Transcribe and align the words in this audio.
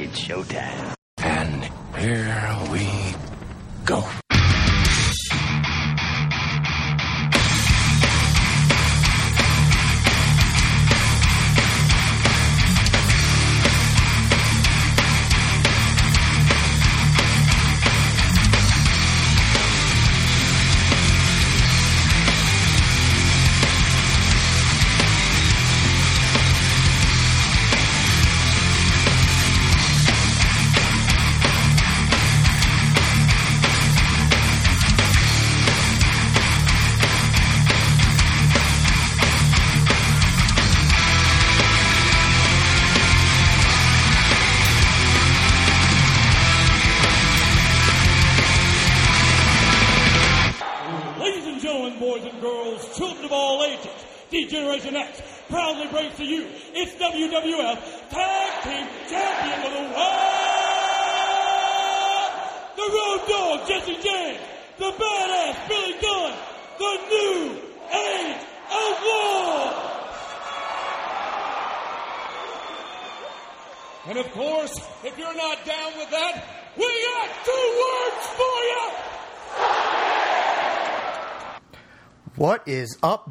It's 0.00 0.20
showtime. 0.20 0.94
And 1.18 1.64
here 1.96 2.56
we 2.70 2.86
go. 3.84 4.04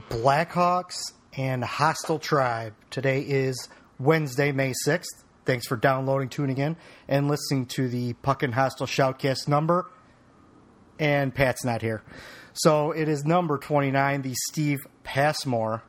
Blackhawks 0.10 1.14
and 1.36 1.64
Hostile 1.64 2.20
Tribe? 2.20 2.74
Today 2.92 3.22
is 3.22 3.68
Wednesday, 4.00 4.52
May 4.52 4.74
6th. 4.86 5.06
Thanks 5.46 5.66
for 5.66 5.76
downloading, 5.76 6.30
tuning 6.30 6.58
in, 6.58 6.78
and 7.08 7.28
listening 7.28 7.66
to 7.68 7.88
the 7.88 8.14
Puckin 8.14 8.52
Hostile 8.52 8.86
Shoutcast 8.86 9.48
number. 9.48 9.90
And 11.00 11.34
Pat's 11.34 11.66
not 11.66 11.82
here. 11.82 12.04
So 12.54 12.92
it 12.92 13.08
is 13.08 13.26
number 13.26 13.58
29, 13.58 14.22
the 14.22 14.34
Steve 14.50 14.80
Passmore 15.04 15.84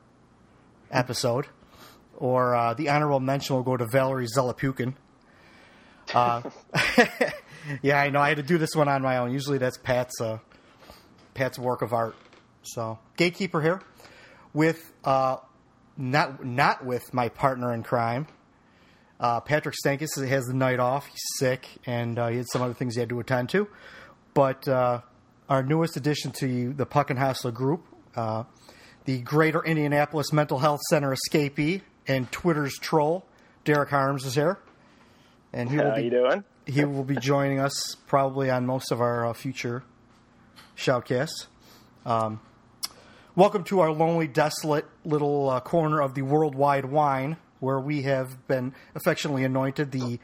episode. 0.90 1.46
Or 2.16 2.54
uh, 2.54 2.74
the 2.74 2.88
honorable 2.88 3.20
mention 3.20 3.56
will 3.56 3.62
go 3.62 3.76
to 3.76 3.86
Valeri 3.86 4.26
Zelepukin. 4.26 4.94
Uh, 6.14 6.42
yeah, 7.82 8.00
I 8.00 8.10
know. 8.10 8.20
I 8.20 8.28
had 8.28 8.38
to 8.38 8.42
do 8.42 8.58
this 8.58 8.74
one 8.74 8.88
on 8.88 9.02
my 9.02 9.18
own. 9.18 9.32
Usually 9.32 9.58
that's 9.58 9.76
Pat's 9.76 10.18
uh, 10.20 10.38
Pat's 11.34 11.58
work 11.58 11.82
of 11.82 11.92
art. 11.92 12.16
So 12.62 12.98
gatekeeper 13.16 13.60
here 13.60 13.82
with 14.52 14.92
uh, 15.04 15.36
not 15.96 16.44
not 16.44 16.84
with 16.84 17.12
my 17.12 17.28
partner 17.28 17.72
in 17.74 17.82
crime. 17.82 18.26
Uh, 19.20 19.40
Patrick 19.40 19.74
Stankus 19.84 20.26
has 20.28 20.44
the 20.46 20.54
night 20.54 20.78
off. 20.78 21.06
He's 21.06 21.22
sick, 21.38 21.66
and 21.86 22.18
uh, 22.18 22.28
he 22.28 22.36
had 22.36 22.46
some 22.52 22.62
other 22.62 22.74
things 22.74 22.94
he 22.94 23.00
had 23.00 23.08
to 23.08 23.18
attend 23.18 23.48
to. 23.50 23.66
But 24.32 24.68
uh, 24.68 25.00
our 25.48 25.62
newest 25.62 25.96
addition 25.96 26.30
to 26.38 26.72
the 26.72 26.86
Puckin 26.86 27.16
Hostile 27.16 27.50
group, 27.50 27.84
uh, 28.14 28.44
the 29.06 29.18
Greater 29.20 29.64
Indianapolis 29.64 30.32
Mental 30.32 30.58
Health 30.60 30.80
Center 30.88 31.14
escapee 31.16 31.82
and 32.06 32.30
Twitter's 32.30 32.74
troll, 32.78 33.24
Derek 33.64 33.90
Harms 33.90 34.24
is 34.24 34.36
here, 34.36 34.58
and 35.52 35.68
he 35.68 35.78
will 35.78 35.90
How 35.90 35.96
be 35.96 36.02
you 36.04 36.10
doing? 36.10 36.44
he 36.66 36.84
will 36.84 37.02
be 37.04 37.16
joining 37.16 37.58
us 37.58 37.96
probably 38.06 38.50
on 38.50 38.66
most 38.66 38.92
of 38.92 39.00
our 39.00 39.26
uh, 39.26 39.32
future 39.32 39.82
shoutcasts. 40.76 41.46
Um, 42.06 42.40
welcome 43.38 43.62
to 43.62 43.78
our 43.78 43.92
lonely, 43.92 44.26
desolate 44.26 44.84
little 45.04 45.48
uh, 45.48 45.60
corner 45.60 46.00
of 46.02 46.12
the 46.14 46.22
worldwide 46.22 46.84
wine, 46.84 47.36
where 47.60 47.78
we 47.78 48.02
have 48.02 48.48
been 48.48 48.74
affectionately 48.96 49.44
anointed 49.44 49.92
the 49.92 50.18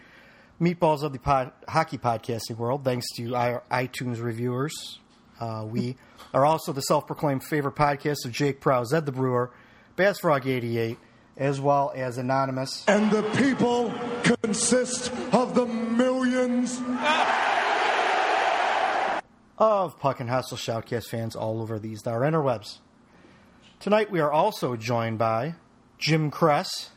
meatballs 0.61 1.05
of 1.05 1.13
the 1.13 1.19
pod- 1.21 1.53
hockey 1.69 1.97
podcasting 1.97 2.57
world, 2.57 2.83
thanks 2.83 3.07
to 3.15 3.37
our 3.37 3.63
iTunes 3.71 4.21
reviewers. 4.21 4.99
Uh, 5.39 5.65
we 5.65 5.95
are 6.35 6.45
also 6.45 6.73
the 6.73 6.81
self-proclaimed 6.81 7.45
favorite 7.45 7.77
podcast 7.77 8.25
of 8.25 8.33
Jake 8.33 8.61
Prow, 8.61 8.83
Zed 8.83 9.07
the 9.07 9.13
Brewer, 9.13 9.53
Bass 9.95 10.19
Frog 10.19 10.49
88, 10.49 10.99
as 11.37 11.61
well 11.61 11.93
as 11.95 12.19
Anonymous. 12.19 12.85
And 12.89 13.13
the 13.13 13.23
people 13.37 13.95
consist 14.25 15.13
of 15.33 15.55
the 15.55 15.67
millions. 15.67 16.83
of 19.57 20.01
Puckin 20.01 20.27
Hostile 20.27 20.59
Shoutcast 20.59 21.05
fans 21.05 21.37
all 21.37 21.63
over 21.63 21.79
these 21.79 22.05
our 22.09 22.23
interwebs. 22.23 22.79
Tonight 23.85 24.11
we 24.11 24.21
are 24.21 24.33
also 24.33 24.77
joined 24.77 25.19
by 25.19 25.57
Jim 25.99 26.31
Kress, 26.31 26.89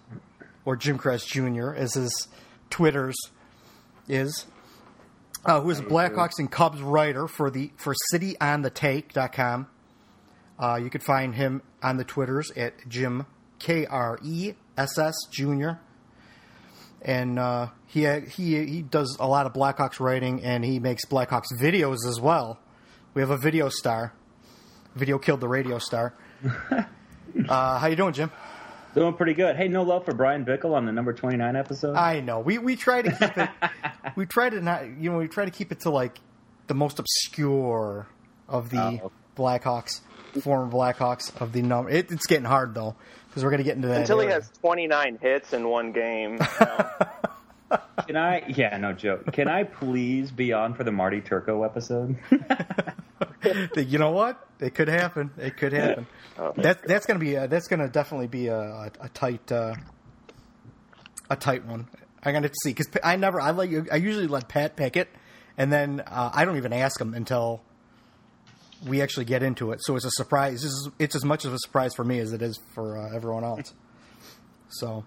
or 0.63 0.77
Jim 0.77 0.97
Kress 0.97 1.25
Jr., 1.25 1.73
as 1.73 1.95
his 1.95 2.29
Twitter's 2.69 3.17
is, 4.07 4.45
uh, 5.43 5.59
who 5.59 5.69
is 5.69 5.79
a 5.79 5.83
Blackhawks 5.83 6.39
and 6.39 6.49
Cubs 6.49 6.81
writer 6.81 7.27
for 7.27 7.51
the 7.51 7.71
for 7.75 7.93
CityOnTheTake.com. 8.13 9.67
Uh, 10.57 10.79
you 10.81 10.89
can 10.89 11.01
find 11.01 11.35
him 11.35 11.61
on 11.83 11.97
the 11.97 12.05
Twitters 12.05 12.51
at 12.51 12.87
Jim 12.87 13.25
K 13.59 13.85
R 13.85 14.17
E 14.23 14.53
S 14.77 14.97
S 14.97 15.13
Jr. 15.29 15.71
And 17.01 17.37
uh, 17.37 17.67
he 17.85 18.05
he 18.05 18.65
he 18.65 18.81
does 18.81 19.17
a 19.19 19.27
lot 19.27 19.45
of 19.45 19.51
Blackhawks 19.51 19.99
writing, 19.99 20.41
and 20.41 20.63
he 20.63 20.79
makes 20.79 21.03
Blackhawks 21.03 21.47
videos 21.59 22.07
as 22.07 22.21
well. 22.21 22.61
We 23.13 23.21
have 23.21 23.29
a 23.29 23.37
video 23.37 23.67
star. 23.67 24.13
Video 24.95 25.17
killed 25.19 25.41
the 25.41 25.49
radio 25.49 25.79
star. 25.79 26.13
uh, 27.49 27.79
how 27.79 27.87
you 27.87 27.95
doing, 27.95 28.13
Jim? 28.13 28.31
Doing 28.95 29.13
pretty 29.13 29.33
good. 29.33 29.55
Hey, 29.55 29.67
no 29.67 29.83
love 29.83 30.05
for 30.05 30.13
Bryan 30.13 30.43
Bickell 30.45 30.73
on 30.73 30.85
the 30.85 30.91
number 30.91 31.13
29 31.13 31.55
episode? 31.55 31.95
I 31.95 32.19
know. 32.19 32.39
We 32.39 32.57
we 32.57 32.75
try 32.75 33.01
to 33.03 33.11
keep 33.11 33.37
it. 33.37 33.49
we 34.15 34.25
try 34.25 34.49
to 34.49 34.59
not. 34.61 34.85
You 34.99 35.11
know, 35.11 35.17
we 35.19 35.27
try 35.27 35.45
to 35.45 35.51
keep 35.51 35.71
it 35.71 35.81
to 35.81 35.89
like 35.91 36.19
the 36.67 36.73
most 36.73 36.97
obscure 36.99 38.07
of 38.47 38.69
the 38.69 39.01
Oh. 39.03 39.11
Blackhawks, 39.35 40.01
former 40.41 40.71
Blackhawks 40.71 41.31
of 41.39 41.53
the 41.53 41.61
number. 41.61 41.91
It, 41.91 42.11
it's 42.11 42.25
getting 42.25 42.45
hard 42.45 42.73
though 42.73 42.95
because 43.29 43.43
we're 43.43 43.51
gonna 43.51 43.61
get 43.63 43.75
into 43.75 43.87
that 43.89 44.01
Until 44.01 44.19
he 44.19 44.27
has 44.29 44.49
29 44.61 45.19
hits 45.21 45.53
in 45.53 45.67
one 45.69 45.91
game. 45.91 46.33
you 46.33 46.37
know. 46.65 46.89
Can 48.05 48.15
I? 48.15 48.43
Yeah, 48.47 48.77
no 48.77 48.93
joke. 48.93 49.31
Can 49.33 49.47
I 49.47 49.63
please 49.63 50.31
be 50.31 50.53
on 50.53 50.73
for 50.73 50.83
the 50.83 50.91
Marty 50.91 51.19
Turco 51.21 51.63
episode? 51.63 52.17
you 53.75 53.97
know 53.99 54.11
what? 54.11 54.45
It 54.59 54.73
could 54.73 54.87
happen. 54.87 55.31
It 55.37 55.57
could 55.57 55.73
happen. 55.73 56.07
Oh, 56.37 56.53
that 56.57 56.87
that's 56.87 57.05
gonna 57.05 57.19
be 57.19 57.35
a, 57.35 57.47
that's 57.47 57.67
gonna 57.67 57.89
definitely 57.89 58.27
be 58.27 58.47
a, 58.47 58.57
a, 58.59 58.91
a 59.01 59.09
tight 59.09 59.51
uh, 59.51 59.75
a 61.29 61.35
tight 61.35 61.65
one. 61.65 61.87
I 62.23 62.31
gotta 62.31 62.49
see 62.63 62.69
because 62.71 62.87
I 63.03 63.15
never 63.15 63.39
I 63.41 63.51
let 63.51 63.69
you 63.69 63.85
I 63.91 63.97
usually 63.97 64.27
let 64.27 64.47
Pat 64.47 64.75
pick 64.75 64.95
it, 64.97 65.09
and 65.57 65.71
then 65.71 66.01
uh, 66.07 66.31
I 66.33 66.45
don't 66.45 66.57
even 66.57 66.73
ask 66.73 66.99
him 66.99 67.13
until 67.13 67.61
we 68.87 69.01
actually 69.01 69.25
get 69.25 69.43
into 69.43 69.71
it. 69.71 69.79
So 69.83 69.95
it's 69.95 70.05
a 70.05 70.11
surprise. 70.11 70.63
It's, 70.63 70.65
as- 70.65 70.89
it's 70.99 71.15
as 71.15 71.25
much 71.25 71.45
of 71.45 71.53
a 71.53 71.57
surprise 71.59 71.93
for 71.95 72.03
me 72.05 72.19
as 72.19 72.31
it 72.33 72.41
is 72.41 72.59
for 72.73 72.97
uh, 72.97 73.15
everyone 73.15 73.43
else. 73.43 73.73
So 74.69 75.03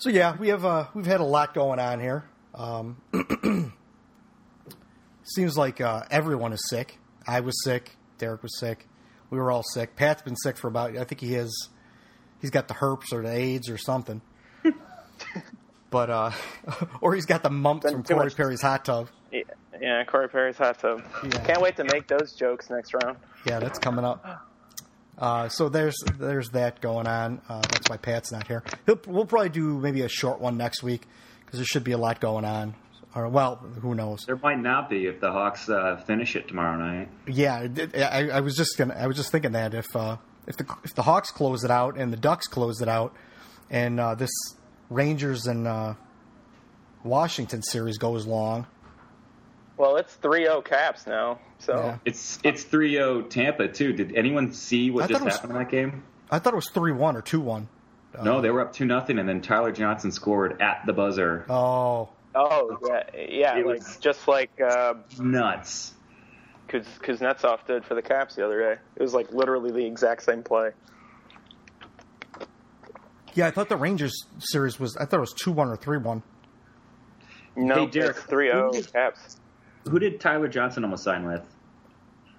so 0.00 0.08
yeah, 0.08 0.34
we 0.36 0.48
have 0.48 0.64
uh, 0.64 0.86
we've 0.94 1.06
had 1.06 1.20
a 1.20 1.24
lot 1.24 1.52
going 1.54 1.78
on 1.78 2.00
here. 2.00 2.24
Um, 2.54 2.96
seems 5.24 5.56
like 5.58 5.80
uh, 5.80 6.04
everyone 6.10 6.52
is 6.54 6.62
sick. 6.70 6.98
I 7.26 7.40
was 7.40 7.54
sick. 7.62 7.96
Derek 8.18 8.42
was 8.42 8.58
sick. 8.58 8.88
We 9.28 9.38
were 9.38 9.52
all 9.52 9.62
sick. 9.62 9.96
Pat's 9.96 10.22
been 10.22 10.36
sick 10.36 10.56
for 10.56 10.68
about. 10.68 10.96
I 10.96 11.04
think 11.04 11.20
he 11.20 11.34
has. 11.34 11.52
He's 12.40 12.50
got 12.50 12.66
the 12.66 12.74
herpes 12.74 13.12
or 13.12 13.22
the 13.22 13.30
AIDS 13.30 13.68
or 13.68 13.76
something. 13.76 14.22
but 15.90 16.08
uh, 16.08 16.32
or 17.02 17.14
he's 17.14 17.26
got 17.26 17.42
the 17.42 17.50
mumps 17.50 17.90
from 17.90 18.02
Corey 18.02 18.24
much- 18.24 18.36
Perry's 18.36 18.62
hot 18.62 18.86
tub. 18.86 19.08
yeah, 19.30 19.42
yeah, 19.78 20.04
Corey 20.04 20.30
Perry's 20.30 20.56
hot 20.56 20.78
tub. 20.78 21.02
Can't 21.44 21.60
wait 21.60 21.76
to 21.76 21.84
make 21.84 22.08
those 22.08 22.32
jokes 22.32 22.70
next 22.70 22.94
round. 22.94 23.18
Yeah, 23.44 23.60
that's 23.60 23.78
coming 23.78 24.06
up. 24.06 24.46
Uh, 25.20 25.48
so 25.48 25.68
there's 25.68 25.96
there's 26.18 26.48
that 26.50 26.80
going 26.80 27.06
on. 27.06 27.40
Uh, 27.48 27.60
that's 27.60 27.90
why 27.90 27.98
Pat's 27.98 28.32
not 28.32 28.46
here. 28.46 28.62
He'll, 28.86 28.98
we'll 29.06 29.26
probably 29.26 29.50
do 29.50 29.78
maybe 29.78 30.00
a 30.02 30.08
short 30.08 30.40
one 30.40 30.56
next 30.56 30.82
week 30.82 31.06
because 31.44 31.58
there 31.58 31.66
should 31.66 31.84
be 31.84 31.92
a 31.92 31.98
lot 31.98 32.20
going 32.20 32.44
on. 32.44 32.74
Or 33.14 33.28
well, 33.28 33.56
who 33.56 33.94
knows? 33.94 34.20
there 34.26 34.36
might 34.36 34.60
not 34.60 34.88
be 34.88 35.06
if 35.06 35.20
the 35.20 35.32
Hawks 35.32 35.68
uh, 35.68 35.96
finish 36.06 36.36
it 36.36 36.46
tomorrow 36.46 36.76
night. 36.78 37.08
Yeah, 37.26 37.66
I, 37.94 38.30
I 38.30 38.40
was 38.40 38.56
just 38.56 38.78
gonna. 38.78 38.94
I 38.94 39.06
was 39.08 39.16
just 39.16 39.32
thinking 39.32 39.52
that 39.52 39.74
if 39.74 39.94
uh, 39.94 40.16
if 40.46 40.56
the 40.56 40.64
if 40.84 40.94
the 40.94 41.02
Hawks 41.02 41.30
close 41.30 41.64
it 41.64 41.70
out 41.70 41.98
and 41.98 42.12
the 42.12 42.16
Ducks 42.16 42.46
close 42.46 42.80
it 42.80 42.88
out, 42.88 43.14
and 43.68 43.98
uh, 43.98 44.14
this 44.14 44.30
Rangers 44.90 45.46
and 45.46 45.66
uh, 45.66 45.94
Washington 47.02 47.62
series 47.62 47.98
goes 47.98 48.26
long. 48.26 48.66
Well, 49.80 49.96
it's 49.96 50.14
3-0 50.22 50.62
Caps 50.62 51.06
now, 51.06 51.38
so 51.58 51.74
Yeah. 51.74 51.98
It's 52.04 52.38
it's 52.44 52.62
3-0 52.64 53.30
Tampa 53.30 53.66
too. 53.66 53.94
Did 53.94 54.14
anyone 54.14 54.52
see 54.52 54.90
what 54.90 55.04
thought 55.04 55.08
just 55.08 55.22
it 55.22 55.24
was- 55.24 55.34
happened 55.36 55.52
in 55.52 55.58
that 55.58 55.70
game? 55.70 56.02
I 56.30 56.38
thought 56.38 56.52
it 56.52 56.56
was 56.56 56.68
three 56.68 56.92
one 56.92 57.16
or 57.16 57.22
two 57.22 57.40
one. 57.40 57.66
no, 58.22 58.42
they 58.42 58.50
were 58.50 58.60
up 58.60 58.74
two 58.74 58.84
nothing, 58.84 59.18
and 59.18 59.26
then 59.26 59.40
Tyler 59.40 59.72
Johnson 59.72 60.12
scored 60.12 60.60
at 60.60 60.82
the 60.84 60.92
buzzer. 60.92 61.46
Oh, 61.48 62.10
oh 62.34 62.78
yeah, 62.86 63.02
yeah, 63.16 63.56
It 63.56 63.66
like 63.66 63.78
was- 63.78 63.96
just 63.96 64.28
like 64.28 64.50
uh, 64.60 64.94
Nuts. 65.18 65.94
Kuz, 66.68 66.84
Kuznetsov 67.00 67.64
did 67.66 67.82
for 67.86 67.94
the 67.94 68.02
Caps 68.02 68.34
the 68.34 68.44
other 68.44 68.60
day. 68.60 68.80
It 68.96 69.02
was 69.02 69.14
like 69.14 69.32
literally 69.32 69.70
the 69.72 69.86
exact 69.86 70.22
same 70.24 70.42
play. 70.42 70.72
yeah. 73.32 73.46
I 73.46 73.50
thought 73.50 73.70
the 73.70 73.76
Rangers 73.78 74.12
series 74.40 74.78
was. 74.78 74.94
I 74.98 75.06
thought 75.06 75.16
it 75.16 75.20
was 75.20 75.32
two 75.32 75.52
one 75.52 75.68
or 75.68 75.76
three 75.76 75.96
one. 75.98 76.22
No, 77.56 77.74
Hey, 77.74 77.86
Derek, 77.86 78.16
it's 78.16 78.26
3-0 78.26 78.92
Caps. 78.92 79.36
Who 79.88 79.98
did 79.98 80.20
Tyler 80.20 80.48
Johnson 80.48 80.84
almost 80.84 81.04
sign 81.04 81.24
with? 81.26 81.42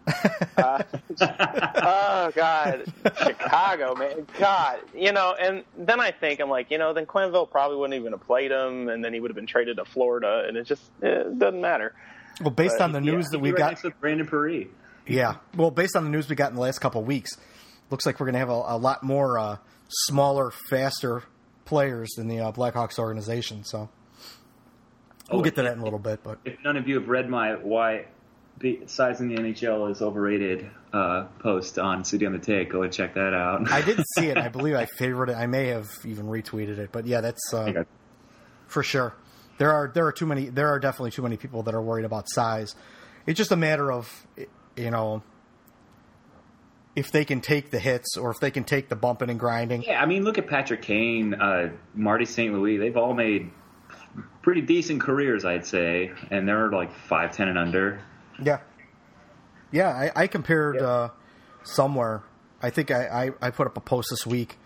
Oh 1.22 2.32
God, 2.36 2.84
Chicago, 3.24 3.96
man, 3.96 4.28
God, 4.40 4.80
you 4.96 5.12
know. 5.12 5.36
And 5.40 5.64
then 5.78 6.00
I 6.00 6.12
think 6.12 6.40
I'm 6.40 6.50
like, 6.50 6.72
you 6.72 6.78
know, 6.78 6.94
then 6.94 7.06
Quenneville 7.06 7.50
probably 7.50 7.78
wouldn't 7.78 8.00
even 8.00 8.12
have 8.14 8.22
played 8.26 8.52
him, 8.52 8.90
and 8.90 9.04
then 9.04 9.14
he 9.14 9.20
would 9.20 9.30
have 9.32 9.36
been 9.36 9.48
traded 9.48 9.78
to 9.78 9.86
Florida, 9.86 10.46
and 10.48 10.58
it 10.58 10.66
just 10.66 10.84
it 11.02 11.38
doesn't 11.40 11.62
matter. 11.62 11.94
Well, 12.42 12.52
based 12.52 12.76
But, 12.78 12.86
on 12.86 12.92
the 12.94 13.02
news 13.02 13.26
Yeah, 13.26 13.30
that 13.32 13.40
we've 13.40 13.54
right 13.54 13.60
got, 13.60 13.68
next 13.72 13.82
to 13.84 13.92
Brandon 13.92 14.28
Pirri. 14.28 14.68
yeah. 15.08 15.36
Well, 15.56 15.72
based 15.72 15.96
on 15.96 16.04
the 16.06 16.10
news 16.10 16.30
we 16.30 16.36
got 16.36 16.50
in 16.50 16.56
the 16.56 16.62
last 16.62 16.80
couple 16.80 17.02
of 17.02 17.08
weeks, 17.08 17.38
looks 17.90 18.06
like 18.06 18.20
we're 18.20 18.28
going 18.28 18.34
to 18.34 18.40
have 18.40 18.50
a, 18.50 18.54
a 18.68 18.78
lot 18.78 19.04
more 19.04 19.38
uh, 19.38 19.58
smaller, 19.90 20.52
faster 20.70 21.24
players 21.66 22.18
in 22.18 22.28
the 22.28 22.40
uh, 22.40 22.52
Blackhawks 22.52 22.98
organization. 23.00 23.64
So 23.64 23.90
we'll 25.32 25.42
get 25.42 25.56
to 25.56 25.64
that 25.64 25.74
in 25.74 25.80
a 25.80 25.84
little 25.84 26.00
bit. 26.00 26.24
But 26.24 26.40
If 26.46 26.58
none 26.64 26.78
of 26.78 26.88
you 26.88 26.96
have 27.00 27.08
read 27.08 27.30
my 27.30 27.56
why 27.56 28.06
the 28.60 28.82
size 28.86 29.22
in 29.22 29.30
the 29.30 29.36
NHL 29.36 29.92
is 29.92 30.02
overrated 30.02 30.70
uh, 30.94 31.26
post 31.40 31.80
on 31.80 32.04
City 32.04 32.26
on 32.26 32.34
the 32.34 32.40
Take, 32.40 32.70
go 32.70 32.84
and 32.84 32.94
check 32.94 33.16
that 33.16 33.34
out. 33.34 33.72
I 33.72 33.82
didn't 33.82 34.06
see 34.18 34.28
it. 34.28 34.38
I 34.38 34.48
believe 34.50 34.76
I 34.76 34.86
favored 34.86 35.30
it. 35.30 35.36
I 35.36 35.48
may 35.48 35.68
have 35.68 35.90
even 36.06 36.28
retweeted 36.28 36.78
it. 36.78 36.92
But 36.92 37.08
yeah, 37.08 37.22
that's 37.22 37.54
uh, 37.54 37.84
for 38.68 38.84
sure. 38.84 39.16
There 39.58 39.72
are 39.72 39.92
there 39.94 40.06
are 40.06 40.12
too 40.12 40.26
many. 40.26 40.50
There 40.50 40.68
are 40.70 40.80
definitely 40.80 41.12
too 41.12 41.22
many 41.22 41.38
people 41.38 41.64
that 41.64 41.74
are 41.74 41.82
worried 41.82 42.06
about 42.06 42.30
size. 42.30 42.76
It's 43.26 43.38
just 43.38 43.52
a 43.52 43.58
matter 43.58 43.92
of 43.92 44.28
you 44.76 44.92
know 44.92 45.24
if 46.96 47.12
they 47.12 47.24
can 47.26 47.42
take 47.42 47.72
the 47.72 47.80
hits 47.80 48.18
or 48.18 48.32
if 48.32 48.40
they 48.40 48.52
can 48.52 48.64
take 48.64 48.90
the 48.90 48.96
bumping 48.96 49.30
and 49.30 49.40
grinding. 49.40 49.84
Yeah, 49.84 50.02
I 50.02 50.06
mean, 50.06 50.24
look 50.24 50.38
at 50.38 50.48
Patrick 50.48 50.82
Kane, 50.82 51.34
uh, 51.34 51.72
Marty 51.94 52.26
St. 52.26 52.54
Louis. 52.54 52.78
They've 52.78 52.98
all 52.98 53.14
made 53.14 53.52
pretty 54.42 54.62
decent 54.62 55.02
careers, 55.02 55.46
I'd 55.46 55.66
say, 55.66 56.12
and 56.30 56.48
they're 56.48 56.70
like 56.70 56.94
five 56.94 57.36
ten 57.36 57.48
and 57.48 57.58
under. 57.58 58.02
Yeah, 58.42 58.60
yeah. 59.72 59.90
I, 59.90 60.24
I 60.24 60.28
compared 60.28 60.78
uh, 60.78 61.10
somewhere. 61.64 62.24
I 62.62 62.70
think 62.70 62.92
I, 62.92 63.28
I, 63.42 63.48
I 63.48 63.50
put 63.52 63.68
up 63.68 63.78
a 63.78 63.82
post 63.82 64.10
this 64.12 64.26
week 64.26 64.58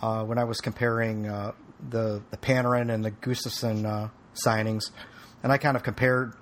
uh, 0.00 0.24
when 0.24 0.38
I 0.38 0.44
was 0.44 0.60
comparing 0.60 1.26
uh, 1.26 1.52
the 1.88 2.22
the 2.30 2.36
Panarin 2.36 2.92
and 2.92 3.04
the 3.04 3.10
Gustafsson 3.10 3.84
uh, 3.84 4.08
signings, 4.34 4.90
and 5.42 5.52
I 5.52 5.58
kind 5.58 5.76
of 5.76 5.82
compared 5.82 6.34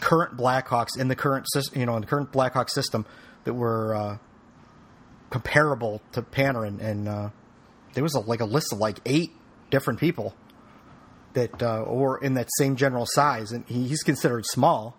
current 0.00 0.36
Blackhawks 0.36 0.98
in 0.98 1.08
the 1.08 1.16
current 1.16 1.46
you 1.74 1.86
know 1.86 1.96
in 1.96 2.02
the 2.02 2.06
current 2.06 2.32
Blackhawk 2.32 2.68
system 2.68 3.06
that 3.44 3.54
were 3.54 3.94
uh, 3.94 4.18
comparable 5.30 6.02
to 6.12 6.22
Panarin, 6.22 6.80
and 6.80 7.08
uh, 7.08 7.30
there 7.94 8.02
was 8.02 8.14
a, 8.14 8.20
like 8.20 8.40
a 8.40 8.44
list 8.44 8.72
of 8.72 8.78
like 8.78 8.98
eight 9.06 9.32
different 9.70 9.98
people 9.98 10.34
that 11.34 11.62
uh, 11.62 11.84
were 11.86 12.18
in 12.18 12.34
that 12.34 12.48
same 12.58 12.76
general 12.76 13.06
size, 13.06 13.52
and 13.52 13.64
he, 13.66 13.86
he's 13.88 14.02
considered 14.02 14.44
small. 14.46 14.96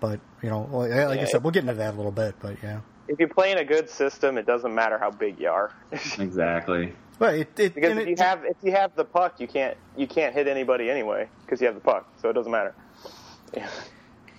But 0.00 0.20
you 0.42 0.50
know, 0.50 0.68
like, 0.72 0.90
like 0.90 1.20
I 1.20 1.24
said, 1.24 1.42
we'll 1.42 1.50
get 1.52 1.60
into 1.62 1.74
that 1.74 1.94
a 1.94 1.96
little 1.96 2.12
bit. 2.12 2.34
But 2.40 2.56
yeah, 2.62 2.80
If 3.08 3.18
you 3.20 3.28
play 3.28 3.52
in 3.52 3.58
a 3.58 3.64
good 3.64 3.88
system, 3.88 4.36
it 4.38 4.46
doesn't 4.46 4.74
matter 4.74 4.98
how 4.98 5.10
big 5.10 5.40
you 5.40 5.48
are, 5.48 5.72
Exactly. 6.18 6.92
but 7.18 7.34
it, 7.34 7.58
it 7.58 7.74
because 7.74 7.90
and 7.92 8.00
if 8.00 8.06
it- 8.06 8.10
you 8.10 8.16
have 8.24 8.44
if 8.44 8.56
you 8.62 8.72
have 8.72 8.94
the 8.94 9.04
puck, 9.04 9.40
you 9.40 9.46
can't 9.48 9.76
you 9.96 10.06
can't 10.06 10.34
hit 10.34 10.46
anybody 10.48 10.90
anyway 10.90 11.28
because 11.44 11.60
you 11.60 11.66
have 11.66 11.74
the 11.74 11.80
puck, 11.80 12.06
so 12.20 12.28
it 12.28 12.34
doesn't 12.34 12.52
matter. 12.52 12.74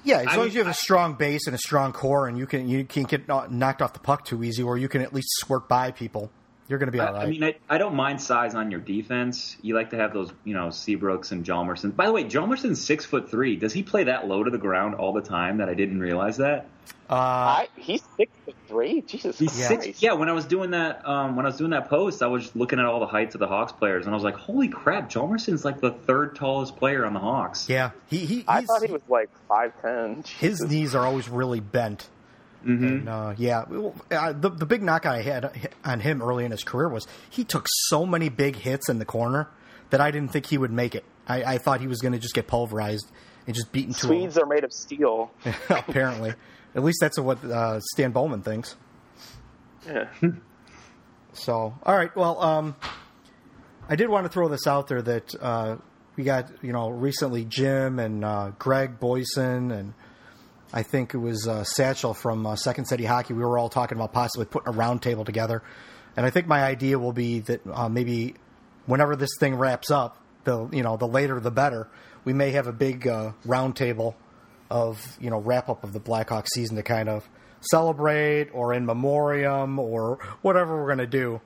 yeah, 0.04 0.20
as 0.20 0.28
I 0.28 0.32
long 0.32 0.38
mean, 0.40 0.48
as 0.50 0.54
you 0.56 0.62
have 0.64 0.72
a 0.72 0.74
strong 0.76 1.16
base 1.16 1.48
and 1.48 1.56
a 1.56 1.60
strong 1.60 1.92
core, 1.92 2.28
and 2.28 2.38
you 2.38 2.46
can 2.46 2.68
you 2.68 2.86
can't 2.86 3.08
get 3.10 3.28
knocked 3.28 3.82
off 3.82 3.94
the 3.94 4.00
puck 4.00 4.26
too 4.26 4.44
easy, 4.44 4.62
or 4.64 4.78
you 4.78 4.88
can 4.88 5.02
at 5.02 5.14
least 5.14 5.30
squirt 5.40 5.68
by 5.68 5.92
people, 5.92 6.32
you're 6.68 6.80
going 6.80 6.88
to 6.88 6.92
be 6.92 7.00
all 7.00 7.08
I, 7.10 7.12
right. 7.12 7.28
I 7.28 7.30
mean, 7.30 7.44
I, 7.44 7.56
I 7.70 7.78
don't 7.78 7.96
mind 7.96 8.22
size 8.22 8.56
on 8.56 8.72
your 8.72 8.80
defense. 8.80 9.56
You 9.62 9.76
like 9.76 9.92
to 9.92 9.98
have 9.98 10.14
those, 10.14 10.32
you 10.44 10.54
know, 10.54 10.68
Seabrooks 10.68 11.32
and 11.32 11.46
Hjalmarsson. 11.46 11.96
By 11.96 12.06
the 12.08 12.12
way, 12.12 12.24
Hjalmarsson's 12.26 12.84
six 12.84 13.06
foot 13.06 13.30
three. 13.32 13.56
Does 13.56 13.74
he 13.74 13.84
play 13.84 14.06
that 14.06 14.28
low 14.28 14.44
to 14.44 14.52
the 14.52 14.58
ground 14.58 14.96
all 14.96 15.14
the 15.14 15.22
time? 15.22 15.58
That 15.58 15.70
I 15.70 15.74
didn't 15.74 16.00
realize 16.00 16.38
that. 16.38 16.68
uh, 17.10 17.14
I, 17.14 17.68
he's 17.78 18.04
six 18.18 18.32
foot 18.46 18.56
three. 18.68 19.02
Jesus 19.02 19.40
He's 19.40 19.52
Christ! 19.68 19.84
six. 19.84 20.02
Yeah, 20.04 20.14
when 20.14 20.28
I 20.30 20.34
was 20.34 20.46
doing 20.46 20.72
that, 20.72 21.08
um, 21.08 21.36
when 21.38 21.46
I 21.46 21.50
was 21.50 21.58
doing 21.58 21.72
that 21.72 21.90
post, 21.90 22.22
I 22.22 22.28
was 22.28 22.54
looking 22.56 22.80
at 22.80 22.86
all 22.86 23.00
the 23.00 23.08
heights 23.08 23.34
of 23.36 23.40
the 23.40 23.48
Hawks 23.48 23.72
players, 23.72 24.06
and 24.06 24.14
I 24.14 24.16
was 24.16 24.24
like, 24.26 24.36
"Holy 24.36 24.68
crap, 24.68 25.10
Hjalmarsson's 25.10 25.64
like 25.64 25.80
the 25.80 25.92
third 25.92 26.36
tallest 26.36 26.76
player 26.76 27.06
on 27.06 27.14
the 27.14 27.20
Hawks." 27.20 27.70
yeah, 27.70 27.92
he, 28.10 28.18
he 28.26 28.44
I 28.48 28.62
thought 28.64 28.84
he 28.86 28.92
was 28.92 29.02
like 29.08 29.30
five 29.48 29.72
ten. 29.82 30.24
his 30.40 30.62
knees 30.62 30.96
are 30.96 31.06
always 31.06 31.30
really 31.30 31.62
bent. 31.62 32.10
Mm-hmm. 32.68 32.86
And, 32.86 33.10
uh, 33.10 33.34
yeah, 33.38 33.64
well, 33.70 33.96
uh, 34.12 34.34
the 34.34 34.50
the 34.50 34.66
big 34.66 34.84
knock 34.84 35.06
I 35.06 35.22
had 35.22 35.72
on 35.86 36.02
him 36.02 36.22
early 36.22 36.44
in 36.44 36.52
his 36.52 36.64
career 36.64 36.90
was 36.90 37.08
he 37.30 37.44
took 37.44 37.66
so 37.88 38.06
many 38.06 38.30
big 38.30 38.58
hits 38.58 38.90
in 38.90 39.00
the 39.00 39.06
corner 39.06 39.50
that 39.90 40.02
I 40.02 40.12
didn't 40.12 40.34
think 40.34 40.48
he 40.48 40.58
would 40.58 40.72
make 40.72 40.94
it. 40.94 41.06
I, 41.28 41.44
I 41.44 41.58
thought 41.58 41.80
he 41.80 41.88
was 41.88 42.02
going 42.02 42.12
to 42.14 42.20
just 42.20 42.34
get 42.34 42.48
pulverized 42.48 43.10
and 43.46 43.56
just 43.56 43.72
beaten 43.72 43.94
to 43.94 44.00
Swedes 44.00 44.38
are 44.38 44.46
made 44.46 44.64
of 44.64 44.74
steel. 44.74 45.32
apparently. 45.70 46.34
At 46.76 46.84
least 46.84 47.00
that's 47.02 47.18
what 47.18 47.44
uh, 47.44 47.80
Stan 47.80 48.12
Bowman 48.12 48.42
thinks. 48.42 48.76
Yeah. 49.88 50.08
So, 51.34 51.74
all 51.84 51.96
right. 51.96 52.14
Well, 52.16 52.42
um, 52.42 52.76
I 53.88 53.96
did 53.96 54.10
want 54.10 54.26
to 54.26 54.30
throw 54.30 54.50
this 54.50 54.68
out 54.68 54.88
there 54.88 55.02
that 55.02 55.34
uh, 55.42 55.78
we 56.16 56.24
got, 56.24 56.52
you 56.62 56.74
know, 56.74 56.90
recently 56.90 57.46
Jim 57.46 58.00
and 58.00 58.26
uh, 58.26 58.52
Greg 58.60 59.00
Boyson 59.00 59.72
and 59.72 59.94
I 60.74 60.84
think 60.84 61.14
it 61.14 61.18
was 61.18 61.48
uh, 61.48 61.64
Satchel 61.64 62.14
from 62.14 62.46
uh, 62.46 62.56
Second 62.56 62.86
City 62.86 63.06
Hockey. 63.06 63.34
We 63.34 63.42
were 63.42 63.58
all 63.58 63.70
talking 63.70 63.98
about 63.98 64.12
possibly 64.12 64.46
putting 64.46 64.74
a 64.74 64.78
roundtable 64.78 65.26
together, 65.26 65.64
and 66.16 66.26
I 66.26 66.30
think 66.30 66.48
my 66.48 66.62
idea 66.64 67.00
will 67.00 67.14
be 67.14 67.40
that 67.42 67.62
uh, 67.66 67.88
maybe 67.88 68.36
whenever 68.86 69.16
this 69.16 69.30
thing 69.40 69.56
wraps 69.56 69.92
up, 69.92 70.18
the 70.44 70.68
you 70.72 70.84
know 70.84 70.98
the 70.98 71.08
later 71.08 71.40
the 71.40 71.52
better. 71.52 71.88
We 72.26 72.34
may 72.34 72.52
have 72.52 72.68
a 72.68 72.74
big 72.74 73.08
uh, 73.08 73.32
roundtable 73.46 74.16
of 74.70 75.18
you 75.22 75.30
know 75.30 75.40
wrap 75.40 75.70
up 75.70 75.84
of 75.84 75.94
the 75.94 76.00
Blackhawk 76.00 76.48
season 76.54 76.76
to 76.76 76.84
kind 76.84 77.08
of 77.08 77.28
celebrate 77.62 78.50
or 78.54 78.74
in 78.74 78.86
memoriam 78.86 79.80
or 79.80 80.20
whatever 80.42 80.78
we're 80.78 80.88
going 80.88 80.98
to 81.00 81.08
do. 81.08 81.40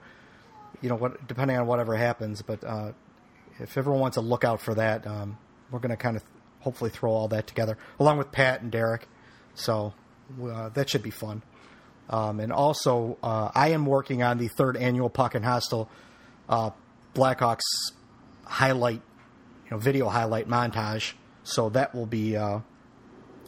You 0.81 0.89
know, 0.89 0.95
what 0.95 1.27
depending 1.27 1.57
on 1.57 1.67
whatever 1.67 1.95
happens, 1.95 2.41
but 2.41 2.63
uh, 2.63 2.93
if 3.59 3.77
everyone 3.77 4.01
wants 4.01 4.15
to 4.15 4.21
look 4.21 4.43
out 4.43 4.61
for 4.61 4.73
that, 4.75 5.05
um, 5.05 5.37
we're 5.69 5.79
going 5.79 5.91
to 5.91 5.97
kind 5.97 6.17
of 6.17 6.23
hopefully 6.61 6.89
throw 6.89 7.11
all 7.11 7.27
that 7.27 7.47
together 7.47 7.77
along 7.99 8.17
with 8.17 8.31
Pat 8.31 8.61
and 8.61 8.71
Derek. 8.71 9.07
So 9.55 9.93
uh, 10.43 10.69
that 10.69 10.89
should 10.89 11.03
be 11.03 11.11
fun. 11.11 11.43
Um, 12.09 12.39
and 12.39 12.51
also, 12.51 13.17
uh, 13.23 13.51
I 13.55 13.69
am 13.69 13.85
working 13.85 14.21
on 14.21 14.37
the 14.37 14.49
third 14.49 14.75
annual 14.75 15.09
Puckin 15.09 15.43
Hostile 15.43 15.89
uh, 16.49 16.71
Blackhawks 17.15 17.61
highlight, 18.45 19.01
you 19.65 19.71
know, 19.71 19.77
video 19.77 20.09
highlight 20.09 20.47
montage. 20.47 21.13
So 21.43 21.69
that 21.69 21.95
will 21.95 22.05
be 22.05 22.35
uh, 22.35 22.59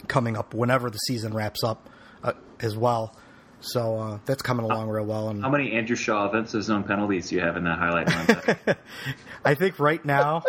coming 0.07 0.37
up 0.37 0.53
whenever 0.53 0.89
the 0.89 0.97
season 0.97 1.33
wraps 1.33 1.63
up 1.63 1.89
uh, 2.23 2.33
as 2.59 2.77
well. 2.77 3.15
So 3.59 3.97
uh, 3.97 4.19
that's 4.25 4.41
coming 4.41 4.65
along 4.65 4.89
real 4.89 5.05
well. 5.05 5.29
And 5.29 5.41
How 5.41 5.49
many 5.49 5.71
Andrew 5.71 5.95
Shaw 5.95 6.27
offensive 6.27 6.63
zone 6.63 6.83
penalties 6.83 7.29
do 7.29 7.35
you 7.35 7.41
have 7.41 7.55
in 7.55 7.63
that 7.63 7.79
highlight? 7.79 8.07
montage? 8.07 8.77
I 9.45 9.55
think 9.55 9.79
right 9.79 10.03
now, 10.03 10.43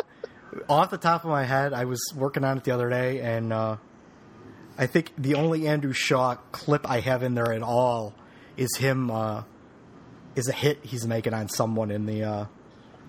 off 0.69 0.91
the 0.91 0.99
top 0.99 1.25
of 1.25 1.31
my 1.31 1.45
head, 1.45 1.73
I 1.73 1.85
was 1.85 2.01
working 2.17 2.45
on 2.45 2.59
it 2.59 2.65
the 2.65 2.73
other 2.73 2.91
day, 2.91 3.21
and 3.21 3.53
uh, 3.53 3.77
I 4.77 4.87
think 4.87 5.13
the 5.17 5.35
only 5.37 5.67
Andrew 5.69 5.93
Shaw 5.93 6.35
clip 6.53 6.89
I 6.89 7.01
have 7.01 7.23
in 7.23 7.35
there 7.35 7.53
at 7.53 7.63
all 7.63 8.15
is 8.57 8.77
him 8.77 9.11
uh, 9.11 9.45
is 10.35 10.49
a 10.49 10.53
hit 10.53 10.85
he's 10.85 11.07
making 11.07 11.33
on 11.35 11.49
someone 11.49 11.91
in 11.91 12.07
the 12.07 12.25
uh, 12.25 12.45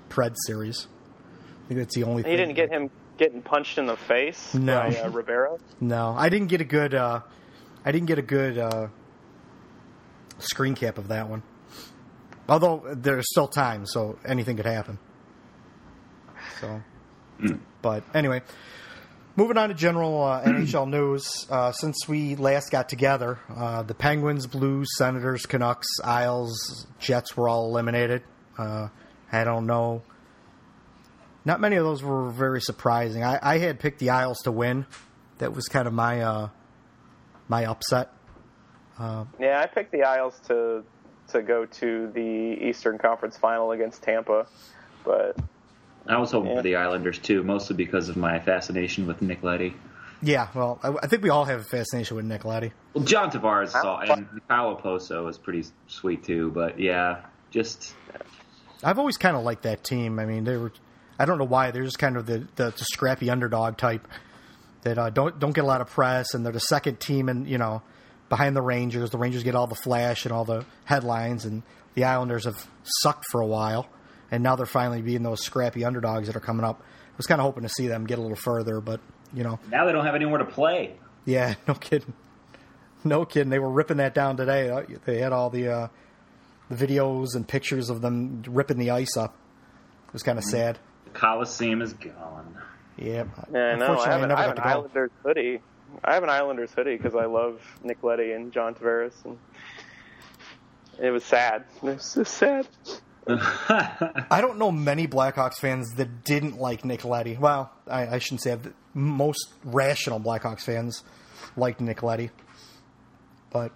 Pred 0.10 0.36
series. 0.46 0.88
I 1.66 1.68
think 1.68 1.80
that's 1.80 1.96
the 1.96 2.04
only. 2.04 2.22
He 2.24 2.30
thing. 2.30 2.38
didn't 2.38 2.56
get 2.56 2.70
him 2.72 2.90
getting 3.18 3.42
punched 3.42 3.78
in 3.78 3.86
the 3.88 3.96
face 3.98 4.54
No. 4.54 4.80
by 4.82 4.96
uh, 4.96 5.10
Ribeiro. 5.10 5.58
No, 5.82 6.14
I 6.18 6.30
didn't 6.30 6.48
get 6.48 6.62
a 6.62 6.66
good. 6.66 6.94
Uh, 6.94 7.22
I 7.84 7.92
didn't 7.92 8.08
get 8.08 8.20
a 8.20 8.24
good 8.24 8.58
uh, 8.58 8.88
screen 10.40 10.76
cap 10.76 10.98
of 10.98 11.08
that 11.08 11.30
one. 11.30 11.42
Although 12.48 12.84
there's 12.94 13.26
still 13.32 13.48
time, 13.48 13.88
so 13.88 14.20
anything 14.24 14.56
could 14.58 14.68
happen. 14.68 15.00
So, 16.62 16.82
but 17.82 18.04
anyway, 18.14 18.42
moving 19.36 19.58
on 19.58 19.70
to 19.70 19.76
general 19.76 20.24
uh, 20.24 20.44
NHL 20.44 20.90
news. 20.90 21.48
Uh, 21.50 21.72
since 21.72 22.08
we 22.08 22.36
last 22.36 22.72
got 22.72 22.90
together, 22.90 23.40
uh, 23.56 23.84
the 23.84 23.94
Penguins, 23.94 24.48
Blues, 24.48 24.88
Senators, 24.98 25.46
Canucks, 25.46 25.88
Isles, 26.04 26.88
Jets 27.00 27.36
were 27.36 27.48
all 27.48 27.68
eliminated. 27.68 28.24
Uh, 28.58 28.90
I 29.32 29.44
don't 29.44 29.66
know 29.66 30.02
not 31.46 31.62
many 31.62 31.76
of 31.76 31.86
those 31.86 32.04
were 32.04 32.30
very 32.32 32.60
surprising. 32.60 33.24
I, 33.24 33.40
I 33.42 33.58
had 33.60 33.80
picked 33.80 34.00
the 34.00 34.10
Isles 34.10 34.40
to 34.44 34.52
win. 34.52 34.88
That 35.38 35.54
was 35.54 35.68
kind 35.68 35.88
of 35.88 35.94
my 35.94 36.22
uh, 36.22 36.50
my 37.48 37.66
upset. 37.66 38.12
Yeah, 39.40 39.62
I 39.62 39.68
picked 39.68 39.92
the 39.92 40.04
Isles 40.04 40.40
to 40.48 40.84
to 41.30 41.42
go 41.42 41.66
to 41.66 42.12
the 42.12 42.68
Eastern 42.68 42.98
Conference 42.98 43.38
Final 43.38 43.72
against 43.72 44.02
Tampa, 44.02 44.48
but 45.04 45.38
I 46.08 46.18
was 46.18 46.32
hoping 46.32 46.52
Yeah. 46.52 46.58
for 46.58 46.62
the 46.64 46.76
Islanders 46.76 47.18
too, 47.20 47.44
mostly 47.44 47.76
because 47.76 48.10
of 48.10 48.18
my 48.18 48.40
fascination 48.40 49.08
with 49.08 49.22
Nick 49.22 49.44
Leddy. 49.44 49.76
Yeah, 50.22 50.48
well, 50.56 50.80
I, 50.82 50.94
I 51.04 51.08
think 51.08 51.24
we 51.24 51.30
all 51.30 51.46
have 51.46 51.60
a 51.62 51.64
fascination 51.64 52.16
with 52.16 52.26
Nick 52.26 52.46
Leddy. 52.46 52.72
Well, 52.94 53.04
John 53.04 53.30
Tavares 53.32 53.70
saw, 53.70 54.06
How- 54.06 54.14
and 54.14 54.28
Paolo 54.48 54.76
Poso 54.76 55.28
is 55.28 55.38
pretty 55.38 55.66
sweet 55.88 56.24
too. 56.24 56.52
But 56.52 56.80
yeah, 56.80 57.22
just 57.52 57.94
I've 58.84 59.00
always 59.00 59.18
kind 59.18 59.36
of 59.36 59.44
liked 59.44 59.64
that 59.64 59.84
team. 59.84 60.20
I 60.20 60.26
mean, 60.26 60.44
they 60.44 60.58
were. 60.58 60.72
I 61.18 61.26
don't 61.26 61.38
know 61.38 61.46
why 61.46 61.72
they're 61.72 61.84
just 61.86 61.98
kind 62.00 62.18
of 62.18 62.26
the, 62.26 62.40
the, 62.56 62.72
the 62.72 62.86
scrappy 62.92 63.30
underdog 63.30 63.78
type 63.78 64.06
that 64.84 64.98
uh, 64.98 65.10
don't 65.10 65.40
don't 65.40 65.54
get 65.54 65.64
a 65.64 65.68
lot 65.68 65.82
of 65.82 65.90
press, 65.90 66.34
and 66.34 66.46
they're 66.46 66.54
the 66.54 66.60
second 66.60 67.00
team, 67.00 67.30
and 67.30 67.48
you 67.48 67.58
know, 67.58 67.82
behind 68.30 68.56
the 68.56 68.62
Rangers. 68.62 69.10
The 69.12 69.18
Rangers 69.18 69.44
get 69.44 69.56
all 69.56 69.68
the 69.68 69.76
flash 69.76 70.26
and 70.26 70.32
all 70.34 70.46
the 70.46 70.66
headlines, 70.86 71.46
and 71.46 71.64
the 71.94 72.04
Islanders 72.06 72.46
have 72.46 72.68
sucked 73.02 73.26
for 73.32 73.42
a 73.42 73.48
while, 73.48 73.88
and 74.32 74.44
now 74.44 74.56
they're 74.56 74.66
finally 74.66 75.02
being 75.02 75.24
those 75.24 75.42
scrappy 75.44 75.84
underdogs 75.86 76.28
that 76.28 76.36
are 76.36 76.42
coming 76.42 76.66
up. 76.66 76.82
I 76.82 77.18
was 77.18 77.26
kind 77.28 77.40
of 77.40 77.46
hoping 77.46 77.64
to 77.64 77.70
see 77.70 77.88
them 77.88 78.06
get 78.06 78.20
a 78.20 78.22
little 78.22 78.36
further, 78.38 78.82
but 78.82 79.00
you 79.34 79.44
know, 79.44 79.60
now 79.72 79.86
they 79.86 79.92
don't 79.92 80.06
have 80.06 80.16
anywhere 80.16 80.40
to 80.40 80.46
play. 80.46 80.96
yeah, 81.26 81.56
no 81.68 81.74
kidding, 81.74 82.14
no 83.04 83.26
kidding. 83.26 83.50
They 83.50 83.60
were 83.60 83.70
ripping 83.72 83.98
that 83.98 84.14
down 84.14 84.38
today. 84.38 84.70
Uh, 84.70 84.84
They 85.06 85.20
had 85.20 85.32
all 85.34 85.50
the 85.50 85.68
uh, 85.70 85.88
the 86.70 86.76
videos 86.88 87.36
and 87.36 87.48
pictures 87.48 87.90
of 87.90 88.02
them 88.02 88.44
ripping 88.48 88.78
the 88.78 88.92
ice 88.92 89.16
up. 89.18 89.36
It 90.08 90.14
was 90.14 90.24
kind 90.24 90.38
of 90.38 90.44
sad. 90.44 90.78
The 91.06 91.12
Coliseum 91.12 91.82
is 91.82 91.94
gone. 91.94 92.58
Yeah, 92.98 93.06
yeah, 93.14 93.24
I 93.44 93.52
know. 93.52 93.60
I 93.60 93.72
unfortunately, 93.74 94.12
have, 94.12 94.22
an, 94.24 94.30
never 94.30 94.42
I 94.42 94.46
got 94.46 94.48
have 94.48 94.50
an 94.50 94.56
to 94.56 94.62
go. 94.62 94.70
Islanders 94.70 95.12
hoodie. 95.24 95.62
I 96.04 96.14
have 96.14 96.24
an 96.24 96.30
Islanders 96.30 96.72
hoodie 96.74 96.98
because 96.98 97.16
I 97.16 97.26
love 97.26 97.62
Nick 97.84 98.04
Leddy 98.04 98.32
and 98.34 98.52
John 98.52 98.74
Tavares, 98.76 99.14
and 99.26 99.38
it 101.00 101.12
was 101.12 101.24
sad. 101.24 101.66
It 101.78 101.84
was 101.84 102.04
so 102.06 102.24
sad. 102.24 102.68
I 103.28 104.38
don't 104.40 104.60
know 104.60 104.72
many 104.72 105.08
Blackhawks 105.08 105.56
fans 105.56 105.94
that 105.96 106.24
didn't 106.24 106.60
like 106.60 106.86
Nick 106.86 107.04
Leddy. 107.04 107.38
Well, 107.40 107.72
I, 107.88 108.08
I 108.08 108.20
shouldn't 108.20 108.44
say 108.44 108.56
that. 108.56 108.74
Most 108.94 109.54
rational 109.64 110.20
Blackhawks 110.22 110.62
fans 110.62 111.04
liked 111.58 111.82
Nick 111.82 112.02
Leddy, 112.02 112.30
but 113.52 113.72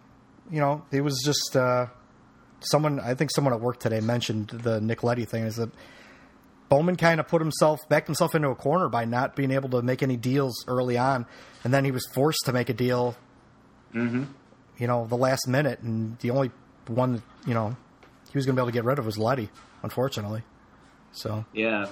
you 0.50 0.62
know, 0.62 0.86
it 0.92 1.02
was 1.02 1.22
just 1.26 1.58
uh, 1.58 1.88
someone. 2.62 3.00
I 3.00 3.16
think 3.16 3.32
someone 3.32 3.54
at 3.54 3.60
work 3.60 3.80
today 3.80 4.00
mentioned 4.00 4.50
the 4.50 4.80
Nick 4.80 5.04
Leddy 5.04 5.26
thing. 5.26 5.44
Is 5.44 5.58
that 5.58 5.72
Bowman 6.70 6.96
kind 6.96 7.20
of 7.20 7.28
put 7.28 7.42
himself 7.42 7.80
backed 7.90 8.08
himself 8.08 8.36
into 8.36 8.50
a 8.50 8.56
corner 8.56 8.88
by 8.88 9.06
not 9.06 9.36
being 9.36 9.52
able 9.52 9.70
to 9.70 9.82
make 9.82 10.04
any 10.04 10.16
deals 10.16 10.64
early 10.68 10.98
on, 10.98 11.26
and 11.64 11.74
then 11.74 11.84
he 11.84 11.92
was 11.92 12.06
forced 12.14 12.46
to 12.46 12.54
make 12.54 12.70
a 12.70 12.74
deal. 12.74 13.18
Mm-hmm. 13.94 14.26
You 14.78 14.88
know, 14.88 15.06
the 15.08 15.18
last 15.18 15.48
minute, 15.48 15.80
and 15.80 16.18
the 16.20 16.30
only 16.30 16.52
one 16.88 17.24
you 17.46 17.54
know 17.54 17.76
he 18.32 18.38
was 18.38 18.46
going 18.46 18.56
to 18.56 18.60
be 18.60 18.64
able 18.64 18.70
to 18.70 18.74
get 18.74 18.84
rid 18.86 19.00
of 19.00 19.06
was 19.06 19.18
Leddy, 19.18 19.50
unfortunately. 19.84 20.44
So 21.12 21.46
Yeah, 21.54 21.88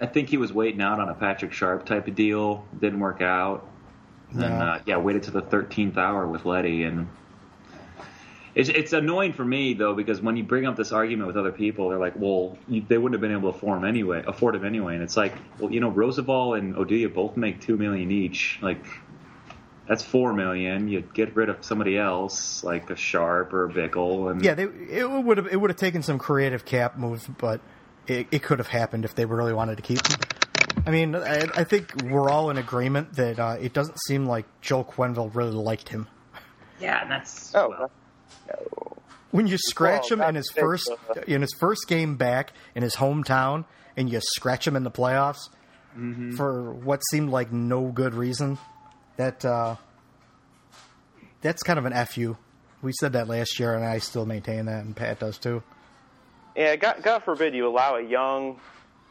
I 0.00 0.06
think 0.06 0.28
he 0.28 0.36
was 0.36 0.52
waiting 0.52 0.80
out 0.82 1.00
on 1.00 1.08
a 1.08 1.14
Patrick 1.14 1.52
Sharp 1.52 1.86
type 1.86 2.06
of 2.06 2.14
deal. 2.14 2.64
Didn't 2.78 3.00
work 3.00 3.22
out. 3.22 3.66
And 4.30 4.40
No. 4.40 4.46
uh, 4.46 4.78
yeah, 4.84 4.98
waited 4.98 5.22
to 5.24 5.30
the 5.30 5.40
13th 5.42 5.96
hour 5.96 6.26
with 6.26 6.44
Leddy, 6.44 6.82
and 6.82 7.08
it's 8.54 8.68
it's 8.68 8.92
annoying 8.92 9.32
for 9.32 9.44
me 9.44 9.72
though 9.74 9.94
because 9.94 10.20
when 10.20 10.36
you 10.36 10.42
bring 10.42 10.66
up 10.66 10.76
this 10.76 10.92
argument 10.92 11.28
with 11.28 11.36
other 11.36 11.52
people, 11.52 11.88
they're 11.88 11.98
like, 11.98 12.14
"Well, 12.16 12.58
you, 12.68 12.82
they 12.86 12.98
wouldn't 12.98 13.14
have 13.14 13.20
been 13.20 13.32
able 13.36 13.50
to 13.52 13.56
afford 13.56 13.78
him 13.78 13.84
anyway, 13.84 14.22
afford 14.26 14.54
him 14.56 14.64
anyway." 14.66 14.94
And 14.94 15.02
it's 15.02 15.16
like, 15.16 15.34
well, 15.58 15.70
you 15.72 15.80
know, 15.80 15.90
Rozsival 15.90 16.58
and 16.58 16.74
Oduya 16.74 17.12
both 17.12 17.36
make 17.36 17.60
two 17.60 17.76
million 17.78 18.10
each. 18.10 18.58
Like, 18.60 18.84
that's 19.88 20.02
four 20.04 20.32
million. 20.34 20.86
You'd 20.88 21.12
get 21.14 21.34
rid 21.34 21.48
of 21.48 21.64
somebody 21.64 21.96
else, 21.98 22.62
like 22.62 22.90
a 22.90 22.96
Sharp 22.96 23.52
or 23.52 23.64
a 23.64 23.68
Bickell, 23.72 24.30
and 24.30 24.44
yeah, 24.44 24.54
they, 24.54 24.64
it 24.64 25.10
would 25.10 25.38
have 25.38 25.46
it 25.48 25.56
would 25.60 25.70
have 25.70 25.76
taken 25.78 26.02
some 26.02 26.18
creative 26.18 26.64
cap 26.64 26.96
moves, 26.98 27.26
but 27.26 27.60
it, 28.06 28.28
it 28.30 28.42
could 28.42 28.58
have 28.58 28.68
happened 28.68 29.04
if 29.04 29.14
they 29.14 29.24
really 29.24 29.52
wanted 29.54 29.76
to 29.76 29.82
keep 29.82 30.06
him. 30.06 30.20
I 30.86 30.90
mean, 30.90 31.14
I, 31.16 31.48
I 31.56 31.64
think 31.64 31.92
we're 32.04 32.30
all 32.30 32.50
in 32.50 32.56
agreement 32.58 33.14
that 33.14 33.38
uh, 33.38 33.56
it 33.60 33.72
doesn't 33.72 33.98
seem 34.06 34.26
like 34.26 34.46
Joe 34.60 34.84
Quenneville 34.84 35.34
really 35.34 35.52
liked 35.52 35.88
him. 35.88 36.06
yeah, 36.80 37.02
and 37.02 37.10
that's 37.10 37.54
Oh, 37.54 37.68
well, 37.70 37.90
no. 38.48 38.96
When 39.30 39.46
you 39.46 39.58
scratch 39.58 40.10
Well, 40.10 40.20
him 40.20 40.28
in 40.28 40.34
his 40.36 40.50
first 40.50 40.90
uh, 40.90 41.20
in 41.26 41.42
his 41.42 41.54
first 41.58 41.86
game 41.88 42.16
back 42.16 42.52
in 42.74 42.82
his 42.82 42.96
hometown, 42.96 43.64
and 43.96 44.10
you 44.10 44.20
scratch 44.22 44.66
him 44.66 44.76
in 44.76 44.84
the 44.84 44.90
playoffs 44.90 45.48
for 46.36 46.72
what 46.72 47.00
seemed 47.10 47.28
like 47.30 47.50
no 47.52 47.88
good 47.88 48.14
reason, 48.14 48.56
that 49.18 49.44
uh, 49.44 49.76
that's 51.42 51.62
kind 51.62 51.78
of 51.78 51.84
an 51.84 52.06
fu. 52.06 52.36
We 52.80 52.92
said 52.92 53.12
that 53.12 53.28
last 53.28 53.58
year, 53.60 53.74
and 53.74 53.84
I 53.84 53.98
still 53.98 54.24
maintain 54.24 54.66
that, 54.66 54.84
and 54.84 54.96
Pat 54.96 55.18
does 55.18 55.36
too. 55.38 55.62
Yeah, 56.56 56.76
God, 56.76 57.02
God 57.02 57.22
forbid 57.24 57.54
you 57.54 57.68
allow 57.68 57.96
a 57.96 58.02
young, 58.02 58.58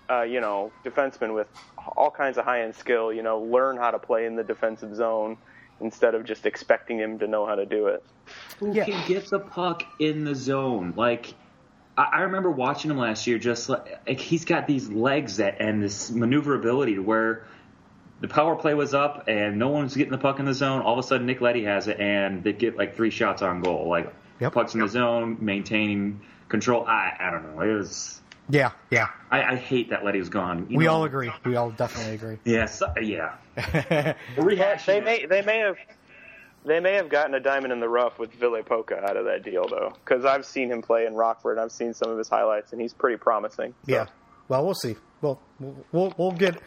uh, 0.09 0.23
you 0.23 0.41
know, 0.41 0.71
defenseman 0.83 1.33
with 1.35 1.47
all 1.95 2.09
kinds 2.11 2.37
of 2.37 2.45
high-end 2.45 2.75
skill, 2.75 3.13
you 3.13 3.23
know, 3.23 3.39
learn 3.39 3.77
how 3.77 3.91
to 3.91 3.99
play 3.99 4.25
in 4.25 4.35
the 4.35 4.43
defensive 4.43 4.95
zone 4.95 5.37
instead 5.79 6.15
of 6.15 6.25
just 6.25 6.45
expecting 6.45 6.97
him 6.97 7.19
to 7.19 7.27
know 7.27 7.45
how 7.45 7.55
to 7.55 7.65
do 7.65 7.87
it. 7.87 8.03
who 8.59 8.73
Yeah. 8.73 8.85
can 8.85 9.07
get 9.07 9.29
the 9.29 9.39
puck 9.39 9.83
in 9.99 10.23
the 10.25 10.35
zone? 10.35 10.93
Like, 10.97 11.33
I, 11.97 12.03
I 12.13 12.21
remember 12.21 12.49
watching 12.51 12.89
him 12.91 12.97
last 12.97 13.27
year. 13.27 13.37
Just 13.37 13.69
like, 13.69 13.99
like 14.07 14.19
he's 14.19 14.45
got 14.45 14.67
these 14.67 14.89
legs 14.89 15.37
that 15.37 15.57
and 15.61 15.81
this 15.83 16.09
maneuverability 16.09 16.95
to 16.95 17.01
where 17.01 17.45
the 18.21 18.27
power 18.27 18.55
play 18.55 18.73
was 18.73 18.93
up 18.93 19.25
and 19.27 19.57
no 19.59 19.69
one's 19.69 19.95
getting 19.95 20.11
the 20.11 20.17
puck 20.17 20.39
in 20.39 20.45
the 20.45 20.53
zone. 20.53 20.81
All 20.81 20.93
of 20.93 20.99
a 20.99 21.07
sudden, 21.07 21.27
Nick 21.27 21.41
Leddy 21.41 21.63
has 21.65 21.87
it, 21.87 21.99
and 21.99 22.43
they 22.43 22.53
get 22.53 22.77
like 22.77 22.95
three 22.95 23.09
shots 23.11 23.41
on 23.41 23.61
goal. 23.61 23.87
Like, 23.89 24.13
Yep. 24.39 24.53
pucks 24.53 24.73
in 24.75 24.81
the 24.81 24.87
zone, 24.87 25.37
maintaining 25.41 26.21
control. 26.49 26.85
I 26.85 27.11
I 27.19 27.31
don't 27.31 27.55
know. 27.55 27.61
It 27.61 27.73
was. 27.73 28.21
Yeah, 28.49 28.71
yeah. 28.91 29.07
I, 29.29 29.43
I 29.43 29.55
hate 29.55 29.89
that 29.89 30.05
Leddy's 30.05 30.29
gone. 30.29 30.67
You 30.69 30.77
We 30.77 30.85
know- 30.85 30.93
all 30.93 31.03
agree. 31.03 31.31
We 31.43 31.55
all 31.57 31.71
definitely 31.71 32.13
agree. 32.13 32.37
Yes, 32.45 32.81
yeah. 33.01 33.33
We're 33.57 34.15
rehashing 34.37 34.85
They 34.85 35.01
may 35.01 35.25
they 35.25 35.41
may 35.41 35.57
have 35.59 35.77
they 36.65 36.79
may 36.79 36.93
have 36.93 37.09
gotten 37.09 37.33
a 37.33 37.39
diamond 37.39 37.73
in 37.73 37.79
the 37.79 37.89
rough 37.89 38.19
with 38.19 38.31
Ville 38.33 38.61
Pokka 38.61 39.03
out 39.03 39.17
of 39.17 39.25
that 39.25 39.43
deal 39.43 39.67
though, 39.67 39.93
because 40.03 40.23
I've 40.25 40.45
seen 40.45 40.71
him 40.71 40.81
play 40.81 41.05
in 41.05 41.13
Rockford. 41.15 41.57
I've 41.57 41.71
seen 41.71 41.93
some 41.93 42.09
of 42.11 42.17
his 42.17 42.29
highlights, 42.29 42.71
and 42.73 42.79
he's 42.81 42.93
pretty 42.93 43.17
promising. 43.17 43.73
So, 43.85 43.91
Yeah. 43.93 44.05
Well, 44.49 44.63
we'll 44.63 44.75
see. 44.75 44.95
Well, 45.21 45.41
we'll 45.91 46.13
we'll 46.17 46.31
get 46.31 46.57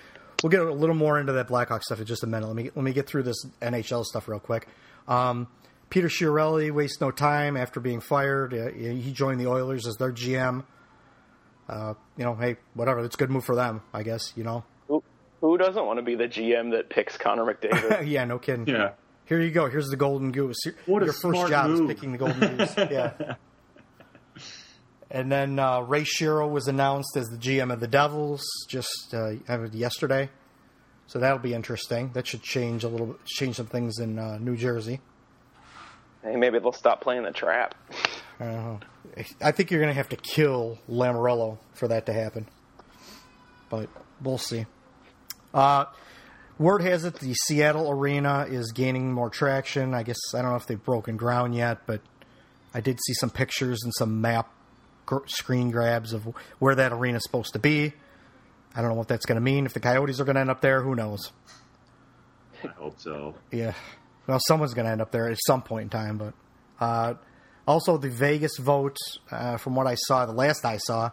we'll 0.43 0.51
get 0.51 0.61
a 0.61 0.73
little 0.73 0.95
more 0.95 1.19
into 1.19 1.33
that 1.35 1.49
Blackhawk 1.49 1.83
stuff 1.83 2.01
in 2.01 2.07
just 2.07 2.23
a 2.23 2.27
minute. 2.27 2.47
Let 2.47 2.57
me 2.57 2.71
let 2.75 2.83
me 2.85 2.93
get 2.93 3.07
through 3.07 3.25
this 3.25 3.45
NHL 3.61 4.05
stuff 4.05 4.29
real 4.29 4.41
quick. 4.41 4.67
Um, 5.09 5.49
Peter 5.89 6.09
Chiarelli 6.09 6.71
wastes 6.71 7.01
no 7.01 7.11
time 7.11 7.57
after 7.57 7.81
being 7.81 8.01
fired. 8.01 8.55
Uh, 8.55 8.69
he 8.71 9.13
joined 9.13 9.41
the 9.41 9.49
Oilers 9.49 9.87
as 9.87 9.97
their 9.97 10.13
GM. 10.13 10.65
Uh, 11.69 11.95
you 12.17 12.25
know, 12.25 12.35
hey, 12.35 12.57
whatever. 12.75 13.01
It's 13.05 13.15
a 13.15 13.19
good 13.19 13.31
move 13.31 13.45
for 13.45 13.55
them, 13.55 13.83
I 13.93 14.03
guess. 14.03 14.33
You 14.37 14.45
know. 14.45 14.65
Who, 14.89 15.03
who 15.41 15.57
doesn't 15.59 15.85
want 15.85 15.99
to 15.99 16.03
be 16.03 16.15
the 16.15 16.29
GM 16.29 16.73
that 16.73 16.91
picks 16.91 17.17
Connor 17.17 17.45
McDavid? 17.45 18.07
yeah, 18.09 18.25
no 18.25 18.39
kidding. 18.39 18.67
Yeah. 18.67 18.93
Here 19.25 19.41
you 19.41 19.51
go. 19.53 19.69
Here's 19.71 19.89
the 19.89 19.97
golden 19.97 20.33
goose. 20.33 20.59
Your, 20.65 20.75
What 20.87 21.03
a 21.03 21.07
your 21.07 21.13
first 21.13 21.37
smart 21.37 21.51
job 21.51 21.71
is 21.71 21.81
move. 21.81 21.89
picking 21.89 22.13
the 22.13 22.19
golden 22.19 22.57
goose. 22.57 22.75
Yeah. 22.77 23.35
And 25.11 25.31
then 25.31 25.59
uh, 25.59 25.81
Ray 25.81 26.03
Shero 26.03 26.49
was 26.49 26.69
announced 26.69 27.17
as 27.17 27.29
the 27.29 27.37
GM 27.37 27.73
of 27.73 27.81
the 27.81 27.89
Devils 27.89 28.45
just 28.69 29.13
uh, 29.13 29.33
yesterday, 29.73 30.31
so 31.09 31.19
that'll 31.19 31.41
be 31.41 31.53
interesting. 31.53 32.13
That 32.13 32.29
should 32.29 32.43
change 32.43 32.85
a 32.85 32.89
little, 32.89 33.17
change 33.27 33.57
some 33.57 33.67
things 33.67 33.99
in 33.99 34.19
uh, 34.21 34.39
New 34.39 34.57
Jersey. 34.57 35.01
hey, 36.23 36.37
maybe 36.37 36.61
they'll 36.61 36.73
stop 36.73 37.01
playing 37.01 37.25
the 37.25 37.33
trap. 37.33 37.75
Uh, 38.39 38.77
I 39.43 39.51
think 39.51 39.73
you're 39.73 39.81
going 39.81 39.93
to 39.93 39.97
have 39.97 40.11
to 40.11 40.17
kill 40.17 40.79
Lamoriello 40.89 41.59
for 41.75 41.89
that 41.89 42.07
to 42.07 42.13
happen, 42.13 42.47
but 43.69 43.89
we'll 44.23 44.39
see. 44.39 44.67
Uh, 45.53 45.87
word 46.57 46.83
has 46.83 47.05
it 47.05 47.17
the 47.17 47.35
Seattle 47.35 47.91
arena 47.91 48.47
is 48.49 48.71
gaining 48.71 49.13
more 49.13 49.29
traction. 49.29 49.93
I 49.93 50.05
guess 50.05 50.19
I 50.35 50.43
don't 50.43 50.53
know 50.53 50.57
if 50.57 50.69
they've 50.69 50.83
broken 50.83 51.17
ground 51.17 51.57
yet, 51.57 51.79
but 51.87 52.01
I 52.73 52.81
did 52.81 53.01
see 53.05 53.15
some 53.15 53.31
pictures 53.31 53.81
and 53.83 53.93
some 53.93 54.21
map 54.21 54.49
screen 55.27 55.71
grabs 55.71 56.13
of 56.13 56.25
where 56.59 56.75
that 56.75 56.93
arena 56.93 57.17
is 57.17 57.23
supposed 57.23 57.53
to 57.53 57.59
be. 57.59 57.93
I 58.75 58.81
don't 58.81 58.91
know 58.91 58.97
what 58.97 59.09
that's 59.09 59.27
going 59.27 59.37
to 59.37 59.43
mean. 59.43 59.67
If 59.67 59.75
the 59.75 59.81
Coyotes 59.81 60.21
are 60.21 60.25
going 60.25 60.37
to 60.37 60.41
end 60.41 60.51
up 60.51 60.61
there, 60.61 60.83
who 60.83 60.95
knows? 60.95 61.33
I 62.65 62.69
hope 62.69 63.01
so. 63.01 63.35
Yeah. 63.51 63.75
Well, 64.27 64.39
someone's 64.47 64.75
going 64.75 64.87
to 64.87 64.93
end 64.93 65.01
up 65.01 65.11
there 65.11 65.29
at 65.29 65.39
some 65.47 65.63
point 65.63 65.85
in 65.85 65.89
time. 65.91 66.19
But 66.19 66.35
uh, 66.79 67.15
also, 67.67 67.97
the 67.97 68.11
Vegas 68.11 68.57
vote, 68.59 68.97
uh, 69.31 69.57
from 69.57 69.75
what 69.75 69.87
I 69.87 69.95
saw, 69.95 70.27
the 70.27 70.33
last 70.33 70.65
I 70.65 70.77
saw, 70.77 71.11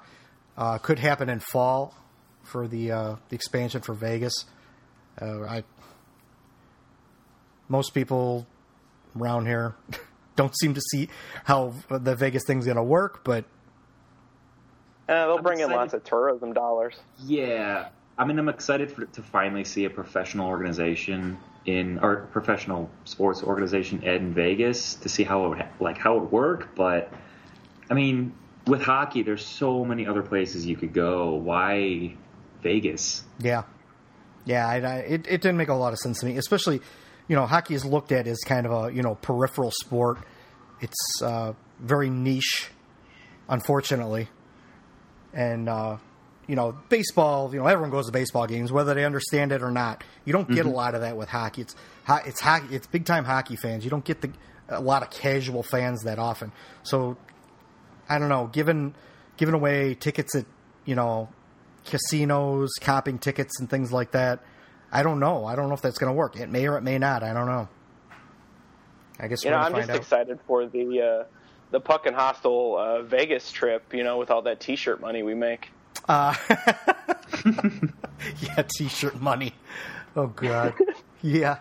uh, 0.57 0.77
could 0.77 0.99
happen 0.99 1.29
in 1.29 1.39
fall 1.39 1.95
for 2.43 2.67
the 2.67 2.91
uh, 2.91 3.15
the 3.29 3.35
expansion 3.35 3.81
for 3.81 3.93
Vegas. 3.93 4.33
Uh, 5.21 5.43
I 5.43 5.63
most 7.67 7.93
people 7.93 8.47
around 9.19 9.45
here 9.45 9.75
don't 10.35 10.55
seem 10.57 10.73
to 10.73 10.81
see 10.81 11.09
how 11.43 11.73
the 11.89 12.15
Vegas 12.15 12.43
thing's 12.45 12.65
going 12.65 12.77
to 12.77 12.83
work, 12.83 13.23
but 13.23 13.45
Uh, 15.07 15.27
they'll 15.27 15.41
bring 15.41 15.59
in 15.59 15.69
lots 15.71 15.93
of 15.93 16.03
tourism 16.03 16.53
dollars. 16.53 16.95
Yeah, 17.23 17.89
I 18.17 18.25
mean, 18.25 18.39
I'm 18.39 18.49
excited 18.49 18.91
for, 18.91 19.05
to 19.05 19.21
finally 19.21 19.63
see 19.63 19.85
a 19.85 19.89
professional 19.89 20.47
organization 20.47 21.37
in 21.65 21.99
or 21.99 22.27
professional 22.31 22.89
sports 23.03 23.43
organization 23.43 24.03
in 24.03 24.33
Vegas 24.33 24.95
to 24.95 25.09
see 25.09 25.23
how 25.23 25.45
it 25.45 25.49
would, 25.49 25.65
like 25.79 25.97
how 25.97 26.17
it 26.17 26.21
would 26.21 26.31
work. 26.31 26.75
But 26.75 27.11
I 27.89 27.93
mean, 27.93 28.33
with 28.65 28.81
hockey, 28.81 29.21
there's 29.21 29.45
so 29.45 29.85
many 29.85 30.07
other 30.07 30.23
places 30.23 30.65
you 30.65 30.75
could 30.75 30.93
go. 30.93 31.35
Why 31.35 32.15
Vegas? 32.63 33.23
Yeah, 33.39 33.63
yeah. 34.45 34.67
I, 34.67 34.75
I, 34.75 34.95
it 34.99 35.27
it 35.27 35.41
didn't 35.41 35.57
make 35.57 35.69
a 35.69 35.73
lot 35.73 35.93
of 35.93 35.99
sense 35.99 36.19
to 36.21 36.25
me, 36.25 36.37
especially 36.37 36.81
you 37.27 37.35
know 37.35 37.45
hockey 37.45 37.75
is 37.75 37.85
looked 37.85 38.11
at 38.11 38.27
as 38.27 38.39
kind 38.45 38.65
of 38.65 38.71
a 38.71 38.93
you 38.93 39.03
know 39.03 39.15
peripheral 39.15 39.71
sport. 39.71 40.17
It's 40.81 41.21
uh, 41.21 41.53
very 41.79 42.09
niche, 42.09 42.69
unfortunately, 43.49 44.29
and 45.37 45.69
uh, 45.69 45.97
you 46.47 46.55
know 46.57 46.77
baseball. 46.89 47.53
You 47.53 47.59
know 47.61 47.67
everyone 47.67 47.91
goes 47.91 48.07
to 48.07 48.11
baseball 48.11 48.47
games, 48.47 48.71
whether 48.71 48.93
they 48.93 49.05
understand 49.05 49.53
it 49.53 49.61
or 49.61 49.71
not. 49.71 50.03
You 50.25 50.33
don't 50.33 50.49
get 50.49 50.65
a 50.65 50.69
lot 50.69 50.95
of 50.95 51.01
that 51.01 51.15
with 51.15 51.29
hockey. 51.29 51.61
It's 51.61 51.75
it's 52.25 52.41
hockey. 52.41 52.75
It's 52.75 52.87
big 52.87 53.05
time 53.05 53.23
hockey 53.23 53.55
fans. 53.55 53.85
You 53.85 53.89
don't 53.89 54.03
get 54.03 54.19
the 54.21 54.31
a 54.67 54.81
lot 54.81 55.01
of 55.03 55.09
casual 55.09 55.63
fans 55.63 56.03
that 56.03 56.19
often. 56.19 56.51
So 56.83 57.15
I 58.09 58.19
don't 58.19 58.29
know, 58.29 58.47
giving 58.51 58.95
giving 59.37 59.55
away 59.55 59.93
tickets 59.95 60.35
at 60.35 60.45
you 60.83 60.95
know 60.95 61.29
casinos, 61.85 62.71
copping 62.81 63.19
tickets 63.19 63.59
and 63.59 63.69
things 63.69 63.93
like 63.93 64.11
that. 64.11 64.41
I 64.91 65.03
don't 65.03 65.19
know. 65.19 65.45
I 65.45 65.55
don't 65.55 65.67
know 65.69 65.73
if 65.75 65.81
that's 65.81 65.97
going 65.97 66.11
to 66.11 66.15
work. 66.17 66.35
It 66.37 66.49
may 66.49 66.67
or 66.67 66.77
it 66.77 66.81
may 66.81 66.97
not. 66.97 67.23
I 67.23 67.33
don't 67.33 67.45
know. 67.47 67.67
I 69.19 69.27
guess 69.27 69.43
You 69.43 69.51
we're 69.51 69.57
know, 69.57 69.63
I'm 69.63 69.73
to 69.73 69.79
just 69.79 69.89
out. 69.89 69.95
excited 69.97 70.39
for 70.47 70.65
the 70.67 71.01
uh, 71.01 71.23
the 71.71 71.79
Puckin 71.79 72.13
Hostile 72.13 72.77
uh, 72.77 73.01
Vegas 73.03 73.51
trip. 73.51 73.93
You 73.93 74.03
know, 74.03 74.17
with 74.17 74.31
all 74.31 74.41
that 74.43 74.59
T-shirt 74.59 75.01
money 75.01 75.23
we 75.23 75.33
make. 75.33 75.69
Yeah, 78.41 78.63
t-shirt 78.63 79.19
money. 79.21 79.53
Oh 80.15 80.27
god. 80.27 80.73
yeah. 81.21 81.59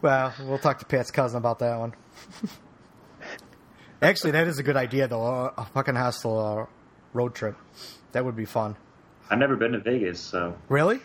Well, 0.00 0.32
we'll 0.40 0.58
talk 0.58 0.78
to 0.78 0.84
Pat's 0.84 1.10
cousin 1.10 1.38
about 1.38 1.58
that 1.60 1.78
one. 1.78 1.94
Actually, 4.02 4.32
that 4.32 4.46
is 4.46 4.58
a 4.58 4.62
good 4.62 4.76
idea 4.76 5.08
though. 5.08 5.22
A, 5.24 5.52
a 5.58 5.64
fucking 5.66 5.94
hostile 5.94 6.38
uh, 6.38 6.66
road 7.12 7.34
trip. 7.34 7.56
That 8.12 8.24
would 8.24 8.36
be 8.36 8.44
fun. 8.44 8.76
I've 9.30 9.38
never 9.38 9.56
been 9.56 9.72
to 9.72 9.78
Vegas, 9.78 10.20
so 10.20 10.56
Really? 10.68 11.00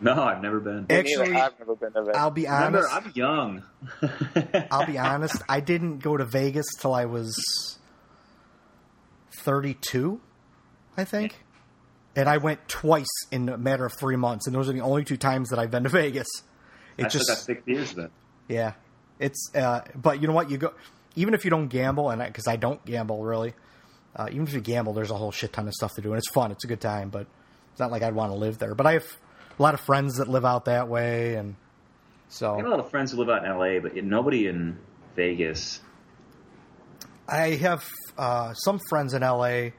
no, 0.16 0.22
I've 0.22 0.42
never 0.42 0.60
been. 0.60 0.86
Me 0.88 0.96
Actually. 0.96 1.34
I've 1.34 1.58
never 1.58 1.76
been 1.76 1.92
to 1.92 2.02
Vegas. 2.02 2.16
I'll 2.16 2.30
be 2.30 2.44
Remember, 2.44 2.88
honest. 2.90 2.94
I'm 2.94 3.12
young. 3.14 3.62
I'll 4.70 4.86
be 4.86 4.98
honest. 4.98 5.42
I 5.48 5.60
didn't 5.60 5.98
go 5.98 6.16
to 6.16 6.24
Vegas 6.24 6.66
till 6.78 6.94
I 6.94 7.04
was 7.04 7.78
32, 9.44 10.20
I 10.96 11.04
think. 11.04 11.44
And 12.16 12.28
I 12.28 12.38
went 12.38 12.68
twice 12.68 13.06
in 13.30 13.48
a 13.48 13.56
matter 13.56 13.86
of 13.86 13.92
three 13.92 14.16
months, 14.16 14.46
and 14.46 14.54
those 14.54 14.68
are 14.68 14.72
the 14.72 14.80
only 14.80 15.04
two 15.04 15.16
times 15.16 15.50
that 15.50 15.58
I've 15.58 15.70
been 15.70 15.84
to 15.84 15.88
Vegas. 15.90 16.28
It 16.98 17.06
I 17.06 17.08
just 17.08 17.24
still 17.24 17.36
got 17.36 17.44
six 17.44 17.62
years 17.66 17.94
then. 17.94 18.10
Yeah, 18.48 18.72
it's. 19.18 19.50
Uh, 19.54 19.82
but 19.94 20.20
you 20.20 20.26
know 20.26 20.34
what? 20.34 20.50
You 20.50 20.58
go 20.58 20.72
even 21.16 21.34
if 21.34 21.44
you 21.44 21.50
don't 21.50 21.68
gamble, 21.68 22.10
and 22.10 22.22
because 22.22 22.46
I, 22.46 22.56
don't 22.56 22.84
gamble 22.84 23.22
really. 23.22 23.54
Uh, 24.14 24.28
even 24.30 24.42
if 24.42 24.52
you 24.52 24.60
gamble, 24.60 24.92
there's 24.92 25.10
a 25.10 25.16
whole 25.16 25.30
shit 25.30 25.52
ton 25.52 25.68
of 25.68 25.74
stuff 25.74 25.94
to 25.94 26.00
do, 26.00 26.10
and 26.10 26.18
it's 26.18 26.30
fun. 26.30 26.50
It's 26.50 26.64
a 26.64 26.66
good 26.66 26.80
time, 26.80 27.10
but 27.10 27.26
it's 27.70 27.80
not 27.80 27.90
like 27.90 28.02
I'd 28.02 28.14
want 28.14 28.32
to 28.32 28.36
live 28.36 28.58
there. 28.58 28.74
But 28.74 28.86
I 28.86 28.94
have 28.94 29.06
a 29.60 29.62
lot 29.62 29.74
of 29.74 29.80
friends 29.80 30.16
that 30.16 30.26
live 30.26 30.46
out 30.46 30.64
that 30.64 30.88
way, 30.88 31.34
and 31.34 31.54
so 32.28 32.54
I 32.54 32.56
have 32.56 32.66
a 32.66 32.70
lot 32.70 32.80
of 32.80 32.90
friends 32.90 33.12
who 33.12 33.18
live 33.18 33.28
out 33.28 33.44
in 33.44 33.50
LA, 33.50 33.78
but 33.78 33.94
nobody 34.02 34.46
in 34.46 34.78
Vegas. 35.16 35.80
I 37.28 37.50
have 37.56 37.86
uh, 38.16 38.54
some 38.54 38.80
friends 38.88 39.12
in 39.12 39.20
LA, 39.20 39.70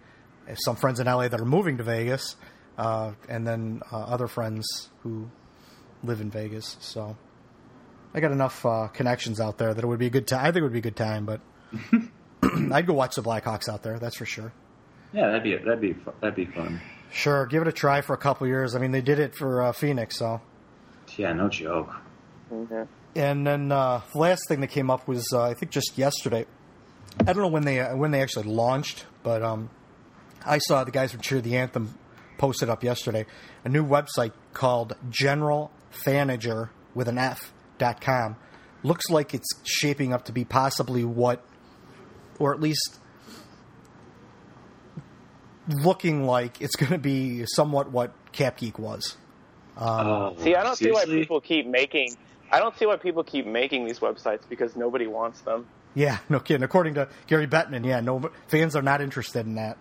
some 0.54 0.76
friends 0.76 1.00
in 1.00 1.08
LA 1.08 1.28
that 1.28 1.42
are 1.42 1.46
moving 1.46 1.78
to 1.78 1.84
Vegas, 1.84 2.36
uh, 2.78 3.14
and 3.28 3.46
then 3.46 3.82
uh, 3.92 3.98
other 3.98 4.28
friends 4.28 4.90
who 5.02 5.32
live 6.04 6.22
in 6.22 6.30
Vegas. 6.30 6.78
So 6.80 7.18
I 8.14 8.20
got 8.20 8.32
enough 8.32 8.64
uh, 8.64 8.88
connections 8.88 9.40
out 9.40 9.58
there 9.58 9.74
that 9.74 9.84
it 9.84 9.88
would 9.88 10.00
be 10.00 10.08
a 10.08 10.12
good 10.12 10.28
time. 10.28 10.42
I 10.42 10.52
think 10.52 10.58
it 10.58 10.64
would 10.64 10.74
be 10.74 10.80
a 10.80 10.84
good 10.84 10.96
time, 10.96 11.26
but 11.26 11.42
I'd 12.72 12.86
go 12.86 12.94
watch 12.94 13.16
the 13.16 13.24
Blackhawks 13.24 13.68
out 13.68 13.82
there. 13.82 13.98
That's 13.98 14.18
for 14.18 14.28
sure. 14.28 14.54
Yeah, 15.12 15.28
that'd 15.32 15.44
be 15.44 15.58
that'd 15.58 15.82
be 15.82 15.96
that'd 16.22 16.36
be 16.36 16.46
fun. 16.46 16.80
Sure, 17.12 17.46
give 17.46 17.62
it 17.62 17.68
a 17.68 17.72
try 17.74 18.02
for 18.02 18.14
a 18.14 18.18
couple 18.18 18.48
years. 18.48 18.74
I 18.74 18.80
mean, 18.80 18.92
they 18.92 19.02
did 19.02 19.20
it 19.20 19.36
for 19.36 19.62
uh, 19.62 19.72
Phoenix, 19.74 20.18
so. 20.18 20.42
Yeah, 21.18 21.34
no 21.34 21.50
joke. 21.50 21.94
Mhm. 22.52 22.88
And 23.16 23.46
then 23.46 23.72
uh, 23.72 24.02
the 24.14 24.18
last 24.18 24.48
thing 24.48 24.62
that 24.62 24.68
came 24.68 24.90
up 24.90 25.08
was 25.08 25.28
uh, 25.34 25.44
I 25.44 25.54
think 25.54 25.72
just 25.72 25.98
yesterday. 25.98 26.46
I 27.20 27.34
don't 27.34 27.44
know 27.44 27.50
when 27.50 27.66
they 27.66 27.82
uh, 27.82 27.98
when 27.98 28.12
they 28.12 28.22
actually 28.22 28.48
launched, 28.48 29.06
but 29.24 29.44
um, 29.44 29.70
I 30.46 30.60
saw 30.60 30.86
the 30.86 30.92
guys 30.92 31.12
from 31.12 31.20
Cheer 31.20 31.42
the 31.42 31.58
Anthem 31.58 31.94
posted 32.38 32.70
up 32.70 32.84
yesterday 32.84 33.26
a 33.66 33.70
new 33.70 33.86
website 33.86 34.32
called 34.54 34.96
General 35.10 35.70
Fanager 35.90 36.72
with 36.96 37.10
an 37.10 37.18
F 37.18 37.52
dot 37.78 38.00
com. 38.00 38.38
Looks 38.84 39.10
like 39.10 39.34
it's 39.34 39.50
shaping 39.66 40.14
up 40.14 40.24
to 40.26 40.32
be 40.32 40.46
possibly 40.46 41.04
what, 41.04 41.44
or 42.40 42.54
at 42.54 42.62
least 42.62 43.01
looking 45.68 46.26
like 46.26 46.62
it's 46.62 46.76
going 46.76 46.92
to 46.92 46.98
be 46.98 47.46
somewhat 47.46 47.92
what 47.92 48.14
CapGeek 48.34 48.80
was. 48.80 49.18
oh, 49.78 50.36
See, 50.40 50.56
I 50.56 50.64
don't 50.64 50.76
see 50.76 50.92
why 50.92 51.06
people 51.06 51.42
keep 51.42 51.68
making. 51.68 52.16
I 52.52 52.60
don't 52.60 52.78
see 52.78 52.86
why 52.86 52.98
people 52.98 53.24
keep 53.24 53.46
making 53.46 53.86
these 53.86 54.00
websites 54.00 54.42
because 54.50 54.76
nobody 54.76 55.08
wants 55.08 55.42
them. 55.42 55.68
Yeah, 55.94 56.20
no 56.30 56.40
kidding. 56.40 56.64
According 56.64 56.96
to 56.96 57.10
Gary 57.28 57.48
Bettman, 57.48 57.86
yeah, 57.86 58.00
no 58.00 58.32
fans 58.48 58.76
are 58.76 58.82
not 58.82 59.02
interested 59.02 59.46
in 59.46 59.56
that. 59.56 59.78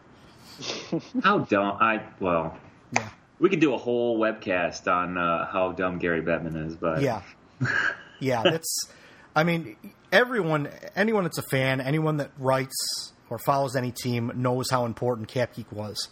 How 1.23 1.39
dumb! 1.39 1.77
I 1.81 2.03
well, 2.19 2.57
Yeah, 2.93 3.09
we 3.39 3.49
could 3.49 3.61
do 3.61 3.75
a 3.75 3.79
whole 3.79 4.19
webcast 4.19 4.93
on 4.93 5.17
uh, 5.17 5.47
how 5.51 5.73
dumb 5.73 5.99
Gary 5.99 6.21
Bettman 6.21 6.67
is, 6.67 6.77
but 6.77 7.01
yeah, 7.01 7.23
yeah. 8.21 8.43
That's. 8.43 8.89
I 9.35 9.45
mean, 9.45 9.77
everyone, 10.11 10.69
anyone 10.97 11.23
that's 11.23 11.39
a 11.39 11.45
fan, 11.51 11.81
anyone 11.81 12.17
that 12.19 12.33
writes 12.37 13.13
or 13.31 13.39
follows 13.39 13.77
any 13.77 13.93
team 13.93 14.33
knows 14.35 14.71
how 14.71 14.85
important 14.85 15.29
CapGeek 15.29 15.73
was. 15.73 16.09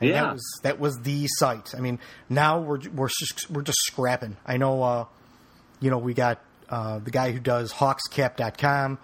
And 0.00 0.10
yeah, 0.10 0.22
that 0.22 0.32
was 0.32 0.60
that 0.62 0.80
was 0.80 0.98
the 1.02 1.26
site. 1.26 1.74
I 1.76 1.80
mean, 1.80 1.98
now 2.28 2.60
we're 2.60 2.80
we're 2.94 3.08
just, 3.08 3.50
we're 3.50 3.62
just 3.62 3.78
scrapping. 3.82 4.36
I 4.46 4.56
know, 4.56 4.82
uh, 4.82 5.04
you 5.80 5.90
know, 5.90 5.98
we 5.98 6.14
got 6.14 6.40
uh, 6.68 6.98
the 6.98 7.10
guy 7.10 7.32
who 7.32 7.40
does 7.40 7.72
HawksCap.com. 7.72 8.98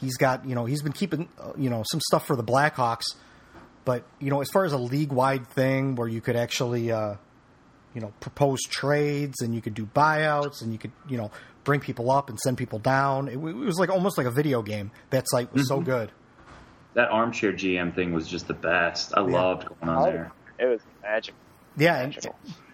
He's 0.00 0.16
got 0.16 0.46
you 0.46 0.54
know 0.54 0.64
he's 0.64 0.82
been 0.82 0.92
keeping 0.92 1.28
uh, 1.38 1.52
you 1.56 1.70
know 1.70 1.84
some 1.90 2.00
stuff 2.00 2.26
for 2.26 2.36
the 2.36 2.44
Blackhawks, 2.44 3.04
but 3.84 4.04
you 4.20 4.30
know 4.30 4.40
as 4.40 4.48
far 4.50 4.64
as 4.64 4.72
a 4.72 4.78
league 4.78 5.12
wide 5.12 5.46
thing 5.48 5.96
where 5.96 6.08
you 6.08 6.20
could 6.20 6.36
actually 6.36 6.90
uh, 6.90 7.14
you 7.94 8.00
know 8.00 8.12
propose 8.20 8.60
trades 8.62 9.42
and 9.42 9.54
you 9.54 9.60
could 9.60 9.74
do 9.74 9.86
buyouts 9.86 10.62
and 10.62 10.72
you 10.72 10.78
could 10.78 10.92
you 11.08 11.16
know 11.16 11.30
bring 11.64 11.80
people 11.80 12.10
up 12.10 12.28
and 12.28 12.38
send 12.40 12.58
people 12.58 12.78
down. 12.78 13.28
It, 13.28 13.34
it 13.34 13.38
was 13.38 13.78
like 13.78 13.90
almost 13.90 14.18
like 14.18 14.26
a 14.26 14.30
video 14.30 14.62
game. 14.62 14.90
That 15.10 15.26
site 15.28 15.52
was 15.52 15.68
so 15.68 15.80
good. 15.80 16.10
That 16.94 17.08
armchair 17.08 17.52
GM 17.52 17.94
thing 17.94 18.12
was 18.12 18.28
just 18.28 18.48
the 18.48 18.54
best. 18.54 19.12
I 19.16 19.20
loved 19.20 19.66
going 19.68 19.96
on 19.96 20.04
there. 20.04 20.32
It 20.58 20.66
was 20.66 20.80
magic. 21.02 21.34
Yeah, 21.76 22.02
and 22.02 22.16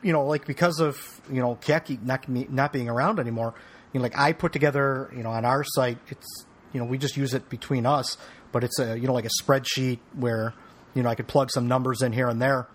you 0.03 0.13
know, 0.13 0.27
like 0.27 0.47
because 0.47 0.81
of 0.81 1.21
you 1.31 1.41
know 1.41 1.57
Kaki 1.61 1.99
not 2.03 2.29
not 2.29 2.73
being 2.73 2.89
around 2.89 3.21
anymore, 3.21 3.55
you 3.93 4.01
know, 4.01 4.03
like 4.03 4.19
I 4.19 4.33
put 4.33 4.53
together, 4.53 5.11
you 5.17 5.23
know, 5.23 5.31
on 5.31 5.45
our 5.45 5.65
site, 5.65 5.99
it's 6.09 6.45
you 6.73 6.81
know 6.81 6.87
we 6.87 6.99
just 6.99 7.17
use 7.17 7.35
it 7.35 7.49
between 7.49 7.87
us, 7.87 8.17
but 8.53 8.65
it's 8.65 8.79
a 8.79 8.99
you 8.99 9.07
know 9.07 9.15
like 9.15 9.27
a 9.27 9.43
spreadsheet 9.43 10.01
where 10.15 10.53
you 10.95 11.03
know 11.03 11.09
I 11.09 11.15
could 11.15 11.29
plug 11.29 11.51
some 11.51 11.69
numbers 11.69 12.03
in 12.03 12.13
here 12.13 12.29
and 12.29 12.43
there, 12.43 12.67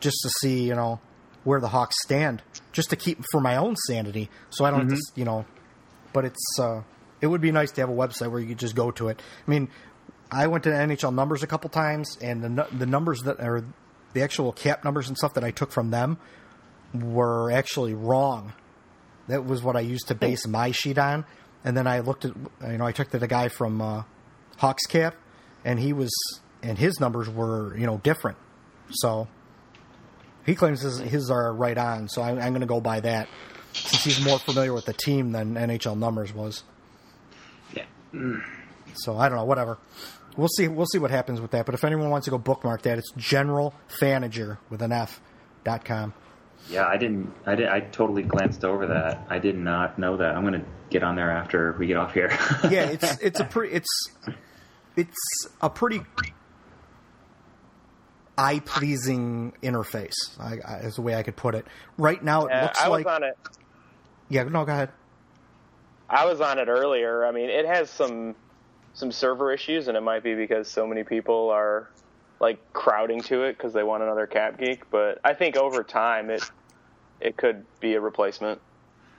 just 0.00 0.16
to 0.22 0.30
see 0.40 0.64
you 0.64 0.74
know 0.74 1.00
where 1.44 1.60
the 1.60 1.68
Hawks 1.68 1.96
stand, 2.02 2.42
just 2.72 2.90
to 2.90 2.96
keep 2.96 3.22
for 3.30 3.40
my 3.40 3.56
own 3.56 3.76
sanity, 3.86 4.28
so 4.50 4.64
I 4.64 4.70
don't 4.70 4.90
have 4.90 4.98
to, 4.98 5.04
you 5.14 5.24
know. 5.24 5.44
But 6.12 6.24
it's 6.24 6.58
uh, 6.58 6.82
it 7.20 7.28
would 7.28 7.40
be 7.40 7.52
nice 7.52 7.70
to 7.72 7.80
have 7.80 7.90
a 7.90 7.94
website 7.94 8.30
where 8.30 8.40
you 8.40 8.48
could 8.48 8.58
just 8.58 8.74
go 8.74 8.90
to 8.92 9.08
it. 9.08 9.22
I 9.46 9.50
mean, 9.50 9.68
I 10.32 10.46
went 10.46 10.64
to 10.64 10.70
NHL 10.70 11.14
numbers 11.14 11.42
a 11.42 11.46
couple 11.46 11.70
times, 11.70 12.16
and 12.20 12.42
the 12.42 12.66
the 12.72 12.86
numbers 12.86 13.20
that 13.22 13.40
are 13.40 13.64
the 14.14 14.22
actual 14.22 14.52
cap 14.52 14.84
numbers 14.84 15.08
and 15.08 15.16
stuff 15.16 15.34
that 15.34 15.44
I 15.44 15.50
took 15.50 15.70
from 15.70 15.90
them 15.90 16.18
were 16.94 17.50
actually 17.50 17.94
wrong. 17.94 18.52
That 19.28 19.44
was 19.44 19.62
what 19.62 19.76
I 19.76 19.80
used 19.80 20.08
to 20.08 20.14
base 20.14 20.46
my 20.46 20.70
sheet 20.72 20.98
on, 20.98 21.24
and 21.64 21.76
then 21.76 21.86
I 21.86 22.00
looked 22.00 22.24
at 22.24 22.32
you 22.66 22.78
know 22.78 22.86
I 22.86 22.92
took 22.92 23.10
to 23.10 23.18
the 23.18 23.28
guy 23.28 23.48
from 23.48 23.80
uh, 23.80 24.02
Hawks 24.56 24.86
Cap, 24.86 25.14
and 25.64 25.78
he 25.78 25.92
was 25.92 26.10
and 26.62 26.78
his 26.78 26.98
numbers 26.98 27.28
were 27.28 27.76
you 27.76 27.86
know 27.86 27.98
different. 27.98 28.38
So 28.90 29.28
he 30.44 30.54
claims 30.54 30.80
his, 30.82 30.98
his 30.98 31.30
are 31.30 31.52
right 31.52 31.76
on. 31.78 32.08
So 32.08 32.22
I, 32.22 32.30
I'm 32.30 32.52
going 32.52 32.60
to 32.60 32.66
go 32.66 32.80
by 32.80 33.00
that 33.00 33.28
since 33.72 34.04
he's 34.04 34.24
more 34.24 34.38
familiar 34.38 34.72
with 34.72 34.84
the 34.84 34.92
team 34.92 35.32
than 35.32 35.54
NHL 35.54 35.98
numbers 35.98 36.32
was. 36.34 36.64
Yeah, 37.74 37.84
So 38.94 39.16
I 39.16 39.28
don't 39.28 39.38
know, 39.38 39.44
whatever. 39.44 39.78
We'll 40.36 40.48
see. 40.48 40.68
We'll 40.68 40.86
see 40.86 40.98
what 40.98 41.10
happens 41.10 41.40
with 41.40 41.50
that. 41.52 41.66
But 41.66 41.74
if 41.74 41.84
anyone 41.84 42.10
wants 42.10 42.24
to 42.26 42.30
go 42.30 42.38
bookmark 42.38 42.82
that, 42.82 42.98
it's 42.98 43.10
General 43.16 43.74
Fanager 44.00 44.58
with 44.70 44.80
an 44.82 44.92
F 44.92 45.20
dot 45.64 45.84
com. 45.84 46.14
yeah. 46.70 46.86
I 46.86 46.96
didn't. 46.96 47.32
I 47.46 47.54
did. 47.54 47.68
I 47.68 47.80
totally 47.80 48.22
glanced 48.22 48.64
over 48.64 48.86
that. 48.86 49.26
I 49.28 49.38
did 49.38 49.56
not 49.58 49.98
know 49.98 50.16
that. 50.16 50.34
I'm 50.34 50.44
gonna 50.44 50.64
get 50.90 51.02
on 51.02 51.16
there 51.16 51.30
after 51.30 51.72
we 51.78 51.86
get 51.86 51.96
off 51.96 52.14
here. 52.14 52.30
Yeah, 52.70 52.86
it's 52.90 53.18
it's 53.20 53.40
a 53.40 53.44
pretty 53.44 53.74
it's 53.74 54.10
it's 54.96 55.46
a 55.60 55.68
pretty 55.70 56.00
eye 58.38 58.60
pleasing 58.64 59.52
interface. 59.62 60.12
I, 60.40 60.56
I, 60.66 60.76
is 60.80 60.94
the 60.94 61.02
way 61.02 61.14
I 61.14 61.22
could 61.22 61.36
put 61.36 61.54
it. 61.54 61.66
Right 61.98 62.22
now, 62.22 62.46
it 62.46 62.50
Yeah, 62.50 62.62
looks 62.62 62.80
I 62.80 62.88
like. 62.88 63.04
was 63.06 63.14
on 63.14 63.24
it. 63.24 63.36
Yeah, 64.28 64.44
no, 64.44 64.64
go 64.64 64.72
ahead. 64.72 64.90
I 66.08 66.24
was 66.26 66.40
on 66.40 66.58
it 66.58 66.68
earlier. 66.68 67.24
I 67.26 67.32
mean, 67.32 67.50
it 67.50 67.66
has 67.66 67.90
some 67.90 68.34
some 68.94 69.10
server 69.12 69.52
issues, 69.52 69.88
and 69.88 69.96
it 69.96 70.02
might 70.02 70.22
be 70.22 70.34
because 70.34 70.68
so 70.68 70.86
many 70.86 71.02
people 71.04 71.50
are 71.50 71.88
like 72.40 72.58
crowding 72.72 73.20
to 73.22 73.42
it 73.44 73.56
because 73.56 73.72
they 73.72 73.82
want 73.82 74.02
another 74.02 74.26
CapGeek. 74.26 74.80
But 74.90 75.20
I 75.24 75.34
think 75.34 75.56
over 75.56 75.82
time, 75.82 76.30
it 76.30 76.42
it 77.20 77.36
could 77.36 77.64
be 77.80 77.94
a 77.94 78.00
replacement. 78.00 78.60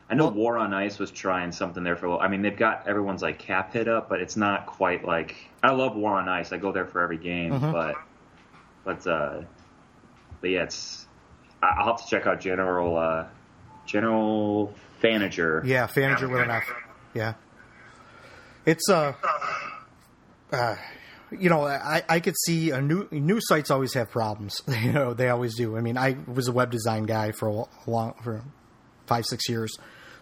I 0.10 0.16
know 0.16 0.28
War 0.28 0.58
on 0.58 0.74
Ice 0.74 1.00
was 1.00 1.10
trying 1.12 1.52
something 1.54 1.84
there 1.84 1.96
for 1.96 2.06
a 2.08 2.10
while. 2.12 2.20
I 2.20 2.28
mean, 2.28 2.42
they've 2.42 2.56
got 2.58 2.88
everyone's 2.88 3.22
like 3.22 3.40
cap 3.40 3.74
hit 3.74 3.88
up, 3.88 4.10
but 4.10 4.20
it's 4.22 4.36
not 4.36 4.66
quite 4.66 5.06
like 5.06 5.36
I 5.64 5.72
love 5.72 5.96
War 5.96 6.14
on 6.20 6.28
Ice. 6.30 6.52
I 6.52 6.58
go 6.58 6.72
there 6.72 6.86
for 6.86 7.02
every 7.02 7.18
game, 7.18 7.54
Mm-hmm. 7.54 7.72
but 7.72 7.96
but 8.84 9.08
uh, 9.08 9.42
but 10.42 10.50
yeah, 10.50 10.64
it's 10.64 11.08
I- 11.64 11.76
I'll 11.80 11.96
have 11.96 12.04
to 12.04 12.10
check 12.10 12.28
out 12.28 12.42
General 12.42 12.98
uh, 12.98 13.26
General 13.88 14.74
Fanager. 15.00 15.64
Yeah, 15.66 15.88
Fanager 15.88 16.28
with 16.28 16.42
an 16.42 16.52
F. 16.52 16.64
Yeah. 17.14 17.34
It's 18.66 18.90
uh, 18.90 19.14
uh 20.52 20.76
you 21.40 21.50
know, 21.50 21.66
I, 21.66 22.04
I 22.08 22.20
could 22.20 22.36
see 22.46 22.72
a 22.72 22.82
new 22.82 23.08
new 23.12 23.40
sites 23.42 23.72
always 23.72 23.94
have 23.94 24.10
problems. 24.10 24.62
You 24.84 24.92
know, 24.92 25.14
they 25.14 25.30
always 25.30 25.56
do. 25.56 25.78
I 25.78 25.82
mean, 25.82 25.98
I 25.98 26.18
was 26.28 26.48
a 26.48 26.52
web 26.52 26.72
design 26.72 27.04
guy 27.04 27.32
for 27.32 27.48
a 27.48 27.90
long 27.90 28.14
for 28.24 28.44
five 29.06 29.26
six 29.26 29.48
years. 29.48 29.76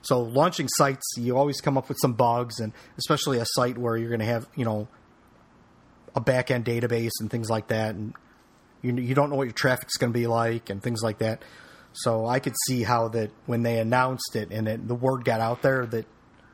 So 0.04 0.22
launching 0.22 0.68
sites, 0.68 1.06
you 1.18 1.38
always 1.38 1.62
come 1.62 1.78
up 1.78 1.88
with 1.88 1.98
some 2.02 2.14
bugs, 2.14 2.60
and 2.60 2.74
especially 2.98 3.38
a 3.38 3.46
site 3.46 3.78
where 3.78 3.98
you're 3.98 4.10
going 4.10 4.20
to 4.20 4.26
have 4.26 4.48
you 4.56 4.66
know 4.66 4.88
a 6.16 6.22
back 6.22 6.52
end 6.52 6.66
database 6.66 7.12
and 7.20 7.30
things 7.30 7.50
like 7.50 7.68
that, 7.68 7.96
and 7.96 8.14
you 8.82 8.96
you 8.96 9.16
don't 9.16 9.30
know 9.30 9.36
what 9.36 9.48
your 9.48 9.54
traffic's 9.54 9.98
going 9.98 10.12
to 10.12 10.18
be 10.18 10.28
like 10.28 10.70
and 10.70 10.82
things 10.82 11.02
like 11.02 11.20
that. 11.20 11.42
So 11.94 12.26
I 12.26 12.40
could 12.40 12.56
see 12.68 12.84
how 12.84 13.10
that 13.10 13.32
when 13.46 13.64
they 13.64 13.80
announced 13.80 14.36
it 14.36 14.52
and 14.52 14.68
it, 14.68 14.88
the 14.88 14.96
word 14.96 15.26
got 15.26 15.42
out 15.42 15.62
there 15.62 15.86
that 15.88 16.06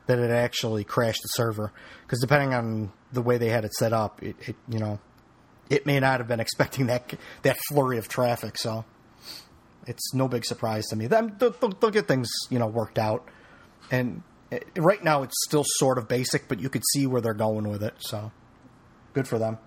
that 0.08 0.18
it 0.18 0.30
actually 0.30 0.84
crashed 0.84 1.22
the 1.22 1.28
server 1.28 1.70
because 2.02 2.18
depending 2.20 2.54
on 2.54 2.90
the 3.12 3.22
way 3.22 3.38
they 3.38 3.50
had 3.50 3.64
it 3.64 3.72
set 3.74 3.92
up, 3.92 4.22
it, 4.22 4.36
it 4.40 4.56
you 4.68 4.78
know 4.78 4.98
it 5.70 5.86
may 5.86 6.00
not 6.00 6.18
have 6.18 6.26
been 6.26 6.40
expecting 6.46 6.86
that 6.86 7.14
that 7.42 7.56
flurry 7.68 7.98
of 7.98 8.08
traffic. 8.08 8.58
So 8.58 8.84
it's 9.86 10.12
no 10.12 10.26
big 10.26 10.44
surprise 10.44 10.86
to 10.86 10.96
me. 10.96 11.06
They'll, 11.06 11.28
they'll, 11.28 11.90
get 11.90 12.08
things 12.08 12.28
you 12.50 12.58
know 12.58 12.66
worked 12.66 12.98
out, 12.98 13.28
and 13.90 14.22
it, 14.50 14.66
right 14.76 15.02
now 15.04 15.22
it's 15.22 15.36
still 15.46 15.64
sort 15.64 15.98
of 15.98 16.08
basic, 16.08 16.48
but 16.48 16.58
you 16.58 16.70
could 16.70 16.82
see 16.92 17.06
where 17.06 17.20
they're 17.20 17.34
going 17.34 17.68
with 17.68 17.82
it. 17.82 17.94
So 17.98 18.32
good 19.12 19.28
for 19.28 19.38
them. 19.38 19.58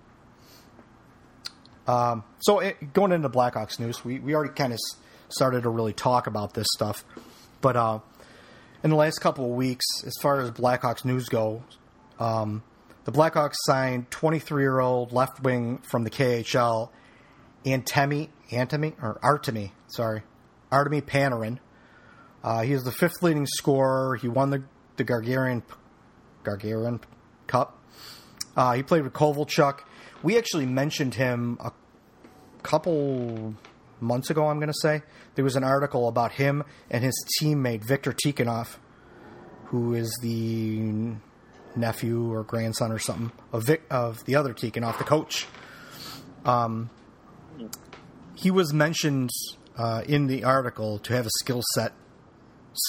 Um, 1.86 2.24
so 2.40 2.60
it, 2.60 2.92
going 2.92 3.12
into 3.12 3.28
Blackhawks 3.28 3.80
news, 3.80 4.04
we, 4.04 4.20
we 4.20 4.34
already 4.34 4.54
kind 4.54 4.72
of 4.72 4.78
started 5.28 5.64
to 5.64 5.68
really 5.68 5.92
talk 5.92 6.28
about 6.28 6.54
this 6.54 6.68
stuff, 6.74 7.04
but 7.60 7.76
uh, 7.76 7.98
in 8.82 8.90
the 8.90 8.96
last 8.96 9.20
couple 9.20 9.44
of 9.44 9.52
weeks, 9.52 9.84
as 10.04 10.14
far 10.20 10.40
as 10.40 10.50
Blackhawks 10.50 11.04
news 11.04 11.28
go, 11.28 11.62
um, 12.18 12.62
the 13.04 13.12
Blackhawks 13.12 13.54
signed 13.64 14.10
23 14.10 14.62
year 14.62 14.80
old 14.80 15.12
left 15.12 15.42
wing 15.42 15.78
from 15.78 16.04
the 16.04 16.10
KHL, 16.10 16.90
Antemi, 17.64 18.28
Antemi 18.50 18.94
or 19.02 19.18
Artemi, 19.22 19.72
sorry, 19.88 20.22
Artemi 20.70 21.02
Panarin. 21.02 21.58
Uh, 22.42 22.62
he 22.62 22.72
is 22.72 22.82
the 22.82 22.92
fifth 22.92 23.22
leading 23.22 23.46
scorer. 23.46 24.16
He 24.16 24.28
won 24.28 24.50
the 24.50 24.64
the 24.96 25.04
Gargarian 25.04 25.62
Gargarian 26.44 27.00
Cup. 27.46 27.78
Uh, 28.56 28.74
he 28.74 28.82
played 28.82 29.02
with 29.04 29.12
Kovalchuk. 29.12 29.80
We 30.22 30.36
actually 30.36 30.66
mentioned 30.66 31.14
him 31.14 31.56
a 31.60 31.72
couple 32.62 33.54
months 34.02 34.30
ago, 34.30 34.48
I'm 34.48 34.58
going 34.58 34.72
to 34.72 34.78
say. 34.80 35.02
There 35.34 35.44
was 35.44 35.56
an 35.56 35.64
article 35.64 36.08
about 36.08 36.32
him 36.32 36.64
and 36.90 37.04
his 37.04 37.14
teammate, 37.40 37.84
Victor 37.84 38.12
Tikhonov, 38.12 38.76
who 39.66 39.94
is 39.94 40.16
the 40.20 41.14
nephew 41.74 42.30
or 42.30 42.44
grandson 42.44 42.92
or 42.92 42.98
something 42.98 43.32
of, 43.52 43.64
Vic, 43.64 43.82
of 43.90 44.24
the 44.24 44.36
other 44.36 44.52
Tikhonov, 44.52 44.98
the 44.98 45.04
coach. 45.04 45.46
Um, 46.44 46.90
he 48.34 48.50
was 48.50 48.72
mentioned 48.72 49.30
uh, 49.76 50.02
in 50.06 50.26
the 50.26 50.44
article 50.44 50.98
to 51.00 51.14
have 51.14 51.26
a 51.26 51.30
skill 51.40 51.62
set 51.74 51.92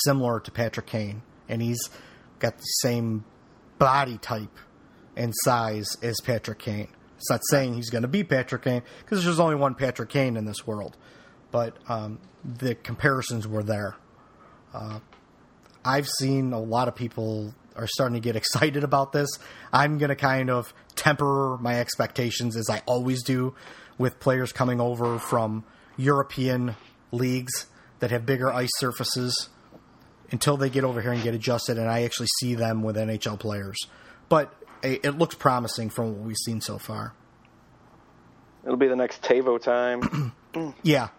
similar 0.04 0.40
to 0.42 0.52
Patrick 0.52 0.88
Kane, 0.88 1.22
and 1.48 1.62
he's 1.62 1.90
got 2.40 2.58
the 2.58 2.64
same 2.82 3.24
body 3.78 4.18
type 4.18 4.58
and 5.16 5.34
size 5.44 5.98
as 6.02 6.20
Patrick 6.22 6.60
Kane. 6.60 6.90
It's 7.24 7.30
not 7.30 7.42
saying 7.50 7.76
he's 7.76 7.90
going 7.90 8.02
to 8.02 8.10
be 8.10 8.26
Patrick 8.26 8.64
Kane 8.64 8.82
because 9.00 9.24
there's 9.24 9.40
only 9.40 9.56
one 9.56 9.76
Patrick 9.76 10.10
Kane 10.10 10.36
in 10.36 10.44
this 10.44 10.68
world, 10.68 10.98
but 11.52 11.78
um, 11.88 12.20
the 12.44 12.76
comparisons 12.76 13.48
were 13.48 13.64
there. 13.64 13.96
Uh, 14.74 15.00
I've 15.86 16.10
seen 16.10 16.52
a 16.52 16.60
lot 16.60 16.90
of 16.90 16.96
people 16.96 17.54
are 17.78 17.88
starting 17.88 18.16
to 18.16 18.20
get 18.20 18.36
excited 18.36 18.84
about 18.84 19.14
this. 19.14 19.30
I'm 19.72 20.00
going 20.00 20.10
to 20.10 20.18
kind 20.18 20.50
of 20.50 20.74
temper 20.96 21.58
my 21.62 21.80
expectations 21.80 22.58
as 22.58 22.70
I 22.70 22.82
always 22.86 23.24
do 23.24 23.56
with 23.98 24.20
players 24.20 24.52
coming 24.52 24.82
over 24.82 25.18
from 25.18 25.64
European 25.96 26.76
leagues 27.14 27.68
that 28.00 28.12
have 28.12 28.26
bigger 28.26 28.52
ice 28.52 28.72
surfaces 28.80 29.48
until 30.30 30.58
they 30.58 30.70
get 30.70 30.84
over 30.84 31.02
here 31.02 31.14
and 31.14 31.24
get 31.24 31.34
adjusted, 31.34 31.78
and 31.78 31.90
I 31.90 32.04
actually 32.04 32.28
see 32.42 32.54
them 32.54 32.84
with 32.84 32.98
NHL 32.98 33.40
players. 33.40 33.78
But 34.28 34.54
it 34.84 35.06
it 35.06 35.18
looks 35.18 35.36
promising 35.36 35.90
from 35.90 36.14
what 36.14 36.28
we've 36.28 36.38
seen 36.38 36.62
so 36.62 36.78
far. 36.78 37.14
It'll 38.64 38.78
be 38.78 38.88
the 38.88 38.96
next 38.96 39.22
Teuvo 39.22 39.62
time. 39.62 40.34
Yeah. 40.84 41.10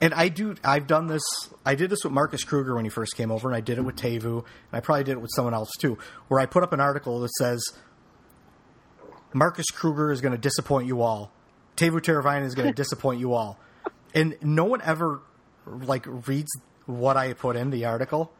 And 0.00 0.12
I 0.12 0.28
do. 0.28 0.56
I've 0.64 0.88
done 0.88 1.06
this. 1.06 1.22
I 1.64 1.76
did 1.76 1.90
this 1.90 2.02
with 2.02 2.12
Marcus 2.12 2.42
Kruger 2.42 2.74
when 2.74 2.84
he 2.84 2.90
first 2.90 3.16
came 3.16 3.30
over, 3.30 3.48
and 3.48 3.56
I 3.56 3.60
did 3.60 3.78
it 3.78 3.82
with 3.82 3.94
Teuvo, 3.94 4.38
and 4.38 4.44
I 4.72 4.80
probably 4.80 5.04
did 5.04 5.12
it 5.12 5.20
with 5.20 5.30
someone 5.32 5.54
else 5.54 5.70
too. 5.78 5.96
Where 6.26 6.40
I 6.40 6.46
put 6.46 6.64
up 6.64 6.72
an 6.72 6.80
article 6.80 7.20
that 7.20 7.30
says 7.38 7.64
Marcus 9.32 9.70
Kruger 9.70 10.10
is 10.10 10.20
going 10.20 10.32
to 10.32 10.38
disappoint 10.38 10.88
you 10.88 11.02
all. 11.02 11.32
Teuvo 11.76 12.00
Teravainen 12.00 12.44
is 12.44 12.56
going 12.56 12.68
to 12.74 12.74
disappoint 12.74 13.20
you 13.20 13.32
all, 13.32 13.58
and 14.12 14.36
no 14.42 14.64
one 14.64 14.80
ever 14.82 15.22
like 15.66 16.04
reads 16.26 16.50
what 16.86 17.16
I 17.16 17.32
put 17.32 17.54
in 17.56 17.70
the 17.70 17.84
article. 17.84 18.32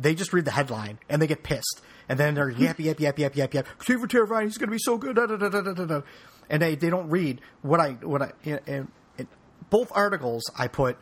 They 0.00 0.14
just 0.14 0.32
read 0.32 0.46
the 0.46 0.50
headline 0.50 0.98
and 1.08 1.20
they 1.20 1.26
get 1.26 1.42
pissed, 1.42 1.82
and 2.08 2.18
then 2.18 2.34
they're 2.34 2.50
yap 2.50 2.78
yap 2.78 2.98
yap 2.98 3.18
yap 3.18 3.36
yap 3.36 3.54
yap. 3.54 3.66
Teuvo 3.80 4.06
Teravainen, 4.06 4.44
he's 4.44 4.58
going 4.58 4.68
to 4.68 4.72
be 4.72 4.78
so 4.78 4.96
good. 4.96 5.16
Da, 5.16 5.26
da, 5.26 5.36
da, 5.36 5.48
da, 5.48 5.60
da, 5.60 5.84
da. 5.84 6.00
And 6.48 6.62
they, 6.62 6.74
they 6.74 6.90
don't 6.90 7.10
read 7.10 7.40
what 7.62 7.80
I 7.80 7.90
what 7.92 8.22
I 8.22 8.32
and, 8.44 8.60
and, 8.66 8.88
and 9.18 9.28
both 9.68 9.92
articles 9.94 10.42
I 10.58 10.68
put. 10.68 10.96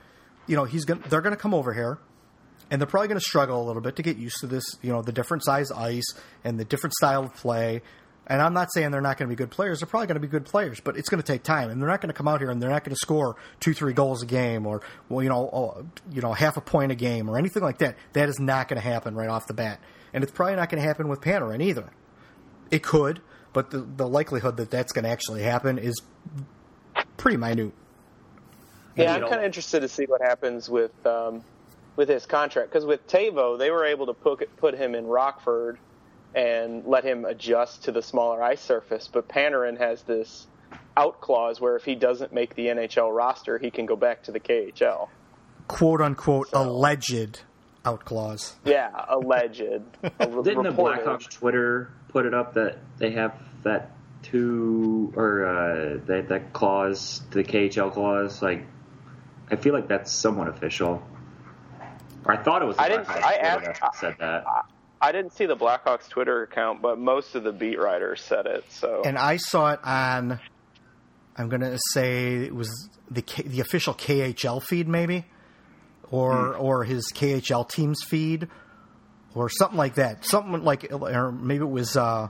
You 0.46 0.56
know, 0.56 0.64
he's 0.64 0.84
going 0.84 1.02
they're 1.08 1.20
going 1.20 1.34
to 1.34 1.40
come 1.40 1.54
over 1.54 1.72
here 1.72 1.98
and 2.70 2.80
they're 2.80 2.86
probably 2.86 3.08
going 3.08 3.20
to 3.20 3.24
struggle 3.24 3.62
a 3.62 3.66
little 3.66 3.82
bit 3.82 3.96
to 3.96 4.02
get 4.02 4.16
used 4.16 4.38
to 4.40 4.46
this, 4.46 4.64
you 4.82 4.92
know, 4.92 5.02
the 5.02 5.12
different 5.12 5.44
size 5.44 5.70
ice 5.70 6.14
and 6.44 6.58
the 6.58 6.64
different 6.64 6.94
style 6.94 7.24
of 7.24 7.34
play. 7.34 7.82
And 8.28 8.42
I'm 8.42 8.52
not 8.52 8.70
saying 8.72 8.90
they're 8.90 9.00
not 9.00 9.16
going 9.16 9.28
to 9.28 9.34
be 9.34 9.38
good 9.38 9.50
players. 9.50 9.80
They're 9.80 9.86
probably 9.86 10.06
going 10.06 10.16
to 10.16 10.20
be 10.20 10.28
good 10.28 10.44
players, 10.44 10.80
but 10.80 10.98
it's 10.98 11.08
going 11.08 11.22
to 11.22 11.26
take 11.26 11.42
time, 11.42 11.70
and 11.70 11.80
they're 11.80 11.88
not 11.88 12.02
going 12.02 12.10
to 12.10 12.14
come 12.14 12.28
out 12.28 12.40
here 12.40 12.50
and 12.50 12.62
they're 12.62 12.68
not 12.68 12.84
going 12.84 12.94
to 12.94 13.00
score 13.00 13.36
two, 13.58 13.72
three 13.72 13.94
goals 13.94 14.22
a 14.22 14.26
game, 14.26 14.66
or 14.66 14.82
well, 15.08 15.22
you 15.22 15.30
know, 15.30 15.48
oh, 15.50 15.86
you 16.12 16.20
know, 16.20 16.34
half 16.34 16.58
a 16.58 16.60
point 16.60 16.92
a 16.92 16.94
game, 16.94 17.30
or 17.30 17.38
anything 17.38 17.62
like 17.62 17.78
that. 17.78 17.96
That 18.12 18.28
is 18.28 18.38
not 18.38 18.68
going 18.68 18.80
to 18.80 18.86
happen 18.86 19.14
right 19.14 19.30
off 19.30 19.46
the 19.46 19.54
bat, 19.54 19.80
and 20.12 20.22
it's 20.22 20.32
probably 20.32 20.56
not 20.56 20.68
going 20.68 20.82
to 20.82 20.86
happen 20.86 21.08
with 21.08 21.22
Panarin 21.22 21.62
either. 21.62 21.90
It 22.70 22.82
could, 22.82 23.22
but 23.54 23.70
the 23.70 23.78
the 23.80 24.06
likelihood 24.06 24.58
that 24.58 24.70
that's 24.70 24.92
going 24.92 25.04
to 25.04 25.10
actually 25.10 25.42
happen 25.42 25.78
is 25.78 26.02
pretty 27.16 27.38
minute. 27.38 27.72
Yeah, 28.94 29.14
I'm 29.14 29.22
kind 29.22 29.36
of 29.36 29.44
interested 29.44 29.80
to 29.80 29.88
see 29.88 30.04
what 30.04 30.20
happens 30.20 30.68
with 30.68 30.92
um, 31.06 31.42
with 31.96 32.10
his 32.10 32.26
contract 32.26 32.70
because 32.70 32.84
with 32.84 33.06
Teuvo, 33.06 33.58
they 33.58 33.70
were 33.70 33.86
able 33.86 34.06
to 34.06 34.12
put 34.14 34.54
put 34.58 34.74
him 34.74 34.94
in 34.94 35.06
Rockford 35.06 35.78
and 36.38 36.84
let 36.86 37.04
him 37.04 37.24
adjust 37.24 37.84
to 37.84 37.92
the 37.92 38.00
smaller 38.00 38.40
ice 38.42 38.60
surface. 38.60 39.08
But 39.12 39.28
Panarin 39.28 39.76
has 39.78 40.02
this 40.02 40.46
out 40.96 41.20
clause 41.20 41.60
where 41.60 41.74
if 41.76 41.84
he 41.84 41.96
doesn't 41.96 42.32
make 42.32 42.54
the 42.54 42.66
NHL 42.66 43.14
roster, 43.14 43.58
he 43.58 43.70
can 43.72 43.86
go 43.86 43.96
back 43.96 44.22
to 44.24 44.32
the 44.32 44.38
KHL. 44.38 45.08
quote 45.66 46.00
unquote 46.00 46.48
alleged 46.52 47.40
out 47.84 48.04
clause. 48.04 48.54
Yeah, 48.64 48.90
alleged. 49.08 49.62
A 49.62 50.10
Didn't 50.42 50.62
the. 50.62 50.70
Blackhawks 50.70 51.28
Twitter 51.28 51.90
put 52.08 52.24
it 52.24 52.34
up 52.34 52.54
that 52.54 52.78
they 52.98 53.10
have 53.12 53.34
that 53.64 53.90
two 54.22 55.12
or 55.16 55.44
uh, 55.44 55.98
that 56.06 56.28
that 56.28 56.52
clause, 56.52 57.20
the 57.30 57.42
KHL 57.42 57.92
clause? 57.92 58.42
Like, 58.42 58.64
I 59.50 59.56
feel 59.56 59.74
like 59.74 59.88
that's 59.88 60.12
somewhat 60.12 60.48
official. 60.48 61.02
Or 62.24 62.32
I 62.32 62.42
thought 62.42 62.62
it 62.62 62.66
was. 62.66 62.76
The 62.76 62.82
I 62.82 62.88
didn't- 62.90 63.06
Blackhawks 63.06 63.22
I 63.24 63.36
Twitter 63.54 63.70
asked- 63.70 63.80
that 63.80 63.94
said 63.96 64.16
that. 64.20 64.44
I 64.46 64.62
didn't 65.12 65.32
see 65.32 65.46
the 65.46 65.56
Blackhawks 65.56 66.08
Twitter 66.08 66.42
account, 66.42 66.82
but 66.82 66.98
most 66.98 67.34
of 67.34 67.44
the 67.44 67.52
beat 67.52 67.78
writers 67.78 68.20
said 68.20 68.46
it. 68.46 68.64
So 68.70 69.02
and 69.04 69.16
I 69.16 69.36
saw 69.36 69.72
it 69.72 69.80
on. 69.84 70.40
I'm 71.36 71.48
going 71.48 71.60
to 71.60 71.78
say 71.92 72.34
it 72.34 72.54
was 72.54 72.90
the 73.10 73.22
K, 73.22 73.42
the 73.42 73.60
official 73.60 73.94
KHL 73.94 74.62
feed, 74.62 74.88
maybe, 74.88 75.24
or 76.10 76.56
or 76.56 76.84
his 76.84 77.12
KHL 77.12 77.68
team's 77.68 78.02
feed, 78.02 78.48
or 79.34 79.48
something 79.48 79.78
like 79.78 79.94
that. 79.94 80.24
Something 80.24 80.64
like, 80.64 80.92
or 80.92 81.30
maybe 81.30 81.62
it 81.62 81.70
was 81.70 81.96
uh, 81.96 82.28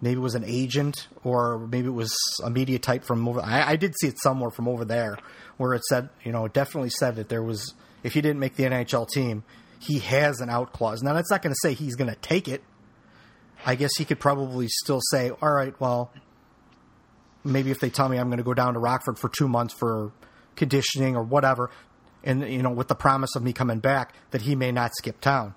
maybe 0.00 0.18
it 0.18 0.22
was 0.22 0.34
an 0.34 0.44
agent 0.46 1.08
or 1.24 1.58
maybe 1.58 1.88
it 1.88 1.92
was 1.92 2.14
a 2.44 2.50
media 2.50 2.78
type 2.78 3.04
from 3.04 3.26
over. 3.28 3.40
I, 3.40 3.70
I 3.70 3.76
did 3.76 3.94
see 4.00 4.08
it 4.08 4.20
somewhere 4.20 4.50
from 4.50 4.68
over 4.68 4.84
there 4.84 5.18
where 5.56 5.74
it 5.74 5.84
said, 5.84 6.08
you 6.24 6.32
know, 6.32 6.44
it 6.44 6.52
definitely 6.52 6.90
said 6.90 7.16
that 7.16 7.28
there 7.28 7.42
was 7.42 7.74
if 8.02 8.14
he 8.14 8.20
didn't 8.20 8.38
make 8.38 8.54
the 8.54 8.64
NHL 8.64 9.08
team, 9.08 9.42
he 9.80 10.00
has 10.00 10.40
an 10.40 10.50
out 10.50 10.72
clause. 10.72 11.02
Now 11.02 11.14
that's 11.14 11.30
not 11.30 11.42
going 11.42 11.52
to 11.52 11.58
say 11.62 11.74
he's 11.74 11.94
going 11.94 12.10
to 12.10 12.16
take 12.16 12.48
it. 12.48 12.62
I 13.64 13.74
guess 13.74 13.90
he 13.98 14.04
could 14.04 14.20
probably 14.20 14.68
still 14.68 15.00
say, 15.10 15.30
all 15.30 15.52
right, 15.52 15.78
well, 15.80 16.12
maybe 17.44 17.70
if 17.70 17.80
they 17.80 17.90
tell 17.90 18.08
me 18.08 18.18
I'm 18.18 18.28
going 18.28 18.38
to 18.38 18.44
go 18.44 18.54
down 18.54 18.74
to 18.74 18.80
Rockford 18.80 19.18
for 19.18 19.28
two 19.28 19.48
months 19.48 19.74
for 19.74 20.12
conditioning 20.56 21.16
or 21.16 21.22
whatever, 21.22 21.70
and 22.24 22.48
you 22.48 22.62
know, 22.62 22.70
with 22.70 22.88
the 22.88 22.94
promise 22.94 23.34
of 23.36 23.42
me 23.42 23.52
coming 23.52 23.78
back, 23.78 24.14
that 24.30 24.42
he 24.42 24.54
may 24.54 24.72
not 24.72 24.92
skip 24.96 25.20
town. 25.20 25.54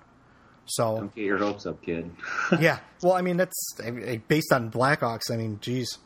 So 0.66 0.96
Don't 0.96 1.14
get 1.14 1.24
your 1.24 1.38
hopes 1.38 1.66
up, 1.66 1.82
kid. 1.82 2.10
yeah, 2.60 2.78
well, 3.02 3.14
I 3.14 3.22
mean 3.22 3.36
that's 3.36 3.74
based 4.28 4.52
on 4.52 4.70
Blackhawks. 4.70 5.30
I 5.32 5.36
mean, 5.36 5.58
geez, 5.60 5.98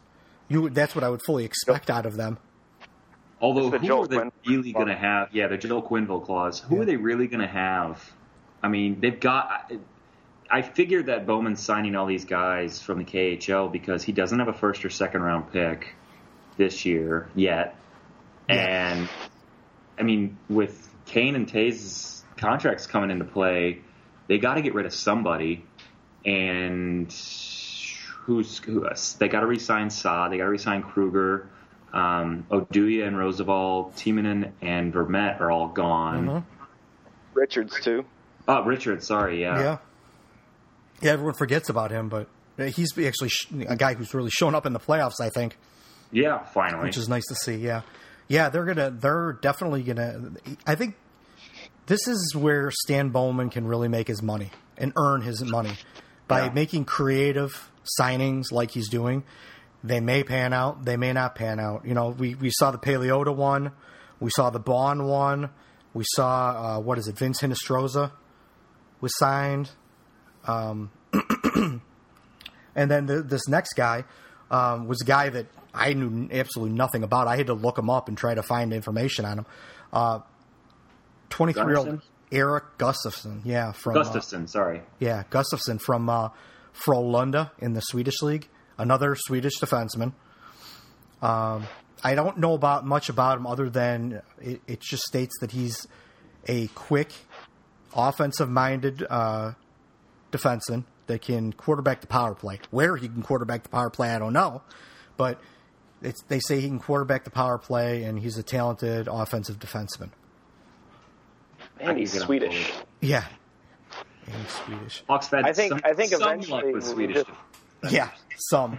you 0.48 0.70
that's 0.70 0.94
what 0.94 1.04
I 1.04 1.10
would 1.10 1.22
fully 1.22 1.44
expect 1.44 1.90
out 1.90 2.06
of 2.06 2.16
them. 2.16 2.38
Although, 3.40 3.70
the 3.70 3.78
who 3.78 3.86
Joel 3.86 4.04
are 4.04 4.06
they 4.06 4.16
Quinn 4.16 4.32
really 4.46 4.72
going 4.72 4.86
to 4.86 4.96
have? 4.96 5.34
Yeah, 5.34 5.48
the 5.48 5.58
Joel 5.58 5.82
Quenneville 5.82 6.24
clause. 6.24 6.60
Who 6.60 6.80
are 6.80 6.84
they 6.84 6.96
really 6.96 7.26
going 7.26 7.40
to 7.40 7.46
have? 7.46 8.02
I 8.62 8.68
mean, 8.68 9.00
they've 9.00 9.18
got. 9.18 9.72
I 10.48 10.62
figured 10.62 11.06
that 11.06 11.26
Bowman's 11.26 11.60
signing 11.60 11.96
all 11.96 12.06
these 12.06 12.24
guys 12.24 12.80
from 12.80 12.98
the 12.98 13.04
KHL 13.04 13.70
because 13.70 14.04
he 14.04 14.12
doesn't 14.12 14.38
have 14.38 14.48
a 14.48 14.52
first 14.52 14.84
or 14.84 14.90
second 14.90 15.22
round 15.22 15.52
pick 15.52 15.94
this 16.56 16.86
year 16.86 17.28
yet, 17.34 17.76
and 18.48 19.08
I 19.98 20.02
mean, 20.02 20.38
with 20.48 20.88
Kane 21.04 21.34
and 21.34 21.46
Toews' 21.46 22.22
contracts 22.36 22.86
coming 22.86 23.10
into 23.10 23.24
play, 23.24 23.80
they 24.28 24.38
got 24.38 24.54
to 24.54 24.62
get 24.62 24.74
rid 24.74 24.86
of 24.86 24.94
somebody, 24.94 25.64
and 26.24 27.12
who's 28.22 28.58
who? 28.58 28.86
They 29.18 29.28
got 29.28 29.40
to 29.40 29.46
resign 29.46 29.90
Sa. 29.90 30.28
They 30.28 30.38
got 30.38 30.44
to 30.44 30.50
resign 30.50 30.82
Kruger. 30.82 31.48
Um, 31.92 32.46
Oduya 32.50 33.06
and 33.06 33.16
Rozsival, 33.16 33.92
Timonen 33.94 34.52
and 34.60 34.92
Vermette 34.92 35.40
are 35.40 35.50
all 35.50 35.68
gone. 35.68 36.44
Richards 37.34 37.78
too. 37.80 38.04
Oh, 38.48 38.62
Richards. 38.64 39.06
sorry, 39.06 39.40
yeah. 39.40 39.58
Yeah, 39.60 39.78
yeah. 41.00 41.12
Everyone 41.12 41.34
forgets 41.34 41.68
about 41.68 41.90
him, 41.90 42.08
but 42.08 42.28
he's 42.70 42.96
actually 42.98 43.30
a 43.66 43.76
guy 43.76 43.94
who's 43.94 44.14
really 44.14 44.30
shown 44.30 44.54
up 44.54 44.66
in 44.66 44.72
the 44.72 44.80
playoffs. 44.80 45.20
I 45.20 45.30
think. 45.30 45.56
Yeah, 46.12 46.44
finally. 46.44 46.84
which 46.84 46.96
is 46.96 47.08
nice 47.08 47.24
to 47.26 47.34
see. 47.34 47.56
Yeah, 47.56 47.82
yeah, 48.28 48.48
they're 48.48 48.64
gonna, 48.64 48.90
they're 48.90 49.32
definitely 49.42 49.82
gonna. 49.82 50.32
I 50.66 50.74
think 50.74 50.94
this 51.86 52.06
is 52.08 52.34
where 52.36 52.70
Stan 52.70 53.08
Bowman 53.10 53.50
can 53.50 53.66
really 53.66 53.88
make 53.88 54.08
his 54.08 54.22
money 54.22 54.50
and 54.78 54.92
earn 54.96 55.22
his 55.22 55.42
money 55.42 55.72
by 56.28 56.44
Yeah. 56.46 56.52
making 56.52 56.84
creative 56.84 57.70
signings 58.00 58.52
like 58.52 58.70
he's 58.72 58.88
doing. 58.88 59.24
They 59.86 60.00
may 60.00 60.22
pan 60.24 60.52
out, 60.52 60.84
they 60.84 60.96
may 60.96 61.12
not 61.12 61.34
pan 61.34 61.60
out. 61.60 61.86
You 61.86 61.94
know, 61.94 62.10
we 62.10 62.34
we 62.34 62.50
saw 62.50 62.70
the 62.70 62.78
Paleota 62.78 63.34
one, 63.34 63.72
we 64.20 64.30
saw 64.34 64.50
the 64.50 64.58
Bond 64.58 65.06
one, 65.06 65.50
we 65.94 66.04
saw 66.14 66.76
uh, 66.76 66.80
what 66.80 66.98
is 66.98 67.08
it? 67.08 67.18
Vince 67.18 67.40
Hinostroza 67.40 68.12
was 69.00 69.16
signed. 69.18 69.70
Um, 70.46 70.90
and 72.74 72.90
then 72.90 73.06
the, 73.06 73.22
this 73.22 73.48
next 73.48 73.74
guy 73.74 74.04
um, 74.50 74.86
was 74.86 75.00
a 75.00 75.04
guy 75.04 75.28
that 75.28 75.46
I 75.74 75.92
knew 75.92 76.28
absolutely 76.32 76.76
nothing 76.76 77.02
about. 77.02 77.26
I 77.26 77.36
had 77.36 77.46
to 77.48 77.54
look 77.54 77.78
him 77.78 77.90
up 77.90 78.08
and 78.08 78.16
try 78.16 78.34
to 78.34 78.42
find 78.42 78.72
information 78.72 79.24
on 79.24 79.38
him. 79.38 79.46
Uh, 79.92 80.20
Twenty-three-year-old 81.28 82.02
Erik 82.30 82.78
Gustafsson, 82.78 83.40
yeah, 83.44 83.72
from 83.72 83.96
uh, 83.96 84.02
Gustafson, 84.02 84.46
sorry. 84.46 84.82
yeah, 84.98 85.24
Gustafsson 85.30 85.80
from 85.80 86.08
uh, 86.08 86.28
Frölunda 86.74 87.50
in 87.58 87.72
the 87.72 87.80
Swedish 87.80 88.22
league, 88.22 88.48
another 88.78 89.14
Swedish 89.16 89.58
defenseman. 89.60 90.12
Um, 91.22 91.66
I 92.04 92.14
don't 92.14 92.38
know 92.38 92.54
about 92.54 92.84
much 92.86 93.08
about 93.08 93.38
him 93.38 93.46
other 93.46 93.68
than 93.70 94.22
it, 94.40 94.60
it 94.66 94.80
just 94.80 95.02
states 95.04 95.34
that 95.40 95.50
he's 95.52 95.86
a 96.46 96.66
quick, 96.68 97.10
offensive-minded 97.94 99.04
uh, 99.08 99.52
defenseman 100.30 100.84
that 101.06 101.22
can 101.22 101.52
quarterback 101.52 102.00
the 102.00 102.06
power 102.06 102.34
play. 102.34 102.60
Where 102.70 102.96
he 102.96 103.08
can 103.08 103.22
quarterback 103.22 103.62
the 103.62 103.68
power 103.70 103.90
play, 103.90 104.10
I 104.10 104.18
don't 104.18 104.32
know, 104.32 104.62
but 105.16 105.40
it's, 106.02 106.22
they 106.28 106.40
say 106.40 106.60
he 106.60 106.68
can 106.68 106.78
quarterback 106.78 107.24
the 107.24 107.30
power 107.30 107.58
play, 107.58 108.04
and 108.04 108.18
he's 108.18 108.36
a 108.36 108.42
talented 108.42 109.08
offensive 109.10 109.58
defenseman. 109.58 110.10
And 111.80 111.98
he's 111.98 112.12
Swedish. 112.12 112.70
board. 112.72 112.86
Yeah, 113.00 113.24
and 114.26 114.34
he's 114.36 114.52
Swedish. 114.52 115.04
Hawks 115.08 115.32
I 115.32 115.52
think- 115.52 115.72
some, 115.72 115.80
I 115.84 115.92
think 115.94 116.10
some 116.12 116.22
eventually 116.22 116.62
luck 116.64 116.74
with 116.74 116.84
Swedish. 116.84 117.16
just- 117.82 117.92
Yeah, 117.92 118.10
some. 118.38 118.78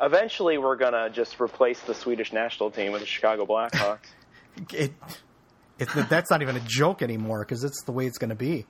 Eventually, 0.00 0.58
we're 0.58 0.76
gonna 0.76 1.10
just 1.10 1.40
replace 1.40 1.80
the 1.80 1.94
Swedish 1.94 2.32
national 2.32 2.70
team 2.70 2.92
with 2.92 3.02
the 3.02 3.06
Chicago 3.06 3.44
Blackhawks. 3.44 3.98
it, 4.72 4.92
it 5.78 5.88
that's 6.08 6.30
not 6.30 6.42
even 6.42 6.56
a 6.56 6.60
joke 6.60 7.02
anymore 7.02 7.40
because 7.40 7.64
it's 7.64 7.82
the 7.84 7.92
way 7.92 8.06
it's 8.06 8.18
going 8.18 8.30
to 8.30 8.36
be. 8.36 8.66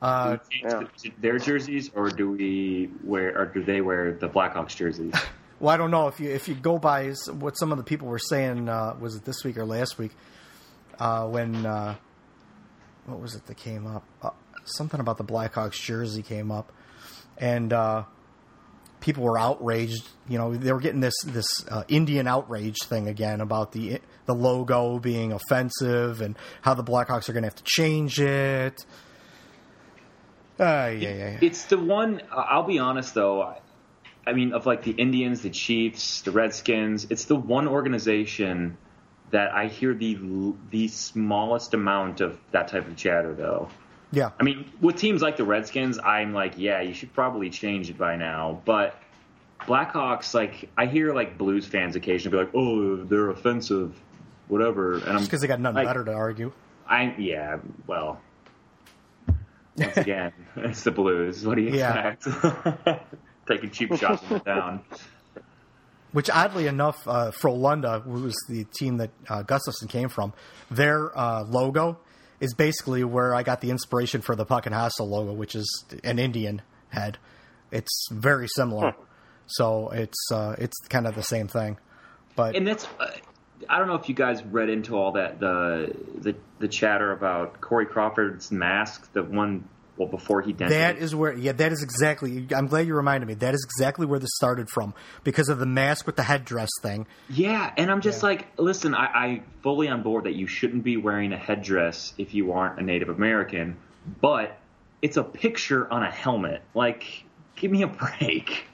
Uh, 0.00 0.36
Do 0.36 0.40
we 0.50 0.70
change 0.70 1.14
their 1.20 1.38
jerseys, 1.38 1.90
or 1.94 2.10
do 2.10 2.30
we 2.32 2.90
wear, 3.04 3.38
or 3.38 3.46
do 3.46 3.62
they 3.62 3.80
wear 3.80 4.12
the 4.12 4.28
Blackhawks 4.28 4.74
jerseys? 4.74 5.14
well, 5.60 5.72
I 5.72 5.76
don't 5.76 5.90
know 5.90 6.08
if 6.08 6.18
you 6.18 6.30
if 6.30 6.48
you 6.48 6.54
go 6.54 6.78
by 6.78 7.10
what 7.38 7.56
some 7.56 7.70
of 7.70 7.78
the 7.78 7.84
people 7.84 8.08
were 8.08 8.18
saying. 8.18 8.68
Uh, 8.68 8.96
was 8.98 9.14
it 9.14 9.24
this 9.24 9.44
week 9.44 9.56
or 9.56 9.64
last 9.64 9.98
week? 9.98 10.12
Uh, 10.98 11.26
when 11.28 11.64
uh, 11.64 11.94
what 13.06 13.20
was 13.20 13.34
it 13.34 13.46
that 13.46 13.56
came 13.56 13.86
up? 13.86 14.04
Uh, 14.20 14.30
something 14.64 14.98
about 15.00 15.18
the 15.18 15.24
Blackhawks 15.24 15.80
jersey 15.80 16.22
came 16.22 16.50
up, 16.50 16.72
and 17.38 17.72
uh, 17.72 18.02
people 19.02 19.22
were 19.24 19.38
outraged. 19.38 20.08
You 20.28 20.38
know, 20.38 20.56
they 20.56 20.72
were 20.72 20.80
getting 20.80 21.00
this 21.00 21.14
this 21.26 21.46
uh, 21.70 21.82
Indian 21.88 22.26
outrage 22.26 22.78
thing 22.84 23.06
again 23.08 23.42
about 23.42 23.72
the 23.72 24.00
the 24.24 24.34
logo 24.34 24.98
being 24.98 25.32
offensive 25.32 26.22
and 26.22 26.38
how 26.62 26.72
the 26.72 26.82
Blackhawks 26.84 27.28
are 27.28 27.32
going 27.34 27.42
to 27.42 27.48
have 27.48 27.56
to 27.56 27.64
change 27.64 28.18
it. 28.18 28.86
Uh, 30.58 30.62
yeah, 30.64 30.90
yeah, 30.96 31.14
yeah. 31.14 31.38
It's 31.42 31.64
the 31.64 31.78
one. 31.78 32.22
I'll 32.30 32.62
be 32.66 32.78
honest 32.78 33.14
though. 33.14 33.42
I- 33.42 33.58
I 34.24 34.34
mean, 34.34 34.52
of 34.52 34.66
like 34.66 34.84
the 34.84 34.92
Indians, 34.92 35.40
the 35.42 35.50
Chiefs, 35.50 36.20
the 36.20 36.30
Redskins. 36.30 37.08
It's 37.10 37.24
the 37.24 37.34
one 37.34 37.66
organization 37.66 38.76
that 39.32 39.52
I 39.52 39.66
hear 39.66 39.94
the 39.94 40.16
the 40.70 40.86
smallest 40.86 41.74
amount 41.74 42.20
of 42.20 42.38
that 42.52 42.68
type 42.68 42.86
of 42.86 42.94
chatter 42.96 43.34
though. 43.34 43.68
Yeah. 44.12 44.30
I 44.38 44.42
mean, 44.42 44.70
with 44.80 44.96
teams 44.96 45.22
like 45.22 45.36
the 45.38 45.44
Redskins, 45.44 45.98
I'm 45.98 46.34
like, 46.34 46.54
yeah, 46.58 46.82
you 46.82 46.92
should 46.94 47.12
probably 47.14 47.48
change 47.50 47.88
it 47.90 47.96
by 47.98 48.16
now. 48.16 48.60
But 48.64 48.94
Blackhawks, 49.62 50.34
like, 50.34 50.68
I 50.76 50.86
hear 50.86 51.14
like 51.14 51.38
Blues 51.38 51.66
fans 51.66 51.96
occasionally 51.96 52.36
be 52.38 52.44
like, 52.44 52.54
oh, 52.54 52.96
they're 53.04 53.30
offensive, 53.30 53.98
whatever. 54.48 54.94
And 54.96 55.04
I'm 55.04 55.18
Just 55.18 55.30
because 55.30 55.40
they 55.40 55.46
got 55.48 55.60
nothing 55.60 55.76
like, 55.76 55.86
better 55.86 56.04
to 56.04 56.12
argue. 56.12 56.52
I 56.86 57.14
yeah, 57.16 57.58
well, 57.86 58.20
once 59.76 59.96
again, 59.96 60.32
it's 60.56 60.82
the 60.82 60.90
Blues. 60.90 61.46
What 61.46 61.54
do 61.54 61.62
you 61.62 61.70
Yeah. 61.76 62.08
expect? 62.10 63.04
Taking 63.48 63.70
cheap 63.70 63.94
shots 63.96 64.22
in 64.24 64.28
the 64.28 64.38
town. 64.40 64.80
Which, 66.12 66.28
oddly 66.28 66.66
enough, 66.66 67.08
uh, 67.08 67.30
Frolunda, 67.30 68.02
who 68.02 68.22
was 68.24 68.36
the 68.46 68.64
team 68.78 68.98
that 68.98 69.10
uh, 69.30 69.42
Gustafsson 69.44 69.88
came 69.88 70.10
from, 70.10 70.34
their 70.70 71.16
uh, 71.18 71.42
logo 71.44 71.98
is 72.42 72.54
basically 72.54 73.04
where 73.04 73.34
I 73.34 73.44
got 73.44 73.60
the 73.60 73.70
inspiration 73.70 74.20
for 74.20 74.34
the 74.34 74.44
Puckin 74.44 74.72
Hostile 74.72 75.08
logo, 75.08 75.32
which 75.32 75.54
is 75.54 75.84
an 76.02 76.18
Indian 76.18 76.60
head. 76.88 77.16
It's 77.70 78.08
very 78.10 78.48
similar, 78.48 78.94
so 79.46 79.90
it's 79.90 80.18
uh, 80.32 80.56
it's 80.58 80.76
kind 80.88 81.06
of 81.06 81.14
the 81.14 81.22
same 81.22 81.46
thing. 81.46 81.78
But 82.34 82.56
And 82.56 82.66
that's 82.66 82.84
uh, 82.98 83.12
I 83.68 83.78
don't 83.78 83.86
know 83.86 83.94
if 83.94 84.08
you 84.08 84.14
guys 84.16 84.42
read 84.44 84.68
into 84.68 84.96
all 84.96 85.12
that 85.12 85.38
the 85.38 85.94
the 86.18 86.34
the 86.58 86.66
chatter 86.66 87.12
about 87.12 87.60
Corey 87.60 87.86
Crawford's 87.86 88.50
mask, 88.50 89.12
the 89.12 89.22
one 89.22 89.68
well 89.96 90.08
before 90.08 90.40
he 90.42 90.52
dented. 90.52 90.76
that 90.76 90.96
it. 90.96 91.02
is 91.02 91.14
where, 91.14 91.32
yeah, 91.34 91.52
that 91.52 91.70
is 91.72 91.82
exactly. 91.82 92.46
I'm 92.54 92.66
glad 92.66 92.86
you 92.86 92.94
reminded 92.94 93.26
me. 93.26 93.34
That 93.34 93.54
is 93.54 93.62
exactly 93.64 94.06
where 94.06 94.18
this 94.18 94.30
started 94.34 94.68
from 94.70 94.94
because 95.24 95.48
of 95.48 95.58
the 95.58 95.66
mask 95.66 96.06
with 96.06 96.16
the 96.16 96.22
headdress 96.22 96.70
thing. 96.82 97.06
Yeah, 97.28 97.72
and 97.76 97.90
I'm 97.90 98.00
just 98.00 98.22
Yeah. 98.22 98.28
like, 98.28 98.46
listen, 98.58 98.94
I, 98.94 99.04
I 99.06 99.42
fully 99.62 99.88
on 99.88 100.02
board 100.02 100.24
that 100.24 100.34
you 100.34 100.46
shouldn't 100.46 100.82
be 100.84 100.96
wearing 100.96 101.32
a 101.32 101.38
headdress 101.38 102.14
if 102.18 102.32
you 102.34 102.52
aren't 102.52 102.78
a 102.78 102.82
Native 102.82 103.08
American, 103.10 103.76
but 104.20 104.58
it's 105.02 105.16
a 105.16 105.24
picture 105.24 105.92
on 105.92 106.02
a 106.02 106.10
helmet. 106.10 106.62
Like, 106.74 107.24
give 107.56 107.70
me 107.70 107.82
a 107.82 107.86
break. 108.20 108.64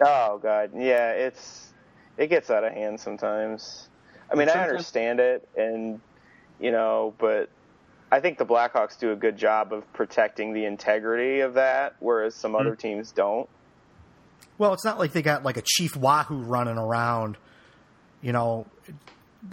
Oh 0.00 0.38
god, 0.42 0.70
yeah, 0.76 1.12
it's 1.12 1.72
it 2.16 2.28
gets 2.28 2.50
out 2.50 2.62
of 2.64 2.72
hand 2.72 3.00
sometimes. 3.00 3.88
I 4.30 4.34
mean, 4.34 4.48
I 4.48 4.62
understand 4.64 5.18
it, 5.20 5.48
and 5.56 6.00
you 6.60 6.70
know, 6.72 7.14
but 7.18 7.48
I 8.10 8.20
think 8.20 8.38
the 8.38 8.46
Blackhawks 8.46 8.98
do 8.98 9.12
a 9.12 9.16
good 9.16 9.36
job 9.36 9.72
of 9.72 9.90
protecting 9.92 10.54
the 10.54 10.64
integrity 10.64 11.40
of 11.40 11.54
that, 11.54 11.96
whereas 12.00 12.34
some 12.34 12.54
other 12.54 12.74
teams 12.74 13.12
don't. 13.12 13.48
Well, 14.56 14.72
it's 14.72 14.84
not 14.84 14.98
like 14.98 15.12
they 15.12 15.22
got 15.22 15.44
like 15.44 15.56
a 15.56 15.62
Chief 15.62 15.94
Wahoo 15.96 16.38
running 16.42 16.78
around. 16.78 17.36
You 18.22 18.32
know, 18.32 18.66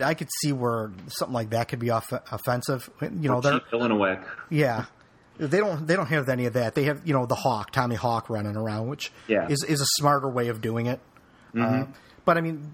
I 0.04 0.14
could 0.14 0.30
see 0.42 0.52
where 0.54 0.92
something 1.08 1.34
like 1.34 1.50
that 1.52 1.68
could 1.68 1.80
be 1.80 1.90
off- 1.92 2.12
offensive. 2.32 2.90
You 3.02 3.30
know, 3.30 3.42
they're 3.42 3.60
Chief 3.60 3.70
Illiniwek. 3.72 4.24
yeah, 4.50 4.86
They 5.38 5.58
don't. 5.60 5.86
They 5.86 5.96
don't 5.96 6.08
have 6.08 6.30
any 6.30 6.46
of 6.46 6.54
that. 6.54 6.74
They 6.76 6.86
have, 6.86 7.02
you 7.06 7.14
know, 7.14 7.26
the 7.26 7.36
Hawk, 7.36 7.72
Tommy 7.72 7.96
Hawk, 7.96 8.30
running 8.30 8.56
around, 8.56 8.88
which 8.88 9.12
Yeah. 9.28 9.48
is 9.50 9.64
is 9.68 9.82
a 9.82 9.86
smarter 9.98 10.30
way 10.30 10.48
of 10.48 10.62
doing 10.62 10.86
it. 10.88 11.00
Uh, 11.60 11.86
but 12.26 12.38
I 12.38 12.42
mean, 12.42 12.72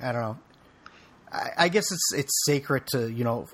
I 0.00 0.12
don't 0.12 0.22
know. 0.22 0.38
I, 1.30 1.50
I 1.58 1.68
guess 1.68 1.90
it's 1.92 2.12
it's 2.14 2.44
sacred 2.44 2.86
to 2.88 3.10
you 3.12 3.24
know 3.24 3.46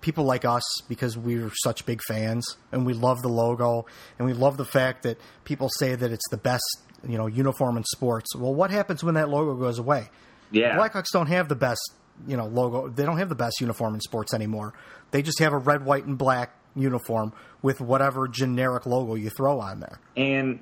people 0.00 0.24
like 0.24 0.44
us 0.44 0.62
because 0.88 1.16
we're 1.16 1.50
such 1.62 1.86
big 1.86 2.00
fans 2.06 2.56
and 2.72 2.86
we 2.86 2.92
love 2.92 3.22
the 3.22 3.28
logo 3.28 3.86
and 4.18 4.26
we 4.26 4.32
love 4.32 4.56
the 4.56 4.64
fact 4.64 5.02
that 5.02 5.18
people 5.44 5.68
say 5.68 5.94
that 5.94 6.12
it's 6.12 6.28
the 6.30 6.36
best 6.36 6.64
you 7.06 7.16
know 7.16 7.26
uniform 7.26 7.76
in 7.76 7.84
sports. 7.84 8.34
Well, 8.34 8.54
what 8.54 8.70
happens 8.70 9.02
when 9.02 9.14
that 9.14 9.28
logo 9.28 9.54
goes 9.54 9.78
away? 9.78 10.08
Yeah. 10.50 10.76
Blackhawks 10.76 11.10
don't 11.12 11.28
have 11.28 11.48
the 11.48 11.56
best 11.56 11.80
you 12.26 12.36
know 12.36 12.46
logo. 12.46 12.88
They 12.88 13.04
don't 13.04 13.18
have 13.18 13.28
the 13.28 13.34
best 13.34 13.60
uniform 13.60 13.94
in 13.94 14.00
sports 14.00 14.34
anymore. 14.34 14.74
They 15.10 15.22
just 15.22 15.38
have 15.38 15.52
a 15.52 15.58
red, 15.58 15.84
white, 15.84 16.04
and 16.04 16.18
black 16.18 16.54
uniform 16.74 17.32
with 17.62 17.80
whatever 17.80 18.28
generic 18.28 18.86
logo 18.86 19.14
you 19.14 19.30
throw 19.30 19.60
on 19.60 19.80
there. 19.80 20.00
And 20.16 20.60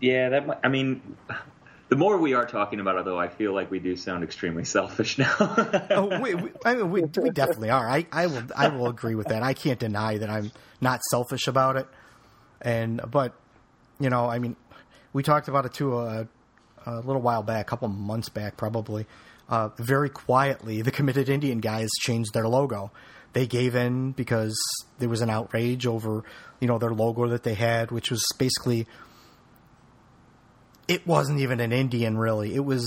yeah, 0.00 0.28
that 0.30 0.60
I 0.62 0.68
mean, 0.68 1.16
the 1.94 1.98
more 2.00 2.18
we 2.18 2.34
are 2.34 2.44
talking 2.44 2.80
about 2.80 2.96
it, 2.96 3.04
though, 3.04 3.20
I 3.20 3.28
feel 3.28 3.54
like 3.54 3.70
we 3.70 3.78
do 3.78 3.94
sound 3.94 4.24
extremely 4.24 4.64
selfish 4.64 5.16
now. 5.18 5.32
oh, 5.38 6.20
we, 6.20 6.34
we, 6.34 6.50
I 6.64 6.74
mean, 6.74 6.90
we, 6.90 7.02
we 7.02 7.30
definitely 7.30 7.70
are. 7.70 7.88
I, 7.88 8.04
I 8.10 8.26
will 8.26 8.42
I 8.56 8.66
will 8.66 8.88
agree 8.88 9.14
with 9.14 9.28
that. 9.28 9.44
I 9.44 9.54
can't 9.54 9.78
deny 9.78 10.18
that 10.18 10.28
I'm 10.28 10.50
not 10.80 11.04
selfish 11.04 11.46
about 11.46 11.76
it. 11.76 11.86
And 12.60 13.00
but 13.08 13.32
you 14.00 14.10
know, 14.10 14.28
I 14.28 14.40
mean, 14.40 14.56
we 15.12 15.22
talked 15.22 15.46
about 15.46 15.66
it 15.66 15.74
too 15.74 15.96
a, 15.96 16.26
a 16.84 16.96
little 16.96 17.22
while 17.22 17.44
back, 17.44 17.60
a 17.64 17.70
couple 17.70 17.86
months 17.86 18.28
back, 18.28 18.56
probably. 18.56 19.06
Uh, 19.48 19.68
very 19.76 20.10
quietly, 20.10 20.82
the 20.82 20.90
committed 20.90 21.28
Indian 21.28 21.60
guys 21.60 21.90
changed 22.00 22.34
their 22.34 22.48
logo. 22.48 22.90
They 23.34 23.46
gave 23.46 23.76
in 23.76 24.10
because 24.10 24.58
there 24.98 25.08
was 25.08 25.20
an 25.20 25.30
outrage 25.30 25.86
over 25.86 26.24
you 26.58 26.66
know 26.66 26.78
their 26.78 26.92
logo 26.92 27.28
that 27.28 27.44
they 27.44 27.54
had, 27.54 27.92
which 27.92 28.10
was 28.10 28.24
basically. 28.36 28.88
It 30.88 31.06
wasn't 31.06 31.40
even 31.40 31.60
an 31.60 31.72
Indian, 31.72 32.16
really. 32.18 32.54
It 32.54 32.64
was 32.64 32.84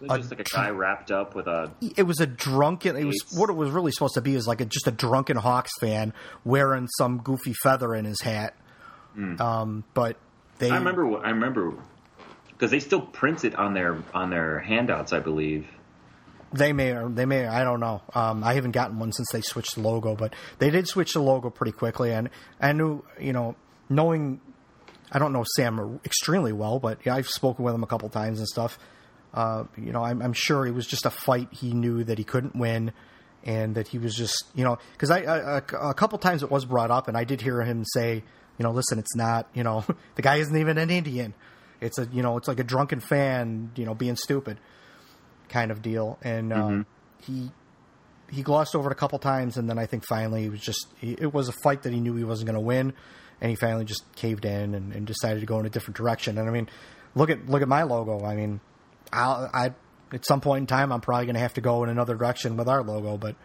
It's 0.00 0.14
just 0.16 0.30
like 0.30 0.40
a 0.40 0.44
guy 0.44 0.70
wrapped 0.70 1.10
up 1.10 1.34
with 1.34 1.46
a. 1.46 1.70
it 1.96 2.02
was 2.04 2.20
a 2.20 2.26
drunken. 2.26 2.96
It 2.96 3.04
was 3.04 3.16
what 3.34 3.50
it 3.50 3.54
was 3.54 3.70
really 3.70 3.92
supposed 3.92 4.14
to 4.14 4.20
be 4.20 4.34
is 4.34 4.46
like 4.48 4.60
a, 4.60 4.64
just 4.64 4.86
a 4.86 4.90
drunken 4.92 5.36
Hawks 5.36 5.72
fan 5.80 6.12
wearing 6.44 6.88
some 6.98 7.18
goofy 7.18 7.52
feather 7.62 7.94
in 7.94 8.04
his 8.04 8.20
hat. 8.20 8.54
Um, 9.40 9.84
but 9.94 10.16
they. 10.58 10.70
I 10.70 10.76
remember. 10.78 11.18
I 11.18 11.30
remember 11.30 11.74
because 12.50 12.70
they 12.70 12.80
still 12.80 13.00
print 13.00 13.44
it 13.44 13.54
on 13.56 13.74
their 13.74 14.02
on 14.14 14.30
their 14.30 14.60
handouts, 14.60 15.12
I 15.12 15.18
believe. 15.20 15.66
they 16.52 16.72
may 16.72 16.92
or 16.92 17.08
they 17.08 17.24
may 17.26 17.46
I 17.46 17.64
don't 17.64 17.80
know. 17.80 18.00
Um, 18.14 18.44
I 18.44 18.54
haven't 18.54 18.72
gotten 18.72 18.98
one 18.98 19.12
since 19.12 19.28
they 19.32 19.40
switched 19.40 19.74
the 19.74 19.80
logo, 19.80 20.14
but 20.14 20.34
they 20.58 20.70
did 20.70 20.86
switch 20.88 21.14
the 21.14 21.20
logo 21.20 21.50
pretty 21.50 21.72
quickly. 21.72 22.12
And 22.12 22.30
I 22.60 22.72
knew 22.72 23.02
you 23.20 23.32
know 23.32 23.56
knowing 23.88 24.40
I 25.12 25.18
don't 25.18 25.32
know 25.32 25.44
Sam 25.56 26.00
extremely 26.04 26.52
well, 26.52 26.78
but 26.78 26.98
yeah, 27.04 27.14
I've 27.14 27.28
spoken 27.28 27.64
with 27.64 27.74
him 27.74 27.82
a 27.82 27.86
couple 27.86 28.08
times 28.08 28.38
and 28.38 28.48
stuff. 28.48 28.78
Uh, 29.32 29.64
you 29.76 29.92
know, 29.92 30.02
I'm, 30.02 30.22
I'm 30.22 30.32
sure 30.32 30.66
it 30.66 30.72
was 30.72 30.86
just 30.86 31.06
a 31.06 31.10
fight 31.10 31.48
he 31.52 31.72
knew 31.72 32.04
that 32.04 32.18
he 32.18 32.24
couldn't 32.24 32.56
win, 32.56 32.92
and 33.44 33.74
that 33.74 33.88
he 33.88 33.98
was 33.98 34.14
just, 34.14 34.44
you 34.54 34.64
know, 34.64 34.78
because 34.92 35.10
I, 35.10 35.20
I 35.20 35.58
a, 35.58 35.62
a 35.90 35.94
couple 35.94 36.18
times 36.18 36.42
it 36.42 36.50
was 36.50 36.64
brought 36.64 36.90
up, 36.90 37.08
and 37.08 37.16
I 37.16 37.24
did 37.24 37.40
hear 37.40 37.62
him 37.62 37.84
say, 37.84 38.22
you 38.58 38.62
know, 38.62 38.70
listen, 38.72 38.98
it's 38.98 39.14
not, 39.14 39.48
you 39.54 39.62
know, 39.62 39.84
the 40.16 40.22
guy 40.22 40.36
isn't 40.36 40.56
even 40.56 40.78
an 40.78 40.90
Indian. 40.90 41.34
It's 41.80 41.98
a, 41.98 42.06
you 42.06 42.22
know, 42.22 42.36
it's 42.36 42.48
like 42.48 42.58
a 42.58 42.64
drunken 42.64 43.00
fan, 43.00 43.70
you 43.76 43.84
know, 43.84 43.94
being 43.94 44.16
stupid, 44.16 44.58
kind 45.48 45.70
of 45.70 45.80
deal, 45.80 46.18
and 46.22 46.52
um, 46.52 46.86
he 47.22 47.50
he 48.30 48.42
glossed 48.42 48.74
over 48.74 48.90
it 48.90 48.92
a 48.92 48.96
couple 48.96 49.18
times, 49.18 49.56
and 49.56 49.70
then 49.70 49.78
I 49.78 49.86
think 49.86 50.04
finally 50.06 50.44
it 50.44 50.50
was 50.50 50.60
just 50.60 50.86
it 51.00 51.32
was 51.32 51.48
a 51.48 51.52
fight 51.52 51.82
that 51.82 51.92
he 51.92 52.00
knew 52.00 52.14
he 52.16 52.24
wasn't 52.24 52.46
going 52.46 52.60
to 52.60 52.66
win, 52.66 52.92
and 53.40 53.50
he 53.50 53.56
finally 53.56 53.84
just 53.84 54.04
caved 54.16 54.44
in 54.44 54.74
and, 54.74 54.92
and 54.92 55.06
decided 55.06 55.40
to 55.40 55.46
go 55.46 55.58
in 55.60 55.66
a 55.66 55.70
different 55.70 55.96
direction. 55.96 56.38
And 56.38 56.48
I 56.48 56.52
mean, 56.52 56.68
look 57.14 57.30
at 57.30 57.48
look 57.48 57.62
at 57.62 57.68
my 57.68 57.82
logo. 57.82 58.24
I 58.24 58.34
mean, 58.34 58.60
I'll, 59.12 59.50
I 59.52 59.72
at 60.12 60.24
some 60.24 60.40
point 60.40 60.62
in 60.62 60.66
time 60.66 60.92
I'm 60.92 61.00
probably 61.00 61.26
going 61.26 61.34
to 61.34 61.40
have 61.40 61.54
to 61.54 61.60
go 61.60 61.84
in 61.84 61.90
another 61.90 62.14
direction 62.14 62.56
with 62.56 62.68
our 62.68 62.82
logo, 62.82 63.16
but 63.16 63.36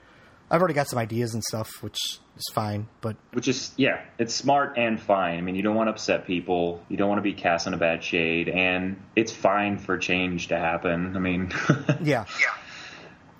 I've 0.49 0.61
already 0.61 0.73
got 0.73 0.87
some 0.87 0.99
ideas 0.99 1.33
and 1.33 1.43
stuff, 1.43 1.69
which 1.81 1.97
is 2.37 2.43
fine. 2.53 2.87
But 3.01 3.15
Which 3.31 3.47
is 3.47 3.71
yeah, 3.77 4.01
it's 4.17 4.33
smart 4.33 4.77
and 4.77 4.99
fine. 4.99 5.37
I 5.37 5.41
mean, 5.41 5.55
you 5.55 5.63
don't 5.63 5.75
want 5.75 5.87
to 5.87 5.91
upset 5.91 6.27
people. 6.27 6.83
You 6.89 6.97
don't 6.97 7.09
want 7.09 7.19
to 7.19 7.23
be 7.23 7.33
cast 7.33 7.67
in 7.67 7.73
a 7.73 7.77
bad 7.77 8.03
shade, 8.03 8.49
and 8.49 9.01
it's 9.15 9.31
fine 9.31 9.77
for 9.77 9.97
change 9.97 10.49
to 10.49 10.57
happen. 10.57 11.15
I 11.15 11.19
mean, 11.19 11.51
yeah, 12.03 12.25
yeah. 12.39 12.53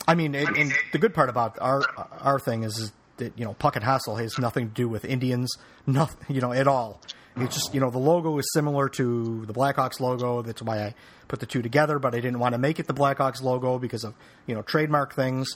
I 0.08 0.16
mean, 0.16 0.36
and, 0.36 0.58
and 0.58 0.74
the 0.92 0.98
good 0.98 1.13
part 1.13 1.30
about 1.30 1.58
our 1.62 1.84
our 2.20 2.39
thing 2.39 2.63
is, 2.63 2.78
is 2.78 2.92
that 3.17 3.38
you 3.38 3.45
know 3.45 3.54
Puckin 3.54 3.82
Hostile 3.82 4.15
has 4.15 4.38
nothing 4.38 4.69
to 4.69 4.73
do 4.73 4.89
with 4.89 5.06
Indians, 5.06 5.52
nothing, 5.86 6.17
you 6.36 6.41
know, 6.41 6.54
at 6.54 6.67
all. 6.67 7.02
It's 7.36 7.56
just 7.56 7.73
you 7.73 7.80
know 7.80 7.89
the 7.89 7.97
logo 7.97 8.38
is 8.38 8.45
similar 8.54 8.89
to 8.89 9.45
the 9.45 9.54
Blackhawks 9.54 9.99
logo. 9.99 10.43
That's 10.43 10.62
why 10.62 10.84
I 10.84 10.95
put 11.28 11.39
the 11.39 11.47
two 11.47 11.63
together. 11.63 11.97
But 11.97 12.13
I 12.13 12.19
didn't 12.19 12.38
want 12.38 12.54
to 12.54 12.60
make 12.60 12.80
it 12.80 12.86
the 12.86 12.93
Blackhawks 12.93 13.41
logo 13.41 13.80
because 13.80 14.04
of 14.04 14.13
you 14.45 14.54
know 14.54 14.62
trademark 14.62 15.15
things. 15.15 15.56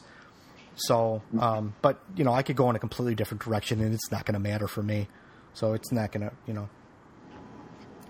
So, 0.76 1.22
um, 1.39 1.76
but 1.82 2.00
you 2.15 2.24
know, 2.24 2.34
I 2.34 2.41
could 2.43 2.56
go 2.56 2.70
in 2.70 2.76
a 2.76 2.80
completely 2.80 3.15
different 3.15 3.43
direction, 3.43 3.82
and 3.82 3.93
it's 3.93 4.12
not 4.12 4.26
going 4.26 4.34
to 4.34 4.39
matter 4.39 4.67
for 4.67 4.82
me. 4.82 5.08
So 5.54 5.74
it's 5.74 5.91
not 5.91 6.12
going 6.12 6.30
to, 6.30 6.36
you 6.46 6.54
know. 6.54 6.70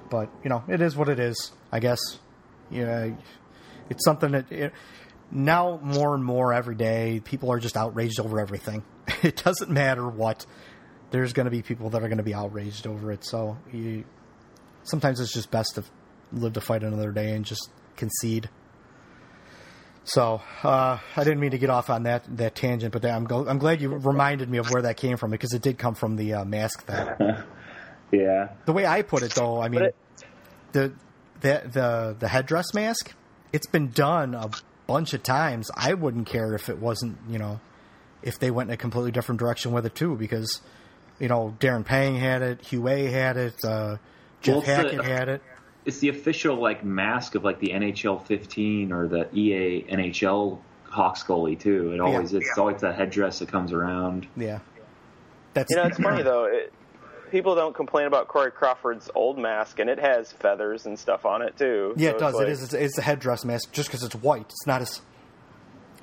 But 0.10 0.30
you 0.44 0.50
know, 0.50 0.64
it 0.68 0.82
is 0.82 0.96
what 0.96 1.10
it 1.10 1.20
is. 1.20 1.52
I 1.72 1.80
guess. 1.80 2.00
Yeah, 2.70 3.12
it's 3.90 4.04
something 4.04 4.32
that 4.32 4.52
it, 4.52 4.74
now 5.32 5.80
more 5.84 6.16
and 6.16 6.24
more 6.24 6.54
every 6.54 6.76
day 6.76 7.22
people 7.24 7.52
are 7.52 7.60
just 7.60 7.76
outraged 7.78 8.20
over 8.20 8.40
everything. 8.40 8.84
It 9.24 9.42
doesn't 9.44 9.72
matter 9.72 10.08
what. 10.08 10.46
There's 11.12 11.34
going 11.34 11.46
to 11.46 11.52
be 11.52 11.62
people 11.62 11.90
that 11.92 12.04
are 12.04 12.08
going 12.08 12.18
to 12.18 12.24
be 12.24 12.34
outraged 12.36 12.86
over 12.86 13.12
it. 13.12 13.24
So 13.26 13.58
you, 13.72 14.04
sometimes 14.84 15.20
it's 15.22 15.34
just 15.34 15.50
best 15.50 15.76
to 15.76 15.84
live 16.34 16.54
to 16.54 16.62
fight 16.62 16.84
another 16.84 17.12
day 17.12 17.32
and 17.32 17.46
just 17.46 17.70
concede. 17.96 18.50
So 20.04 20.42
uh, 20.64 20.98
I 21.16 21.24
didn't 21.24 21.40
mean 21.40 21.52
to 21.52 21.58
get 21.58 21.70
off 21.70 21.90
on 21.90 22.04
that 22.04 22.24
that 22.38 22.56
tangent, 22.56 22.94
but 22.94 23.04
I'm 23.06 23.26
go- 23.26 23.48
I'm 23.48 23.58
glad 23.58 23.82
you 23.82 23.90
reminded 23.90 24.50
me 24.50 24.58
of 24.58 24.70
where 24.72 24.82
that 24.84 24.98
came 24.98 25.18
from 25.18 25.32
because 25.32 25.54
it 25.54 25.62
did 25.62 25.78
come 25.78 25.96
from 25.96 26.16
the 26.16 26.34
uh, 26.36 26.46
mask 26.46 26.86
thing. 26.86 27.08
yeah, 28.12 28.50
The 28.66 28.74
way 28.74 28.86
I 28.86 29.02
put 29.02 29.24
it, 29.24 29.32
though, 29.36 29.62
I 29.62 29.68
mean, 29.70 29.84
it- 29.84 29.96
the 30.72 30.94
the 31.42 31.62
the 31.72 32.16
the 32.20 32.28
headdress 32.28 32.74
mask. 32.74 33.14
It's 33.54 33.68
been 33.68 33.90
done 33.90 34.34
a 34.36 34.50
bunch 34.88 35.14
of 35.14 35.22
times. 35.24 35.70
I 35.76 35.94
wouldn't 35.94 36.28
care 36.28 36.54
if 36.56 36.70
it 36.70 36.80
wasn't, 36.80 37.18
you 37.30 37.38
know, 37.38 37.60
if 38.24 38.40
they 38.40 38.50
went 38.52 38.70
in 38.70 38.74
a 38.74 38.78
completely 38.78 39.12
different 39.12 39.40
direction 39.40 39.72
with 39.72 39.86
it 39.86 39.94
too, 39.96 40.16
because 40.16 40.62
you 41.20 41.28
know 41.28 41.56
Darren 41.60 41.86
Pang 41.86 42.16
had 42.16 42.42
it, 42.42 42.62
Hugh 42.62 42.88
A 42.88 43.06
had 43.06 43.38
it, 43.38 43.56
uh, 43.64 43.98
Jeff 44.42 44.66
Well, 44.68 44.86
it's 44.86 44.96
the- 44.96 45.04
had 45.04 45.30
it. 45.30 45.42
it's 45.86 46.00
the 46.00 46.10
official 46.10 46.56
like 46.56 46.84
mask 46.84 47.36
of 47.36 47.44
like 47.44 47.60
the 47.60 47.70
NHL 47.74 48.18
15 48.26 48.92
or 48.92 49.08
the 49.08 49.28
EA 49.36 49.84
NHL 49.90 50.60
Hawks 50.86 51.24
goalie 51.24 51.60
too. 51.60 51.92
It 51.94 52.00
always 52.00 52.32
Yeah. 52.34 52.40
it's 52.40 52.58
always 52.58 52.82
that 52.82 52.96
headdress 52.96 53.40
that 53.40 53.50
comes 53.50 53.74
around. 53.74 54.26
Yeah, 54.36 54.60
that's 55.54 55.70
You 55.72 55.78
know, 55.78 55.84
it's 55.84 56.00
funny 56.00 56.24
though. 56.24 56.46
It, 56.46 56.74
people 57.32 57.56
don't 57.56 57.76
complain 57.76 58.06
about 58.08 58.28
Corey 58.28 58.52
Crawford's 58.52 59.10
old 59.16 59.38
mask, 59.38 59.80
and 59.80 59.90
it 59.90 60.00
has 60.00 60.32
feathers 60.32 60.86
and 60.86 60.98
stuff 60.98 61.26
on 61.26 61.42
it 61.42 61.58
too. 61.58 61.94
Yeah, 61.98 62.12
So 62.12 62.16
it 62.16 62.20
does. 62.20 62.30
It's 62.34 62.38
like, 62.40 62.48
it 62.48 62.52
is. 62.52 62.64
It's, 62.64 62.74
it's 62.74 62.98
a 62.98 63.02
headdress 63.02 63.46
mask 63.46 63.72
just 63.72 63.90
because 63.90 64.04
it's 64.04 64.16
white. 64.16 64.46
It's 64.50 64.68
not 64.68 64.82
as. 64.82 65.02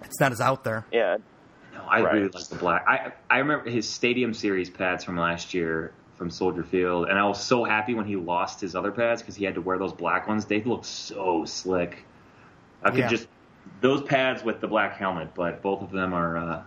It's 0.04 0.20
not 0.20 0.32
as 0.32 0.40
out 0.40 0.64
there. 0.64 0.84
Yeah, 0.92 1.16
No, 1.72 1.82
I 1.88 2.02
Right. 2.02 2.14
really 2.14 2.28
like 2.28 2.48
the 2.48 2.56
black. 2.56 2.84
I 2.86 3.12
I 3.30 3.38
remember 3.38 3.70
his 3.70 3.88
Stadium 3.88 4.34
Series 4.34 4.68
pads 4.70 5.02
from 5.04 5.16
last 5.16 5.54
year 5.54 5.92
from 6.16 6.30
Soldier 6.30 6.62
Field, 6.62 7.08
and 7.08 7.18
I 7.18 7.26
was 7.26 7.42
so 7.42 7.64
happy 7.64 7.94
when 7.94 8.04
he 8.06 8.16
lost 8.16 8.60
his 8.60 8.76
other 8.76 8.92
pads 8.92 9.22
because 9.22 9.34
he 9.34 9.44
had 9.44 9.54
to 9.56 9.60
wear 9.60 9.78
those 9.78 9.92
black 9.92 10.28
ones. 10.28 10.44
They 10.44 10.62
look 10.62 10.84
so 10.84 11.44
slick. 11.44 12.04
I 12.82 12.90
could 12.90 13.00
Yeah. 13.00 13.08
just 13.08 13.26
those 13.80 14.02
pads 14.02 14.44
with 14.44 14.60
the 14.60 14.68
black 14.68 14.96
helmet, 14.98 15.30
but 15.34 15.62
both 15.62 15.80
of 15.82 15.90
them 15.90 16.12
are 16.12 16.36
uh, 16.36 16.62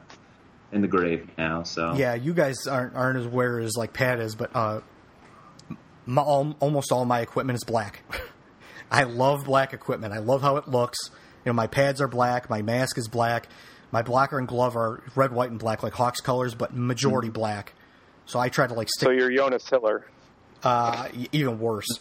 in 0.72 0.82
the 0.82 0.88
grave 0.88 1.30
now. 1.38 1.64
So 1.64 1.94
Yeah, 1.96 2.14
you 2.16 2.34
guys 2.34 2.68
aren't 2.68 2.96
aren't 2.96 3.20
as 3.20 3.26
aware 3.26 3.60
as 3.60 3.76
like 3.78 3.94
Pat 3.94 4.20
is, 4.20 4.36
but 4.36 4.56
uh, 4.56 4.82
my, 6.06 6.22
all, 6.22 6.56
almost 6.60 6.92
all 6.92 7.06
my 7.06 7.22
equipment 7.22 7.58
is 7.58 7.64
black. 7.64 8.04
I 8.92 9.04
love 9.04 9.46
black 9.46 9.74
equipment. 9.74 10.14
I 10.14 10.20
love 10.20 10.42
how 10.42 10.58
it 10.58 10.68
looks. 10.68 10.98
You 11.46 11.50
know, 11.50 11.54
my 11.54 11.68
pads 11.68 12.00
are 12.02 12.08
black. 12.08 12.50
My 12.50 12.62
mask 12.62 12.98
is 12.98 13.08
black. 13.08 13.48
My 13.92 14.02
blocker 14.02 14.38
and 14.38 14.48
glove 14.48 14.76
are 14.76 15.04
red, 15.16 15.32
white, 15.32 15.50
and 15.50 15.60
black, 15.60 15.82
like 15.84 15.94
Hawks 15.94 16.20
colors, 16.20 16.54
but 16.56 16.74
majority 16.74 17.30
black. 17.30 17.74
So 18.26 18.40
I 18.40 18.50
try 18.50 18.68
to 18.68 18.74
like 18.74 18.90
stick 18.90 19.08
so 19.08 19.12
you're 19.12 19.32
Jonas 19.32 19.68
Hiller. 19.70 20.06
uh, 20.64 21.10
even 21.32 21.60
worse. 21.60 21.88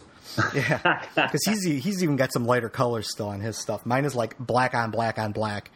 Yeah, 0.53 1.01
because 1.15 1.41
he's 1.47 1.63
he's 1.63 2.03
even 2.03 2.17
got 2.17 2.33
some 2.33 2.45
lighter 2.45 2.67
colors 2.69 3.09
still 3.09 3.29
on 3.29 3.39
his 3.39 3.57
stuff. 3.57 3.85
Mine 3.85 4.03
is 4.03 4.13
like 4.13 4.37
black 4.37 4.75
on 4.75 4.91
black 4.91 5.17
on 5.17 5.31
black. 5.31 5.71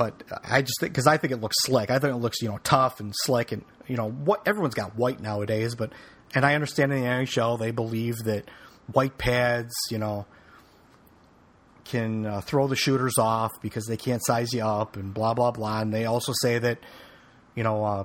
But 0.00 0.22
I 0.42 0.62
just 0.62 0.80
think 0.80 0.94
because 0.94 1.06
I 1.06 1.18
think 1.18 1.30
it 1.30 1.42
looks 1.42 1.56
slick. 1.60 1.90
I 1.90 1.98
think 1.98 2.14
it 2.14 2.16
looks 2.16 2.40
you 2.40 2.48
know 2.48 2.58
tough 2.64 3.00
and 3.00 3.12
slick 3.14 3.52
and 3.52 3.62
you 3.86 3.98
know 3.98 4.08
what 4.08 4.40
everyone's 4.48 4.74
got 4.74 4.96
white 4.96 5.20
nowadays. 5.20 5.74
But 5.74 5.92
and 6.34 6.42
I 6.42 6.54
understand 6.54 6.90
in 6.90 7.02
the 7.02 7.06
NHL 7.06 7.58
they 7.58 7.70
believe 7.70 8.16
that 8.24 8.46
white 8.90 9.18
pads 9.18 9.74
you 9.90 9.98
know 9.98 10.24
can 11.84 12.24
uh, 12.24 12.40
throw 12.40 12.66
the 12.66 12.76
shooters 12.76 13.18
off 13.18 13.50
because 13.60 13.84
they 13.84 13.98
can't 13.98 14.24
size 14.24 14.54
you 14.54 14.64
up 14.64 14.96
and 14.96 15.12
blah 15.12 15.34
blah 15.34 15.50
blah. 15.50 15.82
And 15.82 15.92
they 15.92 16.06
also 16.06 16.32
say 16.40 16.58
that 16.58 16.78
you 17.54 17.62
know 17.62 17.84
uh, 17.84 18.04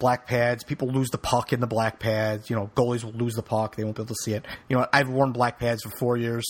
black 0.00 0.26
pads. 0.26 0.64
People 0.64 0.88
lose 0.88 1.10
the 1.10 1.18
puck 1.18 1.52
in 1.52 1.60
the 1.60 1.68
black 1.68 2.00
pads. 2.00 2.50
You 2.50 2.56
know, 2.56 2.72
goalies 2.74 3.04
will 3.04 3.12
lose 3.12 3.34
the 3.34 3.44
puck; 3.44 3.76
they 3.76 3.84
won't 3.84 3.94
be 3.94 4.02
able 4.02 4.08
to 4.08 4.20
see 4.24 4.32
it. 4.32 4.44
You 4.68 4.78
know, 4.78 4.88
I've 4.92 5.08
worn 5.08 5.30
black 5.30 5.60
pads 5.60 5.84
for 5.84 5.90
four 5.90 6.16
years, 6.16 6.44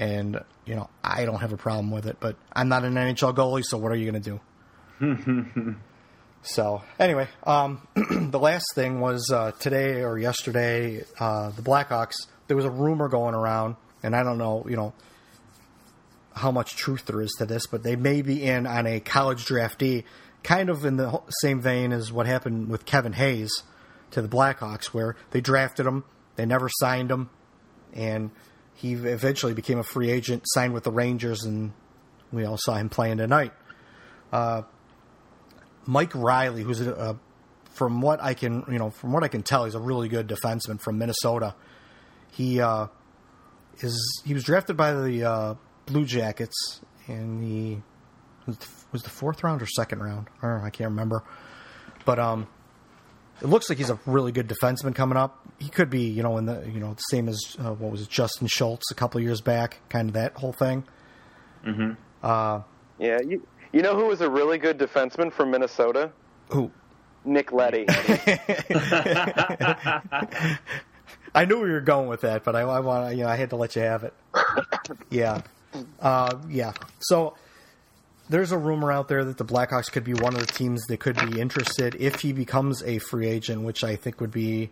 and 0.00 0.42
you 0.64 0.74
know, 0.74 0.88
I 1.04 1.26
don't 1.26 1.40
have 1.40 1.52
a 1.52 1.56
problem 1.56 1.90
with 1.90 2.06
it. 2.06 2.16
But 2.18 2.36
I'm 2.52 2.68
not 2.68 2.84
an 2.84 2.94
NHL 2.94 3.36
goalie, 3.36 3.62
so 3.64 3.78
what 3.78 3.92
are 3.92 3.96
you 3.96 4.10
going 4.10 4.22
to 4.22 4.40
do? 4.98 5.76
so 6.42 6.82
anyway, 6.98 7.28
um, 7.44 7.86
the 7.94 8.38
last 8.38 8.64
thing 8.74 9.00
was 9.00 9.30
uh, 9.30 9.52
today 9.52 10.02
or 10.02 10.18
yesterday, 10.18 11.04
uh, 11.20 11.50
the 11.50 11.62
Blackhawks. 11.62 12.14
There 12.48 12.56
was 12.56 12.64
a 12.64 12.70
rumor 12.70 13.08
going 13.08 13.34
around, 13.34 13.76
and 14.02 14.16
I 14.16 14.22
don't 14.22 14.38
know, 14.38 14.66
you 14.68 14.76
know, 14.76 14.94
how 16.34 16.50
much 16.50 16.76
truth 16.76 17.04
there 17.04 17.20
is 17.20 17.32
to 17.38 17.46
this, 17.46 17.66
but 17.66 17.82
they 17.82 17.94
may 17.94 18.22
be 18.22 18.42
in 18.42 18.66
on 18.66 18.86
a 18.86 19.00
college 19.00 19.44
draftee, 19.44 20.04
kind 20.42 20.70
of 20.70 20.84
in 20.84 20.96
the 20.96 21.20
same 21.42 21.60
vein 21.60 21.92
as 21.92 22.10
what 22.10 22.26
happened 22.26 22.68
with 22.68 22.86
Kevin 22.86 23.12
Hayes 23.12 23.62
to 24.12 24.22
the 24.22 24.28
Blackhawks, 24.28 24.86
where 24.86 25.14
they 25.32 25.40
drafted 25.40 25.86
him, 25.86 26.04
they 26.36 26.46
never 26.46 26.68
signed 26.70 27.10
him, 27.10 27.28
and 27.92 28.30
he 28.80 28.92
eventually 28.92 29.52
became 29.52 29.78
a 29.78 29.82
free 29.82 30.10
agent, 30.10 30.42
signed 30.46 30.72
with 30.72 30.84
the 30.84 30.90
Rangers, 30.90 31.44
and 31.44 31.72
we 32.32 32.46
all 32.46 32.56
saw 32.56 32.76
him 32.76 32.88
playing 32.88 33.18
tonight. 33.18 33.52
Uh, 34.32 34.62
Mike 35.84 36.14
Reilly, 36.14 36.62
who's 36.62 36.80
a, 36.80 37.18
from 37.72 38.00
what 38.00 38.22
I 38.22 38.32
can, 38.32 38.64
you 38.70 38.78
know, 38.78 38.88
from 38.88 39.12
what 39.12 39.22
I 39.22 39.28
can 39.28 39.42
tell, 39.42 39.66
he's 39.66 39.74
a 39.74 39.80
really 39.80 40.08
good 40.08 40.28
defenseman 40.28 40.80
from 40.80 40.96
Minnesota. 40.96 41.54
He 42.30 42.60
uh, 42.60 42.86
is 43.80 44.22
he 44.24 44.32
was 44.32 44.44
drafted 44.44 44.78
by 44.78 44.94
the 44.94 45.24
uh, 45.24 45.54
Blue 45.84 46.06
Jackets 46.06 46.80
in 47.06 47.40
the 47.40 47.78
was 48.92 49.02
the 49.02 49.10
fourth 49.10 49.44
round 49.44 49.60
or 49.60 49.66
second 49.66 50.02
round. 50.02 50.28
I, 50.42 50.66
I 50.66 50.70
can't 50.70 50.90
remember, 50.90 51.22
but 52.06 52.18
um, 52.18 52.48
it 53.40 53.46
looks 53.46 53.68
like 53.68 53.78
he's 53.78 53.90
a 53.90 53.98
really 54.06 54.32
good 54.32 54.48
defenseman 54.48 54.94
coming 54.94 55.16
up. 55.16 55.46
He 55.58 55.68
could 55.68 55.90
be, 55.90 56.02
you 56.02 56.22
know, 56.22 56.36
in 56.38 56.46
the 56.46 56.62
you 56.72 56.80
know 56.80 56.94
the 56.94 57.02
same 57.10 57.28
as 57.28 57.56
uh, 57.58 57.72
what 57.72 57.90
was 57.90 58.02
it, 58.02 58.08
Justin 58.08 58.46
Schultz 58.48 58.90
a 58.90 58.94
couple 58.94 59.18
of 59.18 59.24
years 59.24 59.40
back, 59.40 59.78
kind 59.88 60.08
of 60.08 60.14
that 60.14 60.34
whole 60.34 60.52
thing. 60.52 60.84
Mm-hmm. 61.64 61.92
Uh, 62.22 62.62
Yeah, 62.98 63.18
you 63.26 63.46
you 63.72 63.82
know 63.82 63.94
who 63.96 64.06
was 64.06 64.20
a 64.20 64.28
really 64.30 64.58
good 64.58 64.78
defenseman 64.78 65.32
from 65.32 65.50
Minnesota? 65.50 66.10
who 66.48 66.70
Nick 67.24 67.52
Leddy. 67.52 67.84
I 71.32 71.44
knew 71.46 71.60
we 71.60 71.70
were 71.70 71.80
going 71.80 72.08
with 72.08 72.22
that, 72.22 72.42
but 72.44 72.56
I, 72.56 72.62
I 72.62 72.80
want 72.80 73.16
you 73.16 73.22
know 73.22 73.28
I 73.28 73.36
had 73.36 73.50
to 73.50 73.56
let 73.56 73.76
you 73.76 73.82
have 73.82 74.04
it. 74.04 74.14
yeah, 75.10 75.42
uh, 76.00 76.36
yeah. 76.48 76.72
So 77.00 77.34
there's 78.30 78.52
a 78.52 78.58
rumor 78.58 78.90
out 78.90 79.08
there 79.08 79.24
that 79.24 79.36
the 79.36 79.44
Blackhawks 79.44 79.90
could 79.92 80.04
be 80.04 80.14
one 80.14 80.34
of 80.34 80.40
the 80.40 80.52
teams 80.52 80.80
that 80.86 80.98
could 81.00 81.16
be 81.30 81.38
interested 81.40 81.94
if 81.96 82.20
he 82.20 82.32
becomes 82.32 82.82
a 82.84 82.98
free 82.98 83.28
agent, 83.28 83.62
which 83.62 83.84
I 83.84 83.96
think 83.96 84.20
would 84.20 84.30
be 84.30 84.70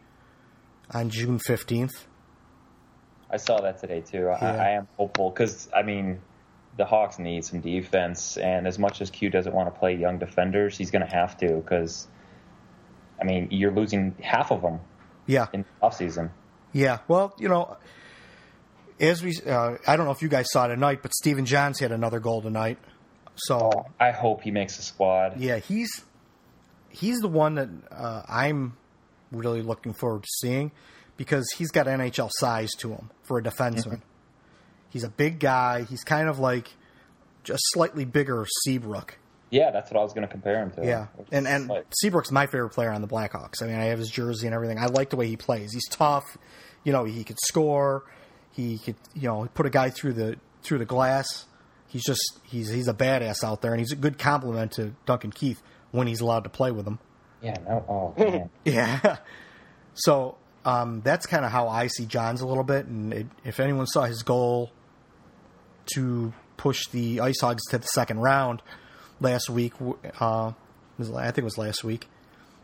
on 0.94 1.10
June 1.10 1.38
fifteenth. 1.38 2.06
I 3.30 3.36
saw 3.36 3.60
that 3.60 3.78
today 3.78 4.00
too. 4.00 4.22
Yeah. 4.30 4.38
I, 4.40 4.46
I 4.56 4.70
am 4.70 4.88
hopeful 4.96 5.28
because 5.30 5.68
I 5.76 5.82
mean, 5.82 6.20
the 6.78 6.86
Hawks 6.86 7.18
need 7.18 7.44
some 7.44 7.60
defense, 7.60 8.38
and 8.38 8.66
as 8.66 8.78
much 8.78 9.02
as 9.02 9.10
Q 9.10 9.28
doesn't 9.28 9.52
want 9.52 9.72
to 9.72 9.78
play 9.78 9.94
young 9.96 10.18
defenders, 10.18 10.78
he's 10.78 10.90
going 10.90 11.06
to 11.06 11.12
have 11.14 11.36
to 11.38 11.56
because, 11.56 12.06
I 13.20 13.24
mean, 13.24 13.48
you're 13.50 13.72
losing 13.72 14.14
half 14.22 14.50
of 14.52 14.62
them 14.62 14.78
Yeah, 15.26 15.48
in 15.52 15.62
the 15.62 15.86
offseason. 15.86 16.30
yeah. 16.72 16.98
Well, 17.08 17.34
you 17.38 17.48
know, 17.48 17.76
as 19.00 19.22
we, 19.22 19.34
uh, 19.46 19.76
I 19.86 19.96
don't 19.96 20.06
know 20.06 20.12
if 20.12 20.22
you 20.22 20.28
guys 20.28 20.46
saw 20.50 20.66
it 20.66 20.68
tonight, 20.68 21.00
but 21.02 21.12
Stephen 21.14 21.44
Johns 21.44 21.80
had 21.80 21.90
another 21.92 22.20
goal 22.20 22.40
tonight. 22.42 22.78
So 23.38 23.86
I 23.98 24.10
hope 24.10 24.42
he 24.42 24.50
makes 24.50 24.78
a 24.78 24.82
squad. 24.82 25.40
Yeah, 25.40 25.58
he's 25.58 25.88
he's 26.90 27.18
the 27.20 27.28
one 27.28 27.54
that 27.56 27.68
uh, 27.90 28.22
I'm 28.28 28.76
really 29.30 29.62
looking 29.62 29.92
forward 29.92 30.22
to 30.22 30.28
seeing 30.40 30.72
because 31.16 31.48
he's 31.56 31.70
got 31.70 31.86
NHL 31.86 32.30
size 32.32 32.70
to 32.78 32.90
him 32.90 33.10
for 33.22 33.38
a 33.38 33.42
defenseman. 33.42 34.02
He's 34.90 35.04
a 35.04 35.08
big 35.10 35.38
guy. 35.38 35.82
He's 35.84 36.02
kind 36.02 36.28
of 36.28 36.38
like 36.38 36.68
just 37.44 37.62
slightly 37.72 38.04
bigger 38.04 38.46
Seabrook. 38.64 39.18
Yeah, 39.50 39.70
that's 39.70 39.90
what 39.90 39.98
I 39.98 40.02
was 40.02 40.12
going 40.12 40.26
to 40.26 40.30
compare 40.30 40.62
him 40.62 40.70
to. 40.72 40.84
Yeah, 40.84 41.06
and 41.32 41.46
and 41.48 41.68
like- 41.68 41.86
Seabrook's 42.00 42.30
my 42.30 42.46
favorite 42.46 42.70
player 42.70 42.90
on 42.90 43.00
the 43.00 43.08
Blackhawks. 43.08 43.62
I 43.62 43.66
mean, 43.66 43.76
I 43.76 43.84
have 43.84 43.98
his 43.98 44.10
jersey 44.10 44.46
and 44.46 44.54
everything. 44.54 44.78
I 44.78 44.86
like 44.86 45.10
the 45.10 45.16
way 45.16 45.26
he 45.26 45.36
plays. 45.36 45.72
He's 45.72 45.88
tough. 45.88 46.36
You 46.84 46.92
know, 46.92 47.04
he 47.04 47.24
could 47.24 47.38
score. 47.46 48.04
He 48.52 48.78
could 48.78 48.96
you 49.14 49.28
know 49.28 49.48
put 49.54 49.66
a 49.66 49.70
guy 49.70 49.90
through 49.90 50.14
the 50.14 50.36
through 50.62 50.78
the 50.78 50.84
glass. 50.84 51.46
He's 51.88 52.04
just 52.04 52.38
he's 52.44 52.68
he's 52.70 52.86
a 52.88 52.94
badass 52.94 53.42
out 53.42 53.62
there, 53.62 53.72
and 53.72 53.80
he's 53.80 53.92
a 53.92 53.96
good 53.96 54.18
compliment 54.18 54.72
to 54.72 54.94
Duncan 55.06 55.32
Keith 55.32 55.60
when 55.90 56.06
he's 56.06 56.20
allowed 56.20 56.44
to 56.44 56.50
play 56.50 56.70
with 56.70 56.86
him. 56.86 56.98
yeah, 57.42 57.56
no, 57.66 57.84
oh 57.88 58.14
man, 58.22 58.50
Yeah. 58.64 59.16
So 59.94 60.36
um, 60.64 61.00
that's 61.02 61.26
kind 61.26 61.44
of 61.44 61.50
how 61.50 61.68
I 61.68 61.86
see 61.88 62.04
Johns 62.06 62.40
a 62.42 62.46
little 62.46 62.62
bit. 62.64 62.86
And 62.86 63.12
it, 63.12 63.26
if 63.44 63.58
anyone 63.58 63.86
saw 63.86 64.04
his 64.04 64.22
goal 64.22 64.70
to 65.94 66.32
push 66.56 66.86
the 66.88 67.20
Ice 67.20 67.40
Hogs 67.40 67.64
to 67.70 67.78
the 67.78 67.86
second 67.86 68.20
round 68.20 68.62
last 69.20 69.48
week, 69.48 69.72
uh, 70.20 70.52
was- 70.98 71.10
I 71.10 71.24
think 71.26 71.38
it 71.38 71.44
was 71.44 71.58
last 71.58 71.84
week, 71.84 72.06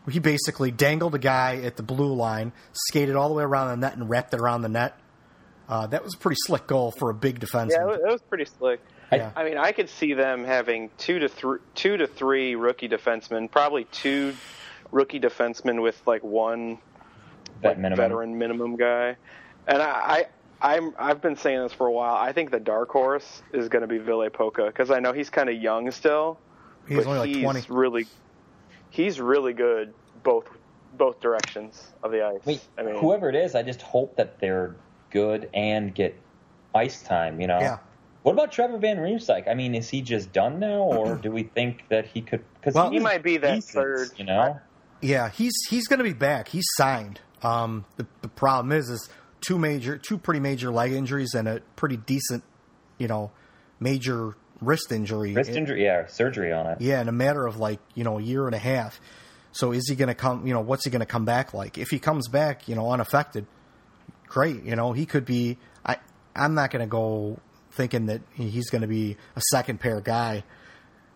he 0.09 0.19
basically 0.19 0.69
dangled 0.71 1.15
a 1.15 1.19
guy 1.19 1.57
at 1.63 1.77
the 1.77 1.83
blue 1.83 2.13
line, 2.13 2.53
skated 2.73 3.15
all 3.15 3.27
the 3.29 3.33
way 3.35 3.43
around 3.43 3.69
the 3.69 3.77
net, 3.87 3.97
and 3.97 4.07
wrapped 4.09 4.33
it 4.33 4.39
around 4.39 4.61
the 4.61 4.69
net. 4.69 4.95
Uh, 5.67 5.87
that 5.87 6.03
was 6.03 6.13
a 6.13 6.17
pretty 6.17 6.37
slick 6.45 6.67
goal 6.67 6.91
for 6.91 7.09
a 7.09 7.13
big 7.13 7.39
defenseman. 7.39 7.71
yeah, 7.71 7.95
it 7.95 8.03
was 8.11 8.21
pretty 8.21 8.45
slick. 8.45 8.79
Yeah. 9.17 9.31
I 9.35 9.43
mean, 9.43 9.57
I 9.57 9.71
could 9.71 9.89
see 9.89 10.13
them 10.13 10.43
having 10.43 10.89
two 10.97 11.19
to 11.19 11.29
three, 11.29 11.59
two 11.73 11.97
to 11.97 12.07
three 12.07 12.55
rookie 12.55 12.89
defensemen, 12.89 13.49
probably 13.49 13.85
two 13.85 14.35
rookie 14.91 15.19
defensemen 15.19 15.81
with 15.81 15.99
like 16.05 16.23
one 16.23 16.77
like, 17.63 17.77
minimum. 17.77 17.97
veteran 17.97 18.37
minimum 18.37 18.75
guy. 18.75 19.17
And 19.67 19.81
I, 19.81 20.25
I, 20.61 20.75
I'm, 20.75 20.93
I've 20.97 21.21
been 21.21 21.35
saying 21.35 21.61
this 21.61 21.73
for 21.73 21.87
a 21.87 21.91
while. 21.91 22.15
I 22.15 22.31
think 22.31 22.51
the 22.51 22.59
dark 22.59 22.89
horse 22.89 23.41
is 23.53 23.69
going 23.69 23.81
to 23.81 23.87
be 23.87 23.97
Ville 23.97 24.29
Pokka 24.29 24.67
because 24.67 24.91
I 24.91 24.99
know 24.99 25.11
he's 25.13 25.29
kind 25.29 25.49
of 25.49 25.55
young 25.55 25.91
still, 25.91 26.39
He's 26.87 26.97
but 26.97 27.07
only 27.07 27.19
like 27.19 27.29
he's 27.29 27.43
20. 27.43 27.65
really, 27.69 28.07
he's 28.89 29.19
really 29.19 29.53
good 29.53 29.93
both 30.23 30.47
both 30.97 31.19
directions 31.19 31.91
of 32.03 32.11
the 32.11 32.25
ice. 32.25 32.41
I 32.45 32.49
mean, 32.49 32.59
I 32.77 32.83
mean, 32.83 32.95
whoever 32.95 33.29
it 33.29 33.35
is, 33.35 33.55
I 33.55 33.63
just 33.63 33.81
hope 33.81 34.15
that 34.15 34.39
they're 34.39 34.75
good 35.09 35.49
and 35.53 35.93
get 35.93 36.15
ice 36.73 37.01
time. 37.01 37.41
You 37.41 37.47
know. 37.47 37.59
Yeah. 37.59 37.77
What 38.25 38.31
about 38.31 38.51
Trevor 38.51 38.79
Van 38.79 38.97
Riemsdyk? 38.97 39.47
I 39.47 39.53
mean, 39.53 39.75
is 39.75 39.87
he 39.87 40.01
just 40.01 40.33
done 40.33 40.57
now, 40.57 40.79
or 40.79 41.15
do 41.21 41.29
we 41.29 41.43
think 41.43 41.83
that 41.89 42.07
he 42.07 42.21
could? 42.21 42.43
Because 42.55 42.73
Well, 42.73 42.89
he 42.89 42.97
might 42.97 43.21
be 43.21 43.37
that 43.37 43.53
decent, 43.53 43.73
third. 43.75 44.09
You 44.17 44.25
know. 44.25 44.59
Yeah, 44.99 45.29
he's 45.29 45.53
he's 45.69 45.87
going 45.87 45.99
to 45.99 46.03
be 46.03 46.13
back. 46.13 46.47
He's 46.47 46.65
signed. 46.75 47.21
Um, 47.43 47.85
the 47.97 48.07
the 48.23 48.27
problem 48.27 48.71
is 48.71 48.89
is 48.89 49.07
two 49.41 49.59
major, 49.59 49.99
two 49.99 50.17
pretty 50.17 50.39
major 50.39 50.71
leg 50.71 50.91
injuries 50.91 51.35
and 51.35 51.47
a 51.47 51.59
pretty 51.75 51.97
decent, 51.97 52.43
you 52.97 53.07
know, 53.07 53.29
major 53.79 54.35
wrist 54.59 54.91
injury. 54.91 55.35
Wrist 55.35 55.51
injury, 55.51 55.83
yeah, 55.83 56.07
surgery 56.07 56.51
on 56.51 56.65
it. 56.65 56.81
Yeah, 56.81 57.01
in 57.01 57.07
a 57.07 57.11
matter 57.11 57.45
of 57.45 57.57
like 57.57 57.79
you 57.93 58.03
know 58.03 58.17
a 58.17 58.23
year 58.23 58.47
and 58.47 58.55
a 58.55 58.59
half. 58.59 58.99
So 59.51 59.71
is 59.71 59.87
he 59.87 59.95
going 59.95 60.07
to 60.07 60.15
come? 60.15 60.47
You 60.47 60.55
know, 60.55 60.61
what's 60.61 60.83
he 60.83 60.89
going 60.89 61.01
to 61.01 61.05
come 61.05 61.25
back 61.25 61.53
like? 61.53 61.77
If 61.77 61.91
he 61.91 61.99
comes 61.99 62.27
back, 62.27 62.67
you 62.67 62.73
know, 62.73 62.89
unaffected, 62.89 63.45
great. 64.27 64.63
You 64.63 64.75
know, 64.75 64.93
he 64.93 65.05
could 65.05 65.25
be. 65.25 65.59
I 65.85 65.97
I'm 66.35 66.55
not 66.55 66.71
going 66.71 66.81
to 66.81 66.89
go 66.89 67.37
thinking 67.75 68.07
that 68.07 68.21
he's 68.33 68.69
going 68.69 68.81
to 68.81 68.87
be 68.87 69.17
a 69.35 69.41
second 69.51 69.79
pair 69.79 70.01
guy. 70.01 70.43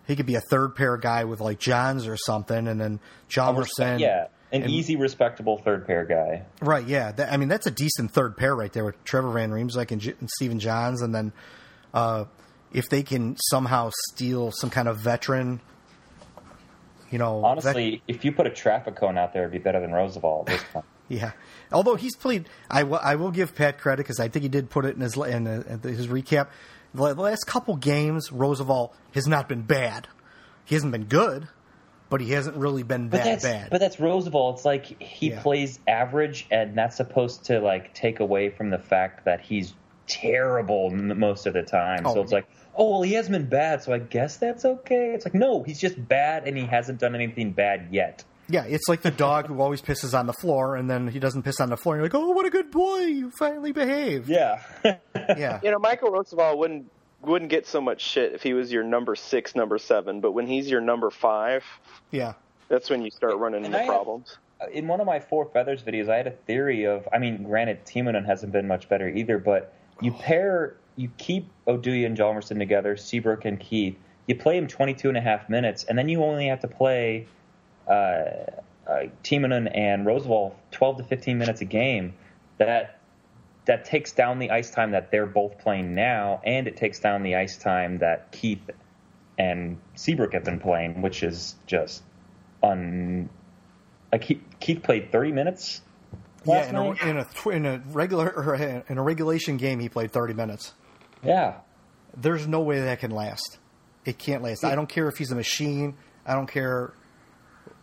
He 0.08 0.16
could 0.16 0.26
be 0.26 0.36
a 0.36 0.42
third 0.42 0.76
pair 0.76 0.98
guy 0.98 1.24
with 1.26 1.40
like 1.40 1.60
Johns 1.60 2.08
or 2.08 2.18
something, 2.18 2.68
and 2.68 2.80
then 2.82 3.00
Hjalmarsson. 3.30 4.00
yeah, 4.00 4.28
an 4.52 4.64
and- 4.64 4.72
easy, 4.72 4.96
respectable 4.96 5.60
third 5.60 5.86
pair 5.86 6.04
guy. 6.06 6.44
Right, 6.62 6.86
yeah. 6.88 7.12
That, 7.12 7.32
I 7.32 7.38
mean, 7.38 7.48
that's 7.50 7.68
a 7.68 7.72
decent 7.72 8.12
third 8.12 8.36
pair 8.36 8.56
right 8.56 8.74
there 8.74 8.86
with 8.86 9.04
Trevor 9.04 9.32
Van 9.32 9.52
Riemsdyk 9.52 9.92
and, 9.92 10.02
J- 10.02 10.16
and 10.20 10.30
Stephen 10.30 10.60
Johns. 10.60 11.02
And 11.04 11.14
then 11.14 11.32
uh, 11.94 12.26
if 12.74 12.90
they 12.90 13.04
can 13.04 13.38
somehow 13.52 13.92
steal 14.12 14.52
some 14.52 14.72
kind 14.72 14.88
of 14.88 14.98
veteran, 14.98 15.62
you 17.12 17.20
know. 17.20 17.42
vet- 17.42 17.46
Honestly, 17.52 18.02
if 18.08 18.26
you 18.26 18.32
put 18.32 18.48
a 18.48 18.52
traffic 18.52 18.96
cone 18.96 19.18
out 19.18 19.34
there, 19.34 19.44
it'd 19.44 19.52
be 19.54 19.60
better 19.60 19.80
than 19.80 19.92
Rozsival. 19.92 20.42
at 20.42 20.46
this 20.48 20.64
point. 20.74 20.86
yeah. 21.08 21.32
Although 21.72 21.96
he's 21.96 22.16
played, 22.16 22.48
I 22.70 22.84
will- 22.84 23.32
give 23.32 23.56
Pat 23.56 23.78
credit 23.78 24.04
because 24.04 24.20
I 24.20 24.28
think 24.28 24.44
he 24.44 24.50
did 24.50 24.70
put 24.70 24.86
it 24.86 24.96
in 24.96 25.02
his 25.02 25.16
in 25.16 25.48
uh, 25.48 25.78
his 25.84 26.08
recap. 26.08 26.48
The 26.94 27.14
last 27.14 27.46
couple 27.46 27.76
games, 27.76 28.30
Rozsival 28.30 28.92
has 29.14 29.28
not 29.28 29.48
been 29.48 29.62
bad. 29.62 30.08
He 30.66 30.74
hasn't 30.76 30.92
been 30.92 31.06
good, 31.06 31.48
but 32.10 32.22
he 32.22 32.32
hasn't 32.32 32.58
really 32.58 32.82
been 32.84 33.10
But 33.10 33.18
that 33.18 33.24
that's 33.26 33.44
bad. 33.44 33.70
but 33.70 33.80
that's 33.80 33.98
Rozsival. 33.98 34.54
It's 34.56 34.66
like 34.66 35.02
he 35.02 35.30
Yeah. 35.30 35.42
plays 35.42 35.80
average, 35.88 36.48
and 36.50 36.76
that's 36.76 36.98
supposed 36.98 37.46
to 37.46 37.60
like 37.60 37.94
take 37.94 38.20
away 38.20 38.50
from 38.50 38.72
the 38.72 38.80
fact 38.80 39.26
that 39.26 39.42
he's 39.42 39.74
terrible 40.08 40.90
most 40.90 41.46
of 41.46 41.54
the 41.54 41.62
time. 41.64 42.02
Oh, 42.06 42.14
so 42.16 42.22
it's 42.22 42.32
yeah. 42.32 42.38
like, 42.40 42.48
oh 42.76 42.90
well, 42.90 43.02
he 43.04 43.14
hasn't 43.14 43.34
been 43.34 43.48
bad, 43.50 43.84
so 43.84 43.94
I 43.94 44.00
guess 44.00 44.38
that's 44.38 44.66
okay. 44.66 45.12
It's 45.14 45.26
like 45.26 45.36
no, 45.36 45.62
he's 45.64 45.80
just 45.80 46.08
bad, 46.08 46.48
and 46.48 46.58
he 46.58 46.66
hasn't 46.66 47.00
done 47.00 47.14
anything 47.16 47.52
bad 47.52 47.90
yet. 47.92 48.24
Yeah, 48.50 48.64
it's 48.66 48.88
like 48.90 49.02
the 49.04 49.12
dog 49.12 49.46
who 49.48 49.62
always 49.62 49.82
pisses 49.82 50.18
on 50.18 50.26
the 50.26 50.34
floor, 50.34 50.76
and 50.76 50.90
then 50.90 51.08
he 51.08 51.20
doesn't 51.20 51.44
piss 51.44 51.60
on 51.60 51.70
the 51.70 51.78
floor. 51.78 51.96
And 51.96 52.00
you're 52.02 52.10
like, 52.10 52.16
"Oh, 52.16 52.32
what 52.32 52.46
a 52.46 52.50
good 52.50 52.72
boy! 52.72 53.02
You 53.02 53.32
finally 53.38 53.72
behaved." 53.72 54.28
Yeah, 54.28 54.62
Yeah, 55.16 55.60
you 55.64 55.72
know, 55.72 55.78
Michael 55.80 56.10
Rozsival 56.12 56.58
wouldn't 56.58 56.92
wouldn't 57.22 57.52
get 57.52 57.68
so 57.68 57.80
much 57.82 58.02
shit 58.02 58.34
if 58.34 58.42
he 58.42 58.54
was 58.54 58.72
your 58.72 58.84
number 58.84 59.16
six, 59.16 59.56
number 59.56 59.78
seven. 59.78 60.20
But 60.22 60.32
when 60.32 60.48
he's 60.48 60.70
your 60.70 60.82
number 60.82 61.10
five, 61.12 61.64
yeah, 62.12 62.34
That's 62.70 62.90
when 62.90 63.02
you 63.04 63.12
start 63.12 63.36
running 63.38 63.66
And 63.66 63.68
into 63.68 63.78
I 63.78 63.82
have- 63.84 63.90
problems. 63.94 64.38
in 64.72 64.88
one 64.88 65.00
of 65.00 65.06
my 65.06 65.20
four 65.20 65.46
feathers 65.46 65.84
videos, 65.84 66.10
I 66.10 66.18
had 66.18 66.28
a 66.28 66.32
theory 66.32 66.86
of. 66.86 67.08
I 67.14 67.20
mean, 67.20 67.44
granted, 67.44 67.86
Timonen 67.86 68.26
hasn't 68.26 68.52
been 68.52 68.68
much 68.68 68.90
better 68.90 69.08
either, 69.10 69.38
but 69.38 69.74
you 70.02 70.12
pair, 70.14 70.76
you 70.96 71.12
keep 71.18 71.48
Oduya 71.68 72.06
and 72.08 72.18
Hjalmarsson 72.18 72.58
together, 72.58 72.98
Seabrook 72.98 73.46
and 73.46 73.60
Keith. 73.60 73.96
You 74.28 74.36
play 74.36 74.60
them 74.60 74.68
22 74.68 75.08
and 75.10 75.18
a 75.18 75.22
half 75.22 75.50
minutes, 75.50 75.84
and 75.84 75.98
then 75.98 76.08
you 76.10 76.24
only 76.24 76.48
have 76.48 76.60
to 76.62 76.68
play 76.68 77.28
uh, 77.90 77.92
uh, 77.92 79.04
Timonen 79.24 79.70
and 79.76 80.06
Rozsival 80.06 80.54
12 80.72 80.98
to 80.98 81.04
15 81.04 81.38
minutes 81.38 81.62
a 81.62 81.66
game. 81.66 82.14
That 82.58 83.00
that 83.66 83.86
takes 83.86 84.12
down 84.14 84.40
the 84.40 84.50
ice 84.52 84.72
time 84.72 84.92
that 84.92 85.12
they're 85.12 85.26
both 85.28 85.60
playing 85.60 85.94
now, 85.96 86.42
and 86.44 86.68
it 86.68 86.76
takes 86.78 87.00
down 87.00 87.24
the 87.24 87.36
ice 87.36 87.58
time 87.58 88.00
that 88.00 88.32
Keith 88.32 88.70
and 89.38 89.78
Seabrook 89.96 90.34
have 90.34 90.44
been 90.44 90.60
playing, 90.60 91.02
which 91.02 91.24
is 91.24 91.56
just 91.68 92.04
un. 92.64 93.30
Like 94.12 94.24
he, 94.24 94.42
Keith 94.60 94.82
played 94.82 95.12
30 95.12 95.32
minutes 95.32 95.82
Yeah, 96.44 96.54
last 96.54 96.70
in 96.70 96.76
a, 96.76 96.84
night. 96.84 97.02
in 97.04 97.18
a 97.18 97.50
in 97.50 97.66
a 97.66 97.84
regular 97.92 98.28
or 98.36 98.56
in 98.56 98.98
a 98.98 99.04
regulation 99.04 99.58
game, 99.58 99.80
he 99.80 99.88
played 99.88 100.12
30 100.12 100.34
minutes. 100.34 100.74
Yeah, 101.24 101.60
There's 102.18 102.48
no 102.48 102.62
way 102.62 102.80
that 102.82 103.00
can 103.00 103.12
last. 103.12 103.60
It 104.06 104.18
can't 104.18 104.42
last. 104.42 104.64
I 104.64 104.74
don't 104.74 104.90
care 104.90 105.08
if 105.08 105.18
he's 105.18 105.32
a 105.32 105.36
machine. 105.36 105.96
I 106.26 106.34
don't 106.34 106.48
care. 106.48 106.94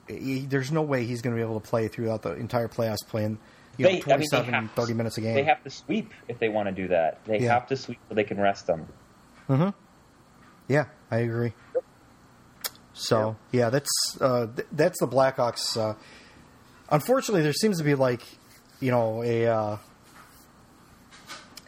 He, 0.08 0.40
there's 0.40 0.70
no 0.70 0.82
way 0.82 1.04
he's 1.04 1.20
going 1.22 1.34
to 1.34 1.38
be 1.40 1.44
able 1.44 1.60
to 1.60 1.68
play 1.68 1.88
throughout 1.88 2.22
the 2.22 2.34
entire 2.34 2.68
playoffs 2.68 3.06
playing 3.08 3.38
you 3.78 3.84
know, 3.84 3.90
They- 3.90 3.96
I 3.96 4.16
mean, 4.16 4.20
they 4.30 4.38
27, 4.38 4.54
have 4.54 4.74
to- 4.74 4.80
30 4.80 4.94
minutes 4.94 5.18
a 5.18 5.20
game. 5.20 5.34
they 5.34 5.42
have 5.44 5.62
to 5.64 5.70
sweep 5.70 6.12
if 6.28 6.38
they 6.38 6.48
want 6.48 6.66
to 6.68 6.72
do 6.72 6.88
that. 6.88 7.24
They 7.26 7.40
Yeah. 7.40 7.52
have 7.54 7.66
to 7.68 7.76
sweep 7.76 7.98
so 8.08 8.14
they 8.14 8.24
can 8.24 8.40
rest 8.40 8.66
them. 8.66 8.86
Hmm. 9.48 9.68
Yeah, 10.68 10.86
I 11.10 11.18
agree. 11.18 11.52
So 12.94 13.36
yeah, 13.52 13.68
that's 13.70 13.90
uh, 14.20 14.46
th- 14.56 14.68
that's 14.72 14.98
the 15.00 15.06
Blackhawks. 15.06 15.76
Uh, 15.76 15.94
unfortunately, 16.90 17.42
there 17.42 17.52
seems 17.52 17.76
to 17.78 17.84
be 17.84 17.94
like 17.94 18.22
you 18.80 18.90
know 18.90 19.22
a 19.22 19.46
uh, 19.46 19.76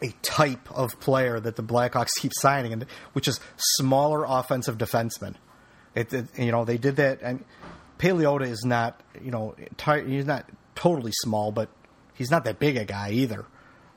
a 0.01 0.11
type 0.23 0.71
of 0.71 0.99
player 1.01 1.39
that 1.41 1.57
the 1.57 1.63
Blackhawks 1.63 2.09
keep 2.19 2.33
signing, 2.41 2.73
and 2.73 2.87
which 3.13 3.29
is 3.29 3.41
smaller 3.57 4.25
offensive 4.27 4.79
defensemen. 4.79 5.35
It, 5.95 6.13
it 6.13 6.27
you 6.39 6.51
know 6.53 6.65
they 6.65 6.79
did 6.79 6.97
that, 6.97 7.21
and 7.23 7.45
Paliotta 7.99 8.47
is 8.49 8.65
not 8.65 9.03
you 9.23 9.31
know 9.31 9.55
ti- 9.77 10.05
he's 10.07 10.27
not 10.27 10.49
totally 10.75 11.13
small, 11.23 11.53
but 11.53 11.69
he's 12.15 12.31
not 12.31 12.45
that 12.45 12.59
big 12.59 12.77
a 12.77 12.85
guy 12.85 13.11
either. 13.11 13.45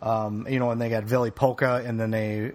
Um, 0.01 0.47
you 0.49 0.59
know, 0.59 0.71
and 0.71 0.81
they 0.81 0.89
got 0.89 1.03
Ville 1.03 1.29
Pokka, 1.31 1.85
and 1.85 1.99
then 1.99 2.11
they 2.11 2.53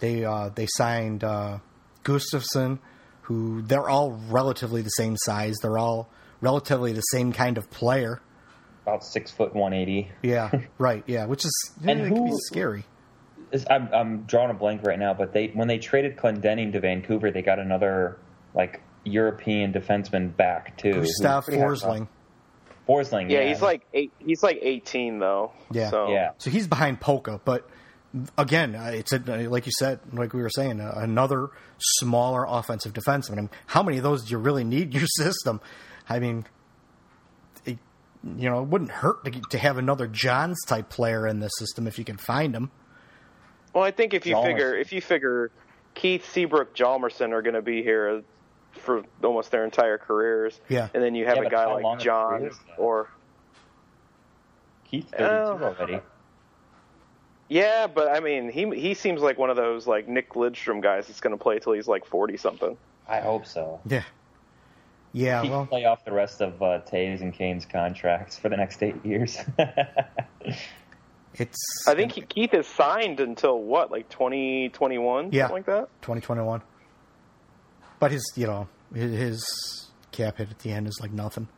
they 0.00 0.24
uh, 0.24 0.50
they 0.54 0.66
signed 0.68 1.22
uh, 1.24 1.58
Gustafsson, 2.04 2.78
who 3.22 3.62
they're 3.62 3.88
all 3.88 4.12
relatively 4.28 4.82
the 4.82 4.88
same 4.90 5.16
size. 5.16 5.56
They're 5.62 5.78
all 5.78 6.08
relatively 6.40 6.92
the 6.92 7.00
same 7.02 7.32
kind 7.32 7.56
of 7.58 7.70
player. 7.70 8.20
About 8.82 9.04
six 9.04 9.30
foot 9.32 9.54
180. 9.54 10.10
Yeah, 10.22 10.50
right. 10.78 11.02
Yeah, 11.06 11.26
which 11.26 11.44
is 11.44 11.72
And 11.86 12.00
it 12.00 12.08
can 12.12 12.24
be 12.24 12.30
who- 12.30 12.38
scary. 12.46 12.84
Is- 13.52 13.64
I'm, 13.70 13.88
I'm 13.94 14.22
drawing 14.24 14.50
a 14.50 14.54
blank 14.54 14.82
right 14.84 14.98
now, 14.98 15.14
but 15.14 15.32
they 15.32 15.48
when 15.48 15.68
they 15.68 15.78
traded 15.78 16.16
Clendenning 16.16 16.72
to 16.72 16.80
Vancouver, 16.80 17.30
they 17.30 17.42
got 17.42 17.58
another 17.60 18.18
like 18.54 18.82
European 19.06 19.72
defenseman 19.72 20.36
back 20.36 20.76
too. 20.76 20.92
who's 20.92 21.12
Gustav 21.20 21.44
pretty 21.44 21.60
hard 21.60 21.78
to- 21.78 21.86
Forsling. 21.86 22.08
Forsling. 22.88 23.30
Yeah, 23.30 23.44
he's 23.48 23.60
like 23.62 23.84
eight. 23.94 24.12
He's 24.18 24.42
like 24.42 24.58
18 24.62 25.18
though. 25.18 25.52
Yeah. 25.72 25.90
So 25.90 26.08
yeah. 26.10 26.30
So 26.38 26.50
he's 26.50 26.66
behind 26.68 27.00
Pokka, 27.00 27.40
but 27.44 27.68
again, 28.38 28.74
uh, 28.76 28.92
it's 28.94 29.12
a, 29.12 29.18
like 29.48 29.66
you 29.66 29.72
said, 29.78 29.98
like 30.12 30.32
we 30.32 30.40
were 30.40 30.48
saying, 30.50 30.80
uh, 30.80 30.92
another 30.96 31.48
smaller 31.78 32.46
offensive 32.48 32.92
defenseman. 32.92 33.32
I 33.32 33.36
mean, 33.36 33.50
how 33.66 33.82
many 33.82 33.96
of 33.96 34.04
those 34.04 34.24
do 34.24 34.30
you 34.30 34.38
really 34.38 34.62
need 34.64 34.94
in 34.94 35.00
your 35.00 35.06
system? 35.18 35.60
I 36.08 36.20
mean, 36.20 36.46
it, 37.64 37.78
you 38.36 38.48
know, 38.48 38.62
it 38.62 38.68
wouldn't 38.68 38.92
hurt 38.92 39.24
to, 39.24 39.30
to 39.50 39.58
have 39.58 39.78
another 39.78 40.06
Johns 40.06 40.56
type 40.66 40.88
player 40.88 41.26
in 41.26 41.40
the 41.40 41.48
system 41.48 41.86
if 41.88 41.98
you 41.98 42.04
can 42.04 42.16
find 42.16 42.54
him. 42.54 42.70
Well, 43.74 43.82
I 43.82 43.90
think 43.90 44.14
if 44.14 44.24
you 44.26 44.32
Chalmers. 44.34 44.52
figure 44.52 44.76
if 44.76 44.92
you 44.92 45.00
figure 45.00 45.50
Keith 45.94 46.24
Seabrook, 46.32 46.74
Hjalmarsson 46.76 47.32
are 47.32 47.42
going 47.42 47.54
to 47.54 47.62
be 47.62 47.82
here 47.82 48.22
for 48.86 49.02
almost 49.22 49.50
their 49.50 49.64
entire 49.64 49.98
careers. 49.98 50.58
Yeah. 50.68 50.88
And 50.94 51.02
then 51.02 51.14
you 51.14 51.26
have 51.26 51.36
Yeah, 51.36 51.42
a 51.42 51.50
guy 51.50 51.66
like 51.74 51.98
John 51.98 52.50
or 52.78 53.10
Keith 54.84 55.08
32 55.10 55.24
Oh. 55.26 55.58
already. 55.62 56.00
yeah, 57.48 57.86
but 57.86 58.08
I 58.08 58.20
mean 58.20 58.48
he 58.48 58.70
he 58.78 58.94
seems 58.94 59.20
like 59.20 59.36
one 59.38 59.50
of 59.50 59.56
those 59.56 59.86
like 59.86 60.08
Nick 60.08 60.30
Lidstrom 60.30 60.80
guys 60.82 61.06
that's 61.08 61.20
going 61.20 61.36
to 61.36 61.42
play 61.42 61.58
till 61.58 61.72
he's 61.74 61.88
like 61.88 62.06
40 62.06 62.36
something. 62.38 62.76
I 63.08 63.20
hope 63.20 63.46
so. 63.46 63.80
Yeah. 63.86 64.02
Yeah, 65.12 65.40
He 65.40 65.48
can 65.48 65.56
well, 65.56 65.66
play 65.66 65.84
off 65.86 66.04
the 66.04 66.12
rest 66.12 66.42
of 66.42 66.60
uh, 66.62 66.80
Toews 66.80 67.22
and 67.22 67.32
Kane's 67.32 67.64
contracts 67.64 68.36
for 68.38 68.50
the 68.50 68.56
next 68.56 68.82
eight 68.82 69.02
years. 69.04 69.38
it's 71.34 71.58
I 71.88 71.94
think 71.94 72.12
he, 72.12 72.20
Keith 72.22 72.52
is 72.52 72.66
signed 72.66 73.20
until 73.20 73.58
what 73.58 73.90
like 73.90 74.08
2021 74.10 75.30
Yeah. 75.32 75.44
something 75.44 75.56
like 75.56 75.66
that. 75.66 75.88
2021. 76.02 76.60
But 77.98 78.10
his, 78.10 78.30
you 78.36 78.46
know, 78.46 78.68
his, 78.94 79.88
cap 80.12 80.38
hit 80.38 80.50
at 80.50 80.58
the 80.60 80.72
end 80.72 80.86
is 80.86 80.98
like 81.00 81.12
nothing. 81.12 81.48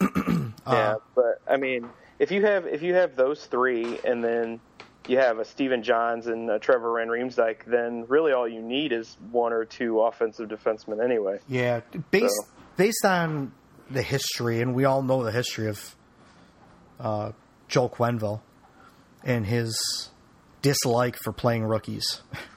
Yeah, 0.66 0.96
but 1.16 1.40
I 1.48 1.56
mean, 1.56 1.88
if 2.20 2.30
you 2.30 2.44
have 2.44 2.66
if 2.66 2.82
you 2.82 2.94
have 2.94 3.16
those 3.16 3.44
three, 3.46 3.98
and 4.04 4.22
then 4.22 4.60
you 5.08 5.18
have 5.18 5.38
a 5.40 5.44
Stephen 5.44 5.82
Johns 5.82 6.26
and 6.28 6.48
a 6.48 6.58
Trevor 6.60 6.94
Van 6.96 7.08
Riemsdyk, 7.08 7.64
then 7.66 8.04
really 8.06 8.32
all 8.32 8.46
you 8.46 8.62
need 8.62 8.92
is 8.92 9.16
one 9.32 9.52
or 9.52 9.64
two 9.64 10.00
offensive 10.00 10.48
defensemen 10.48 11.02
anyway. 11.02 11.38
Yeah, 11.48 11.80
based 12.12 12.34
So- 12.36 12.46
based 12.76 13.04
on 13.04 13.52
the 13.90 14.02
history, 14.02 14.60
and 14.60 14.74
we 14.74 14.84
all 14.84 15.02
know 15.02 15.24
the 15.24 15.32
history 15.32 15.68
of 15.68 15.96
uh, 17.00 17.32
Joel 17.66 17.88
Quenneville 17.90 18.42
and 19.24 19.44
his 19.46 20.10
dislike 20.62 21.16
for 21.16 21.32
playing 21.32 21.64
rookies. 21.64 22.20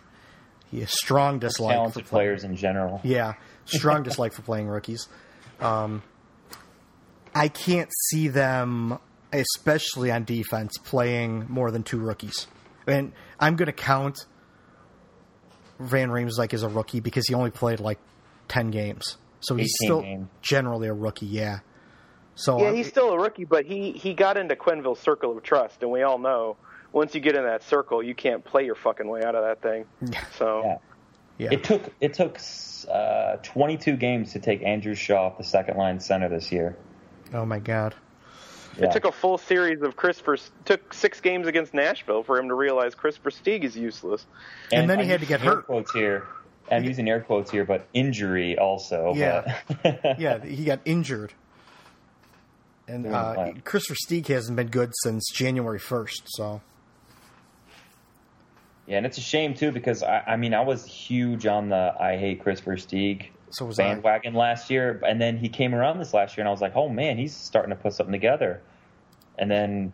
he 0.74 0.80
has 0.82 0.92
strong 0.92 1.40
dislike 1.40 1.76
Talented 1.76 2.04
for 2.06 2.10
playing- 2.10 2.28
players 2.28 2.44
in 2.44 2.56
general. 2.56 3.00
Yeah, 3.04 3.34
strong 3.66 4.04
dislike 4.04 4.34
for 4.34 4.42
playing 4.42 4.68
rookies. 4.68 5.08
Um, 5.60 6.02
I 7.36 7.48
can't 7.48 7.90
see 8.10 8.28
them, 8.28 8.98
especially 9.32 10.12
on 10.12 10.24
defense, 10.24 10.78
playing 10.84 11.46
more 11.50 11.72
than 11.72 11.84
two 11.84 12.00
rookies. 12.00 12.48
And 12.88 13.12
I'm 13.40 13.56
going 13.56 13.68
to 13.68 13.72
count 13.72 14.26
Van 15.80 16.10
Riemsdyk 16.10 16.54
as 16.54 16.64
a 16.64 16.70
rookie 16.70 17.00
because 17.00 17.28
he 17.28 17.34
only 17.34 17.52
played 17.52 17.80
like 17.80 18.00
ten 18.48 18.72
games, 18.72 19.18
so 19.40 19.56
he's 19.56 19.72
still 19.84 20.02
games. 20.02 20.28
generally 20.42 20.88
a 20.88 20.94
rookie. 20.94 21.26
Yeah. 21.26 21.60
So 22.36 22.58
Yeah, 22.60 22.66
I'm- 22.66 22.76
he's 22.76 22.88
still 22.88 23.12
a 23.12 23.20
rookie, 23.20 23.46
but 23.46 23.66
he 23.66 23.92
he 23.92 24.14
got 24.14 24.38
into 24.38 24.56
Quenneville's 24.56 25.00
circle 25.00 25.36
of 25.38 25.44
trust, 25.44 25.82
and 25.82 25.92
we 25.92 26.02
all 26.04 26.18
know 26.20 26.58
once 26.94 27.14
you 27.14 27.20
get 27.20 27.36
in 27.36 27.44
that 27.44 27.64
circle, 27.64 28.02
you 28.02 28.16
can't 28.16 28.44
play 28.46 28.64
your 28.66 28.76
fucking 28.76 29.08
way 29.08 29.24
out 29.24 29.36
of 29.36 29.44
that 29.44 29.62
thing. 29.62 29.86
So 30.38 30.64
Yeah. 30.64 30.78
yeah. 31.38 31.50
It 31.52 31.64
took 31.66 31.82
it 32.00 32.14
took 32.14 32.40
uh, 32.90 33.38
22 33.44 33.98
games 33.98 34.34
to 34.34 34.40
take 34.40 34.64
Andrew 34.64 34.96
Shaw 34.96 35.28
off 35.28 35.38
the 35.38 35.44
second 35.44 35.78
line 35.78 36.00
center 36.00 36.30
this 36.30 36.52
year. 36.52 36.78
oh 37.34 37.46
my 37.46 37.60
god. 37.60 37.96
Yeah. 38.78 38.86
it 38.86 38.92
took 38.94 39.06
a 39.06 39.12
full 39.12 39.38
series 39.38 39.84
of 39.84 39.96
Chris 39.96 40.20
Vers- 40.22 40.50
took 40.66 40.94
six 40.96 41.22
games 41.22 41.46
against 41.48 41.76
Nashville 41.76 42.24
for 42.24 42.40
him 42.40 42.48
to 42.48 42.56
realize 42.56 42.96
Chris 42.96 43.18
Versteeg 43.20 43.64
is 43.64 43.78
useless. 43.78 44.26
And 44.72 44.90
then 44.90 44.98
he 44.98 45.04
I'm 45.04 45.10
had 45.12 45.20
to 45.20 45.28
get 45.28 45.42
hurt. 45.42 45.68
Quotes 45.68 45.92
here. 45.94 46.26
I'm 46.72 46.84
using 46.84 47.08
air 47.08 47.20
quotes 47.22 47.52
here, 47.52 47.66
but 47.66 47.86
injury 47.94 48.58
also. 48.58 49.14
Yeah. 49.16 49.60
yeah, 50.18 50.44
he 50.44 50.64
got 50.66 50.80
injured. 50.86 51.34
And 52.88 53.06
uh, 53.06 53.36
fine. 53.36 53.62
Chris 53.64 53.84
Versteeg 53.90 54.28
hasn't 54.28 54.56
been 54.56 54.68
good 54.70 54.92
since 55.04 55.30
January 55.32 55.80
1st, 55.80 56.22
so. 56.26 56.62
Yeah, 58.88 58.98
and 58.98 59.06
it's 59.06 59.18
a 59.18 59.22
shame 59.22 59.54
too 59.54 59.72
because 59.72 60.04
I, 60.04 60.24
I 60.28 60.36
mean 60.36 60.54
I 60.54 60.62
was 60.62 60.86
huge 60.86 61.46
on 61.46 61.70
the 61.70 61.94
I 62.00 62.18
hate 62.18 62.42
Chris 62.42 62.62
Versteeg 62.62 63.28
So 63.52 63.66
was 63.66 63.80
I. 63.80 63.84
bandwagon 63.84 64.34
last 64.34 64.70
year, 64.70 65.02
and 65.08 65.22
then 65.22 65.38
he 65.38 65.50
came 65.50 65.74
around 65.74 66.00
this 66.00 66.14
last 66.14 66.36
year, 66.36 66.42
and 66.42 66.50
I 66.50 66.52
was 66.52 66.62
like, 66.62 66.76
oh 66.76 66.90
man, 66.90 67.18
he's 67.18 67.36
starting 67.36 67.70
to 67.70 67.82
put 67.82 67.94
something 67.94 68.12
together. 68.12 68.62
And 69.38 69.50
then 69.50 69.94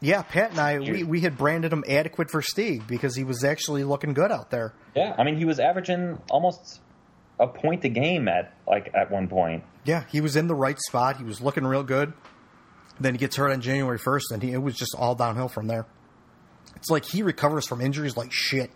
Yeah, 0.00 0.22
Pat 0.22 0.50
and 0.50 0.60
I, 0.60 0.78
we, 0.78 1.04
we 1.04 1.20
had 1.20 1.36
branded 1.38 1.72
him 1.72 1.84
adequate 1.88 2.30
for 2.30 2.40
Stieg 2.42 2.86
because 2.86 3.14
he 3.14 3.24
was 3.24 3.44
actually 3.44 3.84
looking 3.84 4.14
good 4.14 4.32
out 4.32 4.50
there. 4.50 4.72
yeah, 4.94 5.14
I 5.18 5.24
mean 5.24 5.36
he 5.36 5.44
was 5.44 5.58
averaging 5.60 6.18
almost 6.30 6.80
a 7.38 7.46
point 7.46 7.84
a 7.84 7.88
game 7.90 8.28
at 8.28 8.54
like 8.66 8.90
at 8.94 9.10
one 9.10 9.28
point. 9.28 9.64
Yeah, 9.84 10.04
he 10.10 10.20
was 10.20 10.34
in 10.36 10.46
the 10.48 10.54
right 10.54 10.78
spot. 10.80 11.18
He 11.18 11.24
was 11.24 11.40
looking 11.40 11.66
real 11.66 11.82
good. 11.82 12.14
Then 12.98 13.12
he 13.14 13.18
gets 13.18 13.36
hurt 13.36 13.52
on 13.52 13.60
January 13.60 13.98
1st, 13.98 14.22
and 14.32 14.42
he, 14.42 14.52
it 14.52 14.62
was 14.62 14.74
just 14.74 14.94
all 14.98 15.14
downhill 15.14 15.48
from 15.48 15.66
there. 15.66 15.84
It's 16.86 16.90
like 16.92 17.04
he 17.04 17.24
recovers 17.24 17.66
from 17.66 17.80
injuries 17.80 18.16
like 18.16 18.32
shit. 18.32 18.70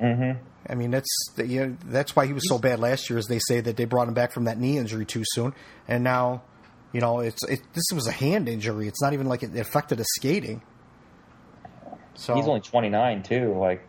Mm-hmm. 0.00 0.40
I 0.68 0.74
mean, 0.76 0.92
that's 0.92 1.08
you 1.36 1.66
know, 1.66 1.76
that's 1.86 2.14
why 2.14 2.26
he 2.26 2.32
was 2.32 2.48
so 2.48 2.60
bad 2.60 2.78
last 2.78 3.10
year. 3.10 3.18
Is 3.18 3.26
they 3.26 3.40
say 3.40 3.60
that 3.60 3.76
they 3.76 3.86
brought 3.86 4.06
him 4.06 4.14
back 4.14 4.30
from 4.30 4.44
that 4.44 4.56
knee 4.56 4.78
injury 4.78 5.04
too 5.04 5.24
soon, 5.26 5.52
and 5.88 6.04
now, 6.04 6.42
you 6.92 7.00
know, 7.00 7.18
it's 7.18 7.42
it, 7.48 7.58
this 7.72 7.86
was 7.92 8.06
a 8.06 8.12
hand 8.12 8.48
injury. 8.48 8.86
It's 8.86 9.02
not 9.02 9.14
even 9.14 9.26
like 9.26 9.42
it 9.42 9.56
affected 9.56 9.98
his 9.98 10.06
skating. 10.14 10.62
So 12.14 12.36
He's 12.36 12.46
only 12.46 12.60
29 12.60 13.24
too, 13.24 13.58
like. 13.58 13.84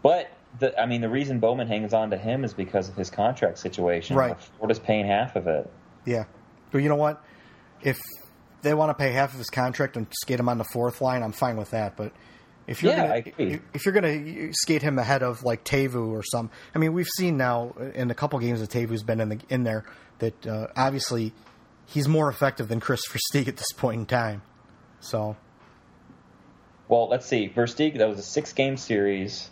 But 0.00 0.30
the, 0.60 0.80
I 0.80 0.86
mean, 0.86 1.00
the 1.00 1.08
reason 1.08 1.40
Bowman 1.40 1.66
hangs 1.66 1.92
on 1.92 2.10
to 2.10 2.16
him 2.16 2.44
is 2.44 2.54
because 2.54 2.88
of 2.88 2.94
his 2.94 3.10
contract 3.10 3.58
situation. 3.58 4.14
Right. 4.14 4.40
Florida's 4.40 4.78
paying 4.78 5.08
half 5.08 5.34
of 5.34 5.48
it. 5.48 5.68
Yeah, 6.04 6.26
but 6.70 6.78
you 6.78 6.88
know 6.88 6.94
what? 6.94 7.20
If 7.80 7.98
they 8.62 8.74
want 8.74 8.90
to 8.90 8.94
pay 8.94 9.12
half 9.12 9.32
of 9.32 9.38
his 9.38 9.50
contract 9.50 9.96
and 9.96 10.06
skate 10.22 10.40
him 10.40 10.48
on 10.48 10.58
the 10.58 10.64
fourth 10.64 11.00
line, 11.00 11.22
I'm 11.22 11.32
fine 11.32 11.56
with 11.56 11.70
that. 11.70 11.96
But 11.96 12.12
if 12.66 12.82
you're 12.82 12.92
Yeah, 12.92 13.20
gonna, 13.20 13.60
if 13.74 13.84
you're 13.84 13.92
going 13.92 14.24
to 14.50 14.52
skate 14.52 14.82
him 14.82 14.98
ahead 14.98 15.22
of 15.22 15.42
like 15.44 15.64
Teuvo 15.64 16.08
or 16.08 16.22
some, 16.22 16.50
I 16.74 16.78
mean, 16.78 16.92
we've 16.92 17.08
seen 17.16 17.36
now 17.36 17.74
in 17.94 18.10
a 18.10 18.14
couple 18.14 18.38
games 18.38 18.60
that 18.60 18.70
Teuvo's 18.70 19.02
been 19.02 19.20
in 19.20 19.28
the 19.30 19.40
in 19.48 19.64
there 19.64 19.84
that 20.18 20.46
uh, 20.46 20.68
obviously 20.76 21.32
he's 21.86 22.08
more 22.08 22.28
effective 22.28 22.68
than 22.68 22.80
Chris 22.80 23.00
Versteeg 23.10 23.48
at 23.48 23.56
this 23.56 23.72
point 23.76 24.00
in 24.00 24.06
time. 24.06 24.42
So 25.00 25.36
Well, 26.88 27.08
let's 27.08 27.26
see. 27.26 27.48
Versteeg, 27.48 27.98
that 27.98 28.08
was 28.08 28.18
a 28.18 28.22
six 28.22 28.52
game 28.52 28.76
series, 28.76 29.50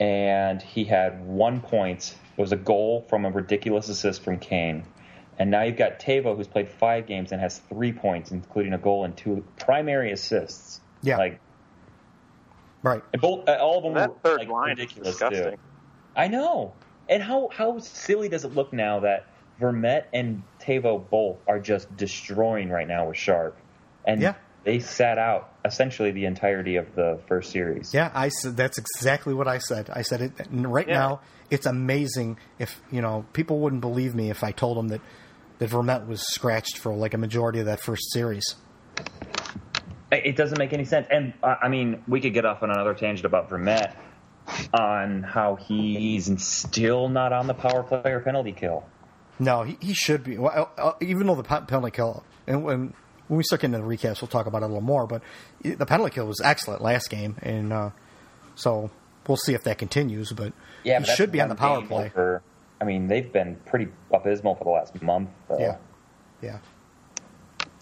and 0.00 0.62
he 0.62 0.84
had 0.84 1.24
one 1.26 1.60
point. 1.60 2.16
It 2.36 2.40
was 2.40 2.52
a 2.52 2.56
goal 2.56 3.04
from 3.08 3.24
a 3.24 3.30
ridiculous 3.30 3.88
assist 3.88 4.22
from 4.22 4.38
Kane. 4.38 4.84
And 5.38 5.50
now 5.50 5.62
you've 5.62 5.76
got 5.76 5.98
Teuvo, 6.00 6.36
who's 6.36 6.46
played 6.46 6.68
five 6.68 7.06
games 7.06 7.32
and 7.32 7.40
has 7.40 7.58
three 7.68 7.92
points, 7.92 8.30
including 8.30 8.72
a 8.72 8.78
goal 8.78 9.04
and 9.04 9.16
two 9.16 9.44
primary 9.58 10.12
assists. 10.12 10.80
Yeah. 11.02 11.16
Like, 11.18 11.40
right, 12.82 13.02
and 13.12 13.20
both, 13.20 13.48
uh, 13.48 13.58
all 13.60 13.78
of 13.78 13.84
them 13.84 13.94
That 13.94 14.10
were 14.10 14.16
third 14.22 14.38
like, 14.40 14.48
line 14.48 14.70
is 14.72 14.78
ridiculous, 14.78 15.08
disgusting. 15.10 15.50
too. 15.52 15.56
I 16.16 16.28
know. 16.28 16.74
And 17.08 17.22
how, 17.22 17.48
how 17.52 17.78
silly 17.80 18.28
does 18.28 18.44
it 18.44 18.54
look 18.54 18.72
now 18.72 19.00
that 19.00 19.26
Vermette 19.60 20.06
and 20.12 20.42
Teuvo 20.60 21.08
both 21.10 21.36
are 21.48 21.58
just 21.60 21.94
destroying 21.96 22.70
right 22.70 22.86
now 22.88 23.08
with 23.08 23.16
Sharp? 23.16 23.56
And 24.04 24.20
Yeah. 24.22 24.34
they 24.64 24.78
sat 24.78 25.18
out 25.18 25.52
essentially 25.64 26.12
the 26.12 26.24
entirety 26.26 26.76
of 26.76 26.94
the 26.94 27.18
first 27.26 27.50
series. 27.50 27.92
yeah, 27.92 28.10
I 28.14 28.28
said 28.28 28.56
that's 28.56 28.78
exactly 28.78 29.34
what 29.34 29.48
I 29.48 29.58
said. 29.58 29.90
I 29.90 30.02
said 30.02 30.20
it 30.22 30.32
right 30.50 30.86
Yeah. 30.88 30.94
now. 30.94 31.20
It's 31.50 31.66
amazing 31.66 32.38
if 32.58 32.80
you 32.90 33.02
know 33.02 33.26
people 33.34 33.58
wouldn't 33.58 33.82
believe 33.82 34.14
me 34.14 34.30
if 34.30 34.42
I 34.42 34.50
told 34.52 34.78
them 34.78 34.88
that 34.88 35.00
that 35.58 35.70
Vermette 35.70 36.06
was 36.06 36.22
scratched 36.22 36.78
for 36.78 36.94
like 36.94 37.14
a 37.14 37.18
majority 37.18 37.60
of 37.60 37.66
that 37.66 37.80
first 37.80 38.12
series. 38.12 38.56
It 40.10 40.36
doesn't 40.36 40.58
make 40.58 40.72
any 40.72 40.84
sense. 40.84 41.06
And 41.10 41.34
uh, 41.42 41.56
I 41.60 41.68
mean, 41.68 42.02
we 42.06 42.20
could 42.20 42.34
get 42.34 42.44
off 42.44 42.62
on 42.62 42.70
another 42.70 42.94
tangent 42.94 43.24
about 43.24 43.50
Vermette 43.50 43.96
on 44.72 45.22
how 45.22 45.56
he's 45.56 46.30
still 46.42 47.08
not 47.08 47.32
on 47.32 47.46
the 47.46 47.54
power 47.54 47.82
play 47.82 48.12
or 48.12 48.20
penalty 48.20 48.52
kill. 48.52 48.84
No, 49.38 49.62
he, 49.62 49.76
he 49.80 49.94
should 49.94 50.22
be. 50.22 50.38
Well, 50.38 50.70
uh, 50.78 50.92
even 51.00 51.26
though 51.26 51.34
the 51.34 51.42
penalty 51.42 51.90
kill, 51.90 52.24
and 52.46 52.62
when, 52.62 52.94
when 53.26 53.36
we 53.38 53.42
start 53.42 53.62
getting 53.62 53.74
into 53.74 53.86
the 53.86 53.92
recaps, 53.92 54.20
we'll 54.20 54.28
talk 54.28 54.46
about 54.46 54.62
it 54.62 54.66
a 54.66 54.68
little 54.68 54.80
more. 54.80 55.06
But 55.06 55.22
the 55.62 55.86
penalty 55.86 56.14
kill 56.14 56.26
was 56.26 56.40
excellent 56.40 56.82
last 56.82 57.10
game, 57.10 57.36
and 57.42 57.72
uh, 57.72 57.90
so 58.54 58.90
we'll 59.26 59.36
see 59.36 59.54
if 59.54 59.64
that 59.64 59.78
continues. 59.78 60.32
But 60.32 60.52
Yeah, 60.84 61.00
he 61.00 61.06
but 61.06 61.16
should 61.16 61.32
be 61.32 61.40
on 61.40 61.48
the 61.48 61.56
power 61.56 61.82
play. 61.82 62.12
I 62.80 62.84
mean, 62.84 63.06
they've 63.08 63.30
been 63.32 63.56
pretty 63.66 63.88
abysmal 64.12 64.54
for 64.56 64.64
the 64.64 64.70
last 64.70 65.00
month. 65.02 65.30
though. 65.48 65.58
Yeah, 65.58 65.76
yeah, 66.42 66.58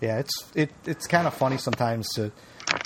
yeah. 0.00 0.18
It's 0.18 0.32
it 0.54 0.70
it's 0.84 1.06
kind 1.06 1.26
of 1.26 1.34
funny 1.34 1.56
sometimes 1.58 2.08
to 2.14 2.30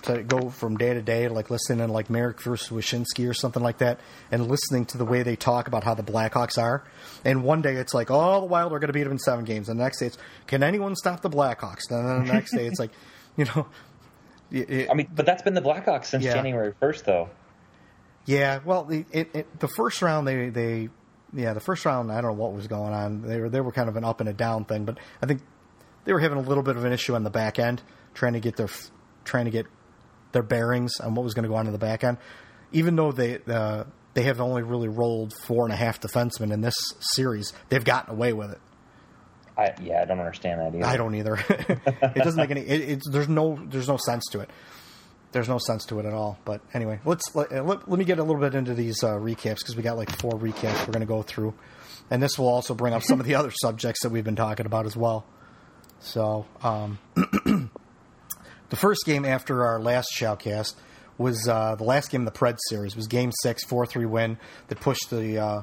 to 0.02 0.22
go 0.22 0.48
from 0.50 0.76
day 0.76 0.94
to 0.94 1.02
day, 1.02 1.28
like 1.28 1.50
listening 1.50 1.86
to 1.86 1.92
like 1.92 2.08
Marek 2.10 2.40
versus 2.42 2.68
Wyshynski 2.70 3.28
or 3.28 3.34
something 3.34 3.62
like 3.62 3.78
that, 3.78 4.00
and 4.30 4.48
listening 4.48 4.84
to 4.86 4.98
the 4.98 5.04
way 5.04 5.22
they 5.22 5.36
talk 5.36 5.68
about 5.68 5.84
how 5.84 5.94
the 5.94 6.02
Blackhawks 6.02 6.58
are. 6.60 6.84
And 7.24 7.44
one 7.44 7.62
day 7.62 7.74
it's 7.74 7.94
like, 7.94 8.10
oh, 8.10 8.40
the 8.40 8.46
Wild 8.46 8.72
are 8.72 8.78
going 8.78 8.88
to 8.88 8.92
beat 8.92 9.04
them 9.04 9.12
in 9.12 9.18
seven 9.18 9.44
games. 9.44 9.68
And 9.68 9.78
the 9.78 9.84
next 9.84 10.00
day 10.00 10.06
it's, 10.06 10.18
can 10.46 10.62
anyone 10.62 10.96
stop 10.96 11.20
the 11.22 11.30
Blackhawks? 11.30 11.90
And 11.90 12.08
then 12.08 12.26
the 12.26 12.32
next 12.32 12.54
day 12.56 12.66
it's 12.66 12.78
like, 12.80 12.90
you 13.36 13.44
know, 13.44 13.66
it, 14.50 14.70
it- 14.70 14.90
I 14.90 14.94
mean, 14.94 15.08
but 15.14 15.26
that's 15.26 15.42
been 15.42 15.54
the 15.54 15.62
Blackhawks 15.62 16.06
since 16.06 16.24
Yeah. 16.24 16.34
January 16.34 16.72
1st, 16.82 17.04
though. 17.04 17.28
Yeah, 18.24 18.58
well, 18.64 18.84
the, 18.84 19.04
it, 19.12 19.30
it, 19.34 19.60
the 19.60 19.68
first 19.68 20.02
round 20.02 20.26
they 20.26 20.48
they 20.48 20.88
yeah 21.36 21.52
the 21.52 21.60
first 21.60 21.84
round 21.84 22.10
I 22.10 22.20
don't 22.20 22.36
know 22.36 22.42
what 22.42 22.52
was 22.52 22.66
going 22.66 22.92
on. 22.92 23.22
They 23.22 23.40
were 23.40 23.48
they 23.48 23.60
were 23.60 23.72
kind 23.72 23.88
of 23.88 23.96
an 23.96 24.04
up 24.04 24.20
and 24.20 24.28
a 24.28 24.32
down 24.32 24.64
thing, 24.64 24.84
but 24.84 24.98
I 25.22 25.26
think 25.26 25.42
they 26.04 26.12
were 26.12 26.20
having 26.20 26.38
a 26.38 26.42
little 26.42 26.62
bit 26.62 26.76
of 26.76 26.84
an 26.84 26.92
issue 26.92 27.14
on 27.14 27.24
the 27.24 27.30
back 27.30 27.58
end, 27.58 27.82
trying 28.14 28.32
to 28.34 28.40
get 28.40 28.56
their 28.56 28.68
trying 29.24 29.44
to 29.44 29.50
get 29.50 29.66
their 30.32 30.42
bearings 30.42 31.00
on 31.00 31.14
what 31.14 31.24
was 31.24 31.34
going 31.34 31.44
to 31.44 31.48
go 31.48 31.56
on 31.56 31.66
in 31.66 31.72
the 31.72 31.78
back 31.78 32.04
end. 32.04 32.18
Even 32.72 32.96
though 32.96 33.12
they 33.12 33.38
uh, 33.46 33.84
they 34.14 34.22
have 34.22 34.40
only 34.40 34.62
really 34.62 34.88
rolled 34.88 35.34
four 35.44 35.64
and 35.64 35.72
a 35.72 35.76
half 35.76 36.00
defensemen 36.00 36.52
in 36.52 36.60
this 36.60 36.76
series, 37.00 37.52
they've 37.68 37.84
gotten 37.84 38.14
away 38.14 38.32
with 38.32 38.52
it. 38.52 38.60
I, 39.58 39.74
yeah, 39.82 40.02
I 40.02 40.04
don't 40.04 40.18
understand 40.18 40.60
that 40.60 40.74
either. 40.74 40.84
I 40.86 40.96
don't 40.96 41.14
either. 41.14 41.34
it 41.48 42.14
doesn't 42.22 42.36
make 42.36 42.50
any. 42.50 42.60
It, 42.60 42.88
it's 42.90 43.10
there's 43.10 43.28
no 43.28 43.58
there's 43.68 43.88
no 43.88 43.96
sense 43.96 44.24
to 44.32 44.40
it. 44.40 44.50
There's 45.36 45.50
no 45.50 45.58
sense 45.58 45.84
to 45.88 46.00
it 46.00 46.06
at 46.06 46.14
all. 46.14 46.38
But 46.46 46.62
anyway, 46.72 46.98
let's 47.04 47.34
let, 47.36 47.52
uh, 47.52 47.62
let, 47.62 47.86
let 47.90 47.98
me 47.98 48.06
get 48.06 48.18
a 48.18 48.22
little 48.22 48.40
bit 48.40 48.54
into 48.54 48.72
these 48.72 49.04
uh, 49.04 49.16
recaps 49.16 49.56
because 49.58 49.76
we 49.76 49.82
got 49.82 49.98
like 49.98 50.10
four 50.18 50.32
recaps 50.32 50.78
we're 50.86 50.94
going 50.94 51.00
to 51.00 51.04
go 51.04 51.20
through, 51.20 51.52
and 52.10 52.22
this 52.22 52.38
will 52.38 52.48
also 52.48 52.72
bring 52.72 52.94
up 52.94 53.02
some 53.02 53.20
of 53.20 53.26
the 53.26 53.34
other 53.34 53.50
subjects 53.50 54.02
that 54.02 54.08
we've 54.08 54.24
been 54.24 54.34
talking 54.34 54.64
about 54.64 54.86
as 54.86 54.96
well. 54.96 55.26
So, 56.00 56.46
um, 56.62 56.98
the 57.14 58.76
first 58.76 59.04
game 59.04 59.26
after 59.26 59.62
our 59.66 59.78
last 59.78 60.08
shoutcast 60.18 60.74
was 61.18 61.46
uh, 61.46 61.74
the 61.74 61.84
last 61.84 62.10
game 62.10 62.26
of 62.26 62.32
the 62.32 62.38
Pred 62.38 62.56
series. 62.70 62.92
It 62.92 62.96
was 62.96 63.06
Game 63.06 63.30
Six, 63.42 63.62
four 63.62 63.84
three 63.84 64.06
win 64.06 64.38
that 64.68 64.80
pushed 64.80 65.10
the 65.10 65.38
uh, 65.38 65.62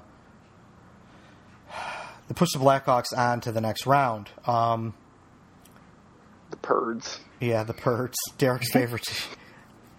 that 2.28 2.34
pushed 2.36 2.54
the 2.54 2.60
Blackhawks 2.60 3.18
on 3.18 3.42
to 3.42 3.52
the 3.52 3.62
next 3.62 3.88
round. 3.88 4.30
Um, 4.46 4.94
The 6.52 6.58
Purds. 6.58 7.20
yeah, 7.40 7.64
the 7.64 7.74
Purds, 7.74 8.18
Derek's 8.38 8.72
favorite 8.74 9.02
team. 9.02 9.38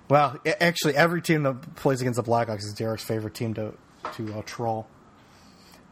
Well, 0.08 0.38
actually, 0.60 0.96
every 0.96 1.22
team 1.22 1.44
that 1.44 1.76
plays 1.76 2.00
against 2.00 2.16
the 2.16 2.28
Blackhawks 2.28 2.64
is 2.64 2.74
Derek's 2.74 3.04
favorite 3.04 3.34
team 3.34 3.54
to 3.54 3.74
to 4.16 4.34
uh, 4.34 4.42
troll. 4.42 4.86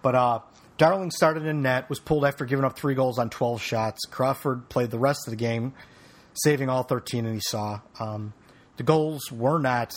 But 0.03 0.15
uh, 0.15 0.41
Darling 0.77 1.11
started 1.11 1.47
in 1.47 1.63
net, 1.63 1.89
was 1.89 1.99
pulled 1.99 2.25
after 2.25 2.45
giving 2.45 2.65
up 2.65 2.77
three 2.77 2.95
goals 2.95 3.19
on 3.19 3.31
12 3.31 3.63
shots. 3.63 4.01
Crawford 4.11 4.69
played 4.69 4.91
the 4.91 4.99
rest 4.99 5.27
of 5.27 5.31
the 5.31 5.37
game, 5.37 5.73
saving 6.35 6.69
all 6.69 6.83
13 6.83 7.25
and 7.25 7.35
he 7.35 7.41
saw. 7.41 7.81
Um, 8.01 8.35
the 8.77 8.83
goals 8.83 9.31
were 9.31 9.59
not 9.59 9.95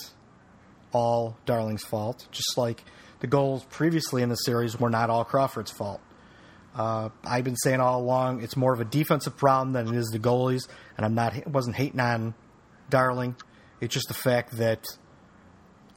all 0.92 1.38
Darling's 1.46 1.84
fault, 1.84 2.28
just 2.32 2.58
like 2.58 2.84
the 3.20 3.28
goals 3.28 3.66
previously 3.66 4.22
in 4.22 4.30
the 4.30 4.36
series 4.36 4.80
were 4.80 4.90
not 4.90 5.10
all 5.10 5.26
Crawford's 5.26 5.72
fault. 5.72 6.02
Uh, 6.76 7.10
I've 7.24 7.46
been 7.46 7.56
saying 7.56 7.80
all 7.80 8.02
along 8.02 8.44
it's 8.44 8.58
more 8.58 8.74
of 8.74 8.82
a 8.82 8.86
defensive 8.86 9.38
problem 9.38 9.74
than 9.74 9.88
it 9.88 9.96
is 9.98 10.08
the 10.08 10.20
goalies, 10.20 10.68
and 10.98 11.06
I'm 11.06 11.16
not 11.16 11.48
wasn't 11.48 11.78
hating 11.78 12.00
on 12.00 12.34
Darling. 12.90 13.36
It's 13.82 13.94
just 13.94 14.08
the 14.08 14.14
fact 14.14 14.58
that 14.58 14.86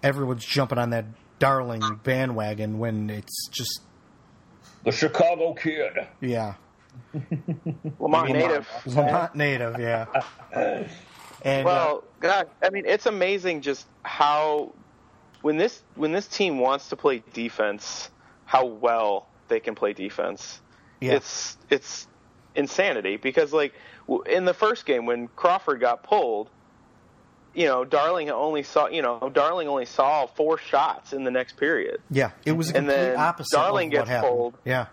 everyone's 0.02 0.44
jumping 0.44 0.78
on 0.78 0.90
that 0.90 1.06
Darling 1.38 2.00
bandwagon 2.02 2.78
when 2.78 3.10
it's 3.10 3.48
just 3.48 3.82
The 4.84 4.90
Chicago 4.92 5.54
Kid. 5.54 5.92
yeah, 6.20 6.54
Lemont 8.00 8.30
native. 8.32 8.68
Lemont 8.86 9.34
native, 9.36 9.78
yeah. 9.78 10.06
And 11.42 11.66
uh, 11.66 11.70
Well, 11.70 12.04
God, 12.18 12.48
I 12.62 12.70
mean, 12.70 12.84
it's 12.86 13.06
amazing 13.06 13.60
just 13.60 13.86
how 14.02 14.74
when 15.42 15.56
this 15.56 15.82
when 15.94 16.12
this 16.12 16.26
team 16.26 16.58
wants 16.58 16.88
to 16.88 16.96
play 16.96 17.22
defense, 17.32 18.10
how 18.44 18.66
well 18.66 19.28
they 19.46 19.60
can 19.60 19.74
play 19.74 19.92
defense. 19.92 20.60
Yeah. 21.00 21.14
It's 21.14 21.56
it's 21.70 22.08
insanity 22.56 23.16
because 23.16 23.52
like 23.52 23.72
in 24.26 24.44
the 24.44 24.54
first 24.54 24.84
game 24.84 25.06
when 25.06 25.28
Crawford 25.28 25.80
got 25.80 26.02
pulled, 26.02 26.50
you 27.58 27.66
know, 27.66 27.84
Darling 27.84 28.30
only 28.30 28.62
saw 28.62 28.86
you 28.86 29.02
know 29.02 29.30
Darling 29.34 29.66
only 29.66 29.84
saw 29.84 30.26
four 30.26 30.58
shots 30.58 31.12
in 31.12 31.24
the 31.24 31.30
next 31.32 31.56
period. 31.56 32.00
yeah, 32.08 32.30
it 32.44 32.52
was 32.52 32.70
a 32.70 32.76
and 32.76 32.86
complete 32.86 33.04
then 33.04 33.16
opposite 33.18 33.56
Darling 33.56 33.88
of 33.88 33.92
what 33.92 33.98
gets 33.98 34.08
happened. 34.10 34.32
pulled. 34.32 34.58
Yeah, 34.64 34.86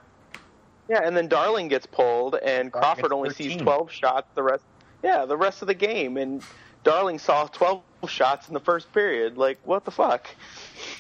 Yeah, 0.90 1.02
and 1.04 1.16
then 1.16 1.28
Darling 1.28 1.68
gets 1.68 1.86
pulled, 1.86 2.34
and 2.36 2.72
Crawford 2.72 3.14
only 3.14 3.30
13. 3.30 3.52
sees 3.52 3.62
12 3.62 3.92
shots 3.92 4.28
the 4.34 4.42
rest. 4.42 4.64
Yeah, 5.04 5.26
the 5.26 5.38
rest 5.38 5.62
of 5.62 5.68
the 5.68 5.76
game, 5.76 6.18
and 6.18 6.42
Darling 6.84 7.20
saw 7.20 7.46
12 7.46 7.84
shots 8.08 8.48
in 8.48 8.56
the 8.56 8.60
first 8.60 8.92
period. 8.94 9.38
Like, 9.38 9.60
what 9.64 9.86
the 9.86 9.92
fuck? 9.92 10.28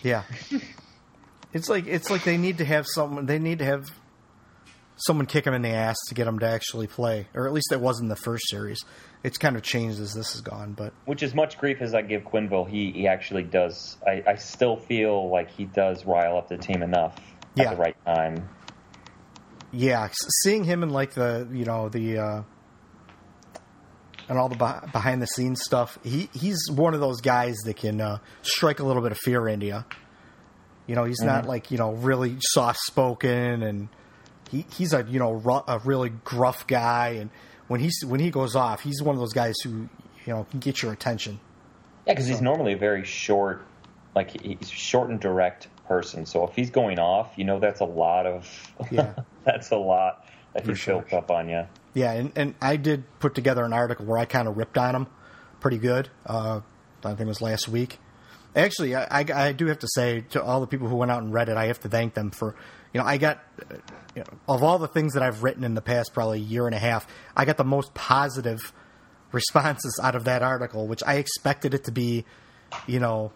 yeah. 0.03 0.24
it's 1.53 1.68
like 1.68 1.88
it's 1.88 2.11
like 2.11 2.24
they 2.24 2.38
need 2.38 2.59
to 2.59 2.66
have 2.66 2.86
someone. 2.88 3.26
They 3.26 3.39
need 3.39 3.57
to 3.59 3.66
have 3.66 3.86
someone 4.97 5.26
kick 5.26 5.43
them 5.45 5.53
in 5.53 5.61
the 5.61 5.70
ass 5.70 5.97
to 6.07 6.13
get 6.16 6.26
them 6.26 6.39
to 6.39 6.45
actually 6.45 6.88
play, 6.88 7.28
or 7.34 7.47
at 7.47 7.53
least 7.53 7.72
it 7.72 7.82
was 7.82 7.99
in 7.99 8.07
the 8.07 8.16
first 8.16 8.43
series. 8.49 8.80
It's 9.26 9.38
kind 9.38 9.56
of 9.56 9.64
changed 9.64 10.00
as 10.00 10.14
this 10.14 10.34
has 10.34 10.42
gone, 10.42 10.74
but 10.74 10.94
Which 11.06 11.24
as 11.24 11.34
much 11.34 11.58
grief 11.58 11.82
as 11.82 11.94
I 11.96 12.02
give 12.04 12.22
Quenneville, 12.24 12.70
he, 12.70 12.92
he 12.92 13.08
actually 13.08 13.44
does. 13.44 13.98
I, 14.06 14.24
I 14.28 14.36
still 14.36 14.78
feel 14.78 15.30
like 15.30 15.50
he 15.50 15.66
does 15.66 16.06
rile 16.06 16.38
up 16.38 16.48
the 16.48 16.58
team 16.58 16.84
enough 16.84 17.16
Yeah. 17.56 17.66
at 17.66 17.70
the 17.72 17.82
right 17.82 17.98
time. 18.06 18.48
yeah, 19.72 20.08
seeing 20.44 20.64
him 20.64 20.84
in 20.84 20.90
like 20.90 21.14
the 21.14 21.48
you 21.52 21.66
know 21.66 21.90
the 21.90 22.18
uh, 22.20 22.42
and 24.28 24.38
all 24.40 24.50
the 24.50 24.56
behind 24.92 25.22
the 25.22 25.28
scenes 25.28 25.62
stuff, 25.64 26.00
he 26.04 26.30
he's 26.34 26.60
one 26.72 26.94
of 26.94 27.00
those 27.00 27.22
guys 27.22 27.56
that 27.66 27.76
can 27.78 28.02
uh, 28.02 28.18
strike 28.42 28.80
a 28.80 28.84
little 28.84 29.02
bit 29.04 29.12
of 29.12 29.18
fear 29.20 29.48
into 29.48 29.66
you. 29.68 29.84
You 30.88 30.96
know, 30.96 31.04
he's 31.04 31.22
not 31.22 31.46
like 31.46 31.72
you 31.72 31.78
know 31.78 31.94
really 31.94 32.38
soft 32.40 32.80
spoken, 32.86 33.64
and 33.64 33.90
he 34.50 34.66
he's 34.72 34.94
a 34.94 35.04
you 35.10 35.20
know 35.20 35.32
ru- 35.34 35.64
a 35.68 35.80
really 35.84 36.10
gruff 36.10 36.66
guy, 36.68 37.18
and 37.20 37.30
when 37.68 37.80
he's 37.80 38.03
when 38.05 38.20
he 38.20 38.30
goes 38.32 38.55
off, 38.55 38.82
he's 38.82 39.01
one 39.01 39.16
of 39.16 39.20
those 39.20 39.34
guys 39.34 39.55
who 39.63 39.70
you 40.26 40.34
know 40.34 40.45
can 40.51 40.59
get 40.59 40.82
your 40.82 40.91
attention. 40.93 41.39
Yeah, 42.05 42.13
because 42.13 42.28
he's 42.28 42.41
normally 42.41 42.74
a 42.74 42.78
very 42.78 43.03
short, 43.03 43.66
like 44.16 44.41
he's 44.41 44.57
a 44.61 44.66
short 44.66 45.09
and 45.09 45.20
direct 45.20 45.68
person. 45.88 46.26
So 46.26 46.45
if 46.47 46.55
he's 46.55 46.70
going 46.70 46.99
off, 46.99 47.34
you 47.36 47.45
know 47.45 47.59
that's 47.59 47.80
a 47.80 47.86
lot 47.86 48.26
of 48.26 48.47
Yeah. 48.91 49.13
that's 49.43 49.72
a 49.72 49.78
lot 49.78 50.26
that 50.53 50.63
For 50.66 50.72
he's 50.72 50.80
sure. 50.80 51.01
built 51.01 51.13
up 51.13 51.32
on 51.32 51.49
you. 51.49 51.66
Yeah, 51.93 52.11
and, 52.11 52.32
and 52.36 52.55
I 52.61 52.76
did 52.76 53.03
put 53.20 53.36
together 53.36 53.63
an 53.63 53.74
article 53.74 54.05
where 54.05 54.18
I 54.18 54.26
kind 54.26 54.47
of 54.47 54.57
ripped 54.57 54.78
on 54.78 54.95
him 54.95 55.07
pretty 55.61 55.78
good. 55.78 56.09
Uh, 56.26 56.59
I 57.03 57.09
think 57.09 57.22
it 57.22 57.28
was 57.28 57.41
last 57.41 57.68
week. 57.70 57.99
Actually, 58.55 58.95
I, 58.95 59.03
I, 59.22 59.26
I 59.34 59.51
do 59.53 59.68
have 59.68 59.80
to 59.80 59.88
say 59.88 60.22
to 60.32 60.43
all 60.43 60.59
the 60.61 60.68
people 60.68 60.88
who 60.88 60.95
went 60.95 61.11
out 61.11 61.24
and 61.24 61.34
read 61.34 61.49
it, 61.49 61.57
I 61.57 61.66
have 61.68 61.80
to 61.82 61.89
thank 61.89 62.13
them 62.13 62.32
for, 62.32 62.55
you 62.96 63.02
know, 63.02 63.08
I 63.08 63.18
got, 63.18 63.43
uh, 63.60 63.76
you 64.16 64.22
know, 64.22 64.38
of 64.48 64.64
all 64.64 64.80
the 64.80 64.88
things 64.88 65.16
that 65.16 65.22
I've 65.22 65.43
written 65.43 65.66
in 65.66 65.74
the 65.74 65.82
past 65.82 66.14
probably 66.14 66.39
year 66.39 66.66
and 66.66 66.74
a 66.74 66.80
half, 66.80 67.06
I 67.36 67.43
got 67.43 67.58
the 67.58 67.66
most 67.66 67.93
positive 67.93 68.72
responses 69.34 70.00
out 70.02 70.16
of 70.16 70.24
that 70.24 70.41
article, 70.41 70.88
which 70.88 71.04
I 71.06 71.16
expected 71.16 71.74
it 71.74 71.84
to 71.84 71.91
be, 71.91 72.24
you 72.88 73.02
know, 73.02 73.34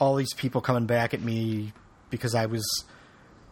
all 0.00 0.16
these 0.16 0.32
people 0.32 0.62
coming 0.62 0.86
back 0.86 1.12
at 1.12 1.20
me 1.20 1.74
because 2.08 2.34
I 2.34 2.46
was 2.46 2.64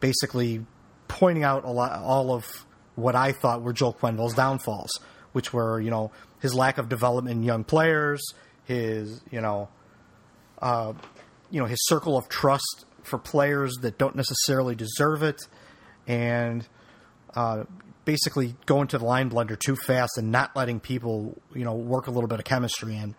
basically 0.01 0.65
pointing 1.07 1.45
out 1.45 1.65
a 1.65 1.71
lot, 1.71 1.93
all 2.01 2.33
of 2.33 2.47
what 2.95 3.15
I 3.15 3.33
thought 3.33 3.61
were 3.61 3.75
Joel 3.75 3.93
Quenneville's 3.93 4.35
downfalls, 4.35 5.01
which 5.33 5.53
were 5.53 5.83
you 5.83 5.91
know 5.91 6.13
his 6.41 6.55
lack 6.55 6.79
of 6.79 6.89
development 6.89 7.37
in 7.37 7.43
young 7.43 7.63
players, 7.63 8.23
his 8.65 9.21
you 9.31 9.43
know, 9.43 9.69
uh, 10.63 10.95
you 11.51 11.61
know 11.61 11.67
his 11.67 11.85
circle 11.85 12.17
of 12.17 12.31
trust 12.31 12.87
for 13.03 13.19
players 13.19 13.75
that 13.83 13.99
don't 13.99 14.17
necessarily 14.17 14.75
deserve 14.75 15.23
it, 15.23 15.41
and 16.07 16.67
uh, 17.35 17.65
basically 18.05 18.55
going 18.67 18.89
to 18.89 18.99
the 18.99 19.05
line 19.05 19.31
blender 19.31 19.59
too 19.59 19.77
fast 19.77 20.19
and 20.19 20.31
not 20.31 20.55
letting 20.57 20.81
people 20.81 21.41
you 21.55 21.65
know 21.65 21.75
work 21.75 22.07
a 22.07 22.11
little 22.11 22.29
bit 22.29 22.39
of 22.39 22.45
chemistry 22.45 22.97
in, 22.97 23.15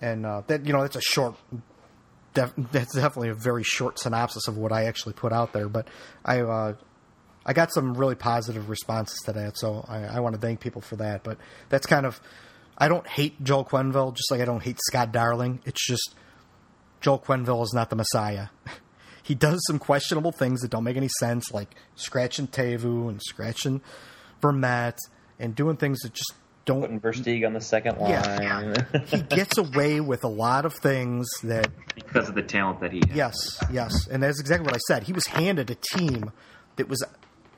and 0.00 0.26
uh, 0.26 0.42
that 0.46 0.66
you 0.66 0.72
know 0.72 0.82
that's 0.82 0.96
a 0.96 1.00
short 1.00 1.36
def- 2.34 2.54
that's 2.72 2.94
definitely 2.94 3.28
a 3.28 3.34
very 3.34 3.62
short 3.62 3.98
synopsis 3.98 4.48
of 4.48 4.56
what 4.56 4.72
I 4.72 4.84
actually 4.84 5.14
put 5.14 5.32
out 5.32 5.52
there. 5.52 5.68
But 5.68 5.88
I 6.24 6.40
uh, 6.40 6.74
I 7.44 7.52
got 7.52 7.72
some 7.72 7.94
really 7.94 8.14
positive 8.14 8.68
responses 8.68 9.18
to 9.24 9.32
that, 9.32 9.58
so 9.58 9.84
I, 9.88 10.04
I 10.04 10.20
want 10.20 10.34
to 10.34 10.40
thank 10.40 10.60
people 10.60 10.80
for 10.80 10.96
that. 10.96 11.24
But 11.24 11.38
that's 11.68 11.86
kind 11.86 12.06
of 12.06 12.20
I 12.78 12.88
don't 12.88 13.06
hate 13.06 13.42
Joel 13.42 13.64
Quenneville, 13.64 14.14
just 14.14 14.30
like 14.30 14.40
I 14.40 14.44
don't 14.44 14.62
hate 14.62 14.78
Scott 14.88 15.12
Darling. 15.12 15.60
It's 15.64 15.86
just 15.86 16.14
Joel 17.00 17.18
Quenneville 17.18 17.62
is 17.64 17.72
not 17.74 17.90
the 17.90 17.96
Messiah. 17.96 18.48
he 19.22 19.34
does 19.34 19.60
some 19.66 19.78
questionable 19.78 20.32
things 20.32 20.60
that 20.60 20.70
don't 20.70 20.84
make 20.84 20.96
any 20.96 21.10
sense, 21.20 21.52
like 21.52 21.74
scratching 21.94 22.48
Teuvo 22.48 23.08
and 23.08 23.20
scratching 23.22 23.80
Vermette 24.40 24.98
and 25.38 25.54
doing 25.54 25.76
things 25.76 26.00
that 26.00 26.12
just 26.12 26.34
don't 26.64 26.80
Putting 26.80 27.00
Versteeg 27.00 27.46
on 27.46 27.54
the 27.54 27.60
second 27.60 27.98
line. 27.98 28.10
Yeah. 28.10 29.00
he 29.06 29.20
gets 29.22 29.58
away 29.58 30.00
with 30.00 30.22
a 30.22 30.28
lot 30.28 30.64
of 30.64 30.74
things 30.74 31.28
that 31.42 31.68
because 31.94 32.28
of 32.28 32.34
the 32.34 32.42
talent 32.42 32.80
that 32.80 32.92
he 32.92 33.02
has. 33.08 33.16
yes 33.16 33.64
yes 33.72 34.06
and 34.06 34.22
that's 34.22 34.38
exactly 34.40 34.64
what 34.64 34.74
i 34.74 34.78
said 34.86 35.02
he 35.02 35.12
was 35.12 35.26
handed 35.26 35.70
a 35.70 35.74
team 35.74 36.30
that 36.76 36.88
was 36.88 37.04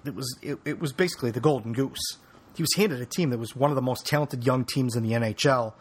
that 0.04 0.14
was 0.14 0.38
it, 0.40 0.58
it 0.64 0.80
was 0.80 0.92
basically 0.94 1.30
the 1.30 1.40
golden 1.40 1.74
goose 1.74 2.16
he 2.56 2.62
was 2.62 2.72
handed 2.76 3.00
a 3.00 3.04
team 3.06 3.28
that 3.28 3.38
was 3.38 3.54
one 3.54 3.70
of 3.70 3.74
the 3.76 3.82
most 3.82 4.06
talented 4.06 4.46
young 4.46 4.64
teams 4.64 4.96
in 4.96 5.02
the 5.02 5.10
nhl 5.10 5.74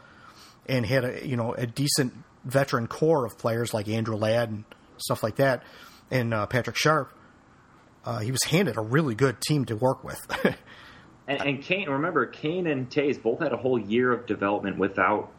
and 0.67 0.85
had 0.85 1.05
a 1.05 1.25
you 1.25 1.37
know 1.37 1.53
a 1.53 1.65
decent 1.65 2.13
veteran 2.43 2.87
core 2.87 3.25
of 3.25 3.37
players 3.37 3.73
like 3.73 3.87
andrew 3.87 4.17
ladd 4.17 4.49
and 4.49 4.65
stuff 4.97 5.23
like 5.23 5.35
that 5.37 5.63
and 6.11 6.33
uh, 6.33 6.45
patrick 6.45 6.75
sharp 6.77 7.11
uh, 8.05 8.19
he 8.19 8.31
was 8.31 8.43
handed 8.43 8.75
a 8.77 8.81
really 8.81 9.15
good 9.15 9.39
team 9.41 9.65
to 9.65 9.75
work 9.75 10.03
with 10.03 10.19
And, 11.25 11.41
and 11.41 11.61
Kane, 11.63 11.87
remember, 11.89 12.25
Kane 12.25 12.67
and 12.67 12.89
Toews 12.89 13.23
both 13.23 13.39
had 13.39 13.53
a 13.53 13.55
whole 13.55 13.79
year 13.79 14.11
of 14.11 14.25
development 14.25 14.77
without 14.77 15.31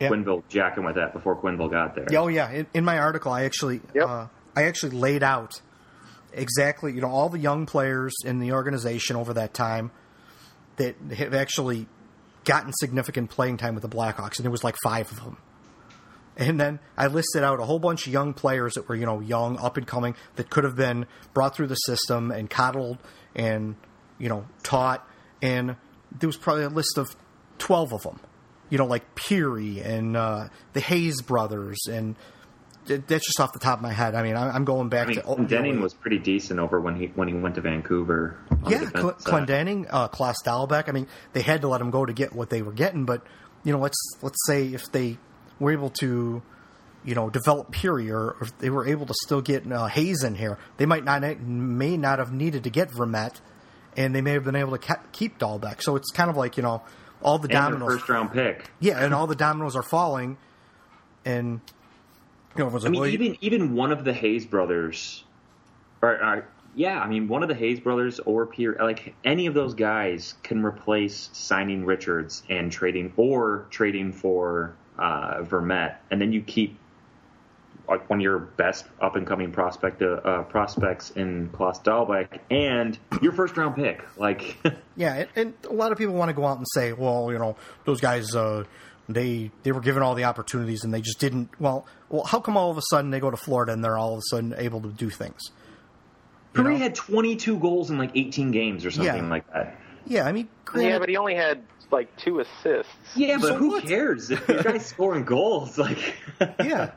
Yeah. 0.00 0.08
Quenneville 0.08 0.42
jacking 0.48 0.82
with 0.84 0.96
that 0.96 1.12
before 1.12 1.40
Quenneville 1.40 1.70
got 1.70 1.94
there. 1.94 2.06
Oh 2.16 2.26
yeah, 2.26 2.50
in, 2.50 2.66
in 2.74 2.84
my 2.84 2.98
article, 2.98 3.30
I 3.30 3.44
actually 3.44 3.80
Yep. 3.94 4.04
uh, 4.08 4.26
I 4.56 4.64
actually 4.64 4.96
laid 4.96 5.22
out 5.22 5.60
exactly 6.32 6.92
you 6.92 7.00
know 7.00 7.08
all 7.08 7.28
the 7.28 7.38
young 7.38 7.66
players 7.66 8.16
in 8.24 8.40
the 8.40 8.50
organization 8.50 9.14
over 9.14 9.32
that 9.34 9.54
time 9.54 9.92
that 10.74 10.96
have 11.16 11.34
actually 11.34 11.86
gotten 12.44 12.72
significant 12.72 13.30
playing 13.30 13.58
time 13.58 13.74
with 13.74 13.82
the 13.82 13.88
Blackhawks, 13.88 14.38
and 14.38 14.44
there 14.44 14.50
was 14.50 14.64
like 14.64 14.74
five 14.82 15.08
of 15.12 15.22
them. 15.22 15.36
And 16.38 16.58
then 16.60 16.78
I 16.96 17.08
listed 17.08 17.42
out 17.42 17.58
a 17.58 17.64
whole 17.64 17.80
bunch 17.80 18.06
of 18.06 18.12
young 18.12 18.32
players 18.32 18.74
that 18.74 18.88
were 18.88 18.94
you 18.94 19.06
know 19.06 19.20
young, 19.20 19.58
up 19.58 19.76
and 19.76 19.86
coming, 19.86 20.14
that 20.36 20.48
could 20.48 20.64
have 20.64 20.76
been 20.76 21.06
brought 21.34 21.54
through 21.54 21.66
the 21.66 21.74
system 21.74 22.30
and 22.30 22.48
coddled 22.48 22.98
and 23.34 23.74
you 24.18 24.28
know 24.28 24.46
taught, 24.62 25.06
and 25.42 25.76
there 26.16 26.28
was 26.28 26.36
probably 26.36 26.64
a 26.64 26.68
list 26.68 26.96
of 26.96 27.14
twelve 27.58 27.92
of 27.92 28.02
them 28.02 28.20
you 28.70 28.78
know, 28.78 28.86
like 28.86 29.14
Pirri 29.14 29.84
and 29.84 30.16
uh, 30.16 30.48
the 30.72 30.80
Hayes 30.80 31.22
brothers, 31.22 31.78
and 31.90 32.16
that's 32.86 33.26
just 33.26 33.40
off 33.40 33.52
the 33.52 33.58
top 33.58 33.78
of 33.78 33.82
my 33.82 33.92
head. 33.92 34.14
I 34.14 34.22
mean, 34.22 34.36
I'm 34.36 34.64
going 34.64 34.88
back 34.88 35.06
I 35.06 35.10
mean, 35.10 35.20
to 35.20 35.26
oh, 35.26 35.44
Denning 35.44 35.80
was 35.80 35.94
pretty 35.94 36.18
decent 36.18 36.58
over 36.60 36.80
when 36.80 36.96
he 36.96 37.06
when 37.06 37.28
he 37.28 37.34
went 37.34 37.54
to 37.56 37.60
Vancouver. 37.60 38.36
yeah, 38.68 38.88
Cl- 38.90 39.14
Clendenning, 39.14 39.86
uh, 39.90 40.08
Klas 40.08 40.36
Dahlbeck. 40.44 40.88
I 40.88 40.92
mean, 40.92 41.06
they 41.32 41.42
had 41.42 41.62
to 41.62 41.68
let 41.68 41.80
him 41.80 41.90
go 41.90 42.04
to 42.04 42.12
get 42.12 42.32
what 42.32 42.50
they 42.50 42.62
were 42.62 42.72
getting, 42.72 43.04
but 43.04 43.22
you 43.64 43.72
know, 43.72 43.78
let's 43.78 43.98
let's 44.22 44.38
say 44.46 44.66
if 44.68 44.90
they 44.92 45.18
were 45.60 45.72
able 45.72 45.90
to, 45.90 46.42
you 47.04 47.14
know, 47.14 47.30
develop 47.30 47.72
Pirri, 47.72 48.10
or 48.10 48.36
if 48.40 48.56
they 48.58 48.70
were 48.70 48.86
able 48.86 49.06
to 49.06 49.14
still 49.24 49.40
get 49.40 49.70
uh, 49.70 49.86
Hayes 49.86 50.22
in 50.22 50.34
here, 50.34 50.58
they 50.76 50.86
might 50.86 51.04
not 51.04 51.22
may 51.40 51.96
not 51.96 52.18
have 52.18 52.32
needed 52.32 52.64
to 52.64 52.70
get 52.70 52.90
Vermette, 52.90 53.40
and 53.96 54.14
they 54.14 54.20
may 54.20 54.32
have 54.32 54.44
been 54.44 54.56
able 54.56 54.72
to 54.72 54.78
ca- 54.78 55.02
keep 55.12 55.38
Dahlbeck. 55.38 55.82
So 55.82 55.96
it's 55.96 56.10
kind 56.10 56.30
of 56.30 56.36
like 56.36 56.56
you 56.56 56.62
know, 56.62 56.82
all 57.22 57.38
the 57.38 57.48
and 57.48 57.52
dominoes. 57.52 57.94
first 57.94 58.08
round 58.08 58.32
pick. 58.32 58.70
Yeah, 58.80 59.04
and 59.04 59.14
all 59.14 59.26
the 59.26 59.36
dominoes 59.36 59.76
are 59.76 59.82
falling, 59.82 60.36
and 61.24 61.60
you 62.56 62.58
know, 62.58 62.66
everyone's 62.66 62.84
I 62.84 62.88
mean, 62.88 63.00
well, 63.00 63.10
even 63.10 63.36
even 63.40 63.74
one 63.74 63.92
of 63.92 64.04
the 64.04 64.12
Hayes 64.12 64.46
brothers, 64.46 65.24
or, 66.02 66.22
or 66.22 66.48
yeah, 66.74 67.00
I 67.00 67.08
mean, 67.08 67.28
one 67.28 67.42
of 67.42 67.48
the 67.48 67.54
Hayes 67.54 67.80
brothers 67.80 68.20
or 68.20 68.46
Pirri, 68.46 68.78
like 68.80 69.14
any 69.24 69.46
of 69.46 69.54
those 69.54 69.74
guys 69.74 70.34
can 70.42 70.64
replace 70.64 71.28
signing 71.32 71.84
Richards 71.84 72.42
and 72.48 72.70
trading 72.70 73.12
or 73.16 73.66
trading 73.70 74.12
for 74.12 74.76
uh, 74.98 75.42
Vermette, 75.42 75.96
and 76.10 76.20
then 76.20 76.32
you 76.32 76.42
keep 76.42 76.78
like 77.88 78.08
one 78.10 78.18
of 78.18 78.22
your 78.22 78.38
best 78.38 78.84
up 79.00 79.16
and 79.16 79.26
coming 79.26 79.50
prospect 79.50 80.02
uh, 80.02 80.42
prospects 80.42 81.10
in 81.10 81.48
Klas 81.50 81.78
Dahlbeck 81.80 82.40
and 82.50 82.98
your 83.22 83.32
first 83.32 83.56
round 83.56 83.76
pick. 83.76 84.04
Like, 84.18 84.56
yeah, 84.96 85.14
and, 85.14 85.28
and 85.36 85.54
a 85.64 85.72
lot 85.72 85.90
of 85.92 85.96
people 85.98 86.14
want 86.14 86.28
to 86.28 86.34
go 86.34 86.44
out 86.44 86.58
and 86.58 86.66
say, 86.74 86.92
well, 86.92 87.32
you 87.32 87.38
know, 87.38 87.56
those 87.86 88.00
guys, 88.00 88.34
uh, 88.34 88.64
they 89.08 89.50
they 89.62 89.72
were 89.72 89.80
given 89.80 90.02
all 90.02 90.14
the 90.14 90.24
opportunities 90.24 90.84
and 90.84 90.92
they 90.92 91.00
just 91.00 91.18
didn't. 91.18 91.48
Well, 91.58 91.86
well, 92.10 92.24
how 92.24 92.40
come 92.40 92.58
all 92.58 92.70
of 92.70 92.76
a 92.76 92.82
sudden 92.90 93.10
they 93.10 93.20
go 93.20 93.30
to 93.30 93.38
Florida 93.38 93.72
and 93.72 93.82
they're 93.82 93.96
all 93.96 94.12
of 94.12 94.18
a 94.18 94.22
sudden 94.30 94.54
able 94.58 94.82
to 94.82 94.88
do 94.90 95.08
things? 95.08 95.40
You 96.54 96.62
Pirri 96.64 96.76
had 96.78 96.94
22 96.94 97.58
goals 97.58 97.90
in 97.90 97.98
like 97.98 98.10
18 98.14 98.50
games 98.50 98.84
or 98.84 98.90
something 98.90 99.14
Yeah. 99.24 99.30
like 99.30 99.50
that. 99.52 99.78
Yeah, 100.06 100.24
I 100.26 100.32
mean, 100.32 100.48
granted, 100.64 100.90
Yeah, 100.90 100.98
but 100.98 101.08
he 101.08 101.16
only 101.16 101.34
had 101.36 101.62
like 101.90 102.14
two 102.16 102.40
assists. 102.40 102.92
Yeah, 103.16 103.38
but 103.38 103.48
So 103.48 103.54
who 103.56 103.80
cares? 103.80 104.30
If 104.30 104.46
your 104.48 104.62
guy's 104.62 104.86
scoring 104.94 105.24
goals, 105.24 105.78
like 105.78 105.98
yeah, 106.40 106.90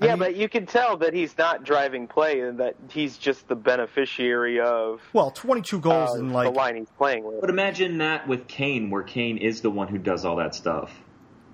Yeah, 0.00 0.10
mean- 0.10 0.18
but 0.18 0.36
you 0.36 0.48
can 0.48 0.66
tell 0.66 0.96
that 0.98 1.12
he's 1.14 1.36
not 1.36 1.64
driving 1.64 2.06
play 2.06 2.40
and 2.40 2.58
that 2.60 2.74
he's 2.90 3.18
just 3.18 3.48
the 3.48 3.54
beneficiary 3.56 4.60
of 4.60 5.00
well, 5.12 5.30
twenty-two 5.30 5.80
goals 5.80 6.16
uh, 6.16 6.20
in 6.20 6.32
like 6.32 6.48
the 6.52 6.58
line 6.58 6.76
he's 6.76 6.90
playing 6.96 7.24
with. 7.24 7.40
But 7.40 7.50
imagine 7.50 7.98
that 7.98 8.26
with 8.26 8.48
Kane, 8.48 8.90
where 8.90 9.02
Kane 9.02 9.36
is 9.38 9.60
the 9.60 9.70
one 9.70 9.88
who 9.88 9.98
does 9.98 10.24
all 10.24 10.36
that 10.36 10.54
stuff. 10.54 10.90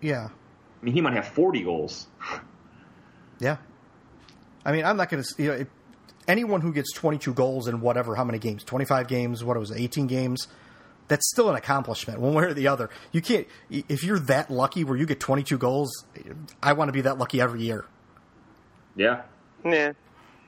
yeah, 0.00 0.28
I 0.80 0.84
mean, 0.84 0.94
he 0.94 1.00
might 1.00 1.14
have 1.14 1.26
40 1.28 1.62
goals. 1.62 2.06
yeah. 3.40 3.56
I 4.64 4.72
mean, 4.72 4.84
I'm 4.84 4.96
not 4.96 5.08
going 5.08 5.22
to. 5.22 5.42
You 5.42 5.48
know, 5.48 5.54
if, 5.54 5.68
anyone 6.28 6.60
who 6.60 6.72
gets 6.72 6.92
twenty-two 6.92 7.34
goals 7.34 7.68
in 7.68 7.80
whatever 7.80 8.14
how 8.16 8.24
many 8.24 8.38
games, 8.38 8.64
twenty-five 8.64 9.06
games, 9.08 9.44
what 9.44 9.56
it 9.56 9.60
was, 9.60 9.70
eighteen 9.72 10.06
games. 10.06 10.48
That's 11.08 11.28
still 11.30 11.48
an 11.48 11.56
accomplishment, 11.56 12.20
one 12.20 12.34
way 12.34 12.44
or 12.44 12.54
the 12.54 12.68
other. 12.68 12.90
You 13.12 13.20
can't 13.22 13.46
if 13.70 14.02
you're 14.02 14.18
that 14.20 14.50
lucky 14.50 14.82
where 14.84 14.96
you 14.96 15.06
get 15.06 15.20
22 15.20 15.56
goals. 15.58 16.04
I 16.62 16.72
want 16.72 16.88
to 16.88 16.92
be 16.92 17.02
that 17.02 17.18
lucky 17.18 17.40
every 17.40 17.62
year. 17.62 17.84
Yeah. 18.96 19.22
Yeah, 19.64 19.92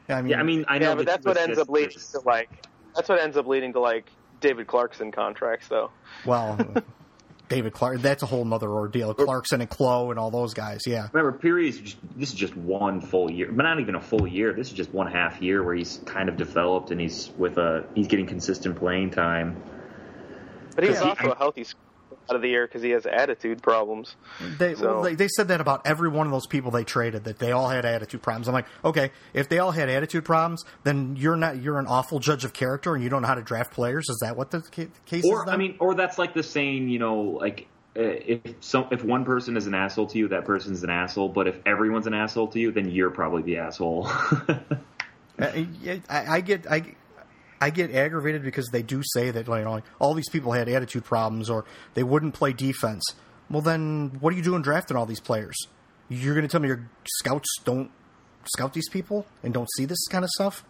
I 0.09 0.23
mean, 0.23 0.31
Yeah, 0.31 0.41
I 0.41 0.43
mean, 0.43 0.65
I 0.69 0.79
know 0.79 0.91
yeah, 0.91 0.95
but 0.95 1.07
that's 1.07 1.27
what 1.27 1.37
ends 1.37 1.59
up 1.59 1.69
leading 1.69 1.97
is- 1.97 2.11
to 2.13 2.21
like 2.21 2.51
that's 2.97 3.09
what 3.09 3.21
ends 3.21 3.37
up 3.37 3.47
leading 3.47 3.73
to 3.75 3.81
like 3.81 4.11
David 4.41 4.67
Clarkson 4.67 5.13
contracts, 5.13 5.69
though. 5.69 5.91
well, 6.25 6.59
David 7.49 7.73
Clark. 7.73 8.01
That's 8.01 8.23
a 8.23 8.27
whole 8.27 8.53
other 8.53 8.69
ordeal. 8.71 9.15
Clarkson 9.15 9.61
and 9.61 9.71
Clowe 9.71 10.11
and 10.11 10.19
all 10.19 10.31
those 10.31 10.55
guys. 10.55 10.81
Yeah, 10.87 11.09
Remember, 11.13 11.37
Pirri 11.39 11.69
is 11.69 11.79
just, 11.79 11.97
this 12.17 12.29
is 12.31 12.35
just 12.35 12.57
one 12.57 13.01
full 13.01 13.31
year, 13.31 13.51
but 13.51 13.63
not 13.63 13.81
even 13.81 13.95
a 13.95 14.01
full 14.01 14.27
year. 14.27 14.53
This 14.53 14.69
is 14.69 14.73
just 14.75 14.93
one 14.93 15.11
half 15.11 15.41
year 15.41 15.63
where 15.63 15.75
he's 15.75 16.01
kind 16.05 16.29
of 16.29 16.37
developed 16.37 16.91
and 16.91 17.01
he's 17.01 17.31
with 17.39 17.57
a 17.59 17.85
he's 17.95 18.07
getting 18.07 18.27
consistent 18.27 18.77
playing 18.77 19.11
time. 19.11 19.61
But 20.79 20.87
he's 20.87 21.01
Yeah. 21.01 21.09
also 21.09 21.33
a 21.33 21.37
healthy 21.37 21.67
out 22.31 22.37
of 22.37 22.43
the 22.43 22.49
year 22.49 22.67
because 22.69 22.83
he 22.83 22.91
has 22.91 23.05
attitude 23.05 23.61
problems. 23.63 24.15
they, 24.59 24.77
So- 24.77 24.95
well, 24.95 25.03
they 25.03 25.17
they 25.17 25.27
said 25.27 25.49
that 25.49 25.61
about 25.61 25.83
every 25.85 26.09
one 26.09 26.27
of 26.27 26.31
those 26.33 26.47
people 26.47 26.71
they 26.71 26.85
traded 26.85 27.25
that 27.25 27.41
they 27.41 27.51
all 27.51 27.69
had 27.69 27.85
attitude 27.85 28.23
problems. 28.23 28.47
I'm 28.47 28.55
like, 28.55 28.67
okay, 28.85 29.11
if 29.35 29.49
they 29.49 29.59
all 29.59 29.73
had 29.73 29.89
attitude 29.89 30.25
problems, 30.25 30.65
then 30.85 31.17
you're 31.17 31.35
not 31.37 31.61
you're 31.61 31.81
an 31.81 31.89
awful 31.89 32.21
judge 32.21 32.45
of 32.45 32.53
character 32.53 32.95
and 32.95 33.03
you 33.03 33.11
don't 33.11 33.23
know 33.23 33.29
how 33.29 33.35
to 33.35 33.43
draft 33.43 33.73
players. 33.73 34.09
Is 34.09 34.19
that 34.23 34.37
what 34.37 34.53
the 34.53 34.61
case 35.07 35.25
Or 35.25 35.41
is? 35.41 35.45
then? 35.47 35.55
I 35.55 35.57
mean, 35.57 35.75
or 35.81 35.95
that's 35.97 36.17
like 36.17 36.33
the 36.33 36.45
saying, 36.45 36.89
you 36.89 37.01
know, 37.01 37.17
like 37.41 37.67
uh, 37.99 38.03
if 38.03 38.41
some 38.61 38.87
if 38.93 39.03
one 39.03 39.25
person 39.25 39.57
is 39.57 39.67
an 39.67 39.75
asshole 39.75 40.07
to 40.07 40.19
you, 40.19 40.29
that 40.29 40.45
person's 40.45 40.85
an 40.85 40.91
asshole. 40.91 41.31
But 41.31 41.49
if 41.49 41.57
everyone's 41.67 42.07
an 42.07 42.15
asshole 42.15 42.47
to 42.49 42.61
you, 42.61 42.71
then 42.71 42.89
you're 42.89 43.11
probably 43.11 43.43
the 43.43 43.59
asshole. 43.59 44.09
Uh, 45.41 45.53
I, 45.55 46.03
I, 46.11 46.27
I 46.35 46.41
get 46.41 46.67
I, 46.69 46.83
I 47.61 47.71
get 47.71 47.93
aggravated 47.93 48.43
because 48.43 48.69
they 48.69 48.83
do 48.83 49.03
say 49.05 49.31
that 49.31 49.47
you 49.47 49.55
know, 49.55 49.71
like 49.73 49.85
all 49.99 50.15
these 50.15 50.29
people 50.29 50.53
had 50.53 50.69
attitude 50.69 51.05
problems 51.05 51.51
or 51.51 51.65
they 51.95 52.03
wouldn't 52.03 52.35
play 52.35 52.53
defense. 52.53 53.05
Well, 53.51 53.63
then 53.63 54.17
what 54.21 54.33
are 54.33 54.37
you 54.37 54.43
doing 54.43 54.63
drafting 54.63 54.97
all 54.97 55.07
these 55.07 55.21
players? 55.21 55.57
You're 56.09 56.35
going 56.35 56.47
to 56.47 56.51
tell 56.51 56.61
me 56.61 56.69
your 56.69 56.89
scouts 57.19 57.49
don't 57.65 57.91
scout 58.45 58.73
these 58.73 58.89
people 58.89 59.27
and 59.43 59.53
don't 59.53 59.69
see 59.77 59.85
this 59.85 60.07
kind 60.09 60.25
of 60.25 60.31
stuff? 60.31 60.65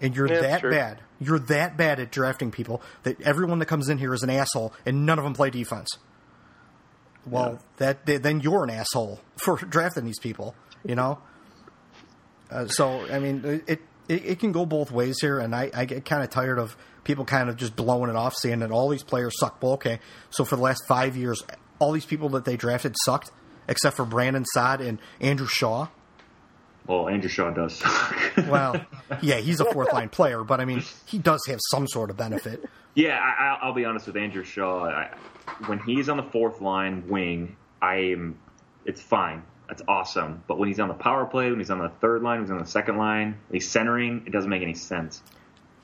And 0.00 0.16
you're 0.16 0.26
Yeah, 0.26 0.40
that 0.40 0.62
bad. 0.62 1.00
You're 1.20 1.38
that 1.38 1.76
bad 1.76 2.00
at 2.00 2.10
drafting 2.10 2.50
people 2.50 2.80
that 3.02 3.20
everyone 3.20 3.58
that 3.58 3.66
comes 3.66 3.88
in 3.88 3.98
here 3.98 4.14
is 4.14 4.22
an 4.22 4.30
asshole 4.30 4.72
and 4.86 5.04
none 5.04 5.18
of 5.18 5.24
them 5.24 5.34
play 5.34 5.50
defense. 5.50 5.88
Well, 7.26 7.60
that 7.76 8.06
then 8.06 8.40
you're 8.40 8.64
an 8.64 8.70
asshole 8.70 9.20
for 9.36 9.56
drafting 9.56 10.06
these 10.06 10.18
people, 10.18 10.54
you 10.84 10.94
know. 10.94 11.18
Uh, 12.50 12.66
so 12.66 13.06
I 13.12 13.18
mean, 13.18 13.62
it, 13.66 13.80
it 14.10 14.24
it 14.26 14.38
can 14.40 14.52
go 14.52 14.66
both 14.66 14.90
ways 14.90 15.16
here, 15.20 15.38
and 15.38 15.54
I, 15.54 15.70
I 15.74 15.84
get 15.84 16.04
kind 16.04 16.22
of 16.22 16.30
tired 16.30 16.58
of 16.58 16.76
people 17.04 17.24
kind 17.24 17.48
of 17.48 17.56
just 17.56 17.76
blowing 17.76 18.10
it 18.10 18.16
off, 18.16 18.34
saying 18.36 18.58
that 18.60 18.70
all 18.70 18.88
these 18.88 19.02
players 19.02 19.38
suck. 19.38 19.62
Well, 19.62 19.72
okay, 19.74 20.00
so 20.30 20.44
for 20.44 20.56
the 20.56 20.62
last 20.62 20.82
five 20.86 21.16
years, 21.16 21.42
all 21.78 21.92
these 21.92 22.04
people 22.06 22.28
that 22.30 22.44
they 22.44 22.56
drafted 22.56 22.94
sucked, 23.04 23.30
except 23.68 23.96
for 23.96 24.04
Brandon 24.04 24.44
Saad 24.44 24.80
and 24.80 24.98
Andrew 25.20 25.46
Shaw. 25.46 25.88
well, 26.86 27.08
Andrew 27.08 27.30
Shaw 27.30 27.50
does. 27.50 27.76
suck. 27.76 28.16
Well, 28.48 28.84
yeah, 29.22 29.36
he's 29.36 29.60
a 29.60 29.64
fourth 29.72 29.92
line 29.92 30.08
player, 30.08 30.44
but 30.44 30.60
I 30.60 30.64
mean, 30.64 30.82
he 31.06 31.18
does 31.18 31.44
have 31.48 31.58
some 31.70 31.86
sort 31.88 32.10
of 32.10 32.16
benefit. 32.16 32.64
Yeah, 32.94 33.18
I, 33.18 33.44
I- 33.44 33.58
I'll 33.62 33.72
be 33.74 33.84
honest 33.84 34.06
with 34.06 34.16
Andrew 34.16 34.44
Shaw. 34.44 34.84
I, 34.86 35.10
when 35.66 35.78
he's 35.80 36.08
on 36.08 36.16
the 36.16 36.22
fourth 36.24 36.60
line 36.60 37.06
wing, 37.08 37.56
I 37.82 37.96
am. 38.12 38.38
It's 38.84 39.00
fine. 39.00 39.42
That's 39.70 39.82
awesome. 39.86 40.42
But 40.48 40.58
when 40.58 40.66
he's 40.66 40.80
on 40.80 40.88
the 40.88 40.94
power 40.94 41.24
play, 41.26 41.48
when 41.48 41.60
he's 41.60 41.70
on 41.70 41.78
the 41.78 41.90
third 42.00 42.22
line, 42.22 42.38
when 42.38 42.46
he's 42.46 42.50
on 42.50 42.58
the 42.58 42.66
second 42.66 42.96
line, 42.98 43.38
when 43.48 43.60
he's 43.60 43.70
centering, 43.70 44.24
it 44.26 44.30
doesn't 44.32 44.50
make 44.50 44.62
any 44.62 44.74
sense. 44.74 45.22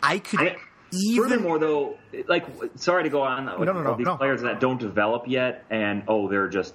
I 0.02 0.18
could 0.18 0.40
I, 0.40 0.56
even 0.92 1.22
furthermore, 1.22 1.60
though, 1.60 1.96
like, 2.26 2.46
sorry 2.74 3.04
to 3.04 3.10
go 3.10 3.22
on. 3.22 3.46
Like, 3.46 3.60
No, 3.60 3.72
no, 3.72 3.82
no, 3.84 3.94
these 3.96 4.06
no. 4.06 4.16
players 4.16 4.42
that 4.42 4.58
don't 4.58 4.80
develop 4.80 5.28
yet, 5.28 5.64
and 5.70 6.02
oh, 6.08 6.28
they're 6.28 6.48
just 6.48 6.74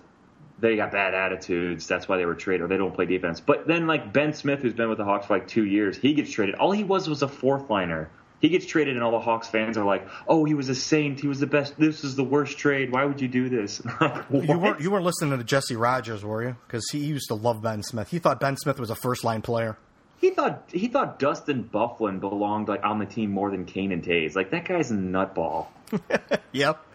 they 0.60 0.78
got 0.78 0.94
bad 0.94 1.14
attitudes. 1.14 1.86
That's 1.86 2.08
why 2.08 2.16
they 2.16 2.26
were 2.26 2.36
traded, 2.36 2.62
or 2.62 2.68
they 2.70 2.78
don't 2.78 2.94
play 2.94 3.06
defense. 3.06 3.42
But 3.42 3.68
then, 3.68 3.88
like 3.88 4.14
Ben 4.14 4.32
Smith, 4.32 4.62
who's 4.62 4.74
been 4.74 4.88
with 4.88 4.98
the 4.98 5.04
Hawks 5.04 5.26
for 5.26 5.34
like 5.34 5.50
two 5.50 5.66
years, 5.66 5.98
he 5.98 6.14
gets 6.14 6.32
traded. 6.32 6.56
All 6.56 6.72
he 6.72 6.86
was 6.86 7.10
was 7.10 7.24
a 7.24 7.28
fourth 7.28 7.70
liner. 7.70 8.10
He 8.42 8.50
gets 8.50 8.66
traded, 8.66 8.96
and 8.96 9.04
all 9.04 9.12
the 9.12 9.20
Hawks 9.20 9.48
fans 9.48 9.78
are 9.78 9.86
like, 9.86 10.06
"Oh, 10.28 10.44
he 10.46 10.54
was 10.56 10.68
a 10.68 10.76
saint. 10.76 11.20
He 11.20 11.28
was 11.28 11.40
the 11.40 11.48
best. 11.48 11.80
This 11.80 12.04
is 12.04 12.16
the 12.16 12.24
worst 12.24 12.58
trade. 12.58 12.92
Why 12.92 13.06
would 13.06 13.22
you 13.22 13.28
do 13.28 13.48
this?" 13.50 13.82
Like, 14.02 14.26
You 14.32 14.58
weren't 14.58 14.82
you 14.82 14.92
weren't 14.92 15.06
listening 15.06 15.38
to 15.38 15.44
Jesse 15.44 15.76
Rogers, 15.76 16.26
were 16.26 16.44
you? 16.44 16.56
Because 16.68 16.84
he 16.92 16.98
used 17.00 17.28
to 17.30 17.36
love 17.36 17.62
Ben 17.62 17.84
Smith. 17.84 18.10
He 18.10 18.20
thought 18.20 18.40
Ben 18.40 18.58
Smith 18.58 18.80
was 18.80 18.90
a 18.90 18.96
first 18.96 19.24
line 19.24 19.42
player. 19.42 19.78
He 20.20 20.32
thought 20.32 20.66
he 20.72 20.88
thought 20.88 21.20
Dustin 21.20 21.64
Byfuglien 21.72 22.20
belonged 22.20 22.68
like 22.68 22.84
on 22.84 23.00
the 23.00 23.06
team 23.06 23.32
more 23.32 23.50
than 23.52 23.66
Kane 23.66 23.92
and 23.92 24.04
Toews. 24.04 24.36
Like 24.36 24.52
that 24.52 24.66
guy's 24.66 24.92
a 24.92 24.96
nutball. 24.96 25.68
Yep, 26.54 26.86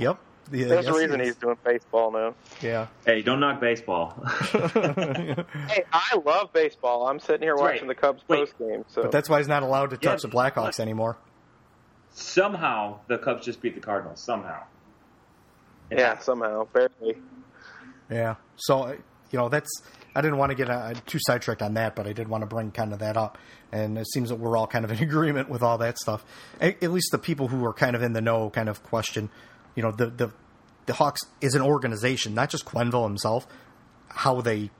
yep. 0.00 0.18
Yeah, 0.52 0.66
There's 0.68 0.86
yes, 0.86 0.94
a 0.94 0.98
reason 0.98 1.20
he's 1.20 1.34
doing 1.36 1.56
baseball 1.64 2.12
now. 2.12 2.34
Yeah, 2.62 2.86
Hey, 3.04 3.22
don't 3.22 3.40
knock 3.40 3.60
baseball. 3.60 4.14
Hey, 4.52 5.84
I 5.92 6.16
love 6.24 6.52
baseball. 6.52 7.08
I'm 7.08 7.18
sitting 7.18 7.42
here 7.42 7.54
That's 7.56 7.60
watching 7.62 7.88
right. 7.88 7.96
the 7.96 8.00
Cubs 8.00 8.22
Wait. 8.28 8.38
post 8.38 8.58
game. 8.58 8.84
So 8.88 9.02
but 9.02 9.10
that's 9.12 9.28
why 9.28 9.38
he's 9.38 9.48
not 9.48 9.62
allowed 9.62 9.90
to 9.90 9.98
Yeah, 10.00 10.10
touch 10.10 10.22
the 10.22 10.28
Blackhawks 10.28 10.78
anymore. 10.80 11.16
Somehow 12.12 13.00
the 13.08 13.18
Cubs 13.18 13.44
just 13.44 13.60
beat 13.60 13.74
the 13.74 13.80
Cardinals. 13.80 14.20
Somehow. 14.20 14.62
yeah, 15.90 16.18
somehow 16.18 16.64
barely. 16.72 17.16
Yeah. 18.10 18.36
So 18.56 18.82
uh, 18.84 18.96
you 19.30 19.38
know 19.38 19.48
that's 19.48 19.68
I 20.14 20.22
didn't 20.22 20.38
want 20.38 20.50
to 20.50 20.54
get 20.56 20.70
uh, 20.70 20.94
too 21.06 21.18
sidetracked 21.20 21.60
on 21.62 21.74
that, 21.74 21.94
but 21.94 22.06
I 22.06 22.12
did 22.12 22.28
want 22.28 22.42
to 22.42 22.46
bring 22.46 22.70
kind 22.70 22.92
of 22.92 23.00
that 23.00 23.16
up. 23.16 23.36
And 23.72 23.98
it 23.98 24.06
seems 24.12 24.30
that 24.30 24.36
we're 24.36 24.56
all 24.56 24.66
kind 24.66 24.84
of 24.84 24.90
in 24.92 24.98
agreement 25.02 25.50
with 25.50 25.62
all 25.62 25.76
that 25.78 25.98
stuff. 25.98 26.24
At, 26.60 26.82
at 26.82 26.90
least 26.92 27.08
the 27.12 27.18
people 27.18 27.48
who 27.48 27.64
are 27.66 27.74
kind 27.74 27.94
of 27.94 28.02
in 28.02 28.12
the 28.14 28.22
know 28.22 28.48
kind 28.48 28.68
of 28.70 28.82
question, 28.82 29.28
you 29.76 29.82
know, 29.84 29.92
the 29.92 30.06
the 30.06 30.32
the 30.86 30.92
Hawks 30.94 31.20
is 31.40 31.54
an 31.54 31.62
organization, 31.62 32.34
not 32.34 32.50
just 32.50 32.64
Quenneville 32.64 33.04
himself, 33.06 33.46
how 34.08 34.40
they 34.40 34.70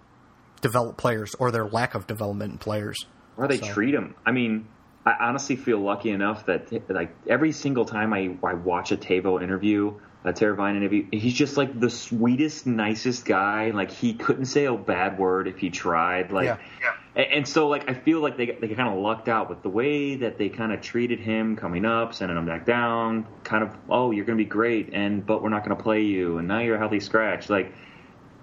develop 0.62 0.96
players 0.96 1.34
or 1.38 1.50
their 1.50 1.66
lack 1.66 1.94
of 1.94 2.06
development 2.06 2.52
in 2.52 2.58
players. 2.58 2.96
Or 3.36 3.46
they 3.46 3.58
So- 3.58 3.72
treat 3.72 3.92
them. 3.92 4.14
I 4.24 4.32
mean, 4.32 4.66
I 5.04 5.12
honestly 5.20 5.54
feel 5.56 5.78
lucky 5.78 6.10
enough 6.10 6.46
that 6.46 6.72
like 6.90 7.14
every 7.28 7.52
single 7.52 7.84
time 7.84 8.12
I, 8.12 8.36
I 8.42 8.54
watch 8.54 8.90
a 8.92 8.96
Teuvo 8.96 9.40
interview, 9.42 9.94
a 10.26 10.32
Teravainen 10.32 10.76
interview, 10.76 11.06
he's 11.12 11.34
just 11.34 11.56
like 11.56 11.78
the 11.78 11.90
sweetest, 11.90 12.66
nicest 12.66 13.24
guy. 13.24 13.70
Like 13.70 13.90
he 13.90 14.14
couldn't 14.14 14.46
say 14.46 14.64
a 14.64 14.74
bad 14.74 15.18
word 15.18 15.48
if 15.48 15.58
he 15.58 15.70
tried. 15.70 16.32
Like, 16.32 16.46
Yeah. 16.46 16.94
And, 17.14 17.26
and 17.32 17.48
so 17.48 17.68
like 17.68 17.88
I 17.88 17.94
feel 17.94 18.20
like 18.20 18.36
they 18.36 18.46
they 18.46 18.68
kind 18.68 18.88
of 18.88 18.98
lucked 18.98 19.28
out 19.28 19.48
with 19.48 19.62
the 19.62 19.70
way 19.70 20.16
that 20.16 20.36
they 20.38 20.48
kind 20.48 20.72
of 20.72 20.80
treated 20.80 21.20
him 21.20 21.56
coming 21.56 21.84
up, 21.84 22.14
sending 22.14 22.36
him 22.36 22.46
back 22.46 22.66
down. 22.66 23.26
Kind 23.44 23.62
of, 23.62 23.70
oh, 23.88 24.10
you're 24.10 24.24
going 24.24 24.38
to 24.38 24.44
be 24.44 24.48
great, 24.48 24.90
and 24.92 25.24
but 25.24 25.42
we're 25.42 25.48
not 25.48 25.64
going 25.64 25.76
to 25.76 25.82
play 25.82 26.02
you, 26.02 26.38
and 26.38 26.48
now 26.48 26.60
you're 26.60 26.76
a 26.76 26.78
healthy 26.78 27.00
scratch. 27.00 27.48
Like 27.48 27.72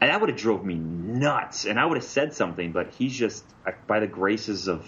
and 0.03 0.11
that 0.11 0.19
would 0.19 0.29
have 0.29 0.37
drove 0.37 0.65
me 0.65 0.75
nuts 0.75 1.63
and 1.65 1.79
i 1.79 1.85
would 1.85 1.95
have 1.95 2.03
said 2.03 2.33
something 2.33 2.73
but 2.73 2.91
he's 2.91 3.15
just 3.15 3.45
by 3.87 4.01
the 4.01 4.07
graces 4.07 4.67
of 4.67 4.85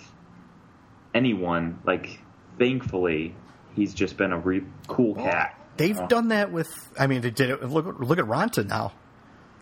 anyone 1.14 1.80
like 1.86 2.20
thankfully 2.60 3.34
he's 3.76 3.94
just 3.94 4.18
been 4.18 4.34
a 4.34 4.38
re- 4.38 4.66
cool 4.88 5.16
cat 5.16 5.58
They've 5.78 6.00
Oh. 6.00 6.08
done 6.08 6.30
that 6.30 6.52
with. 6.52 6.70
I 6.98 7.08
mean, 7.08 7.22
they 7.22 7.32
did 7.32 7.50
it. 7.50 7.64
Look, 7.64 7.86
look 8.00 8.18
at 8.20 8.26
Raanta 8.26 8.66
now. 8.68 8.94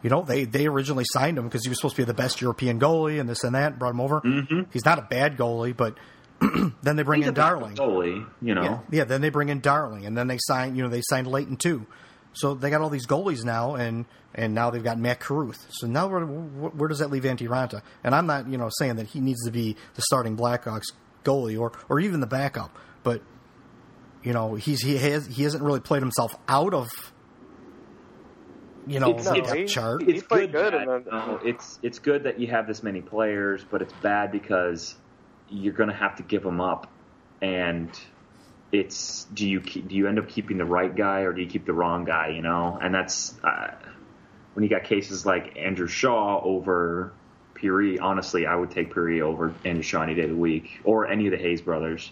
You 0.01 0.09
know, 0.09 0.21
they 0.21 0.43
they 0.45 0.67
originally 0.67 1.05
signed 1.13 1.37
him 1.37 1.45
because 1.45 1.63
he 1.63 1.69
was 1.69 1.77
supposed 1.79 1.95
to 1.95 2.01
be 2.01 2.05
the 2.05 2.13
best 2.13 2.41
European 2.41 2.79
goalie 2.79 3.19
and 3.19 3.29
this 3.29 3.43
and 3.43 3.55
that. 3.55 3.71
and 3.71 3.79
Brought 3.79 3.91
him 3.91 4.01
over. 4.01 4.21
Mm-hmm. 4.21 4.61
He's 4.71 4.85
not 4.85 4.99
a 4.99 5.03
bad 5.03 5.37
goalie, 5.37 5.75
but 5.75 5.97
then 6.83 6.95
they 6.97 7.03
bring 7.03 7.21
he's 7.21 7.29
in 7.29 7.33
Darling. 7.33 7.75
goalie 7.75 8.25
you 8.41 8.53
know 8.53 8.63
Yeah, 8.63 8.79
yeah. 8.91 9.03
Then 9.05 9.21
they 9.21 9.29
bring 9.29 9.49
in 9.49 9.61
Darling, 9.61 10.05
and 10.05 10.17
then 10.17 10.27
they 10.27 10.37
sign. 10.41 10.75
You 10.75 10.83
know, 10.83 10.89
they 10.89 11.01
signed 11.03 11.27
Leighton 11.27 11.55
too. 11.55 11.85
So 12.33 12.53
they 12.55 12.69
got 12.69 12.81
all 12.81 12.89
these 12.89 13.07
goalies 13.07 13.43
now, 13.45 13.75
and 13.75 14.05
and 14.35 14.53
now 14.53 14.71
they've 14.71 14.83
got 14.83 14.97
Matt 14.99 15.19
Carruth. 15.21 15.67
So 15.69 15.87
now 15.87 16.07
where, 16.07 16.25
where, 16.25 16.89
does 16.89 16.99
that 16.99 17.11
leave 17.11 17.23
Antti 17.23 17.47
Raanta? 17.47 17.81
And 18.03 18.13
I'm 18.15 18.25
not 18.25 18.47
you 18.49 18.57
know 18.57 18.69
saying 18.77 18.95
that 18.97 19.07
he 19.07 19.19
needs 19.21 19.43
to 19.45 19.51
be 19.51 19.77
the 19.95 20.01
starting 20.01 20.35
Blackhawks 20.35 20.91
goalie 21.23 21.57
or 21.59 21.71
or 21.89 21.99
even 22.01 22.19
the 22.19 22.27
backup, 22.27 22.75
but 23.03 23.21
you 24.23 24.33
know 24.33 24.55
he's 24.55 24.81
he 24.81 24.97
has 24.97 25.27
he 25.27 25.43
hasn't 25.43 25.63
really 25.63 25.79
played 25.79 26.01
himself 26.01 26.35
out 26.47 26.73
of 26.73 26.89
you 28.87 28.99
know 28.99 29.09
It's- 29.11 29.25
the 29.25 29.31
it's- 29.35 29.47
depth 29.47 29.59
he- 29.59 29.65
chart. 29.65 30.01
he- 30.03 30.11
it's 30.13 30.23
good, 30.23 30.51
good 30.51 30.73
in 30.73 30.85
bad. 30.85 31.05
the- 31.05 31.39
it's 31.45 31.79
it's 31.83 31.99
good 31.99 32.23
that 32.23 32.39
you 32.39 32.47
have 32.47 32.67
this 32.67 32.83
many 32.83 33.01
players 33.01 33.63
but 33.69 33.81
it's 33.81 33.93
bad 34.01 34.31
because 34.31 34.95
you're 35.49 35.73
going 35.73 35.89
to 35.89 35.95
have 35.95 36.15
to 36.15 36.23
give 36.23 36.41
them 36.41 36.59
up. 36.59 36.89
And 37.41 37.89
it's 38.71 39.25
do 39.33 39.47
you 39.47 39.61
keep, 39.61 39.87
do 39.87 39.95
you 39.95 40.07
end 40.07 40.17
up 40.17 40.27
keeping 40.29 40.57
the 40.57 40.65
right 40.65 40.95
guy 40.95 41.21
or 41.21 41.33
do 41.33 41.41
you 41.41 41.47
keep 41.47 41.65
the 41.65 41.73
wrong 41.73 42.05
guy 42.05 42.29
you 42.29 42.41
know? 42.41 42.77
And 42.81 42.93
that's 42.95 43.35
uh, 43.43 43.71
when 44.53 44.63
you 44.63 44.69
got 44.69 44.83
cases 44.85 45.25
like 45.25 45.55
Andrew 45.57 45.87
Shaw 45.87 46.41
over 46.43 47.13
Pirri 47.55 47.99
honestly 48.01 48.45
I 48.47 48.55
would 48.55 48.71
take 48.71 48.93
Pirri 48.93 49.21
over 49.21 49.53
Andrew 49.65 49.83
Shaw 49.83 50.01
any 50.03 50.15
day 50.15 50.23
of 50.23 50.29
the 50.29 50.35
week 50.35 50.79
or 50.83 51.07
any 51.07 51.27
of 51.27 51.31
the 51.31 51.37
Hayes 51.37 51.61
brothers 51.61 52.11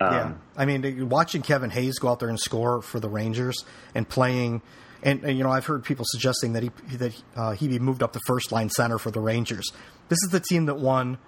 um, 0.00 0.12
Yeah, 0.12 0.32
I 0.56 0.64
mean, 0.64 1.08
watching 1.08 1.42
Kevin 1.42 1.70
Hayes 1.70 1.98
go 1.98 2.08
out 2.08 2.20
there 2.20 2.28
and 2.28 2.38
score 2.38 2.82
for 2.82 3.00
the 3.00 3.08
Rangers 3.08 3.64
and 3.94 4.08
playing, 4.08 4.62
and, 5.02 5.22
and 5.24 5.36
you 5.38 5.44
know, 5.44 5.50
I've 5.50 5.66
heard 5.66 5.84
people 5.84 6.04
suggesting 6.08 6.52
that 6.54 6.62
he 6.62 6.70
that 6.96 7.22
uh, 7.36 7.52
he 7.52 7.68
be 7.68 7.78
moved 7.78 8.02
up 8.02 8.12
to 8.12 8.20
first 8.26 8.52
line 8.52 8.70
center 8.70 8.98
for 8.98 9.10
the 9.10 9.20
Rangers. 9.20 9.72
This 10.08 10.18
is 10.24 10.30
the 10.30 10.40
team 10.40 10.66
that 10.66 10.78
won 10.78 11.18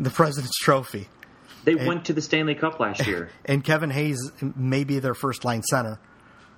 the 0.00 0.10
President's 0.20 0.58
Trophy, 0.58 1.08
they 1.64 1.74
went 1.74 2.06
to 2.06 2.12
the 2.12 2.22
Stanley 2.22 2.54
Cup 2.54 2.80
last 2.80 3.06
year 3.06 3.30
and 3.44 3.64
Kevin 3.64 3.90
Hayes 3.90 4.30
may 4.56 4.84
be 4.84 4.98
their 4.98 5.14
first 5.14 5.44
line 5.44 5.62
center 5.62 5.98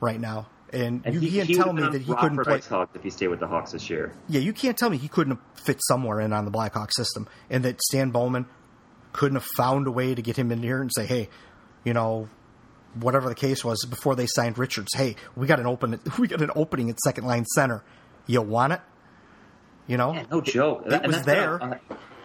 right 0.00 0.20
now. 0.20 0.48
And, 0.72 1.02
and 1.04 1.14
you 1.14 1.20
he, 1.20 1.30
can't 1.30 1.48
he 1.48 1.54
tell 1.54 1.72
me 1.72 1.82
that 1.82 2.02
he 2.02 2.12
couldn't 2.14 2.42
play. 2.42 2.60
Hawks 2.60 2.94
if 2.94 3.02
he 3.02 3.10
stayed 3.10 3.28
with 3.28 3.38
the 3.38 3.46
Hawks 3.46 3.72
this 3.72 3.88
year 3.88 4.12
Yeah, 4.28 4.40
you 4.40 4.52
can't 4.52 4.76
tell 4.76 4.90
me 4.90 4.96
he 4.96 5.08
couldn't 5.08 5.38
fit 5.54 5.78
somewhere 5.86 6.20
in 6.20 6.32
on 6.32 6.44
the 6.44 6.50
Blackhawk 6.50 6.92
system, 6.92 7.28
and 7.48 7.64
that 7.64 7.80
Stan 7.80 8.10
Bowman 8.10 8.46
couldn't 9.12 9.36
have 9.36 9.46
found 9.56 9.86
a 9.86 9.92
way 9.92 10.16
to 10.16 10.22
get 10.22 10.36
him 10.36 10.50
in 10.50 10.62
here 10.62 10.80
and 10.80 10.90
say, 10.92 11.06
"Hey, 11.06 11.28
you 11.84 11.92
know, 11.92 12.28
whatever 13.00 13.28
the 13.28 13.34
case 13.34 13.64
was 13.64 13.84
before 13.84 14.14
they 14.16 14.26
signed 14.26 14.58
Richards, 14.58 14.92
hey, 14.94 15.16
we 15.36 15.46
got 15.46 15.60
an 15.60 15.66
open, 15.66 16.00
we 16.18 16.28
got 16.28 16.42
an 16.42 16.50
opening 16.56 16.90
at 16.90 16.98
second 17.00 17.24
line 17.24 17.44
center. 17.54 17.82
You 18.26 18.42
want 18.42 18.72
it? 18.72 18.80
You 19.86 19.96
know, 19.98 20.14
Yeah, 20.14 20.24
no 20.30 20.40
joke. 20.40 20.84
It 20.86 20.92
And 20.94 21.06
was 21.06 21.16
been 21.16 21.24
there. 21.26 21.56
a 21.56 21.80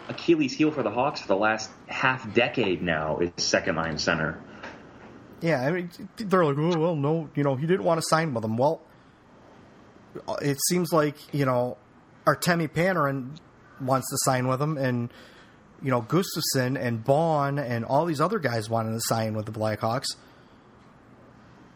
Achilles 0.07 0.53
heel 0.53 0.72
for 0.72 0.82
the 0.82 0.89
Hawks 0.89 1.22
for 1.22 1.28
the 1.28 1.36
last 1.36 1.70
half 1.88 2.34
decade 2.34 2.82
now 2.82 3.20
is 3.20 3.32
second 3.38 3.76
line 3.76 3.97
center. 3.97 4.41
Yeah, 5.41 5.62
I 5.66 5.72
mean, 5.72 5.89
they're 6.18 6.43
like, 6.45 6.57
oh 6.57 6.78
well, 6.80 6.95
no, 6.95 7.30
you 7.36 7.43
know, 7.43 7.55
he 7.55 7.68
didn't 7.68 7.84
want 7.84 7.99
to 7.99 8.05
sign 8.10 8.34
with 8.34 8.41
them. 8.41 8.57
Well, 8.57 8.82
uh, 10.28 10.34
it 10.41 10.57
seems 10.68 10.91
like 10.91 11.16
you 11.34 11.45
know, 11.45 11.78
Artemi 12.26 12.70
Panarin 12.70 13.38
wants 13.82 14.10
to 14.10 14.18
sign 14.26 14.47
with 14.47 14.60
them, 14.60 14.78
and 14.78 15.12
you 15.82 15.91
know, 15.91 16.01
Gustafsson 16.01 16.77
and 16.80 17.03
Bond 17.03 17.59
and 17.59 17.86
all 17.86 18.05
these 18.05 18.21
other 18.21 18.39
guys 18.39 18.69
wanted 18.69 18.93
to 18.93 19.01
sign 19.01 19.34
with 19.34 19.45
the 19.45 19.51
Blackhawks. 19.51 20.15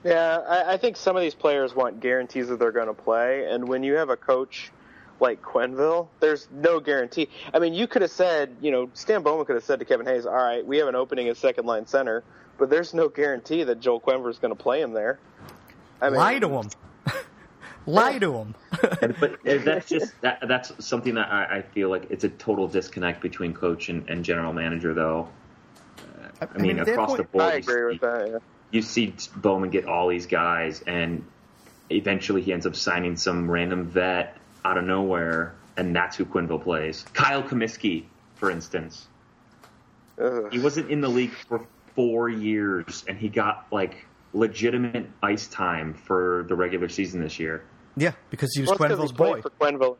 Yeah, 0.03 0.37
I, 0.37 0.73
I 0.73 0.77
think 0.77 0.97
some 0.97 1.15
of 1.15 1.21
these 1.21 1.35
players 1.35 1.73
want 1.73 2.01
guarantees 2.01 2.49
that 2.49 2.59
they're 2.59 2.73
going 2.73 2.87
to 2.87 2.93
play, 2.93 3.47
and 3.49 3.67
when 3.67 3.83
you 3.83 3.95
have 3.95 4.09
a 4.09 4.17
coach 4.17 4.71
like 5.19 5.41
Quenneville, 5.41 6.09
there's 6.19 6.47
no 6.51 6.79
guarantee. 6.81 7.29
I 7.53 7.59
mean, 7.59 7.73
you 7.73 7.87
could 7.87 8.01
have 8.01 8.11
said, 8.11 8.57
you 8.61 8.71
know, 8.71 8.89
Stan 8.93 9.23
Bowman 9.23 9.45
could 9.45 9.55
have 9.55 9.63
said 9.63 9.79
to 9.79 9.85
Kevin 9.85 10.05
Hayes, 10.05 10.25
"All 10.25 10.33
right, 10.33 10.65
we 10.65 10.77
have 10.79 10.89
an 10.89 10.95
opening 10.95 11.29
at 11.29 11.37
second 11.37 11.65
line 11.65 11.87
center, 11.87 12.23
but 12.57 12.69
there's 12.69 12.93
no 12.93 13.07
guarantee 13.07 13.63
that 13.63 13.79
Joel 13.79 14.01
Quenneville 14.01 14.29
is 14.29 14.39
going 14.39 14.55
to 14.55 14.61
play 14.61 14.81
him 14.81 14.91
there." 14.91 15.19
I 16.01 16.09
mean, 16.09 16.19
Lie 16.19 16.39
to 16.39 16.49
him. 16.49 16.69
Lie 17.85 18.19
to 18.19 18.33
him. 18.33 18.55
And- 19.01 19.15
but 19.19 19.39
that's 19.43 19.89
just 19.89 20.19
that, 20.21 20.43
that's 20.47 20.71
something 20.85 21.15
that 21.15 21.29
I, 21.31 21.57
I 21.57 21.61
feel 21.61 21.89
like 21.89 22.07
it's 22.09 22.23
a 22.23 22.29
total 22.29 22.67
disconnect 22.67 23.21
between 23.21 23.53
coach 23.53 23.89
and, 23.89 24.09
and 24.09 24.23
general 24.23 24.53
manager, 24.53 24.93
though. 24.93 25.29
Uh, 25.97 26.45
I, 26.53 26.57
mean, 26.59 26.79
at 26.79 26.85
that 26.85 26.93
across 26.93 27.17
the 27.17 27.23
board, 27.23 27.43
I 27.43 27.53
you 27.55 27.59
agree 27.59 27.83
with 27.85 27.93
see- 27.95 27.99
that. 28.07 28.27
Yeah. 28.29 28.37
you 28.71 28.81
see 28.81 29.13
Bowman 29.35 29.69
get 29.69 29.85
all 29.85 30.07
these 30.07 30.25
guys, 30.25 30.81
and 30.85 31.25
eventually 31.89 32.41
he 32.41 32.53
ends 32.53 32.65
up 32.65 32.75
signing 32.75 33.17
some 33.17 33.49
random 33.49 33.85
vet 33.85 34.37
out 34.65 34.77
of 34.77 34.85
nowhere, 34.85 35.55
and 35.77 35.95
that's 35.95 36.15
who 36.17 36.25
Quenneville 36.25 36.63
plays. 36.63 37.05
Kyle 37.13 37.43
Cumiskey, 37.43 38.05
for 38.35 38.49
instance. 38.49 39.07
Ugh. 40.21 40.51
He 40.51 40.59
wasn't 40.59 40.89
in 40.91 41.01
the 41.01 41.09
league 41.09 41.31
for 41.31 41.65
four 41.95 42.29
years, 42.29 43.03
and 43.07 43.17
he 43.17 43.29
got 43.29 43.67
like 43.71 44.05
legitimate 44.33 45.07
ice 45.21 45.47
time 45.47 45.93
for 45.93 46.45
the 46.47 46.55
regular 46.55 46.89
season 46.89 47.21
this 47.21 47.39
year. 47.39 47.63
Yeah, 47.95 48.13
because 48.29 48.51
he 48.55 48.61
was 48.61 48.69
Well, 48.69 48.77
Quenneville's 48.79 49.11
he 49.11 49.17
boy. 49.17 49.41
for 49.41 49.49
Quenville. 49.51 49.97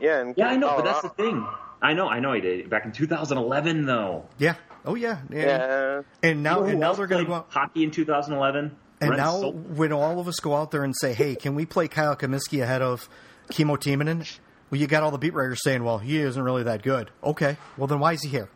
Yeah, 0.00 0.20
and 0.20 0.34
Yeah, 0.36 0.48
I 0.48 0.56
know, 0.56 0.70
oh, 0.70 0.76
but 0.76 0.84
that's 0.84 1.02
the 1.02 1.08
thing. 1.10 1.46
I 1.82 1.92
know, 1.92 2.08
I 2.08 2.18
know, 2.20 2.32
he 2.32 2.40
did 2.40 2.70
back 2.70 2.84
in 2.86 2.92
2011, 2.92 3.84
though. 3.86 4.24
Yeah. 4.38 4.54
Oh 4.86 4.94
yeah. 4.94 5.18
yeah. 5.30 5.40
Yeah. 5.44 6.02
And 6.22 6.42
now, 6.42 6.56
You 6.58 6.62
know 6.62 6.68
and 6.68 6.80
now 6.80 6.92
they're 6.94 7.06
going 7.06 7.24
to 7.24 7.28
go 7.28 7.34
out. 7.36 7.46
hockey 7.50 7.84
in 7.84 7.90
2011. 7.90 8.76
And 9.00 9.08
Brent 9.08 9.16
now, 9.16 9.40
Sol- 9.40 9.52
when 9.52 9.92
all 9.92 10.20
of 10.20 10.28
us 10.28 10.36
go 10.40 10.54
out 10.54 10.70
there 10.70 10.84
and 10.84 10.94
say, 10.98 11.12
"Hey, 11.14 11.34
can 11.34 11.54
we 11.54 11.66
play 11.66 11.88
Kyle 11.88 12.14
Cumiskey 12.16 12.62
ahead 12.62 12.80
of 12.82 13.08
Kimmo 13.50 13.76
Timonen?" 13.76 14.38
Well, 14.70 14.80
you 14.80 14.86
got 14.86 15.02
all 15.02 15.10
the 15.10 15.18
beat 15.18 15.34
writers 15.34 15.60
saying, 15.62 15.84
"Well, 15.84 15.98
he 15.98 16.18
isn't 16.18 16.42
really 16.42 16.62
that 16.64 16.82
good." 16.82 17.10
Okay, 17.22 17.56
well 17.76 17.86
then 17.86 17.98
why 17.98 18.12
is 18.12 18.22
he 18.22 18.28
here? 18.28 18.48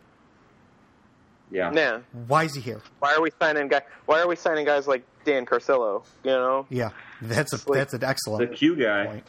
yeah, 1.51 1.71
Yeah. 1.73 1.99
Why 2.27 2.43
is 2.43 2.55
he 2.55 2.61
here? 2.61 2.81
Why 2.99 3.13
are 3.15 3.21
we 3.21 3.31
signing 3.39 3.67
guy? 3.67 3.81
Why 4.05 4.21
are 4.21 4.27
we 4.27 4.35
signing 4.35 4.65
guys 4.65 4.87
like 4.87 5.03
Dan 5.29 5.45
Carcillo? 5.45 6.03
You 6.23 6.31
know. 6.31 6.65
Yeah, 6.69 6.89
that's 7.21 7.53
a 7.53 7.57
Like- 7.69 7.79
that's 7.79 7.93
an 7.93 8.03
excellent 8.03 8.39
the 8.39 8.51
excellent 8.53 8.57
Q 8.59 8.75
guy. 8.75 9.05
point. 9.05 9.23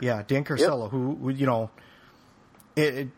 Yeah, 0.00 0.22
Dan 0.26 0.44
Carcillo, 0.44 0.88
who, 0.90 1.16
who 1.16 1.30
you 1.30 1.44
know, 1.46 1.70
it, 2.76 2.94
it, 2.94 3.08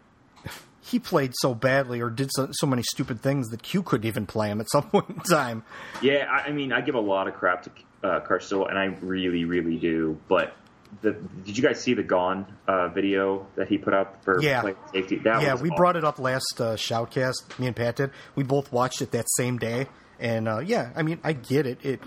he 0.80 0.98
played 0.98 1.32
so 1.40 1.55
badly 1.55 2.01
or 2.01 2.09
did 2.09 2.30
so, 2.32 2.48
so 2.53 2.66
many 2.66 2.82
stupid 2.82 3.20
things 3.20 3.48
that 3.51 3.62
Q 3.62 3.82
couldn't 3.82 4.07
even 4.07 4.24
play 4.26 4.48
him 4.48 4.61
at 4.61 4.70
some 4.70 4.84
point 4.90 5.11
in 5.11 5.20
time. 5.20 5.62
Yeah, 6.01 6.26
I, 6.30 6.48
I 6.48 6.53
mean, 6.53 6.72
I 6.72 6.80
give 6.80 6.94
a 6.94 7.01
lot 7.01 7.28
of 7.28 7.34
crap 7.34 7.64
to 7.64 7.70
uh, 8.03 8.20
Carcillo, 8.20 8.66
and 8.68 8.78
I 8.78 8.86
really, 9.03 9.44
really 9.44 9.76
do. 9.76 10.18
But 10.26 10.55
the, 11.03 11.12
did 11.44 11.57
you 11.59 11.62
guys 11.62 11.80
see 11.80 11.92
the 11.92 12.03
Gone 12.03 12.46
uh, 12.66 12.88
video 12.88 13.46
that 13.57 13.68
he 13.68 13.76
put 13.76 13.92
out 13.92 14.24
for 14.24 14.40
Yeah. 14.42 14.62
safety? 14.92 15.16
That 15.16 15.42
yeah, 15.42 15.53
was 15.53 15.61
we 15.62 15.68
awesome. 15.68 15.76
brought 15.76 15.96
it 15.96 16.05
up 16.05 16.18
last 16.18 16.55
uh, 16.59 16.76
shoutcast. 16.76 17.59
Me 17.59 17.66
and 17.66 17.76
Pat 17.76 17.96
did. 17.96 18.11
We 18.34 18.42
both 18.42 18.72
watched 18.72 19.03
it 19.03 19.11
that 19.12 19.26
same 19.36 19.59
day, 19.59 19.86
and 20.20 20.46
uh, 20.48 20.58
yeah, 20.60 20.90
I 20.94 21.02
mean, 21.02 21.18
I 21.24 21.32
get 21.32 21.66
it. 21.66 21.84
It 21.84 22.00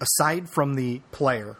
aside 0.00 0.48
from 0.48 0.74
the 0.74 1.00
player, 1.12 1.56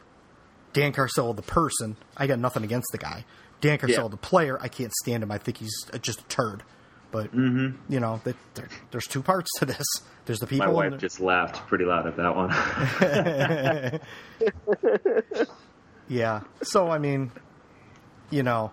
Dan 0.72 0.92
Carcillo, 0.92 1.34
the 1.34 1.42
person, 1.42 1.96
I 2.16 2.26
got 2.26 2.38
nothing 2.38 2.64
against 2.64 2.88
the 2.92 2.98
guy. 2.98 3.24
Dan 3.60 3.78
Carcillo, 3.78 4.04
Yeah. 4.04 4.08
the 4.08 4.16
player, 4.16 4.58
I 4.60 4.68
can't 4.68 4.92
stand 4.92 5.22
him. 5.22 5.30
I 5.32 5.38
think 5.38 5.56
he's 5.58 5.74
uh, 5.92 5.98
just 5.98 6.20
a 6.20 6.24
turd. 6.24 6.62
But 7.10 7.34
Mm-hmm. 7.34 7.92
you 7.92 8.00
know, 8.00 8.20
there, 8.24 8.68
there's 8.90 9.06
two 9.06 9.22
parts 9.22 9.48
to 9.58 9.64
this. 9.66 9.84
There's 10.26 10.38
the 10.40 10.46
people. 10.46 10.66
My 10.66 10.72
wife 10.72 10.98
just 10.98 11.20
laughed 11.20 11.56
pretty 11.66 11.84
loud 11.86 12.06
at 12.06 12.16
that 12.16 12.36
one. 12.36 12.50
Yeah. 16.08 16.40
So 16.62 16.88
I 16.90 16.98
mean, 16.98 17.30
you 18.30 18.42
know, 18.42 18.72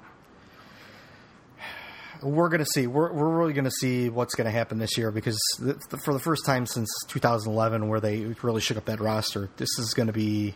we're 2.25 2.49
going 2.49 2.63
to 2.63 2.69
see. 2.73 2.87
We're 2.87 3.11
we're 3.13 3.37
really 3.37 3.53
going 3.53 3.65
to 3.65 3.71
see 3.71 4.09
what's 4.09 4.35
going 4.35 4.45
to 4.45 4.51
happen 4.51 4.79
this 4.79 4.97
year 4.97 5.11
because 5.11 5.39
th- 5.63 5.77
for 6.03 6.13
the 6.13 6.19
first 6.19 6.45
time 6.45 6.65
since 6.65 6.89
2011, 7.07 7.87
where 7.87 7.99
they 7.99 8.25
really 8.41 8.61
shook 8.61 8.77
up 8.77 8.85
that 8.85 8.99
roster, 8.99 9.49
this 9.57 9.69
is 9.77 9.93
going 9.93 10.07
to 10.07 10.13
be 10.13 10.55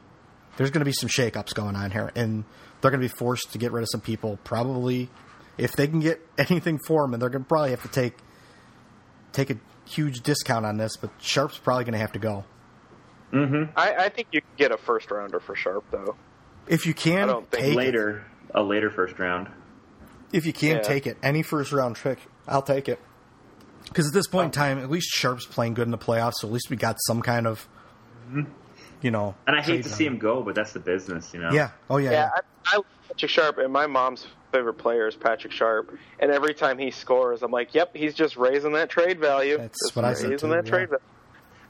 there's 0.57 0.71
going 0.71 0.81
to 0.81 0.85
be 0.85 0.91
some 0.91 1.09
shakeups 1.09 1.53
going 1.53 1.75
on 1.75 1.91
here, 1.91 2.11
and 2.15 2.43
they're 2.81 2.91
going 2.91 3.01
to 3.01 3.07
be 3.07 3.13
forced 3.13 3.51
to 3.53 3.57
get 3.57 3.71
rid 3.71 3.83
of 3.83 3.89
some 3.91 4.01
people. 4.01 4.39
Probably, 4.43 5.09
if 5.57 5.73
they 5.73 5.87
can 5.87 5.99
get 5.99 6.25
anything 6.37 6.79
for 6.85 7.03
them, 7.03 7.13
and 7.13 7.21
they're 7.21 7.29
going 7.29 7.43
to 7.43 7.47
probably 7.47 7.71
have 7.71 7.83
to 7.83 7.89
take 7.89 8.17
take 9.31 9.49
a 9.49 9.57
huge 9.85 10.21
discount 10.21 10.65
on 10.65 10.77
this. 10.77 10.97
But 10.97 11.11
Sharp's 11.19 11.57
probably 11.57 11.85
going 11.85 11.93
to 11.93 11.99
have 11.99 12.13
to 12.13 12.19
go. 12.19 12.45
Mm-hmm. 13.31 13.71
I, 13.77 14.05
I 14.05 14.09
think 14.09 14.29
you 14.31 14.41
can 14.41 14.49
get 14.57 14.71
a 14.71 14.77
first 14.77 15.11
rounder 15.11 15.39
for 15.39 15.55
Sharp 15.55 15.85
though. 15.91 16.15
If 16.67 16.85
you 16.85 16.93
can, 16.93 17.23
I 17.29 17.33
don't 17.33 17.51
think 17.51 17.63
take 17.63 17.73
it. 17.73 17.77
later, 17.77 18.25
a 18.53 18.61
later 18.63 18.89
first 18.89 19.19
round. 19.19 19.49
If 20.31 20.45
you 20.45 20.53
can 20.53 20.77
Yeah. 20.77 20.81
take 20.81 21.07
it, 21.07 21.17
any 21.23 21.41
first 21.43 21.71
round 21.71 21.95
pick, 21.95 22.19
I'll 22.47 22.61
take 22.61 22.87
it. 22.87 22.99
Because 23.85 24.07
at 24.07 24.13
this 24.13 24.27
point 24.27 24.45
in 24.45 24.51
time, 24.51 24.77
at 24.77 24.89
least 24.89 25.09
Sharp's 25.09 25.45
playing 25.45 25.73
good 25.73 25.87
in 25.87 25.91
the 25.91 25.97
playoffs, 25.97 26.35
so 26.35 26.47
at 26.47 26.53
least 26.53 26.69
we 26.69 26.75
got 26.75 26.97
some 27.07 27.21
kind 27.21 27.47
of, 27.47 27.67
mm-hmm. 28.27 28.51
you 29.01 29.09
know. 29.09 29.35
And 29.47 29.55
I 29.55 29.61
hate 29.61 29.83
to 29.83 29.89
see 29.89 30.05
him. 30.05 30.13
him 30.13 30.19
go, 30.19 30.43
but 30.43 30.53
that's 30.53 30.73
the 30.73 30.79
business, 30.79 31.33
you 31.33 31.39
know. 31.39 31.51
Yeah. 31.51 31.71
Oh 31.89 31.97
yeah. 31.97 32.11
Yeah, 32.11 32.29
yeah. 32.35 32.41
I, 32.71 32.77
I 32.77 32.81
Patrick 33.07 33.31
Sharp, 33.31 33.57
and 33.57 33.73
my 33.73 33.87
mom's 33.87 34.27
favorite 34.51 34.75
player 34.75 35.07
is 35.07 35.15
Patrick 35.15 35.51
Sharp. 35.51 35.97
And 36.19 36.31
every 36.31 36.53
time 36.53 36.77
he 36.77 36.91
scores, 36.91 37.41
I'm 37.41 37.51
like, 37.51 37.73
"Yep, 37.73 37.95
he's 37.95 38.13
just 38.13 38.37
raising 38.37 38.73
that 38.73 38.89
trade 38.89 39.19
value." 39.19 39.57
That's 39.57 39.79
Just 39.83 39.95
what 39.95 40.05
I 40.05 40.13
said, 40.13 40.31
raising 40.31 40.49
too, 40.49 40.55
that 40.55 40.65
yeah. 40.65 40.71
trade 40.71 40.89
value. 40.89 41.03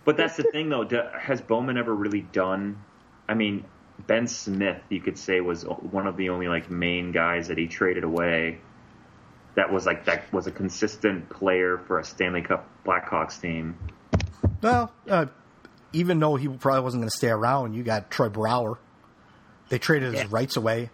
But 0.06 0.18
that's 0.18 0.38
the 0.38 0.44
thing, 0.44 0.70
though. 0.70 0.88
Has 1.18 1.42
Bowman 1.42 1.78
ever 1.78 1.94
really 1.94 2.22
done? 2.22 2.84
I 3.28 3.36
mean, 3.36 3.64
Ben 4.08 4.28
Smith, 4.28 4.82
you 4.90 5.02
could 5.02 5.18
say, 5.18 5.42
was 5.42 5.64
one 5.64 6.08
of 6.08 6.18
the 6.18 6.30
only 6.30 6.48
like 6.48 6.70
main 6.70 7.12
guys 7.12 7.48
that 7.50 7.58
he 7.58 7.68
traded 7.68 8.04
away. 8.04 8.60
That 9.56 9.72
was 9.74 9.86
like 9.86 10.06
that 10.06 10.32
was 10.32 10.48
a 10.48 10.52
consistent 10.52 11.30
player 11.30 11.78
for 11.88 12.00
a 12.00 12.04
Stanley 12.04 12.42
Cup 12.42 12.68
Blackhawks 12.86 13.42
team. 13.42 13.78
Well, 14.62 14.92
uh, 15.10 15.26
even 15.94 16.20
though 16.20 16.36
he 16.36 16.48
probably 16.48 16.82
wasn't 16.82 17.02
going 17.02 17.10
to 17.10 17.18
stay 17.18 17.30
around, 17.30 17.74
you 17.74 17.84
got 17.84 18.10
Troy 18.10 18.30
Brouwer. 18.30 18.78
They 19.70 19.80
traded 19.80 20.14
his 20.14 20.32
rights 20.32 20.56
away 20.58 20.90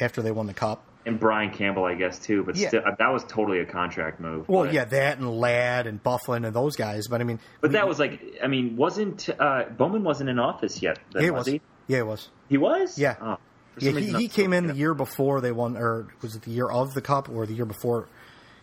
after 0.00 0.22
they 0.22 0.30
won 0.30 0.46
the 0.46 0.54
cup. 0.54 0.84
And 1.06 1.18
Brian 1.18 1.50
Campbell, 1.50 1.84
I 1.84 1.94
guess 1.94 2.18
too, 2.18 2.44
but 2.44 2.56
Yeah. 2.56 2.68
still, 2.68 2.82
that 2.98 3.12
was 3.12 3.24
totally 3.24 3.60
a 3.60 3.64
contract 3.64 4.20
move. 4.20 4.48
Well, 4.48 4.64
but, 4.64 4.74
yeah, 4.74 4.84
that 4.84 5.18
and 5.18 5.30
Ladd 5.30 5.86
and 5.86 6.02
Byfuglien 6.02 6.46
and 6.46 6.54
those 6.54 6.76
guys. 6.76 7.08
But 7.08 7.22
I 7.22 7.24
mean, 7.24 7.40
but 7.62 7.72
that 7.72 7.88
was 7.88 7.98
like, 7.98 8.20
I 8.42 8.48
mean, 8.48 8.76
wasn't 8.76 9.28
uh, 9.38 9.64
Bowman 9.76 10.04
wasn't 10.04 10.28
in 10.28 10.38
office 10.38 10.82
yet? 10.82 10.98
Then, 11.12 11.24
it 11.24 11.32
was 11.32 11.46
was. 11.46 11.54
he? 11.54 11.62
Yeah, 11.90 11.98
it 11.98 12.06
was. 12.06 12.28
He 12.48 12.56
was. 12.56 12.96
Yeah. 12.98 13.16
Oh, 13.20 13.36
Yeah, 13.78 13.92
he, 13.92 14.12
he 14.12 14.28
came 14.28 14.52
in 14.52 14.66
the 14.68 14.74
year 14.74 14.94
before 14.94 15.40
they 15.40 15.50
won, 15.50 15.76
or 15.76 16.06
was 16.22 16.36
it 16.36 16.42
the 16.42 16.52
year 16.52 16.68
of 16.70 16.94
the 16.94 17.00
cup 17.00 17.28
or 17.28 17.46
the 17.46 17.54
year 17.54 17.64
before? 17.64 18.06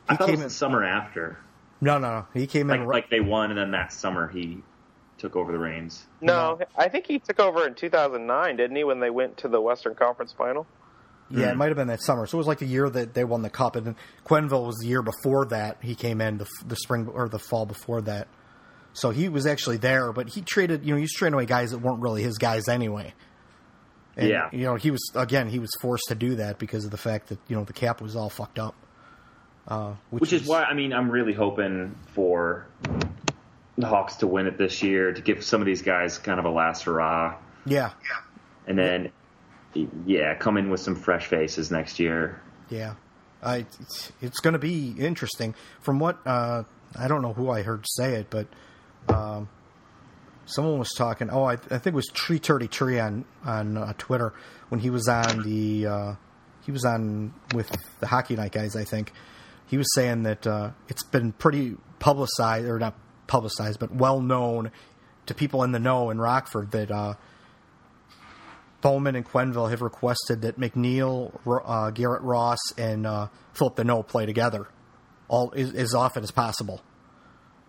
He 0.08 0.14
I 0.14 0.16
thought 0.16 0.30
it 0.30 0.32
came 0.32 0.36
was 0.36 0.40
in. 0.42 0.48
the 0.48 0.54
summer 0.54 0.84
after. 0.86 1.38
No, 1.82 1.98
no, 1.98 2.10
no. 2.10 2.26
He 2.34 2.48
came 2.48 2.70
in. 2.72 2.80
Like, 2.80 2.88
right- 2.88 2.96
like 3.04 3.10
they 3.10 3.20
won, 3.20 3.50
and 3.52 3.60
then 3.60 3.72
that 3.72 3.92
summer 3.92 4.30
he 4.30 4.64
took 5.18 5.36
over 5.36 5.52
the 5.52 5.58
reins. 5.60 6.06
No, 6.22 6.60
I 6.78 6.88
think 6.88 7.06
he 7.08 7.20
took 7.20 7.40
over 7.40 7.68
in 7.68 7.74
2009, 7.76 8.56
didn't 8.56 8.76
he? 8.78 8.84
When 8.86 9.00
they 9.02 9.10
went 9.10 9.38
to 9.40 9.48
the 9.50 9.60
Western 9.60 9.94
Conference 9.96 10.32
Final. 10.32 10.66
Yeah, 11.30 11.48
it 11.48 11.52
Hmm. 11.52 11.58
might 11.58 11.68
have 11.68 11.76
been 11.76 11.88
that 11.90 12.02
summer. 12.02 12.26
So 12.28 12.38
it 12.38 12.40
was 12.40 12.48
like 12.48 12.60
the 12.60 12.66
year 12.66 12.90
that 12.90 13.14
they 13.14 13.26
won 13.26 13.42
the 13.42 13.50
cup, 13.50 13.76
and 13.76 13.86
then 13.86 13.96
Quenneville 14.26 14.66
was 14.66 14.78
the 14.78 14.88
year 14.88 15.02
before 15.02 15.46
that. 15.48 15.78
He 15.82 15.96
came 15.96 16.22
in 16.22 16.38
the, 16.38 16.48
the 16.66 16.78
spring 16.78 17.08
or 17.08 17.28
the 17.28 17.40
fall 17.40 17.66
before 17.66 18.02
that. 18.04 18.28
So 18.98 19.12
he 19.12 19.30
was 19.30 19.46
actually 19.46 19.78
there, 19.78 20.12
but 20.12 20.30
he 20.30 20.42
traded. 20.42 20.84
You 20.84 20.92
know, 20.92 20.96
he 20.98 21.04
was 21.04 21.12
trading 21.12 21.36
away 21.36 21.46
guys 21.46 21.70
that 21.72 21.78
weren't 21.80 22.02
really 22.02 22.24
his 22.24 22.38
guys 22.40 22.68
anyway. 22.68 23.14
And, 24.16 24.30
Yeah. 24.30 24.50
you 24.52 24.66
know, 24.66 24.76
he 24.76 24.90
was 24.90 25.02
again. 25.14 25.48
He 25.50 25.60
was 25.60 25.70
forced 25.80 26.06
to 26.08 26.16
do 26.16 26.36
that 26.36 26.58
because 26.58 26.84
of 26.86 26.90
the 26.92 26.98
fact 26.98 27.30
that 27.30 27.38
you 27.48 27.56
know 27.56 27.64
the 27.64 27.74
cap 27.74 28.02
was 28.02 28.16
all 28.16 28.30
fucked 28.30 28.58
up. 28.58 28.74
Uh, 29.68 29.94
which, 30.10 30.22
Which 30.22 30.34
is 30.34 30.48
why 30.48 30.64
I 30.64 30.74
mean 30.74 30.94
I'm 30.94 31.12
really 31.12 31.34
hoping 31.34 31.96
for 32.14 32.66
the 33.78 33.86
Hawks 33.86 34.16
to 34.18 34.28
win 34.28 34.48
it 34.48 34.58
this 34.58 34.82
year 34.82 35.12
to 35.14 35.22
give 35.22 35.44
some 35.44 35.62
of 35.62 35.68
these 35.68 35.82
guys 35.84 36.18
kind 36.18 36.40
of 36.40 36.46
a 36.46 36.50
last 36.50 36.84
hurrah, 36.86 37.36
yeah, 37.66 37.92
and 38.66 38.80
then 38.80 39.12
yeah, 40.08 40.34
come 40.36 40.58
in 40.58 40.72
with 40.72 40.80
some 40.80 40.96
fresh 40.96 41.28
faces 41.28 41.70
next 41.70 42.00
year. 42.00 42.42
yeah. 42.70 42.96
I, 43.44 43.68
it's, 43.80 44.12
it's 44.20 44.40
going 44.40 44.54
to 44.54 44.60
be 44.60 44.96
interesting. 44.98 45.54
From 45.82 46.00
what 46.00 46.18
uh, 46.26 46.64
I 46.98 47.08
don't 47.08 47.22
know 47.22 47.34
who 47.34 47.52
I 47.52 47.62
heard 47.62 47.86
say 47.88 48.16
it, 48.16 48.32
but 48.32 48.48
um, 49.10 49.50
someone 50.46 50.80
was 50.80 50.92
talking. 50.96 51.30
Oh, 51.30 51.44
I, 51.44 51.54
I 51.54 51.78
think 51.78 51.88
it 51.88 51.94
was 51.94 52.08
Tree 52.08 52.40
Turdy 52.40 52.70
Tree 52.70 53.00
on 53.00 53.26
on 53.46 53.78
uh, 53.78 53.94
Twitter 53.98 54.34
when 54.70 54.80
he 54.80 54.90
was 54.90 55.08
on 55.08 55.44
the 55.44 55.88
uh, 55.88 56.16
he 56.66 56.72
was 56.72 56.86
on 56.86 57.34
with 57.54 57.70
the 58.00 58.08
Hockey 58.08 58.36
Night 58.36 58.52
guys. 58.52 58.76
I 58.76 58.84
think 58.84 59.12
he 59.68 59.78
was 59.78 59.94
saying 59.94 60.24
that 60.24 60.48
uh, 60.48 60.72
it's 60.88 61.04
been 61.04 61.32
pretty 61.32 61.76
publicized 62.00 62.68
or 62.68 62.80
not 62.80 62.96
publicized, 63.28 63.80
but 63.80 63.94
well 63.94 64.22
known 64.22 64.72
to 65.26 65.34
people 65.34 65.64
in 65.64 65.72
the 65.72 65.80
know 65.80 66.10
in 66.10 66.20
Rockford 66.20 66.72
that. 66.72 66.92
Uh, 66.92 67.14
Bowman 68.80 69.16
and 69.16 69.26
Quenneville 69.26 69.72
have 69.72 69.82
requested 69.82 70.44
that 70.44 70.60
McNeill, 70.60 71.32
uh, 71.66 71.90
Garrett 71.90 72.22
Ross, 72.22 72.60
and 72.78 73.08
uh, 73.08 73.28
Phillip 73.54 73.76
Danault 73.76 74.08
play 74.08 74.28
together 74.28 74.68
all 75.28 75.54
as, 75.56 75.74
as 75.74 75.94
often 75.94 76.24
as 76.24 76.32
possible. 76.32 76.82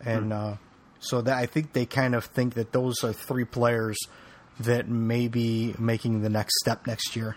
And 0.04 0.32
uh, 0.32 0.56
so 1.00 1.20
that 1.20 1.36
I 1.36 1.46
think 1.46 1.72
they 1.72 1.86
kind 1.86 2.14
of 2.14 2.24
think 2.24 2.54
that 2.54 2.72
those 2.72 3.04
are 3.04 3.12
three 3.12 3.44
players 3.44 3.96
that 4.60 4.88
may 4.88 5.28
be 5.28 5.74
making 5.78 6.22
the 6.22 6.28
next 6.28 6.58
step 6.60 6.86
next 6.86 7.14
year. 7.14 7.36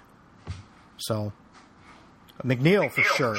So 0.98 1.34
McNeill 2.44 2.92
for 2.92 3.04
sure, 3.04 3.38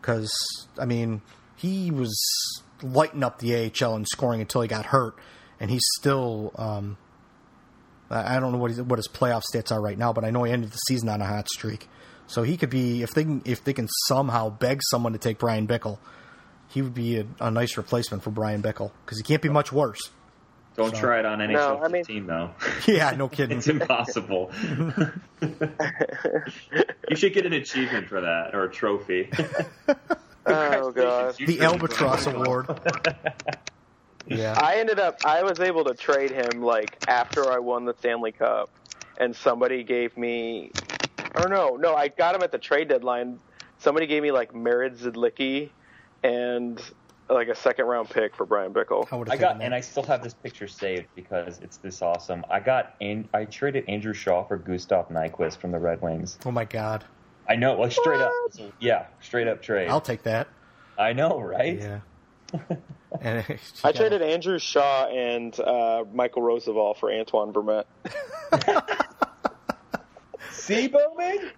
because 0.00 0.32
I 0.78 0.84
mean 0.84 1.22
he 1.56 1.90
was 1.90 2.16
lighting 2.82 3.22
up 3.22 3.38
the 3.38 3.54
AHL 3.54 3.94
and 3.94 4.06
scoring 4.08 4.40
until 4.40 4.62
he 4.62 4.68
got 4.68 4.86
hurt, 4.86 5.16
and 5.60 5.70
he's 5.70 5.84
still. 5.98 6.52
Um, 6.56 6.96
I 8.10 8.36
I 8.36 8.40
don't 8.40 8.52
know 8.52 8.58
what 8.58 8.70
his, 8.72 8.82
what 8.82 8.98
his 8.98 9.08
playoff 9.08 9.42
stats 9.52 9.72
are 9.72 9.80
right 9.80 9.96
now, 9.96 10.12
but 10.12 10.24
I 10.24 10.30
know 10.30 10.42
he 10.44 10.52
ended 10.52 10.70
the 10.70 10.78
season 10.88 11.08
on 11.08 11.20
a 11.20 11.26
hot 11.26 11.48
streak. 11.48 11.88
So 12.26 12.42
he 12.42 12.56
could 12.56 12.70
be 12.70 13.02
if 13.02 13.10
they 13.12 13.24
can 13.24 13.42
if 13.44 13.62
they 13.64 13.72
can 13.72 13.88
somehow 14.06 14.50
beg 14.50 14.80
someone 14.90 15.12
to 15.12 15.18
take 15.18 15.38
Bryan 15.38 15.66
Bickell, 15.66 15.98
he 16.72 16.82
would 16.82 16.94
be 16.94 17.18
a, 17.18 17.26
a 17.40 17.50
nice 17.50 17.76
replacement 17.76 18.22
for 18.22 18.30
Bryan 18.30 18.62
Bickell 18.62 18.90
because 19.04 19.18
he 19.18 19.24
can't 19.24 19.42
be 19.42 19.48
much 19.48 19.72
worse. 19.72 20.10
Don't 20.76 20.94
So- 20.94 21.00
try 21.02 21.18
it 21.18 21.26
on 21.26 21.38
NHL 21.40 21.52
No, 21.52 21.80
I 21.82 21.88
mean- 21.88 22.04
15 22.04 22.26
though. 22.26 22.50
Yeah, 22.86 23.10
no 23.12 23.28
kidding. 23.28 23.58
It's 23.58 23.68
impossible. 23.68 24.50
you 25.40 27.16
should 27.16 27.34
get 27.34 27.46
an 27.46 27.52
achievement 27.52 28.08
for 28.08 28.20
that 28.22 28.54
or 28.54 28.64
a 28.64 28.70
trophy. 28.70 29.30
Oh 30.46 30.90
god. 30.90 31.36
The 31.36 31.60
Albatross 31.60 32.26
Award. 32.26 32.66
Yeah, 34.26 34.58
I 34.60 34.76
ended 34.76 34.98
up 34.98 35.18
I 35.24 35.42
was 35.42 35.60
able 35.60 35.84
to 35.84 35.94
trade 35.94 36.30
him 36.30 36.62
like 36.62 36.96
after 37.08 37.50
I 37.52 37.58
won 37.58 37.84
the 37.84 37.94
Stanley 37.98 38.32
Cup 38.32 38.70
and 39.18 39.34
somebody 39.36 39.82
gave 39.84 40.16
me 40.16 40.72
or 41.36 41.48
no, 41.48 41.76
no, 41.76 41.94
I 41.94 42.08
got 42.08 42.34
him 42.34 42.42
at 42.42 42.52
the 42.52 42.58
trade 42.58 42.88
deadline. 42.88 43.38
Somebody 43.78 44.06
gave 44.06 44.22
me 44.22 44.30
like 44.32 44.54
Marek 44.54 44.94
Zidlicky 44.96 45.70
and 46.22 46.80
like 47.28 47.48
a 47.48 47.54
second 47.54 47.86
round 47.86 48.10
pick 48.10 48.36
for 48.36 48.44
Bryan 48.44 48.72
Bickell. 48.72 49.06
I 49.10 49.16
I 49.16 49.36
got, 49.36 49.52
taken 49.52 49.62
and. 49.62 49.74
I 49.74 49.80
still 49.80 50.02
have 50.04 50.22
this 50.22 50.34
picture 50.34 50.68
saved 50.68 51.06
because 51.14 51.60
it's 51.60 51.78
this 51.78 52.02
awesome. 52.02 52.44
I 52.50 52.60
got, 52.60 52.94
and 53.00 53.28
I 53.32 53.44
traded 53.44 53.88
Andrew 53.88 54.12
Shaw 54.12 54.44
for 54.44 54.56
Gustav 54.56 55.08
Nyquist 55.08 55.58
from 55.58 55.72
the 55.72 55.78
Red 55.78 56.02
Wings. 56.02 56.38
Oh 56.44 56.50
my 56.50 56.64
god, 56.64 57.04
I 57.48 57.56
know, 57.56 57.74
like 57.80 57.92
straight 57.92 58.20
up, 58.20 58.32
yeah, 58.80 59.06
straight 59.20 59.48
up 59.48 59.62
trade. 59.62 59.88
I'll 59.88 60.00
take 60.00 60.22
that. 60.24 60.48
I 60.98 61.12
know, 61.12 61.40
right? 61.40 61.80
Yeah. 61.80 62.00
and 63.20 63.44
I 63.84 63.92
traded 63.92 64.22
Andrew 64.22 64.58
Shaw 64.58 65.06
and 65.06 65.58
uh, 65.58 66.04
Michal 66.12 66.42
Rozsival 66.42 66.96
for 66.96 67.12
Antoine 67.12 67.52
Vermette. 67.52 67.86
See, 70.50 70.88
Bowman? 70.88 71.50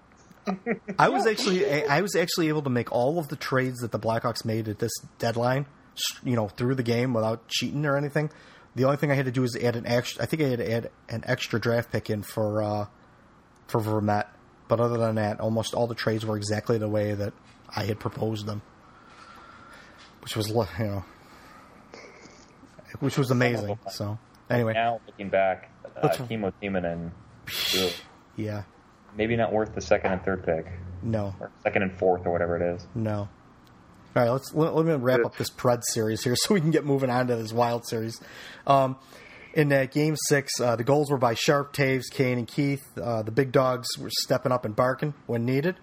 I 0.99 1.09
was 1.09 1.27
actually 1.27 1.85
I 1.87 2.01
was 2.01 2.15
actually 2.17 2.49
able 2.49 2.63
to 2.63 2.71
make 2.71 2.93
all 2.93 3.19
of 3.19 3.29
the 3.29 3.37
trades 3.37 3.81
that 3.81 3.93
the 3.93 3.99
Blackhawks 3.99 4.45
made 4.45 4.69
at 4.69 4.79
this 4.79 4.93
deadline, 5.19 5.67
you 6.23 6.37
know, 6.37 6.49
through 6.49 6.75
the 6.75 6.83
game 6.83 7.15
without 7.15 7.49
cheating 7.49 7.87
or 7.87 7.97
anything. 7.97 8.31
The 8.75 8.85
only 8.85 8.97
thing 8.97 9.11
I 9.11 9.15
had 9.15 9.27
to 9.27 9.31
do 9.31 9.43
was 9.43 9.57
add 9.57 9.77
an 9.77 9.87
extra. 9.87 10.23
I 10.23 10.27
think 10.27 10.43
I 10.43 10.47
had 10.47 10.59
to 10.59 10.73
add 10.73 10.91
an 11.09 11.23
extra 11.27 11.61
draft 11.61 11.93
pick 11.93 12.11
in 12.11 12.23
for 12.23 12.63
uh, 12.63 12.87
for 13.69 13.81
Vermette. 13.81 14.27
But 14.67 14.81
other 14.81 14.97
than 14.97 15.17
that, 15.17 15.41
almost 15.41 15.75
all 15.75 15.87
the 15.87 15.95
trades 15.95 16.25
were 16.25 16.37
exactly 16.37 16.79
the 16.79 16.89
way 16.89 17.15
that 17.15 17.35
I 17.75 17.85
had 17.85 18.01
proposed 18.01 18.47
them, 18.47 18.63
which 20.23 20.37
was 20.37 20.49
you 20.49 20.65
know, 20.79 21.05
which 23.01 23.19
was 23.19 23.31
amazing. 23.31 23.79
So 23.91 24.19
anyway, 24.49 24.73
Now 24.73 25.01
looking 25.07 25.29
back, 25.29 25.71
uh, 26.03 26.09
Kimmo 26.29 26.53
Timonen, 26.63 27.11
yeah, 28.37 28.63
maybe 29.17 29.37
not 29.37 29.53
worth 29.53 29.75
the 29.75 29.81
second 29.81 30.13
and 30.13 30.25
third 30.25 30.45
pick, 30.45 30.67
no, 31.03 31.35
or 31.41 31.51
second 31.63 31.83
and 31.83 31.99
fourth, 31.99 32.27
or 32.27 32.33
whatever 32.33 32.57
it 32.57 32.75
is. 32.75 32.87
No. 32.95 33.29
All 34.17 34.23
right, 34.23 34.31
let's 34.31 34.55
let, 34.55 34.75
let 34.77 34.87
me 34.87 34.93
wrap 34.95 35.25
up 35.25 35.37
this 35.37 35.51
Pred 35.51 35.83
series 35.83 36.23
here, 36.23 36.37
so 36.43 36.55
we 36.55 36.61
can 36.61 36.71
get 36.71 36.85
moving 36.85 37.11
on 37.11 37.27
to 37.29 37.37
this 37.37 37.53
Wild 37.53 37.87
series. 37.87 38.21
Um, 38.67 38.97
in 39.55 39.73
uh, 39.73 39.87
Game 39.87 40.17
Six, 40.29 40.61
uh, 40.61 40.77
the 40.77 40.85
goals 40.85 41.11
were 41.11 41.19
by 41.19 41.35
Sharp, 41.35 41.73
Toews, 41.73 42.05
Kane, 42.11 42.39
and 42.39 42.49
Keith. 42.49 42.85
Uh, 43.01 43.23
the 43.23 43.31
big 43.31 43.53
dogs 43.53 43.87
were 43.99 44.11
stepping 44.11 44.53
up 44.53 44.65
and 44.65 44.75
barking 44.75 45.15
when 45.27 45.45
needed. 45.45 45.77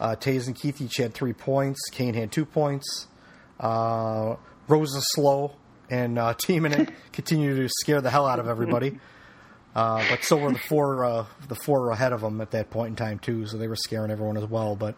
Uh, 0.00 0.14
Toews 0.14 0.46
and 0.46 0.54
Keith 0.54 0.80
each 0.80 0.96
had 0.96 1.14
three 1.14 1.32
points. 1.32 1.80
Kane 1.90 2.14
had 2.14 2.30
two 2.30 2.44
points. 2.44 3.08
Uh, 3.58 4.36
Rose 4.68 4.94
is 4.94 5.04
slow, 5.14 5.56
and 5.90 6.18
uh, 6.18 6.34
Timonen 6.46 6.92
continued 7.12 7.56
to 7.56 7.68
scare 7.80 8.00
the 8.00 8.10
hell 8.10 8.26
out 8.26 8.38
of 8.38 8.48
everybody. 8.48 8.98
Uh, 9.78 10.04
but 10.10 10.24
so 10.24 10.36
were 10.36 10.50
the 10.50 10.58
four 10.58 11.04
uh, 11.04 11.24
the 11.46 11.54
four 11.54 11.90
ahead 11.90 12.12
of 12.12 12.20
them 12.20 12.40
at 12.40 12.50
that 12.50 12.68
point 12.68 12.88
in 12.88 12.96
time 12.96 13.20
too, 13.20 13.46
so 13.46 13.56
they 13.56 13.68
were 13.68 13.76
scaring 13.76 14.10
everyone 14.10 14.36
as 14.36 14.44
well. 14.44 14.74
But 14.74 14.96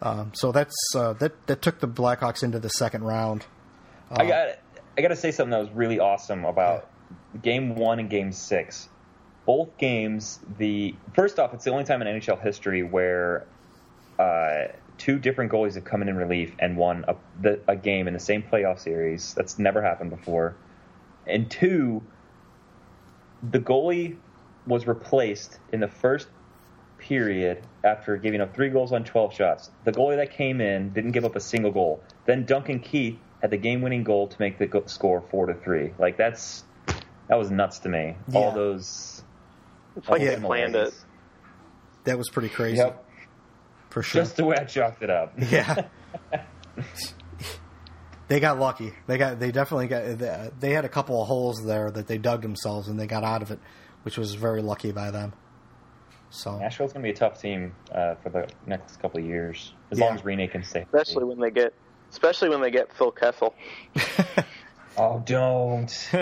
um, 0.00 0.32
so 0.34 0.50
that's 0.50 0.74
uh, 0.96 1.12
that 1.14 1.46
that 1.46 1.60
took 1.60 1.80
the 1.80 1.88
Blackhawks 1.88 2.42
into 2.42 2.58
the 2.58 2.70
second 2.70 3.04
round. 3.04 3.44
I 4.10 4.24
got, 4.24 4.48
I 4.96 5.02
got 5.02 5.08
to 5.08 5.16
say 5.16 5.30
something 5.30 5.50
that 5.50 5.58
was 5.60 5.70
really 5.72 6.00
awesome 6.00 6.46
about 6.46 6.88
Game 7.42 7.74
One 7.74 7.98
and 7.98 8.08
Game 8.08 8.32
Six. 8.32 8.88
Both 9.44 9.76
games, 9.76 10.40
the 10.56 10.94
first 11.12 11.38
off, 11.38 11.52
it's 11.52 11.64
the 11.64 11.72
only 11.72 11.84
time 11.84 12.00
in 12.00 12.08
NHL 12.08 12.40
history 12.40 12.82
where 12.82 13.46
uh, 14.18 14.68
two 14.96 15.18
different 15.18 15.52
goalies 15.52 15.74
have 15.74 15.84
come 15.84 16.00
in 16.00 16.08
in 16.08 16.16
relief 16.16 16.54
and 16.58 16.78
won 16.78 17.04
a, 17.08 17.16
the, 17.42 17.60
a 17.68 17.76
game 17.76 18.08
in 18.08 18.14
the 18.14 18.20
same 18.20 18.42
playoff 18.42 18.78
series. 18.78 19.34
That's 19.34 19.58
never 19.58 19.82
happened 19.82 20.08
before. 20.08 20.56
And 21.26 21.50
two, 21.50 22.02
the 23.42 23.58
goalie 23.60 24.16
was 24.66 24.86
replaced 24.86 25.58
in 25.72 25.80
the 25.80 25.88
first 25.88 26.28
period 26.98 27.62
after 27.84 28.16
giving 28.16 28.40
up 28.40 28.54
three 28.54 28.68
goals 28.70 28.92
on 28.92 29.04
12 29.04 29.32
shots. 29.34 29.70
The 29.84 29.92
goalie 29.92 30.16
that 30.16 30.32
came 30.32 30.60
in 30.60 30.92
didn't 30.92 31.12
give 31.12 31.24
up 31.24 31.36
a 31.36 31.40
single 31.40 31.70
goal. 31.70 32.02
Then 32.26 32.44
Duncan 32.44 32.80
Keith 32.80 33.16
had 33.40 33.50
the 33.50 33.56
game-winning 33.56 34.02
goal 34.04 34.26
to 34.26 34.36
make 34.40 34.58
the 34.58 34.66
go- 34.66 34.84
score 34.86 35.20
four 35.30 35.46
to 35.46 35.54
three. 35.54 35.92
Like 35.98 36.16
that's 36.16 36.64
that 37.28 37.38
was 37.38 37.50
nuts 37.50 37.78
to 37.80 37.88
me. 37.88 38.16
Yeah. 38.28 38.38
All 38.40 38.52
those. 38.52 39.22
It's 39.96 40.08
like 40.08 40.20
they 40.22 40.36
planned 40.36 40.74
it. 40.76 40.92
That 42.04 42.18
was 42.18 42.28
pretty 42.30 42.48
crazy 42.48 42.78
Yep, 42.78 43.04
for 43.90 44.02
sure. 44.02 44.22
just 44.22 44.36
the 44.36 44.44
way 44.44 44.56
I 44.56 44.64
chalked 44.64 45.02
it 45.02 45.10
up. 45.10 45.34
yeah, 45.38 45.86
they 48.28 48.40
got 48.40 48.58
lucky. 48.58 48.92
They 49.06 49.18
got 49.18 49.38
they 49.40 49.50
definitely 49.50 49.88
got 49.88 50.18
they- 50.18 50.50
they 50.60 50.70
had 50.70 50.84
a 50.84 50.88
couple 50.88 51.20
of 51.20 51.28
holes 51.28 51.64
there 51.64 51.90
that 51.90 52.06
they 52.06 52.18
dug 52.18 52.42
themselves 52.42 52.88
and 52.88 52.98
they 52.98 53.06
got 53.06 53.24
out 53.24 53.42
of 53.42 53.50
it, 53.50 53.58
which 54.02 54.16
was 54.18 54.34
very 54.34 54.62
lucky 54.62 54.92
by 54.92 55.10
them. 55.10 55.32
So 56.30 56.58
Nashville's 56.58 56.92
going 56.92 57.02
to 57.02 57.06
be 57.06 57.12
a 57.12 57.16
tough 57.16 57.40
team 57.40 57.74
uh, 57.90 58.14
for 58.16 58.28
the 58.28 58.46
next 58.66 59.00
couple 59.00 59.18
of 59.18 59.26
years, 59.26 59.72
as 59.90 59.98
Yeah. 59.98 60.04
long 60.06 60.14
as 60.16 60.20
Rinne 60.22 60.50
can 60.50 60.62
stay. 60.62 60.82
Especially 60.82 61.24
when 61.24 61.40
they 61.40 61.50
get 61.50 61.72
especially 62.10 62.48
when 62.50 62.60
they 62.60 62.70
get 62.70 62.92
Phil 62.96 63.10
Kessel. 63.10 63.54
Oh, 65.00 65.22
don't 65.24 65.86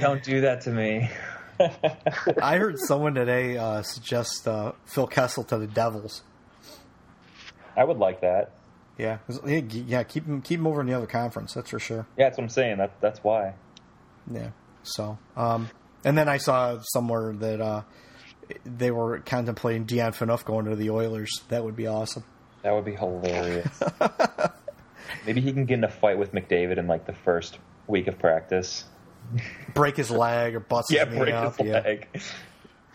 don't 0.00 0.22
do 0.22 0.40
that 0.40 0.62
to 0.62 0.70
me. 0.70 1.10
I 2.40 2.56
heard 2.56 2.78
someone 2.86 3.14
today 3.14 3.58
uh, 3.58 3.82
suggest 3.82 4.48
uh, 4.48 4.72
Phil 4.86 5.06
Kessel 5.06 5.44
to 5.44 5.58
the 5.58 5.66
Devils. 5.66 6.22
I 7.76 7.84
would 7.84 7.98
like 7.98 8.22
that. 8.22 8.52
Yeah, 8.98 9.18
yeah, 9.48 10.02
keep 10.02 10.26
him 10.26 10.42
keep 10.42 10.58
him 10.58 10.66
over 10.66 10.80
in 10.80 10.88
the 10.88 10.92
other 10.94 11.06
conference. 11.06 11.54
That's 11.54 11.70
for 11.70 11.78
sure. 11.78 12.06
Yeah, 12.16 12.26
that's 12.26 12.36
what 12.38 12.44
I'm 12.44 12.50
saying. 12.50 12.78
That 12.78 13.00
that's 13.00 13.22
why. 13.22 13.54
Yeah. 14.30 14.50
So, 14.82 15.18
um, 15.36 15.68
and 16.04 16.18
then 16.18 16.28
I 16.28 16.38
saw 16.38 16.80
somewhere 16.82 17.32
that 17.34 17.60
uh, 17.60 17.82
they 18.64 18.90
were 18.90 19.20
contemplating 19.20 19.84
Dion 19.84 20.12
Phaneuf 20.12 20.44
going 20.44 20.64
to 20.66 20.74
the 20.76 20.90
Oilers. 20.90 21.42
That 21.48 21.64
would 21.64 21.76
be 21.76 21.86
awesome. 21.86 22.24
That 22.62 22.74
would 22.74 22.84
be 22.84 22.94
hilarious. 22.96 23.80
Maybe 25.26 25.40
he 25.40 25.52
can 25.52 25.64
get 25.64 25.74
in 25.78 25.84
a 25.84 25.90
fight 25.90 26.18
with 26.18 26.32
McDavid 26.32 26.78
in 26.78 26.86
like 26.86 27.06
the 27.06 27.12
first 27.12 27.58
week 27.86 28.08
of 28.08 28.18
practice. 28.18 28.84
Break 29.74 29.96
his 29.96 30.10
leg 30.10 30.54
or 30.54 30.60
bust 30.60 30.90
Yeah, 30.90 31.04
his 31.04 31.14
knee 31.14 31.20
break 31.20 31.34
up. 31.34 31.56
his 31.56 31.66
yeah. 31.66 31.80
leg. 31.80 32.08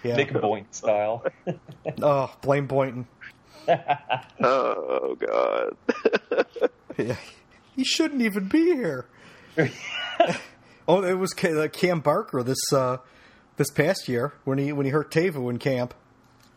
Yeah. 0.04 0.16
Nick 0.18 0.34
Boynton 0.34 0.74
style. 0.74 1.26
Oh, 2.02 2.34
blame 2.42 2.68
Boynton. 2.68 3.08
Oh 4.42 5.16
god. 5.20 5.76
Yeah. 6.98 7.16
He 7.76 7.84
shouldn't 7.84 8.22
even 8.22 8.48
be 8.50 8.66
here. 8.76 9.08
oh, 10.88 11.04
it 11.04 11.14
was 11.18 11.34
uh, 11.44 11.68
Cam 11.74 12.02
Barker 12.02 12.44
this 12.44 12.72
uh, 12.72 12.98
this 13.58 13.72
past 13.72 14.08
year 14.08 14.34
when 14.44 14.58
he 14.60 14.72
when 14.72 14.86
he 14.86 14.92
hurt 14.92 15.10
Teuvo 15.12 15.50
in 15.50 15.58
camp. 15.58 15.94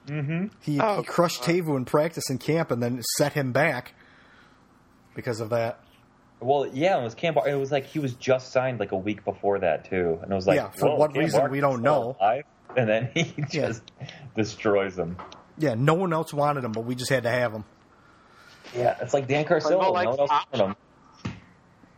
Mm-hmm. 0.07 0.47
He, 0.61 0.78
Oh, 0.78 0.99
he 0.99 1.03
crushed 1.05 1.43
Teuvo 1.43 1.77
in 1.77 1.85
practice 1.87 2.28
in 2.31 2.39
camp 2.39 2.70
and 2.70 2.83
then 2.83 3.03
set 3.16 3.33
him 3.33 3.53
back 3.53 3.95
because 5.15 5.41
of 5.41 5.49
that. 5.51 5.81
well, 6.41 6.66
yeah, 6.66 7.01
it 7.01 7.03
was 7.03 7.15
Cam. 7.15 7.33
Bar- 7.35 7.49
It 7.49 7.55
was 7.59 7.73
like 7.73 7.87
he 7.87 7.99
was 7.99 8.12
just 8.15 8.53
signed 8.53 8.78
like 8.78 8.93
a 8.93 8.97
week 8.99 9.24
before 9.24 9.59
that 9.61 9.89
too, 9.89 10.19
and 10.23 10.31
it 10.31 10.35
was 10.35 10.47
like, 10.47 10.57
Yeah, 10.57 10.69
for 10.78 10.97
what 10.99 11.12
Cam 11.15 11.23
reason, 11.23 11.41
Barker's 11.41 11.53
we 11.53 11.61
don't 11.61 11.83
know. 11.83 12.16
alive? 12.20 12.45
And 12.77 12.87
then 12.89 13.11
he 13.15 13.33
just 13.51 13.83
destroys 14.37 14.95
them. 14.97 15.16
Yeah, 15.59 15.74
no 15.74 15.95
one 15.95 16.12
else 16.12 16.33
wanted 16.35 16.65
him, 16.65 16.73
but 16.73 16.85
we 16.85 16.95
just 16.95 17.11
had 17.11 17.23
to 17.24 17.31
have 17.31 17.53
him. 17.53 17.65
Yeah, 18.77 18.97
it's 19.01 19.15
like 19.15 19.27
Dan 19.27 19.45
Carcillo. 19.45 19.78
Well, 19.78 19.93
like 19.93 20.05
no 20.05 20.11
one 20.11 20.20
else 20.20 20.31
wanted 20.53 20.65
him. 20.65 20.77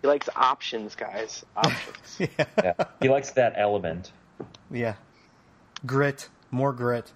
He 0.02 0.06
likes 0.08 0.28
options, 0.36 0.94
guys. 0.94 1.44
Options. 1.56 1.94
Yeah, 2.62 2.72
he 3.00 3.08
likes 3.08 3.30
that 3.32 3.54
element. 3.56 4.12
Yeah, 4.70 4.94
grit, 5.86 6.28
more 6.50 6.72
grit. 6.72 7.12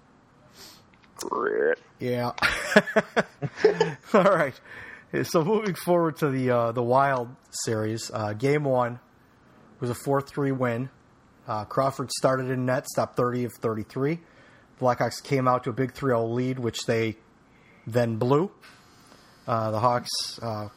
Grit. 1.17 1.79
Yeah. 1.99 2.31
All 4.13 4.23
right. 4.23 4.59
So 5.23 5.43
moving 5.43 5.75
forward 5.75 6.17
to 6.17 6.29
the 6.29 6.49
uh, 6.51 6.71
the 6.71 6.83
Wild 6.83 7.29
series, 7.65 8.09
uh, 8.13 8.33
game 8.33 8.63
one 8.63 8.99
was 9.79 9.89
a 9.89 9.95
four 9.95 10.21
three 10.21 10.51
win 10.51 10.89
Uh, 11.47 11.65
Crawford 11.65 12.11
started 12.11 12.49
in 12.49 12.65
net, 12.65 12.87
stopped 12.87 13.15
30 13.17 13.45
of 13.45 13.51
33. 13.61 14.19
Blackhawks 14.83 15.23
came 15.23 15.47
out 15.47 15.63
to 15.63 15.69
a 15.69 15.73
big 15.73 15.93
3 15.93 16.09
0 16.09 16.27
lead, 16.27 16.59
which 16.59 16.85
they 16.85 17.15
then 17.87 18.17
blew. 18.17 18.51
Uh, 19.47 19.71
the 19.71 19.79
Hawks, 19.79 20.39
uh, 20.41 20.69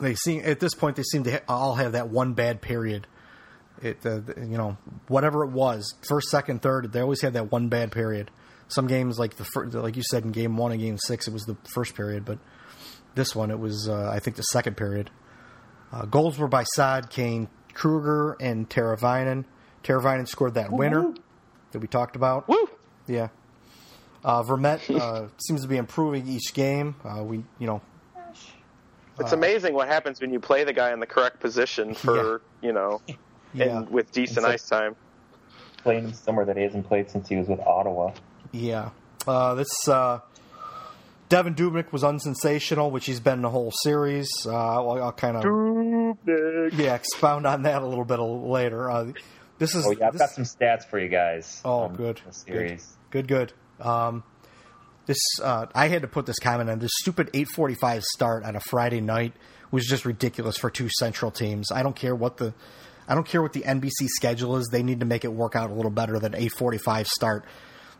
they 0.00 0.14
seem 0.14 0.42
at 0.44 0.60
this 0.60 0.74
point 0.74 0.96
they 0.96 1.02
seem 1.02 1.24
to 1.24 1.32
ha- 1.32 1.40
all 1.48 1.74
have 1.74 1.92
that 1.92 2.08
one 2.08 2.34
bad 2.34 2.62
period. 2.62 3.06
It, 3.82 4.04
uh, 4.04 4.20
you 4.36 4.58
know, 4.58 4.76
whatever 5.08 5.44
it 5.44 5.50
was, 5.50 5.94
first, 6.06 6.28
second, 6.28 6.62
third, 6.62 6.92
they 6.92 7.00
always 7.00 7.22
had 7.22 7.32
that 7.34 7.50
one 7.50 7.68
bad 7.68 7.92
period. 7.92 8.30
Some 8.68 8.86
games, 8.86 9.18
like 9.18 9.36
the 9.36 9.44
fir- 9.44 9.66
like 9.66 9.96
you 9.96 10.02
said 10.10 10.24
in 10.24 10.32
game 10.32 10.56
one 10.56 10.72
and 10.72 10.80
game 10.80 10.98
six, 10.98 11.26
it 11.26 11.32
was 11.32 11.42
the 11.44 11.56
first 11.72 11.94
period, 11.94 12.24
but 12.24 12.38
this 13.14 13.34
one 13.34 13.50
it 13.50 13.58
was, 13.58 13.88
uh, 13.88 14.10
I 14.12 14.18
think, 14.20 14.36
the 14.36 14.42
second 14.42 14.76
period. 14.76 15.10
Uh, 15.92 16.04
goals 16.04 16.38
were 16.38 16.46
by 16.48 16.62
Saad, 16.62 17.10
Kane, 17.10 17.48
Kruger, 17.74 18.36
and 18.40 18.68
Teravainen. 18.68 19.44
Teravainen 19.82 20.28
scored 20.28 20.54
that 20.54 20.70
winner 20.70 21.14
that 21.72 21.78
we 21.78 21.88
talked 21.88 22.16
about. 22.16 22.48
Woo! 22.48 22.68
Yeah. 23.10 23.28
Uh, 24.24 24.42
Vermette 24.42 24.88
uh, 24.94 25.28
seems 25.38 25.62
to 25.62 25.68
be 25.68 25.76
improving 25.76 26.26
each 26.28 26.52
game. 26.54 26.94
Uh, 27.04 27.22
we, 27.24 27.42
you 27.58 27.66
know, 27.66 27.80
It's 29.18 29.32
amazing 29.32 29.74
what 29.74 29.88
happens 29.88 30.20
when 30.20 30.32
you 30.32 30.40
play 30.40 30.64
the 30.64 30.72
guy 30.72 30.92
in 30.92 31.00
the 31.00 31.06
correct 31.06 31.40
position 31.40 31.94
for 32.04 32.40
you 32.62 32.72
know, 32.72 33.00
yeah, 33.54 33.78
and 33.78 33.90
with 33.90 34.12
decent 34.12 34.38
It's 34.38 34.44
like- 34.44 34.54
ice 34.54 34.68
time. 34.68 34.96
Playing 35.82 36.04
him 36.04 36.12
somewhere 36.12 36.44
that 36.44 36.58
he 36.58 36.62
hasn't 36.62 36.86
played 36.86 37.10
since 37.10 37.26
he 37.28 37.36
was 37.36 37.48
with 37.48 37.60
Ottawa. 37.60 38.12
yeah. 38.52 38.90
Uh, 39.26 39.54
this 39.54 39.68
uh, 39.88 40.18
Devan 41.30 41.54
Dubnyk 41.56 41.90
was 41.92 42.02
unsensational, 42.02 42.90
which 42.90 43.06
he's 43.06 43.20
been 43.20 43.40
the 43.40 43.48
whole 43.50 43.72
series. 43.82 44.28
Uh, 44.44 44.50
I'll, 44.54 44.90
I'll 45.04 45.12
kind 45.12 45.36
of 45.38 46.74
yeah 46.78 46.94
expound 46.94 47.46
on 47.46 47.62
that 47.62 47.80
a 47.82 47.86
little 47.86 48.04
bit 48.04 48.18
later. 48.18 48.90
Uh, 48.90 49.12
this 49.58 49.74
is 49.74 49.86
Oh 49.86 49.92
yeah, 49.92 50.08
I've 50.08 50.12
this- 50.12 50.20
got 50.20 50.30
some 50.30 50.44
stats 50.44 50.84
for 50.86 50.98
you 50.98 51.08
guys. 51.08 51.62
Oh, 51.64 51.88
good. 51.88 52.20
The 52.26 52.32
series. 52.32 52.84
Good, 52.86 52.96
good. 53.10 53.28
Good. 53.28 53.52
Um, 53.80 54.24
this 55.06 55.18
uh, 55.42 55.66
I 55.74 55.88
had 55.88 56.02
to 56.02 56.08
put 56.08 56.26
this 56.26 56.38
comment 56.38 56.70
on. 56.70 56.78
This 56.78 56.92
stupid 57.00 57.32
8:45 57.32 58.02
start 58.02 58.44
on 58.44 58.56
a 58.56 58.60
Friday 58.60 59.00
night 59.00 59.32
was 59.70 59.86
just 59.86 60.04
ridiculous 60.04 60.56
for 60.56 60.70
two 60.70 60.88
Central 60.98 61.30
teams. 61.30 61.72
I 61.72 61.82
don't 61.82 61.96
care 61.96 62.14
what 62.14 62.36
the 62.36 62.54
I 63.08 63.14
don't 63.14 63.26
care 63.26 63.42
what 63.42 63.52
the 63.52 63.62
NBC 63.62 64.06
schedule 64.06 64.56
is. 64.56 64.68
They 64.68 64.82
need 64.82 65.00
to 65.00 65.06
make 65.06 65.24
it 65.24 65.32
work 65.32 65.56
out 65.56 65.70
a 65.70 65.74
little 65.74 65.90
better 65.90 66.18
than 66.18 66.32
8:45 66.32 67.06
start 67.06 67.44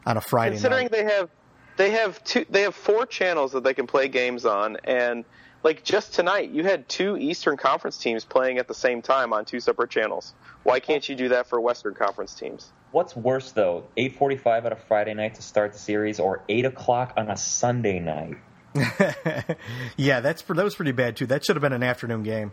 on 0.07 0.17
a 0.17 0.21
Friday 0.21 0.51
night. 0.51 0.63
Considering 0.63 0.85
night. 0.85 0.93
they 0.93 1.05
have 1.05 1.31
they 1.77 1.91
have 1.91 2.23
two 2.25 2.47
they 2.49 2.63
have 2.63 2.75
four 2.75 3.07
channels 3.07 3.53
that 3.53 3.65
they 3.65 3.75
can 3.75 3.87
play 3.87 4.09
games 4.09 4.45
on 4.45 4.77
and 4.85 5.25
like 5.63 5.83
just 5.83 6.15
tonight 6.15 6.51
you 6.51 6.65
had 6.65 6.89
two 6.89 7.17
Eastern 7.17 7.57
Conference 7.57 7.99
teams 7.99 8.25
playing 8.25 8.59
at 8.59 8.69
the 8.69 8.75
same 8.75 9.03
time 9.03 9.33
on 9.33 9.45
two 9.45 9.61
separate 9.61 9.91
channels. 9.91 10.35
Why 10.63 10.81
can't 10.81 11.09
you 11.09 11.17
do 11.17 11.31
that 11.31 11.49
for 11.49 11.61
Western 11.61 11.95
Conference 11.95 12.35
teams? 12.35 12.73
What's 12.93 13.15
worse 13.15 13.53
though, 13.53 13.85
8:45 13.97 14.67
on 14.67 14.73
a 14.73 14.77
Friday 14.77 15.15
night 15.15 15.37
to 15.37 15.43
start 15.43 15.73
the 15.73 15.79
series, 15.79 16.19
or 16.19 16.43
8 16.49 16.65
o'clock 16.65 17.15
on 17.17 17.31
a 17.31 17.37
Sunday 17.37 18.01
night? 18.01 18.37
yeah, 19.97 20.21
that's 20.21 20.43
that 20.43 20.65
was 20.65 20.75
pretty 20.75 20.93
bad 20.93 21.17
too. 21.17 21.27
That 21.27 21.45
should 21.45 21.57
have 21.57 21.63
been 21.63 21.73
an 21.73 21.83
afternoon 21.83 22.23
game. 22.23 22.53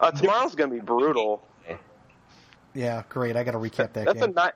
Uh, 0.00 0.10
tomorrow's 0.10 0.54
going 0.54 0.70
to 0.70 0.76
be 0.76 0.82
brutal. 0.82 1.42
Yeah, 2.74 3.04
great. 3.08 3.36
I 3.36 3.44
got 3.44 3.52
to 3.52 3.58
recap 3.58 3.92
that 3.92 4.04
That's 4.04 4.22
a 4.22 4.26
game. 4.26 4.34
ni- 4.34 4.50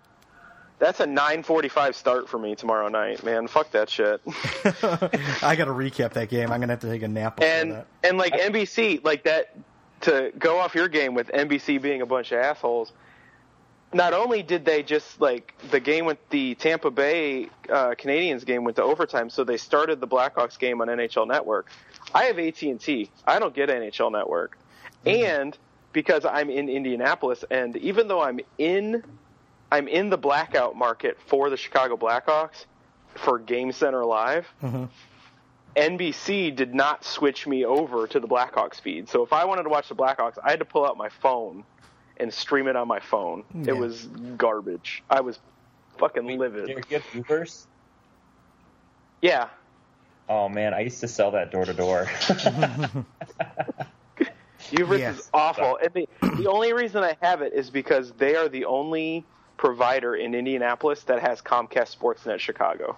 that's 0.81 1.01
a 1.01 1.07
9:45 1.07 1.95
start 1.95 2.29
for 2.29 2.39
me 2.39 2.55
tomorrow 2.55 2.89
night, 2.89 3.25
man. 3.25 3.49
Fuck 3.49 3.73
that 3.73 3.89
shit. 3.91 4.21
I 4.27 5.55
got 5.57 5.65
to 5.65 5.73
recap 5.73 6.13
that 6.15 6.29
game. 6.29 6.53
I'm 6.53 6.61
gonna 6.61 6.73
have 6.73 6.81
to 6.81 6.89
take 6.89 7.03
a 7.03 7.09
nap 7.09 7.37
before 7.37 7.51
and 7.53 7.73
that. 7.73 7.87
and 8.05 8.19
like 8.19 8.33
NBC, 8.33 9.05
like 9.05 9.25
that 9.25 9.57
to 10.03 10.33
go 10.39 10.59
off 10.59 10.75
your 10.75 10.89
game 10.89 11.15
with 11.15 11.29
NBC 11.29 11.81
being 11.83 12.03
a 12.03 12.07
bunch 12.07 12.31
of 12.33 12.39
assholes. 12.39 12.93
Not 13.93 14.13
only 14.13 14.43
did 14.43 14.65
they 14.65 14.83
just 14.83 15.21
like 15.21 15.55
the 15.71 15.81
game 15.81 16.05
with 16.05 16.19
the 16.29 16.55
Tampa 16.57 16.91
Bay 16.91 17.45
uh, 17.71 17.95
Canadiens 17.99 18.45
game 18.45 18.65
went 18.65 18.77
to 18.77 18.83
overtime, 18.83 19.31
so 19.31 19.45
they 19.45 19.57
started 19.57 20.01
the 20.01 20.07
Blackhawks 20.07 20.59
game 20.59 20.81
on 20.83 20.89
NHL 20.89 21.27
Network. 21.27 21.69
I 22.15 22.25
have 22.25 22.39
AT 22.39 22.61
and 22.63 22.81
T. 22.81 23.11
I 23.27 23.39
don't 23.39 23.55
get 23.55 23.71
NHL 23.71 24.13
Network, 24.13 24.59
and 25.07 25.57
because 25.93 26.25
I'm 26.27 26.51
in 26.51 26.69
Indianapolis, 26.69 27.45
and 27.51 27.77
even 27.79 28.09
though 28.09 28.21
I'm 28.21 28.41
in, 28.59 29.03
I'm 29.73 29.89
in 29.89 30.11
the 30.11 30.19
blackout 30.19 30.77
market 30.77 31.17
for 31.27 31.49
the 31.49 31.57
Chicago 31.57 31.97
Blackhawks 31.97 32.67
for 33.15 33.39
Game 33.39 33.73
Center 33.73 34.05
Live. 34.05 34.47
NBC 35.77 36.55
did 36.55 36.75
not 36.75 37.05
switch 37.05 37.47
me 37.47 37.65
over 37.65 38.07
to 38.07 38.21
the 38.21 38.27
Blackhawks 38.29 38.81
feed. 38.81 39.09
So 39.09 39.23
if 39.23 39.33
I 39.33 39.45
wanted 39.45 39.63
to 39.63 39.69
watch 39.69 39.89
the 39.89 39.95
Blackhawks, 39.95 40.37
I 40.43 40.51
had 40.51 40.59
to 40.59 40.65
pull 40.65 40.85
out 40.85 40.97
my 40.97 41.09
phone 41.09 41.65
and 42.19 42.33
stream 42.33 42.67
it 42.69 42.77
on 42.77 42.87
my 42.89 43.01
phone. 43.01 43.45
Yeah. 43.55 43.71
It 43.73 43.77
was 43.77 44.07
garbage. 44.37 45.03
I 45.11 45.21
was 45.21 45.39
fucking 45.99 46.27
livid. 46.39 46.69
You 46.69 46.77
have 46.91 47.03
Uverse? 47.27 47.67
Yeah. 49.23 49.49
Oh 50.29 50.49
man, 50.49 50.75
I 50.75 50.81
used 50.81 51.01
to 51.01 51.09
sell 51.09 51.31
that 51.33 51.51
door 51.51 51.65
to 51.65 51.73
door. 51.73 52.05
Uverse 54.71 54.99
Yes. 54.99 55.19
is 55.21 55.31
awful. 55.33 55.79
And 55.83 55.93
the, 55.95 56.09
the 56.37 56.47
only 56.49 56.73
reason 56.73 57.03
I 57.03 57.17
have 57.23 57.41
it 57.43 57.53
is 57.55 57.71
because 57.71 58.13
they 58.13 58.35
are 58.37 58.49
the 58.49 58.65
only 58.67 59.25
provider 59.57 60.15
in 60.17 60.35
Indianapolis 60.35 61.03
that 61.05 61.21
has 61.21 61.41
Comcast 61.41 61.97
Sportsnet 61.97 62.39
Chicago. 62.41 62.97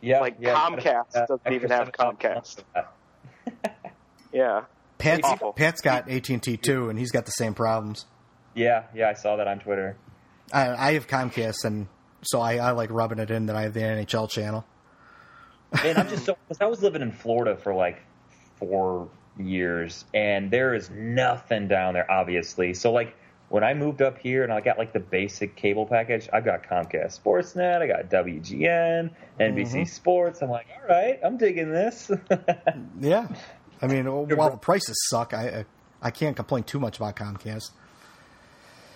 Yeah, 0.00 0.20
Like, 0.20 0.36
yeah, 0.40 0.54
Comcast 0.54 1.12
doesn't 1.12 1.52
even 1.52 1.70
have 1.70 1.92
Comcast. 1.92 2.34
months 2.34 2.56
of 2.58 2.64
that. 2.74 2.92
Yeah. 4.32 4.62
Pat's. 4.98 5.28
Pat's 5.56 5.80
got 5.80 6.10
AT 6.10 6.28
and 6.28 6.42
T 6.42 6.56
too, 6.56 6.88
and 6.88 6.98
he's 6.98 7.12
got 7.12 7.26
the 7.26 7.32
same 7.32 7.54
problems. 7.54 8.06
Yeah, 8.54 8.84
yeah, 8.94 9.08
I 9.08 9.14
saw 9.14 9.36
that 9.36 9.46
on 9.46 9.58
Twitter. 9.58 9.96
I, 10.52 10.88
I 10.88 10.92
have 10.92 11.06
Comcast, 11.06 11.64
and 11.64 11.88
so 12.22 12.40
I, 12.40 12.56
I 12.56 12.70
like 12.70 12.90
rubbing 12.90 13.18
it 13.18 13.30
in 13.30 13.46
that 13.46 13.56
I 13.56 13.62
have 13.62 13.74
the 13.74 13.80
NHL 13.80 14.30
channel. 14.30 14.64
And 15.84 15.98
I'm 15.98 16.08
just 16.08 16.24
so 16.24 16.36
because 16.48 16.60
I 16.60 16.66
was 16.66 16.82
living 16.82 17.02
in 17.02 17.12
Florida 17.12 17.56
for 17.56 17.74
like 17.74 18.00
four 18.56 19.08
years, 19.38 20.04
and 20.14 20.50
there 20.50 20.74
is 20.74 20.90
nothing 20.90 21.68
down 21.68 21.94
there, 21.94 22.10
obviously. 22.10 22.72
So 22.74 22.92
like 22.92 23.16
when 23.48 23.62
I 23.62 23.74
moved 23.74 24.02
up 24.02 24.18
here 24.18 24.42
and 24.42 24.52
I 24.52 24.60
got 24.60 24.78
like 24.78 24.92
the 24.92 25.00
basic 25.00 25.56
cable 25.56 25.86
package, 25.86 26.28
I 26.32 26.40
got 26.40 26.64
Comcast 26.64 27.20
Sportsnet, 27.20 27.80
I 27.80 27.86
got 27.86 28.10
WGN, 28.10 29.10
NBC 29.38 29.66
mm-hmm. 29.66 29.84
Sports. 29.84 30.42
I'm 30.42 30.50
like, 30.50 30.66
all 30.74 30.88
right, 30.88 31.18
I'm 31.24 31.36
digging 31.36 31.70
this. 31.70 32.10
Yeah, 33.00 33.28
I 33.82 33.86
mean, 33.86 34.06
while 34.06 34.50
the 34.50 34.56
prices 34.56 34.96
suck, 35.08 35.34
I 35.34 35.48
I, 35.48 35.64
I 36.02 36.10
can't 36.10 36.36
complain 36.36 36.62
too 36.64 36.80
much 36.80 36.96
about 36.98 37.16
Comcast. 37.16 37.70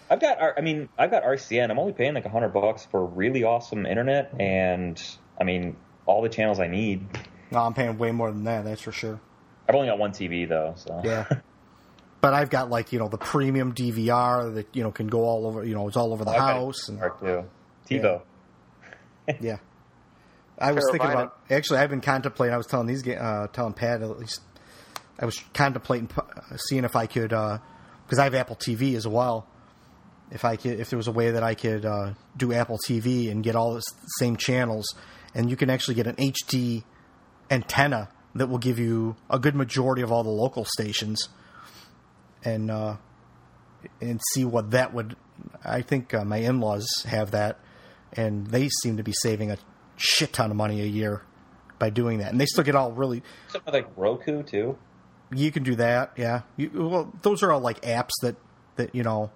I've 0.09 0.21
got, 0.21 0.41
R- 0.41 0.55
I 0.59 0.61
mean, 0.61 0.89
I've 0.99 1.11
got 1.13 1.23
RCN. 1.23 1.71
I'm 1.71 1.79
only 1.79 1.93
paying 1.93 2.15
like 2.15 2.25
a 2.25 2.29
hundred 2.29 2.49
bucks 2.49 2.85
for 2.85 3.05
really 3.05 3.45
awesome 3.45 3.87
internet, 3.87 4.35
and 4.41 5.01
I 5.41 5.45
mean, 5.45 5.77
all 6.07 6.21
the 6.23 6.29
channels 6.29 6.59
I 6.59 6.67
need. 6.67 7.07
No, 7.53 7.61
I'm 7.61 7.75
paying 7.75 7.97
way 7.99 8.11
more 8.11 8.31
than 8.31 8.45
that. 8.45 8.65
That's 8.65 8.81
for 8.81 8.93
sure. 8.93 9.21
I've 9.69 9.75
only 9.77 9.87
got 9.89 9.99
one 9.99 10.11
TV 10.11 10.49
though, 10.49 10.75
so 10.77 11.01
Yeah. 11.05 11.27
But 12.23 12.35
I've 12.35 12.51
got 12.51 12.69
like 12.69 12.93
you 12.93 12.99
know 12.99 13.09
the 13.09 13.17
premium 13.17 13.73
DVR 13.73 14.55
that 14.57 14.67
you 14.75 14.83
know 14.83 14.91
can 14.91 15.07
go 15.07 15.21
all 15.25 15.47
over 15.47 15.65
you 15.65 15.75
know 15.75 15.89
it's 15.89 15.97
all 15.97 16.13
over 16.13 16.23
the 16.23 16.33
I've 16.33 16.41
house 16.41 16.91
and 16.91 16.99
Part 16.99 17.19
two, 17.19 17.45
TiVo. 17.89 18.21
yeah. 19.41 19.57
I 20.59 20.73
was 20.73 20.87
thinking 20.91 21.11
about 21.11 21.39
actually 21.49 21.79
I've 21.79 21.89
been 21.89 22.03
contemplating. 22.03 22.53
I 22.53 22.59
was 22.59 22.67
telling 22.67 22.87
these 22.89 23.09
uh, 23.09 23.47
telling 23.55 23.73
Pat 23.73 24.03
at 24.03 24.19
least 24.19 24.43
I 25.19 25.25
was 25.25 25.39
contemplating 25.53 26.09
uh, 26.17 26.57
seeing 26.57 26.85
if 26.85 26.97
I 26.97 27.07
could 27.07 27.31
because 27.31 28.19
I 28.19 28.25
have 28.25 28.35
Apple 28.35 28.57
TV 28.57 28.95
as 28.97 29.07
well. 29.07 29.47
If 30.31 30.45
I 30.45 30.57
could, 30.57 30.79
if 30.79 30.91
there 30.91 30.97
was 30.97 31.09
a 31.09 31.13
way 31.13 31.33
that 31.33 31.43
I 31.43 31.55
could 31.55 31.85
uh, 31.85 32.15
do 32.37 32.53
Apple 32.53 32.79
TV 32.87 33.31
and 33.31 33.43
get 33.43 33.57
all 33.57 33.75
the 33.75 33.83
same 34.19 34.37
channels, 34.37 34.95
and 35.35 35.51
you 35.51 35.57
can 35.57 35.71
actually 35.71 35.95
get 35.95 36.07
an 36.07 36.17
HD 36.17 36.85
antenna 37.51 38.09
that 38.35 38.49
will 38.49 38.59
give 38.59 38.79
you 38.79 39.17
a 39.29 39.39
good 39.39 39.55
majority 39.57 40.03
of 40.03 40.13
all 40.13 40.23
the 40.23 40.31
local 40.31 40.65
stations, 40.65 41.29
and 42.45 42.71
uh, 42.71 42.97
and 44.01 44.21
see 44.33 44.45
what 44.45 44.71
that 44.71 44.95
would. 44.95 45.17
I 45.65 45.83
think 45.83 46.15
uh, 46.15 46.25
my 46.25 46.39
in-laws 46.39 46.87
have 47.09 47.33
that, 47.33 47.59
and 48.13 48.47
they 48.47 48.69
seem 48.83 48.97
to 48.99 49.03
be 49.03 49.13
saving 49.13 49.51
a 49.51 49.59
shit 49.97 50.33
ton 50.33 50.51
of 50.51 50.57
money 50.57 50.81
a 50.81 50.87
year 50.87 51.23
by 51.79 51.91
doing 51.91 52.19
that, 52.19 52.31
and 52.31 52.41
they 52.41 52.47
still 52.47 52.65
get 52.65 52.77
all 52.77 52.93
really. 52.93 53.23
Something 53.49 53.75
like 53.75 53.89
Roku 53.97 54.43
too. 54.43 54.79
You 55.33 55.53
can 55.53 55.63
do 55.63 55.77
that, 55.77 56.13
yeah. 56.17 56.43
You, 56.57 56.71
well, 56.75 57.13
those 57.23 57.43
are 57.43 57.53
all 57.53 57.61
like 57.61 57.81
apps 57.83 58.11
that 58.23 58.37
that 58.77 58.95
you 58.95 59.03
know 59.03 59.31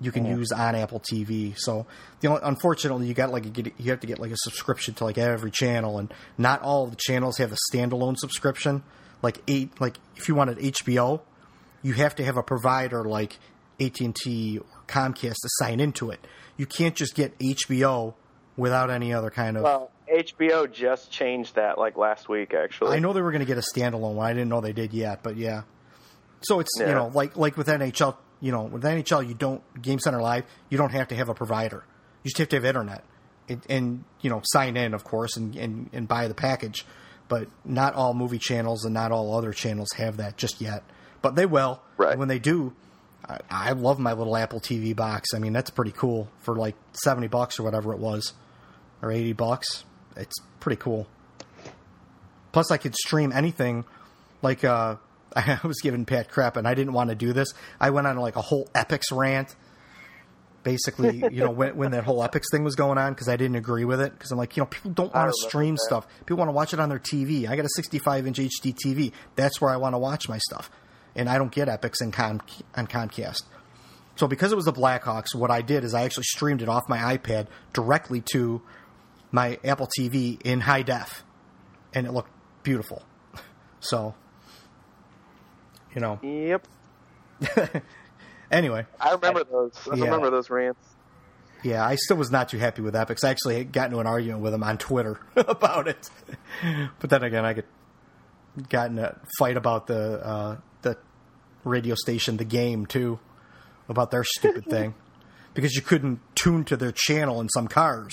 you 0.00 0.10
can 0.10 0.24
use 0.24 0.50
on 0.50 0.74
Apple 0.74 1.00
TV. 1.00 1.54
So 1.58 1.86
the 2.20 2.28
only, 2.28 2.40
unfortunately, 2.42 3.06
you 3.06 3.14
got 3.14 3.30
like 3.30 3.46
a, 3.46 3.72
you 3.78 3.90
have 3.90 4.00
to 4.00 4.06
get 4.06 4.18
like 4.18 4.32
a 4.32 4.36
subscription 4.38 4.94
to 4.94 5.04
like 5.04 5.18
every 5.18 5.50
channel, 5.50 5.98
and 5.98 6.12
not 6.38 6.62
all 6.62 6.84
of 6.84 6.90
the 6.90 6.96
channels 6.96 7.38
have 7.38 7.52
a 7.52 7.56
standalone 7.70 8.16
subscription. 8.16 8.82
Like 9.22 9.42
eight, 9.46 9.78
like 9.80 9.98
if 10.16 10.28
you 10.28 10.34
wanted 10.34 10.58
HBO, 10.58 11.20
you 11.82 11.92
have 11.94 12.14
to 12.16 12.24
have 12.24 12.38
a 12.38 12.42
provider 12.42 13.04
like 13.04 13.38
AT 13.78 14.00
and 14.00 14.16
T 14.16 14.58
or 14.58 14.64
Comcast 14.86 15.34
to 15.34 15.48
sign 15.58 15.80
into 15.80 16.10
it. 16.10 16.26
You 16.56 16.66
can't 16.66 16.96
just 16.96 17.14
get 17.14 17.38
HBO 17.38 18.14
without 18.56 18.90
any 18.90 19.12
other 19.12 19.30
kind 19.30 19.58
of. 19.58 19.64
Well, 19.64 19.90
HBO 20.12 20.70
just 20.70 21.10
changed 21.10 21.54
that 21.56 21.78
like 21.78 21.96
last 21.96 22.28
week, 22.28 22.54
actually. 22.54 22.96
I 22.96 22.98
know 23.00 23.12
they 23.12 23.22
were 23.22 23.30
going 23.32 23.40
to 23.40 23.46
get 23.46 23.58
a 23.58 23.62
standalone 23.74 24.14
one. 24.14 24.26
I 24.26 24.32
didn't 24.32 24.48
know 24.48 24.60
they 24.60 24.72
did 24.72 24.92
yet, 24.92 25.22
but 25.22 25.36
yeah. 25.36 25.62
So 26.42 26.60
it's 26.60 26.70
you 26.78 26.86
know 26.86 27.10
like 27.14 27.36
like 27.36 27.56
with 27.56 27.66
NHL 27.68 28.16
You 28.40 28.52
know, 28.52 28.62
with 28.62 28.82
NHL, 28.82 29.26
you 29.28 29.34
don't 29.34 29.62
Game 29.80 29.98
Center 29.98 30.20
Live. 30.22 30.44
You 30.70 30.78
don't 30.78 30.92
have 30.92 31.08
to 31.08 31.14
have 31.14 31.28
a 31.28 31.34
provider. 31.34 31.84
You 32.22 32.30
just 32.30 32.38
have 32.38 32.48
to 32.48 32.56
have 32.56 32.64
internet, 32.64 33.04
and, 33.48 33.62
and 33.68 34.04
you 34.20 34.30
know, 34.30 34.40
sign 34.44 34.76
in, 34.76 34.94
of 34.94 35.04
course, 35.04 35.36
and, 35.36 35.54
and 35.56 35.90
and 35.92 36.08
buy 36.08 36.28
the 36.28 36.34
package. 36.34 36.84
But 37.28 37.48
not 37.64 37.94
all 37.94 38.12
movie 38.14 38.38
channels 38.38 38.84
and 38.84 38.92
not 38.94 39.12
all 39.12 39.36
other 39.36 39.52
channels 39.52 39.88
have 39.96 40.16
that 40.16 40.36
just 40.36 40.60
yet. 40.60 40.82
But 41.22 41.36
they 41.36 41.46
will. 41.46 41.80
Right. 41.96 42.18
When 42.18 42.26
they 42.28 42.38
do, 42.40 42.74
I, 43.28 43.38
I 43.48 43.72
love 43.72 43.98
my 44.00 44.14
little 44.14 44.36
Apple 44.36 44.60
TV 44.60 44.96
box. 44.96 45.28
I 45.34 45.38
mean, 45.38 45.52
that's 45.52 45.70
pretty 45.70 45.92
cool 45.92 46.28
for 46.40 46.56
like 46.56 46.74
seventy 46.92 47.28
bucks 47.28 47.60
or 47.60 47.62
whatever 47.62 47.92
it 47.92 47.98
was, 47.98 48.32
or 49.02 49.12
eighty 49.12 49.32
bucks. 49.34 49.84
It's 50.16 50.36
pretty 50.60 50.80
cool. 50.80 51.06
Plus, 52.52 52.70
I 52.70 52.76
could 52.76 52.94
stream 52.94 53.32
anything. 53.32 53.84
Like, 54.42 54.64
uh, 54.64 54.96
I 55.36 55.60
was 55.62 55.80
giving 55.80 56.04
Pat 56.04 56.30
crap, 56.30 56.56
and 56.56 56.66
I 56.66 56.74
didn't 56.74 56.92
want 56.92 57.10
to 57.10 57.16
do 57.16 57.32
this. 57.32 57.52
I 57.78 57.90
went 57.90 58.06
on 58.06 58.16
like 58.16 58.36
a 58.36 58.42
whole 58.42 58.66
Epix 58.74 59.04
rant. 59.12 59.54
Basically, 60.62 61.18
you 61.30 61.44
know, 61.44 61.50
when, 61.50 61.76
when 61.76 61.90
that 61.92 62.04
whole 62.04 62.22
Epix 62.22 62.42
thing 62.50 62.64
was 62.64 62.74
going 62.74 62.98
on, 62.98 63.12
because 63.12 63.28
I 63.28 63.36
didn't 63.36 63.56
agree 63.56 63.84
with 63.84 64.00
it. 64.00 64.12
Because 64.12 64.30
I'm 64.30 64.38
like, 64.38 64.56
you 64.56 64.62
know, 64.62 64.66
people 64.66 64.90
don't 64.90 65.14
want 65.14 65.28
to 65.28 65.48
stream 65.48 65.76
that. 65.76 65.82
stuff. 65.82 66.06
People 66.20 66.36
want 66.36 66.48
to 66.48 66.52
watch 66.52 66.74
it 66.74 66.80
on 66.80 66.88
their 66.88 66.98
TV. 66.98 67.48
I 67.48 67.56
got 67.56 67.64
a 67.64 67.70
65 67.76 68.26
inch 68.26 68.38
HD 68.38 68.74
TV. 68.74 69.12
That's 69.36 69.60
where 69.60 69.70
I 69.70 69.76
want 69.76 69.94
to 69.94 69.98
watch 69.98 70.28
my 70.28 70.38
stuff, 70.38 70.70
and 71.14 71.28
I 71.28 71.38
don't 71.38 71.52
get 71.52 71.68
Epix 71.68 72.00
and 72.00 72.12
Com- 72.12 72.42
on 72.76 72.86
Comcast. 72.86 73.42
So 74.16 74.26
because 74.26 74.52
it 74.52 74.56
was 74.56 74.66
the 74.66 74.72
Blackhawks, 74.72 75.34
what 75.34 75.50
I 75.50 75.62
did 75.62 75.82
is 75.82 75.94
I 75.94 76.02
actually 76.02 76.24
streamed 76.24 76.60
it 76.60 76.68
off 76.68 76.90
my 76.90 77.16
iPad 77.16 77.46
directly 77.72 78.20
to 78.32 78.60
my 79.32 79.58
Apple 79.64 79.88
TV 79.98 80.40
in 80.44 80.60
high 80.60 80.82
def, 80.82 81.22
and 81.94 82.06
it 82.06 82.12
looked 82.12 82.30
beautiful. 82.62 83.02
So, 83.82 84.14
you 85.94 86.00
know. 86.02 86.18
Yep. 86.22 86.66
Anyway, 88.50 88.84
I 88.98 89.12
remember 89.12 89.44
those. 89.44 89.72
I 89.90 89.94
Yeah. 89.94 90.04
remember 90.06 90.28
those 90.30 90.50
rants. 90.50 90.84
yeah, 91.62 91.86
I 91.86 91.94
still 91.94 92.16
was 92.16 92.32
not 92.32 92.48
too 92.48 92.58
happy 92.58 92.82
with 92.82 92.94
Epix. 92.94 93.22
I 93.24 93.28
actually 93.30 93.62
got 93.64 93.86
into 93.86 94.00
an 94.00 94.06
argument 94.08 94.42
with 94.42 94.52
him 94.52 94.64
on 94.64 94.76
Twitter 94.76 95.20
about 95.36 95.86
it. 95.86 96.10
But 96.98 97.10
then 97.10 97.22
again, 97.22 97.44
I 97.44 97.52
get 97.52 97.66
got 98.68 98.90
in 98.90 98.98
a 98.98 99.16
fight 99.38 99.56
about 99.56 99.86
the 99.86 100.26
uh, 100.26 100.56
the 100.82 100.98
radio 101.62 101.94
station, 101.94 102.38
the 102.38 102.44
game 102.44 102.86
too, 102.86 103.20
about 103.88 104.10
their 104.10 104.24
stupid 104.24 104.66
thing 104.66 104.94
because 105.54 105.74
you 105.76 105.82
couldn't 105.82 106.18
tune 106.34 106.64
to 106.64 106.76
their 106.76 106.92
channel 106.92 107.40
in 107.40 107.48
some 107.50 107.68
cars. 107.68 108.12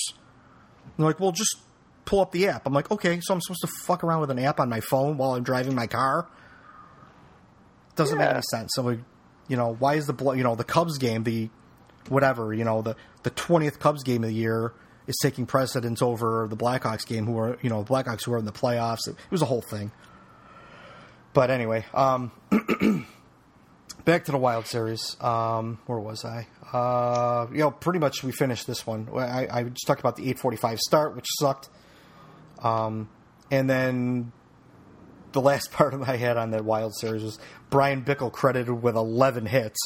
And 0.87 0.93
they're 0.97 1.07
like, 1.07 1.19
well, 1.19 1.31
just 1.31 1.57
pull 2.05 2.21
up 2.21 2.31
the 2.31 2.47
app. 2.47 2.65
I'm 2.65 2.73
like, 2.73 2.89
okay, 2.89 3.19
so 3.21 3.33
I'm 3.33 3.41
supposed 3.41 3.61
to 3.61 3.67
fuck 3.85 4.03
around 4.03 4.21
with 4.21 4.31
an 4.31 4.39
app 4.39 4.59
on 4.59 4.69
my 4.69 4.79
phone 4.79 5.17
while 5.17 5.33
I'm 5.33 5.43
driving 5.43 5.75
my 5.75 5.87
car? 5.87 6.27
Doesn't 7.95 8.17
make 8.17 8.29
any 8.29 8.41
sense. 8.49 8.71
So, 8.75 8.83
we, 8.83 8.99
you 9.47 9.57
know, 9.57 9.75
why 9.77 9.95
is 9.95 10.07
the 10.07 10.33
you 10.35 10.43
know 10.43 10.55
the 10.55 10.63
Cubs 10.63 10.97
game 10.97 11.23
the 11.23 11.49
whatever 12.09 12.53
you 12.53 12.63
know 12.63 12.81
the 12.81 12.95
the 13.23 13.29
twentieth 13.31 13.79
Cubs 13.79 14.03
game 14.03 14.23
of 14.23 14.29
the 14.29 14.35
year 14.35 14.73
is 15.07 15.17
taking 15.21 15.45
precedence 15.45 16.01
over 16.01 16.47
the 16.49 16.57
Blackhawks 16.57 17.07
game, 17.07 17.25
who 17.25 17.37
are 17.39 17.57
you 17.61 17.69
know 17.69 17.83
the 17.83 17.89
Blackhawks 17.89 18.25
who 18.25 18.33
are 18.33 18.37
in 18.37 18.45
the 18.45 18.51
playoffs. 18.51 19.07
It, 19.07 19.15
was 19.31 19.41
a 19.41 19.45
whole 19.45 19.61
thing. 19.61 19.91
But 21.33 21.49
anyway, 21.49 21.85
um, 21.93 22.31
back 24.05 24.25
to 24.25 24.31
the 24.31 24.37
Wild 24.37 24.65
Series. 24.65 25.15
Um, 25.21 25.79
where 25.85 25.99
was 25.99 26.23
I? 26.25 26.47
Uh, 26.71 27.47
you 27.51 27.59
know, 27.59 27.71
pretty 27.71 27.99
much 27.99 28.23
we 28.23 28.31
finished 28.31 28.67
this 28.67 28.85
one. 28.85 29.07
I, 29.15 29.47
I 29.51 29.63
just 29.63 29.85
talked 29.87 29.99
about 29.99 30.15
the 30.15 30.33
8:45 30.33 30.79
start, 30.79 31.15
which 31.15 31.27
sucked. 31.39 31.69
Um, 32.59 33.09
and 33.51 33.69
then 33.69 34.31
the 35.31 35.41
last 35.41 35.71
part 35.73 35.93
of 35.93 35.99
my 36.01 36.15
head 36.15 36.37
on 36.37 36.51
that 36.51 36.65
Wild 36.65 36.95
Series 36.95 37.23
was 37.23 37.39
Bryan 37.69 38.03
Bickell 38.03 38.31
credited 38.31 38.81
with 38.81 38.95
11 38.95 39.45
hits, 39.45 39.77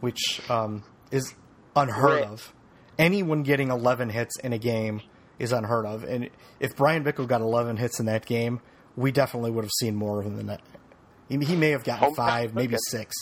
which 0.00 0.40
um, 0.50 0.82
is 1.10 1.34
unheard 1.76 2.20
Right. 2.22 2.24
of. 2.24 2.52
Anyone 2.98 3.42
getting 3.42 3.70
11 3.70 4.10
hits 4.10 4.38
in 4.40 4.52
a 4.52 4.58
game 4.58 5.00
is 5.38 5.50
unheard 5.52 5.86
of. 5.86 6.04
And 6.04 6.28
if 6.60 6.76
Bryan 6.76 7.02
Bickell 7.04 7.26
got 7.26 7.40
11 7.40 7.78
hits 7.78 7.98
in 7.98 8.06
that 8.06 8.26
game, 8.26 8.60
we 8.96 9.10
definitely 9.10 9.50
would 9.50 9.64
have 9.64 9.70
seen 9.80 9.94
more 9.96 10.20
of 10.20 10.26
him 10.26 10.36
than 10.36 10.46
that. 10.46 10.60
He, 11.28 11.38
he 11.38 11.56
may 11.56 11.70
have 11.70 11.84
gotten 11.84 12.14
five, 12.14 12.54
maybe 12.54 12.76
six. 12.90 13.14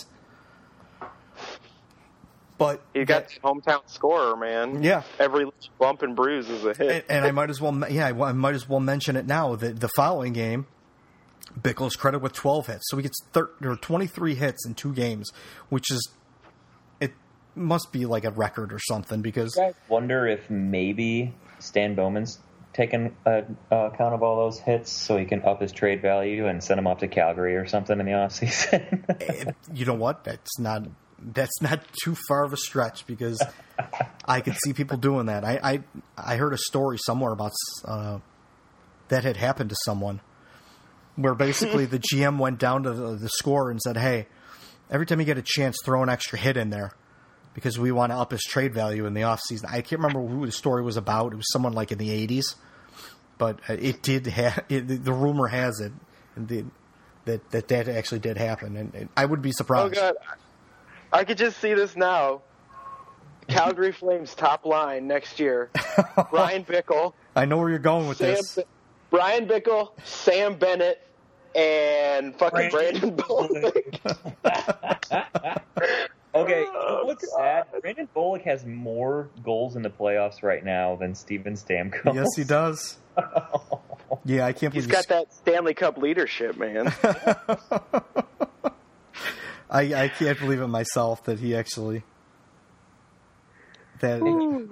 But 2.60 2.82
You 2.94 3.06
got 3.06 3.28
the 3.28 3.40
hometown 3.40 3.80
scorer, 3.88 4.36
man. 4.36 4.82
Yeah. 4.82 5.02
Every 5.18 5.46
bump 5.78 6.02
and 6.02 6.14
bruise 6.14 6.50
is 6.50 6.62
a 6.62 6.74
hit. 6.74 6.90
and, 6.90 7.04
and 7.08 7.24
I 7.24 7.30
might 7.30 7.48
as 7.48 7.58
well, 7.58 7.74
yeah, 7.90 8.08
I 8.08 8.32
might 8.32 8.54
as 8.54 8.68
well 8.68 8.80
mention 8.80 9.16
it 9.16 9.26
now. 9.26 9.56
The 9.56 9.70
the 9.72 9.88
following 9.96 10.34
game, 10.34 10.66
Bickell's 11.62 11.96
credit 11.96 12.18
with 12.18 12.34
12 12.34 12.66
hits, 12.66 12.82
so 12.90 12.98
he 12.98 13.02
gets 13.02 13.18
thir- 13.32 13.48
or 13.62 13.76
23 13.76 14.34
hits 14.34 14.66
in 14.66 14.74
two 14.74 14.92
games, 14.92 15.30
which 15.70 15.90
is 15.90 16.06
it 17.00 17.12
must 17.54 17.92
be 17.92 18.04
like 18.04 18.24
a 18.26 18.30
record 18.30 18.74
or 18.74 18.78
something 18.78 19.22
because 19.22 19.56
I 19.58 19.72
wonder 19.88 20.26
if 20.26 20.50
maybe 20.50 21.32
Stan 21.60 21.94
Bowman's 21.94 22.40
taken 22.74 23.16
uh, 23.24 23.40
uh, 23.72 23.76
account 23.92 24.12
of 24.14 24.22
all 24.22 24.36
those 24.36 24.58
hits 24.60 24.92
so 24.92 25.16
he 25.16 25.24
can 25.24 25.42
up 25.46 25.62
his 25.62 25.72
trade 25.72 26.02
value 26.02 26.46
and 26.46 26.62
send 26.62 26.78
him 26.78 26.86
off 26.86 26.98
to 26.98 27.08
Calgary 27.08 27.56
or 27.56 27.66
something 27.66 27.98
in 27.98 28.04
the 28.04 28.12
offseason. 28.12 29.02
it- 29.18 29.56
you 29.74 29.86
know 29.86 29.94
what? 29.94 30.24
That's 30.24 30.58
not 30.58 30.86
that's 31.22 31.60
not 31.60 31.82
too 32.02 32.16
far 32.28 32.44
of 32.44 32.52
a 32.52 32.56
stretch 32.56 33.06
because 33.06 33.42
I 34.26 34.40
could 34.40 34.56
see 34.64 34.72
people 34.72 34.96
doing 34.96 35.26
that. 35.26 35.44
I 35.44 35.60
I, 35.62 35.80
I 36.16 36.36
heard 36.36 36.52
a 36.52 36.58
story 36.58 36.98
somewhere 36.98 37.32
about 37.32 37.52
uh, 37.84 38.18
that 39.08 39.24
had 39.24 39.36
happened 39.36 39.70
to 39.70 39.76
someone 39.84 40.20
where 41.16 41.34
basically 41.34 41.84
the 41.86 41.98
GM 41.98 42.38
went 42.38 42.58
down 42.58 42.84
to 42.84 42.92
the, 42.92 43.16
the 43.16 43.28
score 43.28 43.70
and 43.70 43.80
said, 43.80 43.96
"Hey, 43.96 44.26
every 44.90 45.06
time 45.06 45.20
you 45.20 45.26
get 45.26 45.38
a 45.38 45.42
chance, 45.44 45.76
throw 45.84 46.02
an 46.02 46.08
extra 46.08 46.38
hit 46.38 46.56
in 46.56 46.70
there." 46.70 46.92
Because 47.52 47.80
we 47.80 47.90
want 47.90 48.12
to 48.12 48.16
up 48.16 48.30
his 48.30 48.42
trade 48.42 48.72
value 48.72 49.06
in 49.06 49.14
the 49.14 49.22
offseason. 49.22 49.64
I 49.68 49.80
can't 49.82 50.00
remember 50.00 50.24
who 50.24 50.46
the 50.46 50.52
story 50.52 50.84
was 50.84 50.96
about. 50.96 51.32
It 51.32 51.36
was 51.36 51.50
someone 51.50 51.72
like 51.72 51.90
in 51.90 51.98
the 51.98 52.08
80s. 52.08 52.54
But 53.38 53.58
uh, 53.68 53.72
it 53.72 54.02
did 54.02 54.24
have, 54.28 54.62
the 54.68 55.12
rumor 55.12 55.48
has 55.48 55.80
it 55.80 55.92
the, 56.36 56.64
that, 57.24 57.50
that 57.50 57.68
that 57.68 57.88
actually 57.88 58.20
did 58.20 58.36
happen. 58.36 58.76
And, 58.76 58.94
and 58.94 59.08
I 59.16 59.24
would 59.24 59.42
be 59.42 59.50
oh 59.50 59.52
surprised. 59.52 59.94
god, 59.94 60.14
I 61.12 61.24
could 61.24 61.38
just 61.38 61.58
see 61.60 61.74
this 61.74 61.96
now. 61.96 62.42
Calgary 63.48 63.92
Flames 64.00 64.34
top 64.34 64.64
line 64.64 65.06
next 65.06 65.40
year. 65.40 65.70
Bryan 66.30 66.64
Bickell, 66.64 67.14
I 67.34 67.44
know 67.46 67.58
where 67.58 67.68
you're 67.70 67.78
going 67.78 68.08
with 68.08 68.18
Sam, 68.18 68.34
this. 68.36 68.58
Bryan 69.10 69.46
Bickell, 69.48 69.90
Sam 70.04 70.54
Bennett, 70.56 71.00
and 71.54 72.34
fucking 72.36 72.70
Brandon 72.70 73.16
Bollig. 73.16 73.98
okay, 76.34 76.64
Oh, 76.68 77.02
what's 77.04 77.26
God. 77.36 77.66
sad? 77.72 77.80
Brandon 77.80 78.08
Bollig 78.14 78.42
has 78.42 78.64
more 78.64 79.28
goals 79.42 79.74
in 79.74 79.82
the 79.82 79.90
playoffs 79.90 80.42
right 80.44 80.64
now 80.64 80.94
than 80.96 81.14
Steven 81.16 81.54
Stamkos. 81.54 82.14
Yes, 82.14 82.28
he 82.36 82.44
does. 82.44 82.98
Yeah, 84.24 84.46
I 84.46 84.52
can't 84.52 84.72
believe 84.72 84.74
he's 84.74 84.86
got 84.86 85.08
that 85.08 85.32
Stanley 85.34 85.74
Cup 85.74 85.98
leadership, 85.98 86.56
man. 86.56 86.92
I, 89.70 90.04
I 90.04 90.08
can't 90.08 90.38
believe 90.38 90.60
it 90.60 90.66
myself 90.66 91.24
that 91.24 91.38
he 91.38 91.54
actually 91.54 92.02
that, 94.00 94.20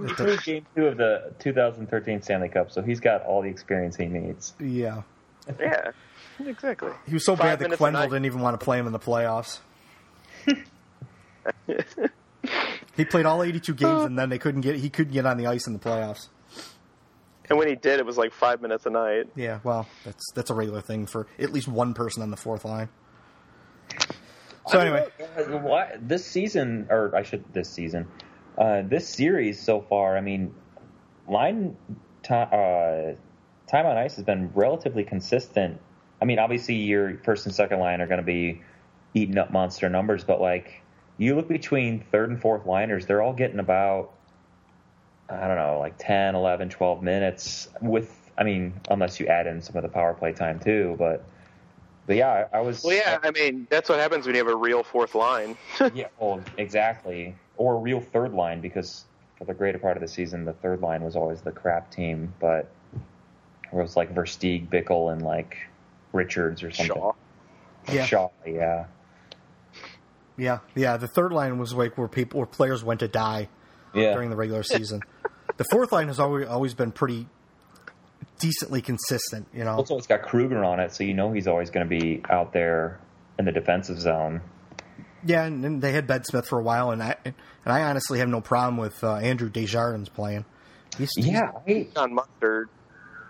He 0.07 0.15
played 0.15 0.43
game 0.43 0.67
two 0.75 0.87
of 0.87 0.97
the 0.97 1.33
2013 1.39 2.23
Stanley 2.23 2.49
Cup, 2.49 2.71
so 2.71 2.83
he's 2.83 3.01
got 3.01 3.23
all 3.23 3.43
the 3.43 3.49
experience 3.49 3.97
he 3.97 4.07
needs. 4.07 4.55
yeah. 4.59 5.03
yeah, 5.59 5.93
exactly. 6.45 6.91
He 7.07 7.15
was 7.15 7.25
so 7.25 7.37
Five 7.37 7.45
bad 7.45 7.59
that 7.61 7.65
minutes 7.65 7.81
a 7.81 7.85
Quenneville 7.85 8.11
didn't 8.11 8.27
even 8.27 8.41
want 8.41 8.59
to 8.59 8.65
play 8.65 8.79
him 8.79 8.87
in 8.87 8.93
the 8.93 8.99
playoffs. 8.99 9.61
he 12.97 13.05
played 13.05 13.27
all 13.27 13.43
82 13.43 13.75
games 13.75 14.03
and 14.03 14.19
then 14.19 14.29
they 14.29 14.39
couldn't 14.39 14.61
get 14.63 14.77
he 14.77 14.91
couldn't 14.91 15.13
get 15.13 15.27
on 15.27 15.37
the 15.37 15.47
ice 15.47 15.67
in 15.67 15.73
the 15.73 15.79
playoffs. 15.79 16.29
And 17.49 17.59
when 17.59 17.69
he 17.69 17.77
did, 17.77 17.99
it 17.99 18.05
was 18.05 18.19
like 18.19 18.33
five 18.33 18.61
minutes 18.61 18.85
a 18.85 18.91
night. 18.91 19.29
Yeah, 19.35 19.61
well, 19.65 19.87
that's 20.05 20.33
that's 20.35 20.51
a 20.51 20.55
regular 20.55 20.83
thing 20.83 21.07
for 21.07 21.27
at 21.39 21.53
least 21.53 21.69
one 21.69 21.95
person 21.95 22.23
on 22.23 22.31
the 22.31 22.37
fourth 22.37 22.65
line. 22.65 22.89
So 24.69 24.81
anyway, 24.81 25.09
Why, 25.63 25.97
this 26.01 26.25
season, 26.27 26.87
or 26.91 27.15
I 27.15 27.23
should 27.23 27.45
this 27.53 27.71
season, 27.71 28.07
uh, 28.59 28.83
this 28.83 29.09
series 29.09 29.61
so 29.61 29.81
far, 29.81 30.17
I 30.17 30.21
mean, 30.21 30.55
line 31.27 31.77
time, 32.23 32.49
uh, 32.53 33.15
time 33.71 33.87
on 33.87 33.97
ice 33.97 34.17
has 34.17 34.25
been 34.25 34.51
relatively 34.55 35.05
consistent. 35.05 35.81
I 36.21 36.25
mean, 36.25 36.39
obviously 36.39 36.75
your 36.75 37.19
first 37.19 37.47
and 37.47 37.55
second 37.55 37.81
line 37.81 38.01
are 38.01 38.07
going 38.07 38.21
to 38.21 38.27
be 38.27 38.61
eating 39.15 39.39
up 39.39 39.53
monster 39.53 39.89
numbers, 39.89 40.25
but 40.25 40.41
like 40.41 40.83
you 41.17 41.35
look 41.35 41.49
between 41.49 42.01
third 42.01 42.31
and 42.31 42.41
fourth 42.41 42.67
liners, 42.67 43.07
they're 43.07 43.23
all 43.23 43.33
getting 43.33 43.61
about 43.61 44.13
I 45.31 45.47
don't 45.47 45.57
know, 45.57 45.79
like 45.79 45.97
10, 45.99 46.35
11, 46.35 46.71
12 46.71 47.03
minutes 47.03 47.69
with 47.81 48.15
I 48.39 48.45
mean, 48.45 48.81
unless 48.89 49.19
you 49.19 49.27
add 49.27 49.47
in 49.47 49.61
some 49.61 49.77
of 49.77 49.83
the 49.83 49.89
power 49.89 50.15
play 50.15 50.33
time 50.33 50.61
too, 50.61 50.95
but 50.99 51.25
but 52.09 52.17
yeah, 52.17 52.47
I, 52.53 52.59
I 52.59 52.61
was 52.63 52.83
Well, 52.83 52.97
yeah, 52.97 53.19
I 53.23 53.31
mean 53.31 53.69
that's 53.71 53.89
what 53.89 54.01
happens 54.01 54.27
when 54.27 54.35
you 54.35 54.41
have 54.45 54.53
a 54.53 54.57
real 54.57 54.83
fourth 54.83 55.15
line. 55.15 55.57
yeah, 55.95 56.09
well, 56.19 56.43
exactly. 56.57 57.37
Or 57.57 57.75
a 57.75 57.79
real 57.79 58.01
third 58.01 58.33
line 58.33 58.61
because 58.61 59.05
for 59.37 59.45
the 59.45 59.55
greater 59.55 59.79
part 59.79 59.97
of 59.97 60.01
the 60.01 60.09
season, 60.09 60.45
the 60.45 60.55
third 60.55 60.81
line 60.81 61.05
was 61.05 61.15
always 61.15 61.43
the 61.43 61.53
crap 61.53 61.91
team, 61.93 62.33
but 62.41 62.69
it 62.95 63.75
was 63.75 63.95
like 63.97 64.13
Versteeg, 64.15 64.69
Bickell, 64.69 65.13
and 65.13 65.23
like 65.23 65.57
Richards 66.13 66.63
or 66.65 66.71
something. 66.73 66.97
Shaw. 66.97 67.13
Yeah. 67.93 68.05
Shaw, 68.07 68.29
yeah. 68.47 68.87
Yeah, 70.37 70.59
yeah. 70.75 70.97
The 70.97 71.09
third 71.09 71.33
line 71.33 71.59
was 71.59 71.75
like 71.75 71.99
where 71.99 72.09
people, 72.09 72.39
where 72.39 72.47
players 72.47 72.83
went 72.83 73.01
to 73.01 73.09
die 73.09 73.49
Yeah. 73.95 74.15
during 74.15 74.31
the 74.31 74.37
regular 74.37 74.63
season. 74.63 75.03
the 75.57 75.65
fourth 75.71 75.93
line 75.93 76.07
has 76.07 76.19
always 76.19 76.47
always 76.49 76.75
been 76.75 76.93
pretty 76.93 77.27
decently 78.39 78.81
consistent. 78.83 79.47
You 79.53 79.65
know, 79.65 79.77
Also, 79.77 79.97
it's 79.97 80.07
got 80.07 80.23
Kruger 80.23 80.65
on 80.65 80.81
it, 80.81 80.93
so 80.95 81.05
you 81.05 81.15
know 81.15 81.33
he's 81.33 81.47
always 81.47 81.71
going 81.71 81.89
to 81.89 81.99
be 82.01 82.23
out 82.31 82.53
there 82.53 82.99
in 83.39 83.45
the 83.45 83.53
defensive 83.53 84.01
zone. 84.01 84.41
yeah. 85.25 85.45
And, 85.45 85.65
and 85.65 85.83
they 85.83 85.93
had 85.93 86.07
Ben 86.07 86.25
Smith 86.25 86.47
for 86.49 86.59
a 86.59 86.63
while, 86.63 86.91
and 86.91 87.03
I 87.03 87.17
and 87.25 87.35
I 87.67 87.83
honestly 87.83 88.19
have 88.21 88.29
no 88.29 88.41
problem 88.41 88.77
with 88.77 89.03
uh, 89.05 89.17
Andrew 89.17 89.49
Desjardins 89.51 90.09
playing. 90.09 90.45
He's, 90.97 91.11
he's- 91.17 91.29
Yeah, 91.29 91.51
I, 91.67 91.89
On 91.97 92.15
mustard. 92.15 92.69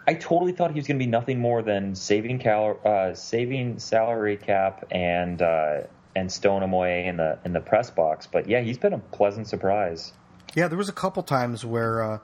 I 0.06 0.14
totally 0.14 0.52
thought 0.52 0.70
he 0.70 0.76
was 0.78 0.86
going 0.86 0.98
to 0.98 1.05
be 1.05 1.10
nothing 1.10 1.39
more 1.39 1.60
than 1.60 1.94
saving 1.94 2.39
cal- 2.39 2.80
uh, 2.82 3.12
saving 3.14 3.78
salary 3.78 4.39
cap 4.39 4.86
and 4.90 5.43
uh, 5.43 5.80
and 6.16 6.32
stowing 6.32 6.62
him 6.62 6.72
away 6.72 7.05
in 7.06 7.18
the 7.18 7.39
in 7.44 7.52
the 7.52 7.60
press 7.60 7.90
box. 7.90 8.26
But 8.26 8.48
yeah, 8.48 8.60
he's 8.62 8.78
been 8.78 8.94
a 8.94 8.98
pleasant 8.98 9.48
surprise. 9.48 10.14
Yeah, 10.55 10.68
there 10.68 10.78
was 10.78 10.89
a 10.89 10.94
couple 10.94 11.22
times 11.24 11.62
where 11.66 12.02
uh, 12.02 12.18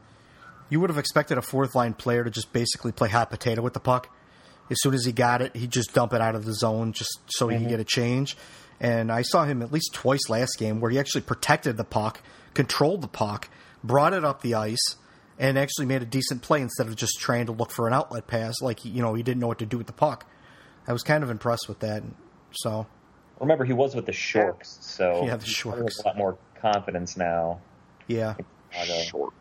you 0.69 0.81
would 0.81 0.91
have 0.91 0.99
expected 0.99 1.39
a 1.39 1.43
fourth 1.43 1.74
line 1.74 1.95
player 1.95 2.24
to 2.24 2.31
just 2.31 2.53
basically 2.53 2.93
play 2.93 3.09
hot 3.09 3.31
potato 3.31 3.62
with 3.62 3.74
the 3.74 3.81
puck. 3.81 4.09
As 4.70 4.81
soon 4.81 4.95
as 4.95 5.05
he 5.05 5.12
got 5.12 5.43
it, 5.43 5.55
he'd 5.55 5.70
just 5.70 5.93
dump 5.93 6.15
it 6.15 6.20
out 6.20 6.35
of 6.35 6.45
the 6.45 6.55
zone 6.55 6.93
just 6.93 7.20
so 7.28 7.49
he 7.49 7.57
could 7.57 7.62
mm-hmm. 7.62 7.70
get 7.70 7.81
a 7.81 7.85
change. 7.85 8.36
And 8.81 9.12
I 9.12 9.23
saw 9.23 9.45
him 9.45 9.62
at 9.62 9.73
least 9.73 9.93
twice 9.93 10.28
last 10.28 10.59
game 10.59 10.81
where 10.81 10.91
he 10.91 10.99
actually 10.99 11.20
protected 11.20 11.77
the 11.77 11.85
puck, 11.85 12.20
controlled 12.55 13.03
the 13.03 13.09
puck, 13.09 13.49
brought 13.82 14.15
it 14.15 14.24
up 14.24 14.41
the 14.41 14.55
ice, 14.55 14.97
and 15.39 15.59
actually 15.59 15.86
made 15.86 16.03
a 16.03 16.07
decent 16.07 16.43
play 16.43 16.61
instead 16.61 16.86
of 16.86 16.97
just 16.97 17.19
trying 17.20 17.47
to 17.47 17.53
look 17.53 17.70
for 17.70 17.86
an 17.86 17.93
outlet 17.93 18.27
pass 18.27 18.55
like 18.62 18.85
you 18.85 19.03
know 19.03 19.15
he 19.15 19.23
didn't 19.23 19.41
know 19.41 19.49
what 19.49 19.59
to 19.59 19.66
do 19.66 19.78
with 19.78 19.86
the 19.86 19.93
puck. 19.93 20.27
I 20.86 20.93
was 20.93 21.03
kind 21.03 21.23
of 21.23 21.31
impressed 21.31 21.69
with 21.69 21.81
that. 21.81 22.03
So 22.53 22.86
Remember, 23.41 23.65
he 23.65 23.73
was 23.73 23.95
with 23.95 24.07
the 24.07 24.12
Shorks, 24.12 24.78
so 24.81 25.24
Yeah, 25.24 25.36
the 25.36 25.45
he 25.45 25.53
Sharks. 25.53 25.97
has 25.97 26.05
a 26.05 26.09
lot 26.09 26.16
more 26.16 26.39
confidence 26.61 27.16
now. 27.16 27.61
yeah, 28.07 28.35
Chicago. 28.70 29.32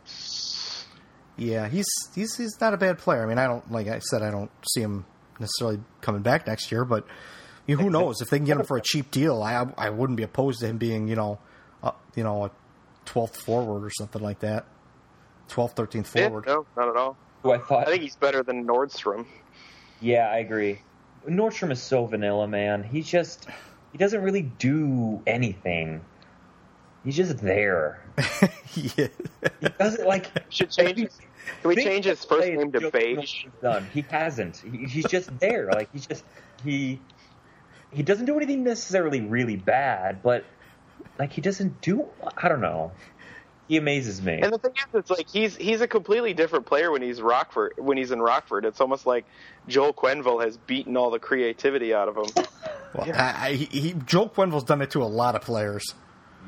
Shorts. 1.37 1.49
Yeah, 1.51 1.67
he's 1.67 1.85
he's 2.15 2.35
he's 2.37 2.59
not 2.61 2.73
a 2.73 2.77
bad 2.77 2.97
player. 2.97 3.23
I 3.23 3.25
mean, 3.27 3.37
I 3.37 3.47
don't 3.47 3.69
like 3.71 3.87
I 3.87 3.99
said, 3.99 4.21
I 4.21 4.31
don't 4.31 4.51
see 4.73 4.81
him 4.81 5.05
necessarily 5.39 5.79
coming 6.01 6.21
back 6.21 6.47
next 6.47 6.71
year, 6.71 6.85
but 6.85 7.05
you 7.65 7.75
know, 7.77 7.83
who 7.83 7.89
knows 7.89 8.21
if 8.21 8.29
they 8.29 8.37
can 8.37 8.45
get 8.45 8.57
him 8.57 8.65
for 8.65 8.77
a 8.77 8.81
cheap 8.81 9.09
deal? 9.11 9.41
I 9.41 9.65
I 9.77 9.89
wouldn't 9.89 10.17
be 10.17 10.23
opposed 10.23 10.59
to 10.61 10.67
him 10.67 10.77
being 10.77 11.07
you 11.07 11.15
know, 11.15 11.39
uh, 11.81 11.91
you 12.15 12.23
know, 12.23 12.45
a 12.45 12.51
twelfth 13.05 13.37
forward 13.37 13.83
or 13.85 13.89
something 13.97 14.21
like 14.21 14.39
that, 14.39 14.65
12th, 15.49 15.75
13th 15.75 16.15
Yeah, 16.15 16.27
forward. 16.27 16.45
no, 16.47 16.65
not 16.77 16.87
at 16.89 16.95
all. 16.95 17.17
Who 17.41 17.51
I 17.51 17.57
thought, 17.57 17.87
I 17.87 17.91
think 17.91 18.03
he's 18.03 18.15
better 18.15 18.43
than 18.43 18.65
Nordstrom. 18.65 19.25
yeah, 20.01 20.29
I 20.29 20.37
agree. 20.37 20.79
Nordstrom 21.27 21.71
is 21.71 21.81
so 21.81 22.05
vanilla, 22.05 22.47
man. 22.47 22.83
He's 22.83 23.07
just 23.07 23.47
he 23.91 23.97
doesn't 23.97 24.21
really 24.21 24.41
do 24.43 25.21
anything. 25.27 26.01
He's 27.03 27.17
just 27.17 27.37
there. 27.39 28.01
yeah. 28.75 29.07
He 29.59 29.67
doesn't 29.77 30.07
like. 30.07 30.31
Should 30.49 30.71
change 30.71 30.99
his, 30.99 31.17
can 31.61 31.67
we 31.69 31.75
change 31.75 32.05
his 32.05 32.23
first 32.23 32.47
name 32.47 32.71
to 32.71 32.79
Joe 32.79 32.91
Beige? 32.91 33.45
Done. 33.61 33.85
He 33.93 34.01
hasn't. 34.09 34.57
He, 34.57 34.85
he's 34.85 35.05
just 35.05 35.37
there. 35.39 35.69
Like 35.71 35.89
he's 35.91 36.07
just 36.07 36.23
he 36.63 36.99
he 37.91 38.03
doesn't 38.03 38.25
do 38.25 38.37
anything 38.37 38.63
necessarily 38.63 39.21
really 39.21 39.57
bad, 39.57 40.23
but 40.23 40.45
like 41.19 41.33
he 41.33 41.41
doesn't 41.41 41.81
do. 41.81 42.05
I 42.37 42.47
don't 42.47 42.61
know. 42.61 42.91
He 43.67 43.77
amazes 43.77 44.21
me. 44.21 44.39
And 44.41 44.51
the 44.53 44.57
thing 44.57 44.71
is, 44.73 44.85
it's 44.93 45.09
like 45.09 45.27
he's 45.29 45.55
he's 45.55 45.81
a 45.81 45.87
completely 45.87 46.33
different 46.33 46.65
player 46.65 46.91
when 46.91 47.01
he's 47.01 47.21
Rockford. 47.21 47.73
When 47.77 47.97
he's 47.97 48.11
in 48.11 48.21
Rockford, 48.21 48.65
it's 48.65 48.79
almost 48.81 49.05
like 49.05 49.25
Joel 49.67 49.93
Quenneville 49.93 50.43
has 50.43 50.57
beaten 50.57 50.95
all 50.95 51.11
the 51.11 51.19
creativity 51.19 51.93
out 51.93 52.07
of 52.07 52.15
him. 52.17 52.45
Well, 52.93 53.09
I, 53.13 53.47
I, 53.47 53.53
he, 53.53 53.65
he- 53.79 53.93
Joel 54.05 54.29
Quenneville's 54.29 54.65
done 54.65 54.81
it 54.81 54.91
to 54.91 55.01
a 55.01 55.05
lot 55.05 55.35
of 55.35 55.41
players. 55.41 55.95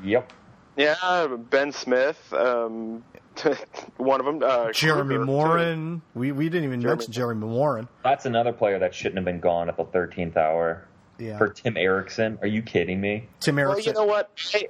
Yep. 0.04 0.32
Yeah, 0.76 1.36
Ben 1.50 1.72
Smith, 1.72 2.32
um, 2.34 3.02
one 3.96 4.20
of 4.20 4.26
them. 4.26 4.42
Uh, 4.42 4.72
Jeremy 4.72 5.16
Kruger, 5.16 5.18
too. 5.18 5.24
Morin. 5.24 6.02
We 6.14 6.32
we 6.32 6.48
didn't 6.48 6.64
even 6.64 6.80
Jeremy- 6.82 6.98
mention 6.98 7.12
Jeremy 7.12 7.46
Morin. 7.46 7.88
That's 8.04 8.26
another 8.26 8.52
player 8.52 8.78
that 8.80 8.94
shouldn't 8.94 9.16
have 9.16 9.24
been 9.24 9.40
gone 9.40 9.68
at 9.68 9.76
the 9.76 9.84
13th 9.84 10.36
hour. 10.36 10.86
Yeah. 11.18 11.38
For 11.38 11.48
Tim 11.48 11.74
Erixon. 11.76 12.42
Are 12.42 12.46
you 12.46 12.60
kidding 12.60 13.00
me? 13.00 13.26
Tim 13.40 13.56
Erixon. 13.56 13.68
Well, 13.68 13.80
you 13.80 13.92
know 13.94 14.04
what? 14.04 14.30
I, 14.54 14.68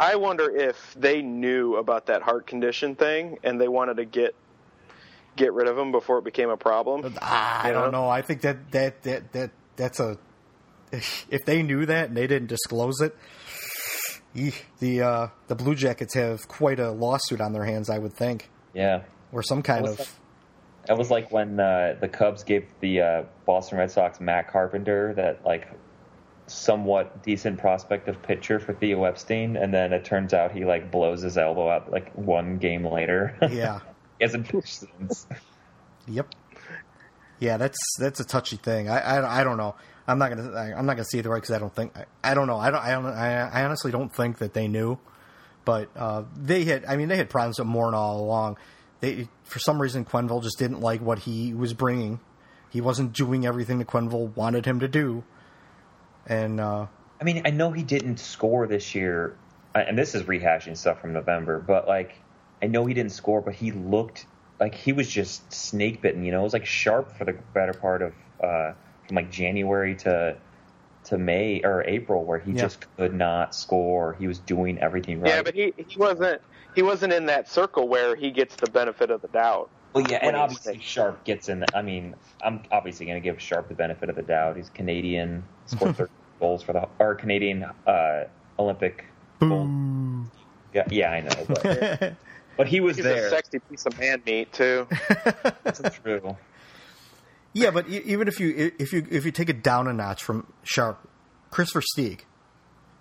I 0.00 0.16
wonder 0.16 0.50
if 0.50 0.94
they 0.96 1.20
knew 1.20 1.76
about 1.76 2.06
that 2.06 2.22
heart 2.22 2.46
condition 2.46 2.94
thing 2.96 3.38
and 3.44 3.60
they 3.60 3.68
wanted 3.68 3.98
to 3.98 4.06
get 4.06 4.34
get 5.36 5.52
rid 5.52 5.68
of 5.68 5.76
him 5.78 5.92
before 5.92 6.18
it 6.18 6.24
became 6.24 6.48
a 6.48 6.56
problem. 6.56 7.14
Ah, 7.20 7.62
I 7.62 7.68
You 7.68 7.74
don't 7.74 7.92
know? 7.92 8.04
know. 8.04 8.08
I 8.08 8.22
think 8.22 8.40
that 8.40 8.72
that 8.72 9.02
that 9.02 9.32
that 9.32 9.50
that's 9.76 10.00
a. 10.00 10.16
If 10.92 11.44
they 11.46 11.62
knew 11.62 11.86
that 11.86 12.08
and 12.08 12.16
they 12.16 12.26
didn't 12.26 12.48
disclose 12.48 13.00
it, 13.00 13.16
eeh, 14.36 14.54
the 14.78 15.02
uh, 15.02 15.28
the 15.48 15.54
Blue 15.54 15.74
Jackets 15.74 16.14
have 16.14 16.48
quite 16.48 16.80
a 16.80 16.90
lawsuit 16.90 17.40
on 17.40 17.52
their 17.52 17.64
hands. 17.64 17.88
I 17.90 17.98
would 17.98 18.12
think, 18.14 18.50
Yeah. 18.74 19.02
or 19.32 19.42
some 19.42 19.62
kind 19.62 19.86
of. 19.86 20.18
That 20.86 20.98
was 20.98 21.10
like 21.10 21.30
when 21.30 21.60
uh, 21.60 21.96
the 22.00 22.08
Cubs 22.08 22.42
gave 22.42 22.66
the 22.80 23.00
uh, 23.00 23.22
Boston 23.46 23.78
Red 23.78 23.90
Sox 23.92 24.20
Matt 24.20 24.48
Carpenter 24.50 25.14
that 25.14 25.44
like 25.44 25.68
somewhat 26.48 27.22
decent 27.22 27.58
prospect 27.58 28.08
of 28.08 28.20
pitcher 28.22 28.58
for 28.58 28.74
Theo 28.74 29.04
Epstein, 29.04 29.56
and 29.56 29.72
then 29.72 29.92
it 29.92 30.04
turns 30.04 30.34
out 30.34 30.50
he 30.52 30.64
like 30.64 30.90
blows 30.90 31.22
his 31.22 31.38
elbow 31.38 31.70
out 31.70 31.90
like 31.92 32.12
one 32.16 32.58
game 32.58 32.84
later. 32.86 33.36
Yeah. 33.50 33.80
he 34.18 34.24
hasn't 34.24 34.48
pitched 34.48 34.80
since. 34.98 35.26
Yep. 36.08 36.34
Yeah, 37.38 37.56
that's 37.58 37.78
that's 37.98 38.18
a 38.20 38.24
touchy 38.24 38.56
thing. 38.56 38.88
I 38.88 38.98
I, 39.00 39.40
I 39.40 39.44
don't 39.44 39.56
know. 39.56 39.76
I'm 40.12 40.18
not 40.18 40.28
gonna 40.28 40.52
I, 40.52 40.74
I'm 40.76 40.84
not 40.84 40.96
gonna 40.96 41.06
see 41.06 41.18
it 41.18 41.24
right 41.24 41.40
because 41.40 41.56
I 41.56 41.58
don't 41.58 41.74
think 41.74 41.96
I, 41.96 42.04
I 42.22 42.34
don't 42.34 42.46
know. 42.46 42.58
I 42.58 42.70
don't 42.70 42.82
I, 42.82 42.90
don't 42.90 43.06
I 43.06 43.48
I 43.48 43.64
honestly 43.64 43.90
don't 43.90 44.14
think 44.14 44.38
that 44.38 44.52
they 44.52 44.68
knew, 44.68 44.98
but 45.64 45.88
uh, 45.96 46.24
they 46.36 46.64
had. 46.64 46.84
I 46.84 46.96
mean, 46.96 47.08
they 47.08 47.16
had 47.16 47.30
problems 47.30 47.58
with 47.58 47.68
Morin 47.68 47.94
all 47.94 48.20
along. 48.20 48.58
They 49.00 49.28
for 49.44 49.58
some 49.58 49.80
reason 49.80 50.04
Quenneville 50.04 50.42
just 50.42 50.58
didn't 50.58 50.80
like 50.80 51.00
what 51.00 51.20
he 51.20 51.54
was 51.54 51.72
bringing. 51.72 52.20
He 52.68 52.82
wasn't 52.82 53.14
doing 53.14 53.46
everything 53.46 53.78
that 53.78 53.88
Quenneville 53.88 54.36
wanted 54.36 54.66
him 54.66 54.80
to 54.80 54.88
do, 54.88 55.24
and 56.26 56.60
uh, 56.60 56.86
I 57.18 57.24
mean, 57.24 57.42
I 57.46 57.50
know 57.50 57.72
he 57.72 57.82
didn't 57.82 58.18
score 58.18 58.66
this 58.66 58.94
year, 58.94 59.36
uh, 59.74 59.78
and 59.78 59.96
this 59.96 60.14
is 60.14 60.24
rehashing 60.24 60.76
stuff 60.76 61.00
from 61.00 61.14
November, 61.14 61.58
but 61.58 61.88
like, 61.88 62.18
I 62.60 62.66
know 62.66 62.84
he 62.84 62.92
didn't 62.92 63.12
score, 63.12 63.40
but 63.40 63.54
he 63.54 63.72
looked 63.72 64.26
like 64.60 64.74
he 64.74 64.92
was 64.92 65.08
just 65.08 65.50
snake 65.52 66.02
bitten. 66.02 66.22
You 66.22 66.32
know, 66.32 66.40
it 66.40 66.44
was 66.44 66.52
like 66.52 66.66
sharp 66.66 67.16
for 67.16 67.24
the 67.24 67.32
better 67.54 67.72
part 67.72 68.02
of 68.02 68.12
uh, 68.42 68.72
from 69.06 69.16
like 69.16 69.30
January 69.30 69.94
to 69.96 70.36
to 71.04 71.18
May 71.18 71.60
or 71.64 71.82
April, 71.84 72.24
where 72.24 72.38
he 72.38 72.52
Yeah. 72.52 72.62
just 72.62 72.86
could 72.96 73.12
not 73.14 73.54
score. 73.54 74.14
He 74.20 74.28
was 74.28 74.38
doing 74.38 74.78
everything 74.78 75.20
right. 75.20 75.30
Yeah, 75.30 75.42
but 75.42 75.54
he 75.54 75.72
he 75.76 75.98
wasn't 75.98 76.40
he 76.74 76.82
wasn't 76.82 77.12
in 77.12 77.26
that 77.26 77.48
circle 77.48 77.88
where 77.88 78.14
he 78.16 78.30
gets 78.30 78.54
the 78.56 78.70
benefit 78.70 79.10
of 79.10 79.20
the 79.20 79.28
doubt. 79.28 79.68
well, 79.94 80.04
yeah, 80.08 80.18
and 80.22 80.36
obviously. 80.36 80.78
Sharp 80.80 81.22
gets 81.24 81.48
in. 81.48 81.60
The, 81.60 81.66
I 81.76 81.82
mean, 81.82 82.14
I'm 82.42 82.62
obviously 82.70 83.04
going 83.06 83.20
to 83.20 83.24
give 83.28 83.40
Sharp 83.40 83.68
the 83.68 83.74
benefit 83.74 84.08
of 84.08 84.16
the 84.16 84.22
doubt. 84.22 84.56
He's 84.56 84.70
Canadian, 84.70 85.42
scored 85.66 85.96
30 85.98 86.10
goals 86.40 86.62
for 86.62 86.72
the 86.72 86.88
or 86.98 87.14
Canadian 87.14 87.64
uh, 87.86 88.24
Olympic. 88.58 89.04
gold. 89.40 89.68
Yeah, 90.72 90.84
yeah, 90.90 91.10
I 91.10 91.20
know, 91.20 91.44
but. 91.48 92.14
But 92.54 92.68
he 92.68 92.80
was 92.80 92.96
He's 92.96 93.06
there. 93.06 93.28
a 93.28 93.30
sexy 93.30 93.60
piece 93.60 93.86
of 93.86 93.98
man 93.98 94.22
meat 94.26 94.52
too. 94.52 94.86
That's 95.64 95.80
true. 96.02 96.36
Yeah. 97.52 97.70
But 97.70 97.88
even 97.88 98.28
if 98.28 98.40
you 98.40 98.72
if 98.78 98.92
you 98.92 99.06
if 99.10 99.24
you 99.24 99.30
take 99.32 99.48
it 99.48 99.62
down 99.62 99.88
a 99.88 99.92
notch 99.92 100.22
from 100.22 100.52
Sharp, 100.62 101.08
Christopher 101.50 101.80
Versteeg. 101.80 102.20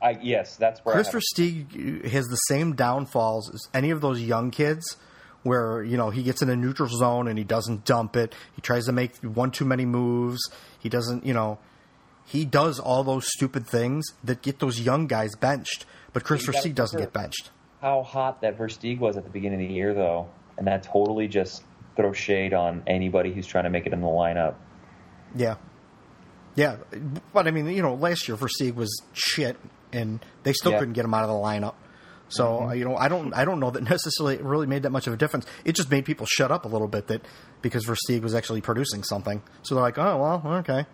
I 0.02 0.18
yes, 0.22 0.56
that's 0.56 0.84
where 0.84 0.96
Christopher 0.96 1.20
I 1.40 1.44
have, 1.44 2.06
uh, 2.06 2.10
has 2.10 2.26
the 2.26 2.36
same 2.36 2.74
downfalls 2.74 3.54
as 3.54 3.68
any 3.74 3.92
of 3.92 4.02
those 4.02 4.20
young 4.20 4.50
kids, 4.50 4.98
where 5.44 5.84
you 5.84 5.96
know 5.96 6.10
he 6.10 6.24
gets 6.24 6.42
in 6.42 6.50
a 6.50 6.56
neutral 6.56 6.90
zone 6.90 7.28
and 7.28 7.38
he 7.38 7.44
doesn't 7.44 7.86
dump 7.86 8.16
it. 8.16 8.34
He 8.56 8.62
tries 8.62 8.86
to 8.86 8.92
make 8.94 9.16
one 9.18 9.52
too 9.52 9.66
many 9.66 9.86
moves. 9.86 10.40
He 10.80 10.90
doesn't, 10.90 11.24
you 11.24 11.36
know, 11.36 11.60
he 12.26 12.46
does 12.46 12.80
all 12.80 13.04
those 13.04 13.28
stupid 13.28 13.68
things 13.68 14.06
that 14.24 14.42
get 14.42 14.58
those 14.58 14.80
young 14.80 15.06
guys 15.06 15.36
benched. 15.36 15.86
But 16.14 16.24
Christopher 16.24 16.68
You 16.68 16.74
doesn't 16.74 17.00
get 17.00 17.14
benched. 17.14 17.52
how 17.80 18.02
hot 18.02 18.42
that 18.42 18.58
Versteeg 18.58 18.98
was 19.00 19.18
at 19.18 19.24
the 19.24 19.30
beginning 19.30 19.62
of 19.62 19.68
the 19.68 19.74
year, 19.74 19.94
though, 19.94 20.28
and 20.58 20.66
that 20.66 20.82
totally 20.84 21.28
just 21.28 21.64
throws 21.96 22.18
shade 22.18 22.54
on 22.54 22.84
anybody 22.88 23.34
who's 23.34 23.48
trying 23.48 23.66
to 23.66 23.70
make 23.70 23.86
it 23.86 23.94
in 23.94 24.02
the 24.02 24.08
lineup. 24.08 24.56
Yeah, 25.36 25.56
yeah. 26.56 26.78
But 27.34 27.48
I 27.48 27.52
mean, 27.52 27.68
you 27.70 27.82
know, 27.82 27.96
last 27.96 28.28
year 28.28 28.38
Versteeg 28.38 28.76
was 28.76 29.02
shit, 29.14 29.58
and 29.94 30.24
they 30.44 30.54
still 30.54 30.72
Yeah. 30.74 30.80
couldn't 30.80 30.94
get 30.94 31.06
him 31.06 31.14
out 31.14 31.24
of 31.24 31.30
the 31.30 31.36
lineup. 31.36 31.76
So 32.30 32.70
uh, 32.70 32.72
you 32.74 32.86
know, 32.86 32.96
I 32.96 33.08
don't, 33.10 33.34
I 33.34 33.44
don't 33.46 33.60
know 33.60 33.72
that 33.72 33.84
necessarily 33.90 34.36
it 34.36 34.44
really 34.44 34.68
made 34.68 34.84
that 34.84 34.92
much 34.92 35.08
of 35.08 35.14
a 35.14 35.18
difference. 35.18 35.46
It 35.66 35.74
just 35.74 35.92
made 35.92 36.06
people 36.06 36.26
shut 36.26 36.52
up 36.52 36.66
a 36.66 36.68
little 36.68 36.88
bit 36.88 37.08
that 37.08 37.26
because 37.62 37.86
Versteeg 37.86 38.22
was 38.22 38.34
actually 38.34 38.62
producing 38.62 39.04
something. 39.04 39.42
So 39.64 39.76
they're 39.76 39.84
like, 39.84 39.98
oh 39.98 40.18
well, 40.44 40.54
okay, 40.60 40.86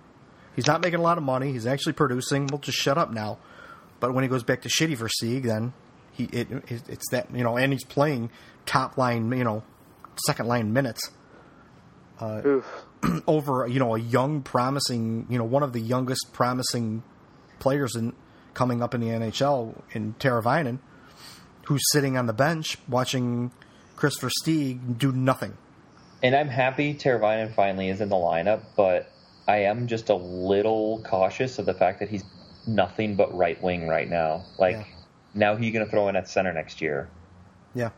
he's 0.56 0.68
not 0.68 0.82
making 0.82 1.00
a 1.00 1.04
lot 1.04 1.18
of 1.18 1.24
money. 1.24 1.52
He's 1.52 1.68
actually 1.68 1.94
producing. 1.94 2.48
We'll 2.48 2.60
just 2.60 2.78
shut 2.78 2.98
up 2.98 3.12
now. 3.12 3.38
But 4.00 4.14
when 4.14 4.24
he 4.24 4.28
goes 4.28 4.44
back 4.44 4.62
to 4.64 4.70
shitty 4.70 4.98
Versteeg, 4.98 5.44
then 5.44 5.74
he 6.12 6.26
it, 6.26 6.48
it's 6.88 7.10
that 7.12 7.28
you 7.34 7.44
know, 7.44 7.56
and 7.58 7.72
he's 7.72 7.84
playing 7.84 8.30
top 8.66 8.98
line, 8.98 9.32
you 9.32 9.44
know, 9.44 9.64
second 10.26 10.48
line 10.48 10.74
minutes 10.74 11.12
uh, 12.20 12.42
Oof. 12.46 12.66
over 13.28 13.68
you 13.68 13.80
know 13.80 13.96
a 13.96 14.00
young 14.00 14.42
promising 14.42 15.28
you 15.30 15.38
know 15.38 15.44
one 15.44 15.64
of 15.64 15.74
the 15.74 15.80
youngest 15.82 16.34
promising 16.34 17.04
players 17.60 17.96
in 17.96 18.14
coming 18.54 18.82
up 18.82 18.96
in 18.96 19.02
the 19.02 19.08
NHL 19.08 19.76
in 19.92 20.16
Teravainen, 20.16 20.80
who's 21.66 21.82
sitting 21.92 22.18
on 22.18 22.26
the 22.26 22.34
bench 22.34 22.78
watching 22.88 23.52
Christopher 23.96 24.30
Versteeg 24.30 24.98
do 24.98 25.12
nothing. 25.12 25.56
And 26.24 26.36
I'm 26.36 26.48
happy 26.48 26.96
Teravainen 26.96 27.54
finally 27.54 27.90
is 27.90 28.02
in 28.02 28.10
the 28.10 28.16
lineup, 28.16 28.64
but 28.76 29.12
I 29.48 29.58
am 29.66 29.86
just 29.86 30.10
a 30.10 30.16
little 30.16 31.04
cautious 31.04 31.60
of 31.60 31.68
the 31.68 31.74
fact 31.76 32.00
that 32.00 32.10
he's 32.10 32.24
nothing 32.66 33.16
but 33.16 33.32
right 33.38 33.62
wing 33.62 33.88
right 33.88 34.10
now. 34.10 34.44
Like, 34.58 34.76
Yeah. 34.78 34.84
now 35.36 35.56
he's 35.56 35.72
going 35.72 35.86
to 35.86 35.92
throw 35.92 36.08
in 36.10 36.16
at 36.16 36.28
center 36.28 36.52
next 36.52 36.82
year. 36.82 37.08
Yeah. 37.76 37.92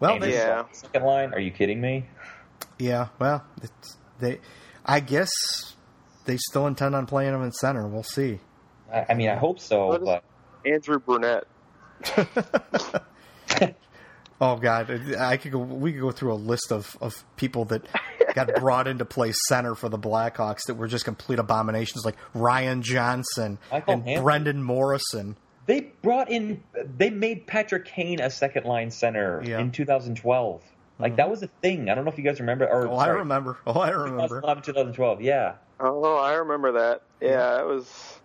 Well, 0.00 0.18
they, 0.18 0.32
Yeah. 0.32 0.64
Second 0.72 1.04
line? 1.04 1.32
Are 1.34 1.40
you 1.40 1.50
kidding 1.50 1.80
me? 1.80 2.06
yeah. 2.78 3.08
Well, 3.18 3.44
it's, 3.62 3.96
they. 4.18 4.40
I 4.84 5.00
guess 5.00 5.30
they 6.24 6.36
still 6.38 6.66
intend 6.66 6.94
on 6.94 7.06
playing 7.06 7.34
him 7.34 7.42
in 7.42 7.52
center. 7.52 7.86
We'll 7.86 8.02
see. 8.02 8.40
I, 8.92 9.06
I 9.10 9.14
mean, 9.14 9.28
I 9.28 9.36
hope 9.36 9.60
so, 9.60 9.98
but 9.98 10.24
Andrew 10.64 10.98
Brunette. 10.98 11.44
Oh 14.42 14.56
God, 14.56 14.90
I 15.18 15.36
could 15.36 15.52
go. 15.52 15.58
We 15.58 15.92
could 15.92 16.00
go 16.00 16.12
through 16.12 16.32
a 16.32 16.34
list 16.34 16.72
of, 16.72 16.96
of 17.02 17.12
people 17.36 17.66
that 17.66 17.82
got 18.34 18.54
brought 18.58 18.88
in 18.88 18.96
to 18.96 19.04
play 19.04 19.32
center 19.48 19.74
for 19.74 19.90
the 19.90 19.98
Blackhawks 19.98 20.60
that 20.66 20.76
were 20.76 20.88
just 20.88 21.04
complete 21.04 21.38
abominations, 21.38 22.06
like 22.06 22.16
Ryan 22.32 22.80
Johnson 22.80 23.58
Michael 23.70 23.92
and 23.94 24.02
Hansen. 24.04 24.24
Brendan 24.24 24.62
Morrison. 24.62 25.36
They 25.70 25.92
brought 26.02 26.28
in, 26.28 26.64
they 26.96 27.10
made 27.10 27.46
Patrick 27.46 27.84
Kane 27.84 28.18
a 28.18 28.28
second 28.28 28.64
line 28.66 28.90
center 28.90 29.40
Yeah. 29.44 29.60
in 29.60 29.70
2012. 29.70 30.64
Like, 30.98 31.14
that 31.14 31.30
was 31.30 31.44
a 31.44 31.46
thing. 31.46 31.88
I 31.88 31.94
don't 31.94 32.04
know 32.04 32.10
if 32.10 32.18
you 32.18 32.24
guys 32.24 32.40
remember. 32.40 32.66
Or, 32.66 32.88
Oh, 32.88 32.96
I 32.96 33.06
remember. 33.06 33.56
Oh, 33.68 33.78
I 33.78 33.90
remember. 33.90 34.40
2011, 34.40 34.62
2012, 34.64 35.20
yeah. 35.20 35.54
Oh, 35.78 36.16
I 36.16 36.32
remember 36.34 36.72
that. 36.72 37.02
Yeah, 37.20 37.60
it 37.60 37.66
was 37.66 38.18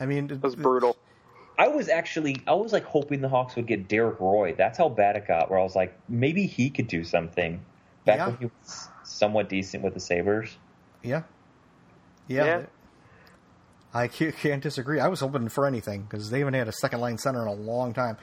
I 0.00 0.06
mean, 0.06 0.30
it 0.30 0.42
was 0.42 0.56
brutal. 0.56 0.96
I 1.58 1.68
was 1.68 1.90
actually, 1.90 2.40
I 2.46 2.54
was 2.54 2.72
like 2.72 2.84
hoping 2.84 3.20
the 3.20 3.28
Hawks 3.28 3.56
would 3.56 3.66
get 3.66 3.86
Derek 3.86 4.18
Roy. 4.18 4.54
That's 4.56 4.78
how 4.78 4.88
bad 4.88 5.16
it 5.16 5.28
got. 5.28 5.50
Where 5.50 5.58
I 5.58 5.62
was 5.62 5.76
like, 5.76 5.94
maybe 6.08 6.46
he 6.46 6.70
could 6.70 6.88
do 6.88 7.04
something. 7.04 7.60
Back 8.06 8.20
Yeah. 8.20 8.26
when 8.28 8.36
he 8.38 8.44
was 8.46 8.88
somewhat 9.02 9.50
decent 9.50 9.84
with 9.84 9.92
the 9.92 10.00
Sabres. 10.00 10.56
Yeah, 11.02 11.24
yeah. 12.26 12.44
Yeah. 12.44 12.62
I 13.94 14.08
can't, 14.08 14.36
can't 14.36 14.62
disagree. 14.62 14.98
I 15.00 15.06
was 15.08 15.20
hoping 15.20 15.48
for 15.48 15.66
anything 15.66 16.02
because 16.02 16.28
they 16.30 16.40
haven't 16.40 16.54
had 16.54 16.66
a 16.68 16.72
second 16.72 17.00
line 17.00 17.16
center 17.18 17.42
in 17.42 17.48
a 17.48 17.52
long 17.54 17.92
time. 17.94 18.16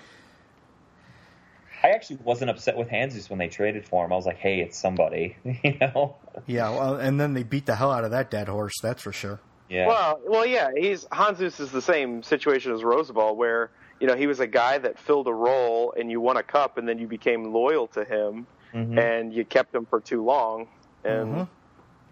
I 1.84 1.90
actually 1.90 2.18
wasn't 2.18 2.52
upset 2.52 2.78
with 2.78 2.90
Handzus 2.90 3.30
when 3.30 3.40
they 3.40 3.48
traded 3.48 3.88
for 3.88 4.06
him. 4.06 4.14
I 4.14 4.16
was 4.16 4.26
like, 4.28 4.38
hey, 4.38 4.60
it's 4.60 4.78
somebody, 4.78 5.36
you 5.64 5.78
know? 5.80 6.16
Yeah, 6.46 6.70
well, 6.70 6.96
and 6.96 7.20
then 7.20 7.34
they 7.34 7.44
beat 7.44 7.66
the 7.66 7.76
hell 7.76 7.92
out 7.92 8.04
of 8.04 8.12
that 8.12 8.30
dead 8.30 8.48
horse. 8.48 8.74
That's 8.84 9.02
for 9.02 9.12
sure. 9.12 9.40
Yeah. 9.70 9.88
Well, 9.88 10.20
well, 10.28 10.46
yeah. 10.46 10.70
He's 10.78 11.06
Handzus 11.06 11.60
is 11.60 11.72
the 11.72 11.82
same 11.82 12.22
situation 12.24 12.74
as 12.74 12.82
Rozsival, 12.82 13.36
where 13.36 13.72
you 14.02 14.06
know 14.08 14.16
he 14.16 14.28
was 14.28 14.42
a 14.42 14.48
guy 14.48 14.78
that 14.78 15.00
filled 15.00 15.28
a 15.28 15.34
role, 15.34 15.94
and 15.98 16.12
you 16.12 16.20
won 16.20 16.36
a 16.38 16.44
cup, 16.44 16.78
and 16.78 16.88
then 16.88 17.00
you 17.00 17.08
became 17.08 17.54
loyal 17.54 17.88
to 17.88 18.04
him, 18.04 18.46
Mhm. 18.74 19.00
and 19.00 19.34
you 19.34 19.46
kept 19.46 19.74
him 19.74 19.86
for 19.86 20.02
too 20.02 20.24
long, 20.26 20.68
and 21.06 21.34
Mhm. 21.36 21.48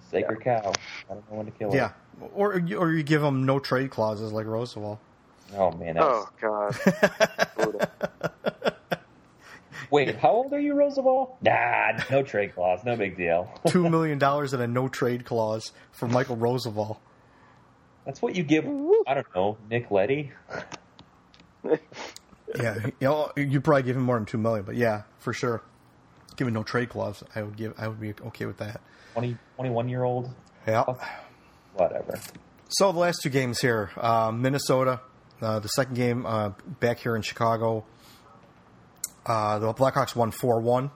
Sacred 0.09 0.39
cow. 0.41 0.71
I 1.09 1.13
don't 1.13 1.29
know 1.29 1.37
when 1.37 1.45
to 1.47 1.51
kill 1.51 1.69
him. 1.69 1.75
Yeah, 1.75 1.87
it. 1.89 1.91
Or 2.33 2.53
or 2.53 2.91
you 2.91 3.03
give 3.03 3.21
them 3.21 3.45
no 3.45 3.59
trade 3.59 3.91
clauses 3.91 4.31
like 4.31 4.45
Rozsival. 4.45 4.99
Oh, 5.55 5.71
man. 5.71 5.95
That 5.95 6.03
oh, 6.03 6.27
was... 6.41 6.77
oh 7.57 7.71
god. 7.71 7.89
Wait, 9.91 10.15
how 10.17 10.29
old 10.29 10.53
are 10.53 10.59
you, 10.59 10.75
Rozsival? 10.75 11.31
Nah, 11.41 12.03
no 12.11 12.21
trade 12.21 12.53
clause. 12.53 12.83
No 12.85 12.95
big 12.95 13.17
deal. 13.17 13.51
Two 13.67 13.89
million 13.89 14.19
dollars 14.27 14.53
and 14.53 14.61
a 14.61 14.67
no 14.67 14.87
trade 14.87 15.25
clause 15.25 15.71
for 15.91 16.07
Michal 16.07 16.37
Rozsival. 16.37 16.97
That's 18.05 18.21
what 18.21 18.35
you 18.35 18.43
give, 18.43 18.65
I 19.07 19.13
don't 19.13 19.35
know, 19.35 19.57
Nick 19.69 19.91
Leddy? 19.91 20.31
Yeah, 22.57 22.85
you 22.85 22.93
know, 23.01 23.31
you 23.35 23.61
probably 23.61 23.83
give 23.83 23.95
him 23.95 24.03
more 24.03 24.15
than 24.15 24.25
two 24.25 24.37
million, 24.37 24.65
but 24.65 24.75
yeah, 24.75 25.03
for 25.19 25.33
sure. 25.33 25.61
Given 26.35 26.53
no 26.53 26.63
trade 26.63 26.89
clause, 26.89 27.23
I 27.35 27.43
would 27.43 27.57
give. 27.57 27.73
I 27.77 27.87
would 27.87 27.99
be 27.99 28.13
okay 28.27 28.45
with 28.45 28.57
that. 28.57 28.81
20, 29.13 29.37
21 29.57 29.89
year 29.89 30.03
old? 30.03 30.33
Yeah. 30.65 30.85
Whatever. 31.79 32.19
So 32.67 32.91
the 32.91 32.99
last 32.99 33.21
two 33.23 33.29
games 33.29 33.61
here, 33.61 33.89
uh, 33.95 34.31
Minnesota, 34.31 34.99
uh, 35.41 35.59
the 35.59 35.69
second 35.69 35.95
game 35.95 36.25
uh, 36.25 36.49
back 36.81 36.99
here 36.99 37.15
in 37.15 37.21
Chicago. 37.21 37.85
Uh, 39.25 39.59
the 39.59 39.73
Blackhawks 39.73 40.13
won 40.15 40.31
four 40.31 40.59
one. 40.59 40.91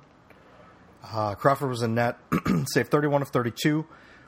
Uh, 1.03 1.35
Crawford 1.35 1.69
was 1.69 1.83
in 1.83 1.95
net, 1.95 2.17
saved 2.65 2.91
thirty 2.91 3.07
one 3.07 3.21
of 3.21 3.29
thirty 3.29 3.51
two. 3.51 3.85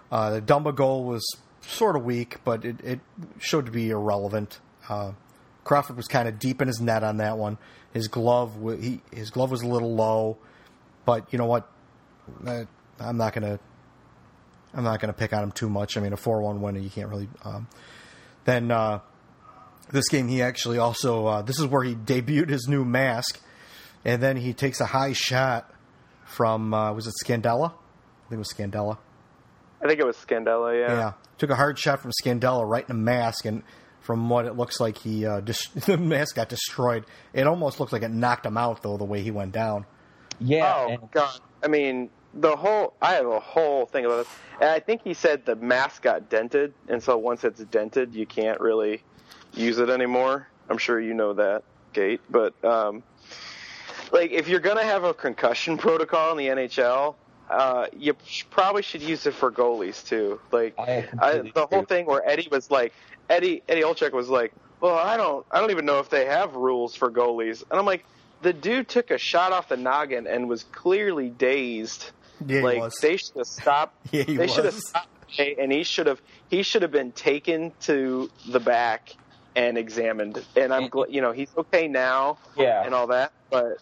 Uh, 0.09 0.31
the 0.31 0.41
Dumba 0.41 0.73
goal 0.73 1.03
was 1.03 1.25
sort 1.61 1.97
of 1.97 2.05
weak, 2.05 2.37
but 2.45 2.63
it, 2.63 2.79
it 2.81 2.99
showed 3.39 3.65
to 3.65 3.71
be 3.71 3.89
irrelevant. 3.89 4.59
Crawford 5.65 5.97
was 5.97 6.07
kind 6.07 6.27
of 6.29 6.39
deep 6.39 6.61
in 6.61 6.67
his 6.67 6.79
net 6.79 7.03
on 7.03 7.17
that 7.17 7.37
one. 7.37 7.57
His 7.91 8.07
glove, 8.07 8.55
he, 8.79 9.01
his 9.11 9.29
glove 9.29 9.51
was 9.51 9.61
a 9.61 9.67
little 9.67 9.93
low, 9.93 10.37
but 11.05 11.33
you 11.33 11.39
know 11.39 11.47
what? 11.47 11.69
I'm 12.99 13.17
not 13.17 13.33
gonna 13.33 13.59
I'm 14.75 14.83
not 14.83 14.99
going 14.99 15.13
to 15.13 15.17
pick 15.17 15.33
on 15.33 15.41
him 15.43 15.51
too 15.51 15.69
much. 15.69 15.97
I 15.97 16.01
mean, 16.01 16.13
a 16.13 16.17
four-one 16.17 16.61
win, 16.61 16.81
you 16.81 16.89
can't 16.89 17.09
really. 17.09 17.29
Um, 17.43 17.67
then 18.43 18.71
uh, 18.71 18.99
this 19.91 20.09
game, 20.09 20.27
he 20.27 20.41
actually 20.41 20.77
also 20.77 21.25
uh, 21.27 21.41
this 21.41 21.59
is 21.59 21.65
where 21.65 21.83
he 21.83 21.95
debuted 21.95 22.49
his 22.49 22.67
new 22.67 22.83
mask, 22.85 23.39
and 24.03 24.21
then 24.21 24.37
he 24.37 24.53
takes 24.53 24.81
a 24.81 24.85
high 24.85 25.13
shot 25.13 25.71
from 26.25 26.73
uh, 26.73 26.93
was 26.93 27.07
it 27.07 27.13
Scandella? 27.25 27.71
I 27.71 28.29
think 28.29 28.33
it 28.33 28.37
was 28.37 28.53
Scandella. 28.53 28.97
I 29.81 29.87
think 29.87 29.99
it 29.99 30.05
was 30.05 30.17
Scandella. 30.17 30.79
Yeah. 30.79 30.93
Yeah, 30.93 31.13
took 31.37 31.49
a 31.49 31.55
hard 31.55 31.77
shot 31.79 32.01
from 32.01 32.11
Scandella 32.23 32.67
right 32.67 32.87
in 32.87 32.95
the 32.95 33.01
mask, 33.01 33.45
and 33.45 33.63
from 34.01 34.29
what 34.29 34.45
it 34.45 34.55
looks 34.55 34.79
like, 34.79 34.97
he 34.97 35.25
uh, 35.25 35.41
dis- 35.41 35.67
the 35.85 35.97
mask 35.97 36.35
got 36.35 36.49
destroyed. 36.49 37.05
It 37.33 37.47
almost 37.47 37.79
looks 37.79 37.93
like 37.93 38.03
it 38.03 38.11
knocked 38.11 38.45
him 38.45 38.57
out 38.57 38.83
though, 38.83 38.97
the 38.97 39.05
way 39.05 39.21
he 39.21 39.31
went 39.31 39.51
down. 39.51 39.85
Yeah. 40.39 40.73
Oh 40.75 40.89
and- 40.89 41.11
god. 41.11 41.39
I 41.63 41.67
mean, 41.67 42.09
the 42.35 42.55
whole. 42.55 42.93
I 43.01 43.13
have 43.13 43.25
a 43.27 43.39
whole 43.39 43.85
thing 43.85 44.05
about 44.05 44.25
this, 44.25 44.35
and 44.59 44.69
I 44.69 44.79
think 44.79 45.01
he 45.03 45.13
said 45.13 45.45
the 45.45 45.55
mask 45.55 46.03
got 46.03 46.29
dented, 46.29 46.73
and 46.87 47.01
so 47.01 47.17
once 47.17 47.43
it's 47.43 47.63
dented, 47.65 48.13
you 48.13 48.25
can't 48.25 48.59
really 48.59 49.01
use 49.53 49.79
it 49.79 49.89
anymore. 49.89 50.47
I'm 50.69 50.77
sure 50.77 50.99
you 50.99 51.13
know 51.13 51.33
that, 51.33 51.63
Gate. 51.93 52.21
But 52.29 52.53
um, 52.63 53.03
like, 54.11 54.31
if 54.31 54.47
you're 54.47 54.59
gonna 54.59 54.83
have 54.83 55.03
a 55.03 55.13
concussion 55.13 55.77
protocol 55.77 56.31
in 56.31 56.37
the 56.37 56.47
NHL, 56.47 57.15
uh, 57.49 57.87
you 57.95 58.15
sh- 58.25 58.43
probably 58.49 58.81
should 58.81 59.01
use 59.01 59.25
it 59.25 59.33
for 59.33 59.51
goalies 59.51 60.05
too. 60.05 60.39
Like, 60.51 60.75
I 60.77 61.07
I, 61.19 61.37
the 61.37 61.67
whole 61.69 61.79
agree. 61.79 61.85
thing 61.85 62.05
where 62.05 62.27
Eddie 62.27 62.49
was 62.51 62.69
like, 62.69 62.93
Eddie 63.29 63.63
Eddie 63.69 63.81
Olczyk 63.81 64.11
was 64.11 64.29
like, 64.29 64.51
well, 64.81 64.95
I 64.95 65.15
don't 65.15 65.45
I 65.51 65.61
don't 65.61 65.71
even 65.71 65.85
know 65.85 65.99
if 65.99 66.09
they 66.09 66.25
have 66.25 66.55
rules 66.55 66.95
for 66.95 67.09
goalies, 67.09 67.63
and 67.69 67.79
I'm 67.79 67.85
like, 67.85 68.05
the 68.41 68.53
dude 68.53 68.89
took 68.89 69.11
a 69.11 69.17
shot 69.17 69.53
off 69.53 69.69
the 69.69 69.77
noggin 69.77 70.27
and 70.27 70.49
was 70.49 70.63
clearly 70.65 71.29
dazed. 71.29 72.11
Yeah, 72.45 72.57
he 72.57 72.63
like 72.63 72.79
was. 72.79 72.97
they 73.01 73.17
should 73.17 73.35
have 73.37 73.47
stopped. 73.47 73.95
Yeah, 74.11 74.23
he 74.23 74.37
they 74.37 74.47
should 74.47 74.65
have 74.65 74.73
was. 74.75 74.87
stopped, 74.87 75.07
and 75.39 75.71
he 75.71 75.83
should 75.83 76.07
have 76.07 76.21
he 76.49 76.63
should 76.63 76.81
have 76.81 76.91
been 76.91 77.11
taken 77.11 77.71
to 77.81 78.29
the 78.49 78.59
back 78.59 79.15
and 79.55 79.77
examined. 79.77 80.43
And 80.55 80.73
I'm 80.73 80.89
glad, 80.89 81.11
you 81.13 81.21
know, 81.21 81.31
he's 81.31 81.49
okay 81.57 81.87
now 81.87 82.37
Yeah. 82.57 82.83
and 82.83 82.93
all 82.93 83.07
that, 83.07 83.31
but. 83.49 83.77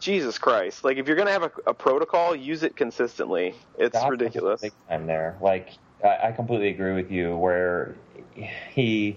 Jesus 0.00 0.36
Christ! 0.36 0.82
Like 0.82 0.96
if 0.96 1.06
you're 1.06 1.14
gonna 1.14 1.30
have 1.30 1.44
a, 1.44 1.52
a 1.68 1.74
protocol, 1.74 2.34
use 2.34 2.64
it 2.64 2.74
consistently. 2.74 3.54
It's 3.78 3.92
Doc 3.92 4.10
was 4.10 4.18
ridiculous. 4.18 4.60
Big 4.60 4.72
time 4.88 5.06
there. 5.06 5.36
Like 5.40 5.68
I, 6.02 6.30
I 6.30 6.32
completely 6.32 6.70
agree 6.70 6.92
with 6.92 7.12
you. 7.12 7.36
Where 7.36 7.94
he, 8.72 9.16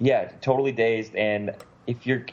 yeah, 0.00 0.32
totally 0.40 0.72
dazed. 0.72 1.14
And 1.14 1.54
if 1.86 2.04
you're, 2.04 2.26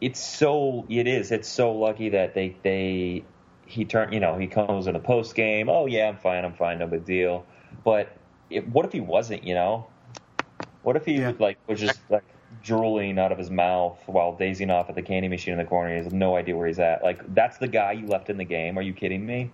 it's 0.00 0.24
so 0.24 0.86
it 0.88 1.06
is. 1.06 1.32
It's 1.32 1.48
so 1.50 1.72
lucky 1.72 2.08
that 2.08 2.32
they 2.32 2.56
they 2.62 3.24
he 3.68 3.84
turned. 3.84 4.12
You 4.12 4.20
know, 4.20 4.36
he 4.38 4.46
comes 4.46 4.86
in 4.86 4.94
the 4.94 4.98
post 5.00 5.34
game. 5.34 5.68
Oh 5.68 5.86
yeah, 5.86 6.08
I'm 6.08 6.16
fine. 6.16 6.44
I'm 6.44 6.54
fine. 6.54 6.78
No 6.78 6.86
big 6.86 7.04
deal. 7.04 7.46
But 7.84 8.16
it, 8.50 8.66
what 8.68 8.84
if 8.86 8.92
he 8.92 9.00
wasn't? 9.00 9.44
You 9.44 9.54
know, 9.54 9.86
what 10.82 10.96
if 10.96 11.04
he 11.04 11.14
Yeah. 11.14 11.32
like 11.38 11.58
was 11.66 11.78
just 11.80 12.00
like 12.10 12.24
drooling 12.64 13.18
out 13.18 13.30
of 13.30 13.38
his 13.38 13.50
mouth 13.50 14.00
while 14.06 14.32
dazing 14.34 14.70
off 14.70 14.88
at 14.88 14.94
the 14.94 15.02
candy 15.02 15.28
machine 15.28 15.52
in 15.52 15.58
the 15.58 15.64
corner? 15.64 15.96
He 15.96 16.02
has 16.02 16.12
no 16.12 16.34
idea 16.36 16.56
where 16.56 16.66
he's 16.66 16.78
at. 16.78 17.02
Like 17.02 17.34
that's 17.34 17.58
the 17.58 17.68
guy 17.68 17.92
you 17.92 18.06
left 18.06 18.30
in 18.30 18.36
the 18.38 18.44
game. 18.44 18.78
Are 18.78 18.82
you 18.82 18.92
kidding 18.92 19.24
me? 19.24 19.50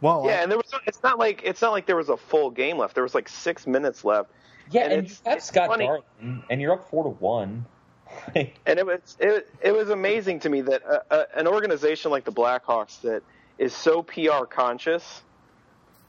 Well, 0.00 0.24
Yeah, 0.26 0.42
and 0.42 0.50
there 0.50 0.58
was. 0.58 0.72
It's 0.86 1.02
not 1.02 1.18
like 1.18 1.42
it's 1.44 1.60
not 1.62 1.72
like 1.72 1.86
there 1.86 1.96
was 1.96 2.08
a 2.08 2.16
full 2.16 2.50
game 2.50 2.78
left. 2.78 2.94
There 2.94 3.04
was 3.04 3.14
like 3.14 3.28
six 3.28 3.66
minutes 3.66 4.04
left, 4.04 4.30
Yeah, 4.70 4.84
And 4.84 4.92
and, 4.94 5.02
it's- 5.04 5.20
you 5.24 5.30
have 5.30 5.42
scott 5.42 5.68
funny. 5.68 5.86
Darling, 5.86 6.42
and 6.50 6.60
you're 6.60 6.72
up 6.72 6.88
four 6.88 7.04
to 7.04 7.10
one. 7.10 7.66
and 8.34 8.78
it 8.78 8.84
was 8.84 9.16
it, 9.20 9.48
it 9.62 9.72
was 9.72 9.88
amazing 9.90 10.40
to 10.40 10.48
me 10.50 10.60
that 10.60 10.82
a, 10.82 11.02
a, 11.20 11.26
an 11.38 11.46
organization 11.46 12.10
like 12.10 12.24
the 12.24 12.32
Blackhawks 12.32 13.00
that 13.02 13.22
is 13.58 13.74
so 13.74 14.02
PR 14.02 14.44
conscious, 14.48 15.22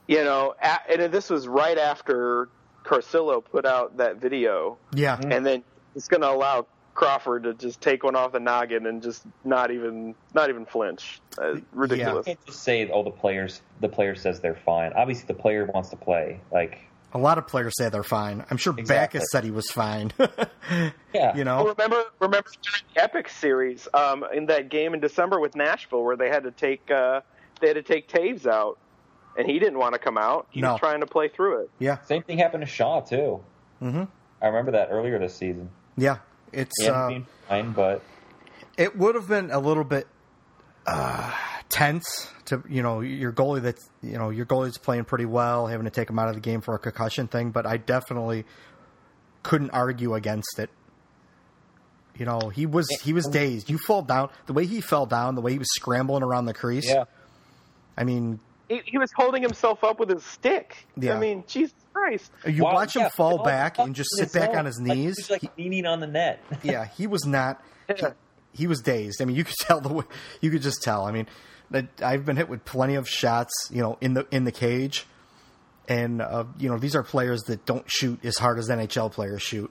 you 0.06 0.24
know, 0.24 0.54
a, 0.62 0.78
and 0.90 1.12
this 1.12 1.30
was 1.30 1.46
right 1.48 1.78
after 1.78 2.48
Carcillo 2.84 3.42
put 3.44 3.64
out 3.64 3.96
that 3.98 4.16
video, 4.16 4.76
yeah, 4.94 5.18
and 5.20 5.44
then 5.46 5.62
it's 5.94 6.08
going 6.08 6.20
to 6.20 6.30
allow 6.30 6.66
Crawford 6.94 7.44
to 7.44 7.54
just 7.54 7.80
take 7.80 8.04
one 8.04 8.14
off 8.14 8.32
the 8.32 8.40
noggin 8.40 8.86
and 8.86 9.02
just 9.02 9.22
not 9.44 9.70
even 9.70 10.14
not 10.34 10.48
even 10.50 10.66
flinch. 10.66 11.20
Uh, 11.38 11.56
ridiculous. 11.72 12.26
you 12.26 12.34
can't 12.34 12.46
just 12.46 12.62
say, 12.62 12.88
"Oh, 12.92 13.02
the 13.02 13.10
players." 13.10 13.62
The 13.80 13.88
player 13.88 14.14
says 14.14 14.40
they're 14.40 14.54
fine. 14.64 14.92
Obviously, 14.94 15.26
the 15.26 15.34
player 15.34 15.64
wants 15.72 15.88
to 15.90 15.96
play. 15.96 16.40
Like, 16.52 16.78
A 17.12 17.18
lot 17.18 17.38
of 17.38 17.46
players 17.46 17.74
say 17.76 17.88
they're 17.88 18.02
fine. 18.02 18.44
I'm 18.50 18.56
sure 18.56 18.74
Exactly. 18.78 19.18
Backes 19.20 19.30
said 19.32 19.44
he 19.44 19.50
was 19.50 19.70
fine. 19.70 20.12
Yeah. 21.14 21.36
you 21.36 21.44
Well, 21.44 21.64
know, 21.64 21.68
remember, 21.68 22.02
remember 22.20 22.48
during 22.62 22.82
the 22.94 23.02
Epic 23.02 23.28
series 23.28 23.86
um, 23.94 24.24
in 24.34 24.46
that 24.46 24.68
game 24.68 24.94
in 24.94 25.00
December 25.00 25.38
with 25.38 25.54
Nashville, 25.54 26.02
where 26.02 26.16
they 26.16 26.28
had 26.28 26.42
to 26.44 26.50
take 26.50 26.90
uh, 26.90 27.20
they 27.64 27.68
had 27.68 27.84
to 27.86 27.92
take 27.94 28.08
Toews 28.08 28.46
out, 28.46 28.78
and 29.38 29.46
he 29.48 29.58
didn't 29.58 29.78
want 29.78 29.94
to 29.94 29.98
come 29.98 30.18
out. 30.18 30.46
He 30.50 30.60
No. 30.60 30.72
was 30.72 30.80
trying 30.80 31.00
to 31.00 31.06
play 31.06 31.28
through 31.28 31.62
it. 31.62 31.70
yeah, 31.78 31.98
Same 32.04 32.22
thing 32.22 32.38
happened 32.38 32.62
to 32.62 32.66
Shaw 32.70 33.00
too. 33.00 33.40
Mhm. 33.82 34.08
I 34.42 34.46
remember 34.46 34.72
that 34.72 34.88
earlier 34.90 35.18
this 35.18 35.34
season. 35.34 35.70
yeah. 35.96 36.18
It's 36.52 36.86
uh, 36.86 37.10
fine, 37.48 37.72
but 37.72 38.00
it 38.78 38.96
would 38.96 39.16
have 39.16 39.26
been 39.26 39.50
a 39.50 39.58
little 39.58 39.82
bit 39.82 40.06
uh, 40.86 41.32
tense 41.68 42.30
to 42.44 42.62
you 42.68 42.80
know 42.82 43.00
your 43.00 43.32
goalie 43.32 43.62
that 43.62 43.76
you 44.02 44.16
know 44.18 44.30
your 44.30 44.46
goalie's 44.46 44.78
playing 44.78 45.04
pretty 45.04 45.24
well, 45.26 45.66
having 45.66 45.84
to 45.84 45.90
take 45.90 46.08
him 46.08 46.18
out 46.18 46.28
of 46.28 46.34
the 46.34 46.40
game 46.40 46.60
for 46.60 46.74
a 46.74 46.78
concussion 46.78 47.26
thing. 47.26 47.50
But 47.50 47.66
I 47.66 47.76
definitely 47.78 48.44
couldn't 49.42 49.70
argue 49.70 50.14
against 50.14 50.58
it. 50.60 50.70
You 52.16 52.26
know, 52.26 52.50
he 52.54 52.66
was 52.66 52.86
he 53.02 53.12
was 53.12 53.26
dazed. 53.26 53.68
You 53.68 53.78
fall 53.78 54.02
down 54.02 54.30
the 54.46 54.52
way 54.52 54.66
he 54.66 54.80
fell 54.80 55.06
down, 55.06 55.34
the 55.34 55.40
way 55.40 55.52
he 55.52 55.58
was 55.58 55.72
scrambling 55.74 56.22
around 56.22 56.44
the 56.44 56.54
crease. 56.54 56.86
yeah. 56.88 57.04
I 57.96 58.04
mean, 58.04 58.40
He, 58.68 58.80
he 58.84 58.98
was 58.98 59.12
holding 59.12 59.42
himself 59.42 59.84
up 59.84 59.98
with 60.00 60.10
his 60.10 60.24
stick. 60.24 60.86
Yeah. 60.96 61.16
I 61.16 61.18
mean, 61.20 61.44
Jesus 61.46 61.74
Christ. 61.92 62.30
you 62.46 62.64
Wow, 62.64 62.74
watch 62.74 62.96
him 62.96 63.02
yeah, 63.02 63.08
fall 63.10 63.42
back 63.42 63.78
and 63.78 63.94
just 63.94 64.10
sit 64.16 64.32
back 64.32 64.50
zone. 64.50 64.58
on 64.60 64.64
his 64.66 64.80
Like, 64.80 64.96
he 64.96 65.04
knees. 65.06 65.16
was 65.16 65.30
like 65.30 65.40
He- 65.42 65.64
leaning 65.64 65.86
on 65.86 66.00
the 66.00 66.06
net. 66.06 66.42
yeah, 66.62 66.86
he 66.86 67.06
was 67.06 67.24
not. 67.26 67.62
He, 67.88 68.02
he 68.52 68.66
was 68.66 68.80
dazed. 68.80 69.20
I 69.20 69.24
mean, 69.26 69.36
you 69.36 69.44
could 69.44 69.56
tell 69.60 69.80
the 69.80 69.92
way. 69.92 70.04
You 70.40 70.50
could 70.50 70.62
just 70.62 70.82
tell. 70.82 71.04
I 71.04 71.12
mean, 71.12 71.26
that 71.70 71.86
I've 72.02 72.24
been 72.24 72.36
hit 72.36 72.48
with 72.48 72.64
plenty 72.64 72.94
of 72.96 73.08
shots, 73.08 73.52
you 73.70 73.82
know, 73.82 73.98
in 74.00 74.14
the 74.14 74.26
in 74.30 74.44
the 74.44 74.52
cage, 74.52 75.06
and 75.88 76.20
uh, 76.22 76.44
you 76.58 76.68
know 76.68 76.78
these 76.78 76.94
are 76.96 77.02
players 77.02 77.42
that 77.44 77.64
don't 77.66 77.84
shoot 77.90 78.24
as 78.24 78.38
hard 78.38 78.58
as 78.58 78.68
NHL 78.68 79.10
players 79.12 79.42
shoot, 79.42 79.70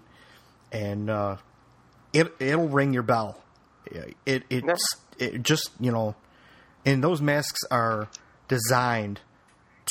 and 0.71 1.09
uh, 1.09 1.37
it 2.13 2.33
it'll 2.39 2.67
ring 2.69 2.93
your 2.93 3.03
bell. 3.03 3.41
It 4.25 4.43
it 4.49 4.63
it 5.19 5.43
just 5.43 5.69
you 5.79 5.91
know, 5.91 6.15
and 6.85 7.03
those 7.03 7.21
masks 7.21 7.59
are 7.71 8.09
designed 8.47 9.19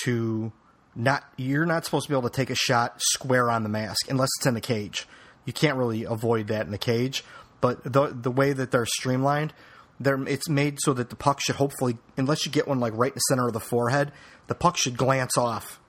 to 0.04 0.52
not 0.94 1.24
you're 1.36 1.66
not 1.66 1.84
supposed 1.84 2.06
to 2.06 2.12
be 2.12 2.18
able 2.18 2.28
to 2.28 2.36
take 2.36 2.50
a 2.50 2.54
shot 2.54 3.00
square 3.00 3.50
on 3.50 3.62
the 3.62 3.68
mask 3.68 4.10
unless 4.10 4.28
it's 4.38 4.46
in 4.46 4.54
the 4.54 4.60
cage. 4.60 5.06
You 5.44 5.52
can't 5.52 5.76
really 5.76 6.04
avoid 6.04 6.48
that 6.48 6.66
in 6.66 6.72
the 6.72 6.78
cage. 6.78 7.24
But 7.60 7.84
the 7.84 8.08
the 8.08 8.30
way 8.30 8.52
that 8.52 8.70
they're 8.70 8.86
streamlined, 8.86 9.52
they're 10.00 10.20
it's 10.28 10.48
made 10.48 10.78
so 10.80 10.92
that 10.94 11.10
the 11.10 11.16
puck 11.16 11.40
should 11.40 11.56
hopefully, 11.56 11.96
unless 12.16 12.44
you 12.44 12.52
get 12.52 12.66
one 12.66 12.80
like 12.80 12.92
right 12.96 13.12
in 13.12 13.16
the 13.16 13.20
center 13.20 13.46
of 13.46 13.52
the 13.52 13.60
forehead, 13.60 14.12
the 14.48 14.54
puck 14.54 14.76
should 14.76 14.96
glance 14.96 15.38
off, 15.38 15.80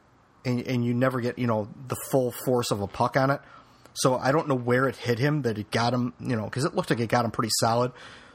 and 0.45 0.65
and 0.67 0.85
you 0.85 0.93
never 0.93 1.19
get 1.19 1.39
you 1.39 1.47
know 1.47 1.67
the 1.87 1.97
full 2.11 2.31
force 2.45 2.71
of 2.71 2.81
a 2.81 2.87
puck 2.87 3.17
on 3.17 3.31
it. 3.31 3.41
So 3.95 4.17
I 4.17 4.31
don't 4.31 4.47
know 4.47 4.55
where 4.55 4.87
it 4.87 4.95
hit 4.95 5.19
him 5.19 5.43
that 5.43 5.57
it 5.57 5.69
got 5.71 5.93
him, 5.93 6.13
you 6.19 6.35
know, 6.35 6.45
because 6.45 6.65
it 6.65 6.75
looked 6.75 6.89
like 6.89 6.99
it 6.99 7.09
got 7.09 7.25
him 7.25 7.31
pretty 7.31 7.51
solid. 7.59 7.91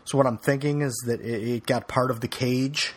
So 0.09 0.17
what 0.17 0.27
I'm 0.27 0.39
thinking 0.39 0.81
is 0.81 0.95
that 1.07 1.21
it, 1.21 1.43
it 1.49 1.67
got 1.67 1.87
part 1.87 2.11
of 2.11 2.21
the 2.21 2.29
cage 2.29 2.95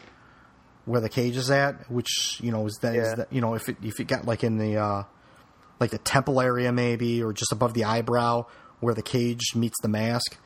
where 0.85 1.01
the 1.01 1.09
cage 1.09 1.35
is 1.35 1.51
at, 1.51 1.91
which 1.91 2.39
you 2.41 2.51
know 2.51 2.65
is 2.65 2.77
that, 2.81 2.95
is 2.95 3.07
Yeah. 3.09 3.15
that 3.15 3.33
you 3.33 3.41
know 3.41 3.53
if 3.53 3.67
it 3.67 3.75
if 3.83 3.99
it 3.99 4.05
got 4.05 4.25
like 4.25 4.43
in 4.45 4.57
the 4.57 4.77
uh, 4.77 5.03
like 5.79 5.91
the 5.91 5.97
temple 5.97 6.39
area 6.39 6.71
maybe 6.71 7.21
or 7.21 7.33
just 7.33 7.51
above 7.51 7.73
the 7.73 7.83
eyebrow 7.83 8.45
where 8.79 8.93
the 8.93 9.01
cage 9.01 9.53
meets 9.55 9.75
the 9.81 9.89
mask. 9.89 10.38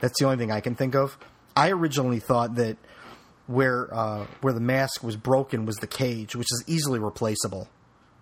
That's 0.00 0.18
the 0.18 0.24
only 0.24 0.38
thing 0.38 0.50
I 0.50 0.60
can 0.60 0.74
think 0.74 0.94
of. 0.94 1.18
I 1.54 1.70
originally 1.70 2.18
thought 2.18 2.54
that 2.56 2.78
where 3.46 3.92
uh, 3.94 4.26
where 4.40 4.52
the 4.54 4.60
mask 4.60 5.02
was 5.04 5.16
broken 5.16 5.66
was 5.66 5.76
the 5.76 5.86
cage, 5.86 6.34
which 6.34 6.48
is 6.50 6.64
easily 6.66 6.98
replaceable. 6.98 7.68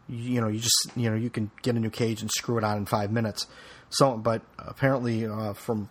You, 0.09 0.33
you 0.35 0.41
know, 0.41 0.49
you 0.49 0.59
just 0.59 0.91
you 0.97 1.11
know 1.11 1.17
you 1.17 1.31
can 1.31 1.51
get 1.63 1.77
a 1.77 1.79
new 1.81 1.91
cage 1.91 2.23
and 2.23 2.31
screw 2.31 2.59
it 2.59 2.65
on 2.65 2.77
in 2.77 2.87
five 2.87 3.13
minutes. 3.13 3.47
So, 3.91 4.17
but 4.17 4.43
apparently 4.59 5.27
uh, 5.27 5.53
from 5.53 5.89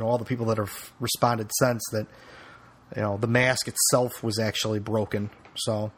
you 0.00 0.06
know 0.06 0.10
all 0.10 0.18
the 0.18 0.24
people 0.24 0.46
that 0.46 0.56
have 0.56 0.92
responded 0.98 1.50
since 1.58 1.82
that 1.92 2.06
you 2.96 3.02
know 3.02 3.18
the 3.18 3.26
mask 3.26 3.68
itself 3.68 4.22
was 4.22 4.38
actually 4.38 4.78
broken. 4.78 5.30
So 5.54 5.92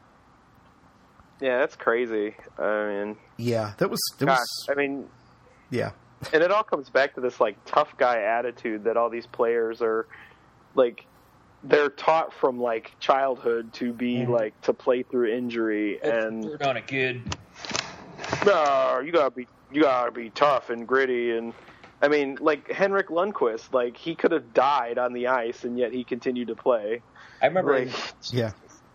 Yeah, 1.40 1.58
that's 1.58 1.76
crazy. 1.76 2.34
I 2.58 2.86
mean, 2.86 3.16
yeah, 3.36 3.74
that 3.78 3.88
was 3.88 4.00
it 4.20 4.26
gosh, 4.26 4.38
was 4.38 4.66
I 4.70 4.74
mean, 4.74 5.08
yeah 5.70 5.92
and 6.32 6.42
it 6.42 6.50
all 6.50 6.62
comes 6.62 6.90
back 6.90 7.14
to 7.14 7.20
this 7.20 7.40
like 7.40 7.56
tough 7.64 7.96
guy 7.96 8.22
attitude 8.22 8.84
that 8.84 8.96
all 8.96 9.10
these 9.10 9.26
players 9.26 9.82
are 9.82 10.06
like 10.74 11.06
they're 11.64 11.90
taught 11.90 12.32
from 12.32 12.60
like 12.60 12.98
childhood 12.98 13.72
to 13.72 13.92
be 13.92 14.16
mm-hmm. 14.16 14.32
like 14.32 14.60
to 14.62 14.72
play 14.72 15.02
through 15.02 15.32
injury 15.32 16.00
and 16.02 16.44
Work 16.44 16.66
on 16.66 16.76
it, 16.76 16.86
kid. 16.86 17.36
no, 18.44 19.00
you 19.04 19.12
gotta 19.12 19.30
be 19.30 19.46
you 19.72 19.82
gotta 19.82 20.12
be 20.12 20.30
tough 20.30 20.70
and 20.70 20.86
gritty 20.86 21.30
and 21.30 21.54
I 22.02 22.08
mean 22.08 22.38
like 22.40 22.70
Henrik 22.70 23.08
Lundqvist 23.08 23.72
like 23.72 23.96
he 23.96 24.14
could 24.14 24.32
have 24.32 24.52
died 24.52 24.98
on 24.98 25.12
the 25.12 25.28
ice 25.28 25.64
and 25.64 25.78
yet 25.78 25.92
he 25.92 26.04
continued 26.04 26.48
to 26.48 26.56
play 26.56 27.00
I 27.40 27.46
remember 27.46 27.78
like 27.78 27.90
yeah 28.32 28.52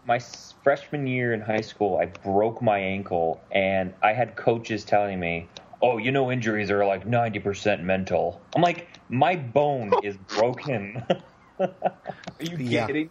my 0.08 0.20
freshman 0.64 1.06
year 1.06 1.34
in 1.34 1.42
high 1.42 1.62
school, 1.62 1.98
I 1.98 2.06
broke 2.06 2.62
my 2.62 2.80
ankle, 2.80 3.42
and 3.52 3.94
I 4.02 4.14
had 4.14 4.38
coaches 4.38 4.86
telling 4.86 5.20
me, 5.20 5.48
"Oh, 5.82 5.98
you 5.98 6.12
know, 6.12 6.32
injuries 6.32 6.72
are 6.72 6.86
like 6.86 7.06
ninety 7.06 7.40
percent 7.40 7.84
mental." 7.84 8.42
I'm 8.56 8.62
like, 8.62 8.88
my 9.10 9.36
bone 9.36 9.94
is 10.04 10.16
broken. 10.28 11.04
are 11.60 11.70
you 12.40 12.58
Yeah. 12.58 12.88
kidding? 12.88 13.10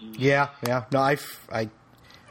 Yeah, 0.00 0.48
yeah. 0.66 0.84
No, 0.90 1.00
I, 1.00 1.16
I, 1.52 1.68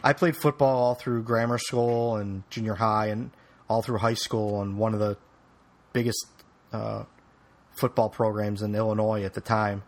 I 0.03 0.13
played 0.13 0.35
football 0.35 0.77
all 0.77 0.95
through 0.95 1.23
grammar 1.23 1.57
school 1.57 2.15
and 2.15 2.49
junior 2.49 2.75
high 2.75 3.07
and 3.07 3.31
all 3.69 3.81
through 3.81 3.99
high 3.99 4.13
school 4.13 4.61
and 4.61 4.77
one 4.77 4.93
of 4.93 4.99
the 4.99 5.17
biggest 5.97 6.27
uh, 6.71 7.05
football 7.79 8.07
programs 8.07 8.61
in 8.61 8.75
Illinois 8.75 9.23
at 9.23 9.33
the 9.33 9.41
time. 9.41 9.81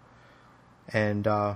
And 0.91 1.27
uh, 1.27 1.55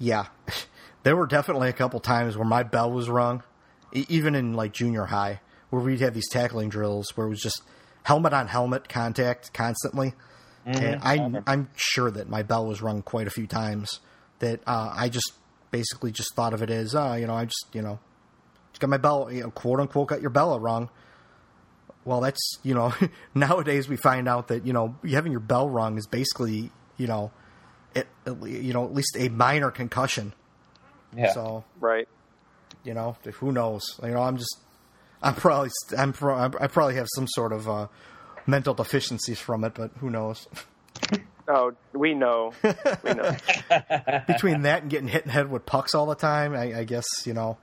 yeah, 0.00 0.26
there 1.04 1.14
were 1.14 1.28
definitely 1.28 1.68
a 1.68 1.72
couple 1.72 2.00
times 2.00 2.36
where 2.36 2.44
my 2.44 2.64
bell 2.64 2.90
was 2.90 3.08
rung, 3.08 3.44
even 3.92 4.34
in 4.34 4.54
like 4.54 4.72
junior 4.72 5.04
high, 5.04 5.40
where 5.70 5.80
we'd 5.80 6.00
have 6.00 6.14
these 6.14 6.28
tackling 6.28 6.70
drills 6.70 7.16
where 7.16 7.28
it 7.28 7.30
was 7.30 7.40
just 7.40 7.62
helmet 8.02 8.32
on 8.32 8.48
helmet 8.48 8.88
contact 8.88 9.52
constantly. 9.52 10.14
And 10.64 11.00
I, 11.00 11.42
I'm 11.46 11.68
sure 11.76 12.10
that 12.10 12.28
my 12.28 12.42
bell 12.42 12.66
was 12.66 12.82
rung 12.82 13.02
quite 13.02 13.28
a 13.28 13.30
few 13.30 13.46
times. 13.46 14.00
That 14.40 14.60
uh, 14.66 14.92
I 14.92 15.08
just 15.08 15.34
basically 15.70 16.10
just 16.10 16.34
thought 16.34 16.52
of 16.52 16.62
it 16.62 16.70
as, 16.70 16.96
uh, 16.96 17.16
you 17.20 17.28
know, 17.28 17.34
I 17.34 17.44
just, 17.44 17.66
you 17.72 17.82
know, 17.82 18.00
just 18.72 18.80
got 18.80 18.90
my 18.90 18.96
bell, 18.96 19.30
you 19.30 19.42
know, 19.42 19.52
quote 19.52 19.78
unquote, 19.78 20.08
got 20.08 20.20
your 20.20 20.30
bell 20.30 20.58
rung. 20.58 20.90
Well, 22.06 22.22
that's, 22.22 22.58
you 22.62 22.72
know, 22.72 22.94
nowadays 23.34 23.88
we 23.88 23.96
find 23.96 24.28
out 24.28 24.48
that, 24.48 24.64
you 24.64 24.72
know, 24.72 24.96
having 25.06 25.32
your 25.32 25.40
bell 25.40 25.68
rung 25.68 25.98
is 25.98 26.06
basically, 26.06 26.70
you 26.96 27.06
know, 27.06 27.32
it, 27.94 28.06
you 28.44 28.72
know, 28.72 28.84
at 28.84 28.94
least 28.94 29.16
a 29.18 29.28
minor 29.28 29.70
concussion. 29.70 30.32
Yeah. 31.14 31.32
So, 31.32 31.64
right 31.80 32.08
you 32.86 32.94
know, 32.94 33.16
who 33.34 33.52
knows? 33.52 33.98
You 34.02 34.10
know, 34.10 34.22
I'm 34.22 34.38
just, 34.38 34.58
I'm 35.20 35.34
probably, 35.34 35.70
I'm, 35.98 36.12
pro, 36.12 36.36
I 36.38 36.68
probably 36.68 36.94
have 36.94 37.08
some 37.14 37.26
sort 37.28 37.52
of 37.52 37.68
uh, 37.68 37.88
mental 38.46 38.74
deficiencies 38.74 39.40
from 39.40 39.64
it, 39.64 39.74
but 39.74 39.90
who 39.98 40.08
knows? 40.08 40.46
oh 41.48 41.72
we 41.92 42.12
know 42.12 42.52
we 43.04 43.12
know 43.12 43.36
Between 44.26 44.62
that 44.62 44.82
and 44.82 44.90
getting 44.90 45.06
hit 45.06 45.22
in 45.22 45.28
the 45.28 45.32
head 45.32 45.48
with 45.50 45.66
pucks 45.66 45.94
all 45.94 46.06
the 46.06 46.14
time, 46.14 46.54
I, 46.54 46.78
I 46.80 46.84
guess 46.84 47.04
you 47.24 47.34
know, 47.34 47.58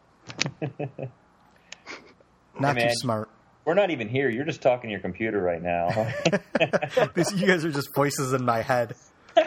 not 2.59 2.77
Hey, 2.77 2.89
too 2.89 2.93
smart. 2.95 3.29
We're 3.65 3.75
not 3.75 3.91
even 3.91 4.09
here. 4.09 4.29
You're 4.29 4.45
just 4.45 4.61
talking 4.61 4.89
to 4.89 4.91
your 4.91 4.99
computer 4.99 5.41
right 5.41 5.61
now. 5.61 5.89
This, 7.13 7.33
you 7.33 7.45
guys 7.47 7.65
are 7.65 7.71
just 7.71 7.93
voices 7.93 8.33
in 8.33 8.45
my 8.45 8.61
head. 8.61 8.95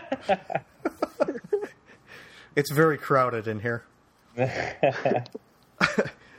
it's 2.56 2.70
very 2.70 2.98
crowded 2.98 3.48
in 3.48 3.60
here. 3.60 3.84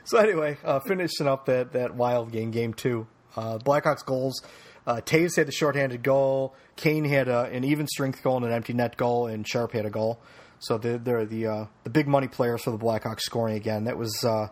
so 0.04 0.18
anyway, 0.18 0.56
uh, 0.64 0.80
finishing 0.80 1.26
up 1.26 1.46
that, 1.46 1.72
that 1.72 1.94
wild 1.94 2.32
game, 2.32 2.50
game 2.50 2.72
two. 2.72 3.06
Uh, 3.36 3.58
Blackhawks 3.58 4.04
goals. 4.04 4.42
Uh, 4.86 5.00
Toews 5.04 5.36
had 5.36 5.46
the 5.48 5.52
shorthanded 5.52 6.02
goal. 6.02 6.54
Kane 6.76 7.04
had 7.04 7.28
a, 7.28 7.42
an 7.44 7.64
even 7.64 7.86
strength 7.86 8.22
goal 8.22 8.36
and 8.36 8.46
an 8.46 8.52
empty 8.52 8.72
net 8.72 8.96
goal, 8.96 9.26
and 9.26 9.46
Sharp 9.46 9.72
had 9.72 9.84
a 9.84 9.90
goal. 9.90 10.20
So 10.60 10.78
they're, 10.78 10.98
they're 10.98 11.26
the 11.26 11.46
uh, 11.46 11.64
the 11.84 11.90
big 11.90 12.08
money 12.08 12.28
players 12.28 12.62
for 12.62 12.70
the 12.70 12.78
Blackhawks 12.78 13.20
scoring 13.20 13.56
again. 13.56 13.84
That 13.84 13.98
was 13.98 14.24
uh, 14.24 14.48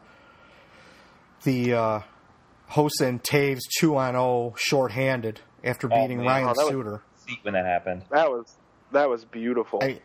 the 1.43 1.73
Hossa 2.70 3.02
and 3.02 3.22
Toews 3.22 3.60
two 3.78 3.97
on 3.97 4.12
zero 4.14 4.55
shorthanded 4.56 5.40
after 5.64 5.88
Oh, 5.93 6.01
beating 6.02 6.18
man. 6.18 6.26
Ryan 6.26 6.44
Oh, 6.48 6.52
that 6.55 6.62
was- 6.64 6.70
Suter. 6.70 7.02
See 7.26 7.38
when 7.43 7.55
that 7.55 7.66
happened. 7.66 8.05
that 8.10 8.30
was 8.30 8.55
that 8.93 9.09
was 9.09 9.24
beautiful 9.24 9.80
I, 9.82 10.01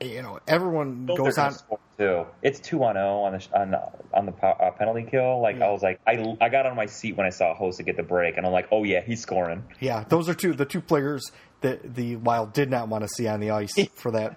you 0.00 0.22
know, 0.22 0.38
everyone 0.46 1.06
They're 1.06 1.16
goes 1.16 1.38
on. 1.38 1.54
too. 1.98 2.26
It's 2.42 2.60
two 2.60 2.84
on 2.84 2.94
zero 2.94 3.22
on 3.22 3.32
the 3.32 3.58
on 3.58 3.70
the, 3.70 3.82
on 4.14 4.26
the 4.26 4.32
uh, 4.46 4.70
penalty 4.72 5.06
kill. 5.10 5.40
Like 5.40 5.60
I 5.62 5.70
was 5.70 5.82
like, 5.82 5.98
I 6.06 6.36
I 6.40 6.48
got 6.50 6.66
on 6.66 6.76
my 6.76 6.86
seat 6.86 7.16
when 7.16 7.26
I 7.26 7.30
saw 7.30 7.56
Hossa 7.58 7.84
get 7.84 7.96
the 7.96 8.02
break, 8.02 8.36
and 8.36 8.44
I'm 8.46 8.52
like, 8.52 8.68
oh 8.70 8.84
yeah, 8.84 9.00
he's 9.00 9.22
scoring. 9.22 9.64
Yeah, 9.80 10.04
those 10.08 10.28
are 10.28 10.34
two 10.34 10.52
the 10.52 10.66
two 10.66 10.80
players 10.82 11.32
that 11.62 11.94
the 11.94 12.16
Wild 12.16 12.52
did 12.52 12.70
not 12.70 12.88
want 12.88 13.02
to 13.04 13.08
see 13.08 13.26
on 13.26 13.40
the 13.40 13.50
ice 13.52 13.74
for 13.94 14.10
that. 14.12 14.36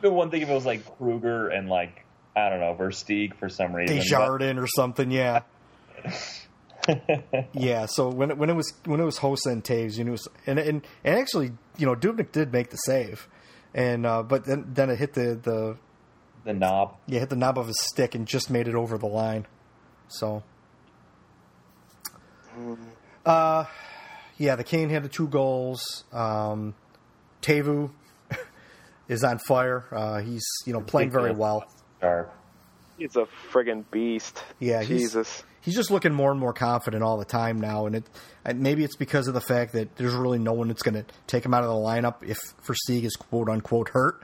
The 0.00 0.10
one 0.10 0.30
thing 0.30 0.42
if 0.42 0.48
it 0.50 0.54
was 0.54 0.66
like 0.66 0.84
Kruger 0.98 1.48
and 1.48 1.68
like 1.68 2.04
I 2.36 2.48
don't 2.48 2.58
know 2.60 2.74
Versteeg 2.78 3.36
for 3.36 3.48
some 3.48 3.72
reason. 3.74 3.96
but- 4.10 4.58
or 4.58 4.66
something. 4.66 5.10
Yeah, 5.12 5.42
yeah. 7.52 7.86
So 7.86 8.08
when 8.08 8.30
it, 8.30 8.38
when 8.38 8.50
it 8.50 8.54
was 8.54 8.72
when 8.84 9.00
it 9.00 9.04
was 9.04 9.18
Hossa 9.18 9.46
and 9.46 9.62
Toews, 9.64 9.96
you 9.98 10.04
know, 10.04 10.10
it 10.10 10.12
was, 10.12 10.28
and, 10.46 10.58
and 10.58 10.82
and 11.04 11.18
actually, 11.18 11.52
you 11.76 11.86
know, 11.86 11.94
Dubnyk 11.94 12.32
did 12.32 12.52
make 12.52 12.70
the 12.70 12.76
save, 12.76 13.28
and 13.74 14.06
uh, 14.06 14.22
but 14.22 14.44
then 14.44 14.66
then 14.72 14.90
it 14.90 14.96
hit 14.98 15.14
the 15.14 15.34
the 15.42 15.76
the 16.44 16.54
knob. 16.54 16.96
yeah 17.06 17.20
hit 17.20 17.28
the 17.30 17.36
knob 17.36 17.58
of 17.58 17.66
his 17.66 17.78
stick 17.80 18.14
and 18.14 18.26
just 18.26 18.50
made 18.50 18.66
it 18.68 18.74
over 18.74 18.96
the 18.98 19.06
line. 19.06 19.46
So, 20.08 20.42
uh, 23.24 23.64
yeah, 24.38 24.56
the 24.56 24.64
Kane 24.64 24.88
had 24.90 25.02
the 25.04 25.08
two 25.08 25.28
goals. 25.28 26.04
Um, 26.12 26.74
Teuvo 27.42 27.90
is 29.08 29.22
on 29.24 29.38
fire. 29.38 29.84
Uh, 29.92 30.20
he's 30.20 30.44
you 30.66 30.72
know 30.72 30.80
playing 30.80 31.10
very 31.10 31.32
well. 31.32 31.64
Sharp. 32.00 32.34
He's 32.98 33.16
a 33.16 33.26
friggin' 33.50 33.84
beast. 33.90 34.42
Yeah, 34.58 34.82
he's- 34.82 35.00
Jesus. 35.00 35.42
He's 35.62 35.74
just 35.74 35.90
looking 35.90 36.14
more 36.14 36.30
and 36.30 36.40
more 36.40 36.52
confident 36.52 37.02
all 37.02 37.18
the 37.18 37.24
time 37.24 37.60
now, 37.60 37.86
and 37.86 37.96
it 37.96 38.04
maybe 38.56 38.82
it's 38.82 38.96
because 38.96 39.28
of 39.28 39.34
the 39.34 39.40
fact 39.42 39.72
that 39.74 39.94
there's 39.96 40.14
really 40.14 40.38
no 40.38 40.52
one 40.54 40.68
that's 40.68 40.82
going 40.82 40.94
to 40.94 41.04
take 41.26 41.44
him 41.44 41.52
out 41.52 41.62
of 41.62 41.68
the 41.68 41.74
lineup 41.74 42.22
if 42.22 42.38
Versteeg 42.64 43.04
is 43.04 43.14
quote 43.16 43.48
unquote 43.48 43.90
hurt. 43.90 44.22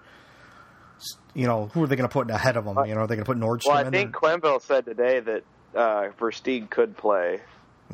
You 1.34 1.46
know, 1.46 1.66
who 1.66 1.84
are 1.84 1.86
they 1.86 1.96
going 1.96 2.08
to 2.08 2.12
put 2.12 2.30
ahead 2.30 2.56
of 2.56 2.64
him? 2.64 2.78
You 2.86 2.94
know, 2.94 3.02
are 3.02 3.06
they 3.06 3.16
going 3.16 3.26
to 3.26 3.30
put 3.30 3.36
Nordstrom 3.36 3.66
Well, 3.66 3.76
I 3.76 3.82
in 3.82 3.92
think 3.92 4.18
there? 4.18 4.38
Quenneville 4.38 4.62
said 4.62 4.86
today 4.86 5.20
that 5.20 5.42
uh, 5.74 6.08
Versteeg 6.18 6.70
could 6.70 6.96
play. 6.96 7.40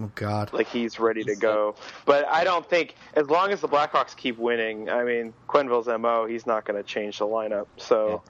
Oh 0.00 0.10
God, 0.14 0.52
Like 0.54 0.68
he's 0.68 0.98
ready 0.98 1.22
to 1.24 1.34
go. 1.36 1.74
But 2.06 2.26
I 2.26 2.44
don't 2.44 2.66
think 2.66 2.94
as 3.14 3.28
long 3.28 3.50
as 3.50 3.60
the 3.60 3.68
Blackhawks 3.68 4.16
keep 4.16 4.38
winning, 4.38 4.88
I 4.88 5.04
mean 5.04 5.34
Quenneville's 5.48 5.88
MO, 6.00 6.24
he's 6.26 6.46
not 6.46 6.64
going 6.64 6.82
to 6.82 6.88
change 6.88 7.18
the 7.18 7.26
lineup. 7.26 7.66
So 7.76 8.22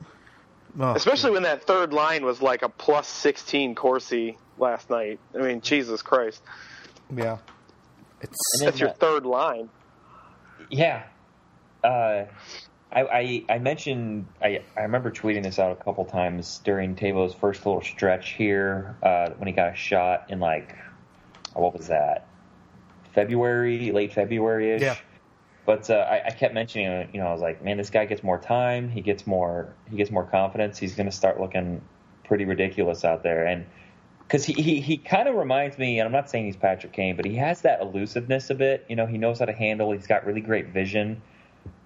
Oh, 0.79 0.95
especially 0.95 1.33
when 1.33 1.43
that 1.43 1.65
third 1.65 1.93
line 1.93 2.25
was 2.25 2.41
like 2.41 2.63
a 2.63 2.69
plus 2.69 3.07
16 3.09 3.75
Corsi 3.75 4.39
last 4.59 4.89
night. 4.89 5.19
I 5.35 5.39
mean, 5.43 5.61
Jesus 5.61 6.01
Christ. 6.03 6.43
yeah, 7.15 7.39
it's 8.21 8.39
And 8.61 8.67
That's 8.69 8.81
your 8.81 8.89
that- 8.91 8.99
third 9.01 9.27
line. 9.27 9.69
Yeah. 10.71 11.03
Uh, 11.85 12.25
I, 12.91 13.01
I 13.01 13.45
I 13.49 13.59
mentioned 13.59 14.27
I 14.41 14.63
I 14.77 14.83
remember 14.83 15.11
tweeting 15.11 15.43
this 15.43 15.59
out 15.59 15.73
a 15.79 15.83
couple 15.85 16.05
times 16.05 16.61
during 16.65 16.95
Teuvo's 16.95 17.35
first 17.35 17.65
little 17.67 17.83
stretch 17.83 18.31
here 18.33 18.97
uh, 19.03 19.31
when 19.39 19.47
he 19.49 19.53
got 19.53 19.73
a 19.73 19.77
shot 19.77 20.27
in 20.31 20.41
like 20.41 20.75
what 21.55 21.75
was 21.77 21.89
that 21.89 22.27
February 23.15 23.93
late 23.93 24.13
February 24.13 24.73
ish. 24.73 24.83
Yeah. 24.83 24.97
But 25.65 25.89
uh, 25.91 25.95
I, 25.95 26.27
I 26.27 26.31
kept 26.31 26.55
mentioning, 26.55 26.87
it, 26.89 27.11
you 27.13 27.21
know, 27.21 27.29
I 27.29 27.33
was 27.33 27.41
like, 27.41 27.63
man, 27.63 27.77
this 27.77 27.91
guy 27.91 28.05
gets 28.05 28.23
more 28.23 28.39
time. 28.39 28.89
He 28.89 29.01
gets 29.01 29.27
more. 29.27 29.73
He 29.89 29.97
gets 29.97 30.11
more 30.11 30.25
confidence. 30.25 30.79
He's 30.79 30.95
going 30.95 31.07
to 31.07 31.17
start 31.17 31.41
looking 31.41 31.81
pretty 32.25 32.45
ridiculous 32.45 33.05
out 33.05 33.23
there. 33.23 33.47
And 33.47 33.67
because 34.19 34.45
he, 34.45 34.55
he, 34.55 34.81
he 34.81 34.97
kind 34.97 35.29
of 35.29 35.37
reminds 35.37 35.79
me, 35.79 36.01
and 36.01 36.07
I'm 36.07 36.13
not 36.13 36.31
saying 36.31 36.47
he's 36.47 36.57
Patrick 36.57 36.93
Kane, 36.93 37.17
but 37.17 37.25
he 37.25 37.37
has 37.37 37.63
that 37.63 37.81
elusiveness 37.81 38.51
a 38.51 38.55
bit. 38.55 38.87
You 38.89 38.97
know, 38.97 39.07
he 39.07 39.19
knows 39.19 39.39
how 39.39 39.45
to 39.45 39.53
handle. 39.53 39.93
He's 39.93 40.07
got 40.07 40.27
really 40.27 40.41
great 40.41 40.69
vision, 40.69 41.23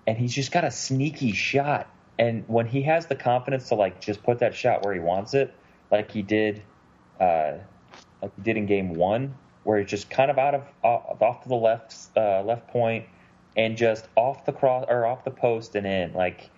and 0.06 0.16
he's 0.16 0.32
just 0.32 0.52
got 0.52 0.64
a 0.64 0.70
sneaky 0.70 1.32
shot. 1.32 1.90
And 2.18 2.44
when 2.46 2.66
he 2.66 2.82
has 2.82 3.06
the 3.06 3.16
confidence 3.16 3.68
to 3.68 3.74
like 3.74 4.00
just 4.00 4.22
put 4.22 4.38
that 4.38 4.54
shot 4.54 4.84
where 4.84 4.94
he 4.94 5.00
wants 5.00 5.34
it, 5.34 5.52
like 5.90 6.10
he 6.10 6.22
did, 6.22 6.62
uh, 7.20 7.54
like 8.22 8.34
he 8.36 8.42
did 8.42 8.56
in 8.56 8.64
Game 8.64 8.94
One, 8.94 9.34
where 9.64 9.78
it's 9.78 9.90
just 9.90 10.08
kind 10.08 10.30
of 10.30 10.38
out 10.38 10.54
of 10.54 10.62
off, 10.82 11.20
off 11.20 11.42
to 11.42 11.48
the 11.48 11.56
left 11.56 11.94
uh, 12.16 12.42
left 12.42 12.68
point 12.68 13.06
and 13.56 13.76
just 13.76 14.06
off 14.16 14.44
the 14.44 14.52
cross 14.52 14.84
or 14.88 15.06
off 15.06 15.24
the 15.24 15.30
post 15.30 15.74
and 15.74 15.86
in, 15.86 16.12
like 16.12 16.50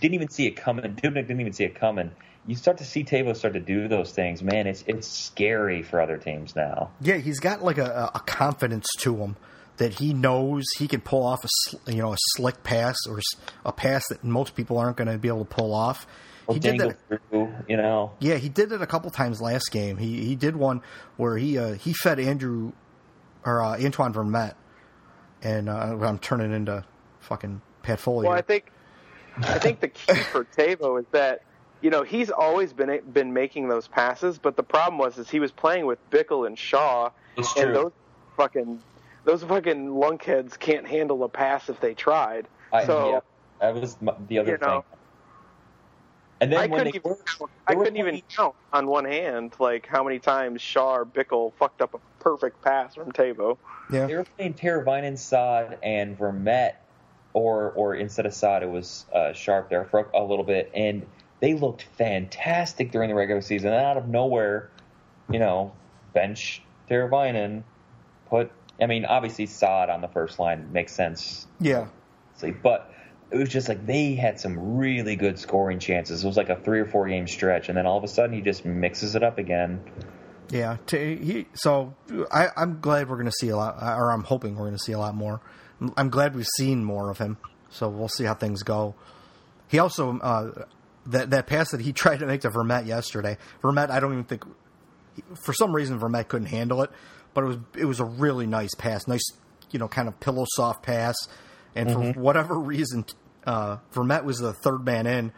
didn't 0.00 0.14
even 0.14 0.30
see 0.30 0.46
it 0.46 0.56
coming. 0.56 0.84
Dubnyk 0.94 1.26
didn't 1.26 1.40
even 1.40 1.52
see 1.52 1.64
it 1.64 1.74
coming. 1.74 2.10
You 2.46 2.56
start 2.56 2.78
to 2.78 2.84
see 2.84 3.04
Teuvo 3.04 3.36
start 3.36 3.54
to 3.54 3.60
do 3.60 3.86
those 3.88 4.12
things, 4.12 4.42
man. 4.42 4.66
It's 4.66 4.82
it's 4.86 5.06
scary 5.06 5.82
for 5.82 6.00
other 6.00 6.16
teams 6.16 6.56
now. 6.56 6.90
yeah, 7.00 7.16
he's 7.16 7.40
got 7.40 7.62
like 7.62 7.78
a, 7.78 8.10
a 8.14 8.20
confidence 8.20 8.86
to 8.98 9.16
him 9.16 9.36
that 9.76 9.94
he 9.94 10.12
knows 10.12 10.64
he 10.78 10.86
can 10.86 11.00
pull 11.00 11.24
off 11.24 11.42
a 11.44 11.90
you 11.90 11.98
know 12.02 12.12
a 12.12 12.16
slick 12.36 12.62
pass 12.62 12.96
or 13.08 13.20
a 13.64 13.72
pass 13.72 14.06
that 14.08 14.22
most 14.22 14.54
people 14.54 14.78
aren't 14.78 14.96
going 14.96 15.08
to 15.08 15.18
be 15.18 15.28
able 15.28 15.44
to 15.44 15.54
pull 15.54 15.74
off. 15.74 16.06
He 16.50 16.58
did 16.58 16.78
that. 16.78 16.96
through, 17.30 17.54
you 17.68 17.76
know. 17.76 18.12
Yeah, 18.18 18.36
he 18.36 18.48
did 18.48 18.72
it 18.72 18.82
a 18.82 18.86
couple 18.86 19.10
times 19.10 19.40
last 19.40 19.70
game. 19.70 19.96
He 19.96 20.24
he 20.24 20.34
did 20.34 20.56
one 20.56 20.82
where 21.16 21.36
he 21.36 21.58
uh, 21.58 21.74
he 21.74 21.92
fed 21.92 22.18
Andrew 22.18 22.72
or 23.44 23.62
uh, 23.62 23.82
Antoine 23.82 24.12
Vermette, 24.12 24.54
and 25.42 25.68
uh, 25.68 25.96
I'm 26.00 26.18
turning 26.18 26.52
into 26.52 26.84
fucking 27.20 27.60
Pat 27.82 27.98
Foley. 27.98 28.26
Well, 28.26 28.36
I 28.36 28.42
think 28.42 28.70
I 29.38 29.58
think 29.58 29.80
the 29.80 29.88
key 29.88 30.14
for 30.32 30.44
Teuvo 30.44 31.00
is 31.00 31.06
that 31.12 31.42
you 31.80 31.90
know 31.90 32.02
he's 32.02 32.30
always 32.30 32.72
been 32.72 33.00
been 33.12 33.32
making 33.32 33.68
those 33.68 33.88
passes, 33.88 34.38
but 34.38 34.56
the 34.56 34.62
problem 34.62 34.98
was 34.98 35.18
is 35.18 35.30
he 35.30 35.40
was 35.40 35.52
playing 35.52 35.86
with 35.86 35.98
Bickell 36.10 36.46
and 36.46 36.58
Shaw, 36.58 37.10
It's 37.36 37.54
and 37.56 37.66
true. 37.66 37.74
those 37.74 37.92
fucking 38.36 38.80
those 39.24 39.42
fucking 39.44 39.88
lunkheads 39.88 40.58
can't 40.58 40.86
handle 40.86 41.22
a 41.24 41.28
pass 41.28 41.68
if 41.68 41.80
they 41.80 41.94
tried. 41.94 42.48
I, 42.72 42.84
so 42.86 43.10
yeah, 43.10 43.20
that 43.60 43.80
was 43.80 43.96
the 44.28 44.38
other 44.38 44.52
you 44.52 44.58
know, 44.58 44.84
thing. 44.90 44.99
And 46.40 46.50
then 46.50 46.58
I 46.58 46.66
when 46.66 46.80
couldn't 46.80 46.96
even 46.96 47.10
were, 47.10 47.18
count, 47.38 47.50
I 47.66 47.74
couldn't 47.74 47.96
even 47.98 48.22
count 48.34 48.54
on 48.72 48.86
one 48.86 49.04
hand 49.04 49.54
like 49.58 49.86
how 49.86 50.02
many 50.02 50.18
times 50.18 50.62
Shaw 50.62 50.96
or 50.96 51.04
Bickell 51.04 51.52
fucked 51.58 51.82
up 51.82 51.94
a 51.94 51.98
perfect 52.20 52.62
pass 52.62 52.94
from 52.94 53.12
Teuvo. 53.12 53.58
yeah, 53.92 54.06
They 54.06 54.14
were 54.14 54.24
playing 54.24 54.54
Teravainen, 54.54 55.18
Saad, 55.18 55.78
and 55.82 56.18
Vermette, 56.18 56.76
or 57.34 57.72
or 57.72 57.94
instead 57.94 58.24
of 58.24 58.32
Saad, 58.32 58.62
it 58.62 58.70
was 58.70 59.04
uh, 59.14 59.34
Sharp 59.34 59.68
there 59.68 59.84
for 59.84 60.08
a 60.14 60.22
little 60.22 60.44
bit, 60.44 60.70
and 60.74 61.06
they 61.40 61.54
looked 61.54 61.82
fantastic 61.98 62.90
during 62.90 63.10
the 63.10 63.14
regular 63.14 63.42
season. 63.42 63.72
And 63.72 63.84
out 63.84 63.98
of 63.98 64.08
nowhere, 64.08 64.70
you 65.30 65.38
know, 65.38 65.72
bench 66.14 66.62
Teravainen, 66.88 67.64
put. 68.30 68.50
I 68.80 68.86
mean, 68.86 69.04
obviously 69.04 69.44
Saad 69.44 69.90
on 69.90 70.00
the 70.00 70.08
first 70.08 70.38
line 70.38 70.72
makes 70.72 70.94
sense, 70.94 71.46
yeah, 71.60 71.88
obviously, 72.30 72.52
but 72.52 72.90
it 73.30 73.38
was 73.38 73.48
just 73.48 73.68
like 73.68 73.86
they 73.86 74.14
had 74.14 74.40
some 74.40 74.76
really 74.76 75.16
good 75.16 75.38
scoring 75.38 75.78
chances. 75.78 76.24
It 76.24 76.26
was 76.26 76.36
like 76.36 76.48
a 76.48 76.56
three 76.56 76.80
or 76.80 76.86
four 76.86 77.08
game 77.08 77.26
stretch, 77.26 77.68
and 77.68 77.78
then 77.78 77.86
all 77.86 77.98
of 77.98 78.04
a 78.04 78.08
sudden 78.08 78.34
he 78.34 78.40
just 78.40 78.64
mixes 78.64 79.14
it 79.14 79.22
up 79.22 79.38
again. 79.38 79.80
yeah. 80.50 80.78
T- 80.86 81.16
he, 81.16 81.46
so 81.54 81.94
I, 82.32 82.48
I'm 82.56 82.80
glad 82.80 83.08
we're 83.08 83.16
going 83.16 83.26
to 83.26 83.36
see 83.38 83.48
a 83.48 83.56
lot, 83.56 83.76
or 83.80 84.10
I'm 84.12 84.24
hoping 84.24 84.54
we're 84.54 84.66
going 84.66 84.78
to 84.78 84.84
see 84.84 84.92
a 84.92 84.98
lot 84.98 85.14
more. 85.14 85.40
I'm 85.96 86.10
glad 86.10 86.34
we've 86.34 86.46
seen 86.56 86.84
more 86.84 87.10
of 87.10 87.18
him. 87.18 87.38
So 87.70 87.88
we'll 87.88 88.08
see 88.08 88.24
how 88.24 88.34
things 88.34 88.62
go. 88.62 88.94
He 89.68 89.78
also 89.78 90.18
uh, 90.18 90.64
that 91.06 91.30
that 91.30 91.46
pass 91.46 91.70
that 91.70 91.80
he 91.80 91.92
tried 91.94 92.18
to 92.18 92.26
make 92.26 92.42
to 92.42 92.50
Vermette 92.50 92.86
yesterday. 92.86 93.38
Vermette, 93.62 93.90
I 93.90 94.00
don't 94.00 94.12
even 94.12 94.24
think 94.24 94.44
for 95.44 95.52
some 95.52 95.74
reason 95.74 95.98
Vermette 95.98 96.28
couldn't 96.28 96.48
handle 96.48 96.82
it, 96.82 96.90
but 97.34 97.44
it 97.44 97.46
was 97.46 97.56
it 97.78 97.84
was 97.84 98.00
a 98.00 98.04
really 98.04 98.46
nice 98.46 98.74
pass, 98.74 99.06
nice 99.06 99.22
you 99.70 99.78
know 99.78 99.88
kind 99.88 100.08
of 100.08 100.18
pillow 100.20 100.44
soft 100.56 100.82
pass. 100.82 101.14
And 101.76 101.92
for 101.92 102.20
whatever 102.20 102.58
reason, 102.58 103.04
uh, 103.46 103.78
Vermette 103.92 104.24
was 104.24 104.38
the 104.38 104.52
third 104.52 104.84
man 104.84 105.06
in. 105.06 105.32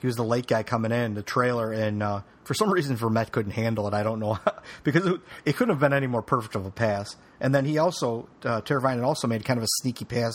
He 0.00 0.06
was 0.06 0.16
the 0.16 0.24
late 0.24 0.46
guy 0.48 0.62
coming 0.64 0.90
in 0.90 1.14
the 1.14 1.22
trailer, 1.22 1.70
and 1.72 2.02
uh, 2.02 2.22
for 2.44 2.54
some 2.54 2.70
reason 2.70 2.96
Vermette 2.96 3.30
couldn't 3.30 3.52
handle 3.52 3.86
it. 3.86 3.94
I 3.94 4.02
don't 4.02 4.18
know 4.18 4.38
because 4.84 5.06
it, 5.06 5.20
it 5.44 5.56
couldn't 5.56 5.74
have 5.74 5.80
been 5.80 5.92
any 5.92 6.08
more 6.08 6.22
perfect 6.22 6.56
of 6.56 6.66
a 6.66 6.70
pass. 6.72 7.14
And 7.40 7.54
then 7.54 7.64
he 7.64 7.78
also 7.78 8.28
uh, 8.44 8.60
Teravainen 8.62 9.04
also 9.04 9.28
made 9.28 9.44
kind 9.44 9.58
of 9.58 9.64
a 9.64 9.68
sneaky 9.80 10.04
pass 10.04 10.34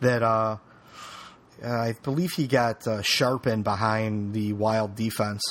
that 0.00 0.22
uh, 0.24 0.56
I 1.64 1.94
believe 2.02 2.32
he 2.32 2.46
got 2.46 2.86
uh, 2.86 3.02
sharpened 3.02 3.64
behind 3.64 4.34
the 4.34 4.52
Wild 4.52 4.96
defense 4.96 5.42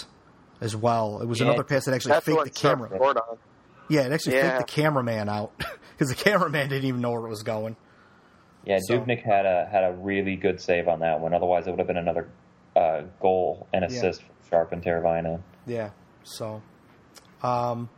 as 0.60 0.76
well. 0.76 1.22
It 1.22 1.28
was 1.28 1.40
Yeah. 1.40 1.48
another 1.48 1.64
pass 1.64 1.86
that 1.86 1.94
actually 1.94 2.20
faked 2.22 2.44
the 2.44 2.50
camera. 2.50 2.90
Yeah, 3.90 4.02
it 4.02 4.12
actually 4.12 4.36
Yeah. 4.36 4.58
faked 4.58 4.68
the 4.68 4.74
cameraman 4.74 5.30
out 5.30 5.52
because 5.92 6.10
the 6.10 6.16
cameraman 6.16 6.70
didn't 6.70 6.86
even 6.86 7.02
know 7.02 7.12
where 7.12 7.26
it 7.26 7.30
was 7.30 7.44
going. 7.44 7.76
Yeah, 8.66 8.80
So- 8.88 9.00
Dubnyk 9.00 9.22
had 9.24 9.46
a 9.46 9.66
had 9.72 9.84
a 9.84 9.94
really 9.94 10.36
good 10.36 10.60
save 10.62 10.88
on 10.88 11.00
that 11.02 11.20
one. 11.20 11.34
Otherwise, 11.34 11.68
it 11.68 11.72
would 11.72 11.80
have 11.80 11.88
been 11.88 11.98
another 11.98 12.30
uh, 12.76 13.02
goal 13.20 13.68
and 13.74 13.84
Yeah. 13.84 13.88
assist 13.98 14.22
from 14.24 14.36
Sharp 14.50 14.72
and 14.72 14.82
Teravainen. 14.84 15.42
Yeah. 15.68 15.90
So, 16.24 16.62
um, 17.44 17.90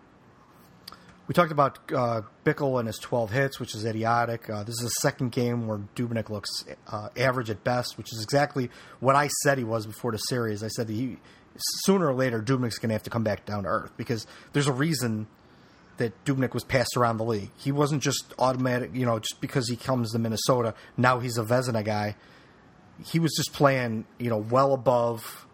we 1.28 1.34
talked 1.34 1.52
about 1.52 1.80
uh, 1.94 2.22
Bickell 2.44 2.78
and 2.80 2.88
his 2.88 2.98
12 3.00 3.32
hits, 3.32 3.60
which 3.60 3.74
is 3.74 3.86
idiotic. 3.86 4.50
Uh, 4.50 4.64
this 4.64 4.76
is 4.76 4.82
the 4.84 4.90
second 5.02 5.32
game 5.32 5.66
where 5.68 5.80
Dubnik 5.96 6.30
looks 6.30 6.50
uh, 6.88 7.10
average 7.18 7.50
at 7.50 7.64
best, 7.64 7.98
which 7.98 8.12
is 8.14 8.22
exactly 8.24 8.70
what 9.00 9.16
I 9.16 9.28
said 9.44 9.58
he 9.58 9.64
was 9.64 9.86
before 9.88 10.12
the 10.12 10.18
series. 10.18 10.62
I 10.64 10.68
said 10.68 10.88
that 10.88 10.94
he 10.94 11.18
sooner 11.86 12.08
or 12.08 12.14
later 12.14 12.42
Dubnyk's 12.42 12.78
going 12.78 12.90
to 12.90 12.94
have 12.96 13.04
to 13.04 13.10
come 13.10 13.24
back 13.24 13.46
down 13.46 13.64
to 13.64 13.70
earth 13.70 13.92
because 13.98 14.28
there's 14.54 14.68
a 14.68 14.74
reason 14.74 15.26
that 15.98 16.26
Dubnyk 16.26 16.54
was 16.54 16.64
passed 16.64 16.98
around 16.98 17.18
the 17.18 17.24
league. 17.24 17.52
He 17.58 17.72
wasn't 17.72 18.04
just 18.04 18.34
automatic, 18.38 18.92
you 18.94 19.06
know, 19.06 19.20
just 19.20 19.40
because 19.40 19.70
he 19.70 19.76
comes 19.76 20.12
to 20.12 20.20
Minnesota. 20.20 20.74
Now 20.98 21.20
he's 21.20 21.38
a 21.38 21.44
Vezina 21.44 21.84
guy. 21.84 22.16
He 23.04 23.20
was 23.20 23.34
just 23.36 23.54
playing, 23.54 24.06
you 24.20 24.30
know, 24.30 24.38
well 24.38 24.74
above 24.74 25.48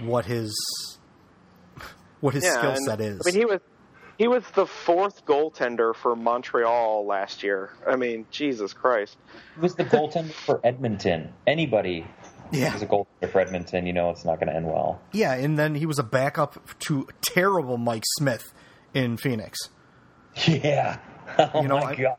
what 0.00 0.26
his 0.26 0.54
what 2.20 2.34
his 2.34 2.44
skill 2.46 2.76
set 2.84 3.00
is. 3.00 3.20
I 3.26 3.30
mean, 3.30 3.40
he 3.40 3.44
was 3.44 3.60
he 4.18 4.28
was 4.28 4.44
the 4.54 4.66
fourth 4.66 5.24
goaltender 5.26 5.94
for 5.94 6.14
Montreal 6.14 7.06
last 7.06 7.42
year. 7.42 7.70
I 7.86 7.96
mean, 7.96 8.26
Jesus 8.30 8.72
Christ. 8.72 9.16
He 9.54 9.60
was 9.60 9.74
the 9.74 9.84
goaltender 9.84 10.32
for 10.32 10.60
Edmonton. 10.64 11.32
Anybody 11.46 12.06
yeah, 12.52 12.74
is 12.74 12.82
a 12.82 12.86
goaltender 12.86 13.30
for 13.30 13.40
Edmonton, 13.40 13.86
you 13.86 13.92
know 13.92 14.10
it's 14.10 14.24
not 14.24 14.38
going 14.38 14.48
to 14.48 14.54
end 14.54 14.66
well. 14.66 15.00
yeah, 15.12 15.34
and 15.34 15.58
then 15.58 15.74
he 15.74 15.86
was 15.86 15.98
a 15.98 16.04
backup 16.04 16.78
to 16.80 17.08
terrible 17.22 17.78
Mike 17.78 18.04
Smith 18.18 18.52
in 18.94 19.16
Phoenix. 19.16 19.58
Yeah. 20.46 20.98
Oh 21.38 21.62
You 21.62 21.68
know, 21.68 21.78
my 21.78 21.92
I- 21.92 21.94
god. 21.94 22.16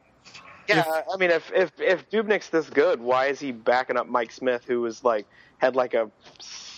Yeah, 0.68 0.84
I 1.14 1.18
mean, 1.18 1.30
if 1.30 1.52
if 1.54 1.72
if 1.78 2.10
Dubnyk's 2.10 2.50
this 2.50 2.70
good, 2.70 3.02
why 3.02 3.26
is 3.28 3.40
he 3.40 3.52
backing 3.52 3.98
up 3.98 4.08
Mike 4.08 4.32
Smith, 4.32 4.64
who 4.66 4.80
was 4.82 5.04
like 5.04 5.28
had 5.58 5.76
like 5.76 5.94
a 5.94 6.10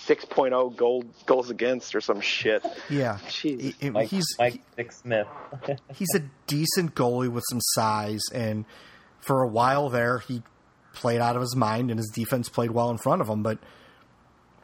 6.0 0.08 0.76
goal 0.76 1.04
goals 1.28 1.50
against 1.52 1.96
or 1.96 2.02
some 2.02 2.20
shit? 2.20 2.66
Yeah, 2.90 3.20
Jeez. 3.28 3.62
He- 3.62 3.76
he- 3.80 3.90
Mike, 3.92 4.10
he's 4.10 4.26
Mike 4.40 4.92
Smith. 4.92 5.28
he's 5.94 6.14
a 6.16 6.24
decent 6.48 6.96
goalie 6.96 7.30
with 7.30 7.44
some 7.50 7.60
size, 7.62 8.24
and 8.34 8.66
for 9.20 9.44
a 9.44 9.48
while 9.48 9.90
there, 9.90 10.18
he 10.20 10.42
played 10.94 11.22
out 11.22 11.36
of 11.36 11.42
his 11.42 11.56
mind, 11.56 11.90
and 11.92 12.00
his 12.00 12.12
defense 12.14 12.50
played 12.50 12.72
well 12.72 12.90
in 12.90 12.98
front 12.98 13.22
of 13.22 13.30
him. 13.30 13.44
But 13.44 13.60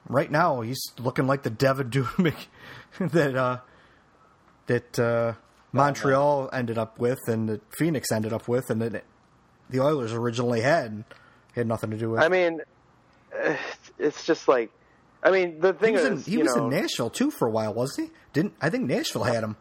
right 0.10 0.32
now, 0.32 0.62
he's 0.62 0.82
looking 1.00 1.28
like 1.28 1.44
the 1.44 1.52
Devan 1.52 1.90
Dubnyk 3.00 3.12
that 3.12 3.36
uh, 3.36 3.60
that 4.72 5.00
uh, 5.00 5.34
Montreal 5.74 6.50
ended 6.54 6.78
up 6.78 7.00
with, 7.00 7.20
and 7.28 7.50
that 7.50 7.62
Phoenix 7.74 8.12
ended 8.12 8.34
up 8.34 8.48
with, 8.48 8.70
and 8.70 8.82
that 8.82 9.04
the 9.70 9.80
Oilers 9.82 10.14
originally 10.14 10.62
had 10.62 11.04
had 11.56 11.68
nothing 11.68 11.92
to 11.92 11.98
do 11.98 12.12
with. 12.12 12.22
I 12.22 12.30
mean, 12.30 12.62
eh, 13.38 13.58
it's 14.00 14.26
just 14.26 14.48
like, 14.48 14.72
I 15.24 15.32
mean, 15.32 15.60
the 15.60 15.74
he 15.74 15.80
thing 15.80 15.94
was, 15.94 16.04
is, 16.04 16.28
in, 16.28 16.32
he 16.34 16.38
was 16.38 16.56
know, 16.56 16.66
in 16.66 16.70
Nashville 16.70 17.10
too 17.10 17.32
for 17.32 17.48
a 17.48 17.52
while, 17.52 17.74
wasn't 17.74 18.10
he? 18.10 18.14
Didn't 18.34 18.54
I 18.62 18.70
think 18.70 18.86
Nashville 18.88 19.24
had 19.24 19.44
him? 19.44 19.58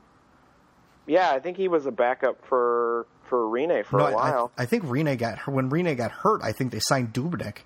yeah, 1.06 1.30
I 1.30 1.40
think 1.40 1.56
he 1.56 1.66
was 1.66 1.86
a 1.86 1.90
backup 1.90 2.44
for 2.46 3.06
for 3.24 3.44
Rinne 3.46 3.84
for 3.84 3.98
No, 3.98 4.06
a 4.06 4.14
while. 4.14 4.52
I, 4.56 4.62
I 4.62 4.66
think 4.66 4.84
Rinne 4.84 5.16
got 5.18 5.46
when 5.48 5.70
Rinne 5.70 5.96
got 5.96 6.12
hurt. 6.12 6.40
I 6.42 6.52
think 6.52 6.72
they 6.72 6.80
signed 6.80 7.12
Dubnyk, 7.12 7.58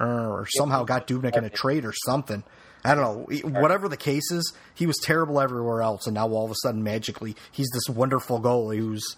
or 0.00 0.46
somehow 0.56 0.84
got 0.84 1.06
Dubnyk 1.06 1.36
in 1.36 1.44
a 1.44 1.50
trade 1.50 1.84
or 1.84 1.92
something. 1.92 2.44
I 2.84 2.94
don't 2.94 3.04
know. 3.30 3.60
Whatever 3.60 3.88
the 3.88 3.96
case 3.96 4.30
is, 4.32 4.52
he 4.74 4.86
was 4.86 4.96
terrible 5.02 5.40
everywhere 5.40 5.82
else, 5.82 6.06
and 6.06 6.14
now 6.14 6.28
all 6.28 6.44
of 6.44 6.50
a 6.50 6.54
sudden, 6.62 6.82
magically, 6.82 7.36
he's 7.50 7.68
this 7.72 7.94
wonderful 7.94 8.40
goalie 8.40 8.78
who's. 8.78 9.16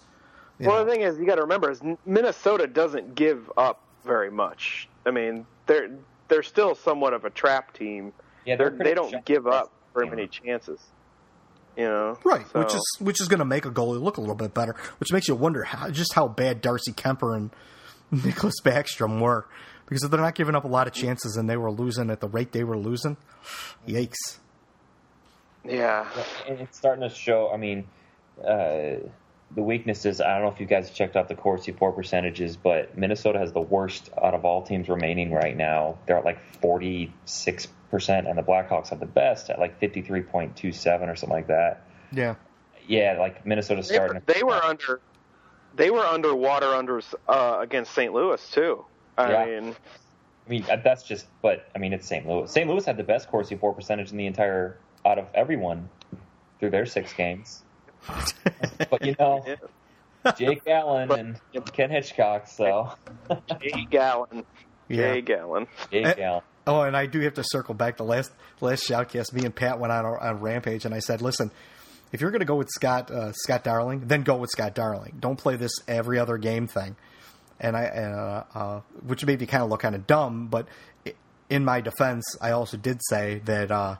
well, 0.59 0.75
know, 0.77 0.85
the 0.85 0.91
thing 0.91 1.01
is, 1.01 1.17
you 1.17 1.25
got 1.25 1.35
to 1.35 1.41
remember, 1.41 1.71
is 1.71 1.81
Minnesota 2.05 2.67
doesn't 2.67 3.15
give 3.15 3.51
up 3.57 3.81
very 4.05 4.29
much. 4.29 4.87
I 5.05 5.11
mean, 5.11 5.45
they're 5.65 5.89
they're 6.27 6.43
still 6.43 6.75
somewhat 6.75 7.13
of 7.13 7.25
a 7.25 7.29
trap 7.29 7.73
team. 7.73 8.13
Yeah, 8.45 8.55
They're, 8.57 8.69
they're 8.69 8.85
they 8.85 8.93
don't 8.93 9.25
give 9.25 9.47
up 9.47 9.71
very 9.93 10.05
team. 10.07 10.15
many 10.15 10.27
chances. 10.27 10.79
You 11.75 11.85
know, 11.85 12.17
right, 12.23 12.45
So- 12.53 12.59
which 12.59 12.73
is 12.75 12.97
which 12.99 13.19
is 13.21 13.27
going 13.27 13.39
to 13.39 13.45
make 13.45 13.65
a 13.65 13.71
goalie 13.71 14.01
look 14.01 14.17
a 14.17 14.21
little 14.21 14.35
bit 14.35 14.53
better, 14.53 14.75
which 14.99 15.11
makes 15.11 15.27
you 15.27 15.35
wonder 15.35 15.63
how, 15.63 15.89
just 15.89 16.13
how 16.13 16.27
bad 16.27 16.61
Darcy 16.61 16.93
Kuemper 16.93 17.35
and 17.35 17.51
Niklas 18.13 18.53
Backstrom 18.63 19.19
were, 19.19 19.47
because 19.85 20.03
if 20.03 20.11
they're 20.11 20.19
not 20.21 20.35
giving 20.35 20.55
up 20.55 20.63
a 20.63 20.67
lot 20.67 20.87
of 20.87 20.93
chances 20.93 21.35
and 21.37 21.49
they 21.49 21.57
were 21.57 21.71
losing 21.71 22.09
at 22.09 22.19
the 22.21 22.27
rate 22.27 22.51
they 22.51 22.63
were 22.63 22.77
losing, 22.77 23.17
yikes. 23.87 24.37
yeah. 25.63 26.07
it's 26.47 26.77
starting 26.77 27.07
to 27.07 27.13
show. 27.13 27.51
I 27.53 27.57
mean, 27.57 27.87
uh, 28.39 28.95
the 29.51 29.61
weaknesses. 29.61 30.21
I 30.21 30.33
don't 30.33 30.41
know 30.43 30.51
if 30.51 30.59
you 30.59 30.65
guys 30.65 30.89
checked 30.91 31.15
out 31.15 31.27
the 31.27 31.35
Corsi 31.35 31.71
For 31.71 31.91
percentages, 31.91 32.57
but 32.57 32.97
Minnesota 32.97 33.39
has 33.39 33.53
the 33.53 33.61
worst 33.61 34.09
out 34.21 34.33
of 34.33 34.43
all 34.43 34.63
teams 34.63 34.89
remaining 34.89 35.31
right 35.31 35.55
now. 35.55 35.97
They're 36.07 36.17
at 36.17 36.25
like 36.25 36.39
forty 36.61 37.13
six 37.25 37.67
percent, 37.91 38.27
and 38.27 38.37
the 38.37 38.41
Blackhawks 38.43 38.89
have 38.89 38.99
the 38.99 39.05
best 39.05 39.49
at 39.49 39.59
like 39.59 39.79
fifty 39.79 40.01
three 40.01 40.21
point 40.21 40.55
two 40.57 40.71
seven 40.71 41.09
or 41.09 41.15
something 41.15 41.35
like 41.37 41.47
that. 41.47 41.83
Yeah. 42.11 42.35
Yeah, 42.87 43.17
like 43.19 43.45
Minnesota's 43.45 43.87
They 43.87 43.95
starting. 43.95 44.15
were, 44.27 44.33
they 44.33 44.43
were 44.43 44.63
under 44.63 44.99
they 45.75 45.89
were 45.91 46.05
underwater 46.05 46.67
under 46.67 47.01
uh, 47.27 47.57
against 47.61 47.93
St. 47.93 48.13
Louis 48.13 48.51
too. 48.51 48.85
I 49.17 49.31
Yeah. 49.31 49.59
mean, 49.61 49.75
I 50.45 50.49
mean, 50.49 50.65
that's 50.83 51.03
just. 51.03 51.25
But 51.41 51.67
I 51.75 51.79
mean, 51.79 51.93
it's 51.93 52.07
St. 52.07 52.27
Louis. 52.27 52.51
St. 52.51 52.69
Louis 52.69 52.85
had 52.85 52.97
the 52.97 53.03
best 53.03 53.29
Corsi 53.29 53.55
For 53.55 53.73
percentage 53.73 54.11
in 54.11 54.17
the 54.17 54.27
entire 54.27 54.77
out 55.05 55.17
of 55.19 55.27
everyone 55.33 55.89
through 56.59 56.71
their 56.71 56.85
six 56.85 57.13
games. 57.13 57.63
but 58.89 59.03
you 59.05 59.15
know, 59.19 59.43
Jake 60.37 60.61
Allen 60.67 61.07
But- 61.07 61.19
and 61.19 61.39
Ken 61.73 61.89
Hitchcock. 61.89 62.47
So 62.47 62.91
Jake 63.61 63.93
Allen, 63.95 64.43
Jay 64.89 65.15
Yeah. 65.15 65.19
Gallon. 65.21 65.67
Jake 65.91 66.19
Allen. 66.19 66.41
Oh, 66.67 66.81
and 66.81 66.97
I 66.97 67.05
do 67.05 67.19
have 67.21 67.35
to 67.35 67.43
circle 67.43 67.73
back. 67.75 67.97
The 67.97 68.03
last 68.03 68.31
last 68.61 68.87
shoutcast, 68.89 69.33
me 69.33 69.45
and 69.45 69.55
Pat 69.55 69.79
went 69.79 69.93
on 69.93 70.05
on 70.05 70.39
Rampage, 70.41 70.85
and 70.85 70.95
I 70.95 70.99
said, 70.99 71.21
"Listen, 71.21 71.51
if 72.11 72.21
you're 72.21 72.31
going 72.31 72.39
to 72.39 72.45
go 72.45 72.55
with 72.55 72.69
Scott 72.71 73.11
uh, 73.11 73.31
Scott 73.33 73.63
Darling, 73.63 74.07
then 74.07 74.23
go 74.23 74.35
with 74.37 74.49
Scott 74.49 74.73
Darling. 74.73 75.15
Don't 75.19 75.37
play 75.37 75.55
this 75.57 75.71
every 75.87 76.17
other 76.19 76.37
game 76.37 76.65
thing." 76.67 76.95
And 77.59 77.77
I, 77.77 77.85
uh, 77.85 78.43
uh, 78.53 78.81
which 79.05 79.25
made 79.25 79.39
me 79.39 79.45
kind 79.45 79.63
of 79.63 79.69
look 79.69 79.81
kind 79.81 79.95
of 79.95 80.05
dumb, 80.05 80.47
but 80.47 80.67
in 81.49 81.63
my 81.63 81.81
defense, 81.81 82.25
I 82.41 82.51
also 82.51 82.77
did 82.77 82.99
say 83.07 83.41
that 83.45 83.71
uh, 83.71 83.95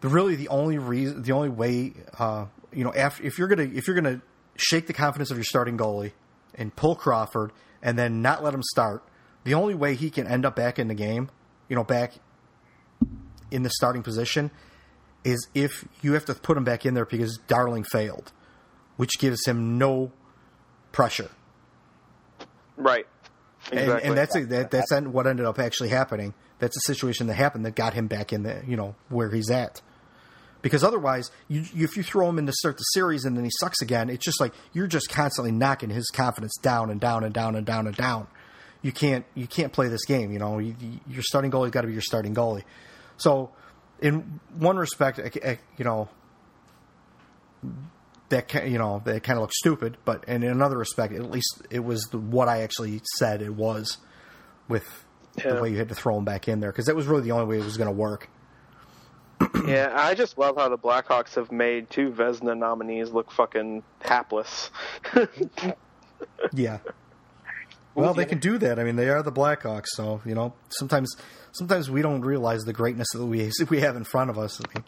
the 0.00 0.08
really 0.08 0.34
the 0.34 0.48
only 0.48 0.78
reason, 0.78 1.22
the 1.22 1.32
only 1.32 1.48
way, 1.48 1.92
uh, 2.18 2.46
you 2.72 2.84
know, 2.84 2.92
after 2.94 3.22
if 3.22 3.38
you're 3.38 3.48
gonna 3.48 3.70
if 3.72 3.86
you're 3.86 3.96
gonna 3.96 4.20
shake 4.56 4.86
the 4.86 4.92
confidence 4.92 5.30
of 5.30 5.36
your 5.36 5.44
starting 5.44 5.78
goalie 5.78 6.12
and 6.54 6.74
pull 6.74 6.94
Crawford 6.94 7.52
and 7.82 7.98
then 7.98 8.22
not 8.22 8.42
let 8.42 8.54
him 8.54 8.62
start, 8.62 9.04
the 9.44 9.54
only 9.54 9.74
way 9.74 9.94
he 9.94 10.10
can 10.10 10.26
end 10.26 10.44
up 10.44 10.56
back 10.56 10.78
in 10.78 10.88
the 10.88 10.94
game, 10.94 11.30
you 11.68 11.76
know, 11.76 11.84
back 11.84 12.14
in 13.50 13.62
the 13.62 13.70
starting 13.70 14.02
position, 14.02 14.50
is 15.24 15.48
if 15.54 15.86
you 16.00 16.14
have 16.14 16.24
to 16.24 16.34
put 16.34 16.56
him 16.56 16.64
back 16.64 16.86
in 16.86 16.94
there 16.94 17.04
because 17.04 17.38
Darling 17.46 17.84
failed, 17.84 18.32
which 18.96 19.18
gives 19.18 19.46
him 19.46 19.78
no 19.78 20.12
pressure. 20.92 21.30
Right. 22.76 23.06
Exactly. 23.70 23.92
And, 23.94 24.02
and 24.04 24.16
that's 24.18 24.34
a, 24.36 24.44
that, 24.46 24.70
that's 24.70 24.92
what 24.92 25.26
ended 25.26 25.46
up 25.46 25.58
actually 25.58 25.90
happening. 25.90 26.34
That's 26.58 26.76
a 26.76 26.80
situation 26.80 27.26
that 27.28 27.34
happened 27.34 27.64
that 27.64 27.74
got 27.74 27.94
him 27.94 28.06
back 28.08 28.32
in 28.32 28.42
the 28.42 28.62
you 28.66 28.76
know 28.76 28.94
where 29.08 29.30
he's 29.30 29.50
at. 29.50 29.80
Because 30.62 30.84
otherwise, 30.84 31.30
you, 31.48 31.64
you, 31.74 31.84
if 31.84 31.96
you 31.96 32.04
throw 32.04 32.28
him 32.28 32.38
in 32.38 32.46
to 32.46 32.52
start 32.52 32.76
the 32.76 32.84
series 32.94 33.24
and 33.24 33.36
then 33.36 33.42
he 33.44 33.50
sucks 33.58 33.82
again, 33.82 34.08
it's 34.08 34.24
just 34.24 34.40
like 34.40 34.52
you're 34.72 34.86
just 34.86 35.08
constantly 35.10 35.50
knocking 35.50 35.90
his 35.90 36.08
confidence 36.10 36.56
down 36.62 36.88
and 36.90 37.00
down 37.00 37.24
and 37.24 37.34
down 37.34 37.56
and 37.56 37.66
down 37.66 37.86
and 37.88 37.96
down. 37.96 38.28
You 38.80 38.92
can't 38.92 39.24
you 39.34 39.46
can't 39.46 39.72
play 39.72 39.88
this 39.88 40.04
game. 40.04 40.32
You 40.32 40.38
know, 40.38 40.58
you, 40.58 40.76
you- 40.80 41.00
your 41.08 41.22
starting 41.22 41.50
goalie's 41.50 41.70
got 41.72 41.80
to 41.82 41.88
be 41.88 41.92
your 41.92 42.02
starting 42.02 42.34
goalie. 42.34 42.62
So, 43.16 43.50
in 44.00 44.40
one 44.56 44.76
respect, 44.76 45.18
you 45.78 45.84
know, 45.84 46.08
that 48.32 48.68
you 48.68 48.78
know 48.78 49.00
that 49.04 49.22
kind 49.22 49.38
of 49.38 49.42
looks 49.42 49.56
stupid, 49.58 49.96
but 50.04 50.24
in 50.26 50.42
another 50.42 50.76
respect, 50.76 51.14
at 51.14 51.30
least 51.30 51.62
it 51.70 51.80
was 51.84 52.02
the, 52.10 52.18
what 52.18 52.48
I 52.48 52.62
actually 52.62 53.00
said 53.18 53.40
it 53.40 53.54
was 53.54 53.98
with 54.68 55.04
Yeah. 55.38 55.54
the 55.54 55.62
way 55.62 55.70
you 55.70 55.78
had 55.78 55.88
to 55.90 55.94
throw 55.94 56.18
him 56.18 56.24
back 56.24 56.48
in 56.48 56.60
there 56.60 56.72
because 56.72 56.86
that 56.86 56.96
was 56.96 57.06
really 57.06 57.22
the 57.22 57.32
only 57.32 57.46
way 57.46 57.58
it 57.58 57.64
was 57.64 57.76
going 57.76 57.88
to 57.88 57.96
work. 57.96 58.28
yeah, 59.66 59.92
I 59.96 60.14
just 60.14 60.36
love 60.38 60.56
how 60.56 60.68
the 60.68 60.78
Blackhawks 60.78 61.34
have 61.36 61.50
made 61.50 61.88
two 61.90 62.10
Vezina 62.10 62.56
nominees 62.56 63.10
look 63.10 63.30
fucking 63.32 63.82
hapless. 64.00 64.70
Yeah. 66.52 66.78
Well, 67.94 68.14
they 68.14 68.24
can 68.24 68.38
do 68.38 68.56
that. 68.58 68.78
I 68.78 68.84
mean, 68.84 68.96
they 68.96 69.08
are 69.10 69.22
the 69.22 69.32
Blackhawks, 69.32 69.88
so 69.88 70.22
you 70.24 70.34
know 70.34 70.54
sometimes 70.70 71.14
sometimes 71.52 71.90
we 71.90 72.00
don't 72.00 72.22
realize 72.22 72.62
the 72.62 72.72
greatness 72.72 73.08
that 73.12 73.26
we 73.26 73.50
we 73.68 73.80
have 73.80 73.96
in 73.96 74.04
front 74.04 74.30
of 74.30 74.38
us. 74.38 74.60
I 74.60 74.64
mean, 74.74 74.84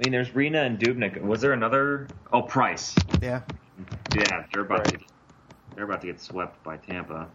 I 0.00 0.04
mean, 0.04 0.12
there's 0.12 0.30
Rinne 0.30 0.54
and 0.54 0.78
Dubnyk. 0.78 1.20
Was 1.20 1.40
there 1.40 1.52
another? 1.52 2.06
Oh, 2.32 2.42
Price. 2.42 2.94
yeah, 3.20 3.42
Yeah, 4.14 4.44
they're 4.52 4.62
about 4.62 4.84
to 4.86 4.98
they're 5.74 5.84
about 5.84 6.00
to 6.02 6.06
get 6.08 6.20
swept 6.20 6.62
by 6.64 6.76
Tampa. 6.76 7.28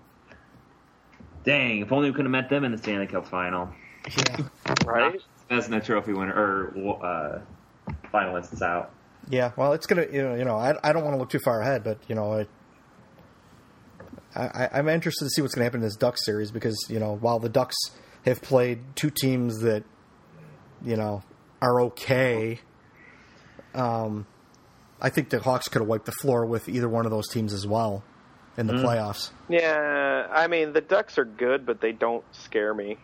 Dang! 1.43 1.79
If 1.79 1.91
only 1.91 2.09
we 2.09 2.15
could 2.15 2.25
have 2.25 2.31
met 2.31 2.49
them 2.49 2.63
in 2.63 2.71
the 2.71 2.77
Stanley 2.77 3.07
Cup 3.07 3.27
final. 3.27 3.69
yeah, 4.17 4.37
right? 4.85 5.19
Vezina 5.49 5.83
Trophy 5.83 6.13
winner 6.13 6.33
or 6.33 7.03
uh, 7.05 7.41
finalists 8.13 8.61
out. 8.61 8.91
yeah. 9.29 9.51
Well, 9.57 9.73
it's 9.73 9.85
gonna 9.85 10.05
you 10.11 10.21
know, 10.21 10.35
you 10.35 10.45
know 10.45 10.55
I 10.55 10.73
I 10.83 10.93
don't 10.93 11.03
want 11.03 11.15
to 11.15 11.17
look 11.19 11.29
too 11.29 11.39
far 11.43 11.61
ahead, 11.61 11.83
but 11.83 11.97
you 12.07 12.15
know 12.15 12.45
I, 14.35 14.41
I 14.41 14.69
I'm 14.73 14.87
interested 14.89 15.25
to 15.25 15.29
see 15.29 15.41
what's 15.41 15.53
going 15.53 15.61
to 15.61 15.65
happen 15.65 15.81
in 15.81 15.85
this 15.85 15.95
Ducks 15.97 16.25
series 16.25 16.51
because 16.51 16.77
you 16.89 16.99
know 16.99 17.15
while 17.15 17.39
the 17.39 17.49
Ducks 17.49 17.75
have 18.25 18.41
played 18.41 18.79
two 18.95 19.09
teams 19.09 19.59
that 19.59 19.83
you 20.83 20.95
know 20.95 21.23
are 21.63 21.81
okay. 21.81 22.59
Um, 23.73 24.27
I 25.01 25.09
think 25.09 25.29
the 25.29 25.39
Hawks 25.39 25.67
could 25.67 25.81
have 25.81 25.87
wiped 25.87 26.05
the 26.05 26.11
floor 26.11 26.45
with 26.45 26.67
either 26.69 26.87
one 26.89 27.05
of 27.05 27.11
those 27.11 27.27
teams 27.27 27.53
as 27.53 27.65
well 27.65 28.03
in 28.57 28.67
the 28.67 28.73
playoffs. 28.73 29.31
Yeah, 29.49 30.27
I 30.31 30.47
mean 30.47 30.73
the 30.73 30.81
Ducks 30.81 31.17
are 31.17 31.25
good, 31.25 31.65
but 31.65 31.81
they 31.81 31.91
don't 31.91 32.23
scare 32.33 32.73
me. 32.73 32.97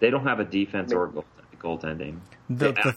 They 0.00 0.10
don't 0.10 0.26
have 0.26 0.40
a 0.40 0.44
defense 0.44 0.92
or 0.92 1.06
goal- 1.06 1.24
goaltending. 1.58 2.18
The- 2.50 2.72
They- 2.72 2.72
the- 2.72 2.94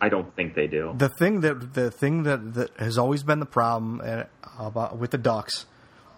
I 0.00 0.08
don't 0.08 0.34
think 0.34 0.54
they 0.56 0.66
do. 0.66 0.94
the 0.98 1.08
thing 1.08 1.42
that 1.42 1.74
the 1.74 1.90
thing 1.92 2.24
that, 2.24 2.54
that 2.54 2.70
has 2.76 2.98
always 2.98 3.22
been 3.22 3.38
the 3.38 3.46
problem 3.46 4.00
uh, 4.04 4.24
about 4.58 4.98
with 4.98 5.12
the 5.12 5.18
Ducks, 5.18 5.66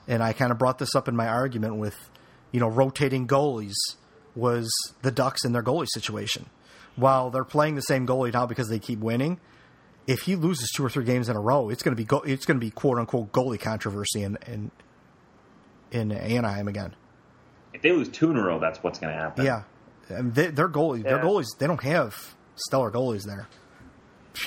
and 0.09 0.23
I 0.23 0.33
kind 0.33 0.51
of 0.51 0.59
brought 0.59 0.79
this 0.79 0.95
up 0.95 1.07
in 1.07 1.15
my 1.15 1.29
argument 1.29 1.77
with, 1.77 1.95
you 2.51 2.61
know, 2.61 2.69
rotating 2.69 3.27
goalies 3.29 3.75
was 4.35 4.71
the 5.03 5.11
Ducks 5.11 5.45
and 5.45 5.55
their 5.55 5.63
goalie 5.63 5.87
situation. 5.93 6.47
While 6.97 7.31
they're 7.31 7.45
playing 7.45 7.75
the 7.75 7.81
same 7.83 8.07
goalie 8.07 8.33
now 8.33 8.47
because 8.47 8.69
they 8.69 8.79
keep 8.79 9.01
winning, 9.01 9.41
if 10.07 10.21
he 10.23 10.37
loses 10.37 10.71
two 10.71 10.85
or 10.85 10.91
three 10.91 11.05
games 11.05 11.29
in 11.29 11.37
a 11.37 11.41
row, 11.41 11.69
it's 11.71 11.83
going 11.83 11.95
to 11.95 12.01
be 12.01 12.05
go, 12.05 12.19
it's 12.21 12.45
going 12.47 12.59
to 12.59 12.65
be 12.65 12.71
quote 12.71 12.99
unquote 12.99 13.33
goalie 13.33 13.59
controversy 13.61 14.23
in 14.23 14.39
in 14.47 14.71
in 15.91 16.13
Anaheim 16.13 16.69
again. 16.69 16.95
If 17.73 17.83
they 17.83 17.93
lose 17.93 18.09
two 18.09 18.31
in 18.31 18.37
a 18.37 18.43
row, 18.43 18.59
that's 18.61 18.83
what's 18.83 18.99
going 18.99 19.13
to 19.13 19.19
happen. 19.21 19.45
Yeah, 19.45 19.63
and 20.09 20.35
they, 20.35 20.49
their 20.49 20.69
goalie, 20.69 21.03
their 21.03 21.19
goalies, 21.19 21.47
they 21.59 21.67
don't 21.67 21.83
have 21.83 22.35
stellar 22.57 22.91
goalies 22.91 23.25
there. 23.25 23.49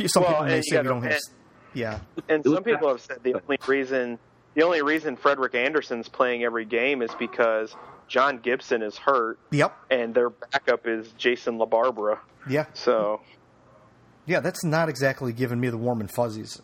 Some 0.08 0.24
Well, 0.24 0.32
people 0.32 0.46
may 0.46 0.56
and 0.58 0.64
you 0.66 0.72
say 0.72 0.82
we 0.82 0.88
don't 0.88 1.04
have. 1.04 1.12
and- 1.14 1.22
Yeah. 1.74 2.00
And 2.30 2.44
some 2.46 2.64
people 2.64 2.88
have 2.90 3.02
said 3.02 3.20
the 3.24 3.36
only 3.36 3.58
reason 3.68 4.20
the 4.54 4.64
only 4.64 4.82
reason 4.82 5.16
Frederik 5.16 5.54
Andersen's 5.56 6.08
playing 6.10 6.44
every 6.44 6.66
game 6.66 7.02
is 7.02 7.12
because 7.20 7.76
John 8.08 8.40
Gibson 8.40 8.82
is 8.82 8.98
hurt 8.98 9.38
Yep. 9.52 9.76
and 9.92 10.14
their 10.16 10.30
backup 10.30 10.88
is 10.88 11.12
Jason 11.18 11.58
LaBarbera. 11.58 12.20
Yeah. 12.50 12.66
So 12.74 13.22
Yeah, 14.26 14.40
that's 14.40 14.64
not 14.64 14.90
exactly 14.90 15.34
giving 15.34 15.60
me 15.60 15.70
the 15.70 15.78
warm 15.78 16.00
and 16.02 16.10
fuzzies. 16.12 16.62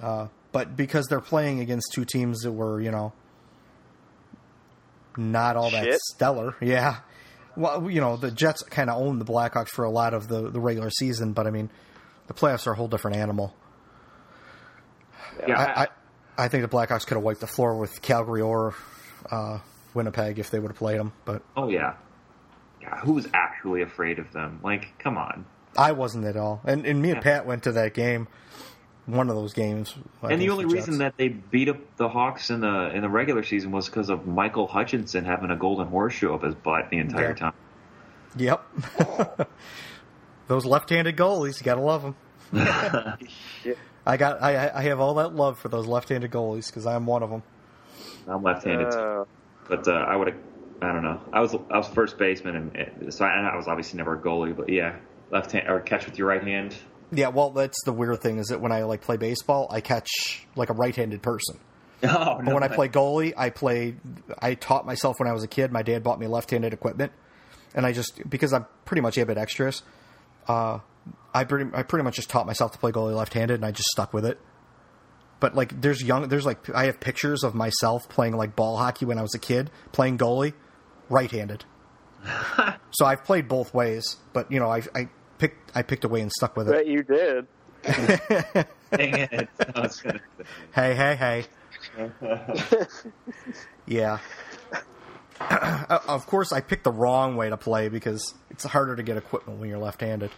Uh, 0.00 0.28
but 0.52 0.76
because 0.76 1.06
they're 1.08 1.20
playing 1.20 1.60
against 1.60 1.92
two 1.92 2.04
teams 2.04 2.40
that 2.42 2.52
were, 2.52 2.80
you 2.80 2.90
know, 2.90 3.12
not 5.16 5.56
all 5.56 5.70
that 5.70 5.92
stellar. 6.14 6.54
Yeah. 6.60 6.98
Well, 7.56 7.90
you 7.90 8.00
know, 8.00 8.16
the 8.16 8.30
Jets 8.30 8.62
kind 8.62 8.88
of 8.88 9.00
owned 9.02 9.20
the 9.20 9.24
Blackhawks 9.24 9.68
for 9.70 9.84
a 9.84 9.90
lot 9.90 10.14
of 10.14 10.28
the, 10.28 10.48
the 10.50 10.60
regular 10.60 10.90
season, 10.90 11.32
but 11.32 11.46
I 11.46 11.50
mean, 11.50 11.70
the 12.28 12.34
playoffs 12.34 12.66
are 12.68 12.72
a 12.72 12.76
whole 12.76 12.86
different 12.88 13.16
animal. 13.16 13.52
Yeah, 15.46 15.58
I, 15.60 15.82
I, 15.82 15.88
I 16.44 16.48
think 16.48 16.62
the 16.62 16.68
Blackhawks 16.68 17.04
could 17.06 17.16
have 17.16 17.24
wiped 17.24 17.40
the 17.40 17.46
floor 17.48 17.76
with 17.76 18.00
Calgary 18.00 18.40
or 18.42 18.74
uh, 19.30 19.58
Winnipeg 19.98 20.38
if 20.38 20.50
they 20.50 20.58
would 20.58 20.70
have 20.70 20.78
played 20.78 20.98
them, 20.98 21.12
but 21.26 21.42
oh 21.56 21.68
yeah. 21.68 21.94
Yeah, 22.80 22.96
who 23.00 23.12
was 23.14 23.26
actually 23.34 23.82
afraid 23.82 24.18
of 24.20 24.32
them? 24.32 24.60
Like, 24.62 24.96
come 25.00 25.18
on. 25.18 25.44
I 25.76 25.92
wasn't 25.92 26.24
at 26.24 26.36
all. 26.36 26.60
And, 26.64 26.86
and 26.86 27.02
me 27.02 27.10
and 27.10 27.20
Pat 27.20 27.44
went 27.44 27.64
to 27.64 27.72
that 27.72 27.92
game, 27.92 28.28
one 29.06 29.28
of 29.28 29.34
those 29.36 29.52
games. 29.52 29.94
and 30.22 30.40
the 30.40 30.48
only 30.50 30.64
Jets. 30.64 30.74
reason 30.74 30.98
that 30.98 31.16
they 31.16 31.28
beat 31.28 31.68
up 31.68 31.76
the 31.96 32.08
Hawks 32.08 32.50
in 32.50 32.60
the 32.60 32.90
in 32.94 33.02
the 33.02 33.08
regular 33.08 33.42
season 33.42 33.72
was 33.72 33.86
because 33.86 34.08
of 34.10 34.26
Michael 34.26 34.68
Hutchinson 34.68 35.24
having 35.24 35.50
a 35.50 35.56
golden 35.56 35.88
horseshoe 35.88 36.32
up 36.34 36.44
his 36.44 36.54
butt 36.54 36.88
the 36.90 36.98
entire 36.98 37.30
Yeah. 37.30 37.34
time. 37.34 37.52
Yep. 38.36 39.48
Those 40.46 40.64
left-handed 40.64 41.16
goalies, 41.16 41.58
you 41.60 41.64
gotta 41.64 41.80
love 41.82 42.02
them. 42.02 42.14
I 44.06 44.16
got, 44.16 44.40
I, 44.42 44.70
I 44.74 44.82
have 44.82 45.00
all 45.00 45.14
that 45.14 45.34
love 45.34 45.58
for 45.58 45.68
those 45.68 45.86
left-handed 45.86 46.30
goalies 46.30 46.68
because 46.68 46.86
I'm 46.86 47.04
one 47.04 47.22
of 47.22 47.28
them. 47.30 47.42
I'm 48.26 48.42
left-handed, 48.42 48.90
too. 48.92 48.96
uh, 48.98 49.24
but 49.68 49.86
uh, 49.88 49.92
I 49.92 50.16
would 50.16 50.28
have. 50.28 50.36
I 50.80 50.92
don't 50.92 51.02
know. 51.02 51.20
I 51.32 51.40
was 51.40 51.54
I 51.54 51.76
was 51.76 51.88
first 51.88 52.18
baseman, 52.18 52.72
and 52.74 53.12
so 53.12 53.24
I, 53.24 53.50
I 53.52 53.56
was 53.56 53.66
obviously 53.66 53.96
never 53.98 54.14
a 54.14 54.18
goalie, 54.18 54.56
but 54.56 54.68
yeah, 54.68 54.96
left 55.30 55.50
hand 55.52 55.68
or 55.68 55.80
catch 55.80 56.06
with 56.06 56.18
your 56.18 56.28
right 56.28 56.42
hand. 56.42 56.74
Yeah, 57.10 57.28
well, 57.28 57.50
that's 57.50 57.82
the 57.84 57.92
weird 57.92 58.20
thing 58.20 58.38
is 58.38 58.48
that 58.48 58.60
when 58.60 58.70
I 58.70 58.84
like 58.84 59.00
play 59.00 59.16
baseball, 59.16 59.66
I 59.70 59.80
catch 59.80 60.46
like 60.56 60.70
a 60.70 60.74
right-handed 60.74 61.22
person. 61.22 61.58
Oh, 62.00 62.40
But 62.44 62.54
when 62.54 62.62
I 62.62 62.68
play 62.68 62.88
goalie, 62.88 63.34
I 63.36 63.50
play. 63.50 63.96
I 64.38 64.54
taught 64.54 64.86
myself 64.86 65.18
when 65.18 65.28
I 65.28 65.32
was 65.32 65.42
a 65.42 65.48
kid. 65.48 65.72
My 65.72 65.82
dad 65.82 66.04
bought 66.04 66.20
me 66.20 66.28
left-handed 66.28 66.72
equipment, 66.72 67.10
and 67.74 67.84
I 67.84 67.90
just 67.90 68.22
because 68.30 68.52
I'm 68.52 68.66
pretty 68.84 69.00
much 69.00 69.18
ambidextrous. 69.18 69.82
Uh, 70.46 70.78
I 71.34 71.42
pretty 71.42 71.68
I 71.74 71.82
pretty 71.82 72.04
much 72.04 72.14
just 72.14 72.30
taught 72.30 72.46
myself 72.46 72.70
to 72.70 72.78
play 72.78 72.92
goalie 72.92 73.16
left-handed, 73.16 73.54
and 73.54 73.64
I 73.64 73.72
just 73.72 73.88
stuck 73.88 74.12
with 74.14 74.26
it. 74.26 74.38
But 75.40 75.54
like, 75.54 75.80
there's 75.80 76.02
young, 76.02 76.28
there's 76.28 76.44
like, 76.46 76.68
I 76.74 76.86
have 76.86 76.98
pictures 77.00 77.44
of 77.44 77.54
myself 77.54 78.08
playing 78.08 78.36
like 78.36 78.56
ball 78.56 78.76
hockey 78.76 79.04
when 79.04 79.18
I 79.18 79.22
was 79.22 79.34
a 79.34 79.38
kid, 79.38 79.70
playing 79.92 80.18
goalie, 80.18 80.52
right-handed. 81.08 81.64
so 82.90 83.06
I've 83.06 83.24
played 83.24 83.46
both 83.48 83.72
ways, 83.72 84.16
but 84.32 84.50
you 84.50 84.58
know, 84.58 84.68
I 84.70 84.82
I 84.94 85.08
picked 85.38 85.70
I 85.76 85.82
picked 85.82 86.04
a 86.04 86.08
way 86.08 86.20
and 86.20 86.32
stuck 86.32 86.56
with 86.56 86.68
it. 86.68 86.72
bet 86.72 86.86
you 86.88 87.02
did. 87.04 87.46
Dang 88.90 89.14
it. 89.30 89.48
I 89.76 89.80
was 89.80 90.00
gonna 90.00 90.18
say. 90.38 90.44
Hey, 90.74 90.94
hey, 90.96 91.14
hey. 91.16 91.44
yeah. 93.86 94.18
Uh, 95.40 96.00
of 96.08 96.26
course, 96.26 96.52
I 96.52 96.60
picked 96.60 96.82
the 96.82 96.90
wrong 96.90 97.36
way 97.36 97.48
to 97.48 97.56
play 97.56 97.88
because 97.88 98.34
it's 98.50 98.64
harder 98.64 98.96
to 98.96 99.04
get 99.04 99.16
equipment 99.16 99.60
when 99.60 99.68
you're 99.70 99.78
left-handed. 99.78 100.32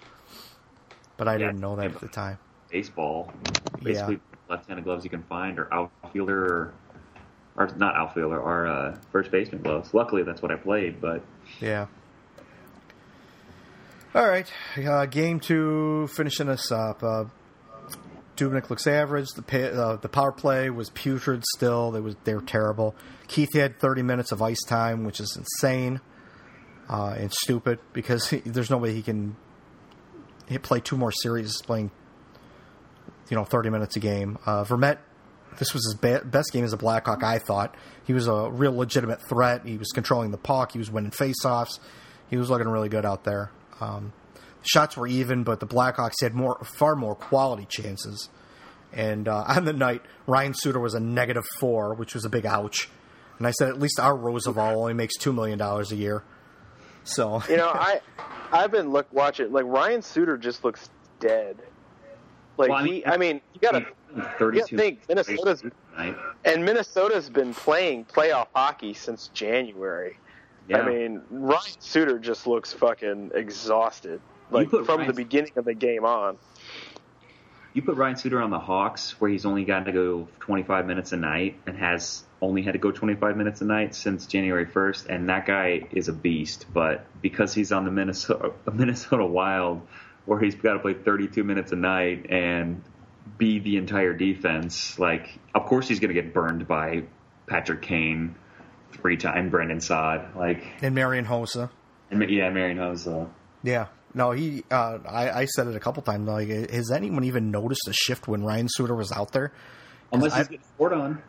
But 1.17 1.27
I 1.27 1.33
Yeah. 1.33 1.47
didn't 1.47 1.61
know 1.61 1.75
that 1.77 1.87
at 1.95 2.01
the 2.03 2.09
time. 2.09 2.39
baseball. 2.71 3.33
Basically, 3.83 4.21
left-handed 4.51 4.85
gloves 4.85 5.05
you 5.05 5.11
can 5.11 5.23
find, 5.23 5.59
or 5.59 5.73
outfielder, 5.73 6.45
or, 6.45 6.75
or 7.57 7.69
not 7.77 7.95
outfielder, 7.97 8.39
or 8.41 8.67
uh, 8.67 8.97
first 9.13 9.31
baseman 9.31 9.63
gloves. 9.63 9.95
Luckily, 9.95 10.23
that's 10.23 10.43
what 10.43 10.51
I 10.51 10.57
played. 10.57 11.01
But 11.01 11.23
Yeah. 11.61 11.87
All 14.13 14.27
right, 14.27 14.53
uh, 14.77 15.07
game 15.07 15.39
two, 15.39 16.09
finishing 16.09 16.49
us 16.49 16.73
up. 16.73 17.01
Uh, 17.03 17.27
Dubnyk 18.37 18.69
looks 18.69 18.89
average. 18.89 19.29
The 19.37 19.43
pa- 19.43 19.57
uh, 19.59 19.97
the 19.97 20.09
power 20.09 20.33
play 20.33 20.69
was 20.69 20.91
putrid. 20.91 21.45
Still, 21.55 21.93
they 21.93 22.01
was 22.01 22.17
they 22.25 22.35
were 22.35 22.41
terrible. 22.41 22.97
Keith 23.29 23.55
had 23.55 23.79
30 23.79 24.03
minutes 24.03 24.33
of 24.33 24.43
ice 24.43 24.63
time, 24.67 25.05
which 25.05 25.21
is 25.21 25.37
insane 25.37 26.01
uh, 26.89 27.15
and 27.17 27.33
stupid 27.33 27.79
because 27.93 28.29
he, 28.31 28.39
there's 28.39 28.71
no 28.71 28.79
way 28.79 28.93
he 28.93 29.03
can 29.03 29.37
play 30.63 30.81
two 30.81 30.97
more 30.97 31.13
series 31.13 31.63
playing 31.63 31.93
you 33.31 33.37
know 33.37 33.45
30 33.45 33.71
minutes 33.71 33.97
a 33.97 34.01
game. 34.01 34.39
Uh, 34.45 34.65
Vermette, 34.65 34.99
this 35.59 35.73
was 35.73 35.85
his 35.87 35.95
ba- 35.95 36.25
best 36.25 36.53
game 36.53 36.65
as 36.65 36.73
a 36.73 36.77
Blackhawk. 36.77 37.23
I 37.23 37.39
thought 37.39 37.75
he 38.05 38.13
was 38.13 38.27
a 38.27 38.51
real 38.51 38.77
legitimate 38.77 39.23
threat. 39.29 39.65
He 39.65 39.79
was 39.79 39.89
controlling 39.93 40.31
the 40.31 40.39
puck. 40.39 40.73
He 40.73 40.79
was 40.79 40.91
winning 40.91 41.13
faceoffs. 41.13 41.79
He 42.29 42.37
was 42.37 42.51
looking 42.51 42.69
really 42.69 42.89
good 42.89 43.07
out 43.07 43.25
there. 43.25 43.51
Um, 43.81 44.13
shots 44.63 44.97
were 44.97 45.07
even, 45.07 45.43
but 45.45 45.61
the 45.61 45.67
Blackhawks 45.67 46.21
had 46.23 46.35
more, 46.35 46.59
far 46.65 46.95
more 46.97 47.15
quality 47.15 47.67
chances. 47.67 48.29
And 48.93 49.29
uh, 49.29 49.45
on 49.49 49.65
the 49.65 49.73
night, 49.73 50.03
Ryan 50.27 50.55
Suter 50.55 50.81
was 50.81 50.95
a 50.95 51.01
negative 51.01 51.45
four, 51.59 51.95
which 51.95 52.15
was 52.15 52.25
a 52.25 52.29
big 52.29 52.47
ouch. 52.47 52.89
And 53.39 53.47
I 53.47 53.53
said, 53.53 53.69
at 53.69 53.79
least 53.79 53.99
our 53.99 54.15
Rozsival 54.15 54.77
only 54.77 54.93
makes 54.93 55.17
two 55.17 55.33
million 55.33 55.59
dollars 55.59 55.93
a 55.93 55.97
year. 55.97 56.23
So 57.05 57.43
You 57.49 57.57
know, 57.57 57.69
I 57.75 58.01
I've 58.53 58.71
been 58.71 58.91
look 58.91 59.07
watching 59.13 59.51
like 59.53 59.65
Ryan 59.65 60.03
Suter 60.03 60.37
just 60.37 60.65
looks 60.65 60.91
dead. 61.21 61.57
Like 62.61 62.69
Well, 62.69 62.79
I 62.79 62.85
he, 62.85 62.91
mean- 62.91 63.03
I 63.07 63.17
mean, 63.17 63.41
you 63.55 63.61
gotta 63.63 63.87
think 64.77 65.01
Minnesota's- 65.09 65.63
tonight. 65.63 66.15
and 66.45 66.63
Minnesota's 66.63 67.31
been 67.31 67.55
playing 67.55 68.05
playoff 68.05 68.49
hockey 68.55 68.93
since 68.93 69.29
January. 69.33 70.19
Yeah. 70.69 70.83
I 70.83 70.89
mean, 70.89 71.23
Ryan 71.31 71.63
Suter 71.81 72.19
just 72.19 72.47
looks 72.47 72.71
fucking 72.73 73.31
exhausted. 73.35 74.21
Like 74.51 74.69
from 74.69 74.85
Ryan- 74.85 75.07
the 75.07 75.15
beginning 75.15 75.53
of 75.57 75.65
the 75.65 75.73
game 75.75 76.05
on. 76.05 76.37
You 77.73 77.81
put 77.83 77.97
Ryan 77.97 78.17
Suter 78.17 78.43
on 78.43 78.51
the 78.51 78.59
Hawks, 78.59 79.21
where 79.21 79.31
he's 79.31 79.47
only 79.47 79.65
gotten 79.65 79.85
to 79.87 79.93
go 79.93 80.29
25 80.41 80.87
minutes 80.87 81.13
a 81.13 81.17
night 81.17 81.57
and 81.67 81.77
has 81.79 82.25
only 82.43 82.61
had 82.63 82.73
to 82.73 82.79
go 82.79 82.91
25 82.91 83.37
minutes 83.39 83.61
a 83.61 83.65
night 83.65 83.95
since 83.95 84.27
January 84.27 84.67
1st, 84.67 85.07
and 85.09 85.29
that 85.31 85.47
guy 85.47 85.87
is 85.93 86.09
a 86.09 86.13
beast. 86.13 86.67
But 86.75 87.07
because 87.23 87.55
he's 87.55 87.71
on 87.73 87.85
the 87.87 87.91
Minnesota 87.91 88.53
Minnesota 88.73 89.25
Wild, 89.25 89.81
where 90.27 90.39
he's 90.41 90.55
got 90.55 90.75
to 90.75 90.79
play 90.81 90.95
32 90.95 91.43
minutes 91.45 91.73
a 91.73 91.77
night 91.77 92.27
and 92.31 92.83
be 93.39 93.59
the 93.59 93.77
entire 93.77 94.13
defense, 94.13 94.99
like 94.99 95.39
of 95.55 95.67
course 95.67 95.89
he's 95.89 96.01
going 96.01 96.15
to 96.15 96.21
get 96.21 96.33
burned 96.35 96.67
by 96.69 97.05
Patrick 97.47 97.83
Kane, 97.83 98.35
three 98.93 99.17
time 99.17 99.51
Brandon 99.51 99.81
Saad, 99.81 100.37
like 100.37 100.63
and 100.83 100.95
Marian 100.95 101.25
Hossa. 101.25 101.71
and 102.11 102.29
yeah, 102.31 102.51
Marian 102.51 102.79
Hossa. 102.79 103.29
Yeah. 103.63 103.87
No, 104.13 104.33
he. 104.33 104.65
Uh, 104.71 104.99
I, 105.09 105.31
I 105.31 105.45
said 105.45 105.69
it 105.69 105.77
a 105.77 105.81
couple 105.81 106.03
times. 106.03 106.27
Like, 106.27 106.49
has 106.71 106.91
anyone 106.91 107.23
even 107.25 107.53
noticed 107.53 107.87
a 107.89 107.93
shift 107.93 108.27
when 108.27 108.43
Ryan 108.43 108.67
Suter 108.69 108.95
was 108.97 109.13
out 109.13 109.31
there? 109.31 109.53
Unless 110.13 110.35
he's 110.35 110.47
I- 110.47 110.51
getting 110.51 110.67
scored 110.75 110.93
on. 110.93 111.23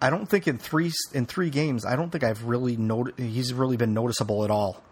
I 0.00 0.08
don't 0.10 0.26
think 0.26 0.48
in 0.48 0.56
three 0.58 0.90
in 1.12 1.26
three 1.26 1.50
games. 1.50 1.84
I 1.84 1.96
don't 1.96 2.10
think 2.10 2.24
I've 2.24 2.44
really 2.44 2.76
noted. 2.78 3.18
He's 3.18 3.52
really 3.52 3.76
been 3.76 3.92
noticeable 3.94 4.44
at 4.44 4.50
all, 4.50 4.82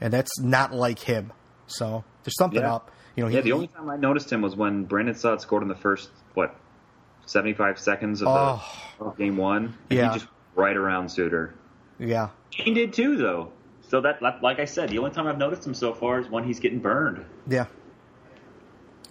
and 0.00 0.12
that's 0.12 0.38
not 0.40 0.72
like 0.72 1.00
him. 1.00 1.32
So 1.66 2.04
there's 2.24 2.36
something 2.38 2.60
Yeah. 2.60 2.74
up. 2.74 2.90
You 3.16 3.24
know, 3.24 3.28
Yeah, 3.30 3.36
he, 3.38 3.44
the 3.44 3.52
only 3.52 3.66
time 3.68 3.88
I 3.90 3.96
noticed 3.96 4.30
him 4.30 4.42
was 4.42 4.54
when 4.56 4.84
Brandon 4.84 5.14
Saad 5.14 5.40
scored 5.40 5.62
in 5.62 5.68
the 5.68 5.74
first 5.74 6.10
what 6.34 6.54
seventy 7.24 7.54
five 7.54 7.78
seconds 7.78 8.20
of, 8.22 8.28
Oh. 8.28 8.62
the, 8.98 9.04
of 9.06 9.16
game 9.18 9.36
one. 9.36 9.74
Yeah. 9.90 10.12
he 10.12 10.18
just 10.18 10.28
right 10.54 10.76
around 10.76 11.08
Suter. 11.10 11.54
yeah, 11.98 12.28
Kane 12.50 12.74
did 12.74 12.92
too, 12.92 13.16
though. 13.16 13.52
So 13.88 14.00
that, 14.00 14.20
like- 14.20 14.42
like 14.42 14.58
I 14.58 14.64
said, 14.64 14.90
the 14.90 14.98
only 14.98 15.12
time 15.12 15.26
I've 15.26 15.38
noticed 15.38 15.66
him 15.66 15.74
so 15.74 15.92
far 15.94 16.18
is 16.20 16.28
when 16.28 16.44
he's 16.44 16.60
getting 16.60 16.78
burned. 16.80 17.24
yeah, 17.46 17.66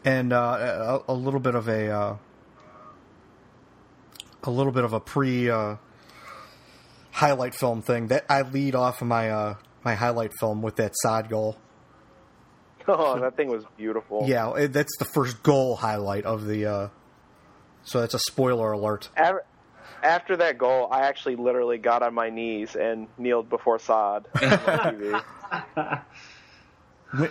and 0.03 0.31
uh, 0.33 1.01
a, 1.07 1.11
a 1.11 1.13
little 1.13 1.39
bit 1.39 1.55
of 1.55 1.67
a 1.67 1.89
uh, 1.89 2.15
a 4.43 4.49
little 4.51 4.71
bit 4.71 4.83
of 4.83 4.93
a 4.93 4.99
pre 4.99 5.49
uh, 5.49 5.75
highlight 7.11 7.55
film 7.55 7.81
thing 7.81 8.07
that 8.07 8.25
I 8.29 8.41
lead 8.43 8.75
off 8.75 9.01
of 9.01 9.07
my 9.07 9.29
uh, 9.31 9.55
my 9.83 9.95
highlight 9.95 10.33
film 10.39 10.61
with 10.61 10.75
that 10.75 10.91
side 10.95 11.29
goal. 11.29 11.57
Oh, 12.87 13.19
that 13.19 13.35
thing 13.35 13.49
was 13.49 13.63
beautiful. 13.77 14.25
Yeah, 14.27 14.67
that's 14.67 14.95
the 14.97 15.05
first 15.05 15.41
goal 15.41 15.75
highlight 15.75 16.25
of 16.25 16.45
the. 16.45 16.65
Uh, 16.65 16.89
so 17.83 18.01
that's 18.01 18.13
a 18.13 18.19
spoiler 18.19 18.71
alert. 18.73 19.09
After, 19.15 19.45
after 20.03 20.37
that 20.37 20.57
goal, 20.57 20.87
I 20.91 21.01
actually 21.01 21.35
literally 21.35 21.77
got 21.79 22.03
on 22.03 22.13
my 22.13 22.29
knees 22.29 22.75
and 22.75 23.07
kneeled 23.17 23.49
before 23.49 23.79
Saad. 23.79 24.27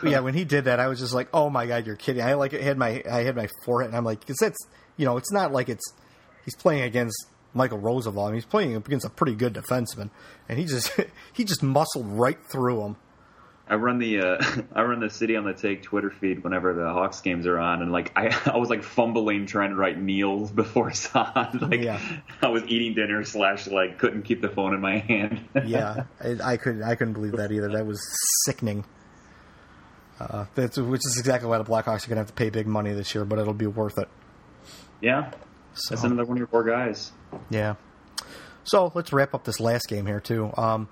Yeah, 0.02 0.20
when 0.20 0.34
he 0.34 0.44
did 0.44 0.64
that, 0.64 0.80
I 0.80 0.86
was 0.86 0.98
just 0.98 1.12
like, 1.12 1.28
"Oh 1.34 1.50
my 1.50 1.66
god, 1.66 1.86
you're 1.86 1.96
kidding!" 1.96 2.22
I 2.22 2.34
like 2.34 2.52
had 2.52 2.78
my 2.78 3.02
I 3.10 3.22
had 3.22 3.36
my 3.36 3.48
forehead, 3.64 3.90
and 3.90 3.96
I'm 3.96 4.04
like, 4.04 4.26
"Cause 4.26 4.36
that's 4.40 4.56
you 4.96 5.04
know, 5.04 5.16
it's 5.18 5.32
not 5.32 5.52
like 5.52 5.68
it's 5.68 5.84
he's 6.44 6.54
playing 6.54 6.82
against 6.82 7.26
Michael 7.52 7.78
Rozsival. 7.78 8.22
I 8.22 8.26
mean, 8.26 8.34
he's 8.34 8.46
playing 8.46 8.76
against 8.76 9.04
a 9.04 9.10
pretty 9.10 9.34
good 9.34 9.52
defenseman, 9.52 10.10
and 10.48 10.58
he 10.58 10.64
just 10.64 10.90
he 11.34 11.44
just 11.44 11.62
muscled 11.62 12.06
right 12.06 12.38
through 12.50 12.82
him. 12.82 12.96
I 13.68 13.76
run 13.76 13.98
the 13.98 14.20
uh, 14.20 14.44
I 14.74 14.82
run 14.82 15.00
the 15.00 15.08
city 15.08 15.36
on 15.36 15.44
the 15.44 15.54
take 15.54 15.82
Twitter 15.82 16.10
feed 16.10 16.44
whenever 16.44 16.74
the 16.74 16.92
Hawks 16.92 17.20
games 17.22 17.46
are 17.46 17.58
on, 17.58 17.80
and 17.82 17.90
like 17.92 18.12
I, 18.16 18.28
I 18.52 18.58
was 18.58 18.68
like 18.68 18.82
fumbling 18.82 19.46
trying 19.46 19.70
to 19.70 19.76
write 19.76 19.98
meals 19.98 20.50
before 20.52 20.90
it's 20.90 21.14
on. 21.14 21.58
like 21.70 21.80
Yeah. 21.80 21.98
I 22.42 22.48
was 22.48 22.62
eating 22.66 22.94
dinner 22.94 23.24
slash 23.24 23.66
like 23.66 23.98
couldn't 23.98 24.22
keep 24.24 24.42
the 24.42 24.50
phone 24.50 24.74
in 24.74 24.80
my 24.80 24.98
hand. 24.98 25.40
yeah, 25.64 26.04
I, 26.22 26.36
I 26.52 26.56
couldn't. 26.58 26.82
I 26.82 26.94
couldn't 26.94 27.14
believe 27.14 27.36
that 27.36 27.52
either. 27.52 27.70
That 27.72 27.86
was 27.86 28.00
sickening. 28.44 28.84
Uh, 30.20 30.44
that's 30.54 30.76
which 30.78 31.00
is 31.04 31.16
exactly 31.18 31.48
why 31.48 31.58
the 31.58 31.64
Blackhawks 31.64 32.04
are 32.04 32.08
going 32.08 32.10
to 32.10 32.16
have 32.16 32.28
to 32.28 32.32
pay 32.34 32.48
big 32.50 32.66
money 32.68 32.92
this 32.92 33.14
year, 33.14 33.24
but 33.24 33.38
it'll 33.40 33.52
be 33.52 33.66
worth 33.66 33.98
it. 33.98 34.08
yeah, 35.00 35.32
So, 35.74 35.94
that's 35.94 36.04
another 36.04 36.24
one 36.24 36.36
of 36.36 36.38
your 36.38 36.46
poor 36.46 36.62
guys. 36.62 37.10
yeah. 37.50 37.74
So 38.62 38.92
let's 38.94 39.12
wrap 39.12 39.34
up 39.34 39.42
this 39.44 39.58
last 39.58 39.88
game 39.88 40.06
here 40.06 40.20
too. 40.20 40.52
Um, 40.56 40.88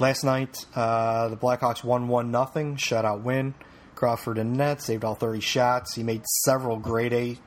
last 0.00 0.24
night, 0.24 0.66
uh, 0.74 1.28
the 1.28 1.36
Blackhawks 1.36 1.84
won 1.84 2.08
one 2.08 2.30
nothing, 2.30 2.76
shutout 2.76 3.22
win. 3.22 3.54
Crawford 3.94 4.38
and 4.38 4.54
net 4.56 4.80
saved 4.80 5.04
all 5.04 5.14
thirty 5.14 5.40
shots. 5.40 5.94
He 5.94 6.02
made 6.02 6.24
several 6.44 6.78
grade 6.78 7.12
A 7.12 7.38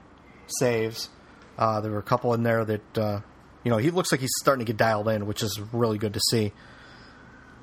saves. 0.59 1.09
Uh, 1.57 1.81
there 1.81 1.91
were 1.91 1.99
a 1.99 2.03
couple 2.03 2.33
in 2.33 2.43
there 2.43 2.63
that 2.63 2.97
uh, 2.97 3.21
you 3.63 3.71
know 3.71 3.77
he 3.77 3.89
looks 3.89 4.11
like 4.11 4.21
he's 4.21 4.33
starting 4.39 4.65
to 4.65 4.71
get 4.71 4.77
dialed 4.77 5.07
in, 5.07 5.25
which 5.25 5.41
is 5.41 5.59
really 5.71 5.97
good 5.97 6.13
to 6.13 6.21
see 6.29 6.51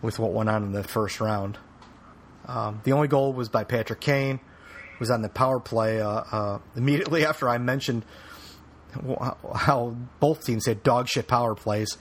with 0.02 0.18
what 0.18 0.32
went 0.32 0.48
on 0.48 0.64
in 0.64 0.72
the 0.72 0.82
first 0.82 1.20
round. 1.20 1.58
Um, 2.46 2.80
the 2.84 2.92
only 2.92 3.06
goal 3.06 3.32
was 3.32 3.48
by 3.48 3.64
Patrick 3.64 4.00
Kane, 4.00 4.40
was 4.98 5.10
on 5.10 5.22
the 5.22 5.28
power 5.28 5.60
play 5.60 6.00
uh, 6.00 6.08
uh, 6.08 6.58
immediately 6.74 7.24
after 7.26 7.48
I 7.48 7.58
mentioned 7.58 8.04
how 9.54 9.96
both 10.18 10.44
teams 10.44 10.66
had 10.66 10.82
dog 10.82 11.08
shit 11.08 11.28
power 11.28 11.54
plays. 11.54 11.96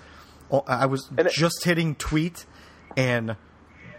Oh, 0.52 0.64
I 0.68 0.88
was 0.88 1.08
just 1.32 1.64
hitting 1.64 1.94
tweet, 1.94 2.46
and 3.00 3.36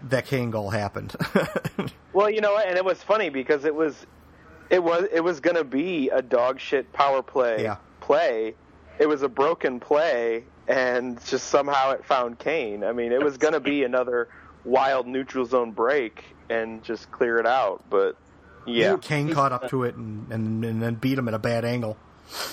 that 0.02 0.26
Kane 0.26 0.50
goal 0.50 0.70
happened. 0.70 1.14
Well, 2.12 2.28
you 2.28 2.40
know, 2.40 2.58
and 2.58 2.76
it 2.76 2.84
was 2.84 3.00
funny 3.00 3.30
because 3.30 3.64
it 3.64 3.72
was, 3.72 3.94
it 4.68 4.82
was, 4.82 5.06
it 5.12 5.20
was 5.20 5.38
going 5.38 5.54
to 5.54 5.62
be 5.62 6.08
a 6.08 6.20
dog 6.20 6.58
shit 6.58 6.92
power 6.92 7.22
play 7.22 7.62
Yeah. 7.62 7.76
play. 8.00 8.56
It 8.98 9.08
was 9.08 9.22
a 9.22 9.28
broken 9.28 9.78
play, 9.78 10.42
and 10.66 11.24
just 11.26 11.46
somehow 11.50 11.92
it 11.92 12.04
found 12.04 12.40
Kane. 12.40 12.82
I 12.82 12.90
mean, 12.92 13.12
it 13.12 13.22
was 13.22 13.38
going 13.38 13.54
to 13.54 13.60
be 13.60 13.84
another 13.84 14.28
wild 14.64 15.06
neutral 15.06 15.46
zone 15.46 15.70
break 15.70 16.24
and 16.48 16.82
just 16.82 17.12
clear 17.12 17.38
it 17.38 17.46
out. 17.46 17.84
But 17.88 18.16
yeah, 18.66 18.96
Kane 19.00 19.32
caught 19.32 19.52
up 19.52 19.68
to 19.70 19.84
it 19.84 19.94
and, 19.94 20.32
and, 20.32 20.64
and 20.64 20.82
then 20.82 20.96
beat 20.96 21.16
him 21.16 21.28
at 21.28 21.34
a 21.34 21.38
bad 21.38 21.64
angle. 21.64 21.96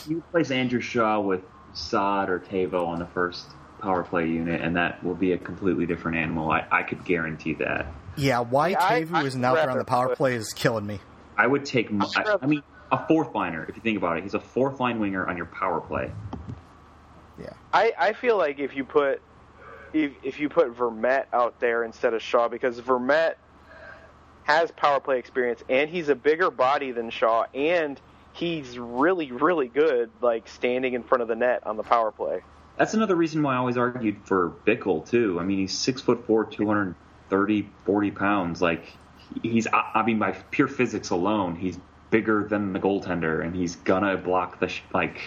You 0.08 0.18
replace 0.20 0.52
Andrew 0.52 0.82
Shaw 0.82 1.20
with 1.20 1.42
Saad 1.74 2.30
or 2.30 2.38
Teuvo 2.40 2.86
on 2.86 3.00
the 3.00 3.08
first 3.08 3.48
power 3.80 4.04
play 4.04 4.28
unit, 4.28 4.62
and 4.62 4.76
that 4.76 5.04
will 5.04 5.16
be 5.16 5.32
a 5.34 5.38
completely 5.38 5.86
different 5.86 6.18
animal. 6.18 6.52
I, 6.52 6.66
I 6.72 6.84
could 6.84 7.04
guarantee 7.06 7.54
that. 7.56 7.88
Yeah, 8.16 8.40
why 8.40 8.70
Yeah, 8.70 8.84
I- 8.84 9.02
Teuvo 9.04 9.24
isn't 9.26 9.44
out 9.46 9.56
there 9.56 9.70
on 9.70 9.78
the 9.78 9.86
power 9.86 10.16
play 10.16 10.36
is 10.36 10.54
killing 10.54 10.86
me. 10.88 11.00
I 11.38 11.46
would 11.48 11.66
take. 11.66 11.88
m- 11.92 12.02
I, 12.02 12.06
Sure. 12.08 12.40
I 12.42 12.48
mean, 12.48 12.64
a 12.92 13.06
fourth 13.08 13.36
liner. 13.36 13.66
If 13.70 13.76
you 13.76 13.82
think 13.82 13.98
about 13.98 14.18
it, 14.18 14.24
he's 14.24 14.34
a 14.34 14.40
fourth 14.40 14.80
line 14.80 15.00
winger 15.00 15.28
on 15.28 15.38
your 15.38 15.46
power 15.46 15.80
play. 15.82 16.12
Yeah. 17.40 17.54
I, 17.72 17.94
I 17.98 18.14
feel 18.14 18.38
like 18.38 18.60
if 18.60 18.76
you 18.76 18.84
put 18.84 19.22
if, 19.94 20.12
if 20.24 20.40
you 20.40 20.50
put 20.50 20.76
Vermette 20.76 21.26
out 21.32 21.60
there 21.60 21.84
instead 21.84 22.14
of 22.14 22.22
Shaw, 22.22 22.48
because 22.48 22.80
Vermette 22.82 23.36
has 24.44 24.72
power 24.72 25.00
play 25.00 25.20
experience 25.20 25.64
and 25.70 25.90
he's 25.90 26.10
a 26.10 26.16
bigger 26.16 26.50
body 26.50 26.92
than 26.92 27.10
Shaw, 27.10 27.46
and 27.54 28.00
he's 28.34 28.80
really 28.80 29.32
really 29.32 29.68
good 29.68 30.10
like 30.22 30.48
standing 30.48 30.94
in 30.94 31.04
front 31.04 31.22
of 31.22 31.28
the 31.28 31.36
net 31.36 31.62
on 31.68 31.78
the 31.78 31.84
power 31.84 32.12
play. 32.12 32.42
That's 32.78 32.94
another 32.94 33.16
reason 33.16 33.42
why 33.42 33.56
I 33.56 33.58
always 33.58 33.78
argued 33.78 34.18
for 34.26 34.54
Bickell 34.66 35.10
too. 35.10 35.40
I 35.40 35.44
mean, 35.44 35.60
he's 35.60 35.78
six 35.78 36.02
foot 36.02 36.26
four, 36.28 36.46
230, 36.46 37.70
40 37.86 38.12
pounds. 38.12 38.62
Like 38.62 38.86
he's, 39.42 39.68
I 39.72 40.04
mean, 40.06 40.20
by 40.20 40.32
pure 40.32 40.68
physics 40.68 41.10
alone, 41.10 41.56
he's 41.56 41.80
bigger 42.10 42.48
than 42.48 42.74
the 42.74 42.80
goaltender, 42.80 43.44
and 43.44 43.56
he's 43.56 43.76
gonna 43.78 44.18
block 44.18 44.60
the 44.60 44.68
sh- 44.68 44.84
like 44.94 45.20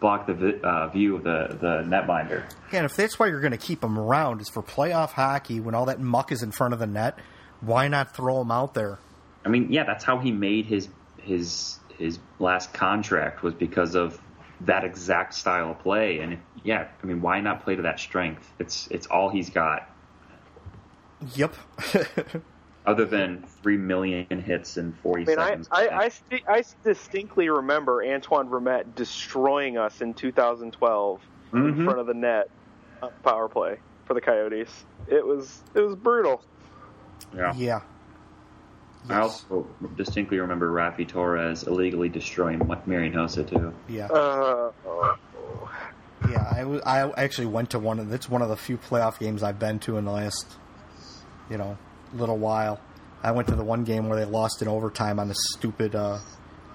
block 0.00 0.26
the 0.26 0.60
uh, 0.62 0.88
view 0.88 1.16
of 1.16 1.24
the 1.24 1.56
the 1.60 1.82
netminder. 1.88 2.44
Yeah, 2.70 2.80
and 2.80 2.84
if 2.84 2.94
that's 2.94 3.18
why 3.18 3.28
you're 3.28 3.40
going 3.40 3.52
to 3.52 3.58
keep 3.58 3.82
him 3.82 3.98
around 3.98 4.42
is 4.42 4.50
for 4.50 4.62
playoff 4.62 5.10
hockey 5.10 5.60
when 5.60 5.74
all 5.74 5.86
that 5.86 6.00
muck 6.00 6.30
is 6.30 6.42
in 6.42 6.52
front 6.52 6.74
of 6.74 6.80
the 6.80 6.86
net, 6.86 7.18
why 7.60 7.88
not 7.88 8.14
throw 8.14 8.42
him 8.42 8.50
out 8.50 8.74
there? 8.74 8.98
I 9.44 9.48
mean, 9.48 9.72
yeah, 9.72 9.84
that's 9.84 10.04
how 10.04 10.18
he 10.18 10.30
made 10.30 10.66
his 10.66 10.88
his 11.22 11.78
his 11.96 12.18
last 12.38 12.74
contract 12.74 13.42
was 13.42 13.54
because 13.54 13.94
of 13.94 14.20
that 14.66 14.84
exact 14.84 15.34
style 15.34 15.70
of 15.72 15.78
play. 15.80 16.20
And 16.20 16.34
if, 16.34 16.38
yeah, 16.64 16.88
I 17.02 17.06
mean, 17.06 17.20
why 17.20 17.40
not 17.40 17.62
play 17.64 17.76
to 17.76 17.82
that 17.82 17.98
strength? 18.00 18.50
It's 18.58 18.88
it's 18.90 19.06
all 19.06 19.28
he's 19.28 19.50
got, 19.50 19.88
Yep. 21.34 21.54
other 22.86 23.04
than 23.04 23.44
three 23.62 23.76
million 23.76 24.26
hits 24.44 24.76
in 24.76 24.92
forty 24.92 25.22
I 25.22 25.26
mean, 25.26 25.36
seconds. 25.36 25.68
I, 25.70 25.88
I, 25.88 26.08
sti- 26.08 26.42
I 26.48 26.64
distinctly 26.84 27.48
remember 27.48 28.04
Antoine 28.04 28.48
Vermette 28.48 28.94
destroying 28.96 29.78
us 29.78 30.00
in 30.00 30.14
2012 30.14 31.20
in 31.52 31.58
Mhm. 31.74 31.84
front 31.84 31.98
of 32.00 32.06
the 32.06 32.14
net 32.14 32.48
power 33.22 33.48
play 33.48 33.76
for 34.04 34.14
the 34.14 34.20
Coyotes. 34.20 34.84
It 35.08 35.24
was 35.24 35.62
it 35.74 35.80
was 35.80 35.94
brutal. 35.96 36.42
yeah. 37.36 37.52
yeah. 37.56 37.80
I 39.08 39.18
also 39.20 39.66
distinctly 39.96 40.38
remember 40.38 40.70
Raffi 40.70 41.06
Torres 41.08 41.64
illegally 41.64 42.08
destroying 42.08 42.60
Marian 42.86 43.12
Hossa 43.12 43.48
too. 43.48 43.72
Yeah. 43.88 44.06
Uh, 44.06 44.70
Yeah, 46.30 46.48
I, 46.52 46.58
w- 46.60 46.80
I 46.86 47.10
actually 47.16 47.46
went 47.48 47.70
to 47.70 47.80
one 47.80 47.98
of 47.98 48.08
that's 48.08 48.28
one 48.30 48.42
of 48.42 48.48
the 48.48 48.56
few 48.56 48.78
playoff 48.78 49.18
games 49.18 49.42
I've 49.42 49.58
been 49.58 49.80
to 49.80 49.96
in 49.96 50.04
the 50.04 50.12
last, 50.12 50.46
you 51.50 51.58
know, 51.58 51.76
little 52.14 52.38
while. 52.38 52.80
I 53.24 53.32
went 53.32 53.48
to 53.48 53.56
the 53.56 53.64
one 53.64 53.82
game 53.84 54.08
where 54.08 54.18
they 54.18 54.24
lost 54.24 54.62
in 54.62 54.68
overtime 54.68 55.18
on 55.18 55.30
a 55.30 55.34
stupid 55.34 55.94
uh, 55.96 56.18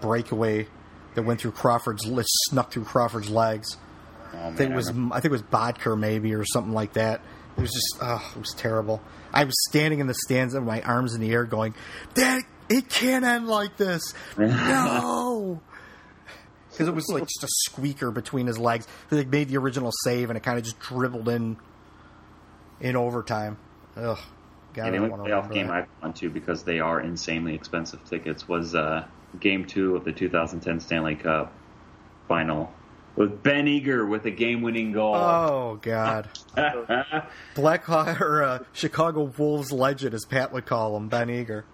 breakaway 0.02 0.68
that 1.16 1.24
went 1.24 1.40
through 1.40 1.52
Crawford's 1.52 2.06
it 2.06 2.26
snuck 2.50 2.72
through 2.72 2.84
Crawford's 2.84 3.30
legs. 3.30 3.78
Oh, 4.34 4.50
I 4.50 4.52
think 4.54 4.72
it 4.72 4.76
was 4.76 4.90
I 4.90 4.94
think 5.22 5.26
it 5.26 5.32
was 5.32 5.44
Boedker 5.44 5.98
maybe 5.98 6.34
or 6.36 6.44
something 6.46 6.74
like 6.74 6.94
that. 6.94 7.22
It 7.58 7.62
was 7.62 7.72
just 7.72 7.98
oh, 8.02 8.32
it 8.36 8.40
was 8.40 8.54
terrible. 8.56 9.02
I 9.34 9.44
was 9.44 9.56
standing 9.70 10.00
in 10.00 10.08
the 10.08 10.14
stands 10.14 10.54
with 10.54 10.64
my 10.64 10.82
arms 10.82 11.16
in 11.16 11.22
the 11.22 11.32
air, 11.32 11.44
going, 11.44 11.74
"That 12.14 12.44
it 12.70 12.88
can't 12.90 13.26
end 13.26 13.48
like 13.48 13.78
this." 13.78 14.14
No, 14.38 15.62
because 16.70 16.88
it 16.88 16.94
was 16.94 17.08
like 17.10 17.24
just 17.24 17.44
a 17.44 17.48
squeaker 17.70 18.12
between 18.12 18.46
his 18.46 18.60
legs. 18.60 18.88
They 19.10 19.26
made 19.26 19.50
the 19.50 19.58
original 19.58 19.92
save, 20.04 20.30
and 20.30 20.38
it 20.38 20.44
kind 20.44 20.60
of 20.60 20.64
just 20.64 20.80
dribbled 20.80 21.28
in 21.28 21.58
in 22.80 22.96
overtime. 22.96 23.58
Ugh, 23.96 24.20
God, 24.74 24.86
And 24.86 24.94
the 24.94 25.12
only 25.12 25.32
playoff 25.32 25.52
game. 25.52 25.72
I've 25.72 25.88
gone 26.02 26.14
to 26.14 26.30
because 26.30 26.64
they 26.64 26.80
are 26.80 27.02
insanely 27.02 27.56
expensive 27.56 28.04
tickets 28.08 28.48
was 28.48 28.76
uh, 28.76 29.08
Game 29.40 29.66
Two 29.66 29.96
of 29.96 30.06
the 30.06 30.12
2010 30.12 30.80
Stanley 30.80 31.16
Cup 31.16 31.52
final 32.28 32.72
with 33.18 33.44
Ben 33.44 33.68
Eager 33.68 34.06
with 34.06 34.26
a 34.26 34.32
game-winning 34.32 34.94
goal. 34.94 35.16
Oh 35.16 35.80
God, 35.82 36.30
Black 37.56 37.90
or 37.90 38.44
uh, 38.44 38.60
Chicago 38.72 39.24
Wolves 39.38 39.72
legend, 39.72 40.14
as 40.14 40.24
Pat 40.24 40.54
would 40.54 40.66
call 40.66 40.96
him, 40.96 41.10
Ben 41.10 41.30
Eager. 41.30 41.66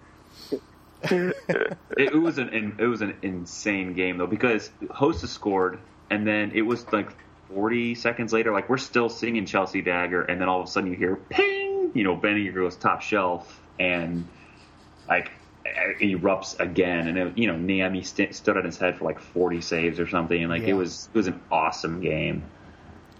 it, 1.02 1.76
it 1.98 2.14
was 2.14 2.38
an 2.38 2.76
it 2.78 2.86
was 2.86 3.02
an 3.02 3.14
insane 3.22 3.92
game 3.92 4.16
though 4.16 4.26
because 4.26 4.70
Hossa 4.84 5.28
scored 5.28 5.78
and 6.10 6.26
then 6.26 6.52
it 6.54 6.62
was 6.62 6.90
like 6.92 7.10
40 7.52 7.94
seconds 7.94 8.32
later 8.32 8.52
like 8.52 8.70
we're 8.70 8.78
still 8.78 9.10
singing 9.10 9.44
Chelsea 9.44 9.82
Dagger 9.82 10.22
and 10.22 10.40
then 10.40 10.48
all 10.48 10.62
of 10.62 10.66
a 10.66 10.70
sudden 10.70 10.90
you 10.90 10.96
hear 10.96 11.16
ping 11.16 11.90
you 11.94 12.04
know 12.04 12.16
Ben 12.16 12.38
Eager 12.38 12.62
goes 12.62 12.76
top 12.76 13.02
shelf 13.02 13.60
and 13.78 14.26
like 15.06 15.30
erupts 16.00 16.58
again 16.60 17.08
and 17.08 17.16
it, 17.18 17.38
you 17.38 17.46
know 17.46 17.54
Niemi 17.54 18.04
st- 18.04 18.34
stood 18.34 18.56
on 18.56 18.64
his 18.64 18.76
head 18.76 18.96
for 18.98 19.04
like 19.04 19.18
40 19.18 19.60
saves 19.60 19.98
or 19.98 20.06
something 20.06 20.40
and 20.42 20.50
like 20.50 20.62
Yeah. 20.62 20.68
it 20.68 20.72
was 20.74 21.08
it 21.12 21.16
was 21.16 21.26
an 21.26 21.40
awesome 21.50 22.00
game 22.00 22.42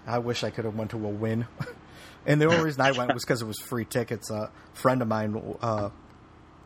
I 0.07 0.19
wish 0.19 0.43
I 0.43 0.51
could 0.51 0.65
have 0.65 0.75
went 0.75 0.91
to 0.91 0.97
a 0.97 1.09
win. 1.09 1.47
and 2.27 2.39
the 2.39 2.45
only 2.45 2.63
reason 2.63 2.81
I 2.81 2.91
went 2.91 3.11
was 3.11 3.23
because 3.25 3.41
it 3.41 3.45
was 3.45 3.57
free 3.59 3.85
tickets. 3.85 4.29
a 4.29 4.51
friend 4.75 5.01
of 5.01 5.07
mine, 5.07 5.33
uh, 5.63 5.89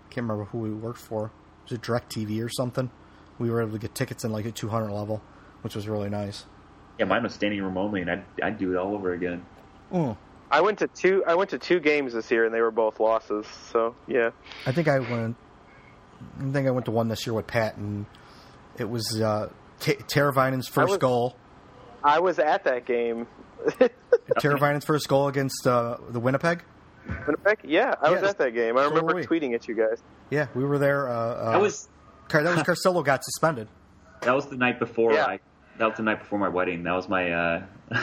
can't 0.10 0.28
remember 0.28 0.44
who 0.44 0.58
we 0.58 0.72
worked 0.72 1.00
for. 1.00 1.32
Was 1.64 1.72
it 1.72 1.82
DirecTV 1.82 2.44
or 2.44 2.50
something? 2.50 2.90
We 3.38 3.50
were 3.50 3.62
able 3.62 3.72
to 3.72 3.78
get 3.80 3.96
tickets 3.96 4.26
in 4.26 4.34
like 4.34 4.44
a 4.46 4.52
200 4.52 4.92
level, 4.92 5.22
which 5.62 5.74
was 5.74 5.88
really 5.88 6.10
nice. 6.10 6.46
yeah 6.98 7.06
mine 7.06 7.24
was 7.24 7.34
standing 7.34 7.62
room 7.64 7.78
only 7.78 8.02
and 8.02 8.12
I'd, 8.12 8.26
I'd 8.44 8.58
do 8.58 8.74
it 8.74 8.78
all 8.78 8.94
over 8.94 9.14
again 9.14 9.46
Mm. 9.94 10.18
I 10.52 10.60
went 10.62 10.80
to 10.80 10.88
two. 10.88 11.24
I 11.26 11.36
went 11.36 11.50
to 11.52 11.58
two 11.60 11.80
games 11.80 12.12
this 12.14 12.30
year, 12.32 12.44
and 12.46 12.54
they 12.54 12.60
were 12.62 12.72
both 12.72 13.00
losses. 13.00 13.46
So 13.72 13.96
yeah, 14.08 14.32
I 14.66 14.72
think 14.74 14.88
I 14.90 15.00
went. 15.00 15.36
I 16.40 16.52
think 16.52 16.68
I 16.68 16.72
went 16.72 16.86
to 16.86 16.92
one 16.92 17.08
this 17.08 17.26
year 17.26 17.34
with 17.34 17.48
Pat, 17.48 17.78
and 17.78 18.06
it 18.78 18.90
was 18.90 19.20
uh, 19.22 19.50
T- 19.80 19.94
Teravainen's 19.96 20.68
first 20.68 20.90
was- 20.90 20.98
goal. 20.98 21.36
I 22.04 22.20
was 22.20 22.40
at 22.40 22.64
that 22.64 22.86
game. 22.86 23.28
Teravainen's 24.40 24.86
first 24.86 25.08
goal 25.10 25.28
against 25.28 25.68
uh, 25.68 25.98
the 26.10 26.20
Winnipeg. 26.20 26.64
Winnipeg? 27.26 27.60
Yeah, 27.64 27.96
I 28.02 28.10
was 28.12 28.24
at 28.24 28.38
that 28.38 28.54
game. 28.54 28.78
I 28.78 28.84
So 28.84 28.90
remember 28.90 29.22
tweeting 29.24 29.54
at 29.54 29.68
you 29.68 29.76
guys. 29.76 30.02
Yeah, 30.30 30.48
we 30.56 30.64
were 30.64 30.78
there. 30.78 31.10
Uh, 31.10 31.14
uh, 31.14 31.52
that 31.52 31.62
was 31.62 31.90
Car- 32.30 32.44
that 32.44 32.56
was 32.56 32.64
Carcillo 32.64 33.04
got 33.04 33.24
suspended. 33.26 33.68
That 34.22 34.34
was 34.36 34.46
the 34.48 34.56
night 34.58 34.80
before 34.80 35.14
Yeah. 35.14 35.26
I. 35.26 35.40
That 35.78 35.88
was 35.88 35.98
the 35.98 36.04
night 36.04 36.20
before 36.20 36.40
my 36.40 36.50
wedding. 36.50 36.84
That 36.84 36.94
was 36.94 37.10
my. 37.10 37.32
Uh, 37.32 37.66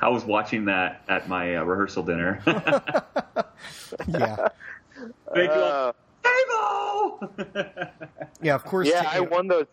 I 0.00 0.08
was 0.08 0.24
watching 0.24 0.64
that 0.66 1.02
at 1.08 1.28
my 1.28 1.56
uh, 1.56 1.62
rehearsal 1.64 2.02
dinner. 2.04 2.42
Yeah, 4.08 4.48
Big 5.34 5.48
Uh, 5.50 5.92
Sable! 5.92 5.94
Yeah, 8.42 8.54
of 8.56 8.64
course. 8.64 8.88
yeah, 8.88 9.02
t- 9.02 9.06
I 9.12 9.20
won 9.20 9.46
those. 9.46 9.66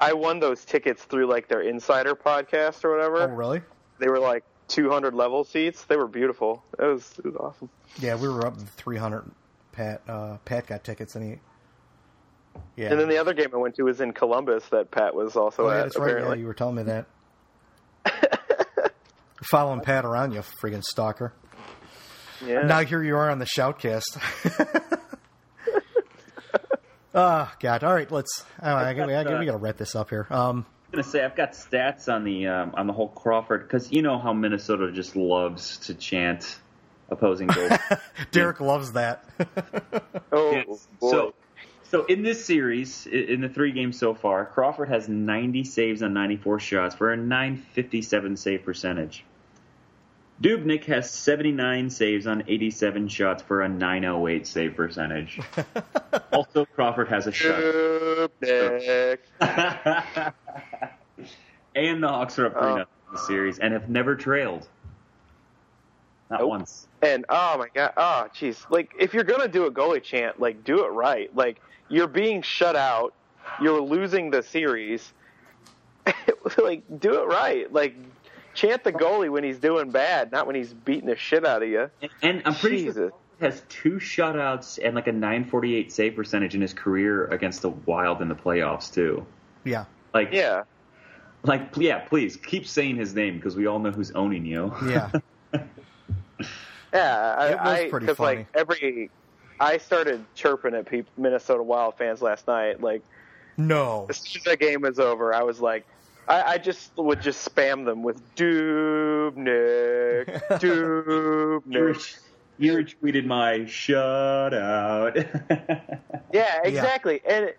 I 0.00 0.14
won 0.14 0.40
those 0.40 0.64
tickets 0.64 1.04
through 1.04 1.26
like 1.28 1.46
their 1.48 1.60
insider 1.60 2.16
podcast 2.16 2.84
or 2.84 2.90
whatever. 2.90 3.22
Oh, 3.30 3.34
really? 3.34 3.62
They 4.00 4.08
were 4.08 4.18
like 4.18 4.42
200 4.68 5.14
level 5.14 5.44
seats. 5.44 5.84
They 5.84 5.96
were 5.96 6.08
beautiful. 6.08 6.64
It 6.78 6.82
was 6.84 7.12
it 7.18 7.24
was 7.26 7.36
awesome. 7.36 7.70
Yeah, 8.00 8.16
we 8.16 8.28
were 8.28 8.44
up 8.46 8.58
to 8.58 8.64
300. 8.64 9.30
Pat 9.72 10.02
uh, 10.08 10.38
Pat 10.44 10.66
got 10.66 10.82
tickets 10.82 11.14
and 11.14 11.24
he. 11.24 11.38
Yeah. 12.76 12.90
And 12.90 12.98
then 13.00 13.08
the 13.08 13.18
other 13.18 13.32
game 13.34 13.48
I 13.54 13.56
went 13.58 13.76
to 13.76 13.82
was 13.84 14.00
in 14.00 14.12
Columbus 14.12 14.64
that 14.70 14.90
Pat 14.90 15.14
was 15.14 15.36
also 15.36 15.66
Oh, 15.66 15.70
yeah, 15.70 15.76
at. 15.78 15.82
that's 15.84 15.96
right. 15.96 16.06
Yeah, 16.08 16.12
apparently. 16.14 16.40
you 16.40 16.46
were 16.46 16.54
telling 16.54 16.74
me 16.76 16.82
that. 16.84 17.06
Following 19.50 19.80
Pat 19.80 20.04
around, 20.04 20.32
you 20.32 20.40
friggin' 20.60 20.82
stalker. 20.82 21.32
Yeah. 22.44 22.62
Now 22.62 22.80
here 22.80 23.02
you 23.02 23.16
are 23.16 23.30
on 23.30 23.38
the 23.38 23.46
shoutcast. 23.46 24.02
Oh 27.14 27.50
God! 27.60 27.84
All 27.84 27.94
right, 27.94 28.10
let's. 28.10 28.44
Oh, 28.60 28.74
I, 28.74 28.90
I, 28.90 28.90
I, 28.90 29.38
we 29.38 29.46
got 29.46 29.52
to 29.52 29.56
wrap 29.56 29.76
this 29.76 29.94
up 29.94 30.10
here. 30.10 30.26
Um, 30.30 30.66
I'm 30.94 31.00
gonna 31.00 31.04
say 31.04 31.24
I've 31.24 31.36
got 31.36 31.52
stats 31.52 32.12
on 32.12 32.24
the 32.24 32.48
um, 32.48 32.74
on 32.74 32.86
the 32.86 32.92
whole 32.92 33.08
Crawford 33.08 33.62
because 33.62 33.92
you 33.92 34.02
know 34.02 34.18
how 34.18 34.32
Minnesota 34.32 34.90
just 34.90 35.14
loves 35.14 35.78
to 35.86 35.94
chant 35.94 36.58
opposing 37.08 37.46
goals. 37.48 37.72
Derek 38.32 38.60
loves 38.60 38.92
that. 38.92 39.24
oh 40.32 40.52
Yes. 40.52 40.88
boy. 41.00 41.10
So, 41.10 41.34
so 41.84 42.04
in 42.06 42.22
this 42.22 42.44
series, 42.44 43.06
in 43.06 43.40
the 43.40 43.48
three 43.48 43.72
games 43.72 43.98
so 43.98 44.14
far, 44.14 44.46
Crawford 44.46 44.88
has 44.88 45.08
90 45.08 45.64
saves 45.64 46.02
on 46.02 46.12
94 46.14 46.60
shots 46.60 46.94
for 46.96 47.12
a 47.12 47.16
957 47.16 48.36
save 48.36 48.64
percentage. 48.64 49.24
Dubnyk 50.42 50.84
has 50.84 51.10
79 51.10 51.90
saves 51.90 52.26
on 52.26 52.42
87 52.48 53.08
shots 53.08 53.42
for 53.42 53.62
a 53.62 53.68
908 53.68 54.46
save 54.46 54.74
percentage. 54.76 55.40
also, 56.32 56.64
Crawford 56.66 57.08
has 57.08 57.26
a 57.26 57.32
shot. 57.32 57.60
And 61.76 62.02
the 62.02 62.08
Hawks 62.08 62.38
are 62.38 62.46
up 62.46 62.52
3 62.52 62.62
Oh. 62.62 62.74
0 62.74 62.78
in 62.80 62.86
the 63.12 63.18
series 63.18 63.58
and 63.58 63.72
have 63.72 63.88
never 63.88 64.14
trailed. 64.14 64.68
Not 66.30 66.40
Nope. 66.40 66.48
once. 66.50 66.86
And 67.02 67.24
oh 67.28 67.58
my 67.58 67.66
god, 67.74 67.92
oh 67.96 68.28
jeez, 68.34 68.64
like 68.70 68.92
if 68.98 69.12
you're 69.12 69.24
gonna 69.24 69.48
do 69.48 69.66
a 69.66 69.70
goalie 69.72 70.02
chant, 70.02 70.38
like 70.40 70.62
do 70.64 70.84
it 70.84 70.88
right. 70.90 71.34
Like 71.34 71.60
you're 71.88 72.06
being 72.06 72.42
shut 72.42 72.76
out, 72.76 73.12
you're 73.60 73.80
losing 73.80 74.30
the 74.30 74.42
series. 74.44 75.12
like 76.62 76.84
do 77.00 77.20
it 77.22 77.26
right. 77.26 77.72
Like 77.72 77.96
chant 78.54 78.84
the 78.84 78.92
goalie 78.92 79.30
when 79.30 79.44
he's 79.44 79.58
doing 79.58 79.90
bad, 79.90 80.32
not 80.32 80.46
when 80.46 80.56
he's 80.56 80.72
beating 80.72 81.08
the 81.08 81.16
shit 81.16 81.44
out 81.44 81.62
of 81.62 81.68
you. 81.68 81.90
And, 82.00 82.10
and 82.22 82.42
I'm 82.44 82.54
pretty 82.54 82.84
sure 82.90 83.12
he 83.38 83.44
has 83.44 83.62
two 83.68 83.94
shutouts 83.94 84.78
and 84.82 84.94
like 84.94 85.06
a 85.08 85.12
948 85.12 85.92
save 85.92 86.14
percentage 86.16 86.54
in 86.54 86.60
his 86.60 86.72
career 86.72 87.26
against 87.26 87.62
the 87.62 87.70
Wild 87.70 88.22
in 88.22 88.28
the 88.28 88.34
playoffs 88.34 88.92
too. 88.92 89.26
yeah, 89.64 89.84
Like, 90.12 90.30
Yeah, 90.32 90.62
like 91.42 91.76
yeah, 91.76 91.98
please 92.00 92.36
keep 92.36 92.66
saying 92.66 92.96
his 92.96 93.14
name 93.14 93.36
because 93.36 93.56
we 93.56 93.66
all 93.66 93.78
know 93.78 93.90
who's 93.90 94.12
owning 94.12 94.46
you. 94.46 94.72
yeah. 94.86 95.10
yeah. 96.92 97.34
I, 97.38 97.46
It 97.48 97.58
was 97.60 97.78
I, 97.80 97.88
pretty 97.90 98.06
'cause, 98.06 98.16
funny. 98.16 98.36
Like 98.38 98.46
every, 98.54 99.10
I 99.60 99.78
started 99.78 100.24
chirping 100.34 100.74
at 100.74 100.86
people, 100.86 101.10
Minnesota 101.16 101.62
Wild 101.62 101.96
fans 101.96 102.22
last 102.22 102.46
night. 102.46 102.80
Like 102.80 103.02
No. 103.56 104.06
as 104.08 104.18
soon 104.18 104.40
as 104.40 104.44
the 104.44 104.56
game 104.56 104.82
was 104.82 104.98
over, 104.98 105.34
I 105.34 105.42
was 105.42 105.60
like, 105.60 105.86
I, 106.26 106.42
I 106.42 106.58
just 106.58 106.96
would 106.96 107.20
just 107.20 107.48
spam 107.48 107.84
them 107.84 108.02
with 108.02 108.34
Dubnyk, 108.34 109.36
you, 110.62 111.62
Dubnyk. 111.68 112.18
you 112.58 112.72
retweeted 112.72 113.26
my 113.26 113.66
shut 113.66 114.54
out. 114.54 115.16
Yeah, 116.32 116.62
exactly. 116.64 117.20
And 117.24 117.44
it, 117.44 117.58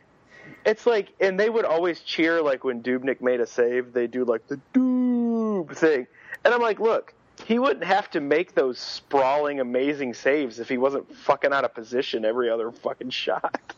it's 0.65 0.85
like, 0.85 1.07
and 1.21 1.39
they 1.39 1.49
would 1.49 1.63
always 1.63 2.01
cheer 2.01 2.41
like 2.41 2.65
when 2.65 2.83
Dubnyk 2.83 3.21
made 3.21 3.39
a 3.39 3.47
save. 3.47 3.93
They 3.93 4.07
do 4.07 4.25
like 4.25 4.45
the 4.47 4.59
Doob 4.73 5.73
thing, 5.77 6.07
and 6.43 6.53
I'm 6.53 6.61
like, 6.61 6.81
look, 6.81 7.13
he 7.45 7.57
wouldn't 7.57 7.85
have 7.85 8.09
to 8.11 8.19
make 8.19 8.53
those 8.53 8.77
sprawling, 8.77 9.61
amazing 9.61 10.13
saves 10.13 10.59
if 10.59 10.67
he 10.67 10.77
wasn't 10.77 11.13
fucking 11.15 11.53
out 11.53 11.63
of 11.63 11.73
position 11.73 12.25
every 12.25 12.49
other 12.49 12.71
fucking 12.71 13.11
shot. 13.11 13.73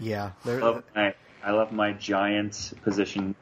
Yeah. 0.00 0.30
They're, 0.44 0.60
love 0.60 0.84
my, 0.94 1.14
I 1.44 1.50
love 1.52 1.72
my 1.72 1.92
giant 1.92 2.72
position 2.82 3.34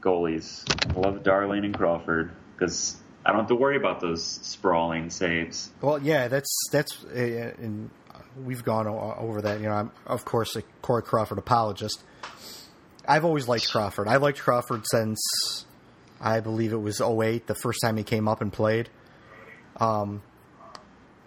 goalies. 0.00 0.64
I 0.94 0.98
love 0.98 1.22
Darling 1.22 1.64
and 1.64 1.76
Crawford 1.76 2.32
because 2.54 2.96
I 3.24 3.30
don't 3.30 3.40
have 3.40 3.48
to 3.48 3.54
worry 3.54 3.76
about 3.76 4.00
those 4.00 4.24
sprawling 4.24 5.10
saves. 5.10 5.70
Well, 5.80 6.00
yeah, 6.00 6.28
that's 6.28 6.50
that's, 6.70 7.04
uh, 7.04 7.54
and 7.58 7.90
we've 8.44 8.62
gone 8.62 8.86
over 8.86 9.42
that. 9.42 9.60
You 9.60 9.66
know, 9.66 9.74
I'm 9.74 9.90
of 10.06 10.24
course 10.24 10.54
a 10.56 10.62
Corey 10.82 11.02
Crawford 11.02 11.38
apologist. 11.38 12.02
I've 13.08 13.24
always 13.24 13.48
liked 13.48 13.70
Crawford. 13.70 14.08
I 14.08 14.16
liked 14.16 14.38
Crawford 14.38 14.82
since 14.86 15.64
I 16.20 16.40
believe 16.40 16.72
it 16.72 16.80
was 16.80 17.00
08, 17.00 17.46
the 17.46 17.54
first 17.54 17.80
time 17.82 17.96
he 17.96 18.04
came 18.04 18.28
up 18.28 18.40
and 18.40 18.52
played. 18.52 18.88
Um, 19.76 20.22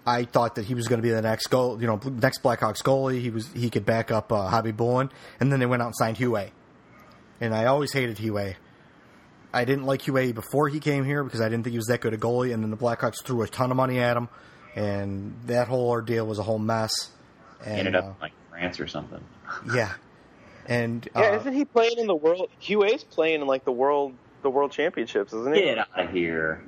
I 0.05 0.23
thought 0.23 0.55
that 0.55 0.65
he 0.65 0.73
was 0.73 0.87
going 0.87 1.01
to 1.01 1.03
be 1.03 1.11
the 1.11 1.21
next 1.21 1.47
goal, 1.47 1.79
you 1.79 1.87
know, 1.87 1.99
next 2.05 2.41
Blackhawks 2.41 2.81
goalie. 2.81 3.21
He 3.21 3.29
was 3.29 3.51
he 3.53 3.69
could 3.69 3.85
back 3.85 4.11
up 4.11 4.31
uh, 4.31 4.49
Khabibulin, 4.49 5.11
and 5.39 5.51
then 5.51 5.59
they 5.59 5.65
went 5.65 5.81
out 5.81 5.87
and 5.87 5.95
signed 5.95 6.17
Huet. 6.17 6.51
And 7.41 7.53
I 7.53 7.65
always 7.65 7.93
hated 7.93 8.17
Huet. 8.17 8.55
I 9.53 9.65
didn't 9.65 9.85
like 9.85 10.01
Huet 10.03 10.35
before 10.35 10.67
he 10.67 10.79
came 10.79 11.05
here 11.05 11.23
because 11.23 11.41
I 11.41 11.49
didn't 11.49 11.63
think 11.63 11.71
he 11.71 11.77
was 11.77 11.87
that 11.87 12.01
good 12.01 12.13
a 12.13 12.17
goalie. 12.17 12.53
And 12.53 12.63
then 12.63 12.71
the 12.71 12.77
Blackhawks 12.77 13.23
threw 13.23 13.41
a 13.41 13.47
ton 13.47 13.71
of 13.71 13.77
money 13.77 13.99
at 13.99 14.15
him, 14.17 14.29
and 14.75 15.35
that 15.45 15.67
whole 15.67 15.89
ordeal 15.89 16.25
was 16.25 16.39
a 16.39 16.43
whole 16.43 16.59
mess. 16.59 16.91
And 17.65 17.79
Ended 17.79 17.95
uh, 17.95 17.99
up 17.99 18.05
in, 18.05 18.15
like 18.21 18.31
France 18.49 18.79
or 18.79 18.87
something. 18.87 19.23
yeah, 19.73 19.93
and 20.65 21.07
Yeah, 21.15 21.21
uh, 21.21 21.39
isn't 21.39 21.53
he 21.53 21.65
playing 21.65 21.97
in 21.97 22.07
the 22.07 22.15
world? 22.15 22.49
Huet's 22.61 23.03
playing 23.03 23.41
in 23.41 23.47
like 23.47 23.65
the 23.65 23.71
world, 23.71 24.13
the 24.43 24.49
world 24.49 24.71
championships, 24.71 25.33
isn't 25.33 25.55
he? 25.55 25.61
Get 25.61 25.79
out 25.79 25.87
of 25.95 26.11
here, 26.11 26.63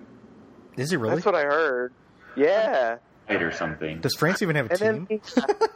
is 0.78 0.92
he 0.92 0.98
really? 0.98 1.16
That's 1.16 1.26
what 1.26 1.36
I 1.36 1.44
heard. 1.44 1.94
Yeah. 2.36 2.98
Right 3.36 3.44
or 3.44 3.52
something. 3.52 4.00
Does 4.02 4.16
France 4.16 4.42
even 4.42 4.56
have 4.56 4.68
a 4.72 4.84
And 4.84 5.08
team? 5.08 5.22
then 5.36 5.50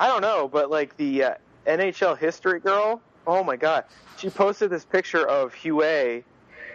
I 0.00 0.08
don't 0.08 0.20
know, 0.22 0.48
but 0.48 0.70
like 0.70 0.96
the 0.96 1.22
uh, 1.24 1.34
NHL 1.66 2.18
history 2.18 2.60
girl, 2.60 3.00
oh 3.26 3.42
my 3.42 3.56
god, 3.56 3.84
she 4.18 4.28
posted 4.30 4.70
this 4.70 4.84
picture 4.84 5.26
of 5.26 5.54
Huet 5.54 6.24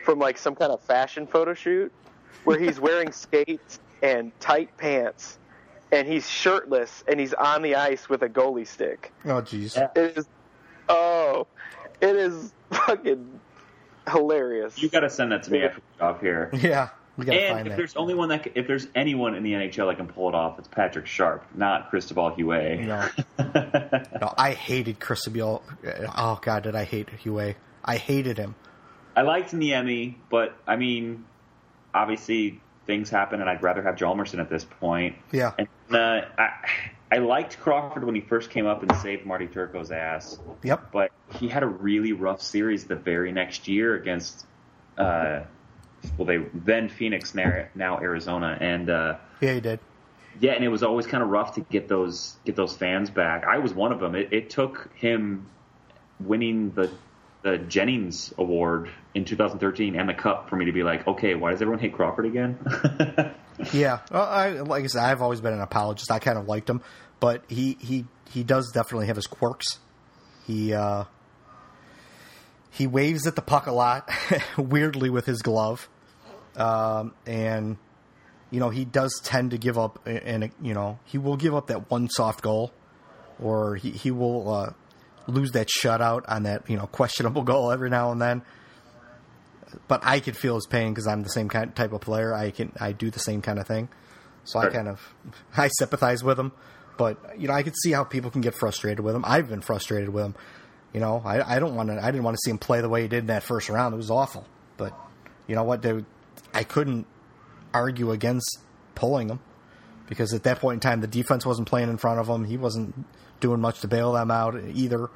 from 0.03 0.19
like 0.19 0.37
some 0.37 0.55
kind 0.55 0.71
of 0.71 0.81
fashion 0.81 1.27
photo 1.27 1.53
shoot 1.53 1.91
where 2.43 2.59
he's 2.59 2.79
wearing 2.87 3.11
skates 3.11 3.79
and 4.01 4.31
tight 4.39 4.75
pants 4.77 5.37
and 5.91 6.07
he's 6.07 6.27
shirtless 6.27 7.03
and 7.07 7.19
he's 7.19 7.33
on 7.33 7.61
the 7.61 7.75
ice 7.75 8.09
with 8.09 8.23
a 8.23 8.29
goalie 8.29 8.65
stick. 8.67 9.11
oh, 9.25 9.41
jeez. 9.41 9.77
It 9.95 10.17
is 10.17 10.25
oh, 10.89 11.45
it 12.01 12.15
is 12.15 12.51
fucking 12.71 13.39
hilarious. 14.09 14.81
You 14.81 14.89
got 14.89 15.01
to 15.01 15.09
send 15.11 15.31
that 15.31 15.43
to 15.43 15.51
me 15.51 15.61
after 15.63 15.77
we 15.77 15.97
get 15.99 16.03
off 16.03 16.21
here. 16.21 16.49
Yeah, 16.53 16.89
we 17.17 17.25
gotta 17.25 17.39
And 17.39 17.55
find 17.55 17.67
if 17.67 17.71
that. 17.71 17.77
there's 17.77 17.95
only 17.95 18.13
one 18.15 18.29
that, 18.29 18.45
c- 18.45 18.51
if 18.55 18.67
there's 18.67 18.87
anyone 18.95 19.35
in 19.35 19.43
the 19.43 19.53
NHL 19.53 19.89
that 19.89 19.97
can 19.97 20.07
pull 20.07 20.29
it 20.29 20.35
off, 20.35 20.57
it's 20.59 20.67
Patrick 20.67 21.05
Sharp, 21.07 21.45
not 21.55 21.89
Cristobal 21.89 22.31
Huet. 22.31 22.85
No. 22.85 23.07
No, 24.21 24.33
I 24.37 24.51
hated 24.51 24.99
Cristobal. 24.99 25.63
Oh 26.15 26.39
God, 26.41 26.63
did 26.63 26.75
I 26.75 26.83
hate 26.83 27.07
Huet? 27.23 27.55
I 27.83 27.97
hated 27.97 28.37
him. 28.37 28.53
I 29.15 29.23
liked 29.23 29.51
Niemi, 29.51 30.15
but 30.29 30.55
I 30.67 30.75
mean, 30.75 31.25
obviously 31.93 32.61
things 32.85 33.09
happen, 33.09 33.41
and 33.41 33.49
I'd 33.49 33.61
rather 33.63 33.81
have 33.83 33.95
Hjalmarsson 33.95 34.39
at 34.39 34.49
this 34.49 34.63
point. 34.63 35.15
Yeah, 35.31 35.51
And 35.57 35.67
uh, 35.91 36.21
I, 36.37 36.49
I 37.11 37.17
liked 37.17 37.59
Crawford 37.59 38.03
when 38.03 38.15
he 38.15 38.21
first 38.21 38.49
came 38.51 38.65
up 38.67 38.83
and 38.83 38.95
saved 38.97 39.25
Marty 39.25 39.47
Turco's 39.47 39.91
ass, 39.91 40.39
yep. 40.63 40.91
but 40.91 41.11
he 41.39 41.47
had 41.47 41.63
a 41.63 41.67
really 41.67 42.13
rough 42.13 42.41
series 42.41 42.85
the 42.85 42.95
very 42.95 43.31
next 43.31 43.67
year 43.67 43.95
against, 43.95 44.45
uh, 44.97 45.41
well, 46.17 46.25
they 46.25 46.37
then 46.53 46.89
Phoenix, 46.89 47.33
now, 47.35 47.65
now 47.75 47.99
Arizona, 47.99 48.57
and. 48.59 48.89
Uh, 48.89 49.17
Yeah, 49.39 49.53
he 49.53 49.61
did. 49.61 49.79
Yeah, 50.39 50.53
and 50.53 50.63
it 50.63 50.69
was 50.69 50.81
always 50.81 51.05
kind 51.05 51.21
of 51.21 51.29
rough 51.29 51.55
to 51.55 51.61
get 51.61 51.87
those 51.87 52.37
get 52.45 52.55
those 52.55 52.75
fans 52.75 53.09
back. 53.09 53.43
I 53.45 53.57
was 53.57 53.73
one 53.73 53.91
of 53.91 53.99
them. 53.99 54.15
It, 54.15 54.31
it 54.31 54.49
took 54.49 54.89
him 54.95 55.47
winning 56.19 56.71
the 56.71 56.89
the 57.43 57.57
Jennings 57.57 58.33
Award 58.37 58.89
in 59.13 59.25
2013 59.25 59.95
and 59.95 60.07
the 60.07 60.13
Cup 60.13 60.49
for 60.49 60.55
me 60.55 60.65
to 60.65 60.71
be 60.71 60.83
like, 60.83 61.07
okay, 61.07 61.33
why 61.35 61.51
does 61.51 61.61
everyone 61.61 61.79
hate 61.79 61.93
Crawford 61.93 62.25
again? 62.25 62.57
Yeah, 63.73 63.99
well, 64.09 64.23
I 64.23 64.49
like 64.51 64.83
I 64.83 64.87
said, 64.87 65.03
I've 65.03 65.21
always 65.21 65.39
been 65.39 65.53
an 65.53 65.61
apologist. 65.61 66.09
I 66.09 66.17
kind 66.17 66.37
of 66.37 66.47
liked 66.47 66.67
him, 66.67 66.81
but 67.19 67.43
he 67.47 67.77
he 67.79 68.05
he 68.31 68.43
does 68.43 68.71
definitely 68.71 69.05
have 69.07 69.17
his 69.17 69.27
quirks. 69.27 69.77
He 70.47 70.73
uh, 70.73 71.03
he 72.71 72.87
waves 72.87 73.27
at 73.27 73.35
the 73.35 73.41
puck 73.41 73.67
a 73.67 73.71
lot, 73.71 74.09
weirdly 74.57 75.09
with 75.09 75.25
his 75.25 75.41
glove, 75.41 75.87
um, 76.55 77.13
and 77.27 77.77
you 78.49 78.59
know 78.59 78.69
he 78.69 78.85
does 78.85 79.13
tend 79.23 79.51
to 79.51 79.57
give 79.57 79.77
up, 79.77 79.99
and 80.07 80.51
you 80.61 80.73
know 80.73 80.97
he 81.05 81.17
will 81.17 81.37
give 81.37 81.53
up 81.53 81.67
that 81.67 81.91
one 81.91 82.09
soft 82.09 82.41
goal, 82.41 82.71
or 83.39 83.75
he 83.75 83.91
he 83.91 84.09
will 84.09 84.51
uh, 84.51 84.73
lose 85.27 85.51
that 85.51 85.67
shutout 85.67 86.23
on 86.27 86.43
that 86.43 86.69
you 86.69 86.77
know 86.77 86.87
questionable 86.87 87.41
goal 87.43 87.71
every 87.71 87.89
now 87.89 88.11
and 88.11 88.21
then 88.21 88.41
but 89.87 90.01
I 90.03 90.19
could 90.19 90.37
feel 90.37 90.55
his 90.55 90.65
pain 90.65 90.93
because 90.93 91.07
I'm 91.07 91.23
the 91.23 91.29
same 91.29 91.49
kind 91.49 91.75
type 91.75 91.93
of 91.93 92.01
player. 92.01 92.33
I 92.33 92.51
can 92.51 92.71
I 92.79 92.91
do 92.91 93.09
the 93.09 93.19
same 93.19 93.41
kind 93.41 93.59
of 93.59 93.67
thing. 93.67 93.89
so 94.43 94.59
I 94.59 94.69
kind 94.69 94.87
of 94.87 95.01
I 95.57 95.69
sympathize 95.79 96.23
with 96.23 96.39
him. 96.39 96.51
But 96.97 97.39
you 97.39 97.47
know, 97.47 97.53
I 97.53 97.63
could 97.63 97.75
see 97.83 97.91
how 97.91 98.03
people 98.03 98.31
can 98.31 98.41
get 98.41 98.53
frustrated 98.53 98.99
with 98.99 99.15
him. 99.15 99.23
I've 99.25 99.49
been 99.49 99.61
frustrated 99.61 100.09
with 100.09 100.25
him. 100.25 100.35
You 100.93 100.99
know, 100.99 101.21
I, 101.25 101.55
I 101.55 101.59
don't 101.59 101.75
want 101.75 101.89
to. 101.89 102.03
I 102.03 102.11
didn't 102.11 102.23
want 102.23 102.35
to 102.35 102.41
see 102.43 102.51
him 102.51 102.57
play 102.57 102.81
the 102.81 102.89
way 102.89 103.03
he 103.03 103.07
did 103.07 103.19
in 103.19 103.27
that 103.27 103.43
first 103.43 103.69
round. 103.69 103.93
It 103.93 103.97
was 103.97 104.11
awful. 104.11 104.45
But 104.77 104.93
you 105.47 105.55
know 105.55 105.63
what? 105.63 105.81
They, 105.81 106.03
I 106.53 106.63
couldn't 106.63 107.05
argue 107.73 108.11
against 108.11 108.59
pulling 108.95 109.29
him 109.29 109.39
because 110.07 110.33
at 110.33 110.43
that 110.43 110.59
point 110.59 110.75
in 110.75 110.79
time, 110.81 110.99
the 111.01 111.07
defense 111.07 111.45
wasn't 111.45 111.67
playing 111.69 111.89
in 111.89 111.97
front 111.97 112.19
of 112.19 112.27
him. 112.27 112.43
He 112.43 112.57
wasn't 112.57 112.93
doing 113.39 113.61
much 113.61 113.79
to 113.81 113.87
bail 113.87 114.11
them 114.13 114.29
out 114.31 114.55
either. 114.73 115.09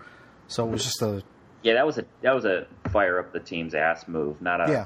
So 0.48 0.66
it 0.68 0.72
was 0.72 0.84
just 0.84 1.02
a 1.02 1.24
Yeah, 1.62 1.74
that 1.74 1.86
was 1.86 1.98
a 1.98 2.06
that 2.22 2.34
was 2.34 2.46
a 2.46 2.68
fire 2.92 3.20
up 3.20 3.34
the 3.34 3.40
team's 3.42 3.76
ass 3.76 4.08
move, 4.08 4.42
not 4.42 4.62
a 4.62 4.72
yeah, 4.72 4.86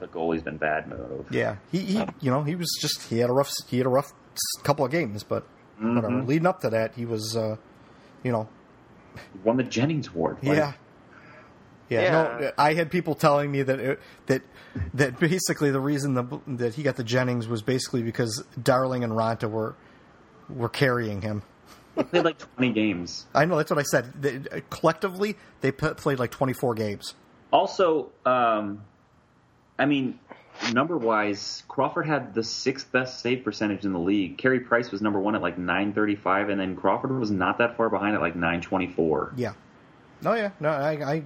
the 0.00 0.06
goalie's 0.08 0.42
been 0.42 0.58
bad 0.58 0.86
move. 0.88 1.26
yeah. 1.30 1.56
He, 1.72 1.78
he 1.78 2.04
you 2.20 2.30
know, 2.30 2.42
he 2.42 2.54
was 2.56 2.68
just 2.80 3.04
he 3.08 3.18
had 3.20 3.30
a 3.30 3.32
rough 3.32 3.50
he 3.68 3.78
had 3.78 3.86
a 3.86 3.90
rough 3.90 4.12
couple 4.64 4.84
of 4.84 4.90
games, 4.90 5.24
but 5.24 5.44
Mm-hmm. 5.80 5.94
whatever. 5.96 6.22
Leading 6.24 6.46
up 6.46 6.60
to 6.60 6.68
that, 6.68 6.94
he 6.94 7.06
was, 7.06 7.34
uh, 7.34 7.56
you 8.22 8.30
know, 8.30 8.50
Won 9.44 9.56
the 9.56 9.62
Jennings 9.62 10.08
Award. 10.08 10.38
Like, 10.42 10.56
Yeah. 10.56 10.72
Yeah, 11.88 12.00
Yeah. 12.02 12.10
no, 12.12 12.52
I 12.56 12.74
had 12.74 12.90
people 12.90 13.14
telling 13.16 13.50
me 13.50 13.62
that 13.62 13.80
it, 13.80 14.00
that 14.26 14.42
that 14.94 15.18
basically 15.18 15.72
the 15.72 15.80
reason 15.80 16.14
the, 16.14 16.40
that 16.46 16.74
he 16.74 16.84
got 16.84 16.94
the 16.96 17.02
Jennings 17.02 17.48
was 17.48 17.62
basically 17.62 18.02
because 18.02 18.44
Darling 18.62 19.02
and 19.02 19.12
Raanta 19.12 19.50
were 19.50 19.74
were 20.48 20.68
carrying 20.68 21.20
him. 21.22 21.42
He 21.96 22.04
played 22.04 22.24
like 22.24 22.38
twenty 22.38 22.72
games. 22.72 23.26
I 23.34 23.44
know 23.44 23.56
that's 23.56 23.70
what 23.70 23.80
I 23.80 23.82
said. 23.82 24.12
They, 24.22 24.62
collectively, 24.70 25.36
they 25.62 25.72
p- 25.72 25.88
played 25.94 26.20
like 26.20 26.30
twenty 26.30 26.52
four 26.52 26.74
games. 26.74 27.14
Also, 27.52 28.10
um, 28.24 28.84
I 29.76 29.86
mean, 29.86 30.20
number 30.72 30.96
wise, 30.96 31.62
Crawford 31.68 32.06
had 32.06 32.34
the 32.34 32.42
sixth 32.44 32.90
best 32.92 33.20
save 33.20 33.44
percentage 33.44 33.84
in 33.84 33.92
the 33.92 33.98
league. 33.98 34.38
Carey 34.38 34.60
Price 34.60 34.90
was 34.90 35.00
number 35.02 35.18
one 35.20 35.34
at 35.34 35.42
like 35.42 35.58
nine 35.58 35.92
thirty 35.92 36.16
five, 36.16 36.48
and 36.48 36.60
then 36.60 36.76
Crawford 36.76 37.10
was 37.18 37.30
not 37.30 37.58
that 37.58 37.76
far 37.76 37.88
behind 37.88 38.14
at 38.14 38.20
like 38.20 38.36
nine 38.36 38.60
twenty 38.60 38.86
four. 38.88 39.32
Yeah. 39.36 39.52
No, 40.22 40.34
yeah, 40.34 40.50
no, 40.60 40.68
I 40.68 40.92
I, 41.14 41.22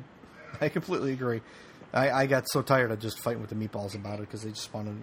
I 0.61 0.69
completely 0.69 1.13
agree. 1.13 1.41
I, 1.93 2.11
I 2.11 2.27
got 2.27 2.45
so 2.49 2.63
tired 2.63 2.91
of 2.91 2.99
just 3.01 3.23
fighting 3.23 3.41
with 3.41 3.51
the 3.51 3.57
meatballs 3.57 3.95
about 3.95 4.15
it 4.15 4.23
because 4.23 4.43
they 4.43 4.51
just 4.51 4.73
wanted 4.75 4.97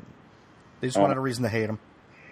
they 0.80 0.88
just 0.88 0.98
Oh. 0.98 1.02
wanted 1.02 1.18
a 1.18 1.22
reason 1.22 1.44
to 1.44 1.50
hate 1.50 1.70
him. 1.70 1.80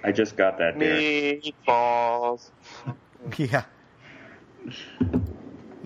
I 0.03 0.11
just 0.13 0.37
got 0.37 0.57
that. 0.59 0.79
Derek. 0.79 1.43
Meatballs. 1.43 2.49
Yeah. 3.37 3.63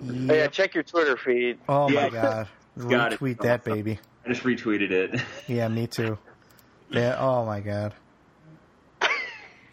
Hey, 0.06 0.38
yeah, 0.38 0.46
check 0.48 0.74
your 0.74 0.84
Twitter 0.84 1.16
feed. 1.16 1.58
Oh 1.68 1.88
my 1.88 2.08
god. 2.10 2.48
Got. 2.88 3.12
Retweet 3.12 3.40
that 3.42 3.64
baby. 3.64 3.98
I 4.24 4.28
just 4.28 4.42
retweeted 4.42 4.90
it. 4.90 5.20
Yeah, 5.48 5.68
me 5.68 5.86
too. 5.86 6.18
Yeah. 6.90 7.16
Oh 7.18 7.44
my 7.44 7.60
god. 7.60 7.94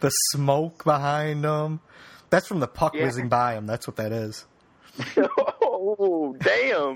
the 0.00 0.10
smoke 0.32 0.84
behind 0.84 1.44
them. 1.44 1.80
That's 2.30 2.46
from 2.46 2.60
the 2.60 2.66
puck 2.66 2.94
Yeah. 2.94 3.04
whizzing 3.04 3.28
by 3.28 3.54
him. 3.54 3.66
That's 3.66 3.86
what 3.86 3.96
that 3.96 4.12
is. 4.12 4.44
oh, 5.62 6.36
damn. 6.40 6.94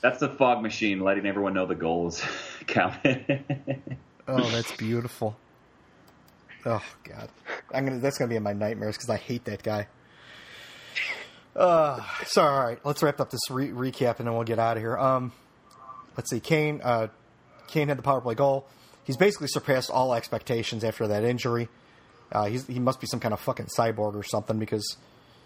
That's 0.00 0.18
the 0.20 0.28
fog 0.28 0.62
machine 0.62 1.00
letting 1.00 1.26
everyone 1.26 1.54
know 1.54 1.66
the 1.66 1.74
goals 1.74 2.22
counted. 2.66 3.42
Oh, 4.28 4.48
that's 4.50 4.72
beautiful. 4.76 5.36
Oh 6.64 6.82
god, 7.04 7.28
I'm 7.74 7.84
gonna. 7.86 7.98
That's 7.98 8.18
gonna 8.18 8.28
be 8.28 8.36
in 8.36 8.42
my 8.42 8.52
nightmares 8.52 8.96
because 8.96 9.08
I 9.10 9.16
hate 9.16 9.44
that 9.46 9.62
guy. 9.62 9.88
Uh, 11.56 12.00
so 12.26 12.42
all 12.42 12.60
right, 12.60 12.78
let's 12.84 13.02
wrap 13.02 13.20
up 13.20 13.30
this 13.30 13.40
re- 13.50 13.68
recap 13.68 14.18
and 14.18 14.26
then 14.26 14.34
we'll 14.34 14.44
get 14.44 14.58
out 14.58 14.76
of 14.76 14.82
here. 14.82 14.96
Um, 14.96 15.32
let's 16.16 16.30
see. 16.30 16.40
Kane. 16.40 16.80
Uh, 16.82 17.08
Kane 17.66 17.88
had 17.88 17.98
the 17.98 18.02
power 18.02 18.20
play 18.20 18.34
goal. 18.34 18.66
He's 19.04 19.16
basically 19.16 19.48
surpassed 19.48 19.90
all 19.90 20.12
expectations 20.14 20.84
after 20.84 21.06
that 21.08 21.24
injury. 21.24 21.68
Uh, 22.32 22.46
he 22.46 22.78
must 22.78 23.00
be 23.00 23.06
some 23.06 23.20
kind 23.20 23.34
of 23.34 23.40
fucking 23.40 23.66
cyborg 23.66 24.14
or 24.14 24.22
something 24.22 24.58
because 24.58 24.96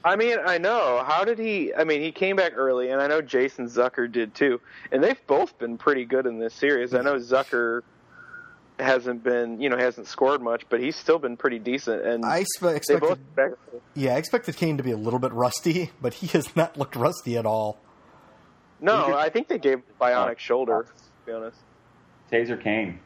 I 0.05 0.17
mean, 0.17 0.37
I 0.45 0.59
know. 0.59 1.03
How 1.07 1.25
did 1.25 1.39
he? 1.39 1.73
I 1.75 1.85
mean, 1.85 2.03
he 2.03 2.13
came 2.13 2.37
back 2.37 2.53
early, 2.57 2.91
and 2.91 3.01
I 3.01 3.07
know 3.07 3.23
Jason 3.23 3.69
Zucker 3.69 4.11
did 4.11 4.35
too. 4.35 4.61
And 4.93 5.03
they've 5.03 5.27
both 5.27 5.59
been 5.59 5.79
pretty 5.79 6.05
good 6.05 6.27
in 6.27 6.39
this 6.39 6.53
series. 6.53 6.93
I 6.93 7.01
know 7.01 7.15
Zucker 7.15 7.81
hasn't 8.79 9.23
been, 9.23 9.61
you 9.61 9.69
know, 9.69 9.77
hasn't 9.77 10.07
scored 10.09 10.43
much, 10.43 10.65
but 10.69 10.81
he's 10.81 10.97
still 10.97 11.19
been 11.19 11.37
pretty 11.37 11.59
decent. 11.59 12.05
And 12.05 12.25
I 12.25 12.43
spe- 12.43 12.61
they 12.63 12.77
expected. 12.77 13.19
both. 13.37 13.55
Yeah, 13.95 14.15
I 14.15 14.19
expected 14.19 14.57
Kane 14.57 14.77
to 14.79 14.83
be 14.83 14.91
a 14.91 14.97
little 14.97 15.19
bit 15.21 15.33
rusty, 15.33 15.91
but 16.01 16.15
he 16.15 16.27
has 16.29 16.55
not 16.57 16.77
looked 16.77 16.97
rusty 16.97 17.37
at 17.37 17.47
all. 17.47 17.79
No, 18.81 19.17
I 19.17 19.29
think 19.31 19.49
they 19.49 19.59
gave 19.59 19.83
bionic 20.01 20.39
shoulder. 20.39 20.87
To 20.89 21.27
be 21.27 21.33
honest. 21.33 21.59
Taser 22.31 22.61
Kane. 22.61 22.99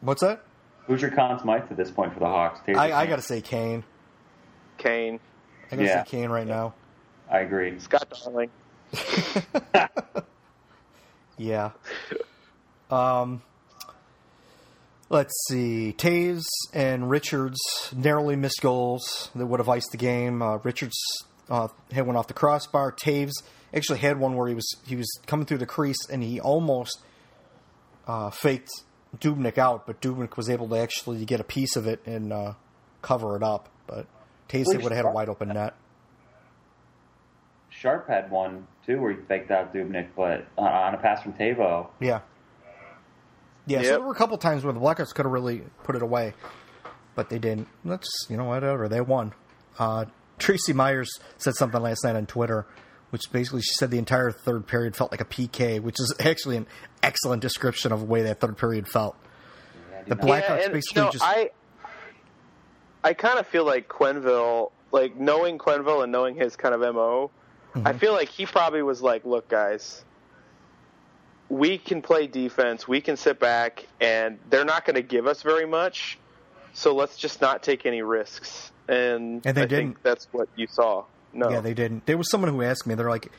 What's 0.00 0.20
that? 0.22 0.44
Who's 0.86 1.02
your 1.02 1.10
Conn 1.10 1.38
Smythe 1.38 1.64
at 1.70 1.76
this 1.76 1.90
point 1.90 2.12
for 2.14 2.20
the 2.20 2.26
Hawks? 2.26 2.60
Taser 2.66 2.76
I, 2.76 2.92
I 3.02 3.06
got 3.06 3.16
to 3.16 3.22
say 3.22 3.40
Kane. 3.40 3.84
Kane, 4.78 5.20
I 5.70 5.76
got 5.76 5.82
to 5.82 5.84
Yeah. 5.84 6.04
say 6.04 6.10
Kane 6.10 6.30
right 6.30 6.46
now. 6.46 6.74
I 7.30 7.40
agree. 7.40 7.78
Scott 7.78 8.12
Darling. 8.24 8.50
Yeah. 11.38 11.70
Um, 12.90 13.42
let's 15.12 15.34
see. 15.48 15.94
Toews 15.96 16.42
and 16.72 17.08
Richards 17.08 17.60
narrowly 17.94 18.34
missed 18.34 18.60
goals 18.60 19.30
that 19.34 19.46
would 19.46 19.60
have 19.60 19.68
iced 19.68 19.90
the 19.92 19.98
game. 19.98 20.42
Uh, 20.42 20.56
Richards 20.56 20.96
uh, 21.48 21.68
had 21.92 22.06
one 22.06 22.16
off 22.16 22.26
the 22.26 22.34
crossbar. 22.34 22.90
Toews 22.92 23.32
actually 23.72 23.98
had 23.98 24.18
one 24.18 24.34
where 24.34 24.48
he 24.48 24.54
was 24.54 24.76
he 24.86 24.96
was 24.96 25.08
coming 25.26 25.46
through 25.46 25.58
the 25.58 25.66
crease 25.66 26.08
and 26.10 26.22
he 26.22 26.40
almost 26.40 27.00
uh, 28.08 28.30
faked 28.30 28.70
Dubnyk 29.18 29.58
out, 29.58 29.86
but 29.86 30.00
Dubnyk 30.00 30.36
was 30.36 30.48
able 30.48 30.68
to 30.70 30.76
actually 30.76 31.24
get 31.24 31.38
a 31.38 31.44
piece 31.44 31.76
of 31.76 31.86
it 31.86 32.00
and 32.06 32.32
uh, 32.32 32.54
cover 33.02 33.36
it 33.36 33.42
up. 33.42 33.68
But 33.86 34.06
Toews 34.48 34.66
would 34.66 34.82
have 34.82 34.92
had 34.92 35.04
a 35.04 35.10
wide 35.10 35.28
open 35.28 35.48
net. 35.48 35.74
Sharp 37.68 38.08
had 38.08 38.30
one 38.30 38.66
too 38.86 39.00
where 39.00 39.12
he 39.12 39.20
faked 39.28 39.50
out 39.50 39.74
Dubnyk, 39.74 40.08
but 40.16 40.46
uh, 40.56 40.62
on 40.62 40.94
a 40.94 40.98
pass 40.98 41.22
from 41.22 41.34
Teuvo. 41.34 41.88
Yeah. 42.00 42.20
Yeah, 43.66 43.82
so 43.82 43.88
there 43.88 44.00
were 44.00 44.12
a 44.12 44.16
couple 44.16 44.36
times 44.38 44.64
where 44.64 44.72
the 44.72 44.80
Blackhawks 44.80 45.14
could 45.14 45.24
have 45.24 45.32
really 45.32 45.62
put 45.84 45.94
it 45.94 46.02
away, 46.02 46.34
but 47.14 47.28
they 47.30 47.38
didn't. 47.38 47.68
That's 47.84 48.08
you 48.28 48.36
know 48.36 48.44
whatever 48.44 48.88
they 48.88 49.00
won. 49.00 49.32
Uh, 49.78 50.06
Tracey 50.38 50.72
Myers 50.72 51.10
said 51.38 51.54
something 51.54 51.80
last 51.80 52.04
night 52.04 52.16
on 52.16 52.26
Twitter, 52.26 52.66
which 53.10 53.22
basically 53.30 53.62
she 53.62 53.72
said 53.78 53.90
the 53.90 53.98
entire 53.98 54.32
third 54.32 54.66
period 54.66 54.96
felt 54.96 55.12
like 55.12 55.20
a 55.20 55.24
PK, 55.24 55.80
which 55.80 56.00
is 56.00 56.14
actually 56.20 56.56
an 56.56 56.66
excellent 57.02 57.42
description 57.42 57.92
of 57.92 58.00
the 58.00 58.06
way 58.06 58.22
that 58.22 58.40
third 58.40 58.58
period 58.58 58.88
felt. 58.88 59.16
The 60.06 60.16
Blackhawks 60.16 60.62
yeah, 60.62 60.68
basically 60.68 60.82
you 60.96 61.02
know, 61.02 61.10
just 61.10 61.24
I 61.24 61.50
I 63.04 63.14
kind 63.14 63.38
of 63.38 63.46
feel 63.46 63.64
like 63.64 63.88
Quenneville, 63.88 64.72
like 64.90 65.16
knowing 65.16 65.58
Quenneville 65.58 66.02
and 66.02 66.10
knowing 66.10 66.34
his 66.34 66.56
kind 66.56 66.74
of 66.74 66.80
mo, 66.80 67.30
Mm-hmm. 67.74 67.86
I 67.86 67.94
feel 67.94 68.12
like 68.12 68.28
he 68.28 68.44
probably 68.44 68.82
was 68.82 69.00
like, 69.00 69.24
"Look, 69.24 69.48
guys, 69.48 70.04
we 71.48 71.78
can 71.78 72.02
play 72.02 72.26
defense, 72.26 72.88
we 72.88 73.00
can 73.00 73.16
sit 73.16 73.38
back, 73.38 73.86
and 74.00 74.38
they're 74.50 74.64
not 74.64 74.84
going 74.84 74.96
to 74.96 75.02
give 75.02 75.26
us 75.26 75.42
very 75.42 75.66
much, 75.66 76.18
so 76.72 76.94
let's 76.94 77.16
just 77.16 77.40
not 77.40 77.62
take 77.62 77.84
any 77.86 78.02
risks." 78.02 78.70
And, 78.88 79.44
And 79.46 79.56
they 79.56 79.62
I 79.62 79.66
didn't. 79.66 79.94
think 79.94 80.02
that's 80.02 80.26
what 80.32 80.48
you 80.56 80.66
saw. 80.66 81.04
No, 81.32 81.50
Yeah, 81.50 81.60
they 81.60 81.74
didn't. 81.74 82.06
There 82.06 82.18
was 82.18 82.30
someone 82.30 82.50
who 82.50 82.62
asked 82.62 82.86
me. 82.86 82.94
They're 82.94 83.08
like, 83.08 83.30